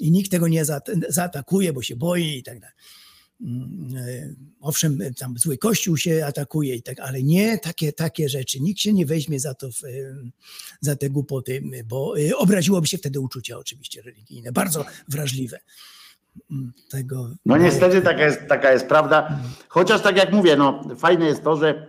I 0.00 0.10
nikt 0.10 0.30
tego 0.30 0.48
nie 0.48 0.64
zaatakuje, 1.08 1.72
bo 1.72 1.82
się 1.82 1.96
boi 1.96 2.38
i 2.38 2.42
tak 2.42 2.60
dalej. 2.60 2.76
Mm, 3.40 3.88
e, 3.96 4.34
owszem, 4.60 4.98
tam 5.18 5.38
zły 5.38 5.58
kościół 5.58 5.96
się 5.96 6.26
atakuje 6.26 6.74
i 6.74 6.82
tak, 6.82 7.00
ale 7.00 7.22
nie 7.22 7.58
takie, 7.58 7.92
takie 7.92 8.28
rzeczy. 8.28 8.60
Nikt 8.60 8.80
się 8.80 8.92
nie 8.92 9.06
weźmie 9.06 9.40
za 9.40 9.54
to, 9.54 9.68
za 10.80 10.96
te 10.96 11.10
głupoty, 11.10 11.62
bo 11.84 12.14
e, 12.20 12.36
obraziłoby 12.36 12.86
się 12.86 12.98
wtedy 12.98 13.20
uczucia 13.20 13.58
oczywiście 13.58 14.02
religijne, 14.02 14.52
bardzo 14.52 14.84
wrażliwe 15.08 15.60
tego. 16.90 17.30
No 17.46 17.56
niestety 17.56 18.02
taka 18.02 18.24
jest, 18.24 18.40
taka 18.48 18.72
jest 18.72 18.86
prawda. 18.86 19.40
Chociaż 19.68 20.02
tak 20.02 20.16
jak 20.16 20.32
mówię, 20.32 20.56
no 20.56 20.82
fajne 20.96 21.26
jest 21.26 21.44
to, 21.44 21.56
że, 21.56 21.86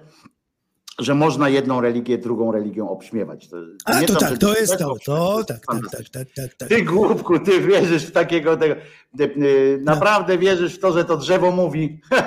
że 1.00 1.16
można 1.16 1.50
jedną 1.50 1.82
religię 1.82 2.18
drugą 2.18 2.52
religią 2.52 2.90
obśmiewać. 2.90 3.48
To, 3.48 3.58
A 3.86 4.02
to 4.02 4.16
tak, 4.16 4.38
to 4.38 4.54
jest 4.56 4.78
to, 4.78 4.96
to 5.06 5.44
tak, 5.44 5.62
tak, 5.66 5.82
tak, 5.92 6.10
tak, 6.10 6.28
tak, 6.36 6.54
tak. 6.54 6.70
Ty 6.70 6.84
głupku, 6.84 7.40
ty 7.40 7.62
wierzysz 7.62 8.06
w 8.06 8.12
takiego 8.12 8.58
tego. 8.58 8.76
Y, 9.20 9.80
naprawdę 9.84 10.38
wierzysz 10.38 10.76
w 10.76 10.80
to, 10.80 10.92
że 10.92 11.06
to 11.06 11.18
drzewo 11.18 11.52
mówi. 11.52 12.00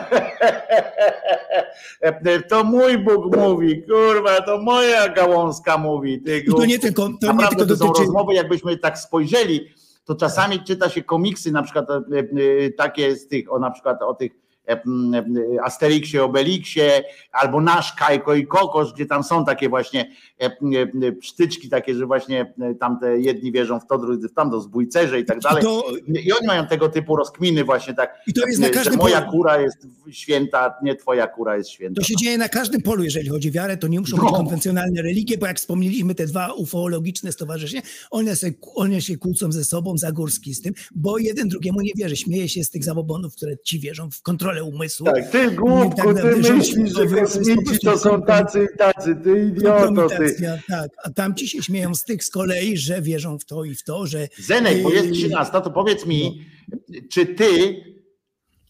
To 2.49 2.65
mój 2.65 2.99
Bóg 2.99 3.36
mówi, 3.36 3.83
kurwa, 3.83 4.41
to 4.41 4.59
moja 4.59 5.09
gałązka 5.09 5.78
mówi. 5.78 6.23
Ty 6.23 6.43
głupku. 6.43 6.60
to 6.60 6.67
nie 6.67 6.78
tylko, 6.78 7.09
to 7.20 7.33
nie 7.33 7.49
tylko 7.49 7.67
to 7.67 7.76
są 7.76 7.93
rozmowy, 7.93 8.34
jakbyśmy 8.34 8.78
tak 8.78 8.99
spojrzeli 8.99 9.68
to 10.05 10.15
czasami 10.15 10.65
czyta 10.65 10.89
się 10.89 11.02
komiksy, 11.02 11.52
na 11.52 11.62
przykład 11.62 11.91
e, 11.91 11.97
e, 12.67 12.70
takie 12.70 13.17
z 13.17 13.28
tych, 13.28 13.52
o 13.52 13.59
na 13.59 13.70
przykład 13.70 14.02
o 14.02 14.15
tych 14.15 14.33
E, 14.33 14.43
Asterixie, 15.65 16.25
Obelixie, 16.25 17.05
albo 17.33 17.60
nasz 17.60 17.93
Kajko 17.93 18.34
i 18.34 18.47
Kokosz, 18.47 18.93
gdzie 18.93 19.07
tam 19.07 19.25
są 19.25 19.44
takie 19.44 19.68
właśnie 19.68 20.10
psztyczki 21.20 21.68
takie, 21.68 21.94
że 21.94 22.07
właśnie 22.07 22.55
tamte 22.81 23.18
jedni 23.20 23.52
wierzą 23.52 23.81
w 23.81 23.86
to, 23.86 23.99
drudzy 23.99 24.28
w 24.28 24.33
tamto, 24.33 24.60
zbójcerze 24.60 25.20
i 25.20 25.25
tak 25.25 25.41
dalej. 25.41 25.65
I 26.25 26.33
oni 26.33 26.47
mają 26.47 26.67
tego 26.67 26.89
typu 26.89 27.17
rozkminy 27.17 27.65
właśnie 27.65 27.94
tak, 27.94 28.23
I 28.26 28.33
to 28.33 28.47
jest 28.47 28.60
na 28.60 28.84
że 28.84 28.91
moja 28.91 29.20
polu. 29.20 29.33
kura 29.33 29.60
jest 29.60 29.86
święta, 30.10 30.75
nie 30.83 30.94
twoja 30.97 31.26
kura 31.26 31.57
jest 31.57 31.70
święta. 31.70 32.01
To 32.01 32.07
się 32.07 32.17
dzieje 32.17 32.39
na 32.39 32.49
każdym 32.49 32.83
polu, 32.83 33.05
jeżeli 33.05 33.28
chodzi 33.28 33.49
o 33.49 33.52
wiarę, 33.52 33.76
to 33.76 33.89
nie 33.89 34.01
muszą 34.01 34.17
być 34.17 34.25
no. 34.25 34.33
konwencjonalne 34.33 35.02
religie, 35.02 35.39
bo 35.39 35.47
jak 35.47 35.59
wspomnieliśmy, 35.59 36.15
te 36.15 36.26
dwa 36.26 36.52
ufologiczne 36.52 37.33
stowarzyszenia, 37.33 37.83
one, 38.10 38.36
se, 38.36 38.51
one 38.75 39.02
się 39.02 39.17
kłócą 39.17 39.52
ze 39.52 39.65
sobą, 39.65 39.99
Zagórski 39.99 40.55
z 40.55 40.62
tym, 40.62 40.75
bo 40.94 41.18
jeden 41.18 41.49
drugiemu 41.49 41.81
nie 41.81 41.93
wierzy, 41.97 42.17
śmieje 42.17 42.49
się 42.49 42.65
z 42.65 42.70
tych 42.70 42.84
zabobonów, 42.84 43.34
które 43.36 43.57
ci 43.65 43.81
wierzą 43.81 44.10
w 44.10 44.23
kontrolę 44.23 44.53
kontrolę 44.55 44.65
umysłu. 44.65 45.07
Tak, 45.07 45.31
ty 45.31 45.50
głupku, 45.50 46.15
tak, 46.15 46.23
ty 46.23 46.52
myślisz, 46.52 46.92
że 46.97 47.07
kosmici 47.07 47.78
to 47.84 47.99
są 47.99 48.23
tacy 48.23 48.66
i 48.74 48.78
tacy, 48.78 49.16
ty 49.24 49.52
idioto, 49.57 50.08
ty. 50.08 50.36
Tak, 50.68 50.91
a 51.05 51.10
tamci 51.10 51.49
się 51.49 51.62
śmieją 51.62 51.94
z 51.94 52.05
tych 52.05 52.24
z 52.24 52.31
kolei, 52.31 52.76
że 52.76 53.02
wierzą 53.02 53.39
w 53.39 53.44
to 53.44 53.65
i 53.65 53.74
w 53.74 53.84
to, 53.84 54.07
że... 54.07 54.28
Zenek, 54.39 54.83
bo 54.83 54.91
jest 54.91 55.12
13, 55.12 55.52
to 55.52 55.70
powiedz 55.70 56.07
mi, 56.07 56.47
no. 56.68 56.78
czy 57.10 57.26
ty 57.26 57.76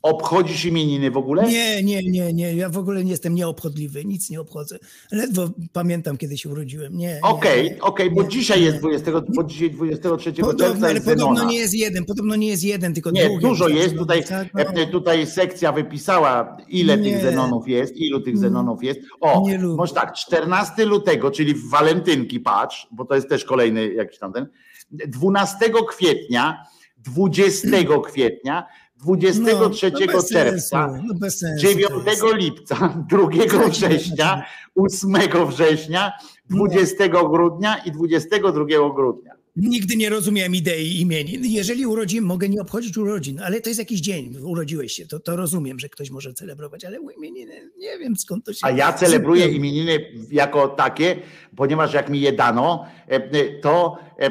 Obchodzisz 0.05 0.65
imieniny 0.65 1.11
w 1.11 1.17
ogóle? 1.17 1.43
Nie, 1.49 1.83
nie, 1.83 2.03
nie, 2.03 2.33
nie. 2.33 2.55
Ja 2.55 2.69
w 2.69 2.79
ogóle 2.79 3.05
nie 3.05 3.11
jestem 3.11 3.35
nieobchodliwy, 3.35 4.05
nic 4.05 4.31
nie 4.31 4.41
obchodzę. 4.41 4.79
Ledwo 5.13 5.51
pamiętam, 5.73 6.17
kiedy 6.17 6.39
się 6.39 6.49
urodziłem. 6.49 6.97
Nie. 6.97 7.19
Okej, 7.23 7.81
okej, 7.81 7.81
okay, 7.81 8.11
bo 8.11 8.25
dzisiaj 8.25 8.63
jest 8.63 8.79
20, 8.79 9.13
bo 9.35 9.45
dzisiaj 9.45 9.71
23 9.71 10.33
podobno, 10.33 10.67
czerwca 10.67 10.87
ale 10.87 11.01
podobno 11.01 11.45
nie 11.45 11.59
jest 11.59 11.75
jeden, 11.75 12.05
podobno 12.05 12.37
nie 12.37 12.49
jest 12.49 12.65
jeden, 12.65 12.95
tylko 12.95 13.11
Nie, 13.11 13.25
drugi, 13.25 13.41
dużo 13.41 13.69
jest. 13.69 13.97
Tutaj, 13.97 14.25
tak, 14.25 14.49
no. 14.55 14.87
tutaj 14.93 15.27
sekcja 15.27 15.73
wypisała, 15.73 16.57
ile 16.69 16.97
nie. 16.99 17.13
tych 17.13 17.23
Zenonów 17.23 17.69
jest, 17.69 17.97
ilu 17.97 18.21
tych 18.21 18.39
Zenonów 18.39 18.83
jest. 18.83 19.01
O, 19.21 19.43
nie 19.49 19.59
może 19.59 19.95
tak, 19.95 20.15
14 20.15 20.85
lutego, 20.85 21.31
czyli 21.31 21.55
w 21.55 21.71
walentynki, 21.71 22.41
patrz, 22.41 22.89
bo 22.93 23.05
to 23.05 23.15
jest 23.15 23.29
też 23.29 23.45
kolejny 23.45 23.95
jakiś 23.95 24.19
tam 24.19 24.33
ten, 24.33 24.47
12 24.91 25.57
kwietnia, 25.89 26.65
20 26.99 27.69
kwietnia 28.05 28.67
23 29.03 29.91
no, 29.91 30.13
no 30.13 30.23
czerwca, 30.23 31.03
no 31.09 31.29
9 31.57 31.93
lipca, 32.35 33.05
2 33.09 33.69
września, 33.71 34.47
8 34.75 35.13
września, 35.49 36.13
20 36.51 37.09
grudnia 37.09 37.77
i 37.77 37.93
22 37.93 38.65
grudnia. 38.95 39.35
Nigdy 39.57 39.97
nie 39.97 40.11
rozumiałem 40.11 40.55
idei 40.55 41.01
imienin. 41.01 41.45
Jeżeli 41.45 41.87
urodzin, 41.87 42.25
mogę 42.25 42.49
nie 42.49 42.61
obchodzić 42.61 42.99
urodzin, 42.99 43.41
ale 43.41 43.61
to 43.61 43.71
jest 43.71 43.79
jakiś 43.79 44.01
dzień, 44.01 44.37
urodziłeś 44.43 44.93
się, 44.93 45.07
to, 45.07 45.21
to 45.21 45.37
rozumiem, 45.37 45.79
że 45.79 45.89
ktoś 45.89 46.11
może 46.11 46.35
celebrować, 46.35 46.85
ale 46.85 46.99
imieniny, 47.17 47.71
nie 47.79 47.99
wiem 47.99 48.17
skąd 48.17 48.45
to 48.45 48.53
się... 48.53 48.61
A 48.63 48.71
ja 48.71 48.93
celebruję 48.93 49.49
imieniny 49.49 50.13
jako 50.31 50.69
takie, 50.69 51.17
ponieważ 51.57 51.95
jak 51.95 52.11
mi 52.11 52.21
je 52.21 52.33
dano, 52.33 52.87
e, 53.07 53.61
to 53.61 53.99
e, 54.19 54.31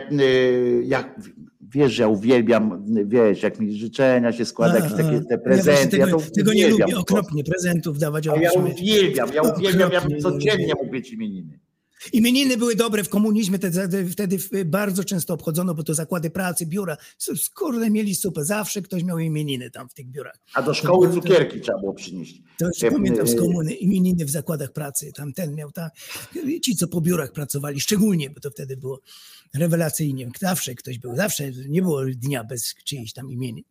jak 0.83 1.19
wiesz, 1.73 1.93
że 1.93 2.03
ja 2.03 2.07
uwielbiam, 2.07 2.85
wiesz, 3.05 3.43
jak 3.43 3.59
mi 3.59 3.77
życzenia 3.77 4.31
się 4.31 4.45
składa, 4.45 4.75
jakieś 4.75 4.97
takie 4.97 5.21
te 5.29 5.37
prezenty. 5.37 5.97
Ja, 5.97 6.05
tego, 6.05 6.19
ja 6.19 6.29
tego 6.35 6.53
nie 6.53 6.69
lubię, 6.69 6.97
okropnie 6.97 7.43
prezentów 7.43 7.99
dawać. 7.99 8.27
A 8.27 8.35
ja 8.35 8.51
uwielbiam, 8.51 9.33
ja 9.33 9.41
uwielbiam, 9.41 9.91
ja 9.91 10.01
bym 10.01 10.21
codziennie 10.21 10.73
mógł 10.81 10.93
mieć 10.93 11.11
imieniny. 11.11 11.59
Imieniny 12.13 12.57
były 12.57 12.75
dobre 12.75 13.03
w 13.03 13.09
komunizmie, 13.09 13.59
wtedy 14.11 14.37
bardzo 14.65 15.03
często 15.03 15.33
obchodzono, 15.33 15.75
bo 15.75 15.83
to 15.83 15.93
zakłady 15.93 16.29
pracy, 16.29 16.65
biura. 16.65 16.97
Kurde, 17.55 17.89
mieli 17.89 18.15
super, 18.15 18.43
zawsze 18.45 18.81
ktoś 18.81 19.03
miał 19.03 19.19
imieniny 19.19 19.71
tam 19.71 19.89
w 19.89 19.93
tych 19.93 20.07
biurach. 20.07 20.35
A 20.53 20.61
do 20.61 20.73
szkoły 20.73 21.07
to, 21.07 21.13
cukierki 21.13 21.57
to, 21.59 21.63
trzeba 21.63 21.79
było 21.79 21.93
przynieść. 21.93 22.41
To 22.59 22.67
jeszcze 22.67 22.91
pamiętam 22.91 23.27
z 23.27 23.35
komuny, 23.35 23.73
imieniny 23.73 24.25
w 24.25 24.29
zakładach 24.29 24.71
pracy, 24.71 25.11
tam 25.15 25.33
ten 25.33 25.55
miał, 25.55 25.71
tam, 25.71 25.89
ci 26.61 26.75
co 26.75 26.87
po 26.87 27.01
biurach 27.01 27.31
pracowali, 27.31 27.79
szczególnie, 27.79 28.29
bo 28.29 28.39
to 28.39 28.49
wtedy 28.49 28.77
było 28.77 28.99
rewelacyjnie. 29.55 30.29
Zawsze 30.39 30.75
ktoś 30.75 30.99
był, 30.99 31.15
zawsze 31.15 31.51
nie 31.51 31.81
było 31.81 32.05
dnia 32.05 32.43
bez 32.43 32.75
czyjejś 32.83 33.13
tam 33.13 33.31
imieni. 33.31 33.65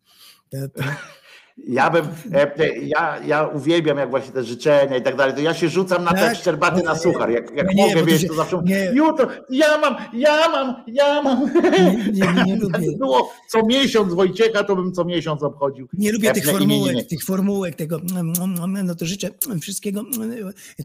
To, 0.49 0.57
to, 0.69 0.83
ja 1.57 1.89
bym, 1.89 2.05
e, 2.33 2.79
ja, 2.79 3.19
ja 3.25 3.47
uwielbiam 3.47 3.97
jak 3.97 4.09
właśnie 4.09 4.31
te 4.31 4.43
życzenia 4.43 4.97
i 4.97 5.01
tak 5.01 5.15
dalej, 5.15 5.35
to 5.35 5.41
ja 5.41 5.53
się 5.53 5.69
rzucam 5.69 6.03
na 6.03 6.11
tak? 6.11 6.19
te 6.19 6.35
szczerbaty 6.35 6.83
na 6.83 6.95
suchar, 6.95 7.29
jak, 7.29 7.55
jak 7.55 7.73
nie, 7.73 7.87
mogę, 7.87 8.05
wiesz, 8.05 8.21
to, 8.21 8.27
to 8.27 8.33
zawsze 8.33 8.61
nie. 8.65 8.91
jutro, 8.93 9.27
ja 9.49 9.77
mam, 9.77 9.95
ja 10.13 10.49
mam, 10.49 10.75
ja 10.87 11.21
mam. 11.21 11.49
Nie, 12.13 12.27
nie, 12.27 12.43
nie 12.43 12.55
lubię. 12.61 12.97
było 12.97 13.33
co 13.47 13.65
miesiąc 13.65 14.13
Wojciecha, 14.13 14.63
to 14.63 14.75
bym 14.75 14.91
co 14.91 15.05
miesiąc 15.05 15.43
obchodził. 15.43 15.87
Nie 15.93 16.11
lubię 16.11 16.33
tych 16.33 16.45
formułek, 16.45 17.07
tych 17.07 17.23
formułek, 17.23 17.75
tego, 17.75 17.99
no 18.83 18.95
to 18.95 19.05
życzę 19.05 19.29
wszystkiego, 19.61 20.01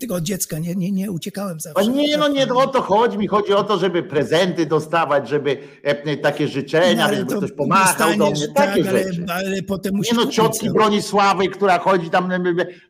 tego 0.01 0.15
od 0.15 0.23
dziecka, 0.23 0.59
nie, 0.59 0.75
nie, 0.75 0.93
nie 0.93 1.11
uciekałem 1.11 1.61
zawsze. 1.61 1.81
A 1.81 1.93
nie, 1.93 2.17
no 2.17 2.29
nie 2.29 2.47
o 2.55 2.67
to 2.67 2.83
chodzi, 2.83 3.19
mi 3.19 3.27
chodzi 3.27 3.53
o 3.53 3.65
to, 3.65 3.79
żeby 3.79 4.03
prezenty 4.03 4.67
dostawać, 4.67 5.29
żeby 5.29 5.59
e, 5.83 6.17
takie 6.17 6.49
życzenia, 6.49 7.09
no, 7.09 7.15
żeby 7.15 7.37
ktoś 7.37 7.53
pomachał 7.53 8.17
do 8.17 8.31
mnie, 8.31 8.49
takie 8.55 8.85
tak, 8.85 8.93
rzeczy. 8.93 9.25
Ale, 9.29 9.47
ale 9.47 9.63
potem 9.63 9.95
musisz 9.95 10.19
nie, 10.19 10.25
no, 10.25 10.31
ciotki 10.59 10.75
Bronisławy, 10.79 11.49
która 11.49 11.79
chodzi 11.79 12.11
tam, 12.11 12.31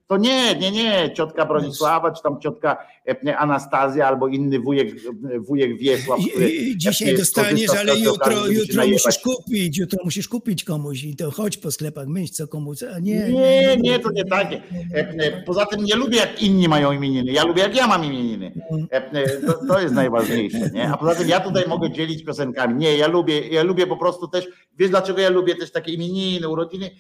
to 0.09 0.17
nie, 0.17 0.55
nie, 0.57 0.71
nie, 0.71 1.11
ciotka 1.15 1.47
Bronisława, 1.47 2.13
czy 2.13 2.23
tam 2.23 2.41
ciotka 2.41 2.77
e, 3.27 3.39
Anastazja, 3.39 4.09
albo 4.09 4.29
inny 4.29 4.61
wujek, 4.61 4.89
wujek 5.39 5.79
Wiesław. 5.79 6.21
Który 6.31 6.77
Dzisiaj 6.77 7.17
dostaniesz, 7.17 7.71
ale 7.71 7.99
jutro, 7.99 8.47
jutro 8.47 8.87
musisz 8.87 9.19
kupić, 9.19 9.79
jutro 9.79 9.99
musisz 10.05 10.29
kupić 10.29 10.65
komuś 10.65 11.05
i 11.05 11.17
to 11.17 11.31
chodź 11.31 11.57
po 11.57 11.71
sklepach, 11.71 12.07
myśl 12.07 12.35
co 12.35 12.49
komuś, 12.49 12.83
a 12.83 12.99
nie. 12.99 13.29
Nie, 13.29 13.77
nie, 13.77 13.99
to 13.99 14.11
nie 14.13 14.25
takie. 14.25 14.63
E, 14.95 14.99
e, 14.99 15.43
poza 15.43 15.67
tym 15.67 15.85
nie 15.85 15.97
lubię 15.97 16.17
jak 16.17 16.43
inni 16.43 16.69
mają 16.69 16.93
imieniny, 16.93 17.33
ja 17.33 17.45
lubię 17.45 17.63
jak 17.63 17.77
ja 17.77 17.87
mam 17.87 18.05
imieniny. 18.05 18.53
To, 19.47 19.67
to 19.69 19.81
jest 19.81 19.95
najważniejsze, 19.95 20.71
nie? 20.75 20.89
A 20.89 20.97
poza 20.97 21.15
tym 21.15 21.29
ja 21.29 21.41
tutaj 21.41 21.65
mogę 21.69 21.91
dzielić 21.91 22.25
piosenkami. 22.25 22.75
Nie, 22.75 22.97
ja 22.97 23.09
lubię, 23.09 23.49
ja 23.49 23.63
lubię 23.63 23.87
po 23.87 23.97
prostu 23.97 24.29
też, 24.29 24.49
wiesz 24.79 24.91
dlaczego 24.91 25.21
ja 25.21 25.31
lubię 25.31 25.55
też 25.55 25.73
takie 25.73 25.93
imieniny, 25.93 26.49
urodziny, 26.49 26.91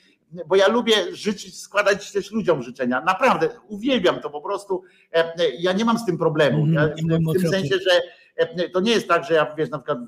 bo 0.46 0.56
ja 0.56 0.68
lubię 0.68 1.16
życzyć, 1.16 1.60
składać 1.60 2.12
też 2.12 2.30
ludziom 2.30 2.62
życzenia. 2.62 3.00
Naprawdę, 3.00 3.48
uwielbiam 3.68 4.20
to 4.20 4.30
po 4.30 4.40
prostu. 4.40 4.82
E, 5.12 5.18
e, 5.18 5.50
ja 5.58 5.72
nie 5.72 5.84
mam 5.84 5.98
z 5.98 6.04
tym 6.06 6.18
problemu. 6.18 6.66
Ja, 6.66 6.88
w 6.88 7.40
tym 7.40 7.50
sensie, 7.50 7.74
że 7.74 8.00
e, 8.36 8.68
to 8.68 8.80
nie 8.80 8.92
jest 8.92 9.08
tak, 9.08 9.24
że 9.24 9.34
ja 9.34 9.54
wiesz, 9.58 9.70
na 9.70 9.78
przykład 9.78 9.98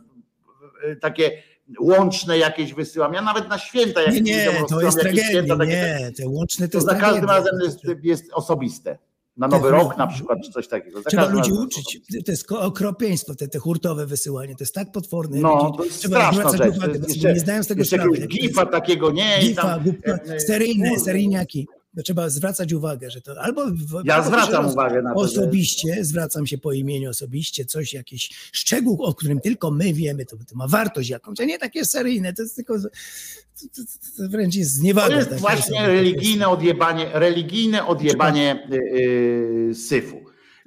takie 1.00 1.42
łączne 1.80 2.38
jakieś 2.38 2.74
wysyłam. 2.74 3.14
Ja 3.14 3.22
nawet 3.22 3.48
na 3.48 3.58
święta, 3.58 4.02
jak 4.02 4.14
nie, 4.14 4.20
nie 4.20 4.64
to 4.68 4.80
jest 4.80 5.00
tragedia, 5.00 5.28
święta, 5.28 5.64
nie, 5.64 6.12
te 6.16 6.28
łączne 6.28 6.68
to, 6.68 6.78
to 6.78 6.84
za 6.84 6.94
każdym 6.94 7.24
razem 7.24 7.54
jest, 7.64 7.80
jest 8.02 8.32
osobiste. 8.32 8.98
Na 9.40 9.48
Nowy 9.48 9.70
Te- 9.70 9.76
Rok 9.76 9.96
na 9.96 10.06
przykład, 10.06 10.38
czy 10.44 10.52
coś 10.52 10.68
takiego. 10.68 11.02
Za 11.02 11.10
Trzeba 11.10 11.28
ludzi 11.28 11.52
uczyć. 11.52 12.00
To 12.26 12.32
jest 12.32 12.52
okropieństwo, 12.52 13.34
te, 13.34 13.48
te 13.48 13.58
hurtowe 13.58 14.06
wysyłanie. 14.06 14.56
To 14.56 14.64
jest 14.64 14.74
tak 14.74 14.92
potworne. 14.92 15.40
No, 15.40 15.70
to 15.76 15.84
jest 15.84 15.98
trzeba 15.98 16.32
straszna 16.32 16.56
rzecz. 16.56 16.76
Uwagę, 16.76 17.00
jeszcze, 17.08 17.32
nie 17.32 17.40
zdają 17.40 17.62
z 17.62 17.66
tego 17.66 17.80
jeszcze 17.80 17.96
sprawy. 17.96 18.26
gifa 18.26 18.66
takiego, 18.66 19.10
nie? 19.10 19.38
Gifa, 19.40 19.62
tam, 19.62 19.82
głupka, 19.82 20.12
e, 20.12 20.34
e, 20.34 20.40
seryjne, 20.40 20.98
seryjniaki. 20.98 21.66
To 21.96 22.02
trzeba 22.02 22.28
zwracać 22.28 22.72
uwagę, 22.72 23.10
że 23.10 23.20
to 23.20 23.40
albo. 23.42 23.62
Ja 24.04 24.14
albo 24.14 24.28
zwracam 24.28 24.66
uwagę 24.66 25.02
na 25.02 25.14
to, 25.14 25.20
że- 25.20 25.24
Osobiście, 25.40 26.04
zwracam 26.04 26.46
się 26.46 26.58
po 26.58 26.72
imieniu 26.72 27.10
osobiście, 27.10 27.64
coś, 27.64 27.92
jakiś 27.92 28.30
szczegół, 28.52 29.02
o 29.02 29.14
którym 29.14 29.40
tylko 29.40 29.70
my 29.70 29.92
wiemy, 29.94 30.26
to, 30.26 30.36
to 30.36 30.56
ma 30.56 30.68
wartość 30.68 31.10
jakąś, 31.10 31.40
a 31.40 31.44
nie 31.44 31.58
takie 31.58 31.84
seryjne, 31.84 32.32
to 32.32 32.42
jest 32.42 32.56
tylko. 32.56 32.74
To, 32.80 32.88
to, 33.76 33.82
to 34.16 34.28
wręcz 34.28 34.54
jest 34.54 34.72
zniewaga. 34.72 35.08
To 35.08 35.30
jest 35.30 35.40
właśnie 35.40 35.76
osoby. 35.78 35.92
religijne 35.92 36.48
odjebanie, 36.48 37.10
religijne 37.12 37.86
odjebanie 37.86 38.68
y, 38.72 38.76
y, 39.70 39.74
syfu. 39.74 40.20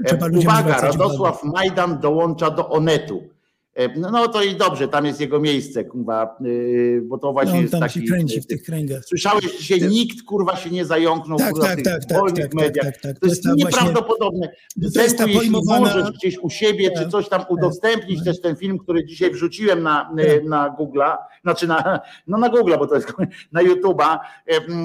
Trzeba 0.06 0.26
E, 0.26 0.30
ludziom 0.30 0.54
Uwaga, 0.54 0.82
Radosław 0.82 1.44
Majdan 1.44 2.00
dołącza 2.00 2.50
do 2.50 2.70
Onetu. 2.70 3.33
E, 3.76 4.00
No, 4.00 4.12
no 4.12 4.28
to 4.28 4.44
i 4.44 4.56
dobrze, 4.56 4.88
tam 4.88 5.06
jest 5.06 5.22
jego 5.22 5.40
miejsce, 5.40 5.86
kurwa, 5.86 6.38
y, 6.46 7.02
bo 7.06 7.18
to 7.18 7.28
No, 7.28 7.34
właśnie 7.34 7.54
on 7.54 7.60
jest 7.62 7.72
tam 7.72 7.82
taki... 7.82 8.00
się 8.00 8.06
kręci 8.08 8.42
w 8.42 8.48
tych 8.48 8.64
kręgach. 8.64 9.06
Słyszałeś, 9.06 9.58
dzisiaj 9.60 9.82
nikt 9.82 10.24
kurwa 10.26 10.56
się 10.56 10.70
nie 10.70 10.86
zająknął 10.86 11.38
Tak, 11.38 11.50
kurwa, 11.52 11.68
tak, 11.68 11.74
w 11.80 11.84
tych 11.84 11.94
tak, 11.94 12.06
tak, 12.06 12.18
wolnych 12.20 12.36
tak, 12.36 12.52
tak, 12.52 12.54
mediach. 12.62 12.86
tak, 12.86 13.02
tak. 13.02 13.20
To 13.20 13.28
jest 13.28 13.44
ta 13.44 13.50
właśnie- 13.50 13.66
nieprawdopodobne. 13.66 14.48
to 14.94 15.02
jest 15.02 15.18
ta 15.18 15.24
Zenku, 15.24 15.40
jeśli 15.40 15.52
pojmowana- 15.56 15.80
możesz 15.80 16.12
gdzieś 16.12 16.38
u 16.40 16.50
siebie, 16.50 16.90
czy 16.92 17.02
Tak, 17.04 17.10
coś 17.12 17.30
tam 17.30 17.42
udostępnić 17.50 18.24
też 18.24 18.42
ten 18.42 18.56
film, 18.56 18.78
który 18.80 19.06
dzisiaj 19.06 19.32
wrzuciłem 19.32 19.84
na, 19.84 20.10
Tak. 20.18 20.44
na 20.44 20.76
Google'a, 20.80 21.18
znaczy 21.44 21.68
na, 21.68 22.00
no 22.28 22.38
na 22.38 22.50
Google'a, 22.50 22.78
bo 22.80 22.88
to 22.88 22.96
jest 22.96 23.08
na 23.52 23.64
YouTube'a, 23.64 24.18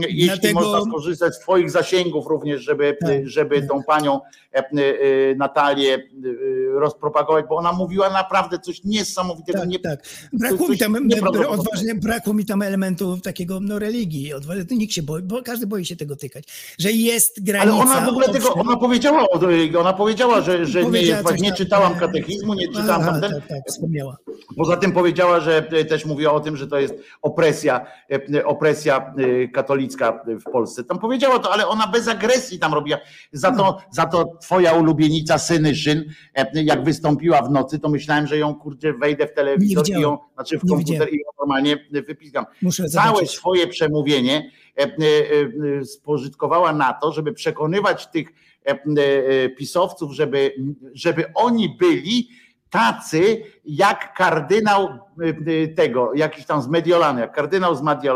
jeśli 0.09 0.27
Dlatego- 0.27 0.61
można 0.61 0.81
skorzystać 0.91 1.35
z 1.35 1.39
twoich 1.41 1.71
zasięgów 1.71 2.27
również, 2.27 2.61
żeby, 2.63 2.97
Tak, 3.01 3.29
żeby 3.29 3.63
tą 3.63 3.83
panią 3.83 4.21
Natalię 5.37 5.99
rozpropagować, 6.73 7.45
bo 7.49 7.57
ona 7.57 7.73
mówiła 7.73 8.11
naprawdę 8.11 8.59
coś 8.59 8.78
niesamowitego. 8.85 9.59
Tak, 9.59 9.69
nie, 9.69 9.79
tak. 9.79 10.03
Brakło 10.33 10.59
coś 10.59 10.69
mi 10.69 10.79
tam 10.79 10.97
odważnie, 11.49 11.95
brakło 11.95 12.35
mi 12.35 12.45
tam 12.45 12.63
elementów 12.63 13.23
takiego 13.23 13.61
no, 13.61 13.79
religii. 13.79 14.33
Nikt 14.71 14.93
się 14.93 15.03
boi, 15.03 15.23
bo 15.23 15.43
każdy 15.43 15.67
boi 15.67 15.85
się 15.85 15.97
tego 15.97 16.17
tykać. 16.17 16.45
Że 16.79 16.93
jest 16.93 17.45
granica. 17.45 17.73
Ale 17.73 17.83
ona 17.83 18.07
w 18.07 18.09
ogóle 18.09 18.29
tego, 18.29 18.55
ona 18.55 18.77
powiedziała, 18.77 19.27
ona 19.79 19.93
powiedziała, 19.93 20.41
że, 20.41 20.67
że 20.67 20.79
nie, 20.79 20.87
powiedziała 20.87 21.23
coś 21.23 21.41
nie 21.41 21.49
tam, 21.49 21.57
czytałam 21.57 21.99
katechizmu, 21.99 22.55
nie 22.55 22.69
czytałam 22.69 23.01
Aha, 23.03 23.11
tamten. 23.11 23.33
tak, 23.33 23.49
tak, 23.49 23.59
wspomniała. 23.69 24.17
Poza 24.57 24.77
tym 24.77 24.93
powiedziała, 24.93 25.41
że 25.41 25.69
e, 25.71 25.85
też 25.85 26.05
mówiła 26.05 26.33
o 26.33 26.41
tym, 26.41 26.57
że 26.57 26.67
to 26.67 26.81
jest 26.81 26.95
opresja, 27.23 27.87
e, 28.35 28.47
opresja 28.47 29.15
e, 29.19 29.49
katolicka 29.49 30.25
w 30.27 30.51
Polsce. 30.53 30.85
Tam 30.85 30.99
powiedziała 30.99 31.39
to, 31.39 31.53
ale 31.53 31.69
ona 31.69 31.87
bez 31.87 32.09
agresji 32.09 32.59
tam 32.59 32.75
robiła. 32.75 32.99
Za 33.33 33.53
to, 33.53 33.79
za 33.91 34.07
to 34.07 34.25
twoja 34.41 34.73
ulubienica 34.73 35.39
Synyszyn, 35.39 36.05
e, 36.35 36.63
jak 36.63 36.85
wystąpiła 36.85 37.43
w 37.43 37.51
nocy, 37.51 37.79
to 37.79 37.89
myślałem, 37.89 38.27
że 38.27 38.39
ją 38.39 38.55
kurczę 38.69 38.93
wejdę 38.93 39.27
w 39.27 39.35
telewizor 39.35 39.89
i 39.89 39.93
ją, 39.93 40.19
znaczy 40.35 40.59
w 40.59 40.69
komputer 40.69 41.09
i 41.13 41.17
ją 41.17 41.25
normalnie 41.39 41.87
wypiskam. 41.91 42.47
Muszę 42.63 42.89
Całe 42.89 43.09
zobaczyć. 43.09 43.31
swoje 43.31 43.67
przemówienie 43.67 44.51
e, 44.79 44.83
e, 44.83 44.87
e, 45.81 45.85
spożytkowała 45.85 46.73
na 46.73 46.93
to, 46.93 47.13
żeby 47.13 47.33
przekonywać 47.33 48.07
tych 48.07 48.29
pisowców, 49.57 50.13
żeby, 50.13 50.55
żeby 50.95 51.25
oni 51.35 51.77
byli 51.79 52.29
tacy 52.71 53.43
jak 53.65 54.15
kardynał 54.15 54.89
tego, 55.77 56.13
jakiś 56.15 56.47
tam 56.47 56.63
z 56.63 56.69
Mediolanu, 56.69 57.21
jak 57.21 57.33
kardynał 57.33 57.75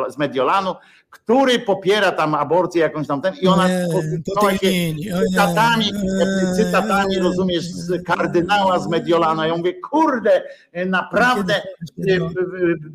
z 0.09 0.19
Mediolanu, 0.19 0.75
który 1.12 1.58
popiera 1.58 2.12
tam 2.12 2.34
aborcję 2.34 2.82
jakąś 2.82 3.07
tam 3.07 3.23
ten 3.23 3.34
i 3.41 3.47
ona 3.47 3.68
Nie, 3.68 3.74
się 3.74 3.97
o 4.36 5.20
nie. 5.20 5.28
cytatami, 5.28 5.84
cytatami, 6.57 7.18
rozumiesz, 7.18 7.65
z 7.65 8.05
kardynała 8.05 8.78
z 8.78 8.89
Mediolana. 8.89 9.47
Ja 9.47 9.57
mówię, 9.57 9.74
kurde, 9.74 10.42
e, 10.73 10.86
naprawdę 10.86 11.55
e, 11.55 12.15
e, 12.15 12.18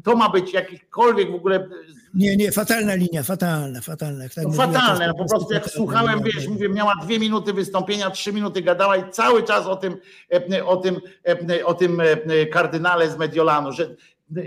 to 0.04 0.16
ma 0.16 0.30
być 0.30 0.54
jakikolwiek 0.54 1.32
w 1.32 1.36
ogóle 1.36 1.68
Nie, 2.14 2.38
nie, 2.38 2.52
fatalna 2.52 2.96
linia, 2.96 3.24
fatalna, 3.24 3.82
fatalna. 3.82 4.30
Tak 4.36 4.44
no 4.44 4.52
fatalne, 4.52 5.08
no 5.08 5.14
po 5.14 5.26
prostu 5.30 5.54
jak 5.54 5.70
słuchałem, 5.70 6.24
wiesz, 6.24 6.48
mówię, 6.48 6.70
miała 6.70 6.94
dwie 7.04 7.20
minuty 7.20 7.54
wystąpienia, 7.54 8.10
trzy 8.10 8.34
minuty 8.34 8.62
gadała 8.62 8.98
i 8.98 9.12
cały 9.12 9.44
czas 9.44 9.66
o 9.66 9.76
tym, 9.76 9.98
o 10.66 10.78
tym, 10.78 11.00
o 11.66 11.74
tym 11.74 12.02
e, 12.02 12.46
kardynale 12.46 13.12
z 13.12 13.18
Mediolanu, 13.18 13.72
że 13.72 13.96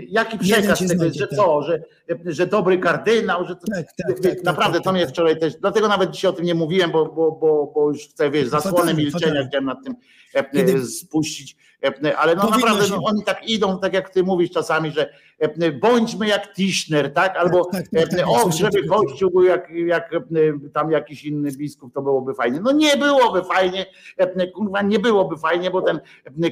jaki 0.07 0.37
przekaz 0.37 0.87
tego 0.87 1.05
jest, 1.05 1.17
że 1.17 1.27
tak. 1.27 1.37
co, 1.39 1.61
że, 1.61 1.79
że 2.25 2.47
dobry 2.47 2.77
kardynał, 2.77 3.45
że 3.45 3.55
to, 3.55 3.61
Tak, 3.75 3.85
tak, 4.07 4.21
wiesz, 4.21 4.35
tak, 4.35 4.43
naprawdę 4.43 4.77
tak, 4.77 4.83
to 4.83 4.91
mnie 4.91 5.01
tak. 5.01 5.09
wczoraj 5.09 5.39
też, 5.39 5.55
dlatego 5.55 5.87
nawet 5.87 6.11
dzisiaj 6.11 6.29
o 6.29 6.33
tym 6.33 6.45
nie 6.45 6.55
mówiłem, 6.55 6.91
bo, 6.91 7.05
bo, 7.05 7.31
bo, 7.31 7.71
bo 7.75 7.89
już 7.89 8.07
chcę, 8.07 8.31
wiesz, 8.31 8.47
zasłonę 8.47 8.93
milczenia 8.93 9.47
chciałem 9.47 9.65
nad 9.65 9.83
tym 9.83 9.95
Kiedy- 10.53 10.85
spuścić, 10.85 11.55
ale 12.17 12.35
no 12.35 12.41
Powinno 12.41 12.57
naprawdę 12.59 12.85
się- 12.85 12.91
no, 12.95 13.01
oni 13.03 13.23
tak 13.23 13.49
idą, 13.49 13.79
tak 13.79 13.93
jak 13.93 14.09
ty 14.09 14.23
mówisz 14.23 14.51
czasami, 14.51 14.91
że 14.91 15.13
bądźmy 15.81 16.27
jak 16.27 16.53
Tischner, 16.53 17.13
tak, 17.13 17.37
albo 17.37 17.65
tak, 17.65 17.87
tak, 17.89 18.09
tak, 18.09 18.19
e, 18.19 18.25
o, 18.25 18.43
coś 18.43 18.55
żeby. 18.59 18.87
Kościół 18.87 19.31
był 19.31 19.43
jak, 19.43 19.69
jak 19.85 20.11
tam 20.73 20.91
jakiś 20.91 21.25
inny 21.25 21.51
biskup, 21.51 21.93
to 21.93 22.01
byłoby 22.01 22.33
fajnie. 22.33 22.59
No 22.63 22.71
nie 22.71 22.97
byłoby 22.97 23.43
fajnie, 23.43 23.85
kurwa, 24.55 24.81
nie 24.81 24.99
byłoby 24.99 25.37
fajnie, 25.37 25.71
bo 25.71 25.81
ten 25.81 25.99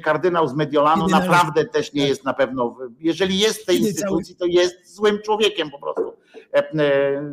kardynał 0.04 0.48
z 0.48 0.54
Mediolanu 0.54 1.02
Kiedy 1.02 1.12
należy- 1.12 1.32
naprawdę 1.32 1.66
też 1.66 1.94
nie 1.94 2.02
tak. 2.02 2.10
jest 2.10 2.26
na 2.26 2.34
pewno, 2.34 2.78
jeżeli 3.00 3.40
jest 3.40 3.62
w 3.62 3.66
tej 3.66 3.78
Kiedy 3.78 3.90
instytucji, 3.90 4.36
to 4.36 4.46
jest 4.46 4.96
złym 4.96 5.20
człowiekiem 5.26 5.72
po 5.72 5.80
prostu. 5.80 6.14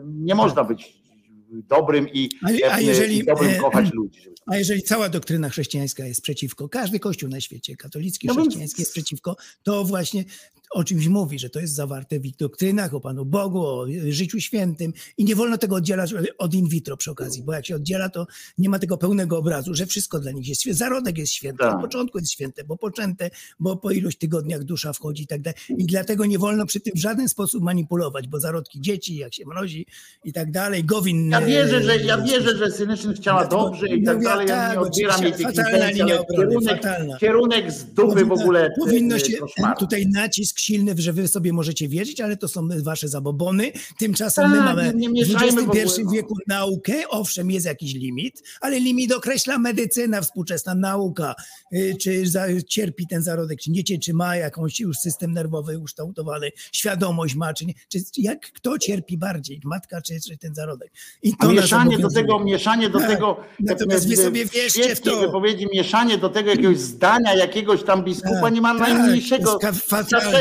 Nie 0.05 0.34
można 0.34 0.65
być 0.65 1.06
dobrym 1.50 2.08
i, 2.12 2.31
A- 2.70 2.81
jeżeli- 2.81 3.18
i 3.18 3.25
dobrym 3.25 3.50
e, 3.50 3.58
kochać 3.58 3.92
ludzi. 3.92 4.20
A 4.47 4.57
jeżeli 4.57 4.83
cała 4.83 5.08
doktryna 5.08 5.49
chrześcijańska 5.49 6.07
jest 6.07 6.23
przeciwko, 6.23 6.68
każdy 6.68 6.99
kościół 7.00 7.28
na 7.28 7.41
świecie, 7.41 7.76
katolicki, 7.76 8.26
No 8.26 8.34
chrześcijański 8.34 8.83
jest 8.83 8.92
przeciwko, 8.92 9.36
to 9.62 9.84
właśnie 9.84 10.25
o 10.70 10.85
czymś 10.85 11.07
mówi, 11.09 11.39
że 11.39 11.51
to 11.51 11.61
jest 11.61 11.75
zawarte 11.75 12.20
w 12.20 12.27
ich 12.27 12.36
doktrynach, 12.36 12.95
o 12.95 13.01
Panu 13.01 13.25
Bogu, 13.25 13.67
o 13.67 13.86
życiu 14.09 14.41
świętym 14.41 14.93
i 15.19 15.25
nie 15.25 15.36
wolno 15.36 15.59
tego 15.59 15.77
oddzielać 15.77 16.15
od 16.39 16.55
in 16.55 16.69
vitro 16.69 16.97
przy 16.97 17.11
okazji, 17.11 17.43
bo 17.43 17.53
jak 17.53 17.67
się 17.67 17.77
oddziela, 17.77 18.09
to 18.09 18.27
nie 18.59 18.69
ma 18.69 18.78
tego 18.78 18.99
pełnego 18.99 19.39
obrazu, 19.39 19.75
że 19.75 19.86
wszystko 19.86 20.19
dla 20.20 20.33
nich 20.33 20.49
jest 20.49 20.61
święte. 20.61 20.78
Zarodek 20.78 21.19
jest 21.19 21.33
święty, 21.33 21.59
Tak. 21.59 21.75
od 21.75 21.81
początku 21.81 22.19
jest 22.19 22.31
święte, 22.33 22.65
bo 22.65 22.77
poczęte, 22.77 23.31
bo 23.61 23.77
po 23.77 23.91
iluś 23.91 24.17
tygodniach 24.17 24.65
dusza 24.65 24.93
wchodzi 24.93 25.23
i 25.23 25.27
tak 25.27 25.43
dalej. 25.43 25.59
I 25.78 25.85
dlatego 25.86 26.27
nie 26.27 26.39
wolno 26.39 26.67
przy 26.67 26.81
tym 26.81 26.93
w 26.97 26.99
żaden 27.01 27.28
sposób 27.28 27.62
manipulować, 27.65 28.28
bo 28.28 28.41
zarodki 28.41 28.81
dzieci, 28.81 29.17
jak 29.17 29.35
się 29.35 29.45
mrozi 29.47 29.86
i 30.25 30.33
tak 30.33 30.51
dalej, 30.51 30.85
Gowin... 30.85 31.31
Ja 31.31 31.41
wierzę, 31.41 31.83
że, 31.83 31.93
e, 31.93 32.05
ja 32.05 32.19
wierzę, 32.23 32.57
że 32.57 32.70
Synyczyn 32.70 33.15
chciała 33.15 33.41
Dlatego 33.41 33.62
dobrze 33.62 33.89
i 33.89 34.05
tak 34.05 34.23
dalej. 34.23 34.49
Ja 34.49 34.55
tak, 34.57 34.73
nie 34.73 34.81
odbieram 34.81 35.23
jej 35.23 35.33
tych 35.33 35.41
intencji, 35.41 36.03
kierunek, 36.36 36.77
fatalna. 36.83 37.19
kierunek 37.19 37.73
z 37.73 37.85
dupy 37.85 38.25
w 38.25 38.28
Powinno- 38.28 38.35
ogóle. 38.43 38.70
Powinno 38.81 39.17
e, 39.17 39.20
się 39.20 39.36
koszmaru. 39.36 39.78
tutaj 39.81 40.07
nacisk 40.07 40.56
silny, 40.60 40.94
że 40.99 41.12
wy 41.12 41.28
sobie 41.28 41.52
możecie 41.52 41.89
wierzyć, 41.89 42.20
ale 42.20 42.36
to 42.36 42.49
są 42.49 42.68
wasze 42.83 43.09
zabobony. 43.09 43.73
Tymczasem 43.99 44.51
my 44.51 44.57
Tak, 44.57 44.65
mamy 44.67 44.93
nie 44.97 45.09
w 45.25 45.28
XXI 45.43 46.02
no. 46.05 46.10
wieku 46.10 46.35
naukę. 46.47 47.09
Owszem, 47.09 47.51
jest 47.51 47.67
jakiś 47.67 47.94
limit, 47.94 48.43
ale 48.60 48.81
limit 48.81 49.12
określa 49.12 49.59
medycyna, 49.59 50.20
współczesna 50.20 50.75
nauka. 50.75 51.35
Y, 51.73 51.97
Czy 52.01 52.26
za, 52.26 52.47
cierpi 52.68 53.07
ten 53.07 53.23
zarodek, 53.23 53.60
czy 53.60 53.70
nie 53.70 53.85
cierpi, 53.85 54.05
czy 54.05 54.15
ma 54.15 54.36
jakąś 54.36 54.81
już 54.81 54.97
system 54.99 55.33
nerwowy 55.33 55.78
ukształtowany, 55.78 56.51
świadomość 56.73 57.35
ma, 57.35 57.55
czy 57.55 57.67
nie. 57.67 57.75
Czy, 57.89 57.99
jak 58.17 58.41
kto 58.52 58.78
cierpi 58.78 59.18
bardziej, 59.18 59.60
matka 59.65 60.01
czy, 60.02 60.20
czy 60.20 60.39
ten 60.39 60.55
zarodek? 60.55 60.93
I 61.23 61.33
A 61.39 61.47
to 61.47 61.52
mieszanie 61.52 61.99
do 61.99 62.09
tego, 62.10 62.39
mieszanie 62.39 62.91
do 62.91 62.99
Tak. 62.99 63.10
tego, 63.10 63.36
Natomiast 63.60 64.09
wy 64.09 64.15
e, 64.15 64.17
sobie 64.17 64.47
wierzcie 64.47 64.97
w 64.97 65.01
to. 65.01 65.20
wypowiedzi, 65.20 65.67
mieszanie 65.75 66.18
do 66.18 66.28
tego 66.28 66.51
jakiegoś 66.51 66.78
zdania 66.78 67.35
jakiegoś 67.35 67.83
tam 67.85 68.05
biskupa 68.05 68.41
Tak, 68.41 68.55
nie 68.55 68.60
ma 68.60 68.78
tak, 68.78 68.89
najmniejszego 68.89 69.59
to 69.59 69.59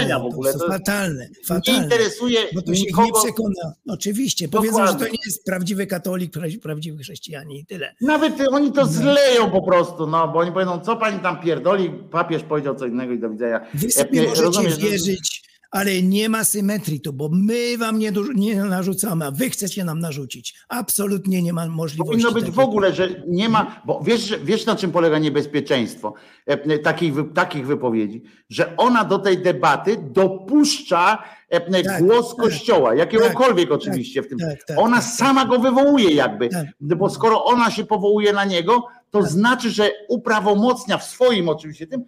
znaczenia 0.06 0.20
w 0.20 0.22
to 0.22 0.28
ogóle. 0.28 0.50
jest 0.50 0.60
To 0.60 0.68
fatalne, 0.68 1.28
nie 1.30 1.46
fatalne. 1.46 1.84
interesuje 1.84 2.40
Bo 2.56 2.62
to 2.62 2.76
się 2.76 2.82
nikogo. 2.82 3.06
nie 3.08 3.14
przekona. 3.24 3.74
Oczywiście. 3.88 4.48
Powiedzą, 4.48 4.88
że 4.88 4.94
to 4.94 5.06
nie 5.06 5.18
jest 5.26 5.46
prawdziwy 5.46 5.88
katolik, 5.88 6.34
pra- 6.38 6.60
prawdziwy 6.62 7.04
chrześcijanin 7.04 7.58
i 7.58 7.66
tyle. 7.66 7.96
Nawet 8.02 8.34
oni 8.52 8.72
to 8.72 8.86
zleją 8.86 9.52
po 9.52 9.62
prostu, 9.62 10.08
no, 10.08 10.28
bo 10.28 10.40
oni 10.40 10.52
powiedzą, 10.52 10.80
co 10.80 10.96
pani 10.96 11.20
tam 11.20 11.42
pierdoli, 11.42 11.90
papież 12.12 12.44
powiedział 12.44 12.76
co 12.76 12.86
innego 12.86 13.14
i 13.14 13.20
do 13.20 13.30
widzenia. 13.30 13.66
Wy 13.74 13.92
sobie 13.92 14.22
e, 14.22 14.24
możecie 14.24 14.42
rozumiesz, 14.44 14.78
wierzyć, 14.78 15.44
ale 15.72 16.02
nie 16.02 16.30
ma 16.30 16.44
symetrii 16.44 17.02
tu, 17.02 17.14
bo 17.14 17.30
my 17.34 17.78
wam 17.78 18.00
nie, 18.00 18.12
nie 18.36 18.56
narzucamy, 18.64 19.26
a 19.26 19.32
wy 19.32 19.50
chcecie 19.50 19.84
nam 19.84 20.00
narzucić. 20.00 20.56
Absolutnie 20.70 21.42
nie 21.42 21.54
ma 21.54 21.68
możliwości. 21.68 22.24
Powinno 22.24 22.32
być 22.32 22.56
w 22.56 22.60
ogóle, 22.60 22.94
że 22.94 23.10
nie 23.28 23.50
ma, 23.50 23.82
bo 23.86 24.02
wiesz, 24.04 24.34
wiesz 24.44 24.66
na 24.66 24.76
czym 24.76 24.92
polega 24.92 25.20
niebezpieczeństwo 25.20 26.14
e, 26.46 26.80
takich, 26.80 27.14
takich 27.34 27.68
wypowiedzi, 27.68 28.24
że 28.50 28.78
ona 28.78 29.04
do 29.04 29.20
tej 29.20 29.38
debaty 29.38 29.98
dopuszcza 30.12 31.24
e, 31.50 31.84
Tak, 31.84 32.04
głos 32.04 32.36
tak, 32.36 32.46
Kościoła, 32.46 32.96
jakiegokolwiek 32.96 33.72
oczywiście 33.72 34.22
w 34.22 34.28
tym. 34.28 34.40
tak, 34.40 34.64
tak, 34.64 34.80
ona 34.80 34.96
tak, 34.98 35.06
sama 35.06 35.46
go 35.46 35.60
wywołuje 35.60 36.12
jakby, 36.14 36.50
Tak. 36.50 36.66
bo 36.82 37.10
skoro 37.10 37.46
ona 37.46 37.72
się 37.72 37.86
powołuje 37.86 38.34
na 38.34 38.46
niego, 38.46 38.86
to 39.12 39.24
znaczy, 39.24 39.70
że 39.70 39.92
uprawomocnia 40.10 40.98
w 40.98 41.04
swoim 41.04 41.50
oczywiście 41.50 41.88
tym, 41.88 42.04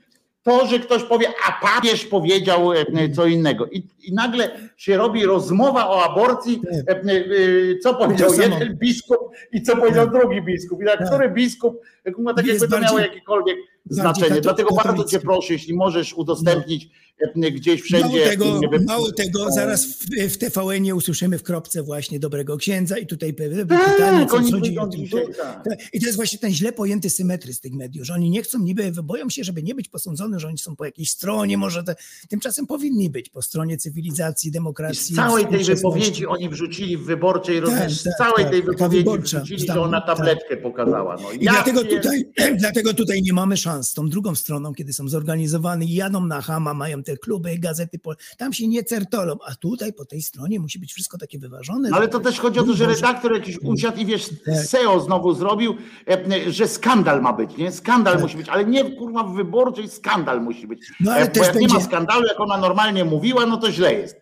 to, 0.47 0.67
że 0.67 0.79
ktoś 0.79 1.03
powie, 1.03 1.27
a 1.47 1.65
papież 1.65 2.05
powiedział 2.05 2.73
e, 2.73 3.09
co 3.15 3.25
innego. 3.25 3.65
I, 3.65 3.87
I, 4.03 4.13
nagle 4.13 4.51
się 4.77 4.97
robi 4.97 5.25
rozmowa 5.25 5.89
o 5.89 6.03
aborcji, 6.03 6.61
tak. 6.87 6.97
e, 6.97 7.11
e, 7.11 7.23
co 7.83 7.95
powiedział 7.95 8.33
jeden 8.33 8.77
biskup 8.77 9.17
i 9.51 9.61
co 9.61 9.77
powiedział 9.77 10.11
tak. 10.11 10.19
drugi 10.19 10.41
biskup. 10.41 10.81
I 10.81 10.85
tak, 10.85 10.99
tak. 10.99 11.07
który 11.07 11.29
biskup, 11.29 11.81
tak 12.35 12.47
jakby 12.47 12.67
to 12.67 12.79
miało 12.79 12.99
jakiekolwiek 12.99 13.57
znaczenie. 13.89 14.41
Dlatego 14.41 14.75
bardzo 14.75 15.03
cię 15.03 15.19
proszę, 15.19 15.53
jeśli 15.53 15.73
możesz 15.73 16.13
udostępnić. 16.13 16.89
Gdzieś 17.51 17.81
wszędzie. 17.81 18.07
Mało 18.07 18.29
tego, 18.29 18.59
mało 18.85 19.11
tego 19.11 19.51
zaraz 19.51 19.85
w, 19.85 20.05
w 20.33 20.37
TVN-ie 20.37 20.95
usłyszymy 20.95 21.37
w 21.37 21.43
kropce 21.43 21.83
właśnie 21.83 22.19
dobrego 22.19 22.57
księdza 22.57 22.97
i 22.97 23.07
tutaj 23.07 23.33
pytanie, 23.33 24.25
co 24.29 24.37
chodzi 24.37 24.77
I 25.93 25.99
to 25.99 26.05
jest 26.05 26.15
właśnie 26.15 26.39
ten 26.39 26.51
źle 26.51 26.71
pojęty 26.71 27.09
symetryzm 27.09 27.61
tych 27.61 27.73
mediów, 27.73 28.05
że 28.05 28.13
oni 28.13 28.29
nie 28.29 28.43
chcą 28.43 28.59
niby, 28.59 28.91
boją 29.03 29.29
się, 29.29 29.43
żeby 29.43 29.63
nie 29.63 29.75
być 29.75 29.89
posądzony, 29.89 30.39
że 30.39 30.47
oni 30.47 30.57
są 30.57 30.75
po 30.75 30.85
jakiejś 30.85 31.11
stronie, 31.11 31.57
może 31.57 31.83
te, 31.83 31.95
tymczasem 32.29 32.67
powinni 32.67 33.09
być 33.09 33.29
po 33.29 33.41
stronie 33.41 33.77
cywilizacji, 33.77 34.51
demokracji. 34.51 35.11
I 35.11 35.15
z 35.15 35.17
całej 35.17 35.45
tej 35.47 35.63
wypowiedzi 35.63 36.25
oni 36.25 36.49
wrzucili 36.49 36.97
w 36.97 37.03
wyborczej, 37.03 37.61
tak, 37.61 37.69
tak, 37.69 37.91
z 37.91 38.03
całej 38.17 38.43
tak, 38.43 38.51
tej 38.51 38.63
wypowiedzi 38.63 39.19
wrzucili, 39.19 39.67
że 39.67 39.81
ona 39.81 40.01
tabletkę 40.01 40.49
tak. 40.49 40.61
pokazała. 40.61 41.17
No, 41.21 41.31
I 41.31 41.39
dlatego, 41.39 41.83
tutaj, 41.83 42.25
dlatego 42.59 42.93
tutaj 42.93 43.21
nie 43.21 43.33
mamy 43.33 43.57
szans 43.57 43.93
tą 43.93 44.09
drugą 44.09 44.35
stroną, 44.35 44.73
kiedy 44.73 44.93
są 44.93 45.07
zorganizowani 45.07 45.91
i 45.91 45.95
jadą 45.95 46.25
na 46.25 46.41
Hama, 46.41 46.73
mają 46.73 47.03
te 47.07 47.17
kluby, 47.17 47.59
gazety, 47.59 47.99
tam 48.37 48.53
się 48.53 48.67
nie 48.67 48.83
certolą, 48.83 49.35
a 49.47 49.55
tutaj 49.55 49.93
po 49.93 50.05
tej 50.05 50.21
stronie 50.21 50.59
musi 50.59 50.79
być 50.79 50.93
wszystko 50.93 51.17
takie 51.17 51.39
wyważone. 51.39 51.89
No 51.89 51.97
ale 51.97 52.07
to 52.07 52.19
też 52.19 52.39
chodzi 52.39 52.59
o 52.59 52.63
to, 52.63 52.73
że 52.73 52.85
redaktor 52.85 53.33
jakiś 53.33 53.59
usiadł 53.59 53.99
i 53.99 54.05
wiesz, 54.05 54.29
tak. 54.45 54.55
SEO 54.55 54.99
znowu 54.99 55.33
zrobił, 55.33 55.75
e, 56.09 56.51
że 56.51 56.67
skandal 56.67 57.21
ma 57.21 57.33
być, 57.33 57.57
nie? 57.57 57.71
Skandal 57.71 58.13
tak. 58.13 58.23
musi 58.23 58.37
być, 58.37 58.49
ale 58.49 58.65
nie 58.65 58.91
kurwa 58.91 59.23
w 59.23 59.35
wyborczej 59.35 59.89
skandal 59.89 60.41
musi 60.41 60.67
być. 60.67 60.91
No 60.99 61.11
ale 61.11 61.21
e, 61.21 61.27
Bo 61.27 61.33
też 61.33 61.43
jak 61.43 61.53
będzie... 61.53 61.67
nie 61.67 61.73
ma 61.73 61.81
skandalu, 61.81 62.27
jak 62.27 62.39
ona 62.39 62.57
normalnie 62.57 63.05
mówiła, 63.05 63.45
no 63.45 63.57
to 63.57 63.71
źle 63.71 63.93
jest. 63.93 64.21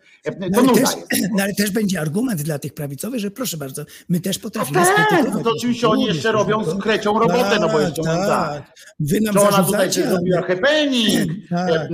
No 0.51 0.59
ale, 0.59 0.73
też, 0.73 0.89
no 1.37 1.43
ale, 1.43 1.53
też, 1.53 1.71
będzie 1.71 2.01
argument 2.01 2.41
dla 2.41 2.59
tych 2.59 2.73
prawicowych, 2.73 3.19
że 3.19 3.31
proszę 3.31 3.57
bardzo, 3.57 3.85
my 4.09 4.19
też 4.19 4.39
potrafimy 4.39 4.79
tak, 5.09 5.25
no 5.33 5.43
to 5.43 5.51
oczywiście 5.51 5.87
oni 5.87 6.05
jeszcze 6.05 6.31
robią 6.31 6.63
z 6.63 6.81
krecią 6.81 7.19
robotę, 7.19 7.49
tak, 7.49 7.59
no 7.59 7.69
bo 7.69 7.79
jeszcze 7.79 8.03
tak. 8.03 8.27
tak. 8.27 8.73
Wy 8.99 9.21
nam 9.21 9.37
ona 9.37 9.63
tutaj 9.63 9.91
się 9.91 10.07
zrobiła 10.09 10.41
happening, 10.41 11.31
tak. 11.49 11.69
E, 11.69 11.85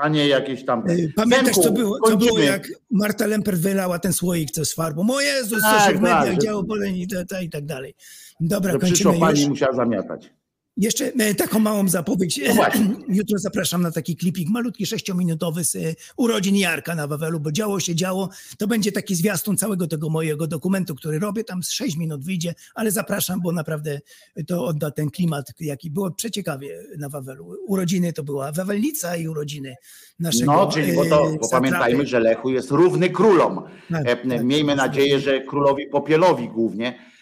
a 0.00 0.08
nie 0.08 0.28
jakieś 0.28 0.64
tam... 0.64 0.84
E, 0.88 0.94
pamiętasz, 1.16 1.56
co 1.56 1.72
było, 1.72 1.98
co 2.06 2.16
było, 2.16 2.38
jak 2.38 2.68
Marta 2.90 3.26
Lemper 3.26 3.58
wylała 3.58 3.98
ten 3.98 4.12
słoik 4.12 4.50
co 4.50 4.64
z 4.64 4.74
farbą? 4.74 5.10
O 5.10 5.20
Jezus, 5.20 5.62
tak, 5.62 5.82
co 5.82 5.90
się 5.90 5.98
w 5.98 6.00
mediach 6.00 6.24
tak, 6.24 6.42
działo, 6.42 6.62
boleń 6.62 6.96
i, 6.96 7.50
tak 7.50 7.66
dalej. 7.66 7.94
Dobra, 8.40 8.78
kończymy 8.78 9.18
pani 9.18 9.40
już. 9.40 9.48
musiała 9.48 9.72
zamiatać. 9.72 10.32
Jeszcze 10.76 11.12
e, 11.18 11.34
taką 11.34 11.58
małą 11.58 11.88
zapowiedź. 11.88 12.40
No 12.56 12.64
Jutro 13.18 13.38
zapraszam 13.38 13.82
na 13.82 13.90
taki 13.90 14.16
klipik 14.16 14.48
malutki, 14.48 14.86
sześciominutowy 14.86 15.64
z 15.64 15.76
e, 15.76 15.78
urodzin 16.16 16.56
Jarka 16.56 16.94
na 16.94 17.06
Wawelu, 17.06 17.40
bo 17.40 17.52
działo 17.52 17.80
się 17.80 17.94
działo. 17.94 18.28
To 18.58 18.66
będzie 18.66 18.92
taki 18.92 19.14
zwiastun 19.14 19.56
całego 19.56 19.86
tego 19.86 20.08
mojego 20.08 20.46
dokumentu, 20.46 20.94
który 20.94 21.18
robię. 21.18 21.44
Tam 21.44 21.62
z 21.62 21.70
6 21.70 21.96
minut 21.96 22.24
wyjdzie, 22.24 22.54
ale 22.74 22.90
zapraszam, 22.90 23.40
bo 23.42 23.52
naprawdę 23.52 24.00
to 24.46 24.64
odda 24.64 24.90
ten 24.90 25.10
klimat, 25.10 25.52
jaki 25.60 25.90
było 25.90 26.10
przeciekawie 26.10 26.82
na 26.98 27.08
Wawelu. 27.08 27.56
Urodziny 27.66 28.12
to 28.12 28.22
była 28.22 28.52
Wawelnica 28.52 29.16
i 29.16 29.28
urodziny 29.28 29.74
naszego 30.18 30.52
No, 30.52 30.72
czyli 30.72 30.92
bo, 30.92 31.04
to, 31.04 31.32
bo 31.40 31.48
pamiętajmy, 31.48 32.06
że 32.06 32.20
Lechu 32.20 32.50
jest 32.50 32.70
równy 32.70 33.10
królom. 33.10 33.62
Tak, 33.90 34.08
e, 34.08 34.16
tak, 34.16 34.44
Miejmy 34.44 34.76
tak, 34.76 34.86
nadzieję, 34.86 35.20
że 35.20 35.40
królowi 35.40 35.86
Popielowi 35.86 36.48
głównie 36.48 37.12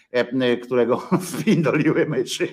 którego 0.57 0.97
wpindoliły 1.31 2.05
myszy. 2.05 2.47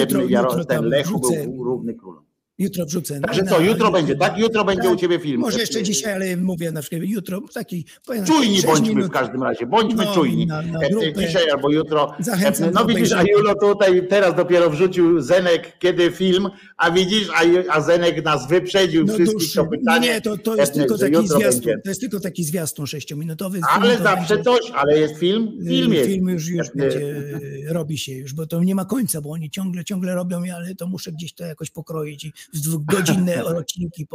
Jutro, 0.00 0.22
jutro 0.22 0.64
ten 0.64 0.84
Lechu 0.84 1.20
był 1.20 1.64
równy 1.64 1.94
królom. 1.94 2.31
Jutro 2.58 2.86
wrzucę. 2.86 3.20
Także 3.20 3.44
co, 3.44 3.60
jutro 3.60 3.90
będzie, 3.90 4.16
tak? 4.16 4.38
Jutro 4.38 4.64
będzie 4.64 4.82
tak, 4.82 4.92
u 4.92 4.96
ciebie 4.96 5.18
film. 5.18 5.40
Może 5.40 5.60
jeszcze 5.60 5.82
dzisiaj, 5.82 6.12
ale 6.12 6.36
mówię 6.36 6.72
na 6.72 6.80
przykład 6.80 7.02
jutro 7.04 7.40
taki. 7.54 7.84
Czujni 8.26 8.62
bądźmy 8.62 8.88
minut. 8.88 9.06
w 9.06 9.10
każdym 9.10 9.42
razie, 9.42 9.66
bądźmy 9.66 10.04
no, 10.04 10.14
czujni. 10.14 10.46
Na, 10.46 10.62
na 10.62 10.80
dzisiaj 11.16 11.50
albo 11.50 11.70
jutro. 11.70 12.14
Zachęcam 12.20 12.70
no 12.74 12.84
widzisz, 12.86 13.12
a 13.12 13.22
Julo 13.22 13.54
tutaj 13.54 14.08
teraz 14.08 14.34
dopiero 14.34 14.70
wrzucił 14.70 15.20
Zenek, 15.20 15.78
kiedy 15.78 16.10
film, 16.10 16.48
a 16.76 16.90
widzisz, 16.90 17.28
a, 17.34 17.72
a 17.72 17.80
Zenek 17.80 18.24
nas 18.24 18.48
wyprzedził 18.48 19.04
no, 19.04 19.14
wszystkich 19.14 19.52
to 19.54 19.66
pytanie. 19.66 20.08
Nie, 20.08 20.20
to, 20.20 20.38
to 20.38 20.56
jest 20.56 20.74
tylko 20.74 20.98
taki 20.98 21.28
zwiastun, 21.28 21.72
to 21.84 21.88
jest 21.88 22.00
tylko 22.00 22.20
taki 22.20 22.44
zwiastun 22.44 22.86
sześciominutowy. 22.86 23.60
Ale 23.70 23.98
zawsze 23.98 24.34
będzie, 24.34 24.50
coś, 24.50 24.70
ale 24.74 24.98
jest 24.98 25.16
film, 25.16 25.58
film 25.68 25.92
jest. 25.92 26.08
Film 26.10 26.28
już, 26.28 26.48
już 26.48 26.66
będzie, 26.74 27.30
robi 27.68 27.98
się 27.98 28.12
już, 28.12 28.34
bo 28.34 28.46
to 28.46 28.62
nie 28.64 28.74
ma 28.74 28.84
końca, 28.84 29.20
bo 29.20 29.30
oni 29.30 29.50
ciągle, 29.50 29.84
ciągle 29.84 30.14
robią, 30.14 30.42
ale 30.56 30.74
to 30.74 30.86
muszę 30.86 31.12
gdzieś 31.12 31.32
to 31.32 31.44
jakoś 31.44 31.70
pokroić 31.70 32.24
i 32.24 32.32
godzinne 32.78 33.44
odcinki 33.56 34.06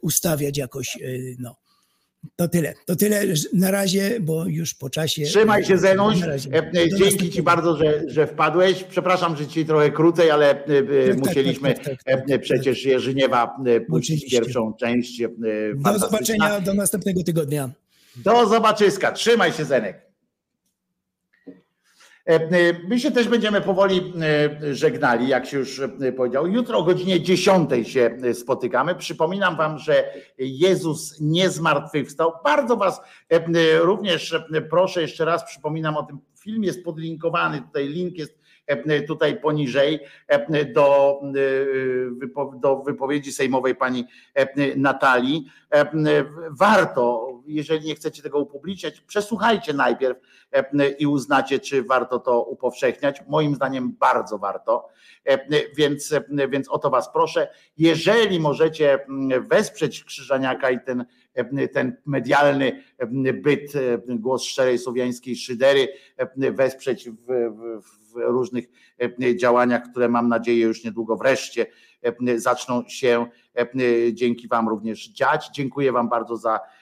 ustawiać 0.00 0.58
jakoś, 0.58 0.96
e, 0.96 1.00
no. 1.38 1.56
To 2.36 2.48
tyle. 2.48 2.74
To 2.86 2.96
tyle 2.96 3.22
na 3.52 3.70
razie, 3.70 4.20
bo 4.20 4.46
już 4.46 4.74
po 4.74 4.90
czasie. 4.90 5.22
Trzymaj 5.22 5.64
się, 5.64 5.78
Zenuś. 5.78 6.18
Dzięki 6.98 7.30
Ci 7.30 7.42
bardzo, 7.42 7.76
że, 7.76 8.02
że 8.06 8.26
wpadłeś. 8.26 8.84
Przepraszam, 8.84 9.36
że 9.36 9.46
Ci 9.46 9.66
trochę 9.66 9.90
krócej, 9.90 10.30
ale 10.30 10.54
tak, 10.54 10.66
tak, 10.66 11.18
musieliśmy 11.18 11.74
tak, 11.74 12.02
tak, 12.04 12.28
tak 12.28 12.40
przecież 12.40 12.84
Jerzyniewa 12.84 13.56
puścić 13.88 14.30
pierwszą 14.30 14.74
część. 14.74 15.22
Do 15.76 15.98
zobaczenia 15.98 16.60
do 16.60 16.74
następnego 16.74 17.22
tygodnia. 17.22 17.70
Do 18.16 18.46
zobaczyska. 18.46 19.12
Trzymaj 19.12 19.52
się, 19.52 19.64
Zenek. 19.64 20.09
E, 22.30 22.34
e, 22.34 22.48
my 22.88 23.00
się 23.00 23.10
też 23.10 23.28
będziemy 23.28 23.60
powoli 23.60 24.12
e, 24.62 24.74
żegnali, 24.74 25.28
jak 25.28 25.46
się 25.46 25.58
już 25.58 25.80
powiedział. 26.16 26.46
Jutro 26.46 26.78
o 26.78 26.82
godzinie 26.82 27.20
10 27.20 27.70
się 27.88 28.16
spotykamy. 28.32 28.94
Przypominam 28.94 29.56
Wam, 29.56 29.78
że 29.78 30.12
Jezus 30.38 31.20
nie 31.20 31.50
zmartwychwstał. 31.50 32.32
Bardzo 32.44 32.76
Was 32.76 33.00
również 33.80 34.34
proszę, 34.70 35.02
jeszcze 35.02 35.24
raz 35.24 35.44
przypominam 35.44 35.96
o 35.96 36.02
tym. 36.02 36.18
Film 36.40 36.64
jest 36.64 36.84
podlinkowany, 36.84 37.62
tutaj 37.62 37.88
link 37.88 38.18
jest 38.18 38.40
tutaj 39.06 39.40
poniżej 39.40 40.00
do, 40.74 41.20
do 42.54 42.76
wypowiedzi 42.76 43.32
sejmowej 43.32 43.74
pani 43.74 44.04
Natalii. 44.76 45.46
Warto, 46.50 47.29
jeżeli 47.54 47.86
nie 47.86 47.94
chcecie 47.94 48.22
tego 48.22 48.38
upubliczniać, 48.38 49.00
przesłuchajcie 49.00 49.72
najpierw 49.72 50.18
i 50.98 51.06
uznacie, 51.06 51.58
czy 51.58 51.82
warto 51.82 52.18
to 52.18 52.42
upowszechniać. 52.42 53.22
Moim 53.28 53.54
zdaniem 53.54 53.96
bardzo 53.98 54.38
warto, 54.38 54.88
więc, 55.76 56.14
więc 56.48 56.68
o 56.68 56.78
to 56.78 56.90
Was 56.90 57.12
proszę. 57.12 57.48
Jeżeli 57.76 58.40
możecie 58.40 59.06
wesprzeć 59.50 60.04
Krzyżaniaka 60.04 60.70
i 60.70 60.80
ten, 60.80 61.04
ten 61.72 61.96
medialny 62.06 62.82
byt, 63.34 63.72
głos 64.08 64.44
szczerej 64.44 64.78
słowiańskiej 64.78 65.36
szydery, 65.36 65.88
wesprzeć 66.36 67.10
w, 67.10 67.26
w, 67.26 67.82
w 68.12 68.16
różnych 68.16 68.64
działaniach, 69.36 69.82
które 69.90 70.08
mam 70.08 70.28
nadzieję 70.28 70.60
już 70.60 70.84
niedługo 70.84 71.16
wreszcie 71.16 71.66
zaczną 72.36 72.88
się 72.88 73.26
dzięki 74.12 74.48
Wam 74.48 74.68
również 74.68 75.08
dziać. 75.08 75.50
Dziękuję 75.54 75.92
Wam 75.92 76.08
bardzo 76.08 76.36
za 76.36 76.60
E, 76.60 76.79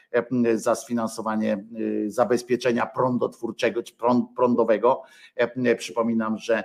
za 0.55 0.75
sfinansowanie 0.75 1.53
e, 1.53 2.11
zabezpieczenia 2.11 2.87
prądotwórczego 2.87 3.83
czy 3.83 3.95
prądowego. 4.37 5.03
E, 5.37 5.77
przypominam, 5.77 6.39
że 6.39 6.65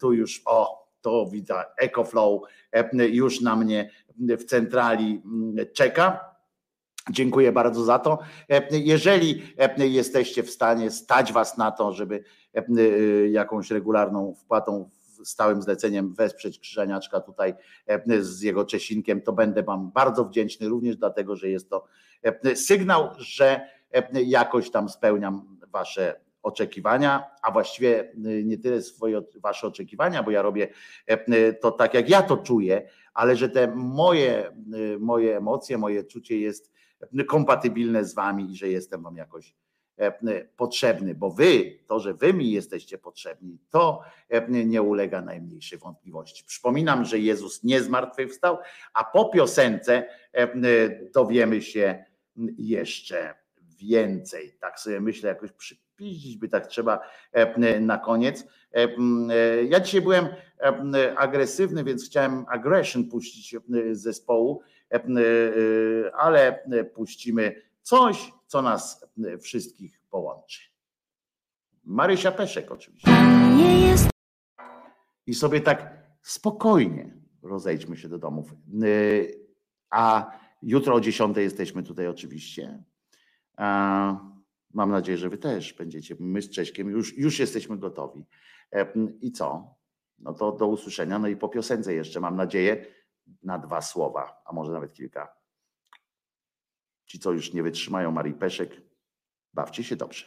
tu 0.00 0.12
już 0.12 0.42
o 0.44 0.88
to 1.00 1.26
widać 1.26 1.66
EcoFlow 1.76 2.42
już 3.10 3.40
na 3.40 3.56
mnie 3.56 3.90
w 4.18 4.44
centrali 4.44 5.22
czeka. 5.72 6.34
Dziękuję 7.10 7.52
bardzo 7.52 7.84
za 7.84 7.98
to. 7.98 8.18
Jeżeli 8.70 9.42
jesteście 9.78 10.42
w 10.42 10.50
stanie 10.50 10.90
stać 10.90 11.32
Was 11.32 11.58
na 11.58 11.70
to, 11.70 11.92
żeby 11.92 12.24
jakąś 13.30 13.70
regularną 13.70 14.34
wpłatą 14.34 14.90
stałym 15.24 15.62
zleceniem 15.62 16.14
wesprzeć 16.14 16.58
Krzyżaniaczka 16.58 17.20
tutaj 17.20 17.54
z 18.20 18.42
jego 18.42 18.64
Czesinkiem, 18.64 19.22
to 19.22 19.32
będę 19.32 19.62
Wam 19.62 19.90
bardzo 19.90 20.24
wdzięczny, 20.24 20.68
również 20.68 20.96
dlatego, 20.96 21.36
że 21.36 21.48
jest 21.48 21.70
to 21.70 21.84
sygnał, 22.54 23.10
że 23.18 23.68
jakoś 24.12 24.70
tam 24.70 24.88
spełniam 24.88 25.58
Wasze 25.72 26.20
oczekiwania, 26.42 27.24
a 27.42 27.50
właściwie 27.50 28.12
nie 28.44 28.58
tyle 28.58 28.82
swoje 28.82 29.22
wasze 29.36 29.66
oczekiwania, 29.66 30.22
bo 30.22 30.30
ja 30.30 30.42
robię 30.42 30.68
to 31.60 31.70
tak, 31.70 31.94
jak 31.94 32.08
ja 32.08 32.22
to 32.22 32.36
czuję, 32.36 32.88
ale 33.14 33.36
że 33.36 33.48
te 33.48 33.72
moje, 33.76 34.52
moje 35.00 35.36
emocje, 35.36 35.78
moje 35.78 36.04
czucie 36.04 36.38
jest 36.38 36.72
kompatybilne 37.28 38.04
z 38.04 38.14
wami 38.14 38.52
i 38.52 38.56
że 38.56 38.68
jestem 38.68 39.02
wam 39.02 39.16
jakoś 39.16 39.54
potrzebny, 40.56 41.14
bo 41.14 41.30
wy, 41.30 41.78
to, 41.86 42.00
że 42.00 42.14
wy 42.14 42.34
mi 42.34 42.50
jesteście 42.50 42.98
potrzebni, 42.98 43.58
to 43.70 44.00
nie 44.48 44.82
ulega 44.82 45.22
najmniejszej 45.22 45.78
wątpliwości. 45.78 46.44
Przypominam, 46.44 47.04
że 47.04 47.18
Jezus 47.18 47.62
nie 47.62 47.82
zmartwychwstał, 47.82 48.58
a 48.94 49.04
po 49.04 49.24
piosence 49.28 50.08
dowiemy 51.14 51.62
się 51.62 52.04
jeszcze 52.58 53.34
więcej. 53.60 54.56
Tak 54.60 54.80
sobie 54.80 55.00
myślę, 55.00 55.28
jakoś 55.28 55.52
przy, 55.52 55.76
spiździć 55.98 56.36
by 56.36 56.48
tak 56.48 56.66
trzeba 56.66 57.00
na 57.80 57.98
koniec. 57.98 58.46
Ja 59.68 59.80
dzisiaj 59.80 60.00
byłem 60.00 60.28
agresywny, 61.16 61.84
więc 61.84 62.06
chciałem 62.06 62.44
aggression 62.48 63.08
puścić 63.08 63.56
z 63.92 64.02
zespołu, 64.02 64.62
ale 66.18 66.64
puścimy 66.94 67.62
coś, 67.82 68.32
co 68.46 68.62
nas 68.62 69.06
wszystkich 69.40 70.00
połączy. 70.10 70.60
Marysia 71.84 72.32
Peszek 72.32 72.72
oczywiście. 72.72 73.10
I 75.26 75.34
sobie 75.34 75.60
tak 75.60 75.92
spokojnie 76.22 77.14
rozejdźmy 77.42 77.96
się 77.96 78.08
do 78.08 78.18
domów. 78.18 78.54
A 79.90 80.30
jutro 80.62 80.94
o 80.94 81.00
10 81.00 81.36
jesteśmy 81.36 81.82
tutaj 81.82 82.06
oczywiście. 82.06 82.84
Mam 84.74 84.90
nadzieję, 84.90 85.18
że 85.18 85.28
wy 85.28 85.38
też 85.38 85.72
będziecie. 85.72 86.16
My 86.20 86.42
z 86.42 86.50
Cześkiem 86.50 86.90
już, 86.90 87.18
już 87.18 87.38
jesteśmy 87.38 87.78
gotowi. 87.78 88.26
I 89.20 89.32
co? 89.32 89.74
No 90.18 90.34
to 90.34 90.52
do 90.52 90.66
usłyszenia. 90.66 91.18
No 91.18 91.28
i 91.28 91.36
po 91.36 91.48
piosence 91.48 91.94
jeszcze 91.94 92.20
mam 92.20 92.36
nadzieję 92.36 92.86
na 93.42 93.58
dwa 93.58 93.80
słowa, 93.80 94.42
a 94.44 94.52
może 94.52 94.72
nawet 94.72 94.92
kilka. 94.92 95.34
Ci, 97.06 97.18
co 97.18 97.32
już 97.32 97.52
nie 97.52 97.62
wytrzymają 97.62 98.10
Marii 98.10 98.34
Peszek, 98.34 98.82
bawcie 99.54 99.84
się 99.84 99.96
dobrze. 99.96 100.26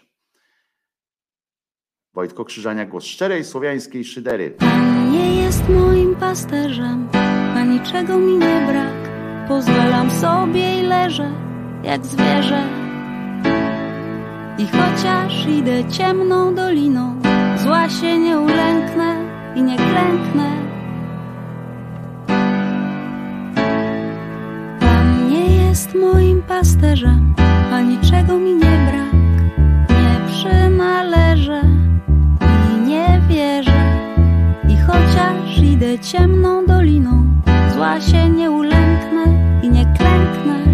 Wojtko 2.13 2.45
Krzyżania, 2.45 2.85
głos 2.85 3.03
szczerej 3.03 3.45
słowiańskiej 3.45 4.03
szydery. 4.05 4.57
Nie 5.11 5.43
jest 5.43 5.69
moim 5.69 6.15
pasterzem, 6.15 7.09
a 7.55 7.63
niczego 7.63 8.17
mi 8.17 8.33
nie 8.33 8.67
brak. 8.67 9.10
Pozwalam 9.47 10.11
sobie 10.11 10.79
i 10.79 10.83
leżę 10.83 11.41
jak 11.83 12.05
zwierzę. 12.05 12.63
I 14.57 14.67
chociaż 14.67 15.47
idę 15.47 15.85
ciemną 15.85 16.55
doliną, 16.55 17.15
zła 17.57 17.89
się 17.89 18.19
nie 18.19 18.39
ulęknę 18.39 19.15
i 19.55 19.63
nie 19.63 19.75
klęknę. 19.75 20.49
Pan 24.79 25.29
nie 25.29 25.65
jest 25.65 25.95
moim 25.95 26.41
pasterzem, 26.41 27.33
a 27.73 27.81
niczego 27.81 28.37
mi 28.37 28.53
nie 28.53 28.59
brak. 28.59 29.21
Nie 29.89 30.33
przynależę 30.33 31.61
i 32.75 32.87
nie 32.87 33.21
wierzę. 33.29 33.83
I 34.69 34.77
chociaż 34.77 35.59
idę 35.63 35.99
ciemną 35.99 36.65
doliną, 36.65 37.23
zła 37.73 38.01
się 38.01 38.29
nie 38.29 38.51
ulęknę 38.51 38.80
i 39.61 39.69
nie 39.69 39.85
klęknę. 39.85 40.70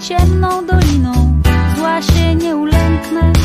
Ciemną 0.00 0.66
doliną, 0.66 1.42
zła 1.76 2.02
się 2.02 2.34
nie 2.34 2.56
ulęknę 2.56 3.37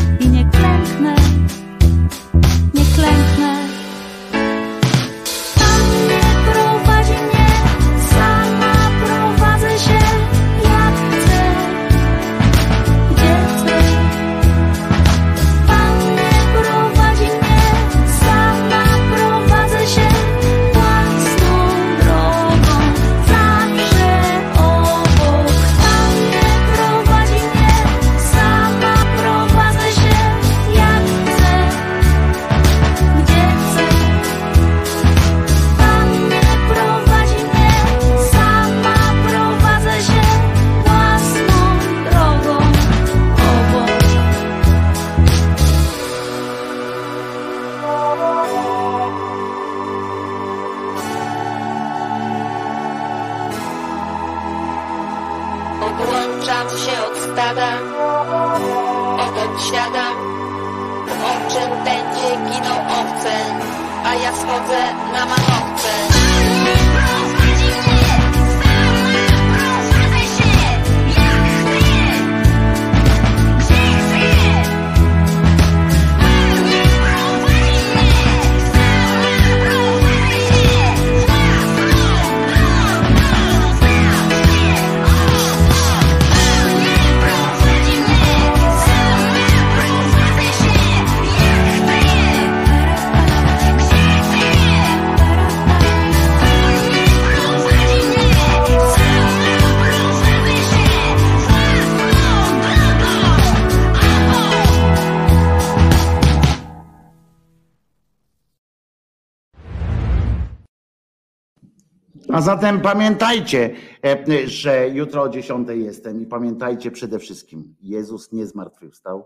zatem 112.43 112.81
pamiętajcie, 112.81 113.75
e, 114.05 114.47
że 114.47 114.89
jutro 114.89 115.21
o 115.21 115.29
10 115.29 115.69
jestem 115.69 116.21
i 116.21 116.25
pamiętajcie 116.25 116.91
przede 116.91 117.19
wszystkim, 117.19 117.75
Jezus 117.81 118.31
nie 118.31 118.45
zmartwychwstał, 118.45 119.25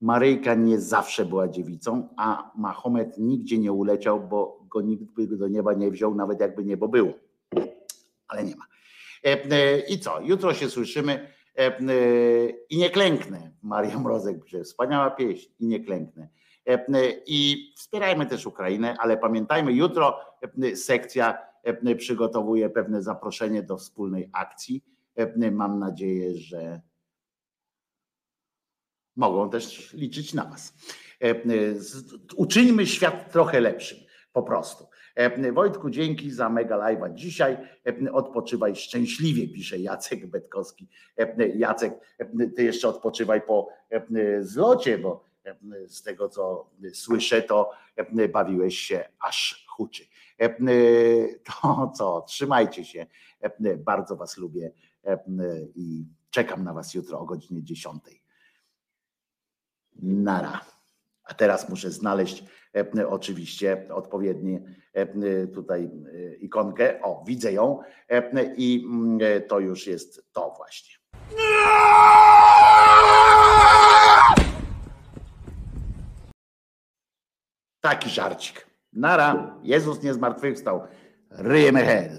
Maryjka 0.00 0.54
nie 0.54 0.80
zawsze 0.80 1.24
była 1.24 1.48
dziewicą, 1.48 2.08
a 2.16 2.52
Mahomet 2.56 3.18
nigdzie 3.18 3.58
nie 3.58 3.72
uleciał, 3.72 4.20
bo 4.20 4.64
go 4.68 4.80
nikt 4.80 5.04
by 5.04 5.36
do 5.36 5.48
nieba 5.48 5.74
nie 5.74 5.90
wziął, 5.90 6.14
nawet 6.14 6.40
jakby 6.40 6.64
niebo 6.64 6.88
było. 6.88 7.12
Ale 8.28 8.44
nie 8.44 8.56
ma. 8.56 8.64
E, 9.24 9.44
e, 9.50 9.78
I 9.78 9.98
co? 9.98 10.20
Jutro 10.20 10.54
się 10.54 10.70
słyszymy 10.70 11.28
i 12.70 12.78
nie 12.78 12.90
klęknę. 12.90 13.50
Maria 13.62 13.98
Mrozek 13.98 14.36
wspaniała 14.64 15.10
pieśń 15.10 15.50
i 15.58 15.66
nie 15.66 15.80
klęknę. 15.80 16.28
I 17.26 17.72
wspierajmy 17.76 18.26
też 18.26 18.46
Ukrainę, 18.46 18.96
ale 18.98 19.16
pamiętajmy, 19.16 19.72
jutro 19.72 20.18
sekcja 20.74 21.51
przygotowuje 21.98 22.70
pewne 22.70 23.02
zaproszenie 23.02 23.62
do 23.62 23.76
wspólnej 23.76 24.30
akcji. 24.32 24.84
Mam 25.52 25.78
nadzieję, 25.78 26.34
że 26.36 26.80
mogą 29.16 29.50
też 29.50 29.92
liczyć 29.92 30.34
na 30.34 30.44
Was. 30.44 30.74
Uczyńmy 32.36 32.86
świat 32.86 33.32
trochę 33.32 33.60
lepszym, 33.60 33.98
po 34.32 34.42
prostu. 34.42 34.86
Wojtku, 35.52 35.90
dzięki 35.90 36.30
za 36.30 36.48
mega 36.48 36.76
live'a 36.76 37.14
dzisiaj. 37.14 37.56
Odpoczywaj 38.12 38.76
szczęśliwie, 38.76 39.48
pisze 39.48 39.78
Jacek 39.78 40.26
Betkowski. 40.26 40.88
Jacek, 41.54 41.94
ty 42.56 42.64
jeszcze 42.64 42.88
odpoczywaj 42.88 43.42
po 43.42 43.68
zlocie, 44.40 44.98
bo 44.98 45.32
z 45.86 46.02
tego 46.02 46.28
co 46.28 46.70
słyszę, 46.94 47.42
to 47.42 47.70
bawiłeś 48.32 48.78
się 48.78 49.08
aż 49.20 49.66
huczy. 49.68 50.04
To 51.44 51.92
co, 51.96 52.20
trzymajcie 52.20 52.84
się. 52.84 53.06
Bardzo 53.78 54.16
Was 54.16 54.36
lubię 54.36 54.72
i 55.74 56.06
czekam 56.30 56.64
na 56.64 56.72
Was 56.72 56.94
jutro 56.94 57.20
o 57.20 57.24
godzinie 57.24 57.62
10. 57.62 58.02
Nara. 60.02 60.60
A 61.24 61.34
teraz 61.34 61.68
muszę 61.68 61.90
znaleźć 61.90 62.44
e, 62.98 63.08
oczywiście 63.08 63.86
odpowiedni 63.94 64.60
e, 64.92 65.46
tutaj 65.46 65.84
e, 65.84 66.34
ikonkę. 66.34 67.02
O, 67.02 67.24
widzę 67.26 67.52
ją 67.52 67.80
i 68.56 68.84
mm, 68.86 69.18
to 69.48 69.60
już 69.60 69.86
jest 69.86 70.32
to 70.32 70.54
właśnie. 70.56 70.96
Taki 77.80 78.10
żarcik. 78.10 78.71
Nara, 78.92 79.56
Jezus 79.62 80.02
nie 80.02 80.14
zmartwychwstał. 80.14 80.82
Ryjemy 81.30 81.80
head. 81.84 82.10